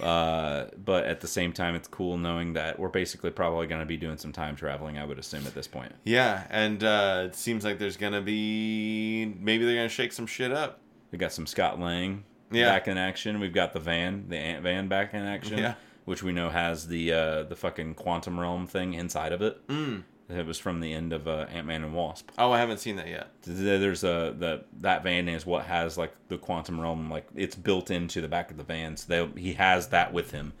Uh, 0.00 0.66
but 0.84 1.04
at 1.04 1.20
the 1.20 1.28
same 1.28 1.52
time, 1.52 1.76
it's 1.76 1.86
cool 1.86 2.18
knowing 2.18 2.54
that 2.54 2.78
we're 2.78 2.88
basically 2.88 3.30
probably 3.30 3.68
going 3.68 3.80
to 3.80 3.86
be 3.86 3.96
doing 3.96 4.16
some 4.16 4.32
time 4.32 4.56
traveling. 4.56 4.98
I 4.98 5.04
would 5.04 5.18
assume 5.18 5.46
at 5.46 5.54
this 5.54 5.68
point. 5.68 5.92
Yeah, 6.02 6.44
and 6.50 6.82
uh, 6.82 7.22
it 7.26 7.36
seems 7.36 7.64
like 7.64 7.78
there's 7.78 7.96
gonna 7.96 8.20
be 8.22 9.26
maybe 9.38 9.64
they're 9.64 9.76
gonna 9.76 9.88
shake 9.88 10.12
some 10.12 10.26
shit 10.26 10.50
up. 10.50 10.80
We 11.12 11.18
got 11.18 11.32
some 11.32 11.46
Scott 11.46 11.78
Lang 11.78 12.24
Yeah. 12.50 12.66
back 12.70 12.88
in 12.88 12.98
action. 12.98 13.38
We've 13.38 13.52
got 13.54 13.74
the 13.74 13.80
van, 13.80 14.24
the 14.28 14.38
Ant 14.38 14.62
Van 14.64 14.88
back 14.88 15.14
in 15.14 15.22
action. 15.22 15.58
Yeah. 15.58 15.74
Which 16.04 16.22
we 16.24 16.32
know 16.32 16.48
has 16.50 16.88
the 16.88 17.12
uh, 17.12 17.42
the 17.44 17.54
fucking 17.54 17.94
quantum 17.94 18.40
realm 18.40 18.66
thing 18.66 18.94
inside 18.94 19.30
of 19.32 19.40
it. 19.40 19.64
Mm. 19.68 20.02
It 20.28 20.46
was 20.46 20.58
from 20.58 20.80
the 20.80 20.92
end 20.92 21.12
of 21.12 21.28
uh, 21.28 21.46
Ant 21.52 21.66
Man 21.66 21.82
and 21.84 21.94
Wasp. 21.94 22.30
Oh, 22.38 22.52
I 22.52 22.58
haven't 22.58 22.78
seen 22.78 22.96
that 22.96 23.08
yet. 23.08 23.28
there's 23.42 24.02
a 24.04 24.34
the 24.38 24.64
that 24.80 25.02
van 25.02 25.28
is 25.28 25.44
what 25.44 25.64
has 25.66 25.98
like 25.98 26.14
the 26.28 26.38
quantum 26.38 26.80
realm 26.80 27.10
like 27.10 27.26
it's 27.34 27.56
built 27.56 27.90
into 27.90 28.20
the 28.20 28.28
back 28.28 28.50
of 28.50 28.56
the 28.56 28.62
van 28.64 28.96
so 28.96 29.06
they, 29.34 29.40
he 29.40 29.52
has 29.54 29.88
that 29.88 30.12
with 30.12 30.30
him 30.30 30.52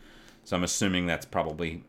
so 0.44 0.56
i'm 0.56 0.64
assuming 0.64 1.06
that's 1.06 1.24
probably 1.24 1.84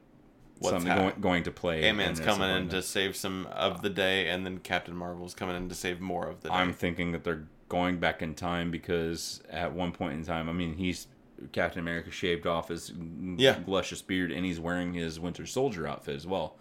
What's 0.60 0.76
something 0.76 0.96
going, 0.96 1.14
going 1.20 1.44
to 1.44 1.52
play 1.52 1.84
Ant 1.84 1.98
Man's 1.98 2.20
coming 2.22 2.50
in 2.50 2.70
to 2.70 2.82
save 2.82 3.18
some 3.18 3.48
of 3.48 3.82
the 3.82 3.90
day, 3.90 4.30
and 4.30 4.46
then 4.46 4.60
Captain 4.60 4.96
Marvel's 4.96 5.34
coming 5.34 5.58
in 5.58 5.68
to 5.68 5.76
save 5.76 6.00
more 6.00 6.26
of 6.28 6.40
the 6.42 6.48
day. 6.50 6.56
i'm 6.56 6.72
thinking 6.72 7.12
that 7.12 7.24
they're 7.26 7.48
going 7.70 7.98
back 7.98 8.22
in 8.22 8.34
time 8.36 8.72
because 8.72 9.42
at 9.50 9.74
one 9.74 9.92
point 9.92 10.14
in 10.14 10.24
time 10.24 10.48
i 10.48 10.54
mean 10.54 10.76
he's 10.76 11.08
captain 11.52 11.80
america 11.80 12.12
shaved 12.12 12.46
off 12.48 12.70
his 12.70 12.94
Yeah. 13.38 13.58
luscious 13.68 14.02
beard 14.02 14.32
and 14.32 14.46
he's 14.46 14.60
wearing 14.60 14.94
his 14.94 15.20
winter 15.20 15.46
soldier 15.46 15.86
outfit 15.88 16.16
as 16.16 16.26
well 16.28 16.56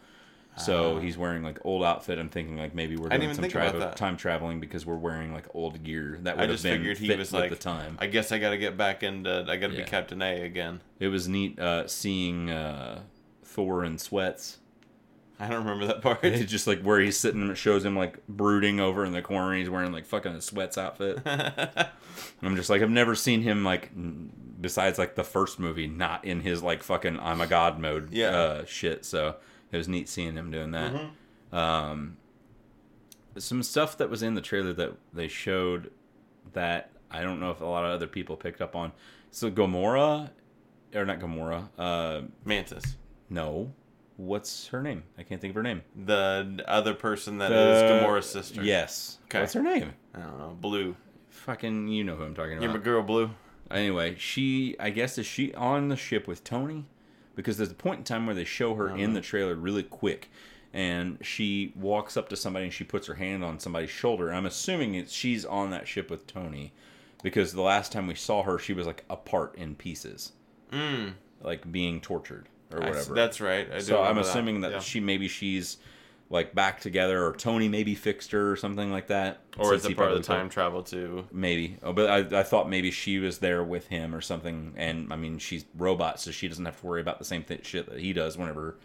so 0.58 0.96
Ah. 0.96 1.00
he's 1.00 1.16
wearing 1.16 1.42
like 1.42 1.58
old 1.64 1.82
outfit. 1.84 2.18
I'm 2.18 2.28
thinking 2.28 2.58
like 2.58 2.74
maybe 2.74 2.96
we're 2.96 3.06
I 3.06 3.10
didn't 3.16 3.20
doing 3.20 3.30
even 3.30 3.34
some 3.36 3.42
think 3.42 3.54
about 3.54 3.62
travel, 3.70 3.80
that. 3.80 3.96
time 3.96 4.16
traveling 4.16 4.60
because 4.60 4.84
we're 4.84 4.96
wearing 4.96 5.32
like 5.32 5.46
old 5.54 5.82
gear 5.82 6.18
that 6.22 6.34
I 6.36 6.42
would 6.42 6.50
have 6.50 6.50
just 6.50 6.62
been 6.64 6.78
figured 6.78 6.98
he 6.98 7.08
fit 7.08 7.18
was 7.18 7.32
with 7.32 7.40
like, 7.40 7.50
the 7.50 7.56
time. 7.56 7.96
I 8.00 8.06
guess 8.06 8.32
I 8.32 8.38
got 8.38 8.50
to 8.50 8.58
get 8.58 8.76
back 8.76 9.02
into. 9.02 9.46
I 9.48 9.56
got 9.56 9.68
to 9.68 9.74
Yeah. 9.74 9.84
be 9.84 9.88
Captain 9.90 10.20
A 10.20 10.42
again. 10.42 10.80
It 11.00 11.08
was 11.08 11.26
neat 11.28 11.58
uh, 11.58 11.86
seeing 11.88 12.50
uh, 12.50 13.00
Thor 13.44 13.84
in 13.84 13.98
sweats. 13.98 14.58
I 15.40 15.48
don't 15.48 15.64
remember 15.64 15.86
that 15.86 16.02
part. 16.02 16.20
It's 16.22 16.48
just 16.50 16.66
like 16.68 16.82
where 16.82 17.00
he's 17.00 17.16
sitting, 17.16 17.40
and 17.42 17.50
it 17.50 17.56
shows 17.56 17.84
him 17.84 17.96
like 17.96 18.24
brooding 18.28 18.78
over 18.78 19.04
in 19.04 19.12
the 19.12 19.22
corner. 19.22 19.56
He's 19.56 19.70
wearing 19.70 19.90
like 19.90 20.04
fucking 20.06 20.32
a 20.32 20.40
sweats 20.40 20.78
outfit. 20.78 21.20
And 21.24 21.88
I'm 22.42 22.54
just 22.56 22.70
like, 22.70 22.80
I've 22.82 22.90
never 22.90 23.14
seen 23.16 23.42
him 23.42 23.64
like, 23.64 23.90
n- 23.96 24.30
besides 24.60 24.98
like 24.98 25.16
the 25.16 25.24
first 25.24 25.58
movie, 25.58 25.88
not 25.88 26.24
in 26.24 26.40
his 26.42 26.62
like 26.62 26.82
fucking 26.84 27.18
I'm 27.18 27.40
a 27.40 27.46
god 27.48 27.80
mode 27.80 28.12
Yeah. 28.12 28.28
uh, 28.28 28.64
shit. 28.66 29.04
So 29.04 29.34
it 29.72 29.76
was 29.76 29.88
neat 29.88 30.08
seeing 30.08 30.36
him 30.36 30.50
doing 30.50 30.70
that. 30.72 30.92
Mm-hmm. 30.92 31.56
Um, 31.56 32.16
some 33.38 33.62
stuff 33.62 33.96
that 33.98 34.10
was 34.10 34.22
in 34.22 34.34
the 34.34 34.40
trailer 34.40 34.72
that 34.74 34.92
they 35.12 35.28
showed 35.28 35.90
that 36.52 36.90
I 37.10 37.22
don't 37.22 37.40
know 37.40 37.50
if 37.50 37.60
a 37.60 37.64
lot 37.64 37.84
of 37.84 37.90
other 37.90 38.06
people 38.06 38.36
picked 38.36 38.60
up 38.60 38.76
on. 38.76 38.92
So 39.30 39.50
Gamora, 39.50 40.30
or 40.94 41.04
not 41.04 41.20
Gamora, 41.20 41.68
uh, 41.78 42.22
Mantis, 42.44 42.96
no. 43.30 43.72
What's 44.18 44.68
her 44.68 44.82
name? 44.82 45.04
I 45.18 45.22
can't 45.22 45.40
think 45.40 45.52
of 45.52 45.56
her 45.56 45.62
name. 45.62 45.82
the 45.96 46.62
other 46.68 46.94
person 46.94 47.38
that 47.38 47.48
The- 47.48 47.74
is 47.74 47.82
Gamora's 47.82 48.26
sister. 48.30 48.62
Yes. 48.62 49.18
Okay. 49.24 49.40
What's 49.40 49.54
her 49.54 49.62
name? 49.62 49.94
I 50.14 50.20
don't 50.20 50.38
know. 50.38 50.56
Blue. 50.60 50.94
Fucking, 51.30 51.88
you 51.88 52.04
know 52.04 52.14
who 52.14 52.24
I'm 52.24 52.34
talking 52.34 52.52
about. 52.52 52.62
You're 52.62 52.70
my 52.70 52.76
about. 52.76 52.84
girl, 52.84 53.02
Blue. 53.02 53.30
Anyway, 53.70 54.16
she, 54.18 54.76
I 54.78 54.90
guess, 54.90 55.16
is 55.16 55.24
she 55.26 55.54
on 55.54 55.88
the 55.88 55.96
ship 55.96 56.28
with 56.28 56.44
Tony? 56.44 56.84
Because 57.34 57.56
there's 57.56 57.70
a 57.70 57.74
point 57.74 57.98
in 57.98 58.04
time 58.04 58.26
where 58.26 58.34
they 58.34 58.44
show 58.44 58.74
her 58.74 58.94
in 58.94 59.14
the 59.14 59.20
trailer 59.22 59.54
really 59.54 59.82
quick, 59.82 60.30
and 60.74 61.18
she 61.22 61.72
walks 61.76 62.16
up 62.16 62.28
to 62.28 62.36
somebody 62.36 62.64
and 62.66 62.74
she 62.74 62.84
puts 62.84 63.06
her 63.06 63.14
hand 63.14 63.42
on 63.44 63.58
somebody's 63.58 63.90
shoulder. 63.90 64.32
I'm 64.32 64.46
assuming 64.46 64.94
it's 64.94 65.12
she's 65.12 65.44
on 65.44 65.70
that 65.70 65.88
ship 65.88 66.10
with 66.10 66.26
Tony, 66.26 66.72
because 67.22 67.52
the 67.52 67.62
last 67.62 67.90
time 67.92 68.06
we 68.06 68.14
saw 68.14 68.42
her, 68.42 68.58
she 68.58 68.72
was 68.74 68.86
like 68.86 69.04
apart 69.08 69.54
in 69.56 69.74
pieces, 69.76 70.32
Mm. 70.70 71.12
like 71.42 71.70
being 71.72 72.00
tortured 72.00 72.48
or 72.70 72.82
I 72.82 72.88
whatever. 72.90 73.14
that's 73.14 73.40
right. 73.40 73.70
I 73.70 73.76
do 73.78 73.80
so 73.84 74.02
I'm 74.02 74.18
assuming 74.18 74.60
that, 74.62 74.72
Yeah. 74.72 74.78
she 74.80 75.00
maybe 75.00 75.28
she's 75.28 75.76
like 76.32 76.54
back 76.54 76.80
together, 76.80 77.24
or 77.24 77.34
Tony 77.34 77.68
maybe 77.68 77.94
fixed 77.94 78.32
her 78.32 78.50
or 78.50 78.56
something 78.56 78.90
like 78.90 79.06
that. 79.08 79.42
or 79.58 79.74
is 79.74 79.84
it 79.84 79.96
part 79.96 80.10
of 80.10 80.16
the 80.16 80.24
time 80.24 80.48
travel 80.48 80.82
too? 80.82 81.24
Maybe, 81.30 81.76
oh, 81.82 81.92
but 81.92 82.10
I, 82.34 82.40
I 82.40 82.42
thought 82.42 82.68
maybe 82.68 82.90
she 82.90 83.18
was 83.18 83.38
there 83.38 83.62
with 83.62 83.86
him 83.88 84.14
or 84.14 84.20
something. 84.22 84.72
And 84.76 85.12
I 85.12 85.16
mean, 85.16 85.38
she's 85.38 85.64
robot, 85.76 86.18
so 86.18 86.30
she 86.30 86.48
doesn't 86.48 86.64
have 86.64 86.80
to 86.80 86.86
worry 86.86 87.00
about 87.02 87.18
the 87.18 87.24
same 87.24 87.42
th- 87.44 87.64
shit 87.66 87.88
that 87.90 88.00
he 88.00 88.12
does 88.14 88.36
whenever, 88.38 88.76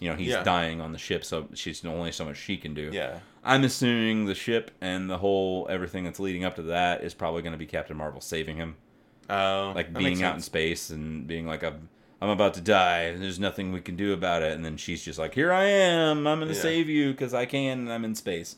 you 0.00 0.10
know, 0.10 0.16
he's 0.16 0.30
Yeah. 0.32 0.42
dying 0.42 0.80
on 0.80 0.90
the 0.92 0.98
ship. 0.98 1.24
So 1.24 1.46
she's 1.54 1.84
only 1.84 2.10
so 2.12 2.24
much 2.24 2.36
she 2.38 2.56
can 2.56 2.74
do. 2.74 2.90
Yeah. 2.92 3.20
I'm 3.44 3.62
assuming 3.62 4.26
the 4.26 4.34
ship 4.34 4.72
and 4.80 5.08
the 5.08 5.18
whole 5.18 5.68
everything 5.70 6.02
that's 6.02 6.18
leading 6.18 6.44
up 6.44 6.56
to 6.56 6.62
that 6.62 7.04
is 7.04 7.14
probably 7.14 7.42
going 7.42 7.52
to 7.52 7.58
be 7.58 7.66
Captain 7.66 7.96
Marvel 7.96 8.20
saving 8.20 8.56
him, 8.56 8.74
Oh, 9.30 9.72
like 9.76 9.92
being 9.94 10.22
out 10.24 10.34
in 10.34 10.40
space 10.40 10.90
and 10.90 11.26
being 11.26 11.46
like, 11.46 11.62
I'm, 11.62 11.88
I'm 12.20 12.30
about 12.30 12.54
to 12.54 12.60
die. 12.60 13.14
There's 13.16 13.38
nothing 13.38 13.72
we 13.72 13.80
can 13.80 13.94
do 13.96 14.12
about 14.12 14.42
it. 14.42 14.52
And 14.52 14.64
then 14.64 14.76
she's 14.78 15.04
just 15.04 15.18
like, 15.18 15.34
Here 15.34 15.52
I 15.52 15.64
am. 15.64 16.26
I'm 16.26 16.38
going 16.38 16.48
to 16.50 16.54
Yeah. 16.54 16.60
save 16.62 16.88
you 16.88 17.10
because 17.12 17.34
I 17.34 17.44
can. 17.46 17.80
And 17.80 17.92
I'm 17.92 18.04
in 18.04 18.14
space. 18.14 18.56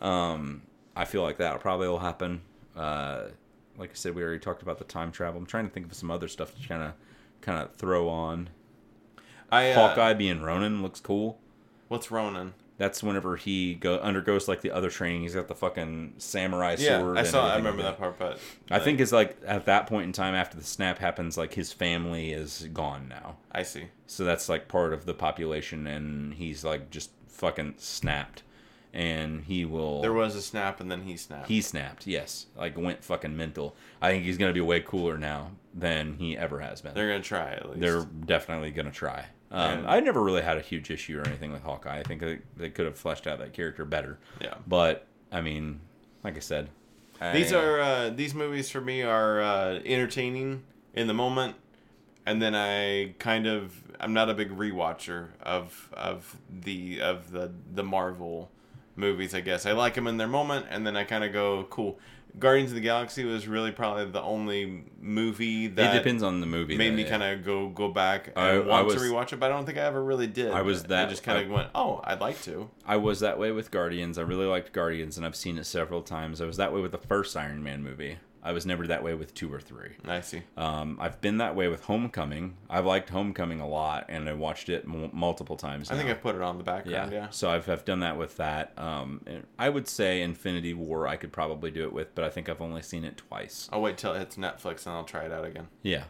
Um, 0.00 0.62
I 0.96 1.04
feel 1.04 1.22
like 1.22 1.38
that 1.38 1.60
probably 1.60 1.88
will 1.88 2.00
happen. 2.00 2.40
Uh, 2.74 3.26
like 3.78 3.90
I 3.90 3.94
said, 3.94 4.14
we 4.14 4.22
already 4.22 4.40
talked 4.40 4.62
about 4.62 4.78
the 4.78 4.84
time 4.84 5.12
travel. 5.12 5.38
I'm 5.40 5.46
trying 5.46 5.66
to 5.66 5.72
think 5.72 5.86
of 5.86 5.94
some 5.94 6.10
other 6.10 6.28
stuff 6.28 6.54
to 6.60 6.68
kind 6.68 6.82
of 6.82 6.92
kind 7.42 7.62
of 7.62 7.74
throw 7.76 8.08
on. 8.08 8.48
I, 9.52 9.70
uh, 9.70 9.74
Hawkeye 9.88 10.14
being 10.14 10.42
Ronin 10.42 10.82
looks 10.82 10.98
cool. 11.00 11.38
What's 11.88 12.10
Ronin? 12.10 12.54
That's 12.78 13.02
whenever 13.02 13.36
he 13.36 13.74
go 13.74 13.98
undergoes 14.02 14.48
like 14.48 14.60
the 14.60 14.70
other 14.70 14.90
training. 14.90 15.22
He's 15.22 15.34
got 15.34 15.48
the 15.48 15.54
fucking 15.54 16.14
samurai 16.18 16.76
Yeah, 16.78 16.98
sword. 17.00 17.16
I 17.18 17.22
saw. 17.22 17.50
I 17.50 17.56
remember 17.56 17.82
like 17.82 17.92
that 17.92 17.98
part, 17.98 18.18
but 18.18 18.38
I 18.70 18.78
think 18.78 19.00
it's 19.00 19.12
like 19.12 19.36
at 19.46 19.64
that 19.64 19.86
point 19.86 20.04
in 20.04 20.12
time 20.12 20.34
after 20.34 20.56
the 20.58 20.64
snap 20.64 20.98
happens, 20.98 21.38
like 21.38 21.54
his 21.54 21.72
family 21.72 22.32
is 22.32 22.68
gone 22.74 23.08
now. 23.08 23.36
I 23.50 23.62
see. 23.62 23.86
So 24.06 24.24
that's 24.24 24.48
like 24.48 24.68
part 24.68 24.92
of 24.92 25.06
the 25.06 25.14
population, 25.14 25.86
and 25.86 26.34
he's 26.34 26.64
like 26.64 26.90
just 26.90 27.10
fucking 27.28 27.74
snapped, 27.78 28.42
and 28.92 29.44
he 29.44 29.64
will. 29.64 30.02
There 30.02 30.12
was 30.12 30.34
a 30.36 30.42
snap, 30.42 30.78
and 30.78 30.90
then 30.90 31.02
he 31.02 31.16
snapped. 31.16 31.48
He 31.48 31.62
snapped, 31.62 32.06
yes. 32.06 32.46
Like 32.56 32.76
went 32.76 33.02
fucking 33.02 33.34
mental. 33.36 33.74
I 34.02 34.10
think 34.10 34.24
he's 34.24 34.36
gonna 34.36 34.52
be 34.52 34.60
way 34.60 34.80
cooler 34.80 35.16
now 35.16 35.52
than 35.74 36.16
he 36.18 36.36
ever 36.36 36.60
has 36.60 36.82
been. 36.82 36.92
They're 36.92 37.08
gonna 37.08 37.22
try 37.22 37.52
at 37.52 37.68
least. 37.70 37.80
They're 37.80 38.04
definitely 38.04 38.70
gonna 38.70 38.90
try. 38.90 39.26
Um, 39.50 39.84
I 39.86 40.00
never 40.00 40.22
really 40.22 40.42
had 40.42 40.58
a 40.58 40.60
huge 40.60 40.90
issue 40.90 41.18
or 41.18 41.26
anything 41.26 41.52
with 41.52 41.62
Hawkeye. 41.62 41.98
I 41.98 42.02
think 42.02 42.20
they, 42.20 42.38
they 42.56 42.68
could 42.70 42.84
have 42.86 42.98
fleshed 42.98 43.26
out 43.26 43.38
that 43.38 43.52
character 43.52 43.84
better. 43.84 44.18
yeah. 44.40 44.54
But 44.66 45.06
I 45.30 45.40
mean, 45.40 45.80
like 46.24 46.36
I 46.36 46.40
said, 46.40 46.68
These 47.32 47.52
are 47.52 47.80
uh, 47.80 48.10
these 48.10 48.34
movies 48.34 48.70
for 48.70 48.80
me 48.80 49.02
are 49.02 49.40
uh, 49.40 49.80
entertaining 49.84 50.64
in 50.94 51.06
the 51.06 51.14
moment, 51.14 51.56
and 52.26 52.42
then 52.42 52.54
I 52.54 53.14
kind 53.18 53.46
of 53.46 53.82
I'm 54.00 54.12
not 54.12 54.28
a 54.28 54.34
big 54.34 54.50
rewatcher 54.50 55.28
of 55.42 55.88
of 55.92 56.36
the 56.50 57.00
of 57.00 57.30
the 57.30 57.52
the 57.72 57.84
Marvel 57.84 58.50
movies. 58.96 59.34
I 59.34 59.40
guess 59.40 59.64
I 59.64 59.72
like 59.72 59.94
them 59.94 60.06
in 60.06 60.16
their 60.16 60.28
moment, 60.28 60.66
and 60.70 60.86
then 60.86 60.96
I 60.96 61.04
kind 61.04 61.22
of 61.24 61.32
go 61.32 61.66
cool. 61.70 61.98
Guardians 62.38 62.70
of 62.70 62.74
the 62.74 62.82
Galaxy 62.82 63.24
was 63.24 63.48
really 63.48 63.72
probably 63.72 64.04
the 64.06 64.20
only 64.22 64.84
movie 65.00 65.68
that 65.68 65.94
it 65.94 65.98
depends 65.98 66.22
on 66.22 66.40
the 66.40 66.46
movie. 66.46 66.76
made 66.76 66.92
me 66.94 67.02
yeah. 67.04 67.08
kind 67.08 67.22
of 67.22 67.44
go 67.44 67.68
go 67.68 67.88
back 67.88 68.28
and 68.28 68.38
I- 68.38 68.48
I 68.56 68.58
want 68.58 68.86
was- 68.86 68.94
to 68.96 69.00
rewatch 69.00 69.32
it, 69.32 69.40
but 69.40 69.50
I 69.50 69.54
don't 69.54 69.64
think 69.64 69.78
I 69.78 69.82
ever 69.82 70.02
really 70.02 70.26
did. 70.26 70.50
I 70.52 70.62
was 70.62 70.82
that- 70.84 71.06
I 71.06 71.10
just 71.10 71.22
kind 71.22 71.42
of 71.42 71.50
went, 71.50 71.68
oh, 71.74 72.00
I'd 72.04 72.20
like 72.20 72.42
to. 72.42 72.68
I 72.84 72.96
was 72.98 73.20
that 73.20 73.38
way 73.38 73.52
with 73.52 73.70
Guardians. 73.70 74.18
I 74.18 74.22
really 74.22 74.46
liked 74.46 74.72
Guardians, 74.72 75.16
and 75.16 75.24
I've 75.24 75.36
seen 75.36 75.56
it 75.58 75.64
several 75.64 76.02
times. 76.02 76.40
I 76.40 76.46
was 76.46 76.56
that 76.58 76.72
way 76.74 76.80
with 76.80 76.92
the 76.92 76.98
first 76.98 77.36
Iron 77.36 77.62
Man 77.62 77.82
movie. 77.82 78.18
I 78.46 78.52
was 78.52 78.64
never 78.64 78.86
that 78.86 79.02
way 79.02 79.12
with 79.14 79.34
two 79.34 79.52
or 79.52 79.60
three. 79.60 79.90
I 80.04 80.20
see. 80.20 80.40
Um, 80.56 80.98
I've 81.00 81.20
been 81.20 81.38
that 81.38 81.56
way 81.56 81.66
with 81.66 81.82
Homecoming. 81.82 82.56
I've 82.70 82.86
liked 82.86 83.10
Homecoming 83.10 83.60
a 83.60 83.66
lot, 83.66 84.06
and 84.08 84.28
I 84.28 84.34
watched 84.34 84.68
it 84.68 84.84
m- 84.84 85.10
multiple 85.12 85.56
times. 85.56 85.90
I 85.90 85.96
think 85.96 86.06
now. 86.06 86.12
I 86.14 86.16
put 86.18 86.36
it 86.36 86.42
on 86.42 86.56
the 86.56 86.62
yeah. 86.62 86.76
background. 86.76 87.12
Yeah. 87.12 87.30
So 87.30 87.50
I've, 87.50 87.68
I've 87.68 87.84
done 87.84 88.00
that 88.00 88.16
with 88.16 88.36
that. 88.36 88.72
Um, 88.78 89.20
I 89.58 89.68
would 89.68 89.88
say 89.88 90.22
Infinity 90.22 90.74
War. 90.74 91.08
I 91.08 91.16
could 91.16 91.32
probably 91.32 91.72
do 91.72 91.82
it 91.82 91.92
with, 91.92 92.14
but 92.14 92.24
I 92.24 92.30
think 92.30 92.48
I've 92.48 92.60
only 92.62 92.82
seen 92.82 93.02
it 93.02 93.16
twice. 93.16 93.68
I'll 93.72 93.80
wait 93.82 93.98
till 93.98 94.14
it 94.14 94.20
hits 94.20 94.36
Netflix 94.36 94.86
and 94.86 94.94
I'll 94.94 95.02
try 95.02 95.24
it 95.24 95.32
out 95.32 95.44
again. 95.44 95.66
Yeah, 95.82 96.04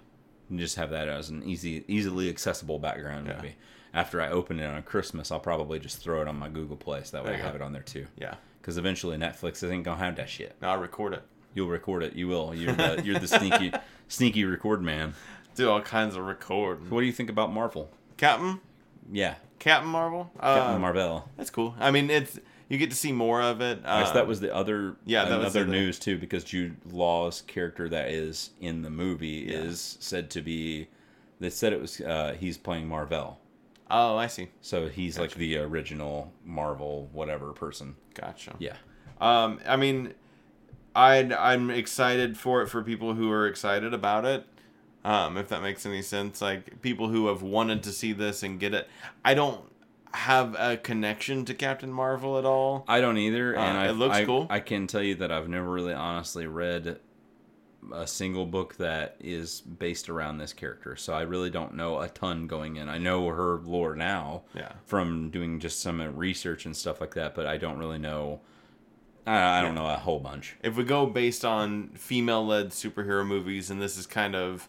and 0.51 0.59
just 0.59 0.77
have 0.77 0.91
that 0.91 1.09
as 1.09 1.31
an 1.31 1.43
easy, 1.43 1.87
easily 1.89 2.29
accessible 2.29 2.79
background 2.79 3.29
Yeah. 3.29 3.37
movie. 3.37 3.57
After 3.95 4.21
I 4.21 4.29
open 4.29 4.61
it 4.61 4.67
on 4.67 4.83
Christmas, 4.83 5.31
I'll 5.33 5.41
probably 5.41 5.79
just 5.79 6.03
throw 6.03 6.21
it 6.21 6.29
on 6.29 6.39
my 6.39 6.51
Google 6.51 6.77
Play, 6.77 7.03
so 7.03 7.17
that 7.17 7.25
way 7.25 7.31
There 7.31 7.41
I 7.41 7.47
have 7.47 7.55
it 7.55 7.63
on 7.63 7.73
there 7.73 7.83
too. 7.83 8.07
Yeah. 8.19 8.35
Because 8.61 8.77
eventually 8.77 9.17
Netflix 9.17 9.63
isn't 9.63 9.85
gonna 9.85 9.97
have 9.97 10.17
that 10.17 10.29
shit. 10.29 10.55
No, 10.61 10.69
I'll 10.69 10.79
record 10.81 11.15
it. 11.15 11.23
You'll 11.57 11.69
record 11.69 12.03
it. 12.05 12.15
You 12.15 12.29
will. 12.29 12.55
You're 12.55 12.75
the 12.75 13.01
you're 13.03 13.19
the 13.19 13.27
sneaky 13.27 13.73
sneaky 14.09 14.45
record 14.45 14.83
man. 14.83 15.15
Do 15.55 15.71
all 15.71 15.81
kinds 15.81 16.15
of 16.15 16.25
recording. 16.25 16.91
What 16.91 17.01
do 17.01 17.07
you 17.07 17.13
think 17.13 17.31
about 17.31 17.51
Marvel? 17.53 17.91
Captain? 18.19 18.61
Yeah, 19.11 19.37
Captain 19.59 19.89
Marvel? 19.89 20.31
Captain 20.39 20.75
Uh, 20.77 20.79
Marvel. 20.79 21.29
That's 21.39 21.49
cool. 21.51 21.75
I 21.81 21.91
mean, 21.91 22.11
it's 22.11 22.39
you 22.69 22.77
get 22.77 22.91
to 22.91 22.97
see 22.97 23.11
more 23.11 23.41
of 23.41 23.63
it. 23.63 23.81
I 23.87 24.01
guess 24.01 24.11
Uh, 24.11 24.15
that 24.15 24.27
was 24.27 24.41
the 24.41 24.55
other 24.55 24.97
yeah, 25.07 25.25
that 25.25 25.39
was 25.39 25.55
another 25.57 25.65
the- 25.65 25.73
news 25.73 25.99
too 25.99 26.19
because 26.19 26.45
Jude 26.45 26.77
Law's 26.93 27.41
character 27.47 27.89
that 27.89 28.11
is 28.11 28.51
in 28.61 28.83
the 28.83 28.91
movie 28.91 29.47
Yeah. 29.49 29.59
is 29.61 29.97
said 29.99 30.29
to 30.31 30.43
be. 30.43 30.89
They 31.41 31.49
said 31.51 31.73
it 31.73 31.81
was 31.81 32.01
uh, 32.03 32.35
he's 32.39 32.59
playing 32.59 32.87
Marvel, 32.89 33.39
Oh, 33.91 34.17
I 34.19 34.27
see. 34.27 34.49
so 34.61 34.89
he's 34.89 35.19
like 35.19 35.33
the 35.35 35.57
original 35.59 36.33
Marvel 36.45 37.09
whatever 37.13 37.53
person. 37.55 37.97
Gotcha. 38.15 38.57
Yeah, 38.59 38.77
Um, 39.23 39.61
I 39.67 39.77
mean, 39.77 40.13
I 40.97 41.19
I'm 41.39 41.71
excited 41.71 42.37
for 42.39 42.63
it 42.63 42.69
for 42.69 42.83
people 42.83 43.15
who 43.15 43.31
are 43.31 43.47
excited 43.47 43.93
about 43.95 44.25
it. 44.25 44.45
Um, 45.05 45.37
if 45.37 45.49
that 45.51 45.63
makes 45.63 45.87
any 45.87 46.03
sense, 46.03 46.41
like 46.43 46.83
people 46.83 47.09
who 47.09 47.29
have 47.29 47.43
wanted 47.43 47.85
to 47.85 47.93
see 47.93 48.13
this 48.13 48.43
and 48.43 48.59
get 48.59 48.75
it. 48.75 48.89
I 49.25 49.35
don't 49.35 49.61
have 50.13 50.57
a 50.59 50.77
connection 50.79 51.45
to 51.45 51.55
Captain 51.55 51.93
Marvel 51.93 52.39
at 52.39 52.45
all. 52.45 52.85
I 52.89 53.01
don't 53.01 53.19
either, 53.19 53.55
and 53.55 53.77
Uh, 53.77 53.81
I, 53.83 53.89
it 53.91 53.93
looks 53.93 54.17
I, 54.17 54.25
cool. 54.25 54.47
I 54.51 54.61
can 54.61 54.87
tell 54.87 55.03
you 55.03 55.15
that 55.17 55.31
I've 55.31 55.49
never 55.49 55.69
really 55.69 55.93
honestly 55.93 56.47
read 56.47 56.99
a 57.93 58.07
single 58.07 58.47
book 58.47 58.77
that 58.79 59.15
is 59.21 59.61
based 59.61 60.09
around 60.09 60.39
this 60.39 60.53
character, 60.53 60.97
so 60.97 61.13
I 61.13 61.23
really 61.23 61.51
don't 61.51 61.75
know 61.75 62.01
a 62.01 62.09
ton 62.09 62.49
going 62.49 62.77
in. 62.77 62.89
I 62.89 62.99
know 62.99 63.29
her 63.29 63.59
lore 63.59 63.95
now 63.95 64.43
Yeah. 64.55 64.73
from 64.87 65.31
doing 65.31 65.61
just 65.61 65.81
some 65.81 66.01
research 66.17 66.67
and 66.67 66.77
stuff 66.77 67.01
like 67.01 67.15
that, 67.15 67.35
but 67.37 67.47
I 67.47 67.59
don't 67.59 67.79
really 67.79 67.99
know. 67.99 68.41
I, 69.27 69.59
I 69.59 69.63
don't 69.63 69.75
know 69.75 69.89
a 69.89 69.97
whole 69.97 70.21
bunch. 70.21 70.57
If 70.63 70.77
we 70.77 70.85
go 70.85 71.07
based 71.07 71.45
on 71.45 71.89
female-led 71.95 72.71
superhero 72.71 73.27
movies, 73.27 73.71
and 73.71 73.83
this 73.83 73.97
is 73.97 74.07
kind 74.07 74.35
of 74.35 74.69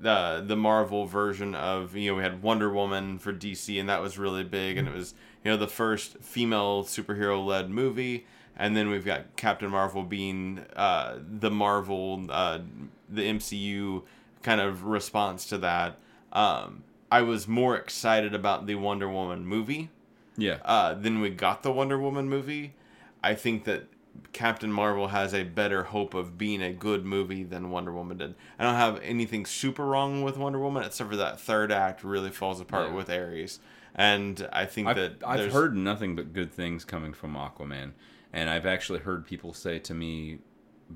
the 0.00 0.42
the 0.46 0.56
Marvel 0.56 1.06
version 1.06 1.54
of 1.54 1.96
you 1.96 2.10
know 2.10 2.16
we 2.16 2.22
had 2.22 2.42
Wonder 2.42 2.70
Woman 2.70 3.18
for 3.18 3.32
DC, 3.32 3.78
and 3.78 3.88
that 3.88 4.00
was 4.00 4.18
really 4.18 4.44
big, 4.44 4.76
and 4.76 4.88
it 4.88 4.94
was 4.94 5.14
you 5.44 5.50
know 5.50 5.56
the 5.56 5.68
first 5.68 6.18
female 6.18 6.84
superhero-led 6.84 7.70
movie, 7.70 8.26
and 8.56 8.76
then 8.76 8.88
we've 8.88 9.04
got 9.04 9.36
Captain 9.36 9.70
Marvel 9.70 10.04
being 10.04 10.64
uh, 10.76 11.18
the 11.18 11.50
Marvel 11.50 12.24
uh, 12.28 12.60
the 13.08 13.22
MCU 13.22 14.02
kind 14.42 14.60
of 14.60 14.84
response 14.84 15.46
to 15.46 15.58
that. 15.58 15.98
Um, 16.32 16.84
I 17.10 17.22
was 17.22 17.48
more 17.48 17.76
excited 17.76 18.34
about 18.34 18.66
the 18.66 18.74
Wonder 18.74 19.08
Woman 19.08 19.46
movie 19.46 19.90
Yeah, 20.36 20.58
uh, 20.64 20.94
then 20.94 21.20
we 21.20 21.30
got 21.30 21.62
the 21.62 21.72
Wonder 21.72 21.98
Woman 21.98 22.28
movie. 22.28 22.74
I 23.22 23.34
think 23.34 23.64
that 23.64 23.84
Captain 24.32 24.72
Marvel 24.72 25.08
has 25.08 25.32
a 25.34 25.44
better 25.44 25.84
hope 25.84 26.14
of 26.14 26.36
being 26.36 26.62
a 26.62 26.72
good 26.72 27.04
movie 27.04 27.44
than 27.44 27.70
Wonder 27.70 27.92
Woman 27.92 28.18
did. 28.18 28.34
I 28.58 28.64
don't 28.64 28.74
have 28.74 29.00
anything 29.02 29.46
super 29.46 29.86
wrong 29.86 30.22
with 30.22 30.36
Wonder 30.36 30.58
Woman, 30.58 30.82
except 30.84 31.10
for 31.10 31.16
that 31.16 31.40
third 31.40 31.70
act 31.72 32.02
really 32.04 32.30
falls 32.30 32.60
apart 32.60 32.88
Yeah. 32.88 32.94
with 32.94 33.10
Ares. 33.10 33.60
And 33.94 34.48
I 34.52 34.66
think 34.66 34.88
I've, 34.88 34.96
that 34.96 35.12
I've 35.26 35.52
heard 35.52 35.76
nothing 35.76 36.14
but 36.14 36.32
good 36.32 36.52
things 36.52 36.84
coming 36.84 37.12
from 37.12 37.34
Aquaman, 37.34 37.92
and 38.32 38.50
I've 38.50 38.66
actually 38.66 39.00
heard 39.00 39.26
people 39.26 39.52
say 39.54 39.78
to 39.80 39.94
me 39.94 40.38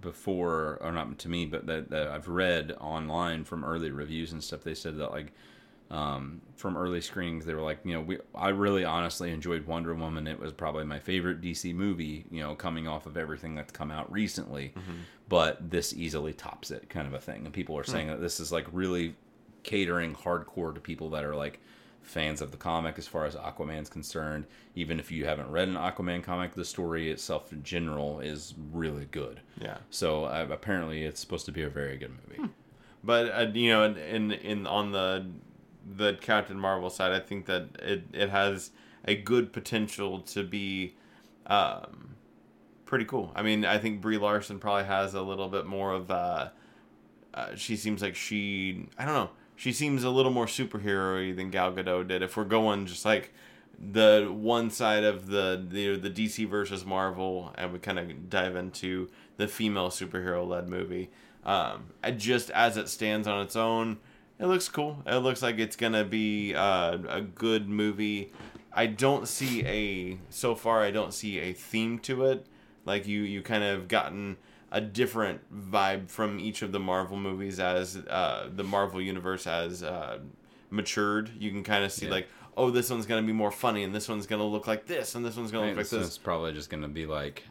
before, 0.01 0.79
or 0.81 0.93
not 0.93 1.19
to 1.19 1.29
me, 1.29 1.47
but 1.47 1.67
that, 1.67 1.91
that 1.91 2.09
I've 2.09 2.29
read 2.29 2.73
online 2.81 3.45
from 3.45 3.65
early 3.65 3.91
reviews 3.91 4.33
and 4.33 4.43
stuff. 4.43 4.63
They 4.63 4.75
said 4.75 4.99
that 4.99 5.11
like 5.11 5.33
um, 5.93 6.41
from 6.57 6.77
early 6.77 7.03
screenings, 7.03 7.45
they 7.45 7.55
were 7.55 7.61
like, 7.61 7.81
you 7.85 7.93
know, 7.93 8.01
we 8.01 8.19
I 8.35 8.49
really 8.49 8.85
honestly 8.85 9.31
enjoyed 9.31 9.67
Wonder 9.67 9.95
Woman. 9.95 10.27
It 10.27 10.41
was 10.41 10.53
probably 10.53 10.85
my 10.85 10.99
favorite 10.99 11.41
DC 11.43 11.75
movie, 11.75 12.25
you 12.31 12.41
know, 12.41 12.55
coming 12.55 12.89
off 12.89 13.05
of 13.07 13.17
everything 13.19 13.55
that's 13.55 13.73
come 13.73 13.91
out 13.91 14.11
recently. 14.11 14.73
But 15.29 15.71
this 15.71 15.93
easily 15.93 16.33
tops 16.33 16.71
it, 16.71 16.89
kind 16.89 17.07
of 17.07 17.15
a 17.15 17.19
thing. 17.21 17.45
And 17.45 17.53
people 17.55 17.77
are 17.79 17.85
saying 17.85 18.09
that 18.09 18.21
this 18.21 18.41
is 18.41 18.51
like 18.51 18.67
really 18.73 19.15
catering 19.65 20.15
hardcore 20.15 20.75
to 20.75 20.81
people 20.81 21.11
that 21.11 21.25
are 21.25 21.37
like 21.37 21.61
fans 22.03 22.41
of 22.41 22.51
the 22.51 22.57
comic 22.57 22.99
as 22.99 23.07
far 23.07 23.27
as 23.27 23.37
Aquaman's 23.37 23.89
concerned. 23.91 24.47
Even 24.75 24.99
if 24.99 25.11
you 25.11 25.27
haven't 25.27 25.51
read 25.51 25.69
an 25.69 25.75
Aquaman 25.75 26.23
comic, 26.23 26.55
the 26.55 26.65
story 26.65 27.11
itself 27.11 27.53
in 27.53 27.63
general 27.63 28.19
is 28.21 28.55
really 28.73 29.05
good. 29.11 29.41
yeah. 29.61 29.77
So 29.91 30.25
uh, 30.25 30.47
apparently, 30.51 31.05
it's 31.05 31.21
supposed 31.21 31.45
to 31.47 31.53
be 31.53 31.63
a 31.63 31.69
very 31.69 31.99
good 31.99 32.13
movie. 32.29 32.51
But 33.05 33.27
uh, 33.31 33.51
you 33.53 33.71
know, 33.71 33.85
in 33.85 34.33
in 34.33 34.67
on 34.67 34.93
the 34.93 35.27
the 35.97 36.15
Captain 36.15 36.59
Marvel 36.59 36.91
side, 36.91 37.13
I 37.13 37.21
think 37.21 37.47
that 37.47 37.69
it 37.81 38.05
it 38.13 38.31
has 38.31 38.71
a 39.05 39.15
good 39.15 39.53
potential 39.53 40.21
to 40.21 40.43
be 40.43 40.95
um, 41.47 42.15
pretty 42.87 43.05
cool. 43.05 43.33
I 43.35 43.43
mean, 43.43 43.65
I 43.65 43.79
think 43.79 44.01
Brie 44.01 44.19
Larson 44.19 44.59
probably 44.59 44.85
has 44.85 45.15
a 45.15 45.23
little 45.23 45.49
bit 45.49 45.67
more 45.67 45.93
of 45.93 46.11
uh, 46.11 46.49
uh, 47.35 47.55
she 47.57 47.77
seems 47.77 48.03
like 48.03 48.15
she 48.15 48.89
I 48.99 49.05
don't 49.05 49.15
know 49.15 49.31
she 49.63 49.73
seems 49.73 50.03
a 50.03 50.11
little 50.11 50.33
more 50.33 50.47
superhero-y 50.47 51.33
than 51.33 51.51
Gal 51.51 51.73
Gadot 51.73 52.09
did. 52.09 52.21
If 52.21 52.37
we're 52.37 52.45
going 52.45 52.87
just 52.87 53.05
like 53.05 53.33
the 53.79 54.29
one 54.29 54.71
side 54.71 55.05
of 55.05 55.29
the 55.29 55.65
the, 55.69 55.97
the 55.97 56.11
DC 56.11 56.49
versus 56.49 56.85
Marvel, 56.85 57.55
and 57.57 57.73
we 57.73 57.79
kind 57.79 57.99
of 57.99 58.29
dive 58.29 58.57
into 58.57 59.09
the 59.37 59.47
female 59.47 59.89
superhero 59.89 60.47
led 60.47 60.69
movie. 60.69 61.11
Um, 61.45 61.91
just 62.17 62.51
as 62.51 62.77
it 62.77 62.89
stands 62.89 63.29
on 63.29 63.41
its 63.41 63.55
own, 63.55 63.99
it 64.43 64.47
looks 64.47 64.69
cool. 64.69 65.03
It 65.07 65.17
looks 65.19 65.41
like 65.41 65.59
it's 65.59 65.77
gonna 65.77 66.05
be 66.05 66.55
uh, 66.55 66.99
a 67.09 67.21
good 67.21 67.69
movie. 67.69 68.33
I 68.73 68.87
don't 68.87 69.29
see 69.29 69.65
a 69.65 70.19
so 70.31 70.55
far. 70.55 70.83
I 70.83 70.91
don't 70.91 71.15
see 71.15 71.39
a 71.39 71.53
theme 71.53 71.99
to 72.01 72.25
it. 72.27 72.47
Like 72.85 73.07
you, 73.07 73.21
you 73.23 73.41
kind 73.43 73.63
of 73.63 73.87
gotten 73.87 74.37
a 74.73 74.81
different 74.81 75.41
vibe 75.71 76.09
from 76.11 76.41
each 76.41 76.63
of 76.63 76.73
the 76.73 76.81
Marvel 76.81 77.17
movies 77.17 77.61
as 77.61 77.97
uh, 77.97 78.49
the 78.55 78.65
Marvel 78.65 79.01
universe 79.01 79.45
has 79.45 79.83
uh, 79.83 80.19
matured. 80.71 81.31
You 81.39 81.51
can 81.51 81.63
kind 81.63 81.85
of 81.85 81.93
see 81.93 82.07
Yeah. 82.07 82.13
like, 82.13 82.29
oh, 82.57 82.71
this 82.71 82.91
one's 82.91 83.07
gonna 83.07 83.23
be 83.27 83.33
more 83.33 83.51
funny, 83.53 83.85
and 83.85 83.95
this 83.95 84.09
one's 84.09 84.27
gonna 84.27 84.47
look 84.47 84.67
like 84.67 84.87
this, 84.87 85.15
and 85.15 85.25
this 85.25 85.37
one's 85.37 85.53
gonna 85.53 85.69
look 85.69 85.77
like 85.77 85.89
this. 85.89 86.07
it's 86.07 86.19
probably 86.19 86.53
just 86.53 86.69
going 86.71 86.83
to 86.83 86.89
be 86.89 87.07
like 87.07 87.45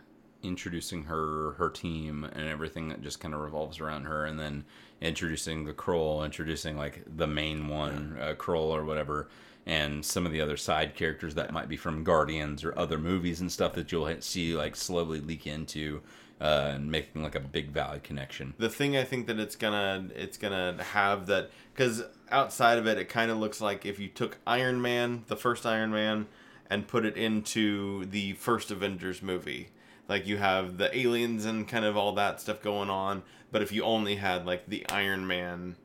introducing 0.44 1.04
her, 1.04 1.52
her 1.54 1.70
team, 1.70 2.24
and 2.24 2.48
everything 2.48 2.90
that 2.90 3.02
just 3.02 3.20
kind 3.20 3.34
of 3.34 3.40
revolves 3.42 3.80
around 3.80 4.06
her, 4.06 4.26
and 4.26 4.40
then 4.40 4.66
introducing 5.02 5.66
the 5.66 5.74
Kroll, 5.74 6.24
introducing 6.24 6.78
like 6.78 7.04
the 7.18 7.28
main 7.28 7.68
one, 7.68 8.18
uh, 8.22 8.36
Kroll 8.38 8.74
or 8.74 8.86
whatever, 8.86 9.28
and 9.66 10.06
some 10.06 10.26
of 10.26 10.32
the 10.32 10.42
other 10.42 10.58
side 10.58 10.96
characters 10.96 11.36
that 11.36 11.52
might 11.52 11.68
be 11.68 11.78
from 11.78 12.04
Guardians 12.04 12.64
or 12.64 12.78
other 12.78 12.98
movies 12.98 13.42
and 13.42 13.52
stuff 13.52 13.74
that 13.74 13.92
you'll 13.92 14.14
see 14.22 14.56
like 14.56 14.76
slowly 14.76 15.20
leak 15.20 15.48
into. 15.48 16.02
Uh, 16.40 16.72
and 16.74 16.90
making 16.90 17.22
like 17.22 17.36
a 17.36 17.40
big 17.40 17.70
valid 17.70 18.02
connection. 18.02 18.56
the 18.58 18.68
thing 18.68 18.98
I 18.98 19.04
think 19.04 19.28
that 19.28 19.38
it's 19.40 19.56
gonna 19.56 20.08
it's 20.16 20.40
gonna 20.40 20.84
have 20.84 21.28
that 21.28 21.52
because 21.72 22.02
outside 22.32 22.80
of 22.80 22.88
it, 22.88 22.98
it 22.98 23.10
kind 23.10 23.30
of 23.30 23.38
looks 23.38 23.62
like 23.62 23.86
if 23.86 24.00
you 24.00 24.08
took 24.08 24.40
Iron 24.48 24.82
Man, 24.82 25.24
the 25.28 25.36
first 25.36 25.68
Iron 25.68 25.92
Man, 25.92 26.26
and 26.68 26.88
put 26.88 27.06
it 27.06 27.16
into 27.16 28.06
the 28.06 28.34
first 28.34 28.72
Avengers 28.72 29.22
movie. 29.22 29.70
Like 30.08 30.26
you 30.26 30.38
have 30.38 30.78
the 30.80 30.98
aliens 30.98 31.46
and 31.46 31.68
kind 31.68 31.86
of 31.86 31.96
all 31.96 32.14
that 32.14 32.42
stuff 32.42 32.62
going 32.64 32.90
on, 32.90 33.22
but 33.52 33.62
if 33.62 33.72
you 33.72 33.84
only 33.84 34.16
had 34.16 34.46
like 34.46 34.68
the 34.68 34.88
Iron 34.90 35.28
Man, 35.28 35.76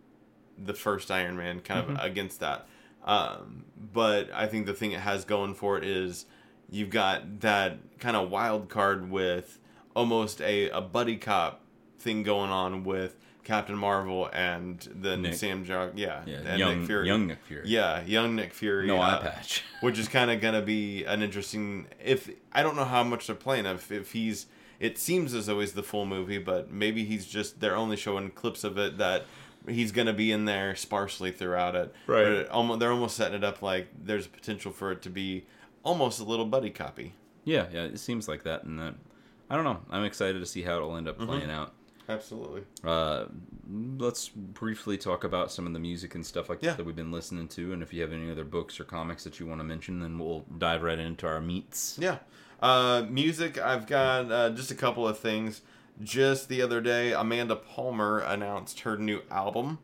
the 0.59 0.75
first 0.75 1.11
Iron 1.11 1.37
Man, 1.37 1.61
kind 1.61 1.91
of 1.91 2.05
against 2.05 2.41
that. 2.41 2.67
Um, 3.05 3.65
but 3.93 4.31
I 4.33 4.47
think 4.47 4.67
the 4.67 4.75
thing 4.75 4.93
it 4.93 5.01
has 5.01 5.25
going 5.25 5.55
for 5.55 5.79
it 5.79 5.85
is 5.85 6.27
you've 6.71 6.91
got 6.91 7.41
that 7.41 7.79
kind 8.01 8.17
of 8.17 8.31
wild 8.31 8.69
card 8.69 9.11
with 9.11 9.61
almost 9.95 10.41
a, 10.41 10.69
a 10.71 10.81
buddy 10.81 11.17
cop 11.17 11.61
thing 11.99 12.23
going 12.23 12.51
on 12.51 12.83
with 12.85 13.17
Captain 13.45 13.77
Marvel 13.79 14.29
and 14.33 14.89
then 14.93 15.23
Nick. 15.23 15.35
Sam 15.35 15.65
Jack, 15.65 15.93
yeah, 15.95 16.23
Yeah, 16.27 16.39
and 16.45 16.59
young, 16.59 16.79
Nick 16.81 16.87
Fury. 16.89 17.07
young 17.07 17.27
Nick 17.29 17.39
Fury. 17.47 17.63
Yeah, 17.67 18.03
young 18.05 18.35
Nick 18.35 18.53
Fury. 18.53 18.89
no 18.89 18.97
uh, 18.97 19.03
eye 19.03 19.19
patch. 19.23 19.63
which 19.83 20.01
is 20.01 20.09
kind 20.09 20.33
of 20.33 20.41
gonna 20.41 20.63
be 20.63 21.05
an 21.05 21.23
interesting. 21.23 21.87
If 22.05 22.29
I 22.53 22.65
don't 22.65 22.75
know 22.75 22.85
how 22.85 23.05
much 23.05 23.29
they're 23.29 23.37
playing 23.37 23.67
if 23.67 23.93
if 23.93 24.11
he's 24.13 24.47
it 24.81 24.99
seems 24.99 25.35
as 25.35 25.47
though 25.47 25.61
he's 25.61 25.73
the 25.73 25.83
full 25.83 26.07
movie, 26.07 26.39
but 26.39 26.71
maybe 26.71 27.05
he's 27.05 27.27
just 27.27 27.61
they're 27.61 27.77
only 27.77 27.97
showing 27.97 28.31
clips 28.31 28.65
of 28.65 28.79
it 28.79 28.99
that 28.99 29.25
he's 29.69 29.91
gonna 29.93 30.13
be 30.13 30.31
in 30.33 30.45
there 30.45 30.77
sparsely 30.77 31.33
throughout 31.33 31.75
it. 31.75 31.93
Right. 32.07 32.25
But 32.25 32.33
it, 32.33 32.49
almost 32.51 32.81
they're 32.81 32.93
almost 32.93 33.17
setting 33.17 33.37
it 33.39 33.45
up 33.45 33.63
like 33.63 33.89
there's 34.01 34.27
a 34.27 34.31
potential 34.31 34.71
for 34.73 34.93
it 34.93 35.03
to 35.03 35.11
be 35.11 35.47
almost 35.83 36.21
a 36.21 36.25
little 36.25 36.47
buddy 36.47 36.71
copy. 36.71 37.15
Yeah, 37.45 37.67
yeah, 37.73 37.85
it 37.85 37.99
seems 38.01 38.27
like 38.29 38.43
that, 38.45 38.65
and 38.65 38.79
that 38.79 38.95
I 39.49 39.55
don't 39.55 39.65
know. 39.65 39.81
I'm 39.91 40.05
excited 40.05 40.41
to 40.41 40.47
see 40.47 40.63
how 40.63 40.77
it'll 40.77 40.97
end 40.97 41.09
up 41.09 41.19
playing 41.19 41.51
out. 41.51 41.73
Absolutely. 42.09 42.63
Uh, 42.85 43.25
let's 43.99 44.29
briefly 44.29 44.97
talk 44.97 45.25
about 45.25 45.51
some 45.51 45.67
of 45.67 45.73
the 45.73 45.79
music 45.81 46.15
and 46.15 46.25
stuff 46.25 46.49
like 46.49 46.63
Yeah. 46.63 46.71
that 46.71 46.77
that 46.79 46.85
we've 46.85 46.95
been 46.97 47.11
listening 47.13 47.49
to, 47.49 47.73
and 47.73 47.83
if 47.83 47.93
you 47.93 48.01
have 48.03 48.13
any 48.13 48.31
other 48.31 48.45
books 48.45 48.79
or 48.79 48.85
comics 48.85 49.25
that 49.25 49.41
you 49.41 49.47
want 49.47 49.61
to 49.61 49.65
mention, 49.65 49.99
then 50.01 50.19
we'll 50.19 50.45
dive 50.59 50.83
right 50.83 50.99
into 50.99 51.27
our 51.27 51.41
meats. 51.41 51.99
Yeah. 52.01 52.19
Uh, 52.61 53.05
music, 53.09 53.59
I've 53.59 53.87
got 53.87 54.31
uh, 54.33 54.51
just 54.51 54.71
a 54.71 54.75
couple 54.75 55.07
of 55.07 55.19
things. 55.19 55.61
Just 56.03 56.49
the 56.49 56.61
other 56.63 56.81
day, 56.81 57.13
Amanda 57.13 57.57
Palmer 57.57 58.19
announced 58.21 58.81
her 58.81 58.97
new 58.99 59.23
album 59.31 59.79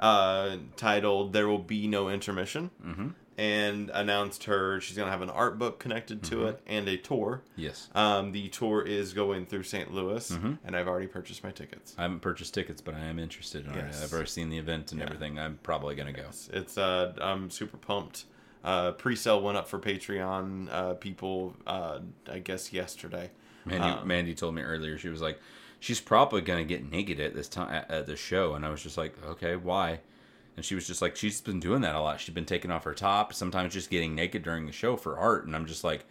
uh, 0.00 0.56
titled 0.76 1.32
There 1.32 1.46
Will 1.48 1.58
Be 1.58 1.86
No 1.86 2.08
Intermission 2.08 2.70
Mm-hmm. 2.84 3.08
and 3.38 3.90
announced 3.90 4.44
her 4.44 4.80
she's 4.80 4.96
going 4.96 5.06
to 5.06 5.10
have 5.12 5.20
an 5.22 5.28
art 5.30 5.58
book 5.58 5.78
connected 5.78 6.22
to 6.24 6.46
it 6.46 6.60
and 6.66 6.88
a 6.88 6.96
tour. 6.96 7.42
Yes, 7.56 7.88
Um, 7.94 8.32
the 8.32 8.48
tour 8.48 8.82
is 8.82 9.12
going 9.12 9.44
through 9.44 9.64
St. 9.64 9.92
Louis, 9.92 10.30
Mm-hmm. 10.30 10.52
and 10.64 10.74
I've 10.76 10.88
already 10.88 11.06
purchased 11.06 11.44
my 11.44 11.50
tickets. 11.50 11.94
I 11.98 12.02
haven't 12.02 12.20
purchased 12.20 12.54
tickets, 12.54 12.80
but 12.80 12.94
I 12.94 13.00
am 13.00 13.18
interested 13.18 13.66
in 13.66 13.72
it. 13.74 13.94
I've 14.02 14.12
already 14.12 14.28
seen 14.30 14.48
the 14.48 14.58
event 14.58 14.92
and 14.92 15.02
everything. 15.02 15.38
I'm 15.38 15.58
probably 15.62 15.94
gonna 15.96 16.12
go. 16.12 16.28
It's 16.52 16.78
uh, 16.78 17.12
I'm 17.20 17.50
super 17.50 17.76
pumped. 17.76 18.24
Uh, 18.64 18.92
pre-sale 18.92 19.40
went 19.42 19.56
up 19.58 19.66
for 19.68 19.78
Patreon 19.78 20.72
uh, 20.72 20.94
people, 20.94 21.54
uh, 21.66 21.98
I 22.30 22.38
guess 22.38 22.72
yesterday. 22.72 23.30
Mandy, 23.64 23.88
Um, 23.88 24.06
Mandy 24.06 24.34
told 24.34 24.54
me 24.54 24.62
earlier 24.62 24.98
she 24.98 25.08
was 25.08 25.20
like, 25.20 25.40
she's 25.80 26.00
probably 26.00 26.40
gonna 26.42 26.64
get 26.64 26.90
naked 26.90 27.18
at 27.18 27.34
this 27.34 27.48
time 27.48 27.72
at, 27.72 27.90
at 27.90 28.06
the 28.06 28.16
show, 28.16 28.54
and 28.54 28.64
I 28.64 28.70
was 28.70 28.82
just 28.82 28.96
like, 28.96 29.14
okay, 29.24 29.56
why? 29.56 30.00
And 30.56 30.64
she 30.64 30.74
was 30.74 30.86
just 30.86 31.00
like, 31.02 31.16
she's 31.16 31.40
been 31.40 31.60
doing 31.60 31.80
that 31.80 31.94
a 31.94 32.00
lot. 32.00 32.20
She's 32.20 32.34
been 32.34 32.44
taking 32.44 32.70
off 32.70 32.84
her 32.84 32.94
top, 32.94 33.32
sometimes 33.32 33.72
just 33.72 33.90
getting 33.90 34.14
naked 34.14 34.42
during 34.42 34.66
the 34.66 34.72
show 34.72 34.96
for 34.96 35.16
art, 35.18 35.46
and 35.46 35.56
I'm 35.56 35.66
just 35.66 35.82
like, 35.82 36.04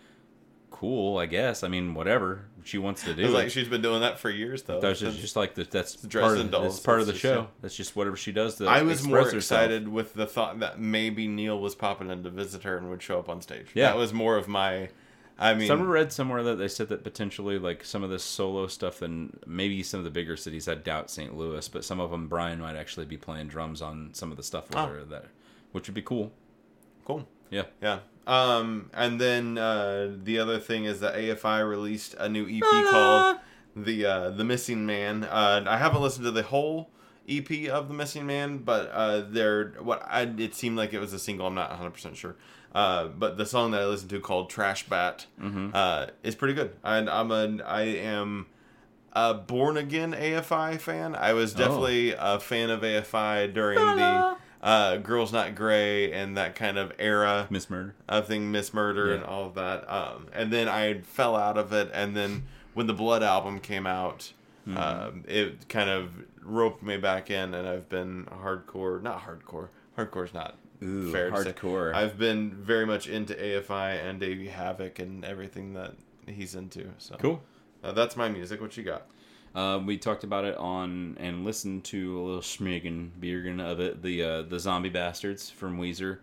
cool, 0.82 1.20
I 1.20 1.28
guess. 1.28 1.64
I 1.64 1.68
mean, 1.68 1.94
whatever 1.94 2.46
she 2.64 2.80
wants 2.80 3.04
to 3.04 3.14
do. 3.14 3.22
was 3.22 3.32
it. 3.32 3.36
like 3.36 3.50
she's 3.52 3.68
been 3.68 3.84
doing 3.84 4.02
that 4.02 4.18
for 4.18 4.32
years, 4.32 4.64
though. 4.64 4.80
that's 4.82 5.00
just, 5.00 5.20
just 5.20 5.36
like 5.36 5.54
the, 5.54 5.64
that's 5.64 5.96
part 5.96 6.40
of, 6.40 6.46
the- 6.46 6.52
dolls, 6.52 6.74
that's 6.74 6.80
part 6.86 7.02
of 7.02 7.06
the 7.06 7.14
show. 7.14 7.48
That's 7.62 7.76
just 7.76 7.96
whatever 7.96 8.18
she 8.18 8.32
does. 8.32 8.56
To 8.56 8.66
I 8.66 8.82
was 8.82 9.04
more 9.04 9.20
express 9.20 9.34
herself. 9.36 9.62
excited 9.62 9.88
with 9.88 10.16
the 10.16 10.26
thought 10.26 10.60
that 10.62 10.80
maybe 10.80 11.28
Neil 11.28 11.60
was 11.60 11.76
popping 11.76 12.10
in 12.10 12.24
to 12.24 12.32
visit 12.32 12.64
her 12.64 12.78
and 12.78 12.90
would 12.90 13.04
show 13.04 13.20
up 13.20 13.30
on 13.30 13.42
stage. 13.42 13.68
Yeah. 13.76 13.90
that 13.92 13.98
was 13.98 14.12
more 14.12 14.38
of 14.38 14.48
my. 14.48 14.90
I 15.38 15.54
mean, 15.54 15.68
Some 15.68 15.88
read 15.88 16.12
somewhere 16.12 16.42
that 16.44 16.56
they 16.56 16.68
said 16.68 16.90
that 16.90 17.04
potentially 17.04 17.60
like 17.60 17.84
some 17.86 18.02
of 18.04 18.10
this 18.10 18.24
solo 18.24 18.66
stuff 18.66 19.04
and 19.04 19.40
maybe 19.46 19.84
some 19.84 20.00
of 20.00 20.04
the 20.04 20.10
bigger 20.12 20.36
cities. 20.36 20.68
I 20.68 20.74
doubt 20.76 21.12
St. 21.12 21.36
Louis, 21.38 21.68
but 21.70 21.86
some 21.86 22.00
of 22.00 22.10
them 22.10 22.28
Brian 22.28 22.60
might 22.60 22.76
actually 22.76 23.06
be 23.06 23.18
playing 23.18 23.48
drums 23.50 23.84
on 23.84 24.14
some 24.14 24.32
of 24.32 24.38
the 24.38 24.44
stuff 24.44 24.66
ah. 24.74 24.86
with 24.88 24.92
Oh. 24.96 25.00
her 25.00 25.06
that, 25.06 25.26
which 25.74 25.88
would 25.88 25.96
be 25.96 26.02
cool. 26.02 26.32
cool. 27.06 27.28
Yeah. 27.52 27.64
Yeah. 27.82 28.00
Um, 28.28 28.90
and 28.94 29.20
then 29.20 29.58
uh, 29.58 30.12
the 30.24 30.40
other 30.40 30.60
thing 30.60 30.86
is 30.86 31.00
that 31.00 31.16
AFI 31.16 31.68
released 31.68 32.14
a 32.20 32.30
new 32.30 32.48
EP 32.48 32.62
called 32.92 33.38
the 33.76 34.06
uh, 34.06 34.30
the 34.32 34.44
Missing 34.44 34.86
Man. 34.86 35.24
Uh, 35.24 35.64
I 35.68 35.78
haven't 35.78 36.02
listened 36.02 36.26
to 36.26 36.32
the 36.32 36.44
whole 36.44 36.90
EP 37.28 37.50
of 37.70 37.88
the 37.88 37.94
Missing 37.94 38.26
Man, 38.26 38.60
but 38.60 38.90
uh, 38.92 39.22
they're 39.28 39.70
what 39.82 40.04
I, 40.08 40.22
it 40.38 40.54
seemed 40.56 40.78
like 40.78 40.94
it 40.94 41.00
was 41.00 41.14
a 41.14 41.20
single. 41.20 41.48
I'm 41.48 41.56
not 41.56 41.70
100 41.70 41.92
percent 41.92 42.18
sure. 42.18 42.36
Uh, 42.74 43.08
but 43.08 43.38
the 43.38 43.46
song 43.46 43.72
that 43.72 43.82
I 43.82 43.86
listened 43.86 44.12
to 44.12 44.20
called 44.22 44.50
Trash 44.50 44.88
Bat 44.88 45.26
uh, 45.74 46.08
is 46.24 46.36
pretty 46.36 46.54
good. 46.54 46.76
And 46.84 47.10
I'm 47.10 47.32
a 47.32 47.62
I 47.64 47.82
am 47.82 48.46
a 49.14 49.34
born 49.34 49.76
again 49.76 50.14
AFI 50.14 50.80
fan. 50.80 51.16
I 51.16 51.34
was 51.34 51.54
definitely 51.54 52.14
a 52.18 52.40
fan 52.40 52.70
of 52.70 52.82
AFI 52.82 53.54
during 53.54 53.78
the 53.78 54.38
uh, 54.62 54.98
Girl's 54.98 55.34
Not 55.34 55.56
Grey 55.56 56.12
and 56.12 56.38
that 56.38 56.56
kind 56.56 56.78
of 56.78 56.92
era 57.00 57.48
Miss 57.50 57.70
Murder. 57.70 57.96
of 58.08 58.28
thing, 58.28 58.52
Miss 58.52 58.74
Murder, 58.74 59.14
and 59.14 59.24
all 59.24 59.46
of 59.48 59.56
that. 59.56 59.92
Um, 59.92 60.28
and 60.34 60.52
then 60.52 60.68
I 60.68 61.02
fell 61.02 61.36
out 61.36 61.58
of 61.58 61.74
it, 61.74 61.90
and 61.94 62.16
then 62.16 62.44
when 62.74 62.88
the 62.88 62.94
Blood 62.94 63.24
album 63.24 63.60
came 63.60 63.86
out, 63.88 64.34
Mm-hmm. 64.68 64.78
um, 64.78 65.24
it 65.28 65.68
kind 65.70 65.90
of 65.90 66.12
roped 66.44 66.84
me 66.84 66.96
back 66.96 67.32
in, 67.32 67.56
and 67.56 67.68
I've 67.68 67.90
been 67.90 68.26
hardcore, 68.26 69.02
not 69.02 69.24
hardcore. 69.26 69.70
Hardcore's 69.98 70.36
not 70.36 70.56
Ooh, 70.84 71.12
fair 71.12 71.32
to 71.32 71.44
say. 71.44 71.52
hardcore. 71.54 71.96
I've 71.96 72.20
been 72.20 72.52
very 72.52 72.86
much 72.86 73.08
into 73.08 73.34
AFI 73.34 74.08
and 74.08 74.20
Davey 74.20 74.50
Havok 74.50 75.00
and 75.00 75.26
everything 75.26 75.74
that 75.74 75.96
he's 76.28 76.54
into. 76.54 76.92
So 77.00 77.16
Cool. 77.20 77.42
Uh, 77.84 77.92
that's 77.94 78.16
my 78.16 78.30
music. 78.30 78.62
What 78.62 78.78
you 78.78 78.84
got? 78.84 79.08
Uh, 79.54 79.80
we 79.86 79.98
talked 79.98 80.24
about 80.24 80.46
it 80.46 80.56
on 80.58 81.18
and 81.20 81.44
listened 81.44 81.84
to 81.86 82.20
a 82.20 82.22
little 82.22 82.42
schmiggin 82.42 83.10
biergen 83.20 83.60
of 83.62 83.80
it, 83.80 84.02
the 84.02 84.24
uh, 84.24 84.42
the 84.44 84.60
Zombie 84.60 84.90
Bastards 84.90 85.50
from 85.50 85.78
Weezer, 85.80 86.20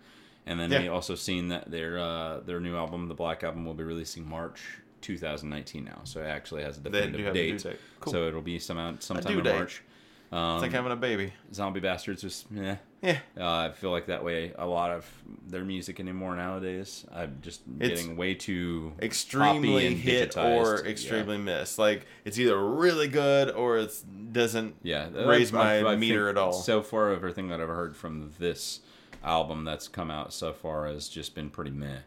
and 0.46 0.58
then 0.58 0.70
Yeah. 0.70 0.82
we 0.82 0.88
also 0.88 1.14
seen 1.14 1.48
that 1.48 1.70
their 1.70 1.98
uh, 1.98 2.40
their 2.40 2.60
new 2.60 2.76
album, 2.76 3.08
the 3.08 3.14
Black 3.14 3.44
Album, 3.44 3.64
will 3.66 3.74
be 3.74 3.84
releasing 3.84 4.26
March 4.28 4.60
2019 5.02 5.84
now. 5.84 6.00
So 6.04 6.20
it 6.20 6.26
actually 6.26 6.62
has 6.62 6.78
a 6.78 6.80
definitive 6.80 7.34
date. 7.34 7.62
date. 7.62 7.78
Cool. 8.00 8.12
So 8.12 8.28
it'll 8.28 8.40
be 8.42 8.58
some 8.58 8.96
sometime 9.00 9.38
in. 9.38 9.44
March. 9.44 9.82
Um, 10.30 10.56
It's 10.56 10.62
like 10.62 10.72
having 10.72 10.92
a 10.92 10.96
baby. 10.96 11.32
Zombie 11.54 11.80
Bastards 11.80 12.22
was 12.22 12.44
yeah. 12.50 12.76
Yeah. 13.00 13.18
Uh, 13.38 13.46
I 13.68 13.70
feel 13.70 13.90
like 13.92 14.06
that 14.06 14.24
way 14.24 14.52
a 14.58 14.66
lot 14.66 14.90
of 14.90 15.06
their 15.46 15.64
music 15.64 16.00
anymore 16.00 16.34
nowadays. 16.36 17.06
I'm 17.14 17.38
just 17.40 17.62
It's 17.78 18.02
getting 18.02 18.16
way 18.16 18.34
too 18.34 18.92
extremely 19.00 19.94
hit 19.94 20.36
or 20.36 20.84
extremely 20.84 21.38
miss. 21.38 21.78
Like 21.78 22.06
it's 22.24 22.38
either 22.38 22.58
really 22.62 23.08
good 23.08 23.50
or 23.52 23.78
it 23.78 23.92
doesn't 24.32 24.74
yeah, 24.82 25.08
raise 25.26 25.52
my 25.52 25.78
I 25.84 25.96
meter 25.96 26.28
at 26.28 26.36
all. 26.36 26.52
So 26.52 26.82
far, 26.82 27.12
everything 27.12 27.48
that 27.48 27.60
I've 27.60 27.68
heard 27.68 27.96
from 27.96 28.32
this 28.38 28.80
album 29.24 29.64
that's 29.64 29.88
come 29.88 30.10
out 30.10 30.32
so 30.32 30.52
far 30.52 30.86
has 30.88 31.08
just 31.08 31.34
been 31.34 31.50
pretty 31.50 31.70
meh. 31.70 31.98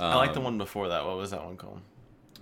I 0.00 0.14
like 0.14 0.32
the 0.32 0.38
Um, 0.38 0.44
one 0.44 0.58
before 0.58 0.88
that. 0.88 1.04
What 1.04 1.16
was 1.16 1.32
that 1.32 1.44
one 1.44 1.56
called? 1.56 1.80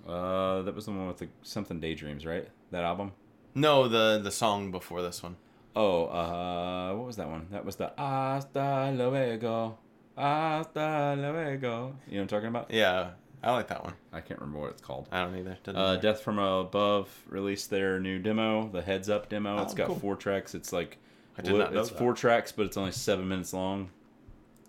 Uh, 0.07 0.63
that 0.63 0.75
was 0.75 0.85
the 0.85 0.93
one 0.93 1.09
with 1.09 1.19
the 1.19 1.29
something 1.43 1.81
daydreams, 1.81 2.27
right? 2.27 2.47
That 2.71 2.85
album. 2.85 3.13
No, 3.57 3.89
the 3.89 4.21
the 4.23 4.31
song 4.31 4.71
before 4.71 5.01
this 5.03 5.23
one. 5.23 5.37
Oh, 5.75 6.07
uh, 6.07 6.95
what 6.95 7.07
was 7.07 7.17
that 7.17 7.29
one? 7.29 7.49
That 7.51 7.65
was 7.65 7.77
the 7.77 7.93
Hasta 7.99 8.93
Luego, 8.97 9.79
Hasta 10.17 11.17
Luego. 11.19 11.95
You 12.07 12.15
know 12.15 12.19
what 12.19 12.23
I'm 12.23 12.27
talking 12.29 12.49
about? 12.49 12.71
Yeah, 12.71 13.11
I 13.43 13.53
like 13.53 13.69
that 13.69 13.83
one. 13.85 13.95
I 14.13 14.21
can't 14.21 14.41
remember 14.41 14.61
what 14.61 14.71
it's 14.71 14.83
called. 14.83 15.09
I 15.13 15.23
don't 15.25 15.37
either. 15.37 15.57
Doesn't 15.65 15.81
Uh, 15.81 15.87
matter. 15.95 16.01
Death 16.03 16.21
from 16.21 16.39
Above 16.39 17.09
released 17.29 17.71
their 17.71 17.99
new 17.99 18.19
demo, 18.19 18.69
the 18.69 18.83
Heads 18.83 19.09
Up 19.11 19.29
demo. 19.29 19.63
It's 19.63 19.75
got 19.75 19.87
cool. 19.89 19.97
four 19.97 20.17
tracks. 20.17 20.55
It's 20.55 20.73
like 20.73 20.99
I 21.39 21.43
did 21.43 21.55
not 21.55 21.73
know 21.73 21.81
it's 21.81 21.91
that. 21.91 21.99
four 21.99 22.15
tracks, 22.15 22.53
but 22.53 22.67
it's 22.67 22.77
only 22.77 22.93
seven 22.93 23.27
minutes 23.29 23.53
long. 23.53 23.91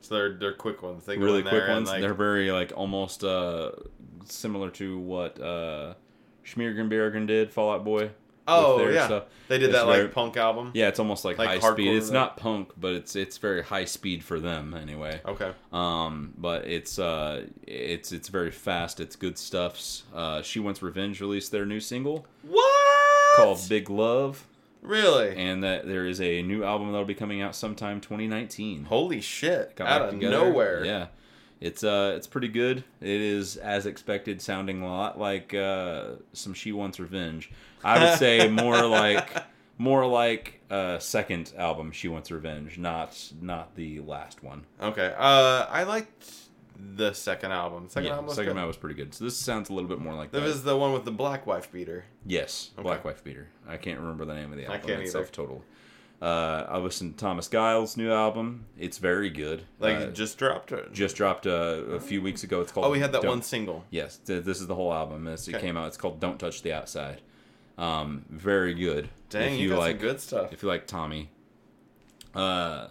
so 0.02 0.16
they're 0.16 0.34
they're 0.38 0.54
quick 0.54 0.82
ones. 0.82 1.06
They 1.06 1.16
go 1.18 1.24
really 1.26 1.40
in 1.40 1.44
there 1.46 1.52
quick 1.54 1.64
and, 1.64 1.74
ones. 1.76 1.90
like- 1.90 2.02
They're 2.02 2.14
very 2.14 2.52
like 2.52 2.72
almost 2.76 3.24
uh, 3.24 3.72
similar 4.26 4.70
to 4.72 4.98
what 5.00 5.40
uh, 5.42 5.94
Schmiergenbergen 6.46 7.28
did, 7.28 7.52
Fall 7.52 7.72
Out 7.72 7.84
Boy. 7.86 8.12
Oh 8.48 8.88
yeah, 8.90 9.06
stuff. 9.06 9.24
they 9.48 9.57
did 9.57 9.69
It's 9.69 9.74
that 9.80 9.86
very- 9.86 10.03
like 10.03 10.14
punk 10.14 10.38
album. 10.38 10.72
Yeah, 10.74 10.88
it's 10.88 10.99
almost 10.99 11.26
like, 11.26 11.38
Like 11.38 11.61
high 11.61 11.72
speed. 11.74 11.95
It's 11.95 12.10
not 12.10 12.38
punk, 12.38 12.72
but 12.78 12.94
it's 12.94 13.15
it's 13.15 13.38
very 13.38 13.64
high 13.64 13.86
speed 13.86 14.24
for 14.24 14.40
them 14.40 14.74
anyway. 14.74 15.22
Okay. 15.26 15.52
Um, 15.74 16.34
but 16.38 16.65
it's 16.65 16.98
uh, 16.99 17.45
it's 17.65 18.11
it's 18.11 18.30
very 18.30 18.52
fast. 18.52 18.99
It's 18.99 19.15
good 19.15 19.38
stuffs. 19.38 20.03
Uh, 20.14 20.41
she 20.41 20.60
wants 20.60 20.82
revenge 20.82 21.19
released 21.22 21.52
their 21.52 21.65
new 21.65 21.80
single 21.80 22.26
What? 22.44 23.36
called 23.38 23.60
Big 23.69 23.90
Love, 23.90 24.48
Really? 24.82 25.36
and 25.38 25.64
that 25.64 25.88
there 25.88 26.06
is 26.07 26.19
a 26.22 26.41
new 26.41 26.64
album 26.64 26.91
that'll 26.91 27.06
be 27.06 27.14
coming 27.15 27.41
out 27.41 27.56
sometime 27.56 27.99
2019. 28.02 28.86
Holy 28.86 29.22
shit! 29.22 29.76
Got 29.76 29.88
Out 29.88 30.02
of 30.03 30.10
together. 30.11 30.38
nowhere. 30.38 30.86
Yeah. 30.86 31.07
It's 31.60 31.84
uh 31.84 32.14
it's 32.16 32.28
pretty 32.28 32.50
good. 32.50 32.84
It 33.02 33.22
is 33.22 33.58
as 33.58 33.86
expected 33.86 34.42
sounding 34.42 34.82
a 34.82 34.88
lot 34.88 35.20
like 35.20 35.54
uh 35.54 36.16
some 36.34 36.54
She 36.54 36.72
Wants 36.72 37.00
Revenge. 37.00 37.52
I 37.84 38.04
would 38.04 38.18
say 38.20 38.48
more 38.50 38.86
like 38.86 39.30
more 39.80 40.06
like 40.06 40.62
uh 40.70 41.00
second 41.00 41.54
album 41.58 41.92
She 41.92 42.08
Wants 42.10 42.30
Revenge, 42.32 42.78
not 42.78 43.18
not 43.42 43.76
the 43.76 44.02
last 44.02 44.44
one. 44.44 44.66
Okay. 44.82 45.14
Uh, 45.18 45.66
I 45.70 45.84
liked 45.84 46.32
the 46.96 47.12
second 47.14 47.52
album. 47.52 47.90
Second 47.90 48.06
yeah, 48.06 48.12
album 48.12 48.28
was 48.28 48.36
second 48.36 48.50
good. 48.54 48.58
album 48.58 48.68
was 48.68 48.78
pretty 48.78 48.94
good. 48.96 49.12
So 49.16 49.24
this 49.26 49.36
sounds 49.36 49.72
a 49.72 49.74
little 49.74 49.90
bit 49.90 49.98
more 50.00 50.14
like 50.14 50.30
That 50.32 50.42
that. 50.42 50.46
was 50.46 50.64
the 50.64 50.78
one 50.78 50.94
with 50.94 51.06
the 51.06 51.12
black 51.12 51.48
wife 51.48 51.72
beater. 51.72 52.06
yes, 52.24 52.70
Okay. 52.78 52.84
Black 52.84 53.04
Wife 53.04 53.24
Beater. 53.24 53.48
I 53.68 53.78
can't 53.78 54.00
remember 54.00 54.26
the 54.26 54.36
name 54.36 54.52
of 54.52 54.58
the 54.60 54.66
album. 54.66 54.82
I 54.84 54.86
can't 54.86 55.02
itself 55.02 55.24
either. 55.26 55.32
total. 55.34 55.64
Uh, 56.22 56.65
I 56.68 56.77
listened 56.80 57.18
to 57.18 57.23
Thomas 57.23 57.48
Giles' 57.48 57.95
new 57.95 58.11
album. 58.11 58.65
It's 58.77 58.98
very 58.98 59.30
good. 59.30 59.64
Like 59.80 59.98
Uh, 59.98 60.06
just 60.07 60.38
dropped 60.39 60.72
it. 60.72 60.91
just 60.91 61.15
dropped 61.15 61.45
uh, 61.45 61.84
a 61.91 61.99
few 61.99 62.22
weeks 62.23 62.44
ago. 62.44 62.61
It's 62.61 62.72
called. 62.72 62.88
oh, 62.88 62.89
we 62.89 62.99
had 62.99 63.11
that 63.11 63.22
Don't- 63.22 63.30
one 63.30 63.41
single. 63.44 63.85
Yes, 63.91 64.18
th- 64.18 64.44
this 64.44 64.60
is 64.60 64.65
the 64.68 64.73
whole 64.76 64.91
album. 64.94 65.27
It's, 65.27 65.48
It 65.48 65.60
came 65.60 65.77
out. 65.77 65.88
It's 65.88 65.98
called 65.98 66.19
"Don't 66.19 66.39
Touch 66.39 66.64
the 66.64 66.73
Outside." 66.73 67.22
Um, 67.77 68.26
very 68.31 68.73
good. 68.73 69.10
Dang, 69.30 69.53
if 69.53 69.60
you, 69.60 69.69
got 69.69 69.77
like 69.80 69.91
some 69.99 70.07
good 70.07 70.19
stuff. 70.19 70.52
if 70.53 70.64
you 70.64 70.68
like 70.69 70.88
Tommy. 70.88 71.30
Uh, 72.34 72.88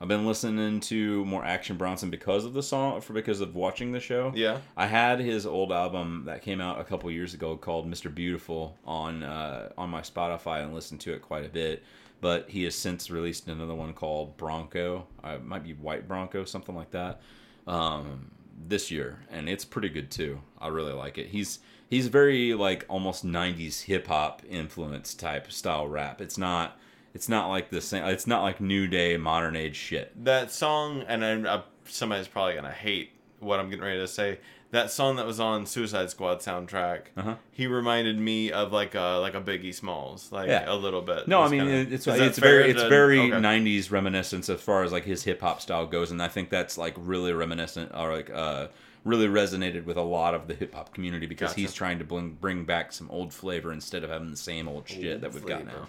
I've 0.00 0.08
been 0.08 0.26
listening 0.26 0.80
to 0.80 1.24
more 1.26 1.44
Action 1.44 1.76
Bronson 1.76 2.08
because 2.08 2.46
of 2.46 2.54
the 2.54 2.62
song, 2.62 3.02
for 3.02 3.12
because 3.12 3.42
of 3.42 3.54
watching 3.54 3.92
the 3.92 4.00
show. 4.00 4.32
Yeah. 4.34 4.58
I 4.74 4.86
had 4.86 5.20
his 5.20 5.44
old 5.44 5.72
album 5.72 6.22
that 6.24 6.40
came 6.40 6.60
out 6.62 6.80
a 6.80 6.84
couple 6.84 7.10
years 7.10 7.34
ago 7.34 7.56
called 7.58 7.90
Mr. 7.90 8.12
Beautiful 8.14 8.78
on 8.86 9.22
uh, 9.22 9.68
on 9.76 9.90
my 9.90 10.00
Spotify 10.00 10.62
and 10.62 10.72
listened 10.74 11.00
to 11.02 11.12
it 11.12 11.20
quite 11.20 11.44
a 11.44 11.50
bit. 11.50 11.82
But 12.20 12.50
he 12.50 12.64
has 12.64 12.74
since 12.74 13.10
released 13.10 13.48
another 13.48 13.74
one 13.74 13.94
called 13.94 14.36
Bronco. 14.36 15.06
Uh, 15.24 15.36
it 15.36 15.44
might 15.44 15.64
be 15.64 15.72
White 15.72 16.06
Bronco, 16.06 16.44
something 16.44 16.74
like 16.74 16.90
that. 16.90 17.20
Um, 17.66 18.30
this 18.68 18.90
year, 18.90 19.20
and 19.30 19.48
it's 19.48 19.64
pretty 19.64 19.88
good 19.88 20.10
too. 20.10 20.40
I 20.60 20.68
really 20.68 20.92
like 20.92 21.18
it. 21.18 21.28
He's 21.28 21.60
he's 21.88 22.08
very 22.08 22.54
like 22.54 22.84
almost 22.88 23.24
'90s 23.24 23.82
hip 23.84 24.06
hop 24.06 24.42
influence 24.48 25.14
type 25.14 25.50
style 25.50 25.88
rap. 25.88 26.20
It's 26.20 26.36
not 26.36 26.78
it's 27.14 27.28
not 27.28 27.48
like 27.48 27.70
the 27.70 27.80
same. 27.80 28.04
It's 28.04 28.26
not 28.26 28.42
like 28.42 28.60
new 28.60 28.86
day 28.86 29.16
modern 29.16 29.56
age 29.56 29.76
shit. 29.76 30.12
That 30.24 30.50
song, 30.50 31.04
and 31.08 31.24
I, 31.24 31.56
I, 31.56 31.62
somebody's 31.84 32.28
probably 32.28 32.54
gonna 32.54 32.70
hate 32.70 33.10
what 33.40 33.58
I'm 33.58 33.68
getting 33.68 33.84
ready 33.84 33.98
to 33.98 34.08
say. 34.08 34.38
That 34.72 34.92
song 34.92 35.16
that 35.16 35.26
was 35.26 35.40
on 35.40 35.66
Suicide 35.66 36.10
Squad 36.10 36.38
soundtrack, 36.40 37.06
Uh-huh. 37.16 37.34
he 37.50 37.66
reminded 37.66 38.18
me 38.20 38.52
of 38.52 38.72
like 38.72 38.94
a 38.94 39.18
like 39.20 39.34
a 39.34 39.40
Biggie 39.40 39.74
Smalls, 39.74 40.30
like 40.30 40.48
Yeah. 40.48 40.72
a 40.72 40.76
little 40.76 41.02
bit. 41.02 41.26
No, 41.26 41.42
I 41.42 41.48
mean 41.48 41.60
kinda- 41.62 41.92
it's 41.94 42.06
it's 42.06 42.38
very 42.38 42.70
it's 42.70 42.80
to- 42.82 42.88
very 42.88 43.18
okay. 43.18 43.30
'90s 43.40 43.90
reminiscence 43.90 44.48
as 44.48 44.60
far 44.60 44.84
as 44.84 44.92
like 44.92 45.04
his 45.04 45.24
hip 45.24 45.40
hop 45.40 45.60
style 45.60 45.86
goes, 45.86 46.12
and 46.12 46.22
I 46.22 46.28
think 46.28 46.50
that's 46.50 46.78
like 46.78 46.94
really 46.96 47.32
reminiscent 47.32 47.90
or 47.94 48.14
like 48.14 48.30
uh 48.30 48.68
really 49.02 49.26
resonated 49.26 49.86
with 49.86 49.96
a 49.96 50.02
lot 50.02 50.34
of 50.34 50.46
the 50.46 50.54
hip 50.54 50.74
hop 50.74 50.94
community 50.94 51.26
because 51.26 51.50
Gotcha. 51.50 51.60
he's 51.62 51.72
trying 51.74 51.98
to 51.98 52.04
bring 52.04 52.36
bring 52.40 52.64
back 52.64 52.92
some 52.92 53.10
old 53.10 53.32
flavor 53.34 53.72
instead 53.72 54.04
of 54.04 54.10
having 54.10 54.30
the 54.30 54.36
same 54.36 54.68
old 54.68 54.88
shit 54.88 55.14
Old 55.14 55.20
that 55.22 55.32
we've 55.32 55.46
got 55.46 55.64
now. 55.66 55.88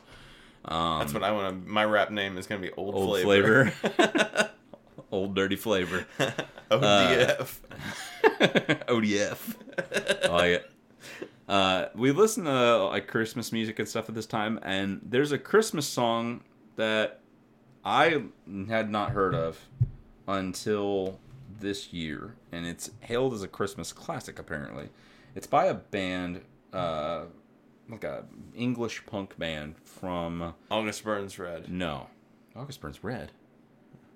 Um, 0.66 1.00
That's 1.02 1.14
what 1.14 1.24
I 1.24 1.32
want. 1.32 1.66
to 1.66 1.70
My 1.72 1.86
rap 1.86 2.10
name 2.10 2.36
is 2.38 2.48
gonna 2.48 2.62
be 2.62 2.72
Old, 2.72 2.96
old 2.96 3.20
Flavor. 3.22 3.66
flavor, 3.70 4.50
old 5.12 5.36
dirty 5.36 5.56
flavor, 5.56 6.06
ODF. 6.72 7.60
ODF. 8.88 9.56
I 10.24 10.28
like 10.28 10.50
it. 10.52 10.72
Uh, 11.48 11.88
we 11.96 12.12
listen 12.12 12.46
to 12.46 12.86
like 12.86 13.08
Christmas 13.08 13.52
music 13.52 13.80
and 13.80 13.88
stuff 13.88 14.08
at 14.08 14.16
this 14.16 14.26
time, 14.26 14.60
and 14.64 15.02
there's 15.04 15.32
a 15.32 15.38
Christmas 15.38 15.88
song 15.88 16.44
that 16.78 17.20
I 17.84 18.24
had 18.70 18.90
not 18.90 19.12
heard 19.12 19.36
of 19.36 19.60
until 20.28 21.20
this 21.60 21.92
year, 21.92 22.36
and 22.52 22.66
it's 22.66 22.92
hailed 23.02 23.34
as 23.34 23.44
a 23.44 23.48
Christmas 23.48 23.92
classic. 23.92 24.40
Apparently, 24.40 24.90
it's 25.36 25.48
by 25.48 25.66
a 25.66 25.74
band, 25.74 26.42
uh, 26.72 27.24
like 27.90 28.04
a 28.04 28.26
English 28.56 29.06
punk 29.06 29.38
band 29.38 29.76
from 29.84 30.54
August 30.70 31.04
Burns 31.04 31.38
Red. 31.38 31.70
no, 31.72 32.08
August 32.56 32.82
Burns 32.82 33.04
Red. 33.04 33.32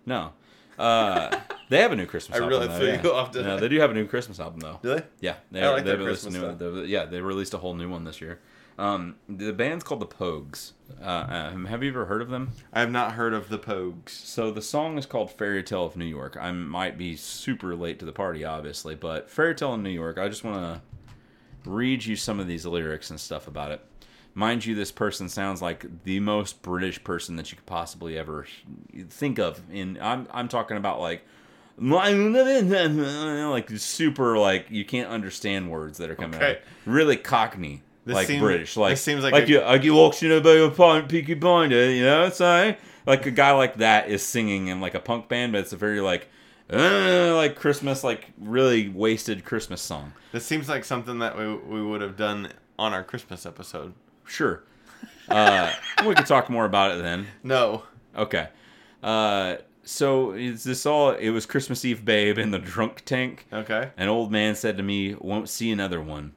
No, 0.05 0.33
uh, 0.77 1.35
they 1.69 1.81
have 1.81 1.91
a 1.91 1.95
new 1.95 2.05
Christmas. 2.05 2.37
I 2.37 2.43
album, 2.43 2.49
really 2.49 2.67
though, 2.67 2.77
threw 2.77 2.87
yeah. 2.87 3.03
you 3.03 3.13
off, 3.13 3.31
didn't 3.31 3.47
No, 3.47 3.57
I? 3.57 3.59
they 3.59 3.67
do 3.69 3.79
have 3.79 3.91
a 3.91 3.93
new 3.93 4.05
Christmas 4.07 4.39
album 4.39 4.59
though. 4.59 4.79
Do 4.81 4.95
they? 4.95 5.03
Yeah, 5.19 5.35
they, 5.51 5.61
I 5.63 5.69
like 5.71 5.83
they 5.83 5.91
their 5.91 5.97
released 5.99 6.23
a 6.25 6.29
Christmas 6.29 6.59
new. 6.61 6.67
stuff. 6.73 6.83
They, 6.83 6.89
yeah, 6.89 7.05
they 7.05 7.21
released 7.21 7.53
a 7.53 7.57
whole 7.57 7.73
new 7.73 7.89
one 7.89 8.03
this 8.03 8.21
year. 8.21 8.39
Um, 8.77 9.15
the 9.29 9.53
band's 9.53 9.85
called 9.85 10.01
the 10.01 10.05
Pogues. 10.05 10.73
Uh, 11.01 11.49
um, 11.53 11.65
have 11.65 11.81
you 11.81 11.89
ever 11.91 12.05
heard 12.07 12.21
of 12.21 12.29
them? 12.29 12.51
I 12.73 12.81
have 12.81 12.91
not 12.91 13.13
heard 13.13 13.33
of 13.33 13.47
the 13.47 13.57
Pogues. 13.57 14.09
So 14.09 14.51
the 14.51 14.61
song 14.61 14.97
is 14.97 15.05
called 15.05 15.31
"Fairy 15.31 15.63
Tale 15.63 15.85
of 15.85 15.95
New 15.95 16.05
York." 16.05 16.37
I 16.39 16.51
might 16.51 16.97
be 16.97 17.15
super 17.15 17.73
late 17.75 17.99
to 17.99 18.05
the 18.05 18.11
party, 18.11 18.43
obviously, 18.43 18.93
but 18.95 19.29
"Fairy 19.29 19.55
Tale 19.55 19.75
of 19.75 19.79
New 19.79 19.89
York." 19.89 20.17
I 20.17 20.27
just 20.27 20.43
want 20.43 20.57
to 20.57 20.81
read 21.69 22.05
you 22.05 22.15
some 22.15 22.39
of 22.39 22.47
these 22.47 22.65
lyrics 22.65 23.09
and 23.09 23.19
stuff 23.19 23.47
about 23.47 23.71
it. 23.71 23.81
Mind 24.33 24.65
you, 24.65 24.75
this 24.75 24.91
person 24.91 25.29
sounds 25.29 25.61
like 25.61 26.03
the 26.03 26.19
most 26.19 26.61
British 26.61 27.01
person 27.03 27.37
that 27.37 27.51
you 27.51 27.55
could 27.55 27.65
possibly 27.65 28.17
ever 28.17 28.45
think 29.09 29.39
of. 29.39 29.61
In 29.71 29.97
I'm 30.01 30.27
I'm 30.31 30.49
talking 30.49 30.75
about 30.75 30.99
like 30.99 31.25
like 31.77 33.69
super 33.77 34.37
like 34.37 34.67
you 34.69 34.85
can't 34.85 35.09
understand 35.09 35.69
words 35.69 35.97
that 35.97 36.09
are 36.09 36.15
coming 36.15 36.35
Okay. 36.35 36.51
out. 36.51 36.57
Really 36.85 37.17
Cockney, 37.17 37.81
This 38.05 38.15
like 38.15 38.39
British. 38.39 38.77
Like 38.77 38.97
seems 38.97 39.23
like 39.23 39.33
like 39.33 39.45
a- 39.45 39.49
you 39.49 39.61
like 39.61 39.83
you 39.83 39.93
walks 39.95 40.21
in 40.23 40.31
about 40.31 40.51
your 40.51 40.71
pint, 40.71 41.09
peaky 41.09 41.33
blinder. 41.33 41.89
You 41.91 42.03
know 42.03 42.19
what 42.21 42.25
I'm 42.27 42.33
saying? 42.33 42.75
Like 43.05 43.25
a 43.25 43.31
guy 43.31 43.51
like 43.51 43.77
that 43.77 44.09
is 44.09 44.23
singing 44.23 44.67
in 44.67 44.81
like 44.81 44.95
a 44.95 44.99
punk 44.99 45.27
band, 45.29 45.51
but 45.51 45.59
it's 45.61 45.73
a 45.73 45.77
very 45.77 46.01
like 46.01 46.27
uh, 46.71 47.35
like 47.35 47.55
Christmas, 47.55 48.03
like 48.03 48.31
really 48.39 48.89
wasted 48.89 49.45
Christmas 49.45 49.81
song. 49.81 50.13
This 50.31 50.45
seems 50.45 50.67
like 50.67 50.83
something 50.83 51.19
that 51.19 51.37
we 51.37 51.53
we 51.55 51.81
would 51.83 52.01
have 52.01 52.17
done 52.17 52.49
on 52.79 52.93
our 52.93 53.03
Christmas 53.03 53.45
episode. 53.45 53.93
Sure. 54.25 54.63
Uh, 55.29 55.71
we 56.05 56.15
could 56.15 56.25
talk 56.25 56.49
more 56.49 56.65
about 56.65 56.91
it 56.97 57.01
then. 57.03 57.27
No. 57.43 57.83
Okay. 58.17 58.47
Uh, 59.03 59.57
so 59.85 60.31
is 60.31 60.63
this 60.63 60.85
all? 60.85 61.11
It 61.11 61.29
was 61.29 61.45
Christmas 61.45 61.85
Eve, 61.85 62.03
babe, 62.03 62.37
in 62.37 62.51
the 62.51 62.59
drunk 62.59 63.03
tank. 63.05 63.47
Okay. 63.53 63.91
An 63.97 64.09
old 64.09 64.31
man 64.31 64.55
said 64.55 64.77
to 64.77 64.83
me, 64.83 65.15
"Won't 65.15 65.47
see 65.49 65.71
another 65.71 66.01
one," 66.01 66.33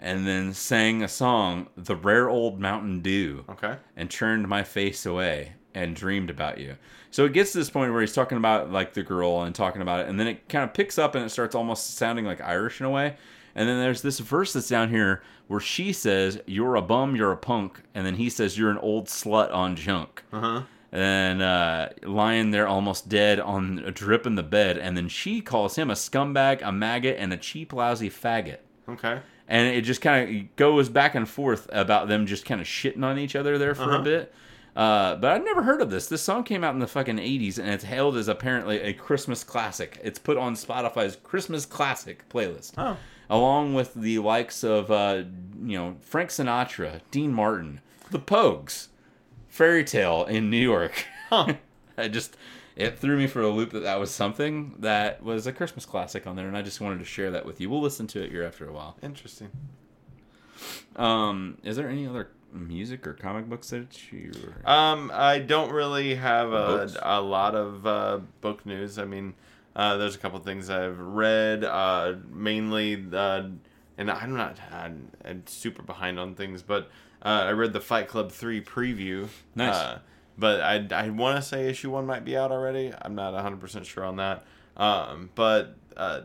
and 0.00 0.26
then 0.26 0.52
sang 0.54 1.02
a 1.02 1.08
song, 1.08 1.68
"The 1.76 1.96
Rare 1.96 2.28
Old 2.30 2.60
Mountain 2.60 3.00
Dew," 3.00 3.44
Okay. 3.48 3.76
and 3.96 4.10
turned 4.10 4.48
my 4.48 4.62
face 4.62 5.04
away 5.04 5.52
and 5.74 5.96
dreamed 5.96 6.30
about 6.30 6.58
you. 6.58 6.76
So 7.10 7.24
it 7.24 7.32
gets 7.32 7.52
to 7.52 7.58
this 7.58 7.70
point 7.70 7.92
where 7.92 8.00
he's 8.00 8.14
talking 8.14 8.38
about 8.38 8.70
like 8.70 8.94
the 8.94 9.02
girl 9.02 9.42
and 9.42 9.54
talking 9.54 9.82
about 9.82 10.00
it, 10.00 10.08
and 10.08 10.18
then 10.18 10.26
it 10.26 10.48
kind 10.48 10.64
of 10.64 10.72
picks 10.74 10.98
up 10.98 11.14
and 11.14 11.24
it 11.24 11.30
starts 11.30 11.54
almost 11.54 11.96
sounding 11.96 12.24
like 12.24 12.40
Irish 12.40 12.80
in 12.80 12.86
a 12.86 12.90
way. 12.90 13.16
And 13.56 13.68
then 13.68 13.78
there's 13.80 14.02
this 14.02 14.18
verse 14.18 14.52
that's 14.52 14.68
down 14.68 14.88
here 14.90 15.22
where 15.46 15.60
she 15.60 15.92
says, 15.92 16.40
"You're 16.46 16.74
a 16.74 16.82
bum, 16.82 17.14
you're 17.14 17.30
a 17.30 17.36
punk," 17.36 17.82
and 17.94 18.04
then 18.04 18.16
he 18.16 18.28
says, 18.28 18.58
"You're 18.58 18.70
an 18.70 18.78
old 18.78 19.06
slut 19.06 19.52
on 19.54 19.76
junk." 19.76 20.24
Uh 20.32 20.40
huh. 20.40 20.62
And 20.94 21.42
uh, 21.42 21.88
lying 22.04 22.52
there 22.52 22.68
almost 22.68 23.08
dead 23.08 23.40
on 23.40 23.82
a 23.84 23.90
drip 23.90 24.26
in 24.26 24.36
the 24.36 24.42
bed, 24.44 24.78
and 24.78 24.96
then 24.96 25.08
she 25.08 25.40
calls 25.40 25.74
him 25.76 25.90
a 25.90 25.94
scumbag, 25.94 26.60
a 26.62 26.70
maggot, 26.70 27.16
and 27.18 27.32
a 27.32 27.36
cheap, 27.36 27.72
lousy 27.72 28.08
faggot. 28.08 28.58
Okay. 28.88 29.18
And 29.48 29.68
it 29.74 29.82
just 29.82 30.00
kind 30.00 30.36
of 30.40 30.56
goes 30.56 30.88
back 30.88 31.14
and 31.16 31.28
forth 31.28 31.68
about 31.72 32.06
them 32.08 32.26
just 32.26 32.44
kind 32.46 32.60
of 32.60 32.66
shitting 32.68 33.02
on 33.04 33.18
each 33.18 33.34
other 33.34 33.58
there 33.58 33.74
for 33.74 33.82
a 33.90 33.94
Uh-huh. 33.96 34.02
bit. 34.02 34.34
Uh, 34.76 35.16
but 35.16 35.32
I'd 35.32 35.44
never 35.44 35.62
heard 35.62 35.80
of 35.80 35.90
this. 35.90 36.06
This 36.06 36.22
song 36.22 36.42
came 36.44 36.62
out 36.64 36.74
in 36.74 36.80
the 36.80 36.86
fucking 36.86 37.18
80s, 37.18 37.58
and 37.58 37.68
it's 37.68 37.84
hailed 37.84 38.16
as 38.16 38.26
apparently 38.28 38.80
a 38.80 38.92
Christmas 38.92 39.44
classic. 39.44 40.00
It's 40.02 40.18
put 40.18 40.36
on 40.36 40.54
Spotify's 40.54 41.16
Christmas 41.22 41.66
classic 41.66 42.28
playlist 42.28 42.72
Oh. 42.78 42.96
along 43.28 43.74
with 43.74 43.94
the 43.94 44.18
likes 44.20 44.62
of 44.64 44.90
uh, 44.90 45.22
you 45.64 45.76
know 45.78 45.96
Frank 46.00 46.30
Sinatra, 46.30 47.00
Dean 47.10 47.32
Martin, 47.32 47.80
The 48.10 48.18
Pogues, 48.18 48.88
Fairy 49.54 49.84
Tale 49.84 50.24
in 50.24 50.50
New 50.50 50.58
York. 50.58 51.06
Huh. 51.30 51.54
I 51.96 52.08
just 52.08 52.36
it 52.76 52.98
threw 52.98 53.16
me 53.16 53.26
for 53.26 53.40
a 53.40 53.48
loop 53.48 53.70
that 53.70 53.82
that 53.84 53.98
was 53.98 54.10
something 54.10 54.74
that 54.80 55.22
was 55.22 55.46
a 55.46 55.52
Christmas 55.52 55.86
classic 55.86 56.26
on 56.26 56.36
there, 56.36 56.46
and 56.46 56.56
I 56.56 56.60
just 56.60 56.82
wanted 56.82 56.98
to 56.98 57.06
share 57.06 57.30
that 57.30 57.46
with 57.46 57.62
you. 57.62 57.70
We'll 57.70 57.80
listen 57.80 58.06
to 58.08 58.22
it 58.22 58.30
here 58.30 58.44
after 58.44 58.68
a 58.68 58.72
while. 58.72 58.94
Interesting. 59.02 59.50
Um, 60.96 61.56
is 61.64 61.76
there 61.76 61.88
any 61.88 62.06
other 62.06 62.28
music 62.52 63.06
or 63.06 63.14
comic 63.14 63.48
books 63.48 63.70
that 63.70 64.12
you? 64.12 64.32
Um, 64.66 65.10
I 65.14 65.38
don't 65.38 65.72
really 65.72 66.14
have 66.14 66.52
a, 66.52 66.88
a 67.02 67.22
lot 67.22 67.54
of 67.54 67.86
uh, 67.86 68.20
book 68.42 68.66
news. 68.66 68.98
I 68.98 69.06
mean, 69.06 69.32
uh, 69.74 69.96
there's 69.96 70.14
a 70.14 70.18
couple 70.18 70.38
things 70.40 70.68
I've 70.68 71.00
read, 71.00 71.64
uh, 71.64 72.16
mainly, 72.30 73.02
uh, 73.12 73.48
and 73.96 74.10
I'm 74.10 74.36
not 74.36 74.58
I'm, 74.70 75.10
I'm 75.24 75.46
super 75.46 75.82
behind 75.82 76.20
on 76.20 76.34
things, 76.34 76.62
but 76.62 76.90
uh, 77.24 77.28
I 77.28 77.50
read 77.52 77.72
the 77.72 77.80
Fight 77.80 78.08
Club 78.08 78.30
3 78.32 78.60
preview. 78.62 79.28
Nice. 79.54 79.74
Uh, 79.74 79.98
but 80.36 80.60
I, 80.60 80.86
I 80.92 81.10
want 81.10 81.36
to 81.36 81.42
say 81.42 81.68
issue 81.68 81.90
1 81.90 82.06
might 82.06 82.24
be 82.24 82.36
out 82.36 82.50
already. 82.50 82.92
I'm 83.02 83.14
not 83.14 83.34
100% 83.34 83.84
sure 83.84 84.04
on 84.04 84.16
that. 84.16 84.44
Um, 84.76 85.30
but 85.36 85.76
uh, 85.96 86.22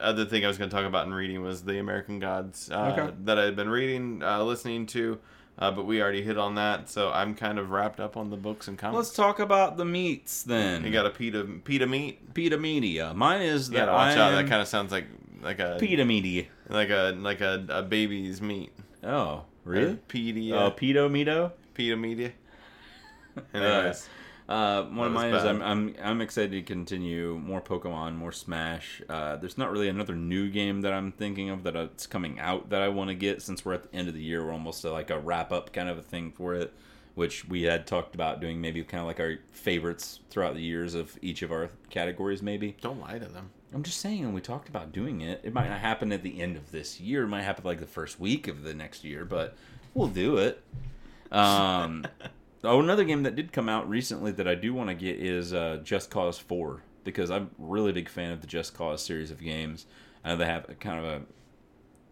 other 0.00 0.24
thing 0.24 0.44
I 0.44 0.48
was 0.48 0.56
going 0.58 0.70
to 0.70 0.74
talk 0.76 0.86
about 0.86 1.06
in 1.06 1.12
reading 1.14 1.42
was 1.42 1.62
the 1.64 1.78
American 1.78 2.18
Gods 2.18 2.70
uh, 2.70 2.96
Okay. 2.98 3.14
that 3.24 3.38
I 3.38 3.44
had 3.44 3.56
been 3.56 3.68
reading, 3.68 4.22
uh, 4.22 4.42
listening 4.42 4.86
to. 4.86 5.18
Uh, 5.58 5.70
but 5.70 5.84
we 5.84 6.00
already 6.00 6.22
hit 6.22 6.38
on 6.38 6.54
that, 6.54 6.88
so 6.88 7.10
I'm 7.12 7.34
kind 7.34 7.58
of 7.58 7.70
wrapped 7.70 8.00
up 8.00 8.16
on 8.16 8.30
the 8.30 8.36
books 8.38 8.66
and 8.66 8.78
comics. 8.78 8.96
Let's 8.96 9.12
talk 9.12 9.40
about 9.40 9.76
the 9.76 9.84
meats 9.84 10.42
then. 10.42 10.84
You 10.84 10.90
got 10.90 11.04
a 11.04 11.10
pita 11.10 11.44
pita 11.64 11.86
meat. 11.86 12.32
Pita 12.32 12.56
Media. 12.56 13.12
Mine 13.12 13.42
is 13.42 13.68
that 13.68 13.76
gotta 13.76 13.92
watch 13.92 14.16
out. 14.16 14.30
That 14.30 14.48
kind 14.48 14.62
of 14.62 14.68
sounds 14.68 14.90
like 14.90 15.04
like 15.42 15.58
a 15.58 15.76
Pita 15.78 16.06
Media. 16.06 16.46
like 16.70 16.88
a 16.88 17.14
like 17.18 17.42
a, 17.42 17.66
a 17.68 17.82
baby's 17.82 18.40
meat. 18.40 18.72
Oh, 19.04 19.42
really? 19.64 19.96
Pita 20.08 20.56
Oh, 20.56 20.70
Pito 20.70 21.08
Mito. 21.10 21.52
pita 21.74 21.96
media. 21.96 22.32
Anyways, 23.54 24.08
Uh, 24.48 24.82
one 24.86 25.06
of 25.06 25.12
mine 25.12 25.32
is. 25.32 25.44
I'm, 25.44 25.62
I'm 25.62 25.94
I'm 26.02 26.20
excited 26.20 26.50
to 26.50 26.62
continue 26.62 27.38
more 27.38 27.60
Pokemon, 27.60 28.16
more 28.16 28.32
Smash. 28.32 29.00
Uh, 29.08 29.36
there's 29.36 29.56
not 29.56 29.70
really 29.70 29.88
another 29.88 30.16
new 30.16 30.50
game 30.50 30.80
that 30.80 30.92
I'm 30.92 31.12
thinking 31.12 31.50
of 31.50 31.62
that 31.62 31.76
uh, 31.76 31.82
it's 31.92 32.08
coming 32.08 32.40
out 32.40 32.70
that 32.70 32.82
I 32.82 32.88
want 32.88 33.10
to 33.10 33.14
get 33.14 33.42
since 33.42 33.64
we're 33.64 33.74
at 33.74 33.84
the 33.90 33.96
end 33.96 34.08
of 34.08 34.14
the 34.14 34.22
year. 34.22 34.44
We're 34.44 34.52
almost 34.52 34.82
like 34.84 35.10
a 35.10 35.20
wrap 35.20 35.52
up 35.52 35.72
kind 35.72 35.88
of 35.88 35.98
a 35.98 36.02
thing 36.02 36.32
for 36.32 36.54
it, 36.56 36.72
which 37.14 37.46
we 37.48 37.62
had 37.62 37.86
talked 37.86 38.16
about 38.16 38.40
doing 38.40 38.60
maybe 38.60 38.82
kind 38.82 39.00
of 39.00 39.06
like 39.06 39.20
our 39.20 39.36
favorites 39.52 40.18
throughout 40.30 40.54
the 40.54 40.62
years 40.62 40.94
of 40.94 41.16
each 41.22 41.42
of 41.42 41.52
our 41.52 41.70
categories. 41.88 42.42
Maybe 42.42 42.76
don't 42.80 42.98
lie 43.00 43.20
to 43.20 43.26
them. 43.26 43.50
I'm 43.72 43.82
just 43.82 44.00
saying 44.00 44.24
and 44.24 44.34
we 44.34 44.40
talked 44.40 44.68
about 44.68 44.92
doing 44.92 45.20
it. 45.20 45.40
It 45.44 45.52
might 45.54 45.68
not 45.68 45.80
happen 45.80 46.12
at 46.12 46.22
the 46.22 46.40
end 46.40 46.56
of 46.56 46.72
this 46.72 47.00
year. 47.00 47.24
It 47.24 47.28
might 47.28 47.42
happen 47.42 47.64
like 47.64 47.80
the 47.80 47.86
first 47.86 48.18
week 48.18 48.48
of 48.48 48.62
the 48.62 48.74
next 48.74 49.04
year, 49.04 49.24
but 49.24 49.56
we'll 49.94 50.08
do 50.08 50.38
it. 50.38 50.62
Um, 51.30 52.06
Oh, 52.62 52.78
another 52.80 53.04
game 53.04 53.22
that 53.22 53.36
did 53.36 53.52
come 53.52 53.70
out 53.70 53.88
recently 53.88 54.32
that 54.32 54.46
I 54.46 54.54
do 54.54 54.74
want 54.74 54.90
to 54.90 54.94
get 54.94 55.18
is 55.18 55.54
uh, 55.54 55.80
Just 55.82 56.10
Cause 56.10 56.38
4 56.38 56.82
because 57.04 57.30
I'm 57.30 57.44
a 57.44 57.48
really 57.58 57.92
big 57.92 58.08
fan 58.08 58.32
of 58.32 58.42
the 58.42 58.46
Just 58.46 58.74
Cause 58.74 59.02
series 59.02 59.30
of 59.30 59.40
games. 59.40 59.86
I 60.22 60.28
know 60.30 60.36
they 60.36 60.44
have 60.44 60.68
a 60.68 60.74
kind 60.74 60.98
of 60.98 61.04
a 61.04 61.22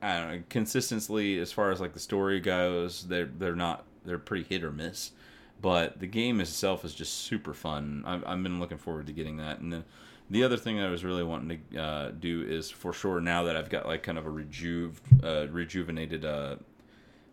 I 0.00 0.20
don't 0.20 0.30
know, 0.30 0.42
consistency 0.48 1.38
as 1.38 1.52
far 1.52 1.70
as 1.70 1.80
like 1.80 1.92
the 1.92 2.00
story 2.00 2.40
goes. 2.40 3.06
They're 3.06 3.26
they're 3.26 3.56
not 3.56 3.84
they're 4.06 4.18
pretty 4.18 4.44
hit 4.44 4.64
or 4.64 4.72
miss, 4.72 5.10
but 5.60 6.00
the 6.00 6.06
game 6.06 6.40
itself 6.40 6.82
is 6.82 6.94
just 6.94 7.12
super 7.12 7.52
fun. 7.52 8.04
I've, 8.06 8.24
I've 8.24 8.42
been 8.42 8.58
looking 8.60 8.78
forward 8.78 9.08
to 9.08 9.12
getting 9.12 9.36
that. 9.38 9.58
And 9.58 9.70
then 9.70 9.84
the 10.30 10.44
other 10.44 10.56
thing 10.56 10.80
I 10.80 10.90
was 10.90 11.04
really 11.04 11.22
wanting 11.24 11.60
to 11.72 11.80
uh, 11.82 12.10
do 12.10 12.42
is 12.42 12.70
for 12.70 12.92
sure 12.92 13.20
now 13.20 13.44
that 13.44 13.56
I've 13.56 13.70
got 13.70 13.86
like 13.86 14.02
kind 14.02 14.18
of 14.18 14.26
a 14.26 14.30
rejuve 14.30 15.00
uh, 15.22 15.46
rejuvenated 15.50 16.24
uh, 16.24 16.56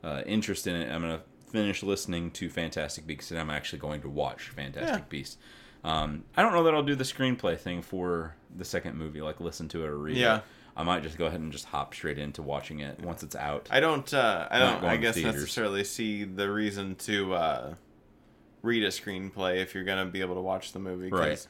uh, 0.03 0.22
interest 0.26 0.67
in 0.67 0.76
it, 0.76 0.91
I'm 0.91 1.01
gonna 1.01 1.22
finish 1.51 1.84
listening 1.84 2.31
to 2.31 2.49
Fantastic 2.49 3.05
Beasts, 3.07 3.31
and 3.31 3.39
I'm 3.39 3.49
actually 3.49 3.80
going 3.80 4.01
to 4.01 4.09
watch 4.09 4.49
Fantastic 4.49 4.99
Yeah. 4.99 5.05
Beasts. 5.09 5.38
Um, 5.84 6.23
I 6.35 6.41
don't 6.41 6.51
know 6.53 6.63
that 6.63 6.73
I'll 6.73 6.84
do 6.84 6.95
the 6.95 7.03
screenplay 7.03 7.57
thing 7.57 7.81
for 7.81 8.35
the 8.57 8.65
second 8.65 8.97
movie, 8.97 9.22
like 9.22 9.39
listen 9.39 9.67
to 9.69 9.84
it 9.84 9.88
or 9.88 9.97
read 9.97 10.17
Yeah. 10.17 10.38
it. 10.38 10.43
I 10.77 10.84
might 10.84 11.03
just 11.03 11.17
go 11.17 11.26
ahead 11.27 11.39
and 11.39 11.51
just 11.53 11.65
hop 11.65 11.93
straight 11.93 12.17
into 12.17 12.41
watching 12.41 12.80
it 12.80 12.99
once 12.99 13.23
it's 13.23 13.35
out. 13.35 13.69
I 13.72 13.80
don't. 13.80 14.11
Uh, 14.13 14.47
I 14.51 14.59
don't. 14.59 14.84
I 14.84 14.97
guess 14.97 15.15
necessarily 15.15 15.84
see 15.85 16.26
the 16.26 16.51
reason 16.51 16.95
to 16.95 17.34
uh, 17.34 17.73
read 18.61 18.84
a 18.84 18.88
screenplay 18.89 19.61
if 19.61 19.73
you're 19.73 19.85
gonna 19.85 20.05
be 20.05 20.19
able 20.22 20.35
to 20.35 20.41
watch 20.41 20.73
the 20.73 20.80
movie. 20.80 21.09
Right. 21.09 21.45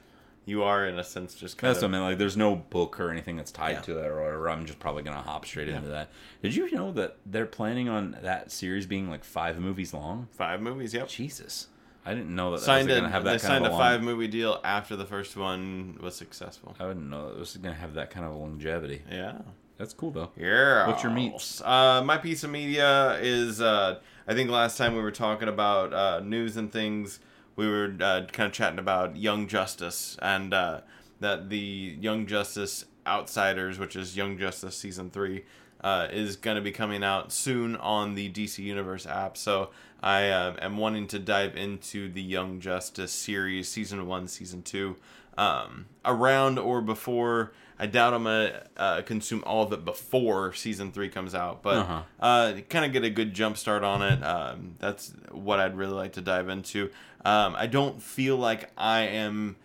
You 0.45 0.63
are 0.63 0.85
in 0.87 0.99
a 0.99 1.03
sense 1.03 1.33
just 1.35 1.57
kind 1.57 1.69
That's 1.73 1.81
what 1.81 1.85
I 1.91 1.97
of. 1.97 2.01
mean. 2.01 2.01
Like, 2.11 2.17
there's 2.19 2.37
no 2.37 2.55
book 2.55 2.99
or 2.99 3.09
anything 3.09 3.35
that's 3.35 3.51
tied 3.51 3.71
Yeah. 3.71 3.81
to 3.81 3.99
it, 3.99 4.05
or 4.05 4.21
whatever. 4.23 4.49
I'm 4.49 4.65
just 4.65 4.77
probably 4.79 5.01
gonna 5.03 5.21
hop 5.21 5.45
straight 5.45 5.67
Yeah. 5.67 5.77
into 5.77 5.89
that. 5.89 6.09
Did 6.43 6.55
you 6.55 6.69
know 6.71 6.91
that 6.91 7.17
they're 7.25 7.45
planning 7.47 7.89
on 7.89 8.17
that 8.21 8.51
series 8.51 8.85
being 8.85 9.09
like 9.09 9.23
five 9.23 9.57
movies 9.59 9.93
long? 9.93 10.27
Five 10.31 10.61
movies. 10.61 10.93
Yep. 10.93 11.07
Jesus, 11.09 11.67
I 12.05 12.13
didn't 12.13 12.35
know 12.35 12.51
that. 12.51 12.59
Signed 12.59 12.89
that 12.89 12.99
a, 12.99 13.01
they 13.01 13.07
that 13.07 13.11
kind 13.23 13.27
of 13.35 13.41
signed 13.41 13.65
of 13.65 13.71
a 13.71 13.75
long- 13.75 13.81
five 13.81 14.03
movie 14.03 14.27
deal 14.27 14.61
after 14.63 14.95
the 14.95 15.05
first 15.05 15.35
one 15.35 15.97
was 16.01 16.15
successful. 16.15 16.75
I 16.79 16.85
wouldn't 16.85 17.09
know 17.09 17.29
that 17.29 17.35
it 17.37 17.39
was 17.39 17.57
gonna 17.57 17.73
have 17.75 17.95
that 17.95 18.11
kind 18.11 18.25
of 18.25 18.35
longevity. 18.35 19.01
Yeah. 19.11 19.39
That's 19.77 19.93
cool 19.93 20.11
though. 20.11 20.29
Yeah. 20.37 20.87
What's 20.87 21.01
your 21.03 21.11
meats? 21.11 21.59
Uh, 21.61 22.01
my 22.05 22.17
piece 22.17 22.43
of 22.43 22.49
media 22.51 23.17
is. 23.19 23.59
Uh, 23.61 23.97
I 24.27 24.33
think 24.33 24.49
last 24.49 24.77
time 24.77 24.95
we 24.95 25.01
were 25.01 25.11
talking 25.11 25.47
about 25.49 25.91
uh, 25.93 26.19
news 26.21 26.55
and 26.55 26.71
things, 26.71 27.19
we 27.55 27.67
were 27.67 27.95
uh, 28.01 28.25
kind 28.31 28.47
of 28.47 28.53
chatting 28.53 28.79
about 28.79 29.15
Young 29.15 29.47
Justice 29.47 30.17
and 30.21 30.53
uh, 30.53 30.81
that 31.19 31.49
the 31.49 31.97
Young 31.99 32.25
Justice 32.25 32.85
Outsiders, 33.07 33.77
which 33.79 33.95
is 33.95 34.17
Young 34.17 34.37
Justice 34.37 34.75
season 34.77 35.09
three, 35.09 35.45
uh, 35.81 36.07
is 36.11 36.35
going 36.35 36.55
to 36.55 36.61
be 36.61 36.71
coming 36.71 37.03
out 37.03 37.31
soon 37.31 37.75
on 37.75 38.15
the 38.15 38.31
DC 38.31 38.59
Universe 38.59 39.05
app. 39.05 39.37
So 39.37 39.69
I 40.01 40.29
uh, 40.29 40.55
am 40.61 40.77
wanting 40.77 41.07
to 41.07 41.19
dive 41.19 41.55
into 41.55 42.11
the 42.11 42.21
Young 42.21 42.59
Justice 42.59 43.11
series, 43.11 43.67
season 43.69 44.05
one, 44.07 44.27
season 44.27 44.61
two, 44.63 44.95
um, 45.37 45.85
around 46.03 46.57
or 46.59 46.81
before. 46.81 47.53
I 47.77 47.87
doubt 47.87 48.13
I'm 48.13 48.23
gonna 48.23 48.63
uh, 48.77 49.01
consume 49.01 49.43
all 49.45 49.63
of 49.63 49.73
it 49.73 49.83
before 49.83 50.53
season 50.53 50.93
three 50.93 51.09
comes 51.09 51.35
out, 51.35 51.61
but 51.61 51.75
Uh-huh. 51.77 52.01
uh, 52.21 52.53
kind 52.69 52.85
of 52.85 52.93
get 52.93 53.03
a 53.03 53.09
good 53.09 53.33
jump 53.33 53.57
start 53.57 53.83
on 53.83 54.01
it. 54.01 54.23
Um, 54.23 54.75
that's 54.79 55.13
what 55.31 55.59
I'd 55.59 55.75
really 55.75 55.91
like 55.93 56.13
to 56.13 56.21
dive 56.21 56.47
into. 56.47 56.89
Um, 57.25 57.55
I 57.57 57.67
don't 57.67 58.01
feel 58.01 58.37
like 58.37 58.71
I 58.77 59.01
am 59.01 59.55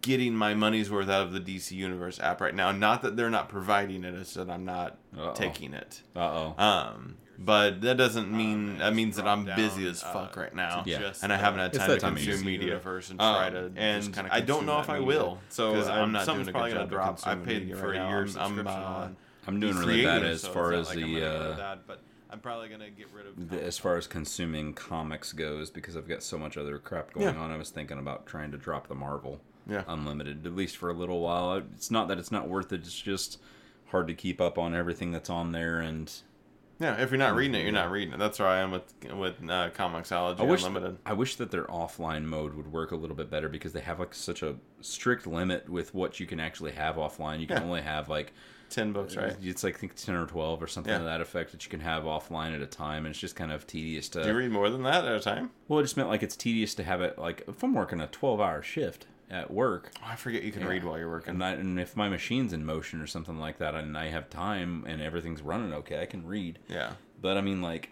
getting 0.00 0.34
my 0.34 0.54
money's 0.54 0.90
worth 0.90 1.10
out 1.10 1.22
of 1.26 1.32
the 1.32 1.40
DC 1.40 1.72
Universe 1.72 2.18
app 2.20 2.40
right 2.40 2.54
now. 2.54 2.72
Not 2.72 3.02
that 3.02 3.16
they're 3.16 3.30
not 3.30 3.48
providing 3.48 4.04
it; 4.04 4.14
it's 4.14 4.34
that 4.34 4.48
I'm 4.48 4.64
not 4.64 4.96
Uh-oh. 5.16 5.32
taking 5.34 5.74
it. 5.74 6.02
Uh 6.16 6.20
oh. 6.20 6.62
Um, 6.62 7.16
but 7.36 7.80
that 7.80 7.96
doesn't 7.96 8.30
mean 8.30 8.68
man, 8.68 8.78
that 8.78 8.94
means 8.94 9.16
that 9.16 9.26
I'm 9.26 9.44
dropped 9.44 9.56
busy 9.58 9.88
as 9.88 10.00
fuck 10.02 10.36
uh, 10.36 10.40
right 10.40 10.54
now. 10.54 10.84
Yeah. 10.86 11.00
just 11.00 11.24
and 11.24 11.32
I 11.32 11.36
haven't 11.36 11.58
had 11.60 11.72
time 11.72 11.88
to 11.90 11.98
time 11.98 12.14
consume 12.14 12.44
media. 12.46 12.68
universe 12.68 13.10
and 13.10 13.20
Um, 13.20 13.34
try 13.34 13.50
to 13.50 13.72
and 13.76 14.02
just 14.04 14.14
kinda 14.14 14.32
I 14.32 14.40
don't 14.40 14.66
know 14.66 14.78
if 14.78 14.88
I 14.88 15.00
will. 15.00 15.40
So 15.48 15.74
'Cause 15.74 15.88
I'm, 15.88 16.02
I'm 16.04 16.12
not 16.12 16.26
doing 16.26 16.48
a 16.48 16.52
probably 16.52 16.70
good 16.70 16.78
job 16.78 16.90
drop. 16.90 17.18
of 17.18 17.26
I 17.26 17.34
paid 17.44 17.76
for 17.76 17.88
right 17.88 17.96
a 17.96 17.98
now. 17.98 18.08
year 18.08 18.26
I'm- 18.38 18.58
I'm, 18.60 18.66
uh. 18.68 19.08
I'm 19.46 19.60
doing 19.60 19.76
really 19.76 20.04
bad 20.04 20.24
as 20.24 20.40
so 20.42 20.52
far 20.52 20.72
as 20.72 20.86
like 20.86 20.94
the, 20.96 21.02
gonna 21.02 21.14
go 21.20 21.20
to 21.20 21.52
uh, 21.52 21.56
that, 21.56 21.86
but 21.86 22.00
I'm 22.34 22.40
probably 22.40 22.68
gonna 22.68 22.90
get 22.90 23.06
rid 23.14 23.26
of. 23.28 23.48
the, 23.48 23.62
as 23.62 23.78
far 23.78 23.96
as 23.96 24.08
consuming 24.08 24.74
comics 24.74 25.32
goes, 25.32 25.70
because 25.70 25.96
I've 25.96 26.08
got 26.08 26.20
so 26.20 26.36
much 26.36 26.56
other 26.56 26.78
crap 26.78 27.12
going 27.12 27.32
Yeah. 27.32 27.40
on. 27.40 27.52
I 27.52 27.56
was 27.56 27.70
thinking 27.70 27.96
about 27.98 28.26
trying 28.26 28.50
to 28.50 28.58
drop 28.58 28.88
the 28.88 28.96
Marvel 28.96 29.40
Yeah. 29.70 29.84
Unlimited 29.86 30.44
at 30.44 30.56
least 30.56 30.76
for 30.76 30.90
a 30.90 30.92
little 30.94 31.20
while. 31.20 31.54
It's 31.54 31.92
not 31.92 32.08
that 32.08 32.18
it's 32.18 32.32
not 32.32 32.48
worth 32.48 32.72
it. 32.72 32.80
It's 32.80 32.98
just 33.00 33.38
hard 33.86 34.08
to 34.08 34.14
keep 34.14 34.40
up 34.40 34.58
on 34.58 34.74
everything 34.74 35.12
that's 35.12 35.30
on 35.30 35.52
there 35.52 35.78
and. 35.78 36.12
Yeah, 36.80 37.00
if 37.00 37.12
you're 37.12 37.18
not 37.18 37.36
reading 37.36 37.54
it, 37.54 37.62
you're 37.62 37.70
not 37.70 37.92
reading 37.92 38.14
it. 38.14 38.18
That's 38.18 38.40
where 38.40 38.48
I 38.48 38.58
am 38.58 38.72
with 38.72 38.92
with 39.14 39.36
uh, 39.48 39.70
Comixology 39.70 40.40
I 40.40 40.42
wish, 40.42 40.64
Unlimited. 40.64 40.98
I 41.06 41.12
wish 41.12 41.36
that 41.36 41.52
their 41.52 41.66
offline 41.66 42.24
mode 42.24 42.54
would 42.54 42.72
work 42.72 42.90
a 42.90 42.96
little 42.96 43.14
bit 43.14 43.30
better 43.30 43.48
because 43.48 43.72
they 43.72 43.80
have 43.80 44.00
like 44.00 44.12
such 44.12 44.42
a 44.42 44.56
strict 44.80 45.24
limit 45.24 45.68
with 45.68 45.94
what 45.94 46.18
you 46.18 46.26
can 46.26 46.40
actually 46.40 46.72
have 46.72 46.96
offline. 46.96 47.38
You 47.38 47.46
can 47.46 47.58
Yeah. 47.58 47.62
only 47.62 47.82
have 47.82 48.08
like 48.08 48.32
Ten 48.74 48.92
books, 48.92 49.14
right? 49.16 49.36
It's 49.42 49.62
like 49.62 49.76
I 49.76 49.78
think 49.78 49.94
ten 49.94 50.14
or 50.16 50.26
twelve 50.26 50.62
or 50.62 50.66
something 50.66 50.92
Yeah. 50.92 50.98
to 50.98 51.04
that 51.04 51.20
effect 51.20 51.52
that 51.52 51.64
you 51.64 51.70
can 51.70 51.80
have 51.80 52.02
offline 52.04 52.54
at 52.54 52.60
a 52.60 52.66
time, 52.66 53.06
and 53.06 53.12
it's 53.12 53.20
just 53.20 53.36
kind 53.36 53.52
of 53.52 53.66
tedious 53.66 54.08
to. 54.10 54.22
Do 54.22 54.28
you 54.30 54.36
read 54.36 54.50
more 54.50 54.68
than 54.68 54.82
that 54.82 55.04
at 55.04 55.12
a 55.14 55.20
time? 55.20 55.50
well, 55.68 55.78
it 55.78 55.82
just 55.84 55.96
meant 55.96 56.08
like 56.08 56.22
it's 56.24 56.36
tedious 56.36 56.74
to 56.74 56.82
have 56.82 57.00
it 57.00 57.16
like 57.18 57.44
if 57.46 57.62
I'm 57.62 57.72
working 57.74 58.00
a 58.00 58.06
twelve 58.08 58.40
hour 58.40 58.62
shift 58.62 59.06
at 59.30 59.50
work, 59.50 59.92
Oh, 60.02 60.06
I 60.10 60.16
forget 60.16 60.42
you 60.42 60.50
can 60.52 60.62
Yeah. 60.62 60.68
read 60.68 60.84
while 60.84 60.98
you're 60.98 61.08
working. 61.10 61.34
and, 61.34 61.44
I, 61.44 61.52
and 61.52 61.78
if 61.80 61.96
my 61.96 62.08
machine's 62.08 62.52
in 62.52 62.64
motion 62.64 63.00
or 63.00 63.06
something 63.06 63.38
like 63.38 63.58
that, 63.58 63.74
and 63.76 63.96
I 63.96 64.08
have 64.08 64.28
time 64.28 64.84
and 64.88 65.00
everything's 65.00 65.40
running 65.40 65.72
okay, 65.74 66.02
I 66.02 66.06
can 66.06 66.26
read. 66.26 66.58
yeah. 66.68 66.94
But 67.22 67.36
I 67.38 67.40
mean, 67.42 67.62
like, 67.62 67.90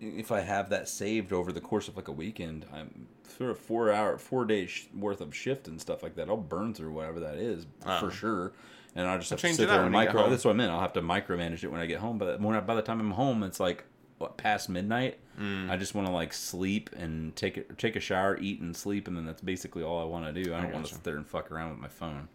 if 0.00 0.30
I 0.32 0.40
have 0.40 0.70
that 0.70 0.88
saved 0.88 1.32
over 1.32 1.52
the 1.52 1.60
course 1.60 1.86
of 1.88 1.96
like 1.96 2.08
a 2.08 2.12
weekend, 2.12 2.66
I'm 2.72 3.08
for 3.24 3.50
a 3.50 3.54
four 3.54 3.92
hour, 3.92 4.16
four 4.16 4.44
days 4.44 4.70
sh- 4.70 4.86
worth 4.94 5.20
of 5.20 5.34
shift 5.34 5.66
and 5.68 5.80
stuff 5.80 6.02
like 6.02 6.14
that. 6.16 6.28
I'll 6.28 6.36
burn 6.36 6.72
through 6.72 6.92
whatever 6.92 7.20
that 7.20 7.34
is 7.36 7.66
Uh-huh. 7.84 7.98
for 8.00 8.10
sure. 8.10 8.52
And 8.96 9.06
I 9.06 9.16
just 9.18 9.30
have 9.30 9.38
to 9.38 9.46
change 9.46 9.56
sit 9.56 9.64
it 9.64 9.66
there 9.68 9.82
and 9.84 9.92
when 9.94 10.02
you 10.02 10.06
get 10.08 10.14
micro. 10.14 10.30
That's 10.30 10.44
what 10.44 10.50
I 10.52 10.54
meant. 10.54 10.72
I'll 10.72 10.80
have 10.80 10.92
to 10.94 11.02
micromanage 11.02 11.62
it 11.64 11.68
when 11.70 11.80
I 11.80 11.86
get 11.86 12.00
home. 12.00 12.18
But 12.18 12.40
when 12.40 12.56
I, 12.56 12.60
by 12.60 12.74
the 12.74 12.82
time 12.82 12.98
I'm 13.00 13.12
home, 13.12 13.42
it's 13.44 13.60
like 13.60 13.84
what 14.18 14.36
past 14.36 14.68
midnight. 14.68 15.18
Mm. 15.40 15.70
I 15.70 15.76
just 15.76 15.94
want 15.94 16.06
to 16.08 16.12
like 16.12 16.32
sleep 16.32 16.90
and 16.96 17.34
take 17.36 17.56
it, 17.56 17.78
take 17.78 17.94
a 17.96 18.00
shower, 18.00 18.36
eat 18.38 18.60
and 18.60 18.76
sleep, 18.76 19.06
and 19.08 19.16
then 19.16 19.24
that's 19.24 19.40
basically 19.42 19.82
all 19.82 20.00
I 20.00 20.04
want 20.04 20.26
to 20.34 20.42
do. 20.42 20.52
I 20.54 20.60
don't 20.60 20.72
want 20.72 20.86
to 20.86 20.92
sit 20.94 21.04
there 21.04 21.16
and 21.16 21.26
fuck 21.26 21.50
around 21.52 21.70
with 21.70 21.78
my 21.78 21.88
phone. 21.88 22.28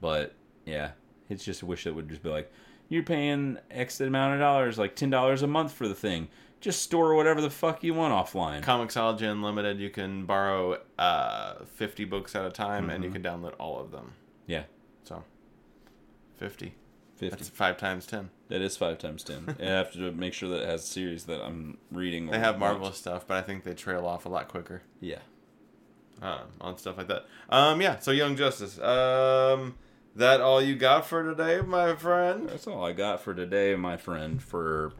But 0.00 0.34
yeah, 0.66 0.90
it's 1.28 1.44
just 1.44 1.62
a 1.62 1.66
wish 1.66 1.86
it 1.86 1.94
would 1.94 2.08
just 2.08 2.22
be 2.22 2.28
like, 2.28 2.52
you're 2.88 3.02
paying 3.02 3.58
X 3.70 4.00
amount 4.00 4.34
of 4.34 4.40
dollars, 4.40 4.78
like 4.78 4.94
ten 4.94 5.10
dollars 5.10 5.42
a 5.42 5.46
month 5.46 5.72
for 5.72 5.88
the 5.88 5.94
thing. 5.94 6.28
Just 6.60 6.82
store 6.82 7.14
whatever 7.14 7.40
the 7.40 7.50
fuck 7.50 7.82
you 7.84 7.92
want 7.94 8.14
offline. 8.14 8.62
Comixology 8.62 9.22
Unlimited, 9.30 9.78
you 9.78 9.90
can 9.90 10.24
borrow 10.24 10.78
uh, 10.98 11.64
50 11.74 12.04
books 12.06 12.34
at 12.34 12.44
a 12.46 12.50
time, 12.50 12.88
and 12.90 13.04
you 13.04 13.10
Mm-hmm. 13.10 13.22
can 13.22 13.42
download 13.42 13.54
all 13.58 13.78
of 13.80 13.90
them. 13.92 14.12
yeah, 14.46 14.64
So, 15.04 15.22
50. 16.36 16.74
fifty. 17.16 17.28
That's 17.36 17.48
five 17.48 17.76
times 17.76 18.06
10. 18.06 18.30
That 18.48 18.60
is 18.60 18.76
five 18.76 18.98
times 18.98 19.24
ten. 19.24 19.56
I 19.60 19.64
have 19.64 19.92
to 19.92 20.12
make 20.12 20.32
sure 20.34 20.48
that 20.50 20.62
it 20.62 20.68
has 20.68 20.86
series 20.86 21.24
that 21.24 21.40
I'm 21.42 21.78
reading. 21.90 22.26
They 22.26 22.38
have. 22.38 22.58
Marvel 22.58 22.92
stuff, 22.92 23.26
but 23.26 23.36
I 23.38 23.42
think 23.42 23.64
they 23.64 23.74
trail 23.74 24.06
off 24.06 24.24
a 24.26 24.28
lot 24.28 24.48
quicker 24.48 24.82
Yeah. 25.00 25.18
uh, 26.22 26.42
on 26.60 26.78
stuff 26.78 26.96
like 26.96 27.08
that. 27.08 27.26
Um, 27.50 27.80
yeah, 27.80 27.98
so 27.98 28.10
Young 28.12 28.36
Justice. 28.36 28.78
Um, 28.78 29.74
that 30.14 30.40
all 30.40 30.62
you 30.62 30.76
got 30.76 31.06
for 31.06 31.22
today, 31.22 31.60
my 31.60 31.94
friend? 31.96 32.48
That's 32.48 32.66
all 32.66 32.84
I 32.84 32.92
got 32.92 33.20
for 33.20 33.34
today, 33.34 33.74
my 33.74 33.96
friend, 33.96 34.42
for 34.42 34.92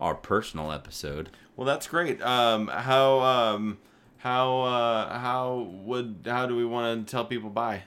our 0.00 0.14
personal 0.14 0.72
episode. 0.72 1.30
Well, 1.56 1.66
that's 1.66 1.86
great. 1.86 2.20
Um, 2.22 2.66
how 2.68 3.20
um, 3.20 3.78
how 4.18 4.62
uh, 4.62 5.18
how 5.18 5.68
would 5.84 6.24
how 6.26 6.46
do 6.46 6.56
we 6.56 6.64
want 6.64 7.06
to 7.06 7.10
tell 7.10 7.24
people 7.24 7.50
bye? 7.50 7.82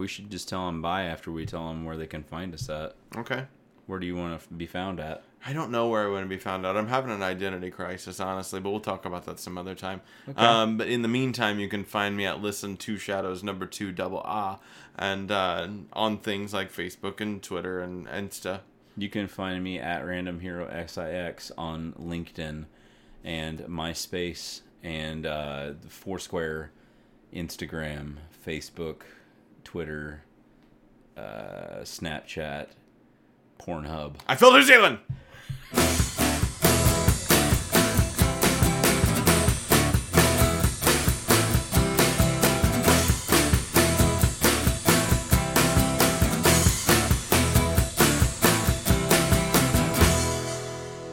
We 0.00 0.08
should 0.08 0.30
just 0.30 0.48
tell 0.48 0.66
them 0.66 0.80
bye 0.80 1.02
after 1.02 1.30
we 1.30 1.46
tell 1.46 1.68
them 1.68 1.84
where 1.84 1.96
they 1.96 2.06
can 2.06 2.24
find 2.24 2.54
us 2.54 2.68
at. 2.68 2.94
Okay. 3.16 3.44
Where 3.86 3.98
do 3.98 4.06
you 4.06 4.16
want 4.16 4.40
to 4.40 4.54
be 4.54 4.66
found 4.66 4.98
at? 4.98 5.22
I 5.44 5.52
don't 5.52 5.70
know 5.70 5.88
where 5.88 6.06
I 6.06 6.10
want 6.10 6.24
to 6.24 6.28
be 6.28 6.38
found 6.38 6.64
out. 6.64 6.76
I'm 6.76 6.86
having 6.86 7.10
an 7.10 7.22
identity 7.22 7.70
crisis, 7.70 8.20
honestly, 8.20 8.60
but 8.60 8.70
we'll 8.70 8.80
talk 8.80 9.04
about 9.04 9.24
that 9.26 9.38
some 9.38 9.58
other 9.58 9.74
time. 9.74 10.00
Okay. 10.28 10.40
Um, 10.40 10.76
but 10.76 10.88
in 10.88 11.02
the 11.02 11.08
meantime, 11.08 11.58
you 11.58 11.68
can 11.68 11.84
find 11.84 12.16
me 12.16 12.24
at 12.24 12.40
Listen 12.40 12.76
to 12.78 12.98
Shadows 12.98 13.42
number 13.42 13.66
two 13.66 13.92
double 13.92 14.20
A, 14.20 14.58
and 14.96 15.30
uh, 15.30 15.68
on 15.92 16.18
things 16.18 16.54
like 16.54 16.72
Facebook 16.72 17.20
and 17.20 17.42
Twitter 17.42 17.80
and 17.80 18.06
Insta. 18.06 18.60
You 18.96 19.08
can 19.08 19.28
find 19.28 19.62
me 19.62 19.78
at 19.78 20.04
Random 20.04 20.40
Hero 20.40 20.66
XIX 20.66 21.52
on 21.58 21.94
LinkedIn 22.00 22.64
and 23.24 23.60
MySpace 23.60 24.60
and 24.82 25.26
uh, 25.26 25.72
Foursquare, 25.88 26.70
Instagram, 27.34 28.16
Facebook, 28.46 29.02
Twitter, 29.64 30.22
uh, 31.16 31.80
Snapchat, 31.82 32.68
Pornhub. 33.58 34.16
I 34.28 34.36
feel 34.36 34.52
New 34.52 34.62
Zealand. 34.62 34.98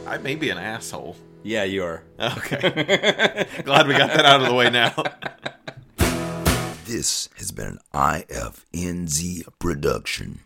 I 0.06 0.18
I 0.18 0.20
may 0.20 0.34
be 0.34 0.50
an 0.50 0.58
asshole. 0.58 1.16
Yeah, 1.44 1.64
you 1.64 1.84
are. 1.84 2.02
Okay. 2.20 3.46
Glad 3.64 3.88
we 3.88 3.94
got 3.94 4.10
that 4.10 4.26
out 4.26 4.42
of 4.42 4.48
the 4.48 4.54
way 4.56 4.72
now. 4.72 4.96
This 6.98 7.30
has 7.38 7.52
been 7.52 7.68
an 7.68 7.80
IFNZ 7.94 9.48
production. 9.60 10.40